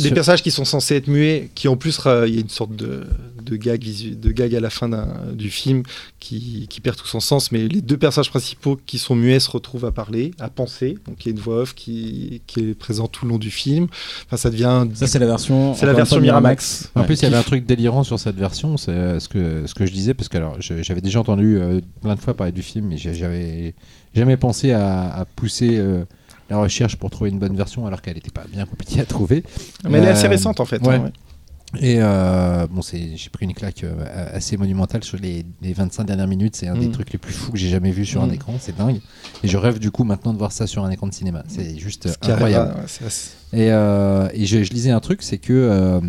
sur- 0.00 0.14
personnages 0.14 0.42
qui 0.42 0.50
sont 0.50 0.64
censés 0.64 0.96
être 0.96 1.06
muets, 1.08 1.48
qui 1.54 1.68
en 1.68 1.76
plus, 1.76 2.00
il 2.26 2.34
y 2.34 2.38
a 2.38 2.40
une 2.40 2.48
sorte 2.48 2.74
de, 2.74 3.04
de, 3.52 3.56
gag, 3.56 3.82
visu- 3.82 4.16
de 4.16 4.30
gag 4.32 4.54
à 4.54 4.60
la 4.60 4.70
fin 4.70 4.88
du 5.34 5.50
film 5.50 5.82
qui, 6.20 6.66
qui 6.68 6.80
perd 6.80 6.96
tout 6.96 7.06
son 7.06 7.20
sens. 7.20 7.52
Mais 7.52 7.68
les 7.68 7.80
deux 7.82 7.96
personnages 7.96 8.30
principaux 8.30 8.78
qui 8.86 8.98
sont 8.98 9.14
muets 9.14 9.40
se 9.40 9.50
retrouvent 9.50 9.84
à 9.84 9.92
parler, 9.92 10.32
à 10.40 10.48
penser. 10.48 10.96
Donc 11.06 11.24
il 11.24 11.28
y 11.28 11.32
a 11.32 11.34
une 11.36 11.42
voix 11.42 11.58
off 11.62 11.74
qui, 11.74 12.42
qui 12.46 12.60
est 12.60 12.74
présente 12.74 13.12
tout 13.12 13.24
le 13.26 13.30
long 13.32 13.38
du 13.38 13.50
film. 13.50 13.86
Enfin, 14.26 14.36
ça 14.36 14.50
devient. 14.50 14.86
Ça, 14.94 15.06
c'est 15.06 15.18
la 15.18 15.26
version. 15.26 15.74
C'est 15.74 15.86
la 15.86 15.92
version 15.92 16.20
Miramax. 16.20 16.90
En 16.94 17.00
Ouais. 17.00 17.06
plus, 17.06 17.20
il 17.20 17.22
y 17.24 17.26
avait 17.26 17.36
un 17.36 17.42
truc 17.42 17.66
délirant 17.66 18.04
sur 18.04 18.18
cette 18.18 18.36
version, 18.36 18.76
c'est 18.76 18.90
euh, 18.92 19.20
ce 19.20 19.28
que, 19.28 19.66
ce 19.66 19.74
que 19.74 19.84
je 19.86 19.92
disais, 19.92 20.14
parce 20.14 20.28
que 20.28 20.36
alors, 20.36 20.56
je- 20.60 20.82
j'avais 20.82 21.00
déjà 21.00 21.20
entendu 21.20 21.58
euh, 21.58 21.80
plein 22.00 22.14
de 22.14 22.20
fois 22.20 22.34
parler 22.34 22.52
du 22.52 22.62
film, 22.62 22.86
mais 22.86 22.96
j'avais 22.96 23.74
jamais 24.14 24.36
pensé 24.36 24.72
à, 24.72 25.12
à 25.14 25.24
pousser 25.24 25.76
euh, 25.78 26.04
la 26.50 26.58
recherche 26.58 26.96
pour 26.96 27.10
trouver 27.10 27.30
une 27.30 27.38
bonne 27.38 27.56
version, 27.56 27.86
alors 27.86 28.02
qu'elle 28.02 28.14
n'était 28.14 28.30
pas 28.30 28.44
bien 28.50 28.66
compliquée 28.66 29.00
à 29.00 29.04
trouver. 29.04 29.42
Mais 29.88 29.98
elle 29.98 30.04
est 30.04 30.08
assez 30.08 30.28
récente 30.28 30.60
en 30.60 30.64
fait. 30.64 30.80
ouais. 30.86 30.94
hein, 30.96 31.02
ouais. 31.04 31.12
Et 31.80 31.96
euh, 32.00 32.66
bon, 32.70 32.82
j'ai 32.82 33.30
pris 33.32 33.46
une 33.46 33.54
claque 33.54 33.84
euh, 33.84 34.04
assez 34.36 34.56
monumentale 34.56 35.02
sur 35.04 35.18
les, 35.18 35.44
les 35.62 35.72
25 35.72 36.04
dernières 36.04 36.26
minutes. 36.26 36.54
C'est 36.54 36.68
un 36.68 36.76
des 36.76 36.88
Mm. 36.88 36.92
trucs 36.92 37.12
les 37.12 37.18
plus 37.18 37.32
fous 37.32 37.50
que 37.52 37.58
j'ai 37.58 37.68
jamais 37.70 37.90
vu 37.90 38.04
sur 38.04 38.22
un 38.22 38.26
Mm. 38.26 38.34
écran. 38.34 38.54
C'est 38.60 38.76
dingue. 38.76 39.00
Et 39.42 39.48
je 39.48 39.56
rêve 39.56 39.78
du 39.78 39.90
coup 39.90 40.04
maintenant 40.04 40.32
de 40.34 40.38
voir 40.38 40.52
ça 40.52 40.66
sur 40.66 40.84
un 40.84 40.90
écran 40.90 41.06
de 41.06 41.14
cinéma. 41.14 41.44
C'est 41.48 41.78
juste 41.78 42.08
incroyable. 42.22 42.74
Et, 43.54 43.70
euh, 43.70 44.28
et 44.34 44.44
je, 44.46 44.62
je 44.62 44.70
lisais 44.72 44.90
un 44.90 45.00
truc, 45.00 45.22
c'est 45.22 45.38
que 45.38 45.52
euh, 45.52 46.00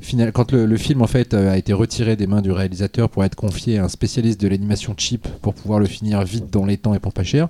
final, 0.00 0.30
quand 0.32 0.52
le, 0.52 0.66
le 0.66 0.76
film 0.76 1.02
en 1.02 1.06
fait 1.06 1.32
euh, 1.34 1.50
a 1.52 1.56
été 1.56 1.72
retiré 1.72 2.14
des 2.16 2.26
mains 2.26 2.42
du 2.42 2.52
réalisateur 2.52 3.08
pour 3.10 3.24
être 3.24 3.34
confié 3.34 3.78
à 3.78 3.84
un 3.84 3.88
spécialiste 3.88 4.40
de 4.40 4.48
l'animation 4.48 4.94
cheap 4.96 5.26
pour 5.42 5.54
pouvoir 5.54 5.80
le 5.80 5.86
finir 5.86 6.22
vite 6.22 6.50
dans 6.52 6.64
les 6.66 6.76
temps 6.76 6.94
et 6.94 6.98
pour 6.98 7.12
pas 7.12 7.24
cher, 7.24 7.48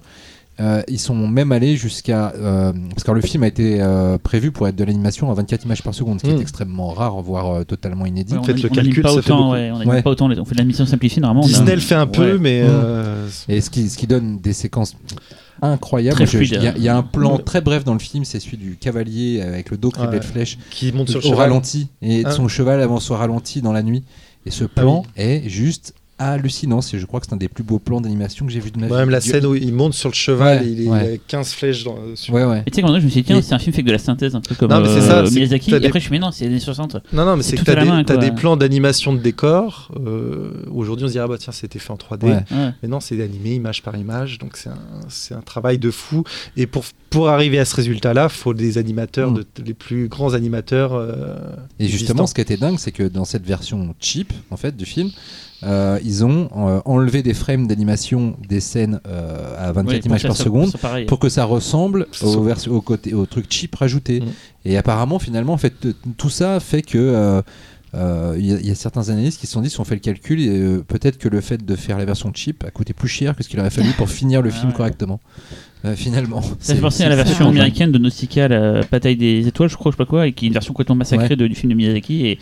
euh, 0.61 0.83
ils 0.89 0.99
sont 0.99 1.15
même 1.29 1.53
allés 1.53 1.77
jusqu'à 1.77 2.33
euh, 2.37 2.73
parce 2.91 3.05
que 3.05 3.11
le 3.13 3.21
film 3.21 3.43
a 3.45 3.47
été 3.47 3.81
euh, 3.81 4.19
prévu 4.19 4.51
pour 4.51 4.67
être 4.67 4.75
de 4.77 4.85
l'animation 4.85 5.31
à 5.31 5.35
24 5.35 5.65
images 5.65 5.83
par 5.83 5.95
seconde, 5.95 6.21
ce 6.21 6.25
qui 6.27 6.31
est 6.33 6.41
extrêmement 6.41 6.89
rare, 6.91 7.21
voire 7.23 7.51
euh, 7.55 7.65
totalement 7.65 8.07
inédit. 8.07 8.33
Ouais, 8.35 8.41
on 8.41 8.45
faites 8.45 8.63
le 8.63 8.69
on 8.71 8.79
anime 8.79 8.85
calcul, 8.87 9.03
pas 9.03 9.09
ça 9.15 9.23
fait 9.23 9.31
autant, 9.33 9.39
beaucoup. 9.39 9.53
ouais, 9.53 9.71
on 9.73 9.89
Ouais. 9.89 10.03
pas 10.03 10.11
autant, 10.11 10.31
on 10.31 10.45
fait 10.45 10.55
de 10.55 10.59
la 10.59 10.65
mission 10.65 10.85
simplifiée 10.87 11.21
normalement. 11.23 11.45
a- 11.45 11.49
Disney 11.49 11.75
le 11.75 11.81
fait 11.81 11.95
un 11.95 12.07
peu, 12.07 12.33
Ouais. 12.33 12.39
mais 12.39 12.63
Mm. 12.63 12.67
euh, 12.71 13.29
Et 13.49 13.61
ce 13.61 13.71
qui, 13.71 13.89
ce 13.89 13.97
qui 13.97 14.07
donne 14.07 14.39
des 14.41 14.53
séquences 14.53 14.97
fluide. 16.27 16.51
Il 16.53 16.63
y, 16.63 16.67
a- 16.69 16.77
il 16.77 16.83
y 16.83 16.89
a 16.89 16.97
un 16.97 17.03
plan 17.03 17.39
très 17.39 17.61
bref 17.61 17.85
dans 17.85 17.93
le 17.93 17.99
film, 17.99 18.25
c'est 18.25 18.41
celui 18.41 18.57
du 18.57 18.77
cavalier 18.77 19.41
avec 19.43 19.71
le 19.71 19.77
dos 19.77 19.91
criblé 19.91 20.15
Ouais. 20.15 20.19
de 20.21 20.25
flèches 20.25 20.59
qui 20.71 20.93
monte 20.93 21.09
sur 21.11 21.19
le 21.21 21.27
au 21.27 21.31
cheval. 21.31 21.49
ralenti 21.51 21.89
et 22.03 22.23
Ah. 22.25 22.31
son 22.31 22.47
cheval 22.49 22.81
avant 22.81 23.01
soit 23.01 23.17
ralenti 23.19 23.61
dans 23.63 23.73
la 23.73 23.83
nuit. 23.83 24.05
Et 24.47 24.51
ce 24.51 24.65
plan 24.65 25.05
est 25.17 25.49
juste 25.49 25.95
hallucinant. 26.19 26.81
C'est- 26.81 26.99
Je 26.99 27.07
crois 27.07 27.21
que 27.21 27.27
c'est 27.27 27.33
un 27.35 27.39
des 27.39 27.49
plus 27.49 27.65
beaux 27.65 27.79
plans 27.79 28.01
d'animation 28.01 28.47
que 28.47 28.53
j'ai 28.53 28.61
vu 28.61 28.71
de 28.71 28.79
ma 28.79 28.87
vie. 28.87 28.93
Ouais, 28.93 28.99
même 28.99 29.11
la 29.11 29.21
scène 29.21 29.47
où 29.47 29.55
il 29.55 29.73
monte 29.73 29.95
sur 29.95 30.09
le 30.09 30.15
cheval, 30.15 30.61
Ouais, 30.63 30.67
et 30.67 30.71
il, 30.71 30.89
ouais. 30.89 31.07
il 31.11 31.15
a 31.15 31.19
15 31.27 31.53
flèches 31.53 31.85
dans, 31.85 31.95
ouais. 31.97 32.63
Et 32.67 32.71
tu 32.71 32.77
sais, 32.77 32.83
quand 32.83 32.89
je 32.89 33.05
me 33.05 33.09
suis 33.09 33.23
dit, 33.23 33.25
tiens, 33.25 33.41
c'est 33.43 33.55
un 33.55 33.59
film 33.59 33.75
fait 33.75 33.83
que 33.83 33.87
de 33.87 33.93
la 33.93 33.99
synthèse, 33.99 34.35
un 34.35 34.41
peu 34.41 34.55
comme 34.55 34.71
Non, 34.71 34.81
mais 34.81 34.89
c'est 34.89 35.11
euh, 35.11 35.27
ça, 35.27 35.31
Miyazaki. 35.35 35.71
t'as 35.71 35.77
Et 35.77 35.81
des- 35.81 35.87
après, 35.87 36.01
je 36.01 36.05
me 36.05 36.09
suis 36.09 36.19
dit, 36.19 36.25
non, 36.25 36.31
c'est 36.31 36.45
les 36.45 36.51
années 36.51 36.61
60. 36.61 36.97
Non, 37.13 37.25
non, 37.25 37.37
mais 37.37 37.43
C'est 37.43 37.57
que 37.57 37.63
t'as 37.63 37.75
des, 37.85 38.05
quoi. 38.05 38.17
des 38.17 38.31
plans 38.33 38.57
d'animation 38.57 39.13
de 39.13 39.19
décor. 39.21 39.91
euh, 40.05 40.53
Aujourd'hui, 40.73 41.05
on 41.05 41.09
se 41.09 41.13
dirait, 41.13 41.25
ah 41.25 41.29
bah 41.29 41.37
tiens, 41.39 41.53
c'était 41.53 41.79
fait 41.79 41.91
en 41.93 41.97
3D. 41.97 42.27
Ouais. 42.27 42.33
Ouais. 42.51 42.71
Mais 42.83 42.89
non, 42.89 43.01
c'est 43.01 43.21
animé 43.23 43.55
image 43.55 43.83
par 43.83 43.97
image, 43.97 44.39
donc 44.39 44.57
c'est 44.57 44.69
un, 44.71 44.79
c'est 45.09 45.35
un 45.35 45.41
travail 45.41 45.79
de 45.79 45.91
fou. 45.91 46.25
Et 46.57 46.67
pour, 46.67 46.85
pour 47.11 47.29
arriver 47.29 47.59
à 47.59 47.65
ce 47.65 47.75
résultat-là, 47.77 48.29
faut 48.29 48.55
des 48.55 48.79
animateurs, 48.79 49.31
Mm. 49.31 49.35
de, 49.35 49.47
les 49.65 49.75
plus 49.75 50.09
grands 50.09 50.35
animateurs. 50.35 50.95
euh, 50.95 51.37
Et 51.79 51.87
justement, 51.89 52.25
existants. 52.25 52.27
ce 52.27 52.35
qui 52.35 52.41
était 52.41 52.57
dingue, 52.57 52.79
c'est 52.79 52.93
que 52.93 53.03
dans 53.05 53.25
cette 53.25 53.45
version 53.47 53.95
cheap, 54.01 54.33
en 54.51 54.57
fait, 54.57 54.77
du 54.77 54.85
film, 54.85 55.11
euh, 55.65 55.99
ils 56.05 56.25
ont 56.25 56.49
euh, 56.57 56.81
enlevé 56.85 57.23
des 57.23 57.35
frames 57.35 57.67
d'animation 57.67 58.37
des 58.49 58.61
scènes 58.61 59.01
euh, 59.09 59.57
à 59.59 59.73
24 59.73 59.87
Ouais, 59.89 59.99
pour 59.99 60.07
images 60.07 60.23
par 60.23 60.37
ça- 60.37 60.45
seconde 60.45 60.73
pour 61.07 61.19
que 61.19 61.29
ça 61.29 61.45
ressemble 61.45 62.07
au, 62.23 62.27
soit- 62.33 62.45
vers- 62.45 62.69
au, 62.73 62.81
côté, 62.81 63.13
au 63.15 63.27
truc 63.27 63.47
cheap 63.51 63.75
rajouté. 63.75 64.21
Mm. 64.21 64.25
Et 64.67 64.77
apparemment, 64.77 65.19
finalement, 65.19 65.53
en 65.55 65.59
fait, 65.59 65.75
tout 66.17 66.31
ça 66.31 66.61
fait 66.61 66.83
que 66.83 67.43
euh, 67.95 68.37
il 68.39 68.47
y, 68.47 68.53
a- 68.53 68.61
il 68.61 68.67
y 68.67 68.71
a 68.71 68.75
certains 68.75 69.09
analystes 69.09 69.41
qui 69.41 69.47
se 69.47 69.55
sont 69.55 69.63
dit, 69.63 69.71
si 69.71 69.81
on 69.81 69.85
fait 69.85 69.95
le 69.95 70.01
calcul, 70.01 70.41
et, 70.41 70.49
euh, 70.49 70.85
peut-être 70.87 71.17
que 71.19 71.29
le 71.29 71.41
fait 71.41 71.65
de 71.65 71.75
faire 71.75 71.97
la 71.99 72.05
version 72.05 72.31
cheap 72.35 72.63
a 72.65 72.71
coûté 72.71 72.93
plus 72.93 73.09
cher 73.09 73.35
que 73.35 73.43
ce 73.43 73.49
qu'il 73.49 73.59
aurait 73.59 73.71
fallu 73.71 73.91
pour 73.97 74.09
finir 74.11 74.43
le 74.43 74.51
Ah 74.53 74.59
film 74.59 74.69
ouais. 74.69 74.77
correctement. 74.77 75.21
Euh, 75.85 75.95
finalement, 75.97 76.43
Ça 76.61 76.75
fait 76.75 76.81
penser 76.81 77.05
à 77.05 77.09
la 77.09 77.17
version 77.17 77.47
dingue. 77.47 77.55
américaine 77.55 77.91
de 77.93 77.99
Nausicaa, 77.99 78.49
la 78.49 78.81
bataille 78.83 79.17
des 79.17 79.47
étoiles, 79.49 79.71
je 79.71 79.77
crois, 79.77 79.91
je 79.91 79.97
sais 79.97 80.05
pas 80.05 80.09
quoi, 80.09 80.27
et 80.27 80.33
qui 80.33 80.45
est 80.45 80.49
une 80.49 80.53
version 80.55 80.75
complètement 80.75 80.97
massacrée 80.97 81.31
Ouais. 81.31 81.37
de- 81.37 81.47
du 81.47 81.55
film 81.55 81.71
de 81.71 81.77
Miyazaki. 81.77 82.27
Et, 82.27 82.39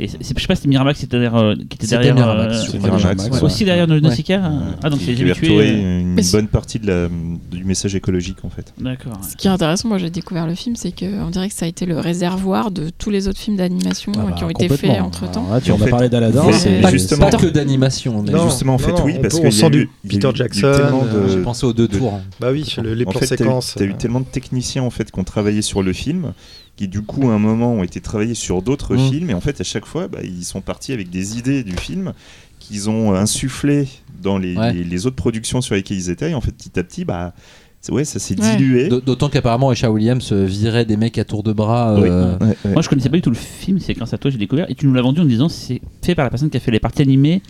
et 0.00 0.06
je 0.06 0.12
sais 0.22 0.32
pas 0.34 0.40
si 0.40 0.46
c'était 0.62 0.68
Miramax 0.68 0.98
qui 0.98 1.04
était 1.06 1.18
derrière. 1.18 1.34
euh, 1.36 1.54
qui 1.56 1.76
était 1.76 1.86
derrière 1.88 2.14
Miramax, 2.14 2.72
euh, 2.74 2.78
Miramax, 2.78 3.28
ouais. 3.30 3.42
aussi 3.42 3.64
derrière 3.64 3.88
Ouais. 3.88 4.00
Nausicaa. 4.00 4.52
Ah, 4.82 4.90
donc 4.90 5.00
c'est 5.04 5.14
qui 5.14 5.24
tué. 5.32 5.58
euh, 5.58 6.00
une 6.00 6.14
Mais 6.14 6.22
bonne 6.30 6.46
partie 6.46 6.78
de 6.78 6.86
la, 6.86 7.08
du 7.08 7.64
message 7.64 7.94
écologique 7.96 8.38
en 8.44 8.48
fait. 8.50 8.72
D'accord. 8.80 9.18
Ce 9.28 9.36
qui 9.36 9.48
est 9.48 9.50
intéressant, 9.50 9.88
moi 9.88 9.98
j'ai 9.98 10.10
découvert 10.10 10.46
le 10.46 10.54
film, 10.54 10.76
c'est 10.76 10.92
qu'on 10.92 11.30
dirait 11.30 11.48
que 11.48 11.54
ça 11.54 11.64
a 11.64 11.68
été 11.68 11.84
le 11.84 11.98
réservoir 11.98 12.70
de 12.70 12.90
tous 12.96 13.10
les 13.10 13.26
autres 13.28 13.40
films 13.40 13.56
d'animation 13.56 14.12
Ah 14.16 14.20
bah, 14.28 14.32
qui 14.36 14.44
ont 14.44 14.50
été 14.50 14.68
faits 14.68 15.00
entre 15.00 15.28
temps. 15.30 15.48
Là, 15.50 15.60
tu 15.60 15.72
en 15.72 15.80
as 15.80 15.86
parlé 15.88 16.08
d'Aladin, 16.08 16.44
Ouais, 16.44 16.52
c'est 16.52 16.80
Pas, 16.80 16.90
justement- 16.90 17.30
que 17.30 17.46
d'animation. 17.46 18.22
Non, 18.22 18.44
justement, 18.48 18.74
en 18.74 18.78
fait, 18.78 18.92
non, 18.92 19.04
oui, 19.04 19.14
on 19.18 19.22
parce 19.22 19.34
peut- 19.34 19.40
qu'il 19.40 19.48
on 19.48 19.50
y 19.50 19.54
a 19.54 19.60
sent 19.60 19.70
du 19.70 19.78
il 19.78 19.80
y 19.80 19.82
a 19.82 19.84
eu- 19.84 19.88
Peter 20.08 20.16
il 20.18 20.22
y 20.22 20.26
a 20.26 20.30
eu 20.30 20.36
Jackson, 20.36 20.72
tellement 20.76 21.04
de- 21.04 21.28
J'ai 21.28 21.42
pensé 21.42 21.66
aux 21.66 21.72
deux 21.72 21.88
tours. 21.88 22.14
hein. 22.14 22.20
Bah 22.40 22.48
oui, 22.52 22.64
le- 22.82 22.94
les 22.94 23.04
plans 23.04 23.20
séquences. 23.20 23.74
T'as 23.76 23.84
eu 23.84 23.94
tellement 23.94 24.20
de 24.20 24.26
techniciens 24.26 24.82
en 24.84 24.90
fait 24.90 25.10
qui 25.10 25.18
ont 25.18 25.24
travaillé 25.24 25.60
sur 25.62 25.82
le 25.82 25.92
film, 25.92 26.32
qui 26.78 26.88
du 26.88 27.02
coup 27.02 27.28
à 27.28 27.34
un 27.34 27.38
moment 27.38 27.74
ont 27.74 27.82
été 27.82 28.00
travaillés 28.00 28.34
sur 28.34 28.62
d'autres 28.62 28.94
Mm. 28.96 29.10
films, 29.10 29.30
et 29.30 29.34
en 29.34 29.40
fait 29.40 29.60
à 29.60 29.64
chaque 29.64 29.84
fois 29.84 30.08
bah, 30.08 30.20
ils 30.24 30.44
sont 30.44 30.60
partis 30.62 30.92
avec 30.92 31.10
des 31.10 31.36
idées 31.38 31.62
du 31.64 31.76
film 31.76 32.12
qu'ils 32.60 32.88
ont 32.88 33.12
insufflé 33.14 33.88
dans 34.22 34.38
les, 34.38 34.56
Ouais. 34.56 34.72
les- 34.72 34.84
les 34.84 35.06
autres 35.06 35.16
productions 35.16 35.60
sur 35.60 35.74
lesquelles 35.74 35.96
ils 35.98 36.08
étaient, 36.10 36.30
et 36.30 36.34
en 36.34 36.40
fait 36.40 36.52
petit 36.52 36.78
à 36.78 36.82
petit 36.84 37.04
bah 37.04 37.34
ouais 37.90 38.04
ça 38.04 38.18
s'est 38.18 38.38
Ouais. 38.40 38.56
dilué. 38.56 38.88
D'autant 38.88 39.28
qu'apparemment, 39.28 39.68
Richard 39.68 39.92
Williams 39.92 40.30
euh, 40.32 40.44
virait 40.44 40.84
des 40.84 40.96
mecs 40.96 41.16
à 41.18 41.24
tour 41.24 41.42
de 41.42 41.52
bras. 41.52 41.94
Oui. 41.98 42.08
euh, 42.08 42.36
Ouais, 42.38 42.46
ouais. 42.64 42.72
Moi, 42.72 42.82
je 42.82 42.88
connaissais 42.88 43.08
pas 43.08 43.16
du 43.16 43.22
tout 43.22 43.30
le 43.30 43.36
film, 43.36 43.78
c'est 43.78 43.94
grâce 43.94 44.12
à 44.12 44.18
toi 44.18 44.28
que 44.30 44.32
j'ai 44.32 44.38
découvert. 44.38 44.68
Et 44.70 44.74
tu 44.74 44.86
nous 44.86 44.92
l'as 44.94 45.00
vendu 45.02 45.20
en 45.20 45.24
disant 45.24 45.48
c'est 45.48 45.80
fait 46.02 46.14
par 46.14 46.24
la 46.24 46.30
personne 46.30 46.50
qui 46.50 46.56
a 46.56 46.60
fait 46.60 46.70
les 46.72 46.80
parties 46.80 47.02
animées 47.02 47.40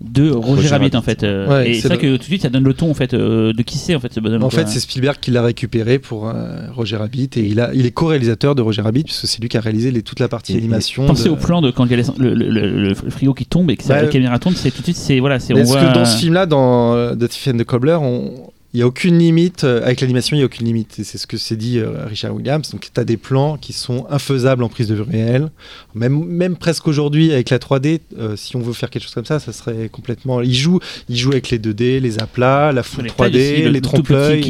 de 0.00 0.30
Roger, 0.30 0.48
Roger 0.56 0.68
Rabbit, 0.68 0.84
Rabbit. 0.84 0.96
en 0.96 1.02
fait. 1.02 1.22
euh, 1.22 1.48
Ouais, 1.48 1.70
et 1.70 1.74
c'est 1.80 1.88
le- 1.88 1.96
que 1.96 2.12
tout 2.12 2.18
de 2.18 2.22
suite 2.24 2.42
ça 2.42 2.48
donne 2.48 2.64
le 2.64 2.74
ton 2.74 2.90
en 2.90 2.94
fait 2.94 3.14
euh, 3.14 3.52
de 3.52 3.62
qui 3.62 3.78
c'est 3.78 3.94
en 3.94 4.00
fait 4.00 4.12
ce 4.12 4.20
bonhomme. 4.20 4.42
En 4.42 4.48
quoi. 4.48 4.58
fait, 4.60 4.68
c'est 4.68 4.80
Spielberg 4.80 5.16
qui 5.20 5.30
l'a 5.30 5.42
récupéré 5.42 5.98
pour 5.98 6.28
euh, 6.28 6.66
Roger 6.74 6.96
Rabbit 6.96 7.30
et 7.36 7.40
il, 7.40 7.60
a, 7.60 7.72
il 7.74 7.86
est 7.86 7.90
co-réalisateur 7.90 8.54
de 8.54 8.62
Roger 8.62 8.82
Rabbit 8.82 9.04
puisque 9.04 9.26
c'est 9.26 9.40
lui 9.40 9.48
qui 9.48 9.56
a 9.56 9.60
réalisé 9.60 9.90
les- 9.90 10.02
toute 10.02 10.20
la 10.20 10.28
partie 10.28 10.54
Et- 10.54 10.58
animation. 10.58 11.06
Pensez 11.06 11.24
de- 11.24 11.30
au 11.30 11.36
plan 11.36 11.60
de 11.62 11.70
quand 11.70 11.84
il 11.86 11.90
y 11.90 11.94
a 11.94 11.96
les- 11.98 12.04
le, 12.18 12.34
le- 12.34 12.48
le- 12.50 12.88
le 12.88 12.94
frigo 12.94 13.34
qui 13.34 13.46
tombe 13.46 13.70
et 13.70 13.76
que 13.76 13.84
ça- 13.84 13.94
Ouais. 13.94 14.02
la 14.02 14.08
caméra 14.08 14.38
tourne, 14.38 14.54
c'est 14.56 14.70
tout 14.70 14.78
de 14.80 14.84
suite 14.84 14.96
c'est 14.96 15.20
voilà, 15.20 15.38
c'est 15.40 15.54
Est-ce 15.54 15.68
voit. 15.70 15.80
que 15.84 15.94
dans 15.94 16.04
ce 16.04 16.18
film-là, 16.18 16.46
dans 16.46 16.94
euh, 16.94 17.14
The 17.14 17.28
Thief 17.28 17.48
and 17.54 17.58
the 17.58 17.64
Cobbler, 17.64 17.98
on- 18.00 18.32
il 18.74 18.78
n'y 18.78 18.82
a 18.82 18.86
aucune 18.88 19.16
limite, 19.18 19.62
euh, 19.64 19.82
avec 19.84 20.00
l'animation, 20.00 20.34
il 20.36 20.40
n'y 20.40 20.42
a 20.42 20.46
aucune 20.46 20.66
limite. 20.66 20.98
Et 20.98 21.04
c'est 21.04 21.16
ce 21.16 21.26
que 21.28 21.36
s'est 21.36 21.56
dit 21.56 21.78
euh, 21.78 22.04
Richard 22.06 22.34
Williams. 22.34 22.68
Donc, 22.72 22.90
tu 22.92 23.00
as 23.00 23.04
des 23.04 23.16
plans 23.16 23.56
qui 23.56 23.72
sont 23.72 24.04
infaisables 24.10 24.62
en 24.64 24.68
prise 24.68 24.88
de 24.88 24.96
vue 24.96 25.02
réelle. 25.02 25.50
Même, 25.94 26.24
même 26.24 26.56
presque 26.56 26.88
aujourd'hui, 26.88 27.32
avec 27.32 27.50
la 27.50 27.58
3D, 27.58 28.00
euh, 28.18 28.34
si 28.36 28.56
on 28.56 28.60
veut 28.60 28.72
faire 28.72 28.90
quelque 28.90 29.04
chose 29.04 29.14
comme 29.14 29.24
ça, 29.24 29.38
ça 29.38 29.52
serait 29.52 29.88
complètement. 29.88 30.40
Il 30.40 30.52
joue, 30.54 30.80
il 31.08 31.16
joue 31.16 31.30
avec 31.30 31.50
les 31.50 31.58
2D, 31.60 32.00
les 32.00 32.18
aplats, 32.18 32.72
la 32.72 32.82
tailles 32.82 33.06
3D, 33.30 33.52
aussi, 33.54 33.62
le- 33.62 33.70
les 33.70 33.80
trompe-l'œil, 33.80 34.40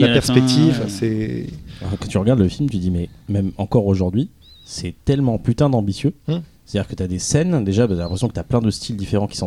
la 0.00 0.06
fin, 0.08 0.12
perspective. 0.12 0.80
euh, 0.82 0.88
C'est. 0.88 1.46
Alors, 1.80 1.96
Quand 2.00 2.08
tu 2.08 2.18
regardes 2.18 2.40
le 2.40 2.48
film, 2.48 2.68
tu 2.68 2.78
dis, 2.78 2.90
mais 2.90 3.08
même 3.28 3.52
encore 3.58 3.86
aujourd'hui, 3.86 4.28
c'est 4.64 4.94
tellement 5.04 5.38
putain 5.38 5.70
d'ambitieux. 5.70 6.14
Hmm. 6.26 6.38
C'est-à-dire 6.66 6.88
que 6.88 6.94
tu 6.96 7.02
as 7.02 7.08
des 7.08 7.18
scènes, 7.18 7.64
déjà, 7.64 7.86
bah, 7.86 7.94
t'as 7.96 8.02
l'impression 8.02 8.28
que 8.28 8.34
tu 8.34 8.40
as 8.40 8.44
plein 8.44 8.60
de 8.60 8.70
styles 8.70 8.96
différents 8.96 9.28
qui 9.28 9.38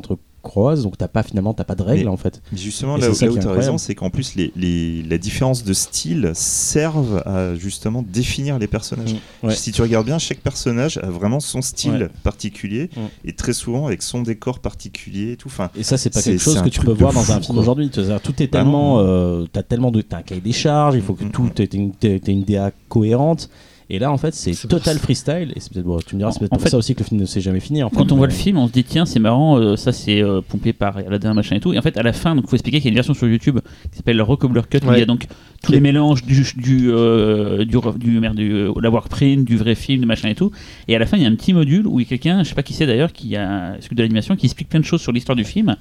s'entrecroisent, 0.41 0.83
donc 0.83 0.97
t'as 0.97 1.07
pas 1.07 1.23
finalement 1.23 1.53
t'as 1.53 1.63
pas 1.63 1.75
de 1.75 1.83
règles 1.83 2.05
Mais- 2.05 2.09
en 2.09 2.17
fait. 2.17 2.41
Mais 2.51 2.57
Justement, 2.57 2.97
Et 2.97 3.01
là, 3.01 3.07
là 3.09 3.13
qui 3.13 3.23
où 3.23 3.25
est 3.25 3.29
tu 3.29 3.33
as 3.33 3.37
incroyable. 3.39 3.59
raison, 3.59 3.77
c'est 3.77 3.95
qu'en 3.95 4.09
plus, 4.09 4.35
les, 4.35 4.51
les- 4.55 5.03
la 5.03 5.17
différence 5.17 5.63
de 5.63 5.73
style 5.73 6.31
servent 6.33 7.21
à 7.25 7.55
justement 7.55 8.03
définir 8.07 8.59
les 8.59 8.67
personnages. 8.67 9.13
Mm. 9.43 9.47
Ouais. 9.47 9.55
Si 9.55 9.71
tu 9.71 9.81
regardes 9.81 10.05
bien, 10.05 10.19
chaque 10.19 10.39
personnage 10.39 10.97
a 10.97 11.07
vraiment 11.09 11.39
son 11.39 11.61
style 11.61 11.91
Ouais. 11.93 12.09
particulier 12.23 12.89
Mm. 12.95 12.99
et 13.25 13.33
très 13.33 13.53
souvent 13.53 13.87
avec 13.87 14.01
son 14.01 14.21
décor 14.21 14.59
particulier 14.59 15.33
et 15.33 15.37
tout. 15.37 15.47
Enfin, 15.47 15.69
Et 15.75 15.83
ça, 15.83 15.97
c'est 15.97 16.09
pas 16.09 16.21
quelque 16.21 16.39
chose 16.41 16.61
que 16.61 16.69
tu 16.69 16.79
peux 16.81 16.91
voir 16.93 17.13
dans 17.13 17.31
un 17.31 17.41
film 17.41 17.57
aujourd'hui. 17.57 17.89
Tout 17.89 17.99
est 18.41 18.47
Bah 18.47 18.59
tellement. 18.59 18.99
euh, 18.99 19.45
t'as 19.51 19.63
tellement 19.63 19.91
de. 19.91 20.01
T'as 20.01 20.17
un 20.17 20.21
cahier 20.23 20.41
des 20.41 20.51
charges, 20.51 20.95
il 20.95 21.01
faut 21.01 21.13
que 21.13 21.23
Mm, 21.25 21.31
tout. 21.31 21.43
mm. 21.43 21.49
T'aies 21.51 21.65
une, 21.73 21.91
une 22.27 22.43
DA 22.43 22.71
cohérente. 22.89 23.49
Et 23.93 23.99
là, 23.99 24.09
en 24.09 24.17
fait, 24.17 24.33
c'est 24.33 24.53
total 24.69 24.97
freestyle. 24.99 25.51
Et 25.53 25.59
c'est 25.59 25.73
peut-être, 25.73 25.85
bon, 25.85 25.99
tu 25.99 26.15
me 26.15 26.21
diras, 26.21 26.31
c'est 26.31 26.39
peut-être 26.39 26.53
En 26.53 26.55
pour 26.55 26.63
fait- 26.63 26.69
ça 26.69 26.77
aussi 26.77 26.95
que 26.95 26.99
le 27.01 27.05
film 27.05 27.19
ne 27.19 27.25
s'est 27.25 27.41
jamais 27.41 27.59
fini. 27.59 27.83
en 27.83 27.89
fait. 27.89 27.97
Quand 27.97 28.13
on 28.13 28.15
voit 28.15 28.27
le 28.27 28.31
Mais- 28.31 28.39
film, 28.39 28.57
on 28.57 28.67
se 28.67 28.71
dit 28.71 28.85
tiens 28.85 29.05
c'est 29.05 29.19
marrant, 29.19 29.57
euh, 29.59 29.75
ça 29.75 29.91
c'est 29.91 30.23
euh, 30.23 30.39
pompé 30.39 30.71
par 30.71 30.95
Aladdin 30.95 31.33
machin 31.33 31.57
et 31.57 31.59
tout. 31.59 31.73
Et 31.73 31.77
en 31.77 31.81
fait 31.81 31.97
à 31.97 32.01
la 32.03 32.13
fin, 32.13 32.33
donc 32.33 32.47
faut 32.47 32.55
expliquer 32.55 32.77
qu'il 32.77 32.85
y 32.85 32.87
a 32.87 32.91
une 32.91 32.95
version 32.95 33.13
sur 33.13 33.27
YouTube 33.27 33.59
qui 33.91 33.97
s'appelle 33.97 34.15
le 34.15 34.23
Recobbler 34.23 34.61
Cut 34.69 34.77
où 34.83 34.87
Ouais. 34.87 34.95
il 34.95 34.99
y 34.99 35.03
a 35.03 35.05
donc 35.05 35.27
tous 35.61 35.73
les 35.73 35.81
mélanges 35.81 36.23
du 36.23 36.41
du 36.55 36.89
euh, 36.89 37.65
du, 37.65 37.75
du, 37.97 38.19
merde, 38.21 38.37
du 38.37 38.53
euh, 38.53 38.71
la 38.81 38.89
workprint, 38.89 39.43
du 39.45 39.57
vrai 39.57 39.75
film, 39.75 39.99
du 39.99 40.07
machin 40.07 40.29
et 40.29 40.35
tout. 40.35 40.51
Et 40.87 40.95
à 40.95 40.99
la 40.99 41.05
fin 41.05 41.17
il 41.17 41.23
y 41.23 41.25
a 41.25 41.29
un 41.29 41.35
petit 41.35 41.51
module 41.51 41.85
où 41.85 41.99
il 41.99 42.03
y 42.03 42.05
a 42.05 42.09
quelqu'un, 42.09 42.43
je 42.43 42.49
sais 42.49 42.55
pas 42.55 42.63
qui 42.63 42.73
c'est 42.73 42.85
d'ailleurs, 42.87 43.11
qui 43.11 43.35
a 43.35 43.75
celui 43.81 43.97
de 43.97 44.01
l'animation, 44.03 44.37
qui 44.37 44.45
explique 44.45 44.69
plein 44.69 44.79
de 44.79 44.85
choses 44.85 45.01
sur 45.01 45.11
l'histoire 45.11 45.35
du 45.35 45.43
film 45.43 45.75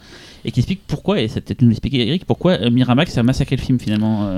et 0.45 0.51
qui 0.51 0.59
explique 0.59 0.81
pourquoi 0.89 1.21
et 1.21 1.29
ça 1.29 1.41
peut-être 1.41 1.63
nous 1.63 1.69
l'expliquer 1.69 2.09
Eric 2.09 2.25
pourquoi 2.25 2.55
euh, 2.55 2.71
Miramax 2.71 3.17
a 3.19 3.23
massacré 3.23 3.55
le 3.55 3.63
film 3.63 3.79
finalement. 3.79 4.29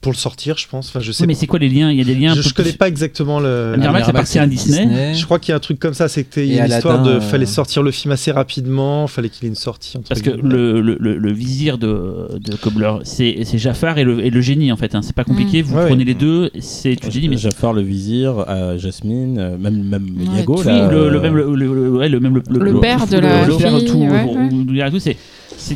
Euh. 0.00 0.02
Pour 0.02 0.12
le 0.12 0.16
sortir, 0.16 0.56
je 0.56 0.66
pense. 0.66 0.88
Enfin, 0.88 1.00
je 1.00 1.12
sais 1.12 1.24
Oui, 1.24 1.28
mais 1.28 1.34
c'est 1.34 1.46
quoi 1.46 1.58
les 1.58 1.68
liens 1.68 1.90
Il 1.90 1.98
y 1.98 2.00
a 2.00 2.04
des 2.04 2.14
liens. 2.14 2.32
un 2.32 2.34
Je, 2.34 2.40
je 2.42 2.54
connais 2.54 2.70
plus- 2.70 2.78
pas 2.78 2.88
exactement 2.88 3.38
le. 3.38 3.74
Miramax 3.76 4.08
appartient 4.08 4.38
à 4.38 4.46
Disney. 4.46 5.14
Je 5.14 5.24
crois 5.26 5.38
qu'il 5.38 5.50
y 5.50 5.52
a 5.52 5.56
un 5.56 5.60
truc 5.60 5.78
comme 5.78 5.92
ça, 5.94 6.08
c'était 6.08 6.46
une 6.48 6.66
histoire 6.66 7.02
de 7.02 7.10
euh, 7.12 7.20
fallait 7.20 7.44
sortir 7.46 7.82
le 7.82 7.90
film 7.90 8.12
assez 8.12 8.30
rapidement, 8.32 9.06
fallait 9.06 9.28
qu'il 9.28 9.44
ait 9.44 9.48
une 9.48 9.54
sortie. 9.54 9.98
entre 9.98 10.08
Parce 10.08 10.22
que 10.22 10.30
le, 10.30 10.80
le, 10.80 10.96
le, 10.98 11.18
le 11.18 11.32
vizir 11.32 11.76
de, 11.78 12.28
de 12.38 12.56
Cobbler, 12.56 12.92
c'est 13.04 13.40
c'est 13.44 13.58
Jafar 13.58 13.98
et 13.98 14.04
le, 14.04 14.24
et 14.24 14.30
le 14.30 14.40
génie 14.40 14.72
en 14.72 14.76
fait. 14.76 14.94
hein. 14.94 15.02
C'est 15.02 15.14
pas 15.14 15.24
compliqué, 15.24 15.60
vous 15.62 15.76
Ouais, 15.76 15.86
prenez 15.86 15.98
ouais. 15.98 16.04
les 16.04 16.14
deux, 16.14 16.50
c'est 16.60 16.96
tu 16.96 17.08
te 17.08 17.18
dis 17.18 17.28
mais 17.28 17.36
Jafar, 17.36 17.72
le 17.72 17.82
vizir, 17.82 18.44
euh, 18.48 18.78
Jasmine, 18.78 19.38
euh, 19.38 19.58
même, 19.58 19.82
même 19.84 20.06
Ouais, 20.18 20.38
Yago. 20.38 20.62
là, 20.62 20.90
le, 20.90 21.10
le 21.10 21.18
euh, 21.18 21.20
même 21.20 21.36
le, 21.36 21.54
le- 21.54 21.74
le- 21.74 21.90
ouais, 21.90 22.08
le 22.08 22.20
même 22.20 22.34
le, 22.48 22.58
Le 22.58 22.80
père 22.80 23.06
de 23.06 23.18
la 23.18 23.46
le 23.46 23.56
père 23.56 23.76
fille, 23.76 23.84
tout, 23.86 24.08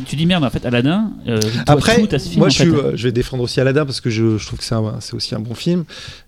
tu 0.01 0.15
dis 0.15 0.25
merde 0.25 0.43
en 0.43 0.49
fait 0.49 0.65
Aladdin 0.65 1.11
euh, 1.27 1.39
Après, 1.67 2.01
tout 2.05 2.15
à 2.15 2.19
ce 2.19 2.27
film, 2.29 2.39
moi 2.39 2.47
en 2.47 2.49
je, 2.49 2.57
fait. 2.57 2.63
suis, 2.69 2.73
je 2.95 3.03
vais 3.03 3.11
défendre 3.11 3.43
aussi 3.43 3.59
Aladdin 3.61 3.85
parce 3.85 4.01
que 4.01 4.09
je, 4.09 4.37
je 4.37 4.45
trouve 4.45 4.59
que 4.59 4.65
c'est 4.65 4.75
un- 4.75 4.97
c'est 4.99 5.13
aussi 5.13 5.35
un 5.35 5.39
bon 5.39 5.55
film 5.55 5.85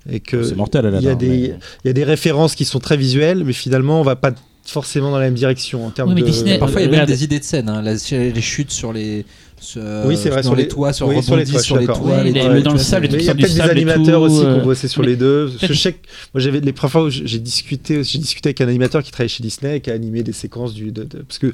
et 0.09 0.19
que 0.19 0.43
C'est 0.43 0.55
mortel, 0.55 0.83
il 0.85 0.85
y 0.85 1.07
Aladdin. 1.07 1.11
a 1.11 1.15
des 1.15 1.27
mais- 1.29 1.59
il 1.83 1.87
y 1.87 1.89
a 1.89 1.93
des 1.93 2.03
références 2.03 2.55
qui 2.55 2.65
sont 2.65 2.79
très 2.79 2.97
visuelles, 2.97 3.43
mais 3.43 3.53
finalement 3.53 3.99
on 3.99 4.03
va 4.03 4.15
pas 4.15 4.31
forcément 4.65 5.11
dans 5.11 5.17
la 5.19 5.25
même 5.25 5.33
direction 5.33 5.85
en 5.85 5.91
termes 5.91 6.09
Oui, 6.09 6.15
mais 6.15 6.21
de. 6.21 6.27
Disney- 6.27 6.57
Parfois, 6.59 6.81
il 6.81 6.85
y 6.85 6.87
a 6.87 6.91
Euh, 6.93 6.97
même 6.97 7.05
des 7.05 7.23
idées 7.23 7.39
de 7.39 7.43
scène. 7.45 7.69
hein. 7.69 7.81
La- 7.81 7.93
les 7.93 8.41
chutes 8.41 8.71
sur 8.71 8.91
les. 8.91 9.25
Sur- 9.59 9.81
Oui, 10.05 10.15
c'est 10.17 10.29
vrai, 10.29 10.43
sur 10.43 10.55
les 10.55 10.63
les- 10.63 10.67
toits, 10.67 10.93
sur 10.93 11.07
oui, 11.07 11.21
sur 11.23 11.35
les 11.35 11.45
toits, 11.45 11.59
sur 11.61 11.77
les 11.77 11.85
toits. 11.85 11.99
Oui, 12.03 12.31
les 12.31 12.47
le- 12.47 12.61
dans 12.61 12.73
le 12.73 12.77
sable, 12.77 13.07
il 13.11 13.21
y 13.21 13.29
a 13.29 13.35
peut-être 13.35 13.53
des 13.53 13.61
animateurs 13.61 14.19
tout, 14.19 14.25
aussi 14.27 14.39
qui 14.41 14.45
euh, 14.45 14.59
ont 14.61 14.63
bossé 14.63 14.87
sur 14.87 15.01
mais- 15.01 15.07
les 15.09 15.15
deux. 15.15 15.51
Je 15.61 15.73
sais 15.73 15.93
que- 15.93 16.07
moi 16.33 16.41
j'avais 16.41 16.59
les 16.59 16.71
premières 16.73 16.91
fois 16.91 17.03
où 17.03 17.09
j'ai 17.09 17.39
discuté, 17.39 18.03
j'ai 18.03 18.19
discuté 18.19 18.49
avec 18.49 18.61
un 18.61 18.67
animateur 18.67 19.01
qui 19.03 19.11
travaillait 19.11 19.29
chez 19.29 19.43
Disney 19.43 19.77
et 19.77 19.81
qui 19.81 19.89
a 19.89 19.93
animé 19.93 20.23
des 20.23 20.33
séquences 20.33 20.73
du, 20.73 20.91
de- 20.91 21.03
de- 21.03 21.19
parce 21.19 21.39
que 21.39 21.51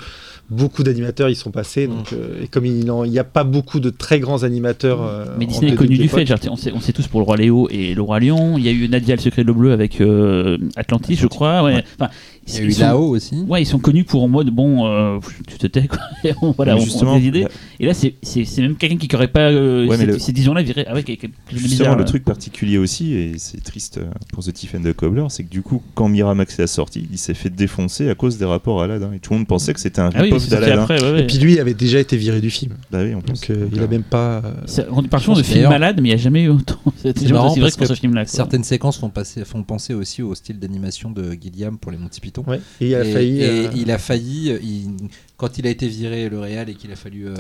beaucoup 0.50 0.84
d'animateurs 0.84 1.30
y 1.30 1.36
sont 1.36 1.52
passés. 1.52 1.88
Donc, 1.88 2.12
Mm. 2.12 2.16
euh, 2.16 2.44
et 2.44 2.48
comme 2.48 2.66
il 2.66 2.74
n'y 2.86 3.20
a 3.20 3.24
pas 3.24 3.44
beaucoup 3.44 3.80
de 3.80 3.90
très 3.90 4.20
grands 4.20 4.44
animateurs. 4.44 5.02
euh, 5.02 5.26
Mais 5.40 5.46
Disney 5.46 5.72
est 5.72 5.76
connu 5.76 5.98
du 5.98 6.08
fait, 6.10 6.30
on, 6.50 6.56
sait, 6.56 6.72
on 6.74 6.80
sait 6.82 6.94
tous 6.94 7.08
pour 7.08 7.20
le 7.20 7.26
roi 7.26 7.38
Léo 7.38 7.68
et 7.72 7.94
le 7.96 8.02
roi 8.02 8.20
Lion. 8.20 8.58
Il 8.58 8.66
y 8.66 8.70
a 8.70 8.72
eu 8.72 8.88
Nadia 8.90 9.16
le 9.16 9.22
secret 9.22 9.44
de 9.44 9.48
l'eau 9.48 9.54
bleue 9.56 9.72
avec 9.72 10.02
euh, 10.02 10.58
Atlantis, 10.76 11.16
je 11.16 11.28
crois. 11.28 11.64
Ouais. 11.64 11.76
Ouais. 11.76 11.84
Enfin, 12.00 12.12
Il 12.48 12.54
y 12.54 12.58
a 12.58 12.62
ils 12.64 12.68
eu 12.68 12.72
sont- 12.74 12.82
là-haut 12.82 13.10
aussi. 13.16 13.36
Ouais, 13.48 13.62
ils 13.62 13.66
sont 13.66 13.80
connus 13.80 14.04
pour 14.04 14.22
en 14.24 14.28
mode 14.28 14.50
bon, 14.50 14.86
euh, 14.86 15.20
tu 15.48 15.58
te 15.58 15.68
tais 15.68 15.88
quoi. 15.88 16.00
Voilà, 16.58 16.76
Mais 16.76 16.82
on, 17.02 17.06
on 17.08 17.14
a 17.16 17.20
des 17.20 17.28
idées. 17.28 17.48
Et 17.80 17.84
là, 17.86 17.90
là, 17.90 17.94
c'est 17.94 18.16
c'est- 18.22 18.46
c'est 18.46 18.62
même 18.62 18.76
quelqu'un 18.76 18.98
qui 18.98 19.08
n'aurait 19.12 19.28
pas. 19.30 19.50
euh, 19.52 19.88
Ouais, 19.88 20.04
le- 20.06 20.20
ces 20.20 20.32
10 20.34 20.50
ans-là, 20.50 20.62
virait. 20.62 20.86
Ah 20.88 20.94
ouais, 20.94 21.04
bizarre. 21.52 21.96
le 21.96 22.02
là. 22.02 22.06
truc 22.06 22.24
particulier 22.26 22.78
aussi, 22.78 23.14
et 23.14 23.34
c'est 23.38 23.64
triste 23.64 23.98
euh, 23.98 24.06
pour 24.32 24.44
The 24.44 24.52
Thief 24.54 24.76
and 24.76 24.82
the 24.84 24.94
Cobbler, 24.94 25.26
c'est 25.30 25.44
que 25.44 25.50
du 25.50 25.62
coup, 25.62 25.82
quand 25.96 26.10
Miramax 26.10 26.60
est 26.60 26.68
sorti, 26.68 27.08
il 27.12 27.18
s'est 27.18 27.34
fait 27.34 27.50
défoncer 27.50 28.10
à 28.10 28.16
cause 28.16 28.38
des 28.38 28.46
rapports 28.46 28.82
Aladdin. 28.82 29.12
Et 29.14 29.20
tout 29.20 29.32
le 29.34 29.40
monde 29.40 29.48
pensait 29.48 29.74
que 29.74 29.80
c'était 29.80 30.02
un 30.02 30.10
Ah 30.14 30.22
oui, 30.24 30.32
d'Aladdin. 30.50 30.82
après, 30.82 31.02
ouais, 31.02 31.12
ouais. 31.14 31.22
Et 31.24 31.28
puis 31.28 31.38
lui 31.38 31.60
avait 31.60 31.74
déjà 31.74 32.00
été 32.00 32.18
viré 32.18 32.42
du 32.42 32.50
film. 32.50 32.74
Bah 32.92 33.00
oui, 33.04 33.14
en 33.16 33.22
plus. 33.22 33.34
Donc 33.34 33.50
euh, 33.50 33.68
il 33.72 33.80
a 33.82 33.88
même 33.88 34.04
pas. 34.04 34.42
euh, 34.44 34.84
On 34.92 35.02
parle 35.04 35.24
souvent 35.24 35.38
de 35.38 35.44
film 35.44 35.70
malade, 35.70 35.98
mais 36.02 36.10
il 36.10 36.12
n'y 36.12 36.20
a 36.20 36.22
jamais 36.24 36.44
eu 36.44 36.50
autant. 36.50 36.80
C'était 36.98 37.26
vrai 37.28 37.72
que 37.72 37.78
pour 37.78 37.88
ce 37.88 37.94
film-là. 37.96 38.26
Certaines 38.26 38.64
séquences 38.64 38.98
font 39.00 39.64
penser 39.64 39.94
aussi 39.94 40.22
au 40.22 40.36
style 40.36 40.60
d'animation 40.60 41.10
de 41.12 41.32
Gilliam 41.42 41.78
pour 41.78 41.92
les 41.92 41.98
Monty 41.98 42.20
Python. 42.34 42.44
ouais. 42.48 42.60
Et 42.82 42.90
il 42.90 42.96
a 42.96 43.04
et, 43.06 43.12
failli. 43.14 43.42
et 43.42 43.50
euh, 43.50 43.68
il 43.76 43.92
a 43.92 43.98
failli, 43.98 44.52
euh, 44.52 44.60
il- 44.64 44.90
quand 45.38 45.58
il 45.58 45.68
a 45.68 45.70
été 45.70 45.88
viré 45.88 46.30
le 46.30 46.40
Real 46.40 46.70
et 46.70 46.74
qu'il 46.74 46.92
a 46.92 46.96
fallu 46.96 47.28
euh, 47.28 47.34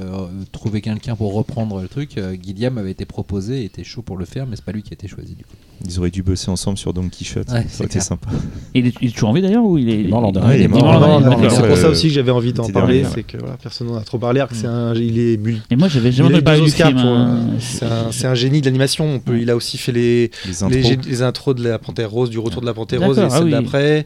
trouver 0.52 0.82
quelqu'un 0.82 1.16
pour 1.16 1.34
reprendre 1.34 1.82
le 1.82 1.88
truc, 1.88 2.18
euh, 2.18 2.36
Gilliam 2.42 2.78
avait 2.78 2.92
été 2.92 3.06
proposé, 3.06 3.62
et 3.62 3.66
était 3.66 3.84
chaud 3.86 4.02
pour 4.02 4.18
le 4.18 4.26
faire, 4.26 4.46
mais 4.46 4.56
c'est 4.58 4.66
pas 4.66 4.72
lui 4.74 4.84
qui 4.84 4.90
a 4.92 4.96
été 4.96 5.08
choisi 5.08 5.36
du 5.36 5.44
coup. 5.46 5.54
Ils 5.86 6.00
auraient 6.00 6.12
dû 6.12 6.22
bosser 6.24 6.50
ensemble 6.50 6.78
sur 6.78 6.94
Don 6.94 7.08
Quichotte. 7.10 7.50
Ouais, 7.50 7.62
ça 7.64 7.66
c'est 7.70 7.76
aurait 7.78 7.86
été 7.86 7.92
clair. 7.94 8.04
sympa. 8.04 8.30
Et 8.74 8.80
il 8.80 8.88
est, 8.88 8.94
il 9.02 9.10
est 9.10 9.12
toujours 9.12 9.30
en 9.30 9.34
vie 9.34 9.42
d'ailleurs 9.42 9.64
ou 9.66 9.78
il 9.78 9.90
est, 9.90 10.04
mort 10.08 10.22
l'an 10.22 10.32
il-. 10.34 10.40
Ah, 10.44 10.58
est 10.58 10.68
mort 10.68 11.40
c'est 11.50 11.68
pour 11.68 11.78
ça 11.78 11.90
aussi 11.90 12.08
que 12.08 12.14
j'avais 12.14 12.32
envie 12.32 12.52
d'en 12.54 12.68
parler, 12.70 13.02
dernier, 13.02 13.14
c'est 13.16 13.24
que 13.24 13.38
voilà, 13.38 13.58
personne 13.62 13.88
n'en 13.88 13.96
a 13.96 14.02
trop 14.04 14.18
parlé, 14.18 14.42
Mm. 14.42 14.48
c'est 14.52 14.68
un, 14.68 14.94
il 14.96 15.18
est 15.20 15.38
mul- 15.38 15.62
Et 15.72 15.76
moi, 15.78 15.88
j'avais 15.88 16.12
jamais 16.12 16.42
deux 16.42 16.62
du 16.62 16.72
film. 16.72 16.92
pour, 16.94 17.02
hein. 17.06 17.46
c'est 17.60 17.86
un, 17.86 18.12
c'est 18.12 18.28
un 18.28 18.36
génie 18.36 18.60
de 18.62 18.66
l'animation. 18.66 19.06
On 19.16 19.20
peut, 19.20 19.34
Ouais. 19.34 19.42
il 19.44 19.50
a 19.50 19.56
aussi 19.56 19.78
fait 19.78 19.92
les, 19.92 20.32
Les 20.46 20.64
intros. 20.64 20.82
gé- 20.84 21.06
les 21.08 21.22
intros 21.22 21.56
de 21.56 21.64
la 21.64 21.80
Panthère 21.80 22.10
Rose, 22.12 22.30
du 22.30 22.40
retour 22.40 22.62
de 22.62 22.66
la 22.66 22.74
Panthère 22.74 23.02
Rose 23.02 23.18
et 23.18 23.22
ah 23.22 23.30
celle 23.30 23.44
oui. 23.46 23.52
d'après. 23.52 24.06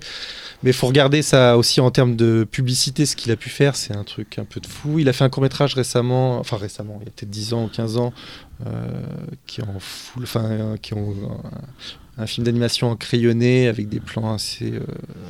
Mais 0.64 0.74
faut 0.74 0.88
regarder 0.88 1.22
ça 1.22 1.58
aussi 1.58 1.82
en 1.82 1.92
termes 1.92 2.16
de 2.16 2.48
publicité, 2.50 3.06
ce 3.06 3.16
qu'il 3.16 3.32
a 3.32 3.36
pu 3.36 3.50
faire, 3.50 3.76
c'est 3.76 3.96
un 3.96 4.04
truc 4.04 4.40
un 4.40 4.46
peu 4.46 4.60
de 4.60 4.66
fou. 4.66 4.98
Il 5.00 5.08
a 5.08 5.14
fait 5.14 5.24
un 5.24 5.30
court 5.30 5.44
métrage 5.44 5.76
récemment, 5.76 6.40
enfin 6.40 6.58
récemment, 6.58 6.98
il 7.02 7.06
y 7.06 7.10
a 7.10 7.12
peut-être 7.12 7.30
10 7.30 7.54
ans 7.54 7.66
ou 7.66 7.68
15 7.68 7.98
ans, 7.98 8.12
euh, 8.66 8.88
qui 9.46 9.62
est 9.62 9.64
en 9.64 9.80
full, 9.80 10.24
enfin, 10.24 10.46
euh, 10.46 10.78
qui 10.78 10.96
ont 10.96 11.14
un, 12.18 12.24
un 12.24 12.26
film 12.26 12.46
d'animation 12.46 12.90
en 12.90 12.96
crayonné 12.96 13.68
avec 13.68 13.90
des 13.90 14.00
plans 14.00 14.34
assez, 14.34 14.74
euh, 14.74 14.82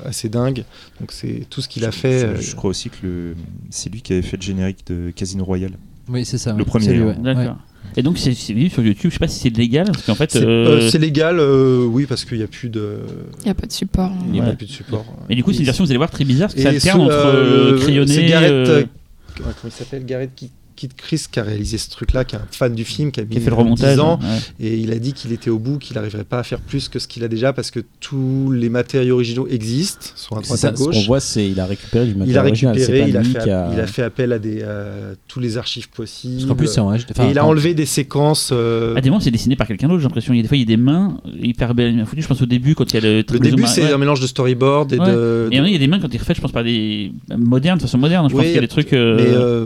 assez 0.06 0.30
dingues. 0.30 0.64
Donc 1.00 1.12
c'est 1.12 1.46
tout 1.50 1.62
ce 1.62 1.68
qu'il 1.68 1.84
a 1.86 1.92
fait. 1.92 2.20
Je, 2.20 2.26
euh, 2.26 2.42
je 2.42 2.56
crois 2.56 2.70
aussi 2.70 2.90
que 2.90 2.98
le... 3.04 3.36
c'est 3.70 3.92
lui 3.92 4.02
qui 4.02 4.14
avait 4.14 4.22
fait 4.22 4.38
le 4.38 4.44
générique 4.44 4.88
de 4.88 5.12
Casino 5.12 5.44
Royale. 5.44 5.78
Oui, 6.08 6.26
c'est 6.26 6.38
ça. 6.38 6.54
Le 6.54 6.64
premier, 6.64 6.94
lui, 6.94 7.02
hein. 7.02 7.08
ouais. 7.08 7.16
D'accord. 7.16 7.44
Ouais. 7.44 7.52
Et 7.96 8.04
donc, 8.04 8.18
c'est 8.20 8.30
vu 8.54 8.70
sur 8.70 8.84
YouTube. 8.84 9.10
Je 9.10 9.16
sais 9.16 9.20
pas 9.20 9.28
si 9.28 9.40
c'est 9.40 9.58
légal, 9.58 9.86
parce 9.88 10.04
qu'en 10.06 10.14
fait. 10.16 10.30
C'est 10.32 10.44
euh, 10.44 10.78
euh, 10.82 10.90
c'est 10.90 11.00
légal, 11.00 11.40
euh, 11.40 11.84
oui, 11.86 12.06
parce 12.06 12.26
qu'il 12.26 12.38
n'y 12.38 12.44
a 12.44 12.48
plus 12.48 12.70
de, 12.70 12.98
Il 13.42 13.46
n'y 13.46 13.50
a 13.52 13.56
pas 13.56 13.66
de 13.66 13.72
support. 13.72 14.12
il 14.30 14.36
y 14.36 14.40
a 14.40 14.44
Ouais. 14.44 14.56
plus 14.56 14.68
de 14.68 14.72
support. 14.72 15.06
Mais 15.30 15.36
du 15.36 15.44
coup, 15.44 15.52
c'est 15.52 15.58
une 15.58 15.64
Et- 15.64 15.66
version, 15.66 15.84
vous 15.84 15.90
allez 15.90 15.98
voir, 15.98 16.12
très 16.12 16.24
bizarre, 16.24 16.50
parce 16.50 16.56
que 16.56 16.62
ça 16.62 16.72
Et 16.72 16.76
alterne 16.76 17.02
entre 17.02 17.78
crayonné. 17.82 18.14
c'est 18.14 18.26
Gareth, 18.26 18.88
comment 19.36 19.52
il 19.66 19.72
s'appelle? 19.72 20.06
Gareth 20.06 20.32
Kit 20.36 20.52
Chris 20.96 21.24
qui 21.32 21.40
a 21.40 21.44
réalisé 21.44 21.78
ce 21.80 21.90
truc-là, 21.90 22.24
qui 22.26 22.36
est 22.36 22.40
un 22.40 22.46
fan 22.52 22.76
du 22.76 22.86
film, 22.86 23.12
qui 23.12 23.20
a, 23.20 23.24
mis 23.24 23.30
qui 23.30 23.38
a 23.38 23.42
fait 23.42 23.50
le 23.50 23.54
euh, 23.54 23.58
10 23.58 23.64
remontage. 23.64 24.00
ans, 24.00 24.20
ouais. 24.22 24.66
et 24.68 24.78
il 24.78 24.92
a 24.92 25.00
dit 25.00 25.14
qu'il 25.14 25.32
était 25.32 25.50
au 25.50 25.58
bout, 25.58 25.80
qu'il 25.80 25.96
n'arriverait 25.96 26.24
pas 26.24 26.40
à 26.40 26.44
faire 26.44 26.60
plus 26.60 26.88
que 26.90 27.00
ce 27.00 27.08
qu'il 27.08 27.24
a 27.24 27.28
déjà 27.28 27.54
parce 27.54 27.72
que 27.72 27.80
tous 28.00 28.52
les 28.52 28.70
matériaux 28.70 29.16
originaux 29.16 29.48
existent, 29.50 30.06
sont 30.16 30.36
à 30.36 30.42
droite 30.42 30.60
ça, 30.60 30.70
à 30.70 30.76
ce 30.76 30.84
qu'on 30.84 31.02
voit, 31.06 31.20
c'est 31.20 31.50
il 31.50 31.60
a 31.60 31.66
récupéré 31.66 32.06
du 32.06 32.12
Il 32.12 32.18
matériel 32.18 32.38
a 32.38 32.42
récupéré, 32.44 33.06
il 33.10 33.18
a, 33.18 33.24
fait, 33.24 33.50
a- 33.50 33.70
il 33.74 33.80
a 33.80 33.88
fait 33.88 34.04
appel 34.04 34.32
à 34.34 34.40
des, 34.40 34.60
euh, 34.62 35.16
tous 35.28 35.40
les 35.40 35.58
archives 35.58 35.90
possibles. 35.90 36.46
Parce 36.48 36.58
plus, 36.58 36.78
en 36.78 36.92
HD. 36.96 37.06
enfin, 37.12 37.28
et 37.28 37.32
il 37.32 37.40
a 37.40 37.46
en- 37.46 37.50
enlevé 37.50 37.74
des 37.74 37.86
séquences. 37.86 38.50
euh, 38.54 38.94
Ah, 38.96 39.02
des 39.02 39.10
moments, 39.10 39.20
c'est 39.20 39.32
dessiné 39.32 39.56
par 39.56 39.66
quelqu'un 39.68 39.88
d'autre, 39.88 40.00
j'ai 40.02 40.06
l'impression. 40.08 40.34
Il 40.34 40.38
y 40.38 40.40
a 40.40 40.44
des 40.44 40.48
fois, 40.48 40.58
il 40.58 40.62
y 40.62 40.64
a 40.64 40.68
des 40.68 40.78
mains 40.78 41.18
hyper 41.42 41.74
bien 41.74 42.06
foutues. 42.06 42.22
Je 42.22 42.28
pense 42.28 42.42
au 42.42 42.46
début, 42.46 42.76
quand 42.76 42.92
il 42.92 42.96
y 42.96 42.98
a 42.98 43.02
le. 43.02 43.24
le 43.32 43.40
début, 43.40 43.66
c'est 43.66 43.84
ouais. 43.84 43.92
un 43.94 43.98
mélange 43.98 44.20
de 44.20 44.28
storyboard 44.28 44.94
et 44.94 45.00
Ouais. 45.00 45.08
de. 45.08 45.50
Et 45.52 45.58
il 45.58 45.72
y 45.72 45.76
a 45.76 45.80
des 45.80 45.88
mains 45.88 46.00
quand 46.00 46.14
il 46.14 46.18
refait, 46.18 46.36
je 46.36 46.42
pense, 46.42 46.52
par 46.52 46.64
des 46.64 47.12
modernes, 47.38 47.78
de 47.78 47.84
façon 47.84 47.98
moderne. 47.98 48.28
Je 48.30 48.34
pense 48.36 48.44
qu'il 48.44 48.54
y 48.54 48.58
a 48.58 48.62
des 48.62 48.68
trucs. 48.68 48.94
euh, 48.94 49.16
Mais 49.18 49.24
euh, 49.28 49.66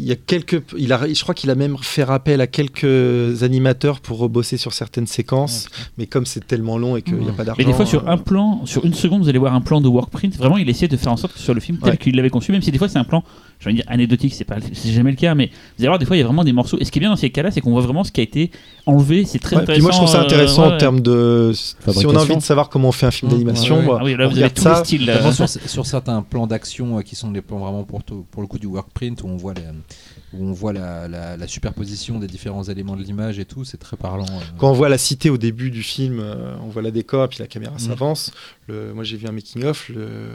il 0.00 0.04
y 0.06 0.12
a 0.12 0.16
quelques, 0.16 0.62
il 0.78 0.92
a, 0.92 1.12
je 1.12 1.20
crois 1.22 1.34
qu'il 1.34 1.50
a 1.50 1.56
même 1.56 1.76
fait 1.82 2.02
appel 2.02 2.40
à 2.40 2.46
quelques 2.46 3.42
animateurs 3.42 4.00
pour 4.00 4.18
rebosser 4.18 4.56
sur 4.56 4.72
certaines 4.72 5.08
séquences, 5.08 5.68
mais 5.98 6.06
comme 6.06 6.24
c'est 6.24 6.46
tellement 6.46 6.78
long 6.78 6.96
et 6.96 7.02
qu'il 7.02 7.16
n'y 7.16 7.28
a 7.28 7.32
pas 7.32 7.42
d'argent. 7.44 7.58
Mais 7.58 7.64
des 7.64 7.72
fois, 7.72 7.84
sur 7.84 8.06
euh, 8.06 8.12
un 8.12 8.16
plan, 8.16 8.64
sur 8.64 8.84
une 8.84 8.94
seconde, 8.94 9.22
vous 9.22 9.28
allez 9.28 9.38
voir 9.40 9.54
un 9.54 9.60
plan 9.60 9.80
de 9.80 9.88
workprint. 9.88 10.36
Vraiment, 10.36 10.56
il 10.56 10.68
essayait 10.68 10.86
de 10.88 10.96
faire 10.96 11.12
en 11.12 11.16
sorte 11.16 11.32
que 11.34 11.40
sur 11.40 11.52
le 11.52 11.60
film 11.60 11.78
tel 11.78 11.90
Ouais. 11.90 11.96
qu'il 11.96 12.14
l'avait 12.16 12.30
conçu, 12.30 12.52
même 12.52 12.62
si 12.62 12.70
des 12.70 12.78
fois 12.78 12.88
c'est 12.88 12.98
un 12.98 13.04
plan, 13.04 13.24
je 13.58 13.68
vais 13.68 13.74
dire 13.74 13.84
anecdotique, 13.88 14.34
c'est 14.34 14.44
pas, 14.44 14.56
c'est 14.72 14.92
jamais 14.92 15.10
le 15.10 15.16
cas, 15.16 15.34
mais 15.34 15.46
vous 15.46 15.82
allez 15.82 15.88
voir 15.88 15.98
des 15.98 16.06
fois 16.06 16.16
il 16.16 16.20
y 16.20 16.22
a 16.22 16.26
vraiment 16.26 16.44
des 16.44 16.52
morceaux. 16.52 16.78
Et 16.80 16.84
ce 16.84 16.92
qui 16.92 16.98
est 16.98 17.00
bien 17.00 17.10
dans 17.10 17.16
ces 17.16 17.30
cas-là, 17.30 17.50
c'est 17.50 17.60
qu'on 17.60 17.72
voit 17.72 17.80
vraiment 17.82 18.04
ce 18.04 18.12
qui 18.12 18.20
a 18.20 18.24
été 18.24 18.50
enlevé. 18.86 19.24
C'est 19.24 19.40
très 19.40 19.56
ouais, 19.56 19.62
puis 19.64 19.72
intéressant. 19.74 19.82
moi 19.82 19.92
je 19.92 19.96
trouve 19.96 20.08
ça 20.10 20.20
euh, 20.20 20.24
intéressant 20.24 20.68
ouais. 20.68 20.74
en 20.74 20.78
termes 20.78 21.00
de 21.00 21.50
si 21.54 22.06
on 22.06 22.14
a 22.14 22.20
envie 22.20 22.36
de 22.36 22.42
savoir 22.42 22.68
comment 22.68 22.88
on 22.88 22.92
fait 22.92 23.06
un 23.06 23.10
film 23.10 23.30
d'animation 23.32 23.80
Ah 23.98 24.04
oui, 24.04 24.14
là 24.16 24.26
on 24.26 24.30
vous 24.30 24.36
avez 24.38 24.44
regarde 24.44 24.54
tout 24.54 24.62
ça 24.62 24.78
le 24.78 24.84
style. 24.84 25.06
là. 25.06 25.14
Notamment 25.14 25.32
sur, 25.32 25.48
sur 25.48 25.86
certains 25.86 26.22
plans 26.22 26.46
d'action 26.46 26.98
euh, 26.98 27.02
qui 27.02 27.16
sont 27.16 27.32
des 27.32 27.42
plans 27.42 27.58
vraiment 27.58 27.82
pour, 27.82 28.04
tout- 28.04 28.24
pour 28.30 28.42
le 28.42 28.48
coup 28.48 28.58
du 28.58 28.66
workprint 28.66 29.20
où 29.22 29.26
on 29.26 29.36
voit, 29.36 29.54
les- 29.54 29.62
où 30.34 30.44
on 30.44 30.52
voit 30.52 30.72
la, 30.74 31.08
la- 31.08 31.36
la 31.38 31.46
superposition 31.48 32.18
des 32.18 32.26
différents 32.26 32.64
éléments 32.64 32.96
de 32.96 33.02
l'image 33.02 33.38
et 33.38 33.44
tout, 33.46 33.64
c'est 33.64 33.78
très 33.78 33.96
parlant. 33.96 34.26
euh. 34.26 34.40
quand 34.58 34.68
on 34.70 34.74
voit 34.74 34.88
la 34.90 34.98
cité 34.98 35.30
au 35.30 35.38
début 35.38 35.70
du 35.70 35.82
film, 35.82 36.18
euh, 36.20 36.54
on 36.62 36.68
voit 36.68 36.82
la 36.82 36.90
décor, 36.90 37.24
et 37.24 37.28
puis 37.28 37.38
la 37.38 37.46
caméra 37.46 37.74
Mm. 37.76 37.78
s'avance. 37.78 38.30
Le- 38.68 38.92
Moi 38.92 39.04
j'ai 39.04 39.16
vu 39.16 39.26
un 39.26 39.32
making 39.32 39.64
of, 39.64 39.88
le, 39.88 40.28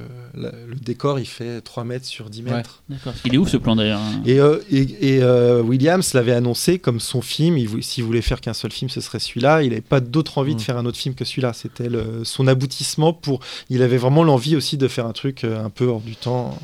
décor 0.82 1.20
il 1.20 1.26
fait 1.28 1.62
3 1.62 1.84
mètres 1.84 2.06
sur 2.06 2.30
10 2.32 2.44
Ouais. 2.44 2.52
mètres. 2.52 2.82
Il 3.26 3.36
est 3.36 3.38
où 3.38 3.46
ce 3.48 3.58
plan 3.58 3.76
d'ailleurs 3.76 4.00
hein? 4.00 4.22
Et, 4.26 4.40
euh, 4.40 4.58
et, 4.72 5.18
et, 5.18 5.22
euh, 5.24 5.62
Williams 5.62 6.14
l'avait 6.16 6.32
annoncé 6.34 6.80
comme 6.80 7.00
son 7.00 7.22
film. 7.22 7.58
S'il 7.82 8.04
voulait 8.04 8.22
faire 8.22 8.42
qu'un 8.42 8.54
seul 8.54 8.72
film, 8.72 8.90
ce 8.90 9.02
serait 9.02 9.20
celui-là. 9.20 9.62
Il 9.64 9.70
n'avait 9.70 9.82
pas 9.82 10.00
d'autre 10.00 10.40
envie 10.40 10.56
de 10.56 10.60
Mm. 10.60 10.64
faire 10.64 10.78
un 10.78 10.86
autre 10.88 10.98
film 10.98 11.14
que 11.14 11.26
celui-là. 11.26 11.54
C'était 11.54 11.90
son 12.24 12.48
aboutissement 12.48 13.14
pour. 13.14 13.40
Il 13.70 13.82
avait 13.84 13.98
vraiment 13.98 14.24
l'envie 14.24 14.56
aussi 14.56 14.78
de 14.78 14.88
faire 14.88 15.06
un 15.06 15.14
truc 15.14 15.44
un 15.44 15.70
peu 15.70 15.86
hors 15.86 16.02
du 16.02 16.16
temps. 16.16 16.58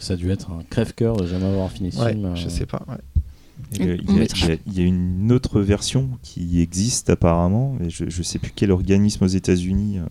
Ça 0.00 0.14
a 0.14 0.16
dû 0.16 0.30
être 0.30 0.50
un 0.50 0.62
crève-cœur 0.68 1.16
de 1.16 1.26
jamais 1.26 1.46
avoir 1.46 1.70
fini 1.70 1.92
ce 1.92 2.00
Ouais, 2.00 2.12
film. 2.12 2.26
euh. 2.26 2.34
je 2.36 2.48
sais 2.48 2.66
pas. 2.66 2.82
ouais. 2.88 2.96
Il 3.72 3.84
y, 4.76 4.80
a, 4.80 4.84
une 4.84 5.30
autre 5.32 5.60
version 5.60 6.08
qui 6.22 6.60
existe 6.62 7.10
apparemment, 7.10 7.74
mais 7.78 7.90
je 7.90 8.04
ne 8.04 8.22
sais 8.22 8.38
plus 8.38 8.52
quel 8.54 8.70
organisme 8.70 9.24
aux 9.24 9.28
États-Unis 9.28 9.98
euh, 9.98 10.02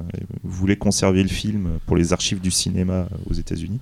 voulait 0.43 0.75
conserver 0.75 1.23
le 1.23 1.29
film 1.29 1.69
pour 1.85 1.95
les 1.95 2.11
archives 2.11 2.41
du 2.41 2.51
cinéma 2.51 2.93
euh, 2.93 3.05
aux 3.29 3.33
États-Unis. 3.33 3.79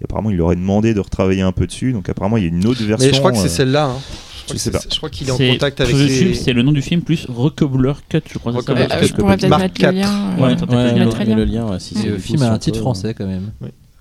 Et 0.00 0.04
apparemment, 0.04 0.30
il 0.30 0.36
leur 0.36 0.50
a 0.50 0.54
demandé 0.54 0.94
de 0.94 1.00
retravailler 1.00 1.42
un 1.42 1.50
peu 1.52 1.66
dessus. 1.66 1.92
Donc 1.92 2.08
apparemment, 2.08 2.36
il 2.36 2.44
y 2.44 2.46
a 2.46 2.48
une 2.48 2.64
autre 2.66 2.82
version. 2.84 3.08
Mais 3.08 3.12
je 3.12 3.18
crois 3.18 3.32
que 3.32 3.38
c'est 3.38 3.46
euh, 3.46 3.48
celle-là. 3.48 3.86
hein. 3.86 3.98
je 4.46 4.52
Je 4.54 4.58
sais 4.58 4.70
crois 4.70 4.80
pas. 4.80 4.86
Je 4.90 4.96
crois 4.96 5.10
qu'il 5.10 5.28
est 5.28 5.32
en 5.32 5.36
contact 5.36 5.80
avec 5.80 5.94
les. 5.96 6.34
C'est 6.34 6.52
le 6.52 6.62
nom 6.62 6.72
du 6.72 6.80
film 6.82 7.02
plus 7.02 7.26
Recobbler 7.28 7.94
Cut, 8.08 8.20
je 8.32 8.38
crois. 8.38 8.52
Recobbler 8.52 8.86
Euh, 8.90 9.00
Cut. 9.00 9.06
je 9.08 9.14
pourrais 9.14 9.36
peut-être 9.36 9.58
mettre 9.58 9.74
le 9.74 9.80
4. 9.80 9.94
lien. 9.94 10.10
euh, 10.10 10.36
Ouais, 10.36 10.42
Ouais, 10.42 10.76
ouais, 10.76 11.24
le 11.26 11.34
le 11.34 11.44
lien. 11.44 11.78
si 11.80 11.94
Et 11.94 11.98
c'est 11.98 12.08
le 12.08 12.18
film 12.18 12.42
a 12.42 12.52
un 12.52 12.58
titre 12.58 12.78
français 12.78 13.14
quand 13.14 13.26
même. 13.26 13.50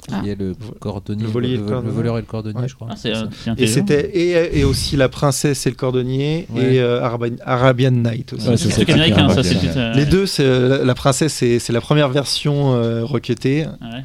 Qui 0.08 0.14
Ah. 0.16 0.22
est 0.26 0.36
le 0.40 0.56
cordonnier, 0.80 1.26
Le 1.34 1.40
le 1.42 1.48
le, 1.58 1.58
cordonnier. 1.66 1.92
voleur 1.94 2.18
et 2.18 2.22
le 2.22 2.26
cordonnier, 2.28 2.62
Ouais. 2.62 2.68
je 2.70 2.76
crois. 2.76 2.88
Ah, 2.92 2.96
c'est 2.96 3.12
Et 3.58 3.68
c'était 3.68 4.10
et, 4.18 4.60
et 4.60 4.64
aussi 4.64 4.96
la 4.96 5.10
princesse 5.10 5.66
et 5.68 5.70
le 5.70 5.76
cordonnier 5.76 6.48
Ouais. 6.50 6.76
et 6.76 6.80
euh, 6.82 7.02
Arabian, 7.04 7.36
Arabian 7.46 7.92
Night 7.92 8.32
aussi. 8.34 8.48
Ouais, 8.48 8.56
C'est 8.56 8.70
ça, 8.70 8.74
un 8.74 8.76
truc 8.76 8.88
c'est 8.88 8.94
américain, 8.94 9.28
ça. 9.30 9.42
clair. 9.42 9.46
c'est 9.46 9.68
peut-être, 9.68 9.96
Les 9.98 10.06
deux, 10.06 10.26
c'est 10.26 10.46
euh, 10.46 10.78
la, 10.80 10.86
la 10.86 10.96
princesse, 10.96 11.34
c'est 11.34 11.60
c'est 11.60 11.74
la 11.74 11.82
première 11.82 12.08
version 12.10 12.74
euh, 12.76 13.04
requêtée 13.04 13.66
ouais. 13.66 14.04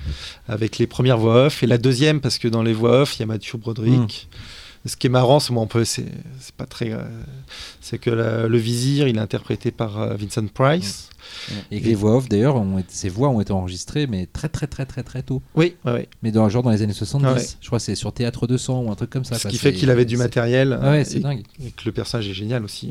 avec 0.49 0.79
les 0.79 0.89
premières 0.89 1.19
voix 1.19 1.47
off 1.47 1.63
et 1.63 1.67
la 1.69 1.79
deuxième 1.79 2.21
parce 2.21 2.39
que 2.39 2.49
dans 2.49 2.63
les 2.65 2.73
voix 2.73 3.03
off, 3.03 3.17
il 3.17 3.21
y 3.21 3.23
a 3.23 3.27
Mathieu 3.27 3.57
Broderick. 3.59 4.29
Ce 4.85 4.97
qui 4.97 5.07
est 5.07 5.11
marrant, 5.11 5.39
c'est 5.39 5.53
moi, 5.53 5.63
on 5.63 5.67
peut, 5.69 5.85
c'est 5.85 6.07
pas 6.57 6.67
très, 6.67 6.91
euh, 6.93 7.03
c'est 7.81 7.99
que 7.99 8.11
la- 8.11 8.49
le 8.49 8.59
vizir, 8.59 9.07
il 9.07 9.17
est 9.17 9.21
interprété 9.21 9.71
par 9.71 10.01
euh, 10.01 10.15
Vincent 10.17 10.47
Price. 10.53 11.09
Et 11.71 11.81
que 11.81 11.87
les 11.87 11.95
voix 11.95 12.17
off 12.17 12.29
d'ailleurs, 12.29 12.63
ces 12.89 13.09
voix 13.09 13.29
ont 13.29 13.41
été 13.41 13.53
enregistrées 13.53 14.07
mais 14.09 14.27
très 14.27 14.49
très 14.49 14.67
très 14.67 14.85
très 14.87 15.03
très 15.05 15.23
tôt. 15.23 15.41
Oui, 15.55 15.77
ouais, 15.85 15.93
ouais. 15.93 16.09
Mais 16.23 16.33
dans 16.33 16.49
genre 16.49 16.65
dans 16.65 16.71
les 16.71 16.83
années 16.83 16.93
70, 16.93 17.25
Ah 17.27 17.35
ouais. 17.35 17.47
je 17.61 17.67
crois 17.69 17.79
que 17.79 17.85
c'est 17.85 17.95
sur 17.95 18.13
Théâtre 18.13 18.47
200 18.49 18.83
ou 18.83 18.91
un 18.91 18.97
truc 18.97 19.09
comme 19.11 19.25
ça. 19.25 19.37
Ce 19.37 19.43
quoi. 19.43 19.51
qui 19.53 19.57
fait 19.57 19.73
qu'il 19.73 19.89
avait 19.91 20.05
du 20.05 20.17
matériel. 20.17 20.77
Ah 20.83 20.91
ouais, 20.91 21.01
euh, 21.01 21.05
c'est 21.05 21.19
et, 21.19 21.21
dingue. 21.21 21.43
et 21.65 21.71
que 21.71 21.83
le 21.87 21.93
personnage 21.93 22.29
est 22.29 22.35
génial 22.35 22.65
aussi. 22.65 22.91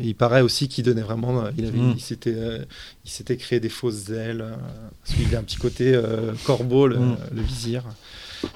Et 0.00 0.08
il 0.08 0.14
paraît 0.16 0.40
aussi 0.42 0.68
qu'il 0.68 0.84
donnait 0.84 1.00
vraiment, 1.00 1.44
il 1.56 1.64
avait, 1.64 1.78
Mm. 1.78 1.94
il 1.96 2.00
s'était, 2.02 2.34
euh, 2.36 2.64
il 3.04 3.10
s'était 3.10 3.36
créé 3.36 3.60
des 3.60 3.68
fausses 3.70 4.10
ailes. 4.10 4.42
euh, 4.42 4.56
parce 5.04 5.16
qu'il 5.16 5.34
a 5.34 5.38
un 5.38 5.42
petit 5.44 5.56
côté 5.56 5.94
euh, 5.94 6.32
corbeau, 6.44 6.86
le, 6.88 6.98
Mm. 6.98 7.16
le 7.32 7.42
vizir. 7.42 7.84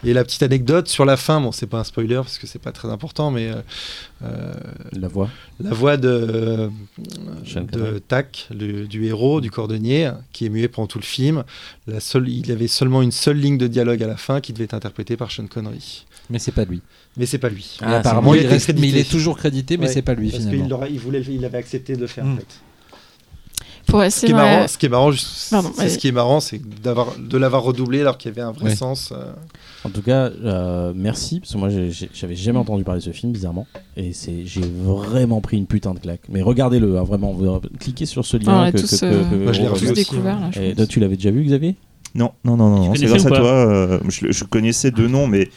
Et 0.05 0.13
la 0.13 0.25
petite 0.25 0.43
anecdote 0.43 0.89
sur 0.89 1.05
la 1.05 1.17
fin, 1.17 1.41
bon, 1.41 1.53
c'est 1.53 1.67
pas 1.67 1.79
un 1.81 1.85
spoiler 1.85 2.17
parce 2.17 2.39
que 2.39 2.47
c'est 2.47 2.59
pas 2.59 2.73
très 2.73 2.89
important, 2.89 3.31
mais 3.31 3.51
euh, 3.51 3.57
euh, 4.25 4.53
La 4.93 5.09
voix. 5.09 5.29
la 5.61 5.73
voix 5.75 5.97
de, 5.97 6.71
de. 7.73 7.99
Tac, 7.99 8.49
le- 8.51 8.87
du 8.87 9.05
héros, 9.07 9.41
du 9.41 9.51
cordonnier, 9.51 10.11
qui 10.33 10.47
est 10.47 10.49
muet 10.49 10.69
pendant 10.69 10.87
tout 10.87 10.99
le 10.99 11.05
film. 11.05 11.45
La 11.87 12.01
seule, 12.01 12.29
il 12.29 12.51
avait 12.51 12.69
seulement 12.69 13.03
une 13.03 13.13
seule 13.13 13.37
ligne 13.39 13.59
de 13.59 13.67
dialogue 13.67 14.03
à 14.03 14.07
la 14.07 14.17
fin 14.17 14.41
qui 14.41 14.53
devait 14.53 14.65
être 14.65 14.75
interprétée 14.75 15.17
par 15.17 15.31
Sean 15.31 15.47
Connery. 15.47 16.07
Mais 16.31 16.39
c'est 16.39 16.53
pas 16.53 16.65
lui. 16.65 16.81
Mais 17.17 17.27
c'est 17.27 17.39
pas 17.39 17.49
lui. 17.51 17.77
Ah, 17.83 17.99
apparemment, 17.99 18.35
il, 18.35 18.39
il 18.41 18.45
était 18.45 18.55
reste, 18.55 18.69
mais 18.69 18.75
il 18.75 18.81
crédité. 18.93 19.01
est 19.01 19.11
toujours 19.11 19.37
crédité, 19.37 19.77
mais 19.77 19.87
Ouais, 19.87 19.93
c'est 19.93 20.03
pas 20.03 20.15
lui 20.15 20.31
Parce 20.31 20.43
finalement. 20.45 20.63
qu'il 20.63 20.71
l'aurait- 20.71 20.91
il 20.93 20.99
voulait, 20.99 21.23
il 21.23 21.45
avait 21.45 21.59
accepté 21.59 21.95
de 21.97 22.01
le 22.01 22.07
faire. 22.07 22.25
en 22.25 22.29
Mm. 22.29 22.39
fait. 22.39 22.47
Pour 23.87 24.03
Ce 24.03 24.27
qui 24.27 24.33
est 24.33 24.35
marrant, 24.35 24.67
ce 24.69 24.79
qui 24.79 24.87
est 24.87 24.89
marrant, 24.89 25.11
juste- 25.13 25.51
Pardon, 25.51 25.71
c'est 25.75 25.83
vas-y. 25.83 25.91
ce 25.91 25.99
qui 25.99 26.09
est 26.09 26.13
marrant, 26.13 26.41
c'est 26.41 26.61
d'avoir, 26.83 27.09
de 27.19 27.39
l'avoir 27.39 27.63
redoublé 27.63 28.01
alors 28.01 28.19
qu'il 28.19 28.31
y 28.31 28.33
avait 28.35 28.41
un 28.43 28.53
vrai 28.53 28.71
Ouais. 28.71 28.77
sens. 28.77 29.13
euh. 29.13 29.33
En 29.85 29.91
tout 29.91 30.01
cas, 30.03 30.31
euh, 30.45 30.93
merci, 30.97 31.41
parce 31.41 31.53
que 31.53 31.59
moi 31.59 31.69
j'ai- 31.69 31.91
j'ai- 31.91 32.09
j'avais 32.15 32.35
jamais 32.37 32.59
entendu 32.59 32.83
parler 32.85 33.01
de 33.01 33.05
ce 33.05 33.11
film, 33.11 33.33
bizarrement. 33.33 33.67
Et 33.97 34.13
c'est, 34.15 34.47
j'ai 34.47 34.63
vraiment 34.83 35.41
pris 35.43 35.59
une 35.59 35.67
putain 35.67 35.93
de 35.95 35.99
claque. 35.99 36.23
Mais 36.31 36.41
regardez-le, 36.43 36.99
hein, 36.99 37.05
vraiment, 37.05 37.33
vous- 37.33 37.61
cliquez 37.79 38.07
sur 38.07 38.25
ce 38.25 38.37
Ah, 38.39 38.41
on 38.47 38.51
lien. 38.53 38.65
l'a 38.65 38.73
que, 38.73 38.79
tous, 38.79 39.01
que- 39.01 39.05
euh, 39.07 39.25
que- 39.31 39.35
Moi, 39.37 39.53
je 39.53 39.61
l'ai 39.63 39.69
tous 39.69 39.75
aussi, 39.85 39.93
découvert. 39.93 40.37
hein. 40.37 40.41
là, 40.47 40.51
je 40.53 40.61
Et 40.63 40.69
pense. 40.69 40.77
toi, 40.77 40.87
tu 40.87 41.01
l'avais 41.01 41.17
déjà 41.17 41.31
vu, 41.31 41.45
Xavier? 41.45 41.77
Non, 42.15 42.33
non, 42.45 42.57
non, 42.57 42.71
non, 42.71 42.87
non, 42.87 42.95
c'est 42.95 43.07
grâce 43.07 43.27
à 43.27 43.29
toi. 43.31 43.41
euh, 43.41 43.99
je, 44.09 44.31
je 44.31 44.45
connaissais 44.45 44.91
deux 44.93 45.09
noms, 45.09 45.27
mais 45.27 45.49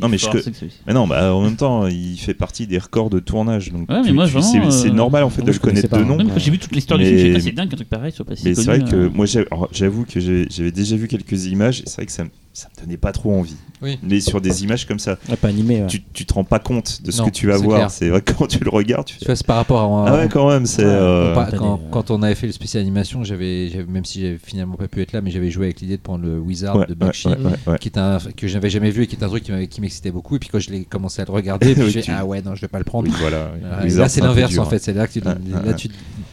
non, 0.00 0.08
mais 0.08 0.16
je, 0.18 0.28
que 0.28 0.38
mais 0.86 0.92
non, 0.94 1.06
bah 1.06 1.34
en 1.34 1.42
même 1.42 1.56
temps, 1.56 1.86
il 1.86 2.16
fait 2.18 2.34
partie 2.34 2.66
des 2.66 2.78
records 2.78 3.10
de 3.10 3.18
tournage, 3.18 3.70
donc 3.72 3.88
Ouais, 3.90 4.00
mais 4.00 4.08
tu- 4.08 4.12
moi, 4.12 4.26
tu- 4.26 4.32
vraiment, 4.32 4.70
c'est 4.70 4.82
c'est 4.82 4.88
euh, 4.90 4.92
normal 4.92 5.24
en 5.24 5.30
fait 5.30 5.40
moi, 5.42 5.46
de 5.48 5.52
je 5.52 5.58
le 5.58 5.62
connaître 5.62 5.96
de 5.98 6.04
nom. 6.04 6.18
j'ai 6.36 6.50
vu 6.50 6.58
toute 6.58 6.74
l'histoire 6.74 6.98
du 6.98 7.04
Mais- 7.04 7.10
film, 7.10 7.20
j'ai 7.20 7.30
dit, 7.32 7.36
Ah, 7.36 7.40
c'est 7.40 7.52
dingue 7.52 7.68
qu'un 7.68 7.76
truc 7.76 7.88
pareil 7.90 8.12
soit 8.12 8.24
pas 8.24 8.34
si 8.36 8.44
Mais 8.46 8.54
c'est 8.54 8.64
vrai 8.64 8.80
que 8.84 8.96
euh. 8.96 9.10
moi, 9.12 9.26
j'avoue 9.72 10.04
que 10.04 10.20
j'avais 10.20 10.70
déjà 10.72 10.96
vu 10.96 11.06
quelques 11.08 11.46
images, 11.46 11.80
et 11.80 11.84
c'est 11.86 11.96
vrai 11.96 12.06
que 12.06 12.12
ça, 12.12 12.24
me- 12.24 12.30
ça 12.56 12.68
me 12.74 12.80
donnait 12.80 12.96
pas 12.96 13.12
trop 13.12 13.34
envie. 13.38 13.54
Oui. 13.82 13.98
Mais 14.02 14.18
sur 14.20 14.40
des 14.40 14.64
images 14.64 14.86
comme 14.86 14.98
ça, 14.98 15.18
Ouais, 15.28 15.36
pas 15.36 15.48
animé. 15.48 15.82
ouais. 15.82 15.86
tu, 15.88 16.02
tu 16.14 16.24
te 16.24 16.32
rends 16.32 16.42
pas 16.44 16.58
compte 16.58 17.02
de 17.02 17.10
ce 17.10 17.18
Non, 17.18 17.26
que 17.26 17.30
tu 17.30 17.48
vas 17.48 17.58
voir. 17.58 17.90
C'est 17.90 18.08
quand 18.24 18.46
tu 18.46 18.64
le 18.64 18.70
regardes, 18.70 19.04
tu 19.04 19.18
Tu 19.18 19.26
fais. 19.26 19.34
par 19.46 19.56
rapport 19.56 19.82
à. 19.82 20.08
Ah 20.08 20.14
ouais, 20.16 20.28
quand 20.30 20.48
même, 20.48 20.64
c'est. 20.64 20.82
Ouais, 20.82 20.90
euh, 20.90 21.34
T'as 21.34 21.58
quand, 21.90 22.10
on 22.10 22.22
avait 22.22 22.34
fait 22.34 22.46
le 22.46 22.54
spécial 22.54 22.80
animation, 22.80 23.24
j'avais, 23.24 23.84
même 23.86 24.06
si 24.06 24.22
j'avais 24.22 24.38
finalement 24.42 24.76
pas 24.76 24.88
pu 24.88 25.02
être 25.02 25.12
là, 25.12 25.20
mais 25.20 25.30
j'avais 25.30 25.50
joué 25.50 25.66
avec 25.66 25.82
l'idée 25.82 25.98
de 25.98 26.02
prendre 26.02 26.24
le 26.24 26.38
Wizard 26.38 26.76
ouais, 26.76 26.86
de 26.86 26.94
Bakshi, 26.94 27.28
ouais, 27.28 27.36
ouais, 27.36 27.52
ouais. 27.66 27.78
qui 27.78 27.88
est 27.90 27.98
un 27.98 28.16
que 28.34 28.48
j'avais 28.48 28.70
jamais 28.70 28.90
vu 28.90 29.02
et 29.02 29.06
qui 29.06 29.16
est 29.16 29.22
un 29.22 29.28
truc 29.28 29.44
qui, 29.68 29.80
m'excitait 29.82 30.10
beaucoup. 30.10 30.36
Et 30.36 30.38
puis 30.38 30.48
quand 30.48 30.58
je 30.58 30.70
l'ai 30.70 30.86
commencé 30.86 31.20
à 31.20 31.26
le 31.26 31.32
regarder, 31.32 31.74
puis 31.74 31.82
Oui, 31.82 32.00
tu- 32.02 32.10
ah 32.10 32.24
ouais 32.24 32.40
non, 32.40 32.54
je 32.54 32.62
vais 32.62 32.68
pas 32.68 32.78
le 32.78 32.84
prendre. 32.84 33.06
Oui, 33.06 33.14
voilà. 33.20 33.50
Wizard, 33.84 34.04
là 34.04 34.08
c'est 34.08 34.22
l'inverse 34.22 34.56
en 34.56 34.64
fait, 34.64 34.78
c'est 34.78 34.94
là 34.94 35.06
que 35.06 35.12
tu, 35.12 35.20
là, 35.20 35.34
tu- 35.76 35.90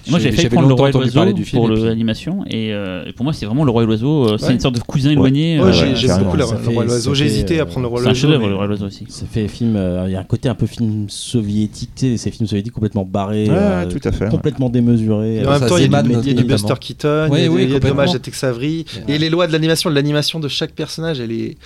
Moi 0.09 0.19
j'ai 0.19 0.31
j'avais 0.31 0.49
prendre 0.49 0.67
le 0.67 0.73
roi 0.73 0.89
et 0.89 0.91
l'oiseau 0.91 1.13
parler 1.13 1.33
du 1.33 1.45
film. 1.45 1.61
pour 1.61 1.69
l'animation 1.69 2.43
et, 2.47 2.73
euh, 2.73 3.05
et 3.05 3.13
pour 3.13 3.23
moi 3.23 3.33
c'est 3.33 3.45
vraiment 3.45 3.63
le 3.63 3.71
roi 3.71 3.83
et 3.83 3.85
l'oiseau. 3.85 4.27
euh, 4.29 4.37
C'est 4.37 4.47
Ouais. 4.47 4.53
une 4.53 4.59
sorte 4.59 4.75
de 4.75 4.79
cousin 4.81 5.11
éloigné. 5.11 5.59
Ouais, 5.59 5.67
euh, 5.69 5.95
j'aime 5.95 6.23
beaucoup 6.23 6.37
le, 6.37 6.45
fait- 6.45 6.55
roi 6.73 6.83
et 6.83 6.87
l'oiseau. 6.87 7.13
J'ai 7.13 7.25
fait, 7.25 7.29
hésité 7.31 7.59
à 7.59 7.65
prendre 7.65 7.81
le 7.81 7.87
roi 7.87 7.99
et 7.99 8.03
C'est 8.03 8.07
un 8.07 8.11
l'oiseau. 8.11 8.21
chef-d'œuvre 8.21 8.43
mais- 8.43 8.49
le 8.49 8.55
roi 8.55 8.65
et 8.65 8.67
l'oiseau 8.67 8.85
aussi. 8.87 9.05
Ça 9.09 9.25
fait 9.31 9.47
film. 9.47 9.75
Il 10.05 10.11
y 10.11 10.15
a 10.15 10.19
un 10.19 10.23
côté 10.23 10.49
un 10.49 10.55
peu 10.55 10.65
film 10.65 11.09
soviétique, 11.09 11.91
ces 12.17 12.31
films 12.31 12.47
soviétiques 12.47 12.73
complètement 12.73 13.05
barrés, 13.05 13.47
tout 13.89 13.99
à 14.07 14.11
fait. 14.11 14.29
complètement 14.29 14.69
démesurés. 14.69 15.45
En 15.45 15.51
même 15.59 15.67
temps, 15.69 15.77
il 15.77 15.91
y 15.91 15.95
a 15.95 16.01
du. 16.33 16.43
Buster 16.43 16.73
Keaton, 16.79 17.29
il 17.33 17.41
y 17.71 17.75
a, 17.75 17.79
des- 17.79 17.89
hommages 17.89 18.13
à 18.15 18.19
Tex 18.19 18.43
Avery. 18.43 18.85
Et 19.07 19.17
les 19.17 19.29
lois 19.29 19.47
de 19.47 19.51
l'animation, 19.51 19.89
de 19.89 19.95
l'animation 19.95 20.39
de 20.39 20.47
chaque 20.47 20.71
personnage, 20.73 21.19
elle 21.19 21.31
est, 21.31 21.57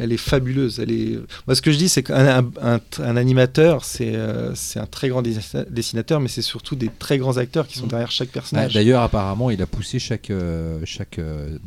elle 0.00 0.12
est 0.12 0.16
fabuleuse. 0.16 0.80
Elle 0.80 0.90
est... 0.90 1.18
Moi, 1.46 1.54
ce 1.54 1.62
que 1.62 1.70
je 1.70 1.76
dis, 1.78 1.88
c'est 1.88 2.02
qu'un 2.02 2.38
un, 2.38 2.44
un- 2.62 2.80
un 3.04 3.16
animateur, 3.16 3.84
c'est 3.84 4.14
c'est 4.54 4.78
un 4.80 4.86
très 4.86 5.08
grand 5.08 5.22
dessina- 5.22 5.64
dessinateur, 5.70 6.20
mais 6.20 6.28
c'est 6.28 6.42
surtout 6.42 6.76
des 6.76 6.90
très 6.98 7.18
grands 7.18 7.36
acteurs 7.36 7.65
qui 7.66 7.78
sont 7.78 7.86
derrière 7.86 8.10
chaque 8.10 8.28
Ah, 8.30 8.34
personnage. 8.34 8.74
D'ailleurs, 8.74 9.02
apparemment, 9.02 9.50
il 9.50 9.60
a 9.62 9.66
poussé 9.66 9.98
chaque, 9.98 10.30
euh, 10.30 10.80
chaque 10.84 11.18
euh, 11.18 11.58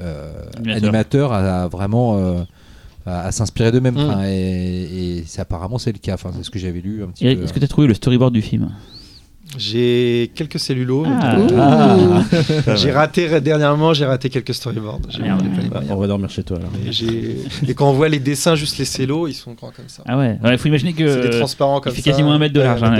euh, 0.00 0.32
Animateur. 0.56 0.76
animateur 0.76 1.32
à, 1.32 1.62
à 1.64 1.68
vraiment 1.68 2.18
euh, 2.18 2.42
à, 3.06 3.26
à 3.26 3.32
s'inspirer 3.32 3.72
d'eux-mêmes. 3.72 3.94
Mm. 3.94 3.98
Enfin, 4.10 4.24
et 4.26 5.18
et 5.18 5.24
c'est 5.26 5.40
apparemment 5.40 5.78
c'est 5.78 5.92
le 5.92 5.98
cas. 5.98 6.14
Enfin, 6.14 6.30
c'est 6.36 6.42
ce 6.42 6.50
que 6.50 6.58
j'avais 6.58 6.80
lu 6.80 7.02
un 7.04 7.08
petit. 7.08 7.26
Est-ce 7.26 7.52
que 7.52 7.58
tu 7.58 7.64
as 7.64 7.68
trouvé 7.68 7.86
le 7.86 7.94
storyboard 7.94 8.32
du 8.32 8.42
film? 8.42 8.70
J'ai 9.58 10.30
quelques 10.34 10.58
cellulos. 10.58 11.04
Ah. 11.06 11.36
donc, 11.36 11.50
Ah. 11.56 12.74
J'ai 12.76 12.90
raté 12.90 13.40
dernièrement, 13.40 13.92
j'ai 13.92 14.06
raté 14.06 14.30
quelques 14.30 14.54
storyboards. 14.54 15.00
Ah, 15.22 15.36
on 15.90 15.96
va 15.96 16.06
dormir 16.06 16.30
chez 16.30 16.42
toi 16.42 16.58
alors. 16.58 16.70
Et, 17.68 17.74
quand 17.74 17.90
on 17.90 17.92
voit 17.92 18.08
les 18.08 18.18
dessins, 18.18 18.54
juste 18.54 18.78
les 18.78 18.84
cellos, 18.84 19.28
ils 19.28 19.34
sont 19.34 19.52
grands 19.52 19.70
comme 19.70 19.88
ça. 19.88 20.02
Ah 20.06 20.16
ouais, 20.18 20.38
il 20.50 20.58
faut 20.58 20.68
imaginer 20.68 20.92
que. 20.92 21.06
c'est 21.06 21.38
il 21.78 21.80
comme 21.80 21.92
fait 21.92 22.02
ça. 22.02 22.10
quasiment 22.10 22.32
un 22.32 22.38
mètre 22.38 22.54
de 22.54 22.60
large. 22.60 22.82
hein, 22.82 22.94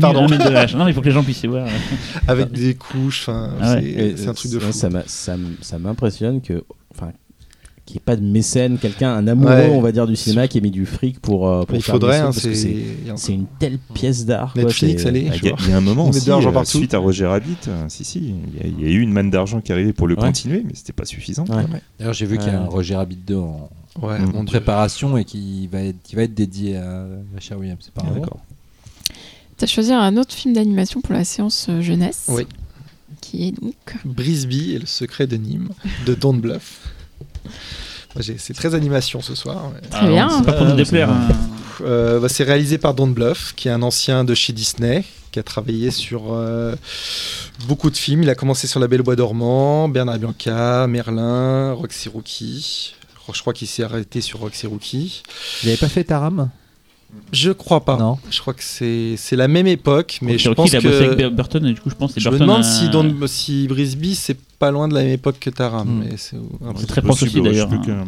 Pardon. 0.00 0.24
un 0.24 0.28
mètre 0.28 0.46
de 0.46 0.52
large. 0.52 0.76
Non, 0.76 0.84
mais 0.84 0.90
il 0.90 0.94
faut 0.94 1.00
que 1.00 1.06
les 1.06 1.12
gens 1.12 1.22
puissent 1.24 1.42
les 1.42 1.48
voir. 1.48 1.66
Avec 2.28 2.50
des 2.52 2.74
couches, 2.74 3.28
Ah 3.28 3.74
ouais. 3.74 4.14
c'est 4.16 4.16
c'est 4.16 4.28
un 4.28 4.34
truc 4.34 4.50
de 4.52 4.56
euh, 4.58 4.60
fou. 4.60 4.72
Ça, 5.06 5.78
m'impressionne 5.78 6.40
que, 6.40 6.64
enfin, 6.94 7.12
n'y 7.92 7.96
ait 7.98 8.00
pas 8.04 8.16
de 8.16 8.22
mécène, 8.24 8.78
quelqu'un, 8.78 9.12
un 9.14 9.26
amoureux, 9.28 9.52
Ouais. 9.52 9.70
on 9.70 9.82
va 9.82 9.92
dire, 9.92 10.06
du 10.06 10.16
cinéma 10.16 10.48
qui 10.48 10.56
ait 10.58 10.60
mis 10.62 10.70
du 10.70 10.86
fric 10.86 11.20
pour. 11.20 11.46
euh, 11.48 11.64
pour 11.64 11.76
il 11.76 11.82
faudrait, 11.82 12.16
hein, 12.18 12.32
sauts, 12.32 12.40
parce 12.40 12.46
que 12.46 12.54
c'est. 12.54 13.30
a 13.30 13.34
une 13.34 13.46
telle 13.58 13.78
pièce 13.92 14.24
d'art. 14.24 14.52
quoi, 14.54 14.62
Netflix, 14.62 15.04
allez. 15.04 15.28
Ah, 15.30 15.36
Il 15.36 15.44
y, 15.44 15.48
a- 15.52 15.68
y 15.68 15.72
a 15.72 15.76
un 15.76 15.80
moment 15.82 16.08
aussi, 16.08 16.24
de 16.24 16.30
l'argent 16.30 16.48
euh, 16.48 16.52
partout. 16.52 16.78
suite 16.78 16.94
à 16.94 16.98
Roger 16.98 17.26
Rabbit, 17.26 17.56
euh, 17.68 17.84
si 17.88 18.04
si, 18.04 18.34
il 18.54 18.58
y, 18.58 18.84
a- 18.84 18.86
y 18.86 18.90
a 18.90 18.94
eu 18.94 19.00
une 19.00 19.12
manne 19.12 19.30
d'argent 19.30 19.60
qui 19.60 19.70
arrivait 19.72 19.92
pour 19.92 20.06
le 20.08 20.14
Ouais. 20.16 20.22
continuer, 20.22 20.62
mais 20.64 20.72
c'était 20.74 20.92
pas 20.94 21.04
suffisant. 21.04 21.44
Ouais. 21.48 21.64
D'ailleurs, 21.98 22.14
j'ai 22.14 22.24
vu 22.26 22.38
qu'il 22.38 22.46
y 22.48 22.50
a 22.50 22.58
un 22.60 22.64
Ouais. 22.64 22.68
Roger 22.70 22.96
Rabbit 22.96 23.18
2 23.26 23.36
en, 23.36 23.68
Mm. 24.00 24.04
en 24.06 24.16
Dieu. 24.16 24.44
préparation 24.46 25.16
et 25.18 25.24
qui 25.24 25.66
va 25.68 25.82
être, 25.82 26.02
qui 26.02 26.16
va 26.16 26.22
être 26.22 26.34
dédié 26.34 26.78
à 26.78 27.06
Rachel 27.34 27.58
Williams. 27.58 27.78
C'est 27.80 27.92
pas 27.94 28.02
Ah, 28.06 28.14
d'accord. 28.18 28.40
Tu 29.56 29.64
as 29.64 29.68
choisi 29.68 29.92
un 29.92 30.16
autre 30.16 30.32
film 30.34 30.52
d'animation 30.54 31.00
pour 31.00 31.12
la 31.14 31.22
séance 31.24 31.66
euh, 31.68 31.80
jeunesse. 31.80 32.26
Oui. 32.28 32.44
Qui 33.20 33.48
est 33.48 33.52
donc. 33.52 33.74
Brisby 34.04 34.72
et 34.72 34.78
le 34.80 34.86
secret 34.86 35.26
de 35.28 35.36
Nîmes, 35.36 35.68
de 36.06 36.14
Don't 36.14 36.40
Bluff. 36.40 36.88
C'est 38.20 38.54
très 38.54 38.74
animation 38.74 39.20
ce 39.20 39.34
soir. 39.34 39.70
Très 39.90 40.06
bien. 40.08 40.28
C'est 40.30 40.44
pas 40.46 40.52
pour 40.52 40.66
nous 40.66 40.72
Ah, 40.72 40.76
déplaire. 40.76 41.08
c'est 41.28 41.34
hein. 41.34 41.38
Euh, 41.84 42.20
bah, 42.20 42.28
c'est 42.28 42.44
réalisé 42.44 42.78
par 42.78 42.94
Don 42.94 43.08
Bluff, 43.08 43.52
qui 43.56 43.66
est 43.66 43.72
un 43.72 43.82
ancien 43.82 44.22
de 44.22 44.34
chez 44.34 44.52
Disney, 44.52 45.04
qui 45.32 45.40
a 45.40 45.42
travaillé 45.42 45.90
sur 45.90 46.32
euh, 46.32 46.76
beaucoup 47.66 47.90
de 47.90 47.96
films. 47.96 48.22
Il 48.22 48.30
a 48.30 48.36
commencé 48.36 48.68
sur 48.68 48.78
La 48.78 48.86
Belle 48.86 49.00
au 49.00 49.04
Bois 49.04 49.16
dormant, 49.16 49.88
Bernard 49.88 50.18
Bianca, 50.18 50.86
Merlin, 50.86 51.72
Roxy 51.72 52.08
Rookie. 52.08 52.94
Je 53.32 53.40
crois 53.40 53.52
qu'il 53.52 53.66
s'est 53.66 53.82
arrêté 53.82 54.20
sur 54.20 54.38
Roxy 54.40 54.66
Rookie. 54.68 55.22
Vous 55.62 55.68
n'avez 55.68 55.78
pas 55.78 55.88
fait 55.88 56.04
Taram? 56.04 56.50
Je 57.32 57.50
crois 57.50 57.84
pas. 57.84 57.96
Non. 57.96 58.18
Je 58.30 58.40
crois 58.40 58.54
que 58.54 58.62
c'est 58.62 59.16
la 59.36 59.48
même 59.48 59.66
époque, 59.66 60.18
mais 60.20 60.36
je 60.38 60.50
pense 60.50 60.70
il 60.70 60.76
a 60.76 60.80
bossé 60.80 60.96
avec 60.96 61.10
que 61.10 61.14
Bur- 61.16 61.30
Burton, 61.30 61.64
et 61.66 61.72
du 61.72 61.80
coup, 61.80 61.88
je 61.90 61.94
pense 61.94 62.12
que 62.12 62.20
je 62.20 62.28
me 62.28 62.38
demande 62.38 62.60
euh, 62.60 62.68
si, 62.68 62.88
Don, 62.90 63.12
si 63.26 63.66
Brisby 63.68 64.14
c'est 64.14 64.36
pas 64.58 64.70
loin 64.70 64.88
de 64.88 64.94
la 64.94 65.02
même 65.02 65.12
époque 65.12 65.36
que 65.40 65.50
Taram. 65.50 65.88
Hmm. 65.88 66.04
mais 66.04 66.16
c'est 66.16 66.86
très 66.86 67.02
proche 67.02 67.22
aussi, 67.22 67.40
d'ailleurs, 67.40 67.70
hein. 67.72 68.04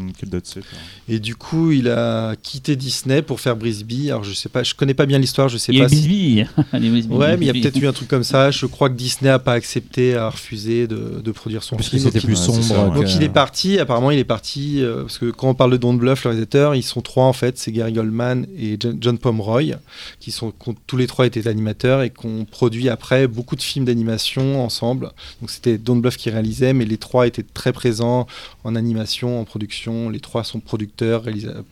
Et 1.09 1.19
du 1.19 1.37
coup, 1.37 1.71
il 1.73 1.89
a 1.89 2.35
quitté 2.43 2.77
Disney 2.77 3.23
pour 3.23 3.41
faire 3.41 3.57
Brisby. 3.57 4.11
Alors 4.11 4.25
je 4.25 4.33
sais 4.33 4.49
pas, 4.49 4.63
je 4.63 4.75
connais 4.75 4.95
pas 4.95 5.07
bien 5.07 5.19
l'histoire, 5.19 5.49
je 5.49 5.59
sais 5.59 5.73
Il 5.73 5.79
y 5.79 5.81
a 5.81 5.85
pas. 5.85 5.89
si- 5.89 5.97
Bisbee, 6.09 6.47
Ouais, 7.11 7.37
mais 7.37 7.47
il 7.47 7.47
y 7.47 7.51
a 7.51 7.53
peut-être 7.53 7.77
eu 7.81 7.87
un 7.87 7.93
truc 7.93 8.09
comme 8.09 8.25
ça. 8.25 8.51
Je 8.51 8.67
crois 8.67 8.89
que 8.91 8.95
Disney 8.95 9.31
a 9.31 9.39
pas 9.39 9.53
accepté, 9.53 10.15
a 10.17 10.29
refusé 10.31 10.87
de, 10.87 11.21
de 11.25 11.31
produire 11.33 11.63
son 11.63 11.77
Parce 11.77 11.89
film. 11.91 12.03
c'était 12.03 12.19
Donc, 12.19 12.27
plus 12.27 12.37
ça, 12.37 12.47
sombre. 12.53 12.89
ouais. 12.91 12.95
Donc 13.01 13.15
il 13.15 13.23
est 13.23 13.29
parti, 13.29 13.79
apparemment 13.79 14.11
il 14.11 14.19
est 14.19 14.25
parti, 14.25 14.83
euh, 14.83 15.03
parce 15.03 15.19
que 15.19 15.31
quand 15.31 15.49
on 15.49 15.55
parle 15.55 15.73
de 15.73 15.77
Don't 15.77 15.97
Bluff, 15.99 16.25
le 16.25 16.31
réalisateur, 16.31 16.75
ils 16.75 16.83
sont 16.83 17.01
trois 17.01 17.25
en 17.25 17.33
fait, 17.33 17.59
c'est 17.59 17.73
Gary 17.73 17.93
Goldman 17.93 18.47
et 18.59 18.77
John, 18.81 18.97
John 19.01 19.19
Pomeroy, 19.19 19.77
qui 20.21 20.31
sont 20.33 20.53
tous 20.87 20.97
les 20.97 21.07
trois 21.07 21.27
étaient 21.27 21.49
animateurs 21.49 22.03
et 22.03 22.11
qui 22.11 22.27
ont 22.27 22.45
produit 22.45 22.89
après 22.89 23.27
beaucoup 23.27 23.57
de 23.57 23.63
films 23.63 23.85
d'animation 23.85 24.63
ensemble. 24.65 25.11
Donc 25.41 25.51
c'était 25.51 25.79
Don't 25.79 26.01
Bluff 26.01 26.17
qui 26.17 26.31
réalisait, 26.37 26.73
mais 26.73 26.85
les 26.85 26.97
trois 26.99 27.27
étaient 27.27 27.43
très 27.43 27.73
présents 27.73 28.27
en 28.65 28.77
animation, 28.77 29.41
en 29.41 29.45
production. 29.45 30.09
Les 30.11 30.21
trois 30.21 30.45
sont 30.45 30.61
producteurs, 30.61 31.25
réalisa- 31.25 31.63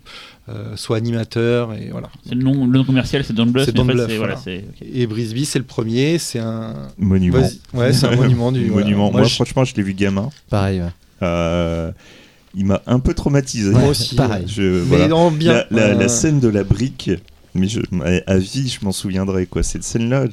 euh, 0.48 0.76
soit 0.76 0.96
animateurs, 0.98 1.72
et 1.74 1.88
voilà. 1.90 2.10
C'est 2.26 2.34
le 2.34 2.42
nom, 2.42 2.66
le 2.66 2.78
nom 2.78 2.84
commercial, 2.84 3.24
c'est 3.24 3.32
Don 3.32 3.46
Bluff. 3.46 3.64
C'est 3.66 4.16
voilà. 4.16 4.36
Et 4.92 5.06
Brisby, 5.06 5.44
c'est 5.46 5.58
le 5.58 5.64
premier, 5.64 6.18
c'est 6.18 6.38
un... 6.40 6.74
Monument. 6.98 7.40
Vas-y. 7.40 7.60
Ouais, 7.78 7.92
c'est 7.92 8.06
un 8.06 8.16
monument 8.22 8.52
du... 8.52 8.66
voilà. 8.66 8.84
Monument. 8.84 9.10
Moi, 9.10 9.20
Moi, 9.20 9.28
je- 9.28 9.34
franchement, 9.34 9.64
je 9.64 9.74
l'ai 9.74 9.82
vu 9.82 9.94
gamin. 9.94 10.30
Pareil. 10.50 10.80
ouais. 10.80 10.88
Euh, 11.22 11.92
il 12.54 12.66
m'a 12.66 12.82
un 12.86 13.00
peu 13.00 13.14
traumatisé. 13.14 13.70
Moi 13.70 13.88
aussi, 13.88 14.14
pareil. 14.16 14.44
Je, 14.46 14.62
Mais 14.62 15.06
voilà. 15.08 15.30
bien. 15.30 15.52
La, 15.52 15.88
la- 15.88 15.94
la 15.94 16.08
scène 16.08 16.40
de 16.40 16.48
la 16.48 16.62
brique, 16.64 17.10
mais 17.54 17.66
je, 17.68 17.80
à, 18.04 18.32
à 18.32 18.36
vie, 18.38 18.68
je 18.68 18.84
m'en 18.84 18.92
souviendrai. 18.92 19.46
Quoi. 19.46 19.62
Cette 19.62 19.82
scène-là, 19.84 20.26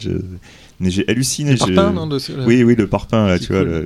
j'ai 0.90 1.08
halluciné. 1.08 1.52
le 1.52 1.58
parpaing, 1.58 1.94
non, 1.94 2.08
de- 2.08 2.18
Oui, 2.48 2.64
oui, 2.64 2.76
le 2.76 2.88
parpaing, 2.88 3.28
là, 3.28 3.38
C'est 3.38 3.46
tu 3.46 3.54
vois. 3.54 3.64
le- 3.64 3.86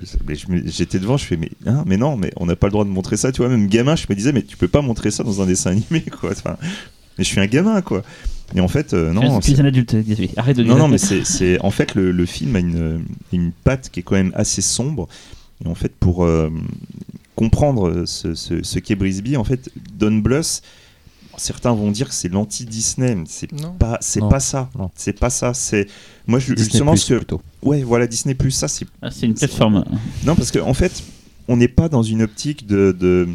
J'étais 0.66 1.00
devant, 1.00 1.18
je 1.18 1.26
fais, 1.26 1.36
mais, 1.36 1.50
hein, 1.66 1.84
mais 1.86 1.98
non, 1.98 2.16
mais 2.16 2.32
on 2.38 2.46
n'a 2.46 2.56
pas 2.56 2.68
le 2.68 2.72
droit 2.72 2.86
de 2.86 2.90
montrer 2.90 3.18
ça, 3.18 3.32
tu 3.32 3.42
vois. 3.42 3.50
Même 3.50 3.68
gamin, 3.68 3.96
je 3.98 4.06
me 4.10 4.16
disais, 4.16 4.32
mais 4.32 4.44
tu 4.44 4.56
peux 4.56 4.68
pas 4.70 4.82
montrer 4.82 5.12
ça 5.12 5.24
dans 5.24 5.42
un 5.42 5.46
dessin 5.46 5.72
animé, 5.72 6.02
quoi. 6.22 6.32
Enfin, 6.32 6.56
mais 7.18 7.24
je 7.24 7.30
suis 7.30 7.42
un 7.42 7.48
gamin, 7.48 7.82
quoi. 7.82 8.04
Et 8.56 8.62
en 8.62 8.68
fait, 8.68 8.94
euh, 8.94 9.12
non, 9.12 9.22
es 9.22 9.26
un 9.26 9.66
adulte. 9.66 9.96
Arrête 10.38 10.56
de 10.58 10.64
dire 10.64 10.72
non, 10.72 10.78
non, 10.80 10.88
mais 10.88 11.00
c'est, 11.00 11.26
c'est- 11.26 11.60
en 11.62 11.72
fait 11.72 11.96
le, 11.96 12.12
le 12.12 12.26
film 12.28 12.56
a 12.56 12.60
une, 12.60 13.04
une 13.34 13.52
patte 13.52 13.90
qui 13.92 14.00
est 14.02 14.04
quand 14.04 14.16
même 14.16 14.32
assez 14.36 14.62
sombre. 14.62 15.08
Et 15.66 15.68
en 15.68 15.76
fait, 15.76 15.92
pour 16.00 16.24
euh, 16.26 16.50
comprendre 17.36 18.04
ce, 18.06 18.36
ce, 18.36 18.64
ce 18.64 18.80
qu'est 18.80 18.96
Brisby, 18.96 19.36
en 19.38 19.44
fait, 19.44 19.70
Don 19.98 20.12
Bluth, 20.18 20.62
certains 21.38 21.74
vont 21.74 21.92
dire 21.92 22.10
que 22.10 22.14
c'est 22.16 22.30
l'anti-Disney, 22.30 23.16
mais 23.16 23.26
c'est 23.28 23.50
pas, 23.80 23.98
c'est 24.02 24.22
pas 24.22 24.40
ça. 24.40 24.70
C'est 24.96 25.20
pas 25.20 25.30
ça. 25.30 25.54
C'est 25.54 25.88
moi, 26.28 26.40
je, 26.40 26.54
Disney 26.54 26.64
justement, 26.72 26.92
Plus, 26.92 27.00
ce 27.02 27.14
que, 27.14 27.18
plutôt. 27.20 27.42
ouais, 27.64 27.84
voilà, 27.84 28.08
Disney 28.08 28.36
Plus, 28.36 28.52
ça, 28.52 28.68
c'est 28.68 28.86
Ah, 29.02 29.12
c'est 29.12 29.26
une 29.26 29.34
plateforme. 29.36 29.84
non, 30.26 30.36
parce 30.36 30.52
qu'en 30.52 30.68
en 30.68 30.74
fait, 30.74 31.04
on 31.48 31.58
n'est 31.58 31.68
pas 31.68 31.90
dans 31.90 32.04
une 32.04 32.22
optique 32.24 32.66
de, 32.68 32.96
de, 33.00 33.28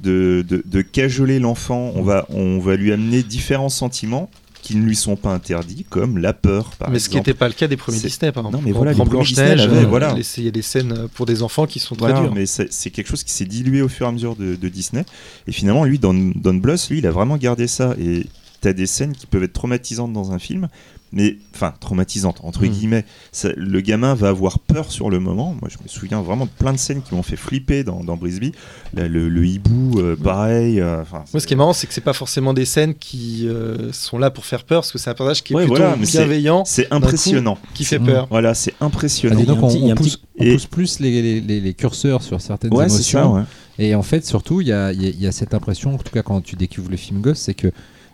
de, 0.00 0.44
de- 0.46 0.62
de 0.64 0.82
cajoler 0.82 1.38
l'enfant. 1.38 1.92
On 1.94 2.02
va, 2.02 2.26
on 2.30 2.58
va 2.58 2.76
lui 2.76 2.92
amener 2.92 3.22
différents 3.22 3.68
sentiments 3.70 4.28
qui 4.62 4.76
ne 4.76 4.82
lui 4.84 4.96
sont 4.96 5.16
pas 5.16 5.32
interdits, 5.32 5.84
comme 5.88 6.18
la 6.18 6.32
peur, 6.32 6.72
par 6.78 6.90
mais 6.90 6.98
ce 6.98 7.08
qui 7.08 7.16
n'était 7.16 7.32
pas 7.34 7.48
le 7.48 7.54
cas 7.54 7.68
des 7.68 7.76
premiers 7.76 7.98
Disney, 7.98 8.32
par 8.32 8.42
exemple. 8.44 8.56
Non, 8.56 8.62
mais 8.64 8.72
voilà, 8.72 8.92
les 8.92 8.98
premiers 9.04 9.24
Disney 9.24 9.54
l'avaient, 9.56 9.84
euh, 9.84 9.86
voilà. 9.86 10.12
les- 10.14 10.24
il 10.38 10.44
y 10.44 10.48
a 10.48 10.50
des 10.50 10.62
scènes 10.62 11.08
pour 11.14 11.26
des 11.26 11.42
enfants 11.42 11.66
qui 11.66 11.78
sont 11.78 11.94
très 11.94 12.08
Voilà, 12.10 12.20
dures. 12.26 12.34
mais 12.34 12.44
c'est 12.46 12.90
quelque 12.90 13.08
chose 13.08 13.22
qui 13.24 13.32
s'est 13.32 13.44
dilué 13.46 13.80
au 13.82 13.88
fur 13.88 14.06
et 14.06 14.08
à 14.08 14.12
mesure 14.12 14.36
de, 14.36 14.56
de 14.56 14.68
Disney. 14.68 15.04
Et 15.46 15.52
finalement, 15.52 15.84
lui, 15.84 15.98
Don, 15.98 16.32
Don 16.34 16.54
Bluth, 16.54 16.88
lui, 16.90 16.98
il 16.98 17.06
a 17.06 17.10
vraiment 17.10 17.36
gardé 17.36 17.66
ça. 17.66 17.94
Et 18.00 18.26
t'as 18.60 18.72
des 18.72 18.86
scènes 18.86 19.12
qui 19.12 19.26
peuvent 19.26 19.44
être 19.44 19.52
traumatisantes 19.52 20.12
dans 20.12 20.32
un 20.32 20.38
film, 20.38 20.68
mais 21.12 21.36
enfin 21.54 21.72
traumatisantes 21.80 22.40
entre 22.42 22.64
Mm. 22.64 22.68
guillemets. 22.68 23.04
Ça- 23.32 23.50
le 23.56 23.80
gamin 23.80 24.14
va 24.14 24.28
avoir 24.28 24.58
peur 24.58 24.90
sur 24.92 25.10
le 25.10 25.18
moment. 25.20 25.54
Moi, 25.60 25.68
je 25.70 25.76
me 25.82 25.88
souviens 25.88 26.20
vraiment 26.20 26.44
de 26.46 26.50
plein 26.50 26.72
de 26.72 26.78
scènes 26.78 27.02
qui 27.02 27.14
m'ont 27.14 27.22
fait 27.22 27.36
flipper 27.36 27.84
dans, 27.84 28.04
dans 28.04 28.16
Brisby. 28.16 28.52
Là, 28.94 29.08
le, 29.08 29.28
le 29.28 29.46
hibou, 29.46 29.98
euh, 30.00 30.16
pareil. 30.16 30.80
euh, 30.80 31.02
Moi, 31.32 31.40
ce 31.40 31.46
qui 31.46 31.54
est 31.54 31.56
marrant, 31.56 31.72
c'est 31.72 31.86
que 31.86 31.92
c'est 31.94 32.00
pas 32.00 32.12
forcément 32.12 32.52
des 32.54 32.64
scènes 32.64 32.94
qui 32.94 33.46
euh, 33.48 33.92
sont 33.92 34.18
là 34.18 34.30
pour 34.30 34.44
faire 34.44 34.64
peur, 34.64 34.80
parce 34.82 34.92
que 34.92 34.98
c'est 34.98 35.10
un 35.10 35.14
personnage 35.14 35.42
qui 35.42 35.52
est 35.52 35.56
Ouais, 35.56 35.64
plutôt 35.64 35.80
voilà, 35.82 35.96
bienveillant, 35.96 36.64
c'est 36.64 36.92
impressionnant. 36.92 37.58
qui 37.74 37.84
fait 37.84 37.98
Mm. 37.98 38.06
peur. 38.06 38.26
Voilà, 38.30 38.54
c'est 38.54 38.74
Ah, 38.80 38.84
impressionnant. 38.86 39.36
dis 39.40 39.46
donc, 39.46 39.58
on, 39.62 39.94
pousse, 39.94 40.16
petit- 40.16 40.22
on 40.38 40.44
et- 40.44 40.52
pousse 40.52 40.66
plus 40.66 41.00
les, 41.00 41.22
les, 41.22 41.40
les- 41.40 41.60
les 41.60 41.74
curseurs 41.74 42.22
sur 42.22 42.40
certaines 42.40 42.72
Ouais, 42.74 42.86
émotions. 42.86 43.20
ça. 43.20 43.28
ouais. 43.28 43.42
Et 43.80 43.94
en 43.94 44.02
fait, 44.02 44.26
surtout, 44.26 44.60
il 44.60 44.68
y 44.68 44.72
a, 44.72 44.92
y 44.92 45.26
a 45.26 45.32
cette 45.32 45.54
impression, 45.54 45.94
en 45.94 45.98
tout 45.98 46.12
cas 46.12 46.22
quand 46.22 46.40
tu 46.40 46.56
découvres 46.56 46.90
le 46.90 46.96
film 46.96 47.20
Ghost, 47.20 47.42
c'est 47.44 47.54
que 47.54 47.68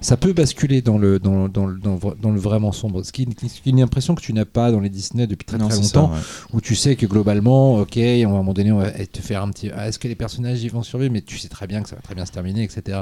ça 0.04 0.16
peut 0.16 0.32
basculer 0.32 0.82
dans 0.82 0.98
le, 0.98 1.18
dans, 1.18 1.48
dans, 1.48 1.66
le- 1.66 1.78
dans, 1.78 1.94
le- 1.94 2.16
dans 2.20 2.30
le 2.30 2.38
vraiment 2.38 2.72
sombre. 2.72 3.02
Ce 3.04 3.10
qui, 3.10 3.22
est 3.22 3.66
une 3.66 3.80
impression 3.80 4.14
que 4.14 4.20
tu 4.20 4.32
n'as 4.34 4.44
pas 4.44 4.70
dans 4.70 4.80
les 4.80 4.90
Disney 4.90 5.26
depuis 5.26 5.44
très 5.46 5.56
Non, 5.58 5.68
très 5.68 5.76
ça, 5.76 5.82
longtemps, 5.82 6.12
ouais. 6.12 6.20
où 6.52 6.60
tu 6.60 6.74
sais 6.74 6.94
que 6.94 7.06
globalement, 7.06 7.76
ok, 7.80 7.96
à 7.96 8.00
un 8.24 8.28
moment 8.28 8.52
donné, 8.52 8.70
on 8.70 8.78
va 8.78 8.90
te 8.90 9.20
faire 9.20 9.42
un 9.42 9.50
petit. 9.50 9.70
ah, 9.74 9.88
Est-ce 9.88 9.98
que 9.98 10.06
les 10.08 10.14
personnages 10.14 10.62
ils 10.62 10.70
vont 10.70 10.82
survivre? 10.82 11.12
Mais 11.12 11.22
tu 11.22 11.38
sais 11.38 11.48
très 11.48 11.66
bien 11.66 11.82
que 11.82 11.88
ça 11.88 11.96
va 11.96 12.02
très 12.02 12.14
bien 12.14 12.26
se 12.26 12.32
terminer, 12.32 12.62
etc. 12.64 13.00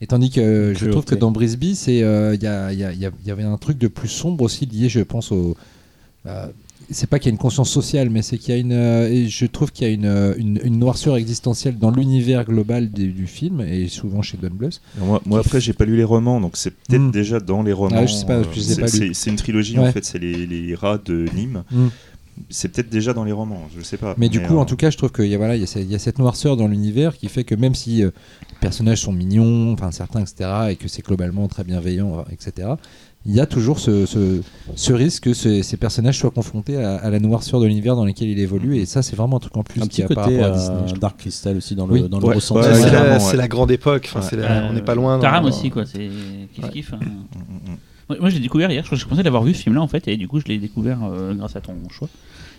Et 0.00 0.06
tandis 0.06 0.30
que 0.30 0.40
euh, 0.40 0.74
je 0.74 0.90
trouve 0.90 1.04
que 1.04 1.14
dans 1.14 1.30
Brisby, 1.30 1.78
euh, 1.88 2.36
y, 2.40 2.46
a- 2.46 2.72
y 2.72 2.84
a- 2.84 2.92
y 2.92 3.06
a- 3.06 3.10
il 3.22 3.26
y 3.26 3.30
avait 3.30 3.44
un 3.44 3.56
truc 3.56 3.78
de 3.78 3.88
plus 3.88 4.08
sombre 4.08 4.44
aussi 4.44 4.66
lié, 4.66 4.88
je 4.88 5.00
pense, 5.00 5.32
au. 5.32 5.56
euh, 6.26 6.46
c'est 6.92 7.08
pas 7.08 7.18
qu'il 7.18 7.26
y 7.26 7.32
a 7.32 7.34
une 7.34 7.38
conscience 7.38 7.70
sociale, 7.70 8.10
mais 8.10 8.22
c'est 8.22 8.38
qu'il 8.38 8.54
y 8.54 8.56
a 8.56 8.60
une. 8.60 8.72
euh, 8.72 9.08
et 9.10 9.28
je 9.28 9.46
trouve 9.46 9.72
qu'il 9.72 9.86
y 9.86 9.90
a 9.90 9.92
une, 9.92 10.04
euh, 10.06 10.34
une, 10.36 10.60
une 10.64 10.78
noirceur 10.78 11.16
existentielle 11.16 11.78
dans 11.78 11.90
l'univers 11.90 12.44
global 12.44 12.90
du, 12.90 13.08
du 13.12 13.26
film, 13.26 13.60
et 13.60 13.88
souvent 13.88 14.22
chez 14.22 14.36
Don 14.36 14.50
Bluth. 14.52 14.80
Moi, 14.98 15.20
moi, 15.26 15.40
après, 15.40 15.60
j'ai 15.60 15.72
pas 15.72 15.84
lu 15.84 15.96
les 15.96 16.04
romans, 16.04 16.40
donc 16.40 16.56
c'est 16.56 16.70
peut-être 16.70 17.02
Mm. 17.02 17.10
déjà 17.10 17.40
dans 17.40 17.62
les 17.62 17.72
romans. 17.72 17.96
Ah, 17.98 18.06
je 18.06 18.14
sais 18.14 18.26
pas, 18.26 18.42
je 18.42 18.48
euh, 18.48 18.72
ai 18.74 18.80
pas 18.80 18.88
c'est- 18.88 19.30
une 19.30 19.36
trilogie 19.36 19.78
Ouais. 19.78 19.88
en 19.88 19.92
fait, 19.92 20.04
c'est 20.04 20.18
les, 20.18 20.46
les 20.46 20.74
rats 20.74 20.98
de 21.04 21.26
Nîmes. 21.34 21.64
Mm. 21.70 21.86
C'est 22.48 22.68
peut-être 22.68 22.88
déjà 22.88 23.12
dans 23.12 23.24
les 23.24 23.32
romans, 23.32 23.68
je 23.76 23.82
sais 23.82 23.98
pas. 23.98 24.14
Mais 24.16 24.28
du 24.30 24.40
coup, 24.40 24.54
euh, 24.56 24.58
en 24.60 24.64
tout 24.64 24.76
cas, 24.76 24.88
je 24.90 24.96
trouve 24.96 25.12
qu'il 25.12 25.26
y, 25.26 25.34
a, 25.34 25.36
voilà, 25.38 25.54
il 25.54 25.62
y, 25.62 25.64
a 25.64 25.80
y 25.80 25.98
cette 26.00 26.18
noirceur 26.18 26.56
dans 26.56 26.66
l'univers 26.66 27.16
qui 27.18 27.28
fait 27.28 27.44
que 27.44 27.54
même 27.54 27.74
si 27.74 28.02
euh, 28.02 28.06
les 28.50 28.56
personnages 28.58 29.02
sont 29.02 29.12
mignons, 29.12 29.72
enfin 29.74 29.90
certains, 29.90 30.20
etc., 30.22 30.48
et 30.70 30.76
que 30.76 30.88
c'est 30.88 31.04
globalement 31.04 31.46
très 31.48 31.62
bienveillant, 31.62 32.24
etc., 32.32 32.68
il 33.24 33.34
y 33.34 33.40
a 33.40 33.46
toujours 33.46 33.78
ce, 33.78 34.04
ce, 34.06 34.40
ce 34.74 34.92
risque 34.92 35.24
que 35.24 35.34
ce- 35.34 35.62
ces 35.62 35.76
personnages 35.76 36.18
soient 36.18 36.30
confrontés 36.32 36.76
à, 36.82 36.96
à 36.96 37.08
la 37.10 37.20
noirceur 37.20 37.60
de 37.60 37.66
l'univers 37.66 37.94
dans 37.96 38.04
lequel 38.04 38.28
il 38.28 38.38
évolue, 38.38 38.78
et 38.78 38.86
ça, 38.86 39.02
c'est 39.02 39.14
vraiment 39.16 39.36
un 39.36 39.40
truc 39.40 39.56
en 39.56 39.62
plus 39.62 39.80
Un 39.80 39.84
qui 39.86 40.02
petit 40.02 40.02
a 40.02 40.08
par 40.08 40.24
côté 40.24 40.40
rapport 40.42 40.56
à 40.56 40.58
euh, 40.58 40.60
Disney. 40.60 40.86
trouve. 40.88 40.98
Dark 40.98 41.16
Crystal 41.18 41.56
aussi 41.56 41.74
dans 41.76 41.86
le, 41.86 41.92
Oui. 41.92 42.08
dans 42.08 42.18
le 42.18 42.26
Ouais, 42.26 42.34
ressenti. 42.34 42.66
ouais, 42.68 42.74
c'est 42.74 42.90
la, 42.90 43.02
ouais. 43.12 43.20
c'est 43.20 43.36
la 43.36 43.48
grande 43.48 43.70
époque. 43.70 44.06
Enfin, 44.10 44.20
Ouais. 44.20 44.26
c'est 44.28 44.36
la- 44.36 44.66
on 44.68 44.72
n'est 44.72 44.82
pas 44.82 44.94
loin. 44.94 45.16
dans- 45.16 45.22
Taram 45.22 45.44
aussi, 45.44 45.70
quoi. 45.70 45.84
C'est 45.86 46.10
kiff 46.54 46.64
Ouais. 46.64 46.70
kiff. 46.70 46.92
hein. 46.94 46.98
mm, 47.00 47.06
mm, 47.06 47.72
mm. 47.72 47.76
Moi, 48.08 48.18
moi, 48.20 48.28
je 48.30 48.34
l'ai 48.34 48.40
découvert 48.40 48.70
hier. 48.70 48.82
Je, 48.82 48.88
crois 48.88 48.98
que 48.98 49.02
je 49.04 49.08
pensais 49.08 49.22
l'avoir 49.22 49.44
vu 49.44 49.54
ce 49.54 49.62
film-là 49.62 49.80
en 49.82 49.86
fait, 49.88 50.08
et 50.08 50.16
du 50.16 50.26
coup, 50.28 50.40
je 50.40 50.44
l'ai 50.46 50.58
découvert 50.58 50.98
euh, 51.04 51.34
grâce 51.34 51.54
à 51.56 51.60
ton 51.60 51.74
choix. 51.90 52.08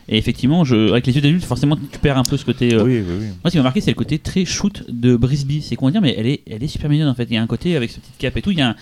Et 0.10 0.18
effectivement, 0.18 0.66
je, 0.66 0.92
avec 0.92 1.08
les 1.08 1.16
yeux 1.16 1.22
d'adulte, 1.22 1.46
forcément, 1.46 1.78
tu 1.78 1.98
perds 2.00 2.18
un 2.18 2.24
peu 2.24 2.36
ce 2.36 2.44
côté. 2.44 2.74
euh, 2.74 2.84
Oui, 2.84 2.98
oui, 2.98 3.04
oui. 3.20 3.26
Moi, 3.26 3.34
ce 3.46 3.52
qui 3.52 3.58
m'a 3.58 3.64
marqué, 3.64 3.80
c'est 3.80 3.92
le 3.92 3.96
côté 3.96 4.20
très 4.20 4.44
shoot 4.44 4.84
de 4.90 5.16
Brisby. 5.16 5.62
C'est 5.62 5.78
comment 5.78 5.92
dire, 5.92 6.02
mais 6.02 6.14
elle 6.18 6.28
est, 6.28 6.42
elle 6.50 6.62
est 6.62 6.68
super 6.68 6.90
mignonne 6.90 7.08
en 7.08 7.14
fait. 7.16 7.24
Il 7.30 7.34
y 7.34 7.38
a 7.38 7.42
un 7.42 7.48
côté 7.48 7.76
avec 7.78 7.90
ce 7.90 8.00
petit 8.02 8.12
cap 8.20 8.36
et 8.36 8.42
tout. 8.42 8.52
Il 8.52 8.58
y 8.58 8.62
a 8.62 8.70
un- 8.70 8.76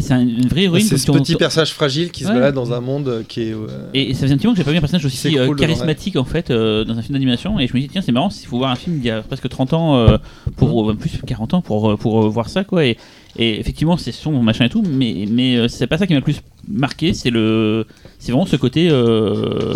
c'est 0.00 0.12
un- 0.12 0.20
une 0.20 0.46
vraie 0.48 0.64
héroïne. 0.64 0.84
C'est 0.84 0.98
ce 0.98 1.06
quand 1.06 1.14
on- 1.16 1.20
petit 1.22 1.36
personnage 1.36 1.72
fragile 1.72 2.10
qui 2.10 2.24
se 2.24 2.28
Ouais. 2.28 2.34
balade 2.34 2.54
dans 2.54 2.72
un 2.74 2.80
monde 2.80 3.24
qui 3.28 3.42
est. 3.42 3.52
euh, 3.54 3.66
Et 3.94 4.12
ça 4.12 4.22
faisait 4.22 4.34
un 4.34 4.36
petit 4.36 4.46
moment 4.46 4.54
que 4.54 4.58
j'ai 4.60 4.64
pas 4.64 4.72
vu 4.72 4.76
un 4.76 4.80
personnage 4.80 5.06
aussi 5.06 5.38
euh, 5.38 5.44
devant 5.44 5.54
charismatique 5.54 6.16
en 6.16 6.24
fait 6.24 6.50
euh, 6.50 6.84
dans 6.84 6.98
un 6.98 7.02
film 7.02 7.14
d'animation 7.14 7.58
et 7.60 7.66
je 7.66 7.74
me 7.74 7.80
dis 7.80 7.88
tiens 7.88 8.02
c'est 8.02 8.12
marrant 8.12 8.28
il 8.28 8.46
faut 8.46 8.58
voir 8.58 8.70
un 8.72 8.76
film 8.76 8.96
d'il 8.98 9.06
y 9.06 9.10
a 9.10 9.22
presque 9.22 9.48
30 9.48 9.72
ans 9.72 9.96
euh, 9.96 10.18
pour 10.56 10.90
euh, 10.90 10.94
plus 10.94 11.12
40 11.26 11.54
ans 11.54 11.62
pour, 11.62 11.96
pour 11.96 12.24
euh, 12.24 12.28
voir 12.28 12.48
ça 12.50 12.64
quoi 12.64 12.84
et, 12.84 12.96
et 13.38 13.60
effectivement 13.60 13.96
c'est 13.96 14.10
sombre 14.12 14.42
machin 14.42 14.64
et 14.64 14.68
tout 14.68 14.82
mais, 14.82 15.26
mais 15.30 15.56
euh, 15.56 15.68
c'est 15.68 15.86
pas 15.86 15.96
ça 15.96 16.06
qui 16.08 16.12
m'a 16.12 16.18
le 16.18 16.24
plus 16.24 16.40
marqué 16.68 17.14
c'est 17.14 17.30
le 17.30 17.86
c'est 18.18 18.32
vraiment 18.32 18.46
ce 18.46 18.56
côté 18.56 18.88
euh, 18.90 19.74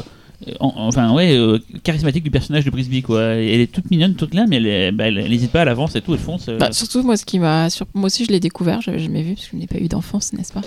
en- 0.61 0.73
enfin 0.77 1.13
ouais 1.13 1.37
euh, 1.37 1.59
charismatique 1.85 2.25
du 2.25 2.31
personnage 2.31 2.65
de 2.65 2.71
Brisby 2.71 3.03
quoi 3.03 3.23
elle 3.23 3.61
est 3.61 3.67
toute 3.73 3.91
mignonne 3.91 4.15
toute 4.15 4.35
là 4.35 4.45
mais 4.49 4.57
elle, 4.63 4.95
bah, 4.95 5.07
elle, 5.09 5.19
elle 5.19 5.33
hésite 5.33 5.51
pas 5.53 5.63
elle 5.63 5.69
avance 5.69 5.95
et 5.97 6.01
tout 6.01 6.13
elle 6.15 6.21
fonce 6.21 6.49
euh. 6.49 6.59
Bah, 6.59 6.73
surtout, 6.73 7.03
moi, 7.03 7.17
ce 7.17 7.25
qui 7.25 7.39
m'a. 7.39 7.71
sur- 7.71 7.87
Moi 7.95 8.07
aussi, 8.07 8.25
je 8.25 8.31
l'ai 8.31 8.41
découvert, 8.41 8.81
j'avais 8.81 8.99
jamais 8.99 9.23
vu 9.23 9.35
parce 9.35 9.47
que 9.47 9.53
je 9.53 9.57
n'ai 9.59 9.67
pas 9.67 9.79
eu 9.79 9.89
d'enfance, 9.89 10.33
n'est-ce 10.33 10.53
pas? 10.53 10.61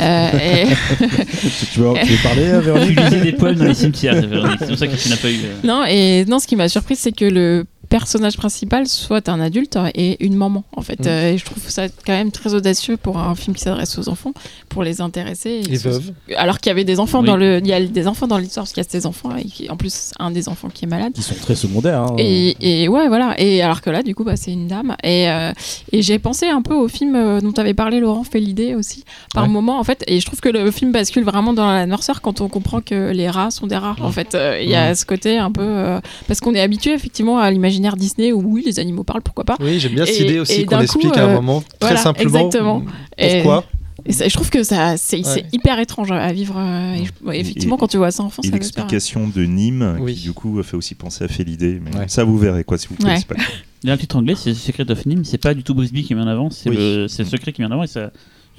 Euh, 0.00 0.30
et- 0.32 0.66
tu, 1.40 1.66
tu 1.72 1.80
veux, 1.80 1.92
tu 2.04 2.12
veux 2.12 2.22
parler, 2.22 2.44
euh, 2.46 2.58
tu 2.60 2.64
Véronique? 2.66 3.00
lisais 3.00 3.20
des 3.20 3.32
poèmes 3.32 3.56
dans 3.56 3.64
les 3.64 3.74
cimetières 3.74 4.14
c'est 4.58 4.66
pour 4.68 4.76
ça 4.78 4.86
que 4.86 4.96
tu 4.96 5.08
n'as 5.08 5.16
pas 5.16 5.30
eu 5.30 5.36
euh. 5.44 5.54
Non, 5.64 5.84
et 5.88 6.24
non, 6.26 6.38
ce 6.38 6.46
qui 6.46 6.56
m'a 6.56 6.68
surpris, 6.68 6.96
c'est 6.96 7.12
que 7.12 7.24
le 7.24 7.64
personnage 7.96 8.36
principal 8.38 8.88
soit 8.88 9.28
un 9.28 9.38
adulte 9.40 9.78
et 9.94 10.24
une 10.24 10.34
maman, 10.34 10.64
en 10.74 10.82
fait. 10.82 11.00
Mm. 11.00 11.08
Euh, 11.08 11.32
et 11.32 11.38
je 11.38 11.44
trouve 11.44 11.62
ça 11.68 11.88
quand 12.06 12.12
même 12.20 12.30
très 12.32 12.54
audacieux 12.54 12.96
pour 12.96 13.18
un 13.18 13.34
film 13.34 13.54
qui 13.54 13.62
s'adresse 13.62 13.98
aux 13.98 14.08
enfants, 14.08 14.32
pour 14.70 14.82
les 14.82 15.00
intéresser. 15.02 15.60
Les 15.62 15.76
veuves. 15.76 16.12
Alors 16.36 16.58
qu'il 16.58 16.70
y 16.70 16.72
avait 16.72 16.84
des 16.84 16.98
enfants 16.98 17.20
Oui. 17.20 17.26
dans 17.26 17.36
le, 17.36 17.58
il 17.58 17.66
y 17.66 17.72
a 17.74 17.80
des 17.84 18.06
enfants 18.08 18.26
dans 18.26 18.38
l'histoire 18.38 18.64
parce 18.64 18.72
qu'il 18.72 18.82
y 18.82 18.86
a 18.86 18.90
ces 18.90 19.04
enfants 19.06 19.36
et 19.36 19.44
qui, 19.44 19.68
en 19.70 19.76
plus 19.76 20.12
un 20.18 20.30
des 20.30 20.48
enfants 20.48 20.68
qui 20.72 20.86
est 20.86 20.88
malade. 20.88 21.12
Qui 21.12 21.22
sont 21.22 21.34
très 21.34 21.54
secondaires. 21.54 22.00
hein. 22.02 22.16
Et, 22.18 22.56
et 22.82 22.88
ouais, 22.88 23.08
voilà. 23.08 23.34
Et 23.38 23.60
alors 23.62 23.80
que 23.82 23.90
là, 23.90 24.02
du 24.02 24.14
coup, 24.14 24.24
bah, 24.24 24.36
c'est 24.36 24.52
une 24.52 24.68
dame. 24.68 24.96
Et, 25.04 25.28
euh, 25.28 25.52
et 25.92 26.00
j'ai 26.02 26.18
pensé 26.18 26.46
un 26.48 26.62
peu 26.62 26.74
au 26.74 26.88
film 26.88 27.14
euh, 27.14 27.40
dont 27.42 27.52
tu 27.52 27.60
avais 27.60 27.74
parlé, 27.74 28.00
Laurent 28.00 28.24
Félidé 28.24 28.74
aussi, 28.74 29.04
par 29.34 29.44
Ouais. 29.44 29.50
moment, 29.50 29.78
en 29.78 29.84
fait. 29.84 30.02
Et 30.06 30.18
je 30.20 30.24
trouve 30.26 30.40
que 30.40 30.48
le 30.48 30.70
film 30.70 30.92
bascule 30.92 31.24
vraiment 31.24 31.52
dans 31.52 31.66
la 31.70 31.84
noirceur 31.86 32.22
quand 32.22 32.40
on 32.40 32.48
comprend 32.48 32.80
que 32.80 33.10
les 33.12 33.28
rats 33.28 33.50
sont 33.50 33.66
des 33.66 33.76
rats. 33.76 33.96
En 34.00 34.10
fait, 34.12 34.34
Euh, 34.34 34.58
il 34.62 34.70
y 34.70 34.74
a 34.76 34.94
ce 34.94 35.04
côté 35.04 35.36
un 35.38 35.50
peu. 35.52 35.60
euh, 35.62 36.00
parce 36.26 36.40
qu'on 36.40 36.54
est 36.54 36.60
habitué, 36.60 36.92
effectivement, 36.94 37.38
à 37.38 37.50
l'imaginaire 37.82 37.96
Disney 37.96 38.32
où 38.32 38.40
oui, 38.44 38.62
les 38.64 38.78
animaux 38.78 39.04
parlent, 39.04 39.22
pourquoi 39.22 39.44
pas. 39.44 39.56
Oui, 39.60 39.78
j'aime 39.80 39.94
bien 39.94 40.06
cette 40.06 40.20
Et- 40.20 40.24
idée 40.24 40.38
aussi 40.38 40.64
qu'on 40.64 40.80
explique 40.80 41.12
coup, 41.12 41.18
à 41.18 41.22
un 41.22 41.28
euh, 41.28 41.34
moment 41.34 41.60
très 41.60 41.90
voilà, 41.90 41.96
simplement 41.96 42.38
exactement. 42.48 42.82
Et- 43.18 43.34
pourquoi. 43.42 43.64
Et 44.04 44.12
ça- 44.12 44.26
je 44.26 44.34
trouve 44.34 44.50
que 44.50 44.64
ça, 44.64 44.96
c'est 44.96 45.24
Ouais. 45.24 45.44
hyper 45.52 45.78
étrange 45.78 46.10
à 46.10 46.32
vivre. 46.32 46.56
euh, 46.58 46.94
et 46.94 47.04
je- 47.04 47.26
ouais, 47.26 47.38
effectivement, 47.38 47.76
Et- 47.76 47.78
quand 47.78 47.86
tu 47.88 47.98
vois 47.98 48.10
ça 48.10 48.24
veut 48.24 48.30
faire- 48.30 48.50
l'explication 48.52 49.28
de 49.28 49.44
Nîmes, 49.44 49.98
Oui. 50.00 50.14
qui 50.14 50.22
du 50.22 50.32
coup 50.32 50.60
fait 50.62 50.76
aussi 50.76 50.94
penser 50.96 51.22
à 51.24 51.28
Félidé, 51.28 51.80
mais 51.84 51.96
Ouais. 51.96 52.04
ça 52.08 52.24
vous 52.24 52.36
verrez 52.36 52.64
quoi 52.64 52.78
si 52.78 52.88
vous 52.88 52.94
Ouais. 52.94 53.02
connaissez 53.04 53.26
pas. 53.26 53.36
Il 53.84 53.88
y 53.88 53.90
a 53.90 53.94
un 53.94 53.96
titre 53.96 54.16
anglais, 54.16 54.34
c'est 54.36 54.54
Secret 54.54 54.90
of 54.90 55.06
Nîmes, 55.06 55.24
c'est 55.24 55.38
pas 55.38 55.54
du 55.54 55.62
tout 55.62 55.74
Brisby 55.74 56.02
qui 56.04 56.14
met 56.16 56.22
en 56.22 56.26
avant, 56.26 56.50
c'est 56.50 56.70
Oui. 56.70 56.76
le, 56.76 57.06
c'est 57.08 57.22
le 57.22 57.28
secret 57.28 57.52
qui 57.52 57.60
met 57.62 57.66
en 57.68 57.72
avant 57.72 57.82
et 57.84 57.88
ça. 57.88 58.10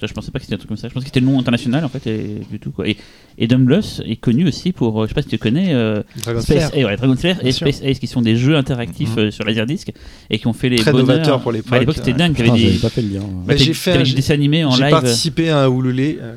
Je 0.07 0.13
pensais 0.13 0.31
pas 0.31 0.39
que 0.39 0.45
c'était 0.45 0.55
un 0.55 0.57
truc 0.57 0.67
comme 0.69 0.77
ça. 0.77 0.87
Je 0.87 0.93
pensais 0.93 1.05
que 1.05 1.09
c'était 1.09 1.19
le 1.19 1.25
nom 1.31 1.39
international 1.39 1.83
en 1.85 1.89
fait 1.89 2.05
et 2.07 2.41
du 2.51 2.59
tout 2.59 2.71
quoi. 2.71 2.87
Et, 2.87 2.97
et 3.37 3.47
Dumbluss 3.47 4.01
est 4.05 4.15
connu 4.17 4.47
aussi 4.47 4.71
pour, 4.71 5.01
euh, 5.01 5.05
je 5.05 5.09
sais 5.09 5.15
pas 5.15 5.21
si 5.23 5.27
tu 5.27 5.37
connais, 5.37 5.73
euh, 5.73 6.03
Dragon 6.23 6.41
Space, 6.41 6.69
Slayer. 6.69 6.71
eh 6.75 6.85
ouais, 6.85 6.95
Dragon 6.97 7.15
Slayer 7.15 7.35
et 7.41 7.51
sûr. 7.51 7.67
Space 7.67 7.81
Ace 7.83 7.99
qui 7.99 8.07
sont 8.07 8.21
des 8.21 8.35
jeux 8.35 8.55
interactifs 8.55 9.15
Mhm. 9.15 9.19
euh, 9.23 9.31
sur 9.31 9.43
Laserdisc 9.45 9.91
et 10.29 10.37
qui 10.39 10.47
ont 10.47 10.53
fait 10.53 10.69
les 10.69 10.77
Très 10.77 10.91
bonheurs. 10.91 11.07
novateurs 11.07 11.41
pour 11.41 11.51
l'époque, 11.51 11.71
Bah, 11.71 11.77
à 11.77 11.79
l'époque 11.79 11.95
c'était 11.95 12.11
ouais. 12.11 12.17
dingue, 12.17 12.33
Putain, 12.35 12.55
j'avais 12.55 12.71
des, 12.71 12.77
pas 12.77 12.89
fait 12.89 13.01
le 13.01 13.09
lien. 13.09 13.21
bah, 13.47 13.55
j'ai 13.55 13.73
fait 13.73 13.93
un- 13.93 14.03
des 14.03 14.11
dessins 14.11 14.33
animés 14.35 14.63
en 14.65 14.71
J'ai 14.71 14.83
live 14.83 14.91
participé 14.91 15.49
à 15.49 15.63
un 15.63 15.69
Ululé. 15.69 16.19
euh, 16.21 16.33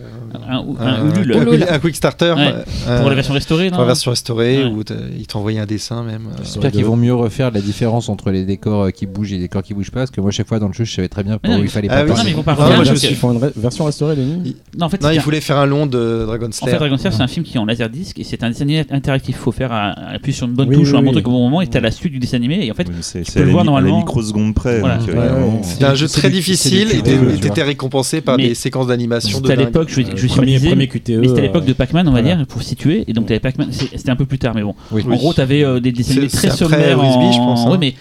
Un- 0.48 0.58
un 0.58 0.58
un, 0.58 1.10
Ulule. 1.14 1.32
un- 1.36 1.42
Ulule. 1.46 1.66
un 1.68 1.78
Quick 1.78 1.96
Starter. 1.96 2.34
Ouais. 2.36 2.54
euh, 2.88 3.00
pour 3.00 3.08
la 3.08 3.14
version 3.14 3.34
restaurée, 3.34 3.68
pour 3.70 3.80
la 3.80 3.86
version 3.86 4.10
restaurée 4.10 4.64
où 4.64 4.82
t'as- 4.84 4.94
il 5.18 5.26
t'envoyait 5.26 5.58
un 5.60 5.66
dessin 5.66 6.02
même. 6.02 6.28
euh, 6.32 6.42
J'espère 6.42 6.70
qu'ils 6.72 6.84
vont 6.84 6.96
mieux 6.96 7.14
refaire 7.14 7.50
la 7.50 7.60
différence 7.60 8.08
entre 8.08 8.30
les 8.30 8.44
décors 8.44 8.92
qui 8.92 9.06
bougent 9.06 9.32
et 9.32 9.36
les 9.36 9.42
décors 9.42 9.62
qui 9.62 9.74
bougent 9.74 9.90
pas, 9.90 10.00
parce 10.00 10.10
que 10.10 10.20
moi, 10.20 10.30
chaque 10.30 10.46
fois 10.48 10.58
dans 10.58 10.68
le 10.68 10.72
jeu, 10.74 10.84
je 10.84 10.92
savais 10.94 11.08
très 11.08 11.22
bien 11.24 11.38
Ah 11.42 11.48
où 11.58 11.62
il 11.62 11.68
fallait 11.68 11.88
Ah 11.90 12.04
pas 12.04 12.22
ils 12.22 12.34
Ah, 12.58 12.82
Ils 13.10 13.16
font 13.16 13.32
une 13.32 13.38
version 13.60 13.84
restaurée, 13.84 14.14
Il- 14.16 14.54
Non, 14.78 14.86
en 14.86 14.88
fait, 14.88 15.00
Non, 15.02 15.10
il 15.10 15.18
un- 15.18 15.22
voulait 15.22 15.40
faire 15.40 15.56
un 15.58 15.66
long 15.66 15.86
de 15.86 16.24
Dragon 16.26 16.46
En 16.46 16.50
fait, 16.50 16.56
Slayer. 16.64 16.78
Dragon 16.78 16.96
Slayer, 16.96 17.14
c'est 17.16 17.22
un 17.22 17.26
film 17.28 17.44
qui 17.44 17.56
est 17.56 17.60
en 17.60 17.64
laserdisc 17.64 18.18
et 18.18 18.24
c'est 18.24 18.42
un 18.42 18.48
dessin 18.50 18.62
animé 18.64 18.84
interactif. 18.90 19.36
Il 19.36 19.42
faut 19.42 19.52
faire 19.52 19.72
un, 19.72 19.94
appuyer 20.14 20.36
sur 20.36 20.46
une 20.46 20.54
bonne 20.54 20.68
Oui, 20.68 20.76
touche 20.76 20.92
ou 20.92 20.96
un 20.96 20.98
oui, 21.00 21.04
bon 21.04 21.10
oui. 21.10 21.14
truc 21.14 21.28
au 21.28 21.30
bon 21.32 21.40
moment 21.44 21.60
et 21.62 21.66
t'as 21.66 21.80
la 21.80 21.90
suite 21.90 22.12
du 22.12 22.18
dessin 22.18 22.36
animé. 22.36 22.64
Et 22.66 22.70
en 22.70 22.74
fait, 22.74 22.86
Oui, 22.88 22.94
c'est 23.00 23.22
tu 23.22 23.32
peux 23.32 23.40
à 23.40 23.44
le 23.44 23.50
voir 23.50 23.64
normalement. 23.64 23.98
microseconde 23.98 24.54
près. 24.54 24.80
Voilà. 24.80 24.96
donc, 24.98 25.08
euh, 25.08 25.14
Ouais, 25.46 25.58
C'était 25.62 25.84
un 25.84 25.94
jeu 25.94 26.08
très 26.08 26.30
difficile 26.30 26.88
et 26.92 27.02
t'étais 27.40 27.62
récompensé 27.62 28.20
par 28.20 28.36
des 28.36 28.54
séquences 28.54 28.86
d'animation 28.88 29.40
de 29.40 29.46
c'était 29.46 29.60
à 29.60 29.64
l'époque, 29.64 29.88
je, 29.88 29.94
suis 29.94 30.04
QTE. 30.04 31.18
mais 31.20 31.28
c'était 31.28 31.38
à 31.40 31.42
l'époque 31.42 31.64
de 31.64 31.72
Pac-Man, 31.72 32.08
on 32.08 32.12
va 32.12 32.22
dire, 32.22 32.44
pour 32.46 32.62
situer. 32.62 33.04
Et 33.08 33.12
donc, 33.12 33.26
t'avais 33.26 33.40
Pac-Man, 33.40 33.68
c'était 33.70 34.10
un 34.10 34.16
peu 34.16 34.26
plus 34.26 34.38
tard, 34.38 34.54
mais 34.54 34.62
bon. 34.62 34.74
Oui. 34.92 35.02
En 35.08 35.16
gros, 35.16 35.32
t'avais 35.32 35.64
euh, 35.64 35.80
des 35.80 35.92
dessins 35.92 36.12
animés 36.12 36.28
très 36.28 36.50
sommaires. 36.50 37.00
Hein. 37.00 37.70
Ouais, 37.70 37.78
mais 37.78 37.94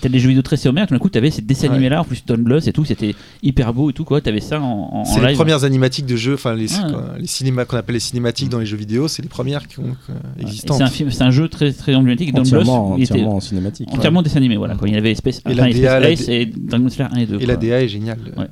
t'as 0.00 0.08
des, 0.08 0.18
jeux 0.18 0.28
vidéo 0.28 0.42
très 0.42 0.56
sommaires. 0.56 0.86
Tout 0.86 0.94
d'un 0.94 0.98
coup, 0.98 1.08
t'avais 1.08 1.30
ces 1.30 1.42
dessins 1.42 1.68
Ouais. 1.68 1.74
animés-là, 1.74 2.00
en 2.00 2.04
plus 2.04 2.24
Don 2.26 2.38
Bluth 2.38 2.66
et 2.66 2.72
tout. 2.72 2.84
C'était 2.84 3.14
hyper 3.42 3.72
beau 3.72 3.90
et 3.90 3.92
tout, 3.92 4.04
quoi. 4.04 4.20
T'avais 4.20 4.40
ça 4.40 4.60
en, 4.60 5.04
C'est 5.04 5.20
les 5.20 5.28
live. 5.28 5.36
premières 5.36 5.64
animatiques 5.64 6.06
de 6.06 6.16
jeux, 6.16 6.34
enfin 6.34 6.54
les, 6.54 6.72
Ouais. 6.72 6.90
quoi, 6.90 7.14
les 7.18 7.26
cinémas 7.26 7.64
qu'on 7.64 7.76
appelle 7.76 7.94
les 7.94 8.00
cinématiques 8.00 8.48
dans 8.48 8.58
les 8.58 8.66
jeux 8.66 8.76
vidéo, 8.76 9.08
c'est 9.08 9.22
les 9.22 9.28
premières 9.28 9.66
qui 9.68 9.80
ont 9.80 9.96
euh, 10.10 10.12
existantes. 10.40 10.78
C'est 10.78 10.82
un 10.84 10.86
film, 10.88 11.10
c'est 11.10 11.22
un 11.24 11.30
jeu 11.30 11.48
très 11.48 11.72
très 11.72 11.94
emblématique. 11.94 12.32
Don 12.34 12.42
Bluth, 12.42 12.52
Entièrement, 12.54 12.96
était 12.96 13.12
entièrement 13.12 13.36
en 13.36 13.40
cinématique. 13.40 13.88
entièrement 13.92 14.22
dessin 14.22 14.36
animé. 14.38 14.56
Voilà, 14.56 14.74
quoi. 14.76 14.88
Il 14.88 14.94
y 14.94 14.98
avait 14.98 15.14
Space, 15.14 15.38
Et 15.48 15.52
enfin, 15.52 15.68
la 15.68 16.14
Space 16.16 16.28
et 16.28 16.46
Dragon 16.46 16.88
Slayer 16.88 17.10
1 17.12 17.18
et 17.18 17.26
2. 17.26 17.40
Et 17.40 17.46
la. 17.46 17.56
DA 17.56 17.82
est 17.82 17.88
géniale. 17.88 18.18
Ouais. 18.36 18.46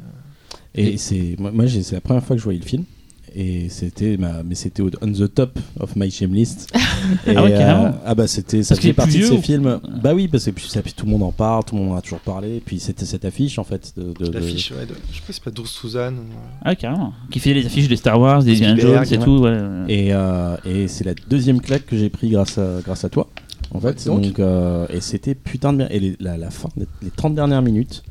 Et 0.74 0.96
c'est 0.98 1.36
moi, 1.38 1.52
c'est 1.68 1.92
la 1.92 2.00
première 2.00 2.22
fois 2.22 2.36
que 2.36 2.40
je 2.40 2.44
voyais 2.44 2.60
le 2.60 2.64
film. 2.66 2.84
Et 3.34 3.68
c'était 3.68 4.16
ma, 4.16 4.42
mais 4.42 4.54
c'était 4.54 4.82
au- 4.82 4.90
on 5.02 5.12
the 5.12 5.32
top 5.32 5.58
of 5.78 5.94
my 5.96 6.10
shame 6.10 6.34
list. 6.34 6.68
Et, 7.26 7.34
Ah 7.36 7.44
ouais, 7.44 7.50
carrément. 7.50 7.94
ah 8.04 8.14
bah 8.14 8.26
c'était 8.26 8.62
ça 8.62 8.74
plus 8.76 8.92
partie 8.92 9.18
de 9.18 9.24
ces 9.24 9.30
vieux 9.30 9.40
films. 9.40 9.80
Bah 10.02 10.12
oui, 10.14 10.26
parce 10.28 10.44
que 10.46 10.50
puis, 10.50 10.68
ça, 10.68 10.82
puis 10.82 10.92
tout 10.92 11.06
le 11.06 11.12
monde 11.12 11.22
en 11.22 11.32
parle, 11.32 11.64
tout 11.64 11.74
le 11.76 11.82
monde 11.82 11.92
en 11.92 11.96
a 11.96 12.02
toujours 12.02 12.18
parlé. 12.20 12.56
Et 12.56 12.60
puis 12.60 12.80
c'était 12.80 13.04
cette 13.04 13.24
affiche 13.24 13.58
en 13.58 13.64
fait 13.64 13.92
de, 13.96 14.12
de- 14.12 14.26
de- 14.26 14.32
L'affiche, 14.32 14.72
ouais, 14.72 14.84
de- 14.86 14.94
je 15.10 15.16
sais 15.16 15.22
pas, 15.26 15.32
c'est 15.32 15.44
pas 15.44 15.50
Suzanne. 15.64 16.16
ou- 16.18 16.34
Ah, 16.62 16.74
carrément. 16.74 17.12
Qui 17.30 17.38
faisait 17.38 17.54
les 17.54 17.64
affiches 17.66 17.88
des 17.88 17.96
Star 17.96 18.20
Wars, 18.20 18.42
des 18.42 18.52
Indiana 18.64 19.04
Jones 19.04 19.04
et 19.12 19.18
tout. 19.24 19.38
Ouais. 19.42 19.58
Et, 19.88 20.12
euh, 20.12 20.56
et 20.64 20.88
c'est 20.88 21.04
la 21.04 21.14
deuxième 21.28 21.60
claque 21.60 21.86
que 21.86 21.96
j'ai 21.96 22.10
pris 22.10 22.30
grâce 22.30 22.58
à, 22.58 22.80
grâce 22.84 23.04
à 23.04 23.08
toi. 23.08 23.28
En 23.72 23.78
fait, 23.80 24.04
donc. 24.06 24.22
donc, 24.22 24.40
euh, 24.40 24.86
et 24.90 25.00
c'était 25.00 25.34
putain 25.36 25.72
de 25.72 25.78
bien. 25.78 25.88
Et 25.90 26.00
les- 26.00 26.16
la, 26.18 26.36
la 26.36 26.50
fin, 26.50 26.68
les, 26.76 26.86
les 27.02 27.10
30 27.10 27.34
dernières 27.36 27.62
minutes, 27.62 28.02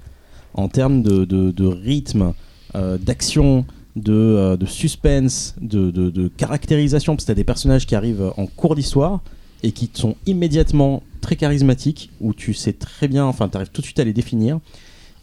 en 0.53 0.69
termes 0.69 1.03
de, 1.03 1.25
de- 1.25 1.51
de 1.51 1.65
rythme, 1.65 2.33
euh, 2.75 2.97
d'action, 2.97 3.65
de, 3.99 4.13
euh, 4.13 4.57
de 4.57 4.65
suspense, 4.65 5.55
de, 5.61 6.27
caractérisation, 6.37 7.15
parce 7.15 7.25
que 7.25 7.27
t'as 7.27 7.35
des 7.35 7.43
personnages 7.43 7.85
qui 7.85 7.95
arrivent 7.95 8.33
en 8.37 8.45
cours 8.45 8.75
d'histoire 8.75 9.21
et 9.63 9.71
qui 9.71 9.89
sont 9.93 10.15
immédiatement 10.25 11.03
très 11.21 11.35
charismatiques, 11.35 12.11
où 12.21 12.33
tu 12.33 12.53
sais 12.53 12.73
très 12.73 13.07
bien, 13.07 13.25
enfin, 13.25 13.49
tu 13.49 13.57
arrives 13.57 13.69
tout 13.69 13.81
de 13.81 13.85
suite 13.85 13.99
à 13.99 14.03
les 14.03 14.13
définir. 14.13 14.59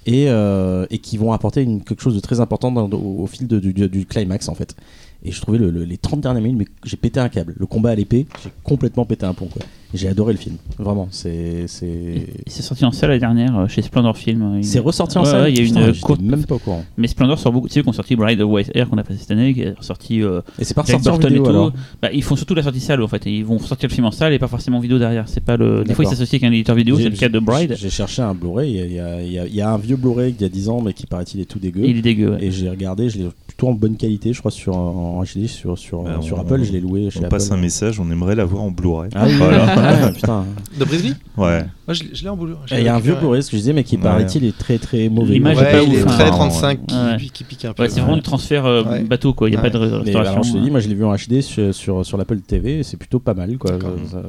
Et, 0.09 0.27
euh, 0.29 0.87
qui 1.03 1.17
vont 1.17 1.33
apporter 1.33 1.67
quelque 1.85 2.01
chose 2.01 2.15
de 2.15 2.21
très 2.21 2.39
important 2.39 2.73
au, 2.93 3.27
fil 3.27 3.49
du 3.49 4.07
climax 4.07 4.49
en 4.49 4.55
fait. 4.55 4.77
Et 5.25 5.33
je 5.33 5.41
trouvais 5.41 5.59
le- 5.59 5.71
le- 5.71 5.85
les 5.85 5.97
30 5.97 6.21
dernières 6.21 6.43
minutes, 6.43 6.59
mais 6.59 6.67
j'ai 6.85 6.97
pété 6.97 7.19
un 7.21 7.29
câble. 7.29 7.55
Le 7.59 7.67
combat 7.67 7.91
à 7.91 7.95
l'épée, 7.95 8.27
j'ai 8.45 8.51
complètement 8.63 9.05
pété 9.05 9.27
un 9.27 9.35
pont. 9.35 9.47
Quoi. 9.47 9.63
J'ai 9.95 10.09
adoré 10.09 10.33
le 10.35 10.39
film, 10.39 10.57
vraiment. 10.79 11.09
C'est 11.11 11.65
c'est 11.69 12.27
Il 12.45 12.53
s'est 12.53 12.63
sorti 12.63 12.85
en 12.85 12.93
salle 12.93 13.11
la 13.11 13.19
dernière 13.19 13.57
euh, 13.59 13.67
chez 13.69 13.83
Splendor 13.83 14.17
Film. 14.17 14.57
Il- 14.59 14.65
c'est 14.65 14.79
ressorti 14.79 15.17
en 15.17 15.23
Ouais, 15.25 15.31
salle. 15.31 15.43
ouais, 15.45 15.53
il 15.53 15.59
y 15.59 15.63
a 15.63 15.65
Putain, 15.65 15.89
une 15.93 16.01
courte. 16.01 16.21
même 16.21 16.45
pas 16.45 16.57
au 16.57 16.59
courant. 16.59 16.85
Mais 16.97 17.07
Splendor 17.09 17.39
sort 17.39 17.53
beaucoup. 17.53 17.67
Tu 17.69 17.75
sais 17.75 17.83
qu'on 17.83 17.93
sorti 17.93 18.15
Bride 18.15 18.41
of 18.41 18.51
White 18.51 18.71
Air 18.75 18.89
qu'on 18.91 18.99
a 18.99 19.05
passé 19.05 19.21
cette 19.21 19.31
année, 19.31 19.55
qui 19.55 19.63
est 19.63 19.75
sorti 19.81 20.23
euh, 20.23 20.43
Et 20.59 20.65
c'est 20.65 20.75
pas 20.75 20.83
ressorti 20.83 21.09
en 21.09 21.17
vidéo 21.17 21.29
et 21.37 21.45
tout. 21.45 21.49
alors. 21.51 21.73
Bah, 22.03 22.11
ils 22.13 22.23
font 22.23 22.37
surtout 22.37 22.55
la 22.55 22.63
sortie 22.63 22.81
salle 22.81 23.01
en 23.03 23.09
fait. 23.09 23.25
Ils 23.27 23.45
vont 23.45 23.59
sortir 23.59 23.89
le 23.89 23.95
film 23.95 24.07
en 24.07 24.11
salle 24.11 24.33
et 24.33 24.39
pas 24.39 24.49
forcément 24.49 24.79
en 24.79 24.81
vidéo 24.81 24.99
derrière. 24.99 25.29
C'est 25.29 25.43
pas 25.43 25.57
le. 25.57 25.83
Des 25.85 25.95
fois 25.95 26.05
ils 26.05 26.09
s'associent 26.09 26.37
avec 26.39 26.51
un 26.51 26.53
éditeur 26.53 26.75
vidéo, 26.77 26.97
J'ai- 26.99 27.05
c'est 27.05 27.11
le 27.11 27.17
cas 27.17 27.29
de 27.29 27.39
Bride. 27.39 27.75
J'ai 27.79 27.91
cherché 27.91 28.23
un 28.23 28.35
Blu-ray. 28.35 28.71
Il 28.87 28.93
y, 28.93 29.01
a- 29.01 29.23
il 29.23 29.33
y 29.33 29.39
a- 29.39 29.47
il 29.47 29.55
y 29.55 29.61
a 29.61 29.73
un 29.73 29.79
vieux 29.79 29.97
Blu-ray 29.97 30.33
d'il 30.33 30.43
y 30.43 30.45
a 30.45 30.49
10 30.51 30.69
ans, 30.69 30.83
mais 30.83 30.93
qui 30.93 31.07
paraît-il 31.07 31.41
est 31.41 31.45
tout 31.47 31.59
dégueu. 31.59 31.85
Il 31.87 31.97
est 31.99 32.03
dégueu. 32.03 32.33
ouais. 32.33 32.45
Et 32.45 32.51
j'ai 32.51 32.69
regardé, 32.69 33.09
je 33.09 33.19
l'ai 33.19 33.29
plutôt 33.57 33.71
en 33.71 33.75
bonne 33.75 33.97
qualité, 33.97 34.35
je 34.35 34.39
crois, 34.41 34.51
sur, 34.51 34.77
en 34.77 35.23
HD, 35.25 35.47
sur, 35.47 35.79
sur, 35.79 36.03
Bah, 36.03 36.19
sur 36.21 36.37
on- 36.37 36.41
Apple. 36.43 36.63
Je 36.63 36.73
l'ai 36.73 36.81
loué 36.81 37.09
chez 37.09 37.21
On 37.21 37.23
Apple. 37.23 37.31
passe 37.31 37.51
un 37.51 37.57
message, 37.57 37.99
on 37.99 38.11
aimerait 38.11 38.35
l'avoir 38.35 38.63
en 38.63 38.71
Blu-ray. 38.71 39.09
Ah 39.15 39.25
oui, 39.27 39.33
Voilà. 39.39 40.05
ouais, 40.07 40.13
putain. 40.15 40.45
De 40.79 40.85
Brisby 40.85 41.15
Ouais. 41.39 41.65
Moi, 41.87 41.95
je 41.95 42.03
l'ai 42.05 42.11
je 42.15 42.23
l'ai 42.25 42.29
en. 42.29 42.37
Et 42.37 42.79
Il 42.79 42.83
y 42.85 42.89
a 42.89 42.95
un 42.95 43.01
vieux 43.01 43.15
Blu-ray, 43.15 43.43
ce 43.43 43.51
que 43.51 43.57
je 43.57 43.63
disais, 43.63 43.73
mais 43.73 43.83
qui 43.85 43.97
Ouais. 43.97 44.03
paraît-il 44.03 44.45
est 44.45 44.57
très 44.59 44.77
très 44.77 45.09
mauvais. 45.09 45.33
L'image 45.33 45.57
Ouais, 45.57 45.63
est 45.69 45.73
pas 45.73 45.83
il 45.83 45.89
ouf, 45.89 45.97
est 45.97 46.03
hein. 46.03 46.07
très 46.07 46.25
Ouais. 46.25 46.31
35 46.31 46.87
qui, 46.87 46.95
Ouais. 46.95 47.17
qui 47.33 47.45
pique 47.45 47.65
un 47.65 47.73
peu. 47.73 47.83
Ouais, 47.85 47.89
c'est 47.89 48.01
vraiment 48.01 48.17
du 48.17 48.23
transfert 48.23 48.67
euh, 48.67 48.83
Ouais. 48.85 49.03
bateau 49.05 49.33
quoi. 49.33 49.49
Il 49.49 49.53
n'y 49.53 49.57
a 49.57 49.63
Ouais. 49.63 49.71
pas 49.71 49.79
de 49.79 49.83
Mais 49.85 49.97
restauration. 49.97 50.33
alors, 50.33 50.45
je 50.45 50.53
te 50.53 50.59
dis, 50.59 50.71
moi 50.71 50.81
je 50.81 50.89
l'ai 50.89 50.95
vu 50.95 51.05
en 51.07 51.15
HD 51.17 51.41
sur, 51.41 51.75
sur, 51.75 52.05
sur 52.05 52.19
l'Apple 52.19 52.41
TV, 52.41 52.83
c'est 52.83 52.99
plutôt 52.99 53.21
pas 53.21 53.33
mal. 53.33 53.57
Quoi. 53.57 53.71
Ça- 54.11 54.23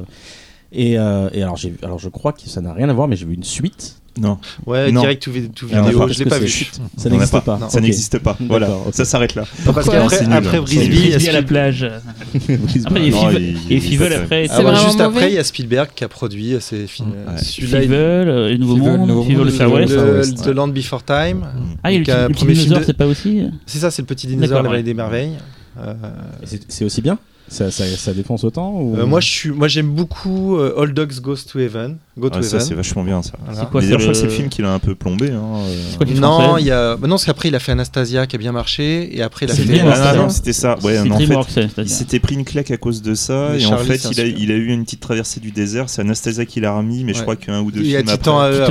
Et, 0.72 0.98
euh, 0.98 1.28
et 1.34 1.42
alors 1.42 1.56
je 1.98 2.08
crois 2.08 2.32
que 2.32 2.42
ça 2.48 2.60
n'a 2.62 2.72
rien 2.72 2.88
à 2.88 2.92
voir, 2.94 3.08
mais 3.08 3.16
j'ai 3.16 3.26
vu 3.26 3.34
une 3.34 3.44
suite. 3.44 4.00
Non, 4.18 4.38
Ouais, 4.66 4.90
Non. 4.90 5.00
direct 5.02 5.22
tout, 5.22 5.30
Et 5.30 5.40
vidéo. 5.40 6.06
qu'est-ce 6.06 6.18
Je 6.18 6.24
l'ai 6.24 6.30
pas 6.30 6.38
vu. 6.38 6.48
Ça 6.96 7.08
n'existe 7.08 7.40
pas. 7.40 7.58
ça 7.70 7.80
n'existe 7.80 8.18
pas. 8.18 8.36
Voilà, 8.40 8.68
ça 8.92 9.04
s'arrête 9.04 9.34
là. 9.34 9.44
Nul. 9.66 10.32
après 10.32 10.58
nul. 10.60 10.66
il 10.70 11.08
y 11.10 11.14
a 11.14 11.18
Frisbee 11.18 11.28
à 11.28 11.32
la 11.32 11.42
plage. 11.42 11.84
Après, 11.84 12.40
il 12.48 13.08
y 13.08 13.14
a 13.14 13.22
Non, 13.22 13.30
et 13.38 13.46
il- 13.70 14.02
après. 14.12 14.46
C'est 14.46 14.52
Ah, 14.52 14.56
ouais, 14.58 14.62
vraiment 14.64 14.78
juste 14.78 14.98
mauvais. 14.98 15.04
après, 15.04 15.30
il 15.30 15.34
y 15.34 15.38
a 15.38 15.44
Spielberg 15.44 15.88
qui 15.94 16.04
a 16.04 16.08
produit 16.08 16.54
euh, 16.54 16.60
ces 16.60 16.86
films. 16.86 17.10
Ouais. 17.10 17.38
Celui-là, 17.42 17.78
il- 17.78 17.82
Fivel, 17.84 18.28
euh, 18.28 18.48
le 18.50 18.56
Nouveau 18.56 18.76
Monde, 18.76 19.08
Monde, 19.08 19.44
le 19.44 19.50
Far 19.50 19.68
le- 19.68 19.74
West. 20.18 20.42
The 20.44 20.48
Land 20.48 20.68
Before 20.68 21.02
Time. 21.04 21.46
Ah, 21.82 21.92
il 21.92 22.06
y 22.06 22.10
a 22.10 22.28
le 22.28 22.34
petit- 22.34 22.46
dinosaure, 22.46 22.82
c'est 22.84 22.96
pas 22.96 23.06
aussi 23.06 23.42
C'est 23.66 23.78
ça, 23.78 23.90
c'est 23.90 24.02
le 24.02 24.06
petit 24.06 24.26
dinosaure, 24.26 24.62
la 24.62 24.68
vallée 24.68 24.82
des 24.82 24.94
merveilles. 24.94 25.34
Euh, 25.80 25.94
Et 26.42 26.58
C'est 26.68 26.84
aussi 26.84 27.02
bien 27.02 27.18
ça, 27.48 27.70
ça, 27.70 27.84
ça 27.96 28.12
défonce 28.12 28.44
autant 28.44 28.72
ou... 28.80 28.96
euh, 28.96 29.06
moi, 29.06 29.20
je 29.20 29.28
suis, 29.28 29.50
moi, 29.50 29.68
j'aime 29.68 29.88
beaucoup 29.90 30.56
euh, 30.56 30.78
All 30.80 30.92
Dogs 30.92 31.20
Goes 31.20 31.36
to 31.50 31.58
Heaven. 31.58 31.96
Go 32.18 32.28
to 32.30 32.36
Ouais, 32.36 32.42
ça, 32.42 32.56
Heaven. 32.56 32.66
c'est 32.68 32.74
vachement 32.74 33.04
bien 33.04 33.22
ça. 33.22 33.32
Voilà. 33.44 33.60
C'est 33.60 33.70
quoi 33.70 33.80
d'ailleurs, 33.80 34.00
je 34.00 34.04
crois 34.06 34.12
le- 34.12 34.12
que 34.14 34.18
c'est 34.18 34.24
le 34.26 34.30
film 34.32 34.48
qui 34.48 34.60
l'a 34.62 34.72
un 34.72 34.78
peu 34.80 34.94
plombé. 34.96 35.30
hein, 35.30 35.40
euh. 35.56 35.74
C'est 35.90 35.96
quoi 35.98 36.06
Non, 36.20 36.58
il 36.58 36.66
y 36.66 36.70
a. 36.72 36.96
Bah 36.96 37.06
non, 37.06 37.16
c'est 37.16 37.30
après 37.30 37.48
il 37.48 37.54
a 37.54 37.60
fait 37.60 37.72
Anastasia 37.72 38.26
qui 38.26 38.34
a 38.36 38.38
bien 38.38 38.50
marché 38.52 39.16
et 39.16 39.22
après 39.22 39.46
il 39.46 39.52
a 39.52 39.54
C'est 39.54 39.62
fait. 39.62 39.78
Ah, 39.80 39.84
Anastasia. 39.84 40.12
non, 40.16 40.22
non, 40.24 40.28
c'était 40.28 40.52
ça. 40.52 40.76
Ouais, 40.82 41.02
non, 41.04 41.14
en 41.36 41.42
fait, 41.44 41.66
il 41.78 41.88
s'était 41.88 42.18
pris 42.18 42.34
une 42.34 42.44
claque 42.44 42.70
à 42.72 42.76
cause 42.76 43.02
de 43.02 43.14
ça 43.14 43.50
Mais 43.52 43.62
et 43.62 43.66
en 43.66 43.78
fait, 43.78 44.04
il 44.10 44.20
a, 44.20 44.24
il 44.24 44.50
a 44.50 44.54
eu 44.56 44.66
une 44.66 44.84
petite 44.84 45.00
traversée 45.00 45.38
du 45.40 45.52
désert. 45.52 45.88
C'est 45.88 46.00
Anastasia 46.02 46.44
qui 46.44 46.60
l'a 46.60 46.72
remis, 46.76 47.04
mais 47.04 47.12
je 47.12 47.18
Ouais. 47.18 47.22
crois 47.22 47.36
qu'un 47.36 47.60
ou 47.60 47.70
deux 47.70 47.80
Il 47.80 47.86
y 47.86 47.96
a 47.96 48.00
films 48.00 48.10
après. 48.10 48.30
E, 48.30 48.66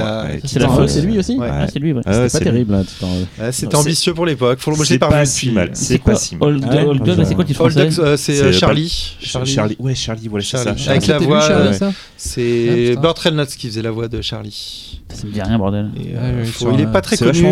Ah, 0.00 0.26
c'est 0.44 0.58
la 0.58 0.68
faute. 0.68 0.88
c'est 0.88 1.02
lui 1.02 1.18
aussi. 1.18 1.38
Ah, 1.40 1.66
c'est 1.72 1.78
lui. 1.78 1.94
Ah 2.04 2.28
c'est 2.28 2.38
pas 2.38 2.44
terrible, 2.44 2.84
C'était 3.52 3.76
ambitieux 3.76 4.12
pour 4.14 4.26
l'époque. 4.26 4.58
Je 4.66 4.84
C'est 4.84 4.98
pas, 4.98 5.24
si 5.24 5.50
mal. 5.52 5.70
C'est 5.74 5.98
pas 5.98 6.14
si 6.16 6.36
mal. 6.36 6.48
Old 6.48 6.64
Ah 6.68 6.74
ouais, 6.76 6.84
Old 6.84 7.02
Dog, 7.04 7.18
je- 7.18 7.24
c'est 7.24 7.34
quoi 7.34 7.44
titre 7.44 7.62
Dogs, 7.74 7.98
euh, 8.00 8.16
c'est 8.16 8.40
euh, 8.42 8.52
Charlie. 8.52 9.16
Charlie. 9.20 9.50
Charlie. 9.52 9.76
Ouais, 9.78 9.94
Charlie, 9.94 10.28
voilà, 10.28 10.44
c'est 10.44 10.56
ça. 10.58 10.74
Avec 10.90 11.06
la 11.06 11.18
voix, 11.18 11.42
euh, 11.50 11.72
Ah, 11.80 11.90
C'est 12.16 12.86
putain. 12.90 13.00
Burt 13.00 13.18
Reynolds 13.18 13.46
qui 13.46 13.66
faisait 13.68 13.82
la 13.82 13.90
voix 13.90 14.08
de 14.08 14.20
Charlie. 14.20 15.00
Ça 15.12 15.26
me 15.26 15.32
dit 15.32 15.40
rien, 15.42 15.58
bordel. 15.58 15.90
Et, 15.96 16.14
euh, 16.14 16.44
faut- 16.44 16.70
il 16.72 16.80
est 16.80 16.86
pas 16.86 17.00
très 17.00 17.16
c'est 17.16 17.24
connu, 17.24 17.44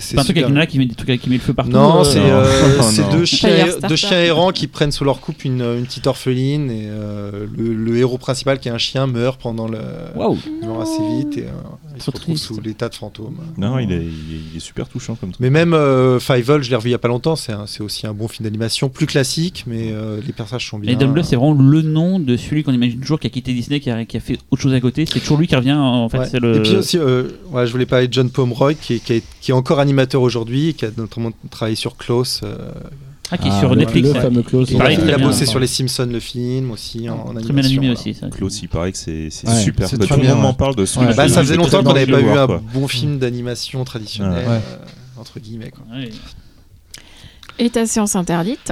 C'est 0.00 0.18
un 0.18 0.24
truc 0.24 0.36
avec 0.36 0.48
nana 0.50 0.66
qui 0.66 0.78
met 0.78 0.84
des 0.86 0.94
trucs 0.94 1.18
qui 1.20 1.30
met 1.30 1.36
le 1.36 1.40
feu 1.40 1.54
partout. 1.54 1.70
Non, 1.72 2.00
euh, 2.00 2.04
c'est 2.04 2.20
euh, 2.20 3.10
deux 3.12 3.24
chiens, 3.24 3.48
Firestarter. 3.48 3.88
deux 3.88 3.96
chiens 3.96 4.20
errants 4.20 4.52
qui 4.52 4.66
prennent 4.66 4.92
sous 4.92 5.04
leur 5.04 5.20
coupe 5.20 5.44
une, 5.44 5.62
une 5.62 5.84
petite 5.86 6.06
orpheline 6.06 6.70
et 6.70 6.86
euh, 6.88 7.46
le, 7.56 7.72
le 7.74 7.96
héros 7.96 8.18
principal 8.18 8.58
qui 8.60 8.68
est 8.68 8.72
un 8.72 8.76
chien 8.78 9.06
meurt 9.06 9.40
pendant 9.40 9.66
le 9.66 9.78
Waouh. 10.14 10.36
il 10.62 10.68
meurt 10.68 10.82
assez 10.82 11.02
vite 11.18 11.38
et 11.38 11.42
euh, 11.46 11.85
il 11.96 12.02
se 12.02 12.10
retrouve 12.10 12.34
triste. 12.34 12.44
sous 12.46 12.60
l'état 12.60 12.88
de 12.88 12.94
fantôme. 12.94 13.36
Non, 13.56 13.78
il 13.78 13.90
est, 13.90 13.96
il 13.96 14.02
est- 14.02 14.40
il 14.52 14.56
est 14.56 14.60
super 14.60 14.88
touchant 14.88 15.14
comme 15.16 15.30
truc. 15.30 15.40
Mais 15.40 15.50
même 15.50 15.74
euh, 15.74 16.20
Fievel, 16.20 16.62
je 16.62 16.70
l'ai 16.70 16.76
revu 16.76 16.88
il 16.90 16.92
y 16.92 16.94
a 16.94 16.98
pas 16.98 17.08
longtemps, 17.08 17.34
c'est 17.36 17.54
aussi 17.80 18.06
un 18.06 18.12
bon 18.14 18.28
film 18.28 18.44
d'animation, 18.44 18.88
plus 18.88 19.06
classique, 19.06 19.64
mais 19.66 19.90
euh, 19.92 20.20
les 20.26 20.32
personnages 20.32 20.68
sont 20.68 20.78
bien. 20.78 20.92
Et 20.92 20.96
Dumbledore, 20.96 21.24
c'est 21.24 21.36
vraiment 21.36 21.54
le 21.54 21.82
nom 21.82 22.18
de 22.20 22.36
celui 22.36 22.62
qu'on 22.62 22.72
imagine 22.72 23.00
toujours 23.00 23.18
qui 23.18 23.26
a 23.26 23.30
quitté 23.30 23.52
Disney, 23.52 23.80
qui 23.80 23.90
a, 23.90 24.04
qui 24.04 24.16
a 24.16 24.20
fait 24.20 24.38
autre 24.50 24.62
chose 24.62 24.74
à 24.74 24.80
côté. 24.80 25.06
C'est 25.06 25.20
toujours 25.20 25.38
lui 25.38 25.46
qui 25.46 25.56
revient. 25.56 25.72
En 25.72 26.08
fait, 26.08 26.18
Ouais. 26.18 26.40
le. 26.40 26.56
Et 26.56 26.62
puis 26.62 26.76
aussi, 26.76 26.98
euh, 26.98 27.28
ouais, 27.50 27.66
je 27.66 27.72
voulais 27.72 27.86
parler 27.86 28.08
de 28.08 28.12
John 28.12 28.30
Pomeroy, 28.30 28.74
qui 28.74 28.94
est, 28.94 28.98
qui 28.98 29.12
est- 29.14 29.24
qui 29.40 29.50
est 29.50 29.54
encore 29.54 29.80
animateur 29.80 30.22
aujourd'hui, 30.22 30.74
qui 30.74 30.84
a 30.84 30.90
notamment 30.96 31.30
travaillé 31.50 31.76
sur 31.76 31.96
Klaus. 31.96 32.42
Ah, 33.30 33.38
qui 33.38 33.48
est 33.48 33.50
Ah, 33.52 33.58
sur 33.60 33.70
le- 33.70 33.76
Netflix. 33.80 34.08
Le 34.08 34.20
fameux 34.20 34.42
Klaus. 34.42 34.68
Il 34.70 34.74
il, 34.74 34.78
paraît 34.78 35.12
a, 35.12 35.18
bossé 35.18 35.46
sur 35.46 35.58
les 35.58 35.66
Simpsons, 35.66 36.08
le 36.10 36.20
film 36.20 36.70
aussi, 36.70 37.08
en, 37.08 37.14
en 37.14 37.34
Très 37.34 37.52
bien 37.52 37.64
animé 37.64 37.90
aussi. 37.90 38.16
Klaus, 38.30 38.62
il 38.62 38.68
paraît 38.68 38.92
que 38.92 38.98
c'est 38.98 39.30
super. 39.30 39.88
Bah, 39.90 40.06
tout 40.06 40.14
le 40.14 40.20
bien, 40.20 40.34
monde 40.34 40.42
m'en 40.42 40.54
parle 40.54 40.76
de 40.76 40.84
ce 40.84 40.98
Ouais. 40.98 41.06
film. 41.06 41.16
Bah, 41.16 41.28
ça 41.28 41.40
faisait 41.42 41.56
longtemps 41.56 41.82
qu'on 41.82 41.92
n'avait 41.92 42.10
pas 42.10 42.20
voir, 42.20 42.50
un 42.50 42.62
bon 42.72 42.86
film 42.88 43.18
d'animation 43.18 43.84
traditionnel, 43.84 44.46
Ouais. 44.46 44.54
euh, 44.54 45.20
entre 45.20 45.40
guillemets. 45.40 45.72
Et 47.58 47.70
ta 47.70 47.86
séance 47.86 48.14
interdite 48.16 48.70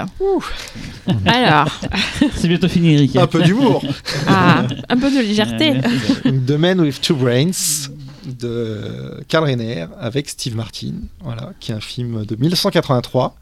Alors, 1.27 1.81
C'est 2.37 2.49
bientôt 2.49 2.69
fini, 2.69 2.93
Eric. 2.95 3.17
Un 3.17 3.27
peu 3.27 3.43
d'humour. 3.43 3.83
ah, 4.29 4.65
un 4.89 4.97
peu 4.99 5.11
de 5.11 5.21
légèreté. 5.23 5.73
Man 6.59 6.81
with 6.81 7.01
Two 7.01 7.17
Brains 7.17 7.89
de 8.27 9.23
Karl 9.29 9.45
Reiner 9.45 9.87
avec 9.99 10.29
Steve 10.29 10.57
Martin, 10.57 10.93
voilà, 11.21 11.53
qui 11.61 11.73
est 11.73 11.75
un 11.75 11.81
film 11.81 12.25
de 12.25 12.37
1983. 12.37 13.37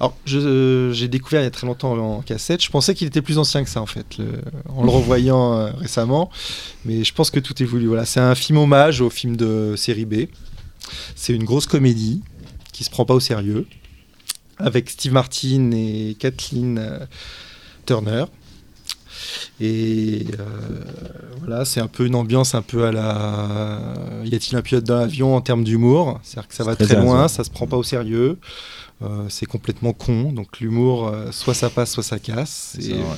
Alors, 0.00 0.16
j'ai 0.26 1.08
découvert 1.08 1.40
il 1.40 1.44
y 1.44 1.46
a 1.46 1.50
très 1.50 1.66
longtemps 1.66 1.92
en 1.96 2.20
cassette. 2.22 2.62
Je 2.62 2.70
pensais 2.70 2.94
qu'il 2.94 3.06
était 3.06 3.22
plus 3.22 3.38
ancien 3.38 3.62
que 3.64 3.70
ça 3.70 3.80
en 3.80 3.86
fait, 3.86 4.18
le- 4.18 4.42
en 4.68 4.82
le 4.84 4.90
revoyant 4.90 5.54
euh, 5.54 5.70
récemment. 5.72 6.30
Mais 6.84 7.04
je 7.04 7.12
pense 7.14 7.30
que 7.30 7.40
tout 7.40 7.62
est 7.62 7.66
voulu. 7.66 7.86
Voilà, 7.86 8.04
c'est 8.04 8.20
un 8.20 8.34
film 8.34 8.58
hommage 8.58 9.00
au 9.00 9.10
film 9.10 9.36
de 9.36 9.74
série 9.76 10.04
B. 10.04 10.24
C'est 11.16 11.32
une 11.32 11.44
grosse 11.44 11.66
comédie 11.66 12.22
qui 12.72 12.84
se 12.84 12.90
prend 12.90 13.04
pas 13.04 13.14
au 13.14 13.20
sérieux, 13.20 13.66
avec 14.58 14.90
Steve 14.90 15.12
Martin 15.12 15.70
et 15.72 16.16
Kathleen 16.18 16.78
euh, 16.78 16.98
Turner. 17.86 18.24
Et 19.60 20.26
euh, 20.38 20.44
voilà, 21.40 21.64
c'est 21.64 21.80
un 21.80 21.86
peu 21.86 22.06
une 22.06 22.14
ambiance 22.14 22.54
un 22.54 22.62
peu 22.62 22.84
à 22.84 22.92
la. 22.92 23.78
Y 24.24 24.34
a-t-il 24.34 24.56
un 24.56 24.62
pilote 24.62 24.84
dans 24.84 24.96
l'avion 24.98 25.36
en 25.36 25.40
termes 25.40 25.64
d'humour? 25.64 26.20
C'est-à-dire 26.22 26.48
que 26.48 26.54
ça 26.54 26.64
va 26.64 26.74
très 26.76 26.84
très 26.86 26.96
loin, 26.96 27.28
ça 27.28 27.44
se 27.44 27.50
prend 27.50 27.66
pas 27.66 27.76
au 27.76 27.82
sérieux. 27.82 28.38
euh, 29.02 29.24
c'est 29.28 29.44
complètement 29.46 29.92
con, 29.92 30.32
donc 30.32 30.60
l'humour, 30.60 31.08
euh, 31.08 31.26
soit 31.32 31.52
ça 31.54 31.68
passe, 31.68 31.90
soit 31.92 32.02
ça 32.04 32.18
casse. 32.18 32.76
C'est 32.78 32.90
Et, 32.90 32.92
vrai. 32.94 33.16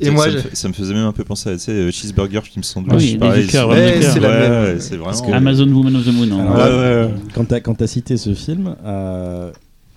et 0.00 0.04
Ça- 0.06 0.10
moi, 0.10 0.24
ça, 0.24 0.30
je- 0.30 0.36
me 0.36 0.42
fait, 0.42 0.56
ça 0.56 0.68
me 0.68 0.72
faisait 0.72 0.94
même 0.94 1.04
un 1.06 1.12
peu 1.12 1.24
penser 1.24 1.50
à 1.50 1.52
tu 1.52 1.58
sais, 1.60 1.92
Cheeseburger 1.92 2.40
qui 2.42 2.58
me 2.58 2.64
semble. 2.64 2.88
Ah 2.90 2.96
oui, 2.96 3.10
c'est 3.12 3.18
la 3.18 3.66
ouais, 3.68 3.74
même. 3.74 4.52
ouais, 4.64 4.78
vraiment. 4.96 5.34
Amazon 5.34 5.68
Woman 5.68 5.94
of 5.96 6.04
the 6.06 6.12
Moon. 6.12 6.32
hein. 6.32 6.40
Alors, 6.40 6.54
Ouais, 6.54 6.58
là, 6.70 6.76
ouais, 7.06 7.06
ouais. 7.06 7.14
Quand 7.34 7.44
t'as 7.44 7.60
quand 7.60 7.74
t'as 7.74 7.86
cité 7.86 8.16
ce 8.16 8.34
film, 8.34 8.74
euh, 8.84 9.52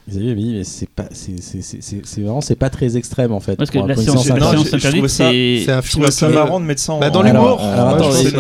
Dit 0.08 0.36
mais 0.36 0.64
c'est 0.64 0.88
pas 0.88 1.08
c'est 1.12 2.22
vraiment 2.22 2.40
c'est 2.40 2.56
pas 2.56 2.70
très 2.70 2.96
extrême 2.96 3.32
en 3.32 3.40
fait. 3.40 3.56
Parce 3.56 3.72
que 3.72 3.80
la 3.80 3.96
séance, 3.96 4.30
interdite. 4.30 5.08
c'est. 5.08 5.72
un 5.72 5.82
film 5.82 6.06
peu- 6.06 6.34
marrant 6.34 6.60
de 6.60 6.66
mettre 6.66 6.82
ça 6.82 6.94
en. 6.94 7.00
Bah, 7.00 7.10
dans 7.10 7.24
l'humour. 7.24 7.60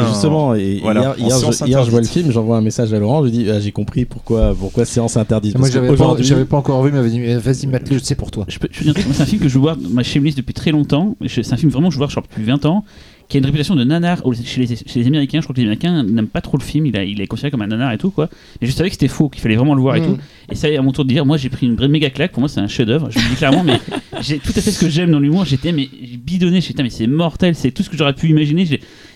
Justement, 0.09 0.53
et 0.53 0.79
Voilà, 0.83 1.15
hier, 1.17 1.39
je, 1.39 1.65
hier, 1.65 1.83
je 1.83 1.89
vois 1.89 2.01
le 2.01 2.07
film, 2.07 2.31
j'envoie 2.31 2.57
un 2.57 2.61
message 2.61 2.93
à 2.93 2.99
Laurent, 2.99 3.21
je 3.21 3.31
lui 3.31 3.31
dis 3.31 3.49
ah, 3.49 3.59
j'ai 3.59 3.71
compris 3.71 4.05
pourquoi 4.05 4.53
pourquoi 4.53 4.85
séance 4.85 5.17
interdite? 5.17 5.57
Moi, 5.57 5.69
j'avais 5.69 6.45
pas, 6.45 6.57
encore 6.57 6.83
vu, 6.83 6.91
mais 6.91 7.01
vas-y, 7.01 7.19
mais 7.19 7.35
vas-y, 7.35 7.65
Matt-le, 7.65 7.97
c'est 7.97 8.15
pour 8.15 8.29
toi. 8.29 8.45
Je 8.47 8.59
peux, 8.59 8.67
je 8.71 8.79
peux 8.79 8.85
dire 8.85 8.93
c'est 9.13 9.23
un 9.23 9.25
film 9.25 9.41
que 9.41 9.49
je 9.49 9.57
vois 9.57 9.75
ma 9.89 10.03
list 10.03 10.37
depuis 10.37 10.53
très 10.53 10.71
longtemps. 10.71 11.15
C'est 11.27 11.51
un 11.51 11.57
film 11.57 11.71
vraiment 11.71 11.87
que 11.87 11.93
je 11.93 11.97
vois 11.97 12.07
genre, 12.07 12.23
depuis 12.23 12.43
20 12.43 12.65
ans, 12.65 12.83
qui 13.27 13.38
a 13.38 13.39
une 13.39 13.45
réputation 13.45 13.76
de 13.76 13.84
nanar 13.84 14.22
chez 14.43 14.61
les, 14.65 14.76
chez 14.76 14.99
les 14.99 15.07
Américains. 15.07 15.39
Je 15.39 15.45
crois 15.45 15.56
que 15.56 15.60
les 15.60 15.65
Américains 15.65 16.03
n'aiment 16.03 16.27
pas 16.27 16.41
trop 16.41 16.57
le 16.57 16.64
film. 16.64 16.85
Il, 16.85 16.95
a- 16.95 17.03
il 17.03 17.19
est 17.22 17.27
considéré 17.27 17.52
comme 17.52 17.61
un 17.64 17.68
nanar 17.68 17.91
et 17.91 17.97
tout 17.97 18.11
quoi. 18.11 18.30
Mais 18.61 18.68
je 18.68 18.72
savais 18.72 18.89
que 18.89 18.93
c'était 18.95 19.07
faux, 19.07 19.30
qu'il 19.30 19.41
fallait 19.41 19.56
vraiment 19.56 19.73
le 19.76 19.81
voir 19.81 19.95
et 19.95 20.02
Mm. 20.02 20.06
tout. 20.06 20.18
Et 20.52 20.56
ça, 20.56 20.68
à 20.68 20.81
mon 20.81 20.91
tour 20.91 21.06
de 21.06 21.10
dire, 21.10 21.26
moi 21.26 21.38
j'ai 21.38 21.49
pris 21.49 21.65
une 21.65 21.76
vraie 21.76 21.88
méga 21.88 22.10
claque. 22.11 22.31
Pour 22.31 22.41
moi, 22.41 22.49
c'est 22.49 22.60
un 22.60 22.68
chef-d'œuvre. 22.68 23.10
Je 23.10 23.18
le 23.19 23.30
dis 23.30 23.35
clairement, 23.35 23.64
mais 23.64 23.80
j'ai 24.22 24.38
tout 24.38 24.52
à 24.56 24.61
fait 24.61 24.72
ce 24.72 24.80
que 24.80 24.89
j'aime 24.89 25.10
dans 25.11 25.19
l'humour. 25.19 25.45
J'étais 25.45 25.72
mais 25.72 25.89
j'ai 26.03 26.18
bidonné. 26.18 26.61
J'étais 26.61 26.84
mais 26.84 26.89
c'est 26.91 27.07
mortel. 27.07 27.56
C'est 27.56 27.72
tout 27.72 27.81
ce 27.84 27.89
que 27.89 27.97
j'aurais 27.97 28.14
pu 28.14 28.30
imaginer. 28.30 28.65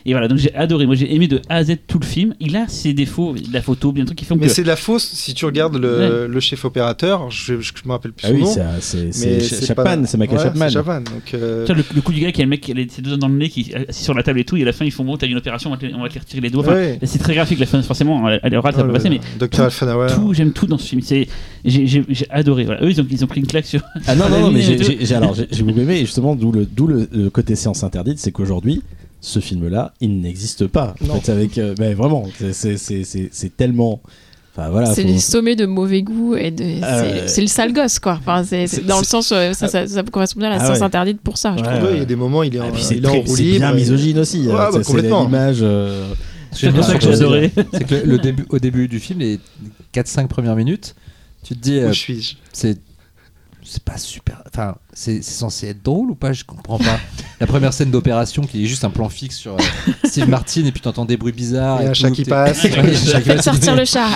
J'ai- 0.05 0.11
Et 0.11 0.13
voilà, 0.13 0.27
donc 0.27 0.37
j'ai 0.37 0.53
adoré. 0.55 0.85
Moi, 0.85 0.95
j'ai 0.95 1.13
aimé 1.13 1.27
de 1.27 1.41
A 1.49 1.55
à 1.57 1.63
Z 1.63 1.75
tout 1.87 1.99
le 1.99 2.05
film. 2.05 2.33
Il 2.39 2.55
a 2.55 2.67
ses 2.67 2.93
défauts, 2.93 3.35
la 3.51 3.61
photo, 3.61 3.91
bien 3.91 4.03
des 4.03 4.07
trucs 4.07 4.19
qui 4.19 4.25
font 4.25 4.35
Mais 4.35 4.47
que. 4.47 4.53
c'est 4.53 4.63
de 4.63 4.67
la 4.67 4.75
fausse. 4.75 5.03
Si 5.13 5.33
tu 5.33 5.45
regardes 5.45 5.75
le, 5.77 6.27
le 6.27 6.39
chef 6.39 6.65
opérateur, 6.65 7.29
je, 7.31 7.59
je, 7.61 7.71
me 7.85 7.91
rappelle 7.91 8.11
plus 8.13 8.25
Ah 8.25 8.29
son 8.29 8.33
oui, 8.35 8.41
nom. 8.41 8.55
c'est 8.79 9.25
mais 9.25 9.39
Chapman, 9.41 10.03
c'est 10.05 10.17
Michael 10.17 10.39
Chapman. 10.39 10.69
Chapman. 10.69 10.99
Donc, 11.01 11.33
euh, 11.33 11.65
Tu 11.65 11.73
vois, 11.73 11.81
le, 11.81 11.95
le 11.95 12.01
coup 12.01 12.11
du 12.13 12.19
gars 12.21 12.31
qui 12.31 12.41
a 12.41 12.45
le 12.45 12.49
mec 12.49 12.61
qui 12.61 12.71
a 12.71 12.73
les- 12.75 12.87
ses 12.89 13.01
deux 13.01 13.17
dans 13.17 13.27
le 13.27 13.35
nez, 13.35 13.49
qui 13.49 13.71
est 13.71 13.89
assis 13.89 14.03
sur 14.03 14.13
la 14.13 14.23
table 14.23 14.39
et 14.39 14.45
tout, 14.45 14.55
et 14.57 14.61
à 14.61 14.65
la 14.65 14.73
fin 14.73 14.85
ils 14.85 14.91
font 14.91 15.03
bon, 15.03 15.17
t'as 15.17 15.27
une 15.27 15.37
opération, 15.37 15.69
on 15.69 15.73
va 15.73 15.79
te, 15.79 15.85
on 15.93 16.01
va 16.01 16.09
te 16.09 16.13
les 16.15 16.19
retirer 16.19 16.41
les 16.41 16.49
doigts. 16.49 16.63
Enfin, 16.63 16.73
ouais. 16.73 16.99
C'est 17.03 17.19
très 17.19 17.35
graphique, 17.35 17.59
la 17.59 17.65
fin, 17.65 17.81
forcément, 17.81 18.25
à 18.25 18.49
l'oral 18.49 18.73
ça 18.73 18.81
peut 18.81 18.87
le 18.87 18.93
passer, 18.93 19.09
mais 19.09 19.19
Dr. 19.39 19.69
tout- 20.15 20.33
j'aime 20.33 20.51
tout 20.53 20.65
dans 20.67 20.77
ce 20.77 20.87
film. 20.87 21.01
C'est, 21.01 21.27
j'ai, 21.65 22.03
adoré. 22.29 22.63
Voilà. 22.65 22.83
Eux 22.83 22.89
ils 22.91 23.01
ont, 23.01 23.07
ils 23.09 23.23
ont 23.23 23.27
pris 23.27 23.39
une 23.41 23.47
claque 23.47 23.65
sur. 23.65 23.81
Ah 24.07 24.15
non, 24.15 24.29
non, 24.29 24.39
non, 24.41 24.51
mais 24.53 24.61
j'ai- 24.61 25.15
alors, 25.15 25.35
j'ai 25.35 25.63
beaucoup 25.63 25.79
aimé, 25.79 25.95
et 25.97 26.05
justement, 26.05 26.35
d'où 26.35 26.51
le, 26.51 26.65
d'où 26.65 26.87
le, 26.87 27.07
le 27.11 27.29
côté 27.29 27.55
séance 27.55 27.83
interdite, 27.83 28.19
c'est 28.19 28.31
qu'aujourd'hui, 28.31 28.81
ce 29.21 29.39
film-là, 29.39 29.93
il 30.01 30.21
n'existe 30.21 30.67
pas. 30.67 30.95
En 31.09 31.19
fait, 31.19 31.31
avec, 31.31 31.57
euh, 31.57 31.75
mais 31.79 31.93
vraiment, 31.93 32.25
c'est- 32.53 33.55
tellement. 33.57 34.01
Enfin 34.55 34.69
voilà. 34.71 34.93
c'est 34.93 35.03
faut- 35.03 35.07
les 35.07 35.19
sommets 35.19 35.55
de 35.55 35.65
mauvais 35.65 36.01
goût 36.01 36.35
et 36.35 36.51
de, 36.51 36.63
Euh, 36.83 37.27
c'est, 37.27 37.41
le 37.41 37.47
sale 37.47 37.71
gosse 37.71 37.99
quoi. 37.99 38.17
Enfin, 38.19 38.43
c'est- 38.43 38.85
dans 38.85 38.97
le 38.99 39.05
sens 39.05 39.31
euh, 39.31 39.53
ça, 39.53 39.67
ça, 39.67 39.87
ça 39.87 40.03
correspond 40.03 40.39
bien 40.39 40.49
à 40.49 40.55
la 40.57 40.61
Ah 40.61 40.65
science 40.65 40.79
ouais. 40.79 40.83
interdite 40.83 41.21
pour 41.21 41.37
ça. 41.37 41.55
je 41.57 41.63
Ouais, 41.63 41.93
il 41.93 41.99
y 41.99 42.01
a 42.01 42.05
des 42.05 42.15
moments, 42.15 42.43
il 42.43 42.55
est 42.55 42.59
en, 42.59 42.67
Et 42.67 42.71
puis 42.71 42.81
c'est 42.83 42.97
il 42.97 43.03
est 43.05 43.07
en 43.07 43.11
très- 43.11 43.19
roue 43.21 43.35
c'est 43.37 43.43
libre. 43.43 43.57
bien 43.59 43.71
et- 43.71 43.75
misogyne 43.75 44.19
aussi. 44.19 44.47
Ouais, 44.47 44.53
hein, 44.53 44.69
bah, 44.73 44.79
c'est- 44.83 45.01
l'image. 45.01 45.59
euh, 45.61 46.11
C'est 46.51 46.71
pour 46.73 46.83
ça 46.83 46.95
que 46.95 47.01
j'ai 47.03 47.13
adoré. 47.13 47.51
C'est 47.73 47.85
que 47.87 47.95
le, 47.95 48.01
le 48.05 48.17
début, 48.17 48.45
au 48.49 48.57
début 48.59 48.87
du 48.87 48.99
film, 48.99 49.19
les 49.19 49.39
4-5 49.93 50.27
premières 50.27 50.55
minutes, 50.55 50.95
tu 51.43 51.55
te 51.55 51.59
dis, 51.61 51.77
euh, 51.77 51.91
Où 51.91 51.93
suis-je? 51.93 52.35
c'est 52.51 52.79
c'est 53.63 53.83
pas 53.83 53.97
super. 53.97 54.41
Enfin, 54.51 54.75
c'est 54.93 55.21
censé 55.23 55.67
être 55.67 55.83
drôle 55.83 56.11
ou 56.11 56.15
pas? 56.15 56.33
Je 56.33 56.43
comprends 56.43 56.77
pas. 56.77 56.99
La 57.39 57.47
première 57.47 57.71
scène 57.73 57.89
d'opération 57.91 58.41
qui 58.43 58.63
est 58.63 58.67
juste 58.67 58.83
un 58.83 58.89
plan 58.89 59.07
fixe 59.07 59.37
sur 59.37 59.53
euh, 59.53 59.57
Steve 60.03 60.27
Martin 60.27 60.65
et 60.65 60.71
puis 60.71 60.81
t'entends 60.81 61.05
des 61.05 61.15
bruits 61.15 61.31
bizarres. 61.31 61.79
Il 61.81 61.85
y 61.85 61.87
a 61.87 61.91
un 61.91 61.93
chat 61.93 62.11
qui 62.11 62.25
passe. 62.25 62.65
Sortir 63.41 63.75
le 63.75 63.85
chat. 63.85 64.09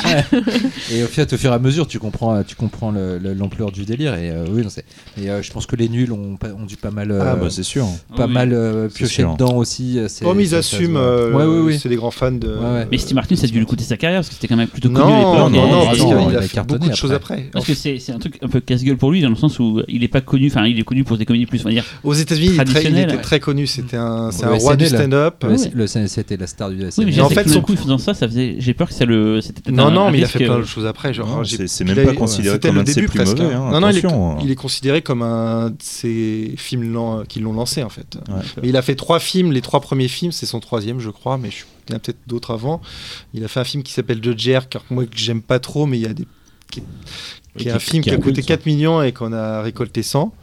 Et 0.92 1.04
au 1.04 1.08
fait, 1.08 1.32
au 1.34 1.38
fur 1.38 1.52
et 1.52 1.56
à 1.56 1.60
mesure, 1.60 1.88
tu 1.88 2.00
comprends, 2.00 2.44
tu 2.44 2.56
comprends 2.56 2.92
le- 2.92 3.18
le- 3.18 3.34
l'ampleur 3.34 3.72
du 3.72 3.86
délire. 3.86 4.16
Et 4.16 4.30
euh, 4.30 4.46
oui, 4.50 4.62
non, 4.64 4.70
c'est- 4.70 4.86
et 5.22 5.30
euh, 5.30 5.42
je 5.42 5.52
pense 5.52 5.66
que 5.66 5.76
les 5.76 5.88
nuls 5.90 6.12
ont, 6.12 6.38
dû 6.68 6.76
pas 6.76 6.92
mal, 6.92 7.12
euh, 7.12 7.22
Ah 7.24 7.36
bah 7.36 7.48
c'est 7.50 7.64
sûr. 7.64 7.86
pas 8.16 8.26
Oui. 8.28 8.34
mal 8.34 8.52
euh, 8.54 8.90
piocher 8.90 9.24
dedans 9.24 9.56
aussi. 9.56 10.00
mais 10.36 10.44
ils 10.44 10.56
assument. 10.56 10.92
voit. 10.94 11.02
euh, 11.02 11.34
Ouais, 11.34 11.46
ouais, 11.46 11.62
ouais. 11.74 11.78
C'est 11.82 11.90
des 11.90 11.96
grands 11.96 12.12
fans 12.12 12.32
de. 12.32 12.48
Ouais, 12.48 12.64
ouais. 12.74 12.88
Mais 12.92 12.98
Steve 12.98 13.16
Martin, 13.16 13.36
ça 13.36 13.46
a 13.46 13.48
dû 13.48 13.60
lui 13.60 13.66
coûter 13.66 13.84
sa 13.84 13.98
carrière 13.98 14.20
parce 14.20 14.30
que 14.30 14.36
c'était 14.36 14.48
quand 14.48 14.56
même 14.58 14.68
plutôt 14.68 14.90
connu 14.90 15.00
Non, 15.00 15.50
non, 15.50 15.50
non, 15.50 15.82
et- 15.82 15.84
et- 15.84 15.86
parce 15.86 15.98
qu'il 16.00 16.14
a 16.14 16.40
a 16.40 16.42
fait 16.42 16.64
beaucoup 16.68 16.90
de 16.90 16.96
choses 16.96 17.12
après. 17.14 17.50
Parce 17.54 17.66
que 17.66 17.74
c'est 17.74 18.00
c'est 18.00 18.12
un 18.12 18.20
truc 18.20 18.38
un 18.42 18.48
peu 18.48 18.60
casse-gueule 18.60 18.98
pour 18.98 19.12
lui 19.12 19.22
dans 19.22 19.30
le 19.30 19.36
sens 19.36 19.60
où 19.60 19.82
il 19.88 20.04
est 20.04 20.08
pas 20.08 20.22
connu, 20.22 20.48
enfin 20.48 20.63
il 20.66 20.80
est 20.80 20.84
connu 20.84 21.04
pour 21.04 21.18
des 21.18 21.26
comédies 21.26 21.46
plus, 21.46 21.62
on 21.62 21.66
va 21.66 21.72
dire. 21.72 21.86
Aux 22.04 22.14
États-unis, 22.14 22.48
il, 22.48 22.54
est 22.54 22.56
très- 22.58 22.64
il 22.66 22.72
Traditionnel, 22.74 23.10
était 23.14 23.22
très 23.22 23.40
connu. 23.40 23.68
C'était 23.68 23.98
un, 23.98 24.32
c'est 24.32 24.46
un 24.46 24.56
roi 24.56 24.76
du 24.76 24.86
SNL. 24.86 25.00
stand-up. 25.00 25.44
Le, 25.44 25.50
Ouais. 25.50 25.72
le 25.74 25.88
CNC 25.88 26.18
était 26.20 26.38
la 26.38 26.48
star 26.48 26.70
du 26.70 26.78
Oui, 26.78 26.84
mais 26.84 26.92
SNL. 26.92 27.22
en 27.22 27.30
fait, 27.30 27.48
son- 27.50 27.62
coup, 27.62 27.76
faisant 27.76 27.98
ça, 27.98 28.14
ça 28.14 28.28
faisait. 28.28 28.56
J'ai 28.60 28.74
peur 28.74 28.88
que 28.88 28.94
ça 28.94 29.06
le. 29.06 29.42
C'était 29.42 29.72
Non, 29.72 29.88
un- 29.88 29.92
non, 29.92 30.08
un 30.08 30.12
mais 30.12 30.20
il 30.20 30.24
a 30.24 30.28
fait 30.28 30.44
plein 30.46 30.56
euh, 30.56 30.60
de 30.62 30.66
choses 30.66 30.86
après. 30.86 31.14
Genre, 31.14 31.44
c'est- 31.46 31.84
même 31.84 31.98
a- 32.00 32.04
pas 32.06 32.14
considéré 32.14 32.56
c'était 32.56 32.68
comme 32.70 32.76
le 32.76 32.82
un 32.82 32.84
de 32.84 32.90
ses 32.90 32.96
début 32.96 33.08
plus 33.08 33.18
presque, 33.18 33.38
mauvais, 33.40 33.54
hein. 33.54 33.64
hein, 33.68 33.72
Non, 33.72 33.80
non, 33.82 33.90
il 33.90 33.96
est, 33.96 34.00
attention, 34.00 34.32
hein. 34.32 34.38
il 34.44 34.52
est 34.52 34.56
considéré 34.56 35.02
comme 35.02 35.22
un 35.22 35.70
de 35.70 35.76
ces 35.80 36.54
films 36.58 37.24
qui 37.28 37.40
l'ont 37.40 37.54
lancé 37.54 37.84
en 37.84 37.90
fait. 37.90 38.18
Mais 38.62 38.70
il 38.70 38.78
a 38.78 38.82
fait 38.82 38.96
trois 38.96 39.20
films. 39.20 39.52
Les 39.52 39.62
trois 39.62 39.80
premiers 39.82 40.08
films, 40.08 40.32
c'est 40.32 40.46
son 40.46 40.60
troisième, 40.60 41.00
je 41.00 41.10
crois, 41.10 41.38
mais 41.38 41.50
je- 41.52 41.64
il 41.88 41.92
y 41.92 41.94
en 41.94 41.98
a 41.98 42.00
peut-être 42.00 42.20
d'autres 42.28 42.52
avant. 42.52 42.82
Il 43.34 43.44
a 43.44 43.48
fait 43.48 43.60
un 43.60 43.64
film 43.66 43.84
qui 43.84 43.92
s'appelle 43.94 44.22
The 44.22 44.38
Jerk, 44.38 44.70
car 44.70 44.84
moi 44.90 45.04
que 45.06 45.18
j'aime 45.18 45.42
pas 45.42 45.60
trop, 45.60 45.86
mais 45.86 45.98
il 45.98 46.04
y 46.04 46.08
a 46.08 46.14
des 46.14 46.26
qui 46.72 46.82
qui 47.58 47.68
est 47.68 47.72
un 47.72 47.80
film 47.80 48.04
qui, 48.04 48.10
a 48.10 48.18
coûté 48.18 48.42
4 48.42 48.66
millions 48.66 49.02
et 49.04 49.12
qu'on 49.12 49.32
a 49.32 49.62
récolté 49.62 50.02
100 50.02 50.34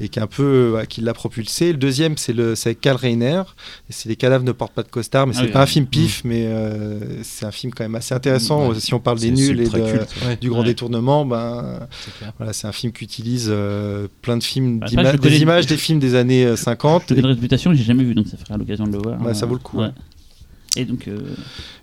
et 0.00 0.08
qui 0.08 0.18
un 0.18 0.26
peu 0.26 0.72
ouais, 0.74 0.86
qui 0.86 1.00
l'a 1.00 1.14
propulsé. 1.14 1.72
Le 1.72 1.78
deuxième 1.78 2.16
c'est 2.16 2.32
le 2.32 2.54
c'est 2.54 2.70
avec 2.70 2.80
Karl 2.80 2.96
Reiner. 2.96 3.42
C'est 3.88 4.08
les 4.08 4.16
cadavres 4.16 4.44
ne 4.44 4.52
portent 4.52 4.72
pas 4.72 4.82
de 4.82 4.88
costard 4.88 5.26
mais 5.26 5.34
Ah 5.36 5.42
c'est 5.42 5.52
pas 5.52 5.62
un 5.62 5.66
film 5.66 5.86
pif 5.86 6.22
mais 6.24 6.46
euh, 6.46 7.22
c'est 7.22 7.46
un 7.46 7.52
film 7.52 7.72
quand 7.72 7.84
même 7.84 7.94
assez 7.94 8.14
intéressant. 8.14 8.68
Ouais. 8.68 8.80
si 8.80 8.94
on 8.94 9.00
parle 9.00 9.18
des 9.18 9.30
nuls 9.30 9.60
et 9.60 10.36
du 10.40 10.50
grand 10.50 10.64
détournement 10.64 11.24
ben 11.24 11.86
voilà 12.38 12.52
c'est 12.52 12.66
un 12.66 12.72
film 12.72 12.92
qui 12.92 13.04
utilise 13.04 13.48
euh, 13.48 14.08
plein 14.22 14.36
de 14.36 14.42
films 14.42 14.80
des 14.80 15.42
images 15.42 15.66
des 15.66 15.76
films 15.76 16.00
des 16.00 16.14
années 16.14 16.44
euh, 16.44 16.56
50 16.66 17.04
J'ai 17.08 17.18
une 17.18 17.26
réputation 17.26 17.72
j'ai 17.74 17.84
jamais 17.84 18.04
vu, 18.04 18.14
donc 18.14 18.26
ça 18.26 18.36
fera 18.36 18.56
l'occasion 18.56 18.86
de 18.86 18.92
le 18.92 18.98
voir. 18.98 19.18
Bah, 19.18 19.34
ça 19.34 19.46
vaut 19.46 19.54
le 19.54 19.60
coup, 19.60 19.78
ouais. 19.78 19.90
Et 20.76 20.84
donc, 20.84 21.08
euh, 21.08 21.18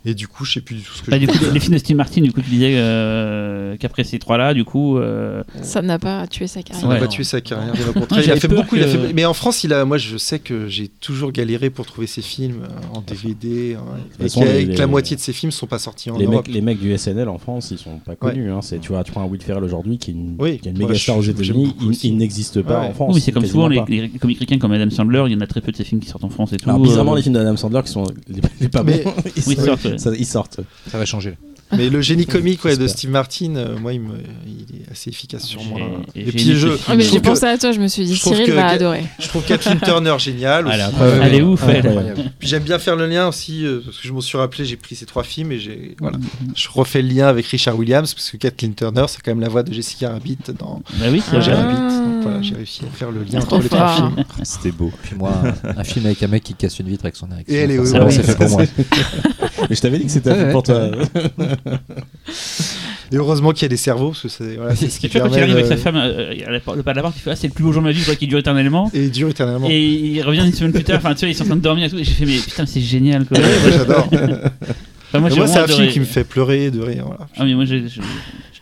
et 0.06 0.14
du 0.14 0.28
coup 0.28 0.46
je 0.46 0.54
sais 0.54 0.62
plus 0.62 0.76
du 0.76 0.82
tout 0.82 0.94
ce 0.94 1.02
que 1.02 1.12
bah, 1.12 1.18
je 1.20 1.26
du 1.26 1.28
coup, 1.28 1.46
les 1.54 1.60
films 1.60 1.74
de 1.74 1.78
Steve 1.80 1.96
Martin, 1.98 2.22
du 2.22 2.32
coup, 2.32 2.42
tu 2.42 2.50
disais 2.50 2.74
euh, 2.76 3.76
qu'après 3.78 4.04
ces 4.04 4.20
trois-là, 4.20 4.54
du 4.54 4.64
coup, 4.66 4.98
euh, 4.98 5.44
Ça 5.62 5.82
n'a 5.82 6.00
pas 6.00 6.28
tué 6.28 6.48
sa 6.48 6.62
carrière. 6.62 6.82
Ça 6.82 6.88
n'a 6.88 6.94
Ouais. 6.96 7.00
pas 7.00 7.08
tué 7.08 7.24
sa 7.24 7.42
carrière, 7.42 7.74
bien 7.74 7.88
au 7.88 7.94
contraire. 8.00 8.22
Il 8.24 8.32
a 8.32 8.36
fait 8.38 8.48
beaucoup, 8.48 8.76
il 8.76 8.84
a 8.84 8.88
fait- 8.88 9.14
mais 9.14 9.26
en 9.26 9.34
France, 9.34 9.64
il 9.64 9.74
a, 9.74 9.86
moi 9.86 9.98
je 9.98 10.18
sais 10.18 10.40
que 10.40 10.68
j'ai 10.68 10.88
toujours 10.88 11.32
galéré 11.32 11.70
pour 11.70 11.86
trouver 11.86 12.08
ses 12.08 12.22
films 12.22 12.64
en 12.94 13.02
DVD, 13.02 13.76
hein, 13.76 13.82
et 14.20 14.24
façon, 14.24 14.42
que, 14.42 14.46
les- 14.46 14.60
et 14.62 14.66
que 14.66 14.70
les- 14.72 14.76
la 14.78 14.88
moitié 14.88 15.16
de 15.16 15.22
ses 15.22 15.34
films 15.34 15.52
sont 15.52 15.68
pas 15.68 15.80
sortis 15.80 16.12
en 16.12 16.18
Les 16.18 16.26
Europe. 16.26 16.46
mecs, 16.48 16.54
les 16.54 16.62
mecs 16.62 16.80
du 16.80 16.92
SNL 16.98 17.30
en 17.30 17.38
France, 17.38 17.70
ils 17.72 17.78
sont 17.78 17.98
pas 18.00 18.16
connus. 18.16 18.52
hein. 18.52 18.60
C'est, 18.62 18.80
tu 18.80 18.90
vois, 18.90 19.04
tu 19.04 19.12
prends 19.12 19.22
un 19.22 19.28
Will 19.28 19.42
Ferrell 19.42 19.64
aujourd'hui 19.64 19.98
qui 19.98 20.12
est 20.12 20.14
une, 20.14 20.36
Oui, 20.40 20.60
qui 20.60 20.68
est 20.68 20.72
une 20.72 20.78
moi, 20.78 20.88
méga 20.88 21.00
star 21.00 21.18
aux 21.18 21.22
États-Unis, 21.24 21.76
il, 22.04 22.18
n'existe 22.18 22.62
pas 22.62 22.82
Ouais. 22.82 22.88
en 22.88 22.94
France. 22.94 23.16
oui, 23.16 23.22
c'est 23.22 23.32
comme 23.32 23.46
souvent 23.46 23.68
les, 23.68 23.78
pas. 23.78 23.86
comiques 24.20 24.40
ricains 24.40 24.58
comme 24.60 24.72
Adam 24.72 24.90
Sandler, 24.90 25.24
il 25.28 25.34
y 25.34 25.36
en 25.36 25.42
a 25.42 25.48
très 25.48 25.62
peu 25.62 25.72
de 25.72 25.78
ces 25.78 25.84
films 25.84 26.02
qui 26.02 26.08
sortent 26.10 26.24
en 26.24 26.30
France 26.30 26.54
et 26.54 26.58
tout. 26.58 26.72
Bizarrement, 26.80 27.16
les 27.16 27.22
films 27.22 27.36
d'Adam 27.36 27.56
Sandler 27.58 27.82
qui 27.84 27.92
sont 27.92 28.04
les, 28.28 28.42
les 28.62 28.70
pas 28.84 28.92
Mais- 28.92 29.32
ils, 29.38 29.44
Oui, 29.48 29.56
sortent, 29.56 29.86
ouais. 29.86 29.98
ça- 29.98 30.12
ils 30.18 30.26
sortent. 30.26 30.60
Ça 30.92 30.98
va 30.98 31.06
changer. 31.06 31.38
Mais 31.76 31.90
le 31.90 32.02
génie 32.02 32.28
comique 32.28 32.64
ouais, 32.66 32.78
de. 32.78 32.88
Steve 32.88 33.10
Martin, 33.10 33.56
euh, 33.56 33.76
moi, 33.80 33.94
il, 33.94 34.02
me, 34.02 34.14
il 34.46 34.82
est 34.82 34.92
assez 34.92 35.10
efficace 35.10 35.44
sur 35.44 35.64
moi. 35.64 35.80
et 36.14 36.26
puis 36.26 36.56
je, 36.56 36.68
Ah, 36.88 36.96
mais 36.96 37.02
j'ai 37.04 37.10
trouve 37.10 37.22
pensé 37.22 37.46
à 37.46 37.58
toi, 37.58 37.72
je 37.72 37.80
me 37.80 37.88
suis 37.88 38.06
dit 38.06 38.16
Cyril 38.16 38.52
va 38.52 38.70
que- 38.70 38.76
adorer. 38.76 39.04
je 39.18 39.28
trouve 39.28 39.44
Kathleen 39.44 39.80
Turner 39.80 40.14
géniale. 40.20 40.70
Elle 40.72 40.80
est 40.80 40.84
aussi. 40.84 40.94
incroyable. 40.94 41.24
Elle 41.26 41.36
est 41.36 41.42
ouf, 41.42 41.64
elle. 41.68 41.88
Incroyable. 41.88 42.24
Puis 42.38 42.48
j'aime 42.48 42.62
bien 42.62 42.78
faire 42.78 42.96
le 42.96 43.08
lien 43.08 43.28
aussi, 43.28 43.66
euh, 43.66 43.82
parce 43.84 43.98
que 43.98 44.08
je 44.08 44.14
m'en 44.14 44.22
suis 44.22 44.38
rappelé, 44.38 44.66
j'ai 44.66 44.76
pris 44.76 44.96
ces 44.96 45.08
trois 45.08 45.24
films 45.24 45.52
et 45.52 45.58
j'ai 45.60 45.96
voilà, 46.00 46.18
je 46.56 46.68
refais 46.72 47.02
le 47.02 47.08
lien 47.08 47.26
avec 47.28 47.48
Richard 47.48 47.76
Williams, 47.80 48.14
parce 48.14 48.30
que 48.30 48.38
Kathleen 48.38 48.76
Turner, 48.76 49.06
c'est 49.08 49.22
quand 49.24 49.32
même 49.32 49.42
la 49.42 49.50
voix 49.50 49.64
de 49.64 49.74
Jessica 49.74 50.12
Rabbit 50.12 50.38
dans 50.60 50.84
Bah 51.00 51.06
oui, 51.10 51.24
c'est 51.28 51.38
Ah. 51.38 51.56
Rabbit. 51.56 51.76
Ah. 51.80 52.00
Donc 52.06 52.24
voilà, 52.24 52.42
j'ai 52.44 52.54
réussi 52.56 52.82
à 52.86 52.96
faire 52.96 53.10
le 53.10 53.24
lien 53.24 53.40
entre 53.40 53.58
les 53.60 53.70
trois 53.70 53.96
films. 53.96 54.24
C'était 54.44 54.72
beau. 54.72 54.92
Puis 55.02 55.16
moi, 55.16 55.34
un, 55.64 55.84
film 55.84 56.06
avec 56.06 56.22
un 56.22 56.28
mec 56.28 56.44
qui 56.44 56.54
casse 56.54 56.78
une 56.78 56.88
vitre 56.90 57.06
avec 57.06 57.16
son 57.16 57.32
érection. 57.32 57.56
Et 57.56 57.58
elle 57.58 57.72
est- 57.72 57.84
c'est 58.12 58.24
fait 58.24 58.36
pour 58.36 58.50
moi. 58.50 58.64
Mais 59.70 59.76
je 59.76 59.82
t'avais 59.82 59.98
dit 60.00 60.06
que 60.06 60.12
c'était 60.12 60.30
Ouais, 60.32 60.36
fait 60.38 60.46
ouais. 60.46 60.52
pour 60.52 60.64
toi. 60.64 60.90
Et 63.12 63.16
heureusement 63.18 63.52
qu'il 63.52 63.62
y 63.64 63.66
a 63.66 63.70
des 63.70 63.78
cerveaux, 63.78 64.10
parce 64.10 64.22
que 64.24 64.28
c'est 64.30 64.56
voilà, 64.56 64.76
ce 64.76 64.86
qui 64.86 65.06
Et 65.06 65.10
tu 65.10 65.18
vois, 65.20 65.28
quand 65.28 65.36
il 65.36 65.40
permet. 65.40 65.54
arrive 65.54 65.56
avec 65.66 65.68
sa 65.68 65.78
femme, 65.78 65.96
euh, 65.98 66.34
le 66.48 66.60
pas 66.60 66.76
de 66.94 66.96
la 66.96 67.02
porte, 67.04 67.16
il 67.16 67.20
fait 67.22 67.32
Ah, 67.32 67.36
c'est 67.36 67.48
le 67.48 67.54
plus 67.54 67.64
beau 67.64 67.72
jour 67.72 67.82
de 67.82 67.88
ma 67.88 67.92
vie, 67.94 68.00
je 68.00 68.06
vois 68.06 68.16
qu'il 68.16 68.28
dure 68.30 68.40
éternellement. 68.40 68.90
Et 68.94 69.04
il 69.04 69.12
dure 69.12 69.30
éternellement. 69.30 69.68
Et 69.70 69.80
il 69.82 70.22
revient 70.24 70.46
une 70.46 70.54
semaine 70.54 70.74
plus 70.74 70.84
tard, 70.84 70.98
enfin 70.98 71.14
tu 71.14 71.20
vois, 71.26 71.30
ils 71.30 71.36
sont 71.36 71.44
en 71.44 71.48
train 71.48 71.56
de 71.56 71.62
dormir 71.62 71.86
et 71.86 71.90
tout. 71.90 72.00
Et 72.00 72.04
j'ai 72.04 72.12
fait, 72.14 72.26
mais 72.26 72.38
putain, 72.38 72.66
c'est 72.66 72.82
génial 72.82 73.26
quoi. 73.26 73.38
Ouais, 73.38 73.44
moi, 73.62 73.72
j'adore. 73.78 74.10
Enfin, 75.16 75.20
moi, 75.20 75.48
c'est 75.48 75.60
un 75.60 75.68
film 75.68 75.88
qui 75.90 76.00
me 76.00 76.06
fait 76.06 76.24
pleurer 76.24 76.72
de 76.72 76.82
rire. 76.82 77.04
Voilà. 77.06 77.28
Ah, 77.38 77.46
mais 77.46 77.54
moi, 77.54 77.66
j'ai- 77.66 77.84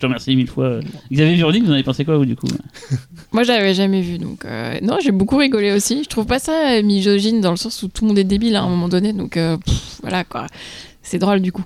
te 0.01 0.05
remercie 0.07 0.35
mille 0.35 0.49
fois. 0.49 0.79
Xavier 1.11 1.35
Véronique, 1.35 1.63
vous 1.63 1.69
en 1.69 1.73
avez 1.73 1.83
pensé 1.83 2.03
quoi, 2.05 2.17
vous, 2.17 2.25
du 2.25 2.35
coup? 2.35 2.47
Moi, 3.31 3.43
j'avais 3.43 3.73
jamais 3.73 4.01
vu, 4.01 4.17
donc 4.17 4.43
euh, 4.45 4.77
non, 4.81 4.97
j'ai 5.01 5.11
beaucoup 5.11 5.37
rigolé 5.37 5.71
aussi. 5.71 6.03
Je 6.03 6.09
trouve 6.09 6.25
pas 6.25 6.39
ça 6.39 6.81
misogyne 6.81 7.39
dans 7.41 7.51
le 7.51 7.57
sens 7.57 7.81
où 7.83 7.87
tout 7.87 8.03
le 8.03 8.09
monde 8.09 8.19
est 8.19 8.23
débile 8.25 8.55
à 8.55 8.63
un 8.63 8.69
moment 8.69 8.89
donné, 8.89 9.13
donc 9.13 9.37
euh, 9.37 9.57
pff, 9.57 9.99
voilà 10.01 10.23
quoi. 10.23 10.47
C'est 11.01 11.17
drôle 11.19 11.39
du 11.41 11.51
coup. 11.51 11.63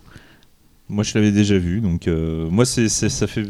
Moi, 0.88 1.04
je 1.04 1.14
l'avais 1.16 1.32
déjà 1.32 1.58
vu, 1.58 1.82
donc 1.82 2.08
euh, 2.08 2.48
moi, 2.50 2.66
c'est- 2.66 2.90
ça 2.90 3.26
fait. 3.28 3.44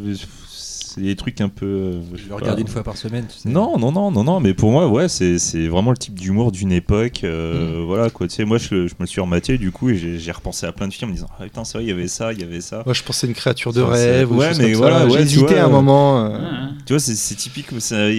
C'est 0.96 1.02
des 1.02 1.18
trucs 1.18 1.42
un 1.42 1.50
peu. 1.50 1.66
euh, 1.66 2.02
je 2.16 2.30
le 2.30 2.36
regarde 2.36 2.58
une 2.58 2.70
fois 2.70 2.82
par 2.82 2.96
semaine. 2.96 3.26
Tu 3.28 3.38
sais. 3.40 3.50
Non, 3.50 3.78
non, 3.78 3.92
non, 3.92 4.12
non, 4.12 4.24
non, 4.24 4.40
mais 4.40 4.54
pour 4.54 4.72
moi, 4.72 4.88
ouais, 4.88 5.10
c'est, 5.10 5.40
c'est 5.40 5.68
vraiment 5.68 5.92
le 5.92 5.98
type 5.98 6.18
d'humour 6.18 6.54
d'une 6.54 6.72
époque. 6.72 7.26
euh, 7.26 7.84
Voilà, 7.86 8.10
quoi. 8.10 8.30
Tu 8.30 8.36
sais, 8.36 8.46
moi, 8.46 8.58
je, 8.58 8.76
me 8.76 8.88
le 9.02 9.06
suis 9.06 9.20
rematé, 9.20 9.58
du 9.58 9.72
coup, 9.72 9.90
et 9.90 9.98
j'ai, 9.98 10.32
repensé 10.32 10.66
à 10.66 10.72
plein 10.72 10.88
de 10.88 10.94
films 10.94 11.10
en 11.10 11.12
me 11.12 11.18
disant, 11.18 11.28
ah 11.38 11.44
putain, 11.44 11.66
c'est 11.66 11.78
vrai, 11.80 11.86
il 11.86 11.90
y 11.90 11.92
avait 11.92 12.08
ça, 12.08 12.32
il 12.32 12.40
y 12.40 12.44
avait 12.44 12.62
ça. 12.62 12.82
Moi, 12.86 12.94
je 12.94 13.04
pensais 13.04 13.28
une 13.28 13.34
créature 13.34 13.74
de 13.74 13.82
rêve. 13.82 14.32
ou 14.32 14.38
ouais, 14.38 14.52
mais 14.58 14.72
comme 14.72 14.74
voilà, 14.76 15.06
ouais, 15.06 15.22
hésité 15.24 15.42
vois, 15.46 15.60
à 15.60 15.64
un 15.66 15.68
euh, 15.68 15.70
moment. 15.70 16.26
euh, 16.28 16.38
Tu 16.86 16.94
vois, 16.94 17.00
c'est, 17.02 17.36
typique, 17.36 17.68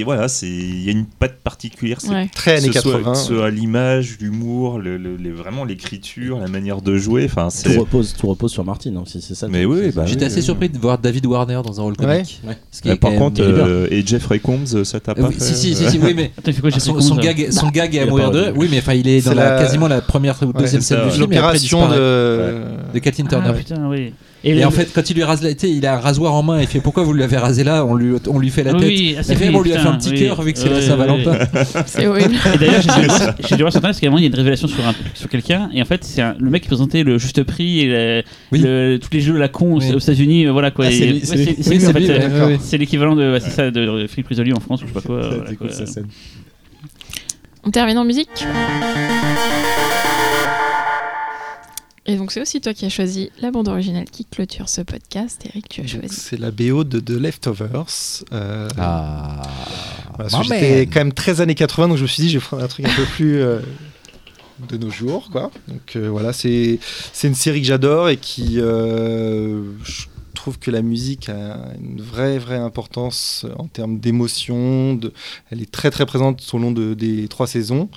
voilà, 0.05 0.29
c'est, 0.29 0.47
il 0.47 0.85
y 0.85 0.89
a 0.89 0.93
une 0.93 1.07
patte 1.07 1.39
particulière. 1.41 2.01
C'est 2.03 2.11
Ouais. 2.11 2.29
Très 2.35 2.59
années 2.59 2.73
ce 2.73 2.81
soit- 2.81 2.93
80. 2.93 3.13
que 3.13 3.19
ce 3.19 3.25
soit 3.35 3.51
l'image, 3.51 4.19
l'humour, 4.21 4.79
le, 4.79 4.99
le- 4.99 5.17
les- 5.17 5.31
vraiment 5.31 5.65
l'écriture, 5.65 6.39
la 6.39 6.49
manière 6.49 6.83
de 6.83 6.99
jouer. 6.99 7.25
Enfin, 7.25 7.49
tout, 7.49 7.81
repose, 7.81 8.15
tout 8.19 8.27
repose 8.27 8.53
sur 8.53 8.65
Martine, 8.65 9.01
c'est, 9.07 9.21
ça. 9.35 9.49
Mais 9.49 9.65
oui, 9.65 9.93
bah 9.95 10.05
J'étais 10.07 10.27
assez 10.27 10.43
surpris 10.43 10.69
de 10.69 10.79
voir 10.79 10.99
David 10.99 11.25
Warner 11.27 11.61
dans 11.65 11.81
un 11.81 11.83
rôle 11.83 11.97
comique. 11.97 12.41
Ouais. 12.47 12.57
Qui 12.83 12.89
est 12.89 12.93
Euh, 12.93 12.97
par 12.97 13.13
contre, 13.15 13.41
est 13.41 13.45
euh, 13.45 13.87
et 13.91 14.05
Jeffrey 14.07 14.39
Combs, 14.39 14.85
ça 14.85 15.01
t'a 15.01 15.13
Euh, 15.13 15.15
pas 15.15 15.29
oui, 15.29 15.35
fait 15.35 15.41
si, 15.41 15.55
si, 15.55 15.75
si, 15.75 15.91
si, 15.91 15.99
oui, 15.99 16.13
mais 16.15 16.31
Attends, 16.39 16.53
quoi, 16.61 16.71
j'ai 16.71 16.81
son, 16.81 17.01
son 17.01 17.17
gag, 17.17 17.51
son 17.51 17.69
gag 17.69 17.95
est 17.95 18.01
à 18.01 18.03
a 18.03 18.07
mourir 18.07 18.31
de. 18.31 18.53
Oui, 18.57 18.69
mais 18.71 18.79
enfin, 18.79 18.95
il 18.95 19.09
est 19.09 19.25
dans 19.25 19.31
C'est 19.31 19.37
la, 19.37 19.59
quasiment 19.59 19.89
la 19.89 20.01
première 20.01 20.37
ou 20.43 20.47
Ouais, 20.47 20.53
deuxième 20.59 20.81
c'est 20.83 20.95
scène 20.95 21.05
du 21.05 21.07
ouais. 21.07 21.11
film. 21.13 21.33
et 21.33 21.37
après, 21.39 21.53
L'opération 21.55 21.89
de. 21.89 22.65
de 22.95 22.99
Kathleen 22.99 23.29
Ah, 23.31 23.35
Turner. 23.35 23.53
putain, 23.59 23.89
oui. 23.89 24.13
Et, 24.45 24.55
le- 24.55 24.65
en 24.65 24.71
fait, 24.71 24.93
quand 24.95 25.09
il 25.11 25.17
lui 25.17 25.25
rase 25.25 25.43
la 25.43 25.49
tête, 25.55 25.65
il 25.65 25.85
a 25.87 25.95
un 25.97 25.99
rasoir 26.01 26.33
en 26.35 26.43
main 26.43 26.61
et 26.61 26.63
il 26.63 26.69
fait 26.69 26.79
pourquoi 26.81 27.03
vous 27.03 27.13
l'avez 27.13 27.37
rasé 27.37 27.65
là? 27.65 27.85
On 27.85 27.95
lui, 27.97 28.15
on 28.29 28.39
lui 28.39 28.51
fait 28.51 28.63
la 28.63 28.75
tête. 28.75 28.83
Oui, 28.83 29.17
fait, 29.21 29.35
lui, 29.49 29.57
on 29.57 29.61
lui 29.63 29.73
a 29.73 29.81
fait 29.81 29.89
un 29.89 29.97
petit 29.97 30.11
oui. 30.11 30.19
cœur 30.21 30.41
vu 30.43 30.53
que 30.53 30.59
c'est 30.59 30.69
la 30.69 30.81
Saint-Valentin. 30.81 31.33
ouais. 31.33 31.47
C'est 31.87 32.07
horrible. 32.07 32.35
Et 32.55 32.59
d'ailleurs, 32.59 32.83
j'ai 33.49 33.57
dû 33.57 33.63
voir- 33.63 33.73
sur 33.73 33.79
internet 33.79 33.83
parce 33.83 33.99
qu'à 34.01 34.07
un 34.07 34.11
moment, 34.11 34.19
il 34.19 34.23
y 34.23 34.27
a 34.27 34.29
une 34.29 34.35
révélation 34.37 34.69
sur, 34.69 34.87
un, 34.87 34.95
sur 35.15 35.29
quelqu'un. 35.29 35.69
Et 35.75 35.83
en 35.83 35.85
fait, 35.85 36.05
c'est 36.05 36.23
un- 36.23 36.37
le 36.39 36.49
mec 36.51 36.63
qui 36.63 36.69
présentait 36.69 37.03
le 37.03 37.19
juste 37.19 37.43
prix 37.43 37.81
et 37.81 37.87
le- 37.87 38.23
Oui. 38.53 38.61
le- 38.61 38.99
tous 39.03 39.09
les 39.13 39.21
jeux 39.21 39.35
à 39.37 39.39
la 39.39 39.49
con 39.49 39.75
aux- 39.75 39.81
Oui. 39.81 39.93
aux 39.95 39.99
États-unis. 39.99 40.47
euh, 40.47 40.53
Voilà 40.53 40.71
quoi. 40.71 40.85
Ah, 40.87 40.91
c'est 40.93 41.11
Oui, 41.11 41.23
euh, 42.11 42.57
l'équivalent 42.79 43.17
de, 43.17 43.39
ça, 43.41 43.71
de 43.71 44.07
Philippe 44.09 44.29
Risoli 44.29 44.53
en 44.53 44.61
France 44.61 44.83
ou 44.83 44.87
je 44.87 44.93
sais 44.93 45.01
pas 45.01 45.09
quoi. 45.09 45.71
Scène. 45.71 46.07
On 47.65 47.71
termine 47.71 47.99
en 47.99 48.05
musique? 48.05 48.29
Et 52.09 52.17
donc 52.17 52.31
c'est 52.31 52.41
aussi 52.41 52.61
toi 52.61 52.73
qui 52.73 52.85
as 52.87 52.89
choisi 52.89 53.31
la 53.41 53.51
bande 53.51 53.69
originale 53.69 54.05
qui 54.11 54.25
clôture 54.25 54.69
ce 54.69 54.81
podcast. 54.81 55.43
Eric, 55.49 55.69
tu 55.69 55.81
as 55.81 55.87
choisi. 55.87 56.09
C'est 56.15 56.39
la 56.39 56.51
BO 56.51 56.85
de 56.85 57.01
The 57.01 57.11
Leftovers. 57.21 58.23
Euh, 58.33 58.69
Ah. 58.79 59.43
Voilà, 60.15 60.31
parce 60.31 60.33
My 60.35 60.49
que 60.49 60.55
j'étais 60.55 60.87
quand 60.87 61.01
même 61.01 61.13
très 61.13 61.41
années 61.41 61.55
80, 61.55 61.89
donc 61.89 61.97
je 61.99 62.03
me 62.03 62.07
suis 62.09 62.23
dit, 62.23 62.31
je 62.31 62.39
vais 62.39 62.45
prendre 62.45 62.63
un 62.63 62.69
truc 62.69 62.87
un 62.89 62.95
peu 62.95 63.05
plus 63.05 63.37
euh, 63.43 63.59
de 64.71 64.77
nos 64.79 64.91
jours, 64.91 65.29
quoi. 65.31 65.51
Donc 65.69 65.97
euh, 65.97 66.09
voilà, 66.09 66.33
c'est 66.33 66.79
c'est 67.13 67.29
une 67.29 67.35
série 67.35 67.61
que 67.61 67.67
j'adore 67.67 68.09
et 68.09 68.17
qui, 68.17 68.61
euh, 68.61 69.63
je- 69.85 70.07
trouve 70.37 70.59
que 70.59 70.71
la 70.71 70.83
musique 70.83 71.29
a 71.29 71.59
une 71.83 72.01
vraie, 72.01 72.39
vraie 72.39 72.57
importance 72.59 73.45
en 73.59 73.67
termes 73.67 73.99
d'émotion. 73.99 74.95
De... 74.95 75.13
Elle 75.51 75.63
est 75.63 75.71
très, 75.71 75.91
très 75.91 76.07
présente 76.07 76.49
au 76.53 76.59
long 76.59 76.71
de, 76.73 76.95
des 76.95 77.27
trois 77.29 77.47
saisons. 77.49 77.89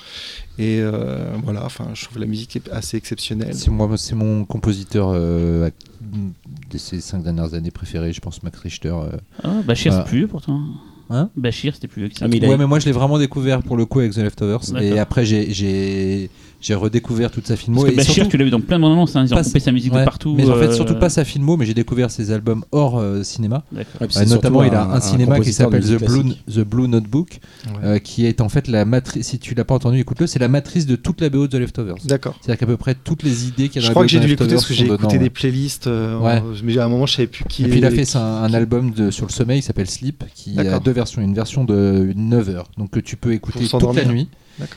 Et 0.58 0.78
euh, 0.80 1.32
voilà, 1.44 1.64
enfin, 1.64 1.88
je 1.94 2.04
trouve 2.04 2.18
la 2.18 2.26
musique 2.26 2.56
est 2.56 2.68
assez 2.70 2.96
exceptionnelle. 2.96 3.54
C'est 3.54 3.70
moi, 3.70 3.88
c'est 3.96 4.14
mon 4.14 4.44
compositeur 4.44 5.10
euh, 5.14 5.70
de 6.70 6.78
ces 6.78 7.00
cinq 7.00 7.22
dernières 7.22 7.54
années 7.54 7.70
préféré, 7.70 8.12
je 8.12 8.20
pense 8.20 8.42
Max 8.42 8.58
Richter. 8.58 8.88
euh. 8.88 9.16
Ah, 9.44 9.62
Bachir, 9.64 9.92
Voilà. 9.92 10.04
c'est 10.04 10.10
plus 10.10 10.18
vieux 10.18 10.28
pourtant. 10.28 10.60
Hein? 11.12 11.28
Bachir, 11.36 11.74
c'était 11.74 11.88
plus 11.88 12.02
vieux 12.02 12.08
que 12.10 12.16
ça. 12.18 12.24
Ah, 12.24 12.28
mais 12.28 12.36
il 12.36 12.44
a- 12.44 12.48
Ouais, 12.48 12.56
mais 12.56 12.66
moi 12.66 12.78
je 12.78 12.86
l'ai 12.86 12.92
vraiment 12.92 13.18
découvert 13.18 13.62
pour 13.62 13.76
le 13.76 13.84
coup 13.86 14.00
avec 14.00 14.12
The 14.12 14.18
Leftovers. 14.18 14.60
D'accord. 14.60 14.80
Et 14.82 14.98
après 14.98 15.24
j'ai 15.24 16.30
j'ai 16.60 16.74
redécouvert 16.74 17.30
toute 17.30 17.46
sa 17.46 17.56
filmo. 17.56 17.80
Parce 17.80 17.88
que 17.88 17.94
et 17.94 17.96
Bachir, 17.96 18.14
surtout- 18.14 18.30
tu 18.30 18.36
l'as 18.36 18.44
vu 18.44 18.50
dans 18.50 18.60
plein 18.60 18.76
de 18.76 18.82
bandes 18.82 18.92
annonces, 18.92 19.16
hein, 19.16 19.24
ils 19.26 19.32
ont 19.32 19.42
coupé 19.42 19.60
sa 19.60 19.72
musique 19.72 19.92
ouais, 19.92 20.00
de 20.00 20.04
partout. 20.04 20.34
Mais 20.36 20.48
en 20.48 20.54
fait 20.54 20.66
euh, 20.66 20.72
surtout 20.72 20.96
pas 20.96 21.08
sa 21.08 21.24
filmo, 21.24 21.56
mais 21.56 21.64
j'ai 21.64 21.74
découvert 21.74 22.10
ses 22.10 22.30
albums 22.30 22.64
hors 22.70 22.98
euh, 22.98 23.22
cinéma. 23.22 23.64
D'accord. 23.72 24.00
Ouais, 24.02 24.08
Euh, 24.16 24.26
notamment, 24.26 24.62
il 24.62 24.74
a 24.74 24.84
un, 24.84 25.00
cinéma 25.00 25.40
qui 25.40 25.52
s'appelle 25.52 25.82
The 25.82 26.04
Blue, 26.04 26.22
classique. 26.22 26.44
The 26.46 26.60
Blue 26.60 26.88
Notebook, 26.88 27.40
Ouais. 27.66 27.72
euh, 27.84 27.98
qui 27.98 28.26
est 28.26 28.40
en 28.40 28.48
fait 28.48 28.68
la 28.68 28.84
matrice. 28.84 29.28
Si 29.28 29.38
tu 29.38 29.54
l'as 29.54 29.64
pas 29.64 29.74
entendu, 29.74 30.00
écoute-le. 30.00 30.26
C'est 30.26 30.38
la 30.38 30.48
matrice 30.48 30.86
de 30.86 30.96
toute 30.96 31.20
la 31.20 31.30
BO 31.30 31.46
de 31.46 31.56
The 31.56 31.60
Leftovers. 31.60 31.96
D'accord. 32.04 32.36
C'est-à-dire 32.40 32.58
qu'à 32.58 32.66
peu 32.66 32.76
près 32.76 32.94
toutes 32.94 33.22
les 33.22 33.46
idées 33.46 33.68
qu'il 33.68 33.80
y 33.80 33.84
a 33.84 33.88
dans 33.88 33.88
Je 33.88 33.92
crois 33.92 34.02
que 34.04 34.10
j'ai 34.10 34.20
dû 34.20 34.26
l'écouter 34.26 34.54
parce 34.54 34.66
que 34.66 34.74
j'ai 34.74 34.86
écouté 34.86 35.18
des 35.18 35.30
playlists. 35.30 35.88
Mais 35.88 36.78
à 36.78 36.84
un 36.84 36.88
moment, 36.88 37.06
je 37.06 37.16
savais 37.16 37.28
plus 37.28 37.44
qui 37.48 37.64
Et 37.64 37.68
puis 37.68 37.78
il 37.78 37.84
a 37.86 37.90
fait 37.90 38.16
un, 38.16 38.52
album 38.52 38.92
sur 39.10 39.26
le 39.26 39.32
sommeil 39.32 39.60
qui 39.60 39.66
s'appelle 39.66 39.88
Sleep, 39.88 40.24
qui 40.34 40.58
a 40.58 40.78
deux 40.78 40.92
versions. 40.92 41.22
Une 41.22 41.34
version 41.34 41.64
de 41.64 42.12
9 42.14 42.48
heures, 42.50 42.70
donc 42.76 42.90
que 42.90 43.00
tu 43.00 43.16
peux 43.16 43.32
écouter 43.32 43.66
toute 43.66 43.94
la 43.94 44.04
nuit. 44.04 44.28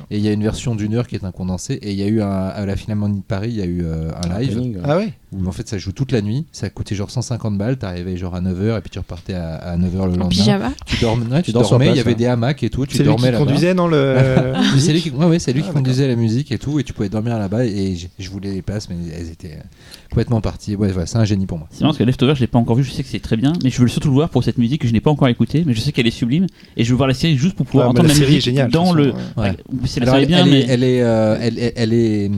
Et 0.09 0.17
il 0.17 0.23
y 0.23 0.27
a 0.27 0.31
une 0.31 0.43
version 0.43 0.75
d'une 0.75 0.93
heure 0.93 1.07
qui 1.07 1.15
est 1.15 1.23
un 1.23 1.31
condensé. 1.31 1.73
Et 1.75 1.91
il 1.91 1.97
y 1.97 2.03
a 2.03 2.07
eu 2.07 2.21
un, 2.21 2.29
à 2.29 2.65
la 2.65 2.75
Philharmonie 2.75 3.19
de 3.19 3.23
Paris, 3.25 3.49
il 3.49 3.57
y 3.57 3.61
a 3.61 3.65
eu 3.65 3.83
euh, 3.83 4.11
un 4.23 4.39
live. 4.39 4.81
Ah 4.83 4.97
ouais? 4.97 5.13
Où 5.33 5.47
en 5.47 5.51
fait 5.51 5.67
ça 5.67 5.77
joue 5.77 5.91
toute 5.91 6.11
la 6.11 6.21
nuit. 6.21 6.45
Ça 6.51 6.69
coûté 6.69 6.95
genre 6.95 7.09
150 7.11 7.57
balles. 7.57 7.77
T'arrivais 7.77 8.15
genre 8.17 8.35
à 8.35 8.41
9h 8.41 8.77
et 8.77 8.81
puis 8.81 8.89
tu 8.89 8.99
repartais 8.99 9.33
à, 9.33 9.55
à 9.55 9.77
9h 9.77 9.91
le 9.93 9.99
En 9.99 10.05
lendemain. 10.07 10.27
pyjama. 10.29 10.71
Tu, 10.85 10.97
dormais, 11.01 11.25
ouais, 11.25 11.41
tu 11.41 11.51
dormais, 11.51 11.89
il 11.89 11.95
y 11.95 11.99
avait 11.99 12.11
hein. 12.11 12.15
des 12.15 12.25
hamacs 12.27 12.63
et 12.63 12.69
tout. 12.69 12.85
Tu 12.85 12.93
C'est 12.97 13.03
lui 13.03 13.07
dormais 13.09 13.27
qui 13.27 13.31
là-bas. 13.33 13.45
conduisait 13.45 13.73
dans 13.73 13.87
le. 13.87 14.53
C'est 14.77 14.93
lui 14.93 15.01
qui, 15.01 15.09
ouais, 15.11 15.25
ouais, 15.25 15.39
c'est 15.39 15.51
lui 15.53 15.59
Ah, 15.59 15.63
qui 15.63 15.67
d'accord. 15.69 15.73
conduisait 15.81 16.07
la 16.07 16.15
musique 16.15 16.51
et 16.51 16.57
tout, 16.57 16.79
et 16.79 16.83
tu 16.83 16.93
pouvais 16.93 17.09
dormir 17.09 17.37
là-bas. 17.39 17.65
Et 17.65 17.95
je 18.19 18.29
voulais 18.29 18.51
les 18.51 18.61
places, 18.61 18.89
mais 18.89 18.95
elles 19.17 19.29
étaient 19.31 19.53
euh, 19.53 19.63
complètement 20.09 20.41
parties. 20.41 20.75
Ouais, 20.75 20.91
voilà, 20.91 21.05
c'est 21.05 21.17
un 21.17 21.25
génie 21.25 21.45
pour 21.45 21.57
moi. 21.57 21.67
C'est 21.71 21.81
marrant 21.81 21.91
parce 21.91 21.97
que 21.99 22.03
Leftover, 22.03 22.35
je 22.35 22.41
l'ai 22.41 22.47
pas 22.47 22.59
encore 22.59 22.75
vu, 22.75 22.83
je 22.83 22.91
sais 22.91 23.03
que 23.03 23.09
c'est 23.09 23.19
très 23.19 23.37
bien, 23.37 23.53
mais 23.63 23.69
je 23.69 23.81
veux 23.81 23.87
surtout 23.87 24.09
le 24.09 24.13
voir 24.15 24.29
pour 24.29 24.43
cette 24.43 24.57
musique 24.57 24.81
que 24.81 24.87
je 24.87 24.93
n'ai 24.93 25.01
pas 25.01 25.11
encore 25.11 25.27
écoutée, 25.27 25.63
mais 25.65 25.73
je 25.73 25.79
sais 25.79 25.91
qu'elle 25.91 26.07
est 26.07 26.11
sublime, 26.11 26.47
et 26.77 26.83
je 26.83 26.89
veux 26.91 26.95
voir 26.97 27.07
la 27.07 27.13
série 27.13 27.37
juste 27.37 27.55
pour 27.55 27.65
pouvoir 27.65 27.89
entendre 27.89 28.07
la 28.07 28.13
la, 28.13 28.19
série 28.19 28.33
est 28.33 28.47
musique 28.47 28.67
dans 28.71 28.93
le. 28.93 29.11
façon, 29.11 29.17
ouais. 29.37 29.49
Ouais. 29.49 29.57
C'est 29.85 29.99
la 29.99 30.11
Alors, 30.11 30.15
série 30.21 30.33
elle, 30.33 30.43
bien, 30.43 30.45
mais. 30.45 30.59
est, 30.61 30.65
elle 30.69 30.83
est, 30.83 31.01
euh, 31.01 31.37
elle, 31.75 31.93
est- 31.93 32.31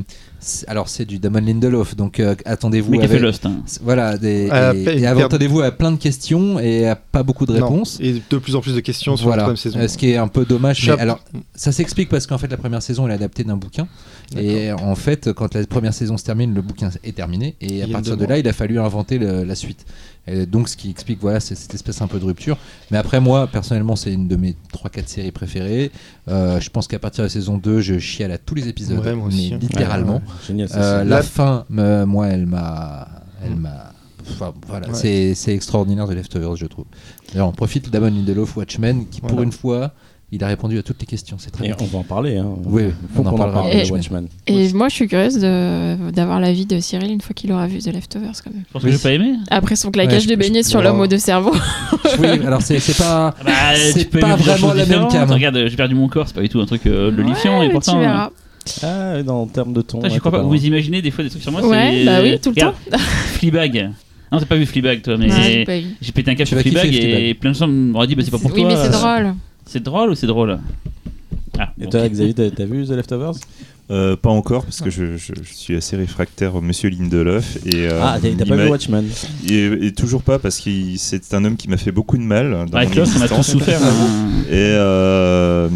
alors 0.67 0.89
c'est 0.89 1.05
du 1.05 1.19
Damon 1.19 1.39
Lindelof, 1.39 1.95
donc 1.95 2.19
euh, 2.19 2.35
attendez-vous. 2.45 2.93
Avec- 3.01 3.19
Lost. 3.19 3.45
hein. 3.45 3.57
Voilà, 3.81 4.17
des, 4.17 4.49
Euh, 4.51 4.73
et, 4.73 5.05
attendez-vous 5.05 5.61
à 5.61 5.71
plein 5.71 5.91
de 5.91 5.97
questions 5.97 6.59
et 6.59 6.87
à 6.87 6.95
pas 6.95 7.23
beaucoup 7.23 7.45
de 7.45 7.57
Non. 7.57 7.67
réponses. 7.67 7.97
Et 8.01 8.21
de 8.29 8.37
plus 8.37 8.55
en 8.55 8.61
plus 8.61 8.75
de 8.75 8.79
questions 8.79 9.17
sur 9.17 9.27
Voilà, 9.27 9.43
la 9.43 9.49
troisième 9.49 9.71
saison. 9.73 9.83
Euh, 9.83 9.87
ce 9.87 9.97
qui 9.97 10.09
est 10.11 10.17
un 10.17 10.27
peu 10.27 10.45
dommage. 10.45 10.87
Mais 10.89 10.99
alors, 10.99 11.19
ça 11.55 11.71
s'explique 11.71 12.09
parce 12.09 12.27
qu'en 12.27 12.37
fait, 12.37 12.47
la 12.47 12.57
première 12.57 12.81
saison 12.81 13.05
elle 13.05 13.11
est 13.11 13.15
adaptée 13.15 13.43
d'un 13.43 13.57
bouquin. 13.57 13.87
Et 14.37 14.71
en 14.71 14.95
fait, 14.95 15.31
quand 15.33 15.53
la 15.55 15.65
première 15.65 15.93
saison 15.93 16.17
se 16.17 16.23
termine, 16.23 16.53
le 16.53 16.61
bouquin 16.61 16.89
est 17.03 17.15
terminé. 17.15 17.55
Et 17.61 17.83
à 17.83 17.87
partir 17.87 18.17
de 18.17 18.25
là, 18.25 18.37
il 18.37 18.47
a 18.47 18.53
fallu 18.53 18.79
inventer 18.79 19.17
le- 19.17 19.43
la 19.43 19.55
suite. 19.55 19.85
Et 20.27 20.45
donc, 20.45 20.69
ce 20.69 20.75
qui 20.77 20.89
explique 20.89 21.19
voilà, 21.21 21.39
c'est 21.39 21.53
cette 21.55 21.73
espèce 21.75 22.01
un 22.01 22.07
peu 22.07 22.19
de 22.19 22.25
rupture. 22.25 22.57
Mais 22.91 22.97
après, 22.97 23.19
moi, 23.19 23.47
personnellement, 23.47 23.95
c'est 23.95 24.11
une 24.11 24.27
de 24.27 24.35
mes 24.35 24.55
3-4 24.73 25.07
séries 25.07 25.31
préférées. 25.31 25.91
Euh, 26.27 26.59
je 26.59 26.69
pense 26.71 26.87
qu'à 26.87 26.97
partir 26.99 27.21
de 27.23 27.27
la 27.27 27.29
saison 27.29 27.57
2, 27.57 27.79
je 27.81 27.99
chiale 27.99 28.31
à 28.31 28.37
tous 28.39 28.55
les 28.55 28.67
épisodes. 28.67 28.99
Ouais, 29.05 29.13
moi 29.13 29.27
aussi. 29.27 29.51
mais 29.51 29.57
littéralement. 29.59 30.15
Ouais, 30.15 30.21
Génial. 30.47 30.69
ça, 30.69 30.77
Euh, 30.99 31.03
la 31.03 31.21
fin, 31.21 31.65
me- 31.69 32.05
moi, 32.05 32.27
elle 32.27 32.45
m'a. 32.47 33.07
Elle 33.43 33.55
Mm. 33.55 33.59
m'a. 33.59 33.91
Enfin, 34.31 34.53
voilà, 34.67 34.87
Ouais. 34.87 34.93
c'est, 34.95 35.35
c'est 35.35 35.53
extraordinaire 35.53 36.07
de 36.07 36.15
Leftovers, 36.15 36.55
je 36.55 36.65
trouve. 36.65 36.85
D'ailleurs, 37.31 37.47
on 37.47 37.51
profite 37.51 37.91
d'Amon 37.91 38.07
Lindelof, 38.07 38.57
Watchmen, 38.57 39.05
qui 39.07 39.21
pour 39.21 39.29
Voilà. 39.29 39.43
une 39.43 39.51
fois, 39.51 39.91
il 40.35 40.43
a 40.43 40.47
répondu 40.47 40.77
à 40.77 40.83
toutes 40.83 40.99
les 40.99 41.05
questions. 41.07 41.37
C'est 41.39 41.49
très 41.51 41.65
Et 41.65 41.67
bien. 41.69 41.77
on 41.81 41.85
va 41.85 41.99
en 41.99 42.03
parler. 42.03 42.37
Hein. 42.37 42.47
Oui, 42.65 42.83
faut 43.15 43.23
on 43.23 43.25
en 43.27 43.33
parlera. 43.35 43.61
parle 43.63 43.73
Et- 43.75 43.89
Watchmen. 43.91 44.27
Et 44.47 44.71
moi, 44.73 44.89
je 44.89 44.95
suis 44.95 45.07
curieuse 45.07 45.35
de- 45.39 46.11
d'avoir 46.11 46.39
l'avis 46.39 46.65
de 46.65 46.79
Cyril 46.79 47.11
une 47.11 47.21
fois 47.21 47.33
qu'il 47.33 47.51
aura 47.51 47.67
vu 47.67 47.79
The 47.79 47.87
Leftovers 47.93 48.31
quand 48.43 48.51
même. 48.53 48.63
Je 48.67 48.73
pense 48.73 48.83
que 48.83 48.91
j'ai 48.91 48.97
pas 48.97 49.13
aimé. 49.13 49.33
Après 49.49 49.75
son 49.75 49.91
claquage 49.91 50.13
Ouais, 50.13 50.19
je- 50.21 50.29
de 50.29 50.35
beignets 50.35 50.63
je- 50.63 50.69
sur 50.69 50.81
l'homme 50.81 50.99
aux 50.99 51.07
deux 51.07 51.17
cerveaux. 51.17 51.55
oui, 52.19 52.27
alors 52.45 52.61
c'est, 52.61 52.79
c'est 52.79 52.97
pas. 52.97 53.33
Bah, 53.43 53.51
C'est 53.75 53.99
tu 53.99 54.05
peux 54.05 54.19
pas 54.19 54.27
aimer 54.27 54.35
plusieurs 54.35 54.57
vraiment 54.57 54.73
la 54.73 54.85
même 54.85 55.07
cam. 55.07 55.29
Regarde, 55.31 55.65
j'ai 55.67 55.75
perdu 55.75 55.95
mon 55.95 56.07
corps, 56.07 56.27
c'est 56.27 56.35
pas 56.35 56.41
du 56.41 56.49
tout 56.49 56.59
un 56.61 56.65
truc 56.65 56.85
euh, 56.85 57.09
lolifiant, 57.11 57.59
Ouais, 57.59 57.67
et 57.67 57.69
pourtant. 57.69 57.93
tu 57.93 57.97
euh, 57.97 58.01
verras. 58.01 58.29
Ah, 58.83 59.21
dans 59.23 59.41
en 59.43 59.45
termes 59.47 59.73
de 59.73 59.81
ton. 59.81 59.99
putain, 59.99 60.11
ouais, 60.13 60.19
crois 60.19 60.31
pas. 60.31 60.41
Vous 60.41 60.65
imaginez 60.65 61.01
des 61.01 61.11
fois 61.11 61.23
des 61.23 61.29
trucs 61.29 61.43
sur 61.43 61.51
moi 61.51 61.65
Ouais, 61.65 62.03
bah 62.03 62.19
oui, 62.23 62.39
tout 62.39 62.49
le 62.49 62.55
Regarde, 62.55 62.75
Fleabag. 63.39 63.91
Non, 64.31 64.39
t'as 64.39 64.45
pas 64.47 64.55
vu 64.55 64.65
Fleabag, 64.65 65.01
toi, 65.03 65.17
mais 65.17 65.31
Ouais, 65.31 65.41
j'ai 65.51 65.65
pas 65.65 65.77
vu. 65.77 65.85
j'ai 66.01 66.11
pété 66.11 66.31
un 66.31 66.35
câble 66.35 66.47
sur 66.47 66.57
Fleabag 66.59 66.93
et 66.93 67.33
plein 67.35 67.51
de 67.51 67.55
gens 67.55 67.67
m'auraient 67.67 68.07
dit, 68.07 68.15
bah 68.15 68.23
c'est 68.25 68.31
pas 68.31 68.39
pour 68.39 68.51
Oui, 68.53 68.61
toi. 68.61 68.69
mais 68.69 68.75
c'est 68.83 68.89
drôle. 68.89 69.35
C'est 69.65 69.81
drôle 69.83 70.11
ou 70.11 70.15
c'est 70.15 70.27
drôle? 70.27 70.59
Ah, 71.57 71.71
Et 71.79 71.85
bon. 71.85 71.89
toi, 71.89 72.07
Xavier, 72.07 72.33
t'as 72.33 72.51
t'as 72.51 72.65
vu 72.65 72.85
The 72.85 72.91
Leftovers? 72.91 73.33
Euh, 73.91 74.15
pas 74.15 74.31
encore, 74.31 74.63
parce 74.63 74.81
que 74.81 74.89
je, 74.89 75.15
je- 75.15 75.33
je 75.43 75.53
suis 75.53 75.75
assez 75.75 75.95
réfractaire 75.95 76.55
au 76.55 76.61
monsieur 76.61 76.89
Lindelof. 76.89 77.57
Et, 77.67 77.85
euh, 77.87 77.99
Ah, 78.01 78.17
t'as 78.19 78.29
il 78.29 78.35
pas 78.37 78.55
vu 78.55 78.67
Watchmen 78.67 79.05
et, 79.47 79.65
et 79.87 79.91
toujours 79.91 80.23
pas, 80.23 80.39
parce 80.39 80.59
que 80.59 80.71
c'est 80.97 81.33
un 81.35 81.45
homme 81.45 81.55
qui 81.55 81.69
m'a 81.69 81.77
fait 81.77 81.91
beaucoup 81.91 82.17
de 82.17 82.23
mal. 82.23 82.65
Dans 82.71 82.77
Avec 82.79 82.89
on 82.97 83.21
a 83.21 83.27
tous 83.27 83.43
souffert. 83.43 83.79
hein. 83.83 84.29
Et, 84.49 84.53
euh, 84.55 85.69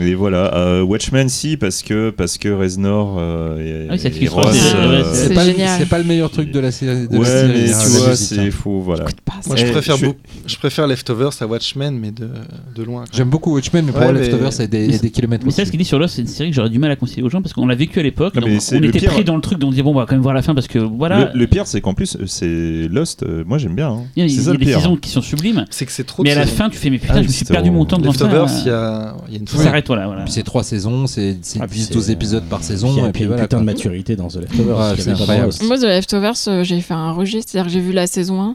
et 0.00 0.14
voilà, 0.14 0.54
Euh, 0.56 0.82
Watchmen 0.82 1.28
si 1.28 1.56
parce 1.58 1.82
que 1.82 2.10
parce 2.10 2.38
que 2.38 2.48
Reznor 2.48 3.16
euh, 3.18 3.84
et, 3.84 3.88
Ah 3.90 3.92
oui, 3.94 3.98
c'est 3.98 4.22
et 4.22 4.28
Ross, 4.28 4.46
euh, 4.74 5.02
ouais, 5.28 5.34
pas, 5.34 5.44
le- 5.44 5.50
génial. 5.52 5.78
c'est 5.78 5.88
pas 5.88 5.98
le 5.98 6.04
meilleur 6.04 6.30
truc 6.30 6.50
de 6.50 6.60
la 6.60 6.70
série. 6.72 7.08
De 7.08 7.12
la 7.12 7.18
ouais, 7.20 7.26
série, 7.26 7.52
mais 7.66 7.72
hein, 7.74 7.78
tu 7.82 7.88
vois, 7.90 8.08
hein. 8.10 8.14
c'est 8.16 8.50
faux, 8.50 8.80
voilà. 8.80 9.04
Pas, 9.24 9.34
Moi, 9.46 9.56
je 9.56 9.66
préfère, 9.66 9.96
je- 9.98 10.06
je 10.46 10.56
préfère 10.56 10.86
Leftovers 10.86 11.32
à 11.40 11.46
Watchmen, 11.46 11.98
mais 11.98 12.10
de, 12.10 12.28
de 12.74 12.82
loin. 12.82 13.04
J'aime 13.12 13.28
beaucoup 13.28 13.52
Watchmen, 13.54 13.84
mais 13.84 13.92
pour 13.92 14.00
Ouais, 14.00 14.12
Leftovers, 14.12 14.52
c'est 14.52 14.68
des, 14.68 14.88
Mais 14.88 14.98
des 14.98 15.10
kilomètres. 15.10 15.44
Mais 15.44 15.50
c'est 15.52 15.64
ce 15.66 15.70
qu'il 15.70 15.78
dit 15.78 15.84
sur 15.84 15.98
Lost, 15.98 16.14
c'est 16.16 16.22
une 16.22 16.28
série 16.28 16.50
que 16.50 16.56
j'aurais 16.56 16.70
du 16.70 16.78
mal 16.78 16.90
à 16.90 16.96
conseiller 16.96 17.22
aux 17.22 17.28
gens 17.30 17.42
parce 17.50 17.54
qu'on 17.60 17.66
l'a 17.66 17.74
vécu 17.74 17.98
à 17.98 18.02
l'époque. 18.04 18.34
On 18.36 18.46
était 18.82 18.98
pire. 19.00 19.10
pris 19.12 19.24
dans 19.24 19.34
le 19.34 19.40
truc, 19.42 19.58
donc 19.58 19.68
on 19.68 19.70
disait 19.72 19.82
bon, 19.82 19.90
on 19.90 19.94
va 19.94 20.06
quand 20.06 20.14
même 20.14 20.22
voir 20.22 20.34
la 20.34 20.42
fin 20.42 20.54
parce 20.54 20.68
que 20.68 20.78
voilà. 20.78 21.32
Le, 21.34 21.40
le 21.40 21.46
pire, 21.48 21.66
c'est 21.66 21.80
qu'en 21.80 21.94
plus, 21.94 22.16
euh, 22.16 22.24
c'est 22.26 22.86
Lost. 22.88 23.24
euh, 23.24 23.42
moi, 23.44 23.58
j'aime 23.58 23.74
bien. 23.74 23.88
hein. 23.90 24.02
Il 24.14 24.20
y 24.20 24.22
a, 24.22 24.26
y 24.32 24.56
des 24.56 24.64
pire. 24.64 24.78
saisons 24.78 24.96
qui 24.96 25.10
sont 25.10 25.20
sublimes, 25.20 25.64
C'est 25.68 25.84
que 25.84 25.90
c'est 25.90 26.04
trop 26.04 26.22
mais 26.22 26.30
à 26.30 26.36
la 26.36 26.46
fin, 26.46 26.70
tu 26.70 26.76
fais 26.78 26.90
mais 26.90 26.98
putain, 26.98 27.14
Ah, 27.16 27.22
je 27.22 27.26
me 27.26 27.32
suis 27.32 27.44
perdu 27.44 27.72
mon 27.72 27.84
temps 27.84 27.98
devant 27.98 28.12
ça. 28.12 28.24
Leftovers, 28.26 28.50
il 28.62 28.66
y 28.68 28.70
a, 28.70 29.16
il 29.28 29.34
y 29.34 29.36
a 29.36 29.40
une 29.40 29.48
s'arrête, 29.48 29.86
voilà. 29.88 30.24
c'est 30.28 30.44
trois 30.44 30.62
saisons, 30.62 31.08
c'est, 31.08 31.38
c'est 31.42 31.58
Ah, 31.60 31.66
puis 31.66 31.80
10-12 31.80 32.00
c'est- 32.02 32.12
épisodes 32.12 32.44
par 32.44 32.62
saison. 32.62 32.92
Il 32.96 32.98
y 33.02 33.04
a 33.04 33.08
et 33.08 33.12
puis 33.12 33.22
une 33.22 33.28
voilà. 33.28 33.42
putain 33.42 33.58
de 33.58 33.64
maturité 33.64 34.14
dans 34.14 34.28
The 34.28 34.36
Leftovers. 34.36 34.94
Y 34.96 35.00
c'est 35.02 35.10
dans 35.10 35.16
incroyable. 35.20 35.52
Moi, 35.64 35.78
The 35.78 35.82
Leftovers, 35.82 36.34
euh, 36.46 36.62
j'ai 36.62 36.80
fait 36.80 36.94
un 36.94 37.10
rejet, 37.10 37.40
c'est-à-dire 37.44 37.66
que 37.66 37.72
j'ai 37.72 37.80
vu 37.80 37.92
la 37.92 38.06
saison 38.06 38.40
1 38.40 38.54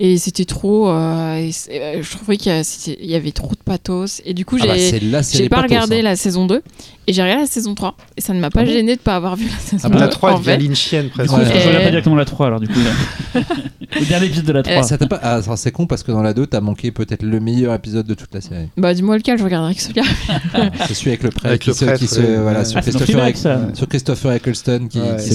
et 0.00 0.16
c'était 0.16 0.44
trop. 0.44 0.88
euh, 0.90 1.34
et 1.38 1.50
euh, 1.72 2.02
je 2.02 2.10
trouvais 2.16 2.36
qu'il 2.36 2.52
y, 2.52 2.54
a- 2.54 2.62
c'était- 2.62 2.98
il 3.02 3.10
y 3.10 3.16
avait 3.16 3.32
trop 3.32 3.50
de 3.50 3.58
pathos. 3.64 4.22
Et 4.24 4.32
du 4.32 4.44
coup, 4.44 4.58
Ah 4.60 4.66
bah, 4.66 4.74
j'ai 4.76 4.90
c'est 4.90 5.00
la 5.02 5.24
série 5.24 5.44
j'ai 5.44 5.48
pas 5.48 5.56
pathos, 5.56 5.70
regardé 5.70 5.98
hein. 5.98 6.02
la 6.02 6.14
saison 6.16 6.46
2 6.46 6.62
et 7.08 7.12
j'ai 7.12 7.22
regardé 7.22 7.40
la 7.42 7.46
saison 7.48 7.74
3. 7.74 7.96
Et 8.16 8.20
ça 8.20 8.34
ne 8.34 8.40
m'a 8.40 8.50
pas 8.50 8.60
Ah 8.60 8.64
bon 8.64 8.70
gêné 8.70 8.94
de 8.94 9.00
pas 9.00 9.16
avoir 9.16 9.34
vu 9.34 9.46
la 9.46 9.56
saison 9.58 9.82
Ah 9.84 9.88
2. 9.88 9.94
bah, 9.94 10.00
La 10.00 10.08
3 10.08 10.30
en 10.32 10.38
devient 10.38 10.44
fait. 10.50 10.58
lynchienne 10.58 11.08
presque. 11.08 11.32
Ouais. 11.36 11.44
je 11.44 11.50
regarde 11.50 11.80
Et- 11.80 11.84
pas 11.84 11.90
directement 11.90 12.16
la 12.16 12.24
3 12.24 12.46
alors 12.46 12.60
du 12.60 12.68
coup. 12.68 12.78
là. 12.80 13.40
le 14.00 14.06
dernier 14.06 14.26
épisode 14.26 14.44
de 14.44 14.52
la 14.52 14.62
3. 14.62 14.82
Ça 14.82 14.98
t'a 14.98 15.06
pas... 15.06 15.18
ah, 15.22 15.42
ça, 15.42 15.56
c'est 15.56 15.72
con 15.72 15.86
parce 15.86 16.02
que 16.02 16.12
dans 16.12 16.22
la 16.22 16.34
2, 16.34 16.46
t'as 16.46 16.60
manqué 16.60 16.90
peut-être 16.92 17.22
le 17.22 17.40
meilleur 17.40 17.74
épisode 17.74 18.06
de 18.06 18.14
toute 18.14 18.32
la 18.34 18.40
série. 18.40 18.68
Bah, 18.76 18.92
dis-moi 18.94 19.16
lequel, 19.16 19.38
je 19.38 19.44
regarderai 19.44 19.74
que 19.74 19.80
celui-là. 19.82 20.02
c'est 20.86 20.94
celui 20.94 21.10
avec 21.10 21.22
le 21.22 21.30
prêtre 21.30 21.46
Avec 21.46 21.62
qui, 21.62 21.70
le 21.70 21.74
se, 21.74 21.84
prêtre, 21.84 21.98
qui 22.00 22.06
se- 22.06 22.20
ouais. 22.20 22.36
voilà, 22.36 22.64
sur, 22.64 22.80
Christopher. 22.80 23.16
Ouais. 23.24 23.34
sur 23.74 23.88
Christopher 23.88 24.32
Eccleston 24.32 24.88
qui, 24.90 25.00
Ouais, 25.00 25.16
qui 25.16 25.30
se 25.30 25.34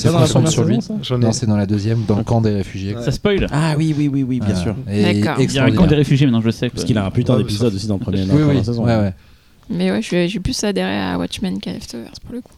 sur 0.50 0.64
lui. 0.66 0.76
ai. 0.78 1.18
Non, 1.18 1.32
c'est 1.32 1.48
dans 1.48 1.58
la 1.58 1.66
deuxième, 1.66 2.04
dans 2.08 2.18
le 2.18 2.24
camp 2.24 2.42
des 2.42 2.54
réfugiés. 2.54 2.96
Ça 3.04 3.12
spoil. 3.12 3.48
Ah 3.52 3.74
oui, 3.78 3.96
oui, 3.98 4.08
oui, 4.12 4.24
oui, 4.24 4.40
bien 4.40 4.56
sûr. 4.56 4.76
Et 4.92 5.22
D'accord. 5.22 5.42
Il 5.44 5.52
y 5.52 5.60
a 5.60 5.64
un 5.66 5.72
camp 5.72 5.88
des 5.88 5.96
réfugiés 5.96 6.26
maintenant, 6.28 6.42
je 6.42 6.46
le 6.48 6.52
sais. 6.52 6.70
Parce 6.70 6.84
qu'il 6.86 6.98
a 6.98 7.06
un 7.06 7.12
putain 7.12 7.38
d'épisode 7.38 7.74
aussi 7.74 7.88
dans 7.88 7.96
le 7.96 8.00
premier 8.00 8.24
Oui, 8.30 8.42
oui, 8.48 8.62
Mais 9.74 9.92
ouais, 9.92 10.02
je 10.02 10.28
suis- 10.28 10.40
plus 10.40 10.64
adhéré 10.64 10.98
à 11.00 11.18
Watchmen 11.18 11.60
qu'à 11.60 11.74
Leftovers 11.74 12.12
pour 12.24 12.34
le 12.36 12.42
coup. 12.42 12.52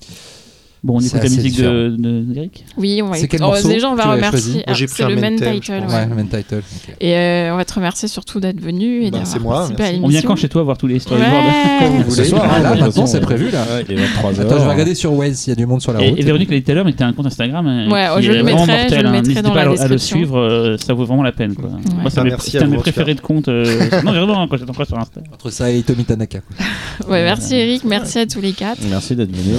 Bon, 0.86 0.98
on 0.98 1.00
C'est 1.00 1.18
écoute 1.18 1.24
la 1.24 1.30
musique 1.36 1.58
de, 1.58 1.96
de, 1.98 2.22
d'Eric. 2.32 2.64
Oui, 2.78 3.02
on 3.04 3.08
va 3.10 3.18
écouter. 3.18 3.38
Oh, 3.44 3.54
déjà, 3.68 3.90
on 3.90 3.96
va 3.96 4.04
tu 4.04 4.10
as 4.10 4.12
remercier. 4.14 4.64
Ah, 4.68 4.74
j'ai 4.74 4.86
pris 4.86 4.98
c'est 4.98 5.10
le 5.10 5.16
main 5.16 5.32
je 5.32 5.44
title. 5.44 5.82
pense. 5.82 5.92
ouais. 5.92 5.98
Ouais, 5.98 6.06
le 6.08 6.16
main 6.16 6.24
title. 6.26 6.58
ok. 6.58 6.96
Et 7.02 7.16
euh, 7.18 7.54
on 7.54 7.58
va 7.58 7.66
te 7.66 7.74
remercier 7.74 8.08
surtout 8.08 8.40
d'être 8.40 8.62
venu 8.62 9.02
et 9.02 9.10
Bah, 9.10 9.18
d'avoir 9.18 9.28
c'est 9.28 9.40
moi, 9.40 9.54
participé 9.68 9.84
à. 9.84 9.92
On 10.04 10.08
vient 10.10 10.22
quand 10.22 10.36
chez 10.36 10.48
toi 10.48 10.62
voir 10.62 10.78
tous 10.78 10.86
les 10.86 10.94
Ouais. 10.94 11.00
storyboards 11.00 11.44
Quand 11.80 11.90
vous 11.90 12.04
Ce 12.12 12.16
voulez. 12.18 12.28
soir, 12.30 12.42
Ah, 12.48 12.56
hein, 12.58 12.62
là, 12.62 12.76
maintenant, 12.76 13.08
c'est 13.08 13.20
prévu 13.20 13.50
là. 13.50 13.64
Ouais, 13.64 13.86
il 13.90 13.96
est 13.98 14.02
23 14.02 14.30
Attends, 14.42 14.60
je 14.60 14.64
vais 14.64 14.70
regarder 14.72 14.94
sur 14.94 15.12
Waze 15.14 15.34
s'il 15.36 15.50
y 15.50 15.54
a 15.54 15.56
du 15.56 15.66
monde 15.66 15.82
sur 15.82 15.92
la 15.92 16.04
Et, 16.04 16.10
route. 16.12 16.20
et 16.20 16.22
Véronique 16.24 16.52
l'a 16.52 16.58
dit 16.58 16.64
tout 16.64 16.72
à 16.72 16.76
l'heure, 16.76 16.86
mais 16.86 16.94
t'as 16.94 17.08
un 17.08 17.14
compte 17.14 17.26
Instagram 17.26 17.66
euh, 17.68 17.90
Ouais, 17.90 18.08
qui 18.18 18.24
je 18.28 18.32
est 18.32 18.36
le 18.36 18.42
vraiment 18.44 18.66
mettrai, 18.68 18.76
je 18.76 18.82
mortel. 18.82 19.02
le 19.02 19.08
hein. 19.08 19.12
mettrai 19.12 19.22
N'hésitez 19.30 19.42
dans 19.42 19.50
pas 19.50 19.56
la 19.56 19.62
à, 19.62 19.66
le- 19.66 19.70
à 19.82 19.84
le 19.88 19.90
description. 19.96 20.18
suivre, 20.18 20.38
euh, 20.40 20.78
ça 20.78 20.94
vaut 20.94 21.06
vraiment 21.06 21.24
la 21.24 21.32
peine. 21.32 21.56
Moi, 21.58 22.12
c'est 22.12 22.20
à 22.20 22.22
un 22.22 22.26
de 22.26 22.72
mes 22.72 22.78
préférés 22.78 23.16
de 23.16 23.22
compte. 23.22 23.48
euh, 23.48 23.66
non, 24.04 24.12
vraiment, 24.12 24.40
hein, 24.44 24.48
quand 24.48 24.58
j'étais 24.58 24.70
encore 24.70 24.86
sur 24.86 25.00
Insta. 25.00 25.20
Entre 25.34 25.50
ça 25.50 25.72
et 25.72 25.82
Tommy 25.82 26.04
Tanaka. 26.06 26.42
Ouais, 27.10 27.24
merci 27.24 27.56
Eric, 27.56 27.84
merci 27.86 28.20
à 28.20 28.28
tous 28.28 28.40
les 28.40 28.52
quatre. 28.52 28.80
Merci 28.88 29.16
d'être 29.16 29.32
venu. 29.36 29.56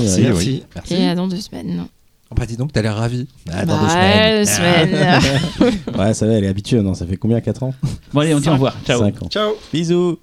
Merci 0.75 1.16
dans 1.17 1.27
deux 1.27 1.41
semaines. 1.41 1.77
Non. 1.77 1.89
Bah 2.35 2.45
dis 2.45 2.57
donc, 2.57 2.73
t'as 2.73 2.83
l'air 2.83 2.97
ravi. 2.97 3.28
Ah, 3.53 3.65
dans 3.65 3.78
deux 3.78 3.85
ouais, 3.85 4.45
semaines. 4.45 4.45
deux 4.45 4.51
semaines. 4.51 5.20
Ah. 5.97 5.99
ouais, 6.07 6.15
ça 6.15 6.27
va, 6.27 6.33
elle 6.35 6.45
est 6.45 6.49
habituée, 6.49 6.81
non 6.83 6.95
Ça 6.95 7.07
fait 7.07 7.17
combien 7.17 7.41
4 7.41 7.62
ans? 7.62 7.75
Bon 8.12 8.20
allez, 8.20 8.35
on 8.35 8.41
dit 8.41 8.49
au 8.49 8.53
revoir. 8.53 8.77
Ciao. 8.85 9.01
Ciao. 9.31 9.55
Bisous. 9.73 10.19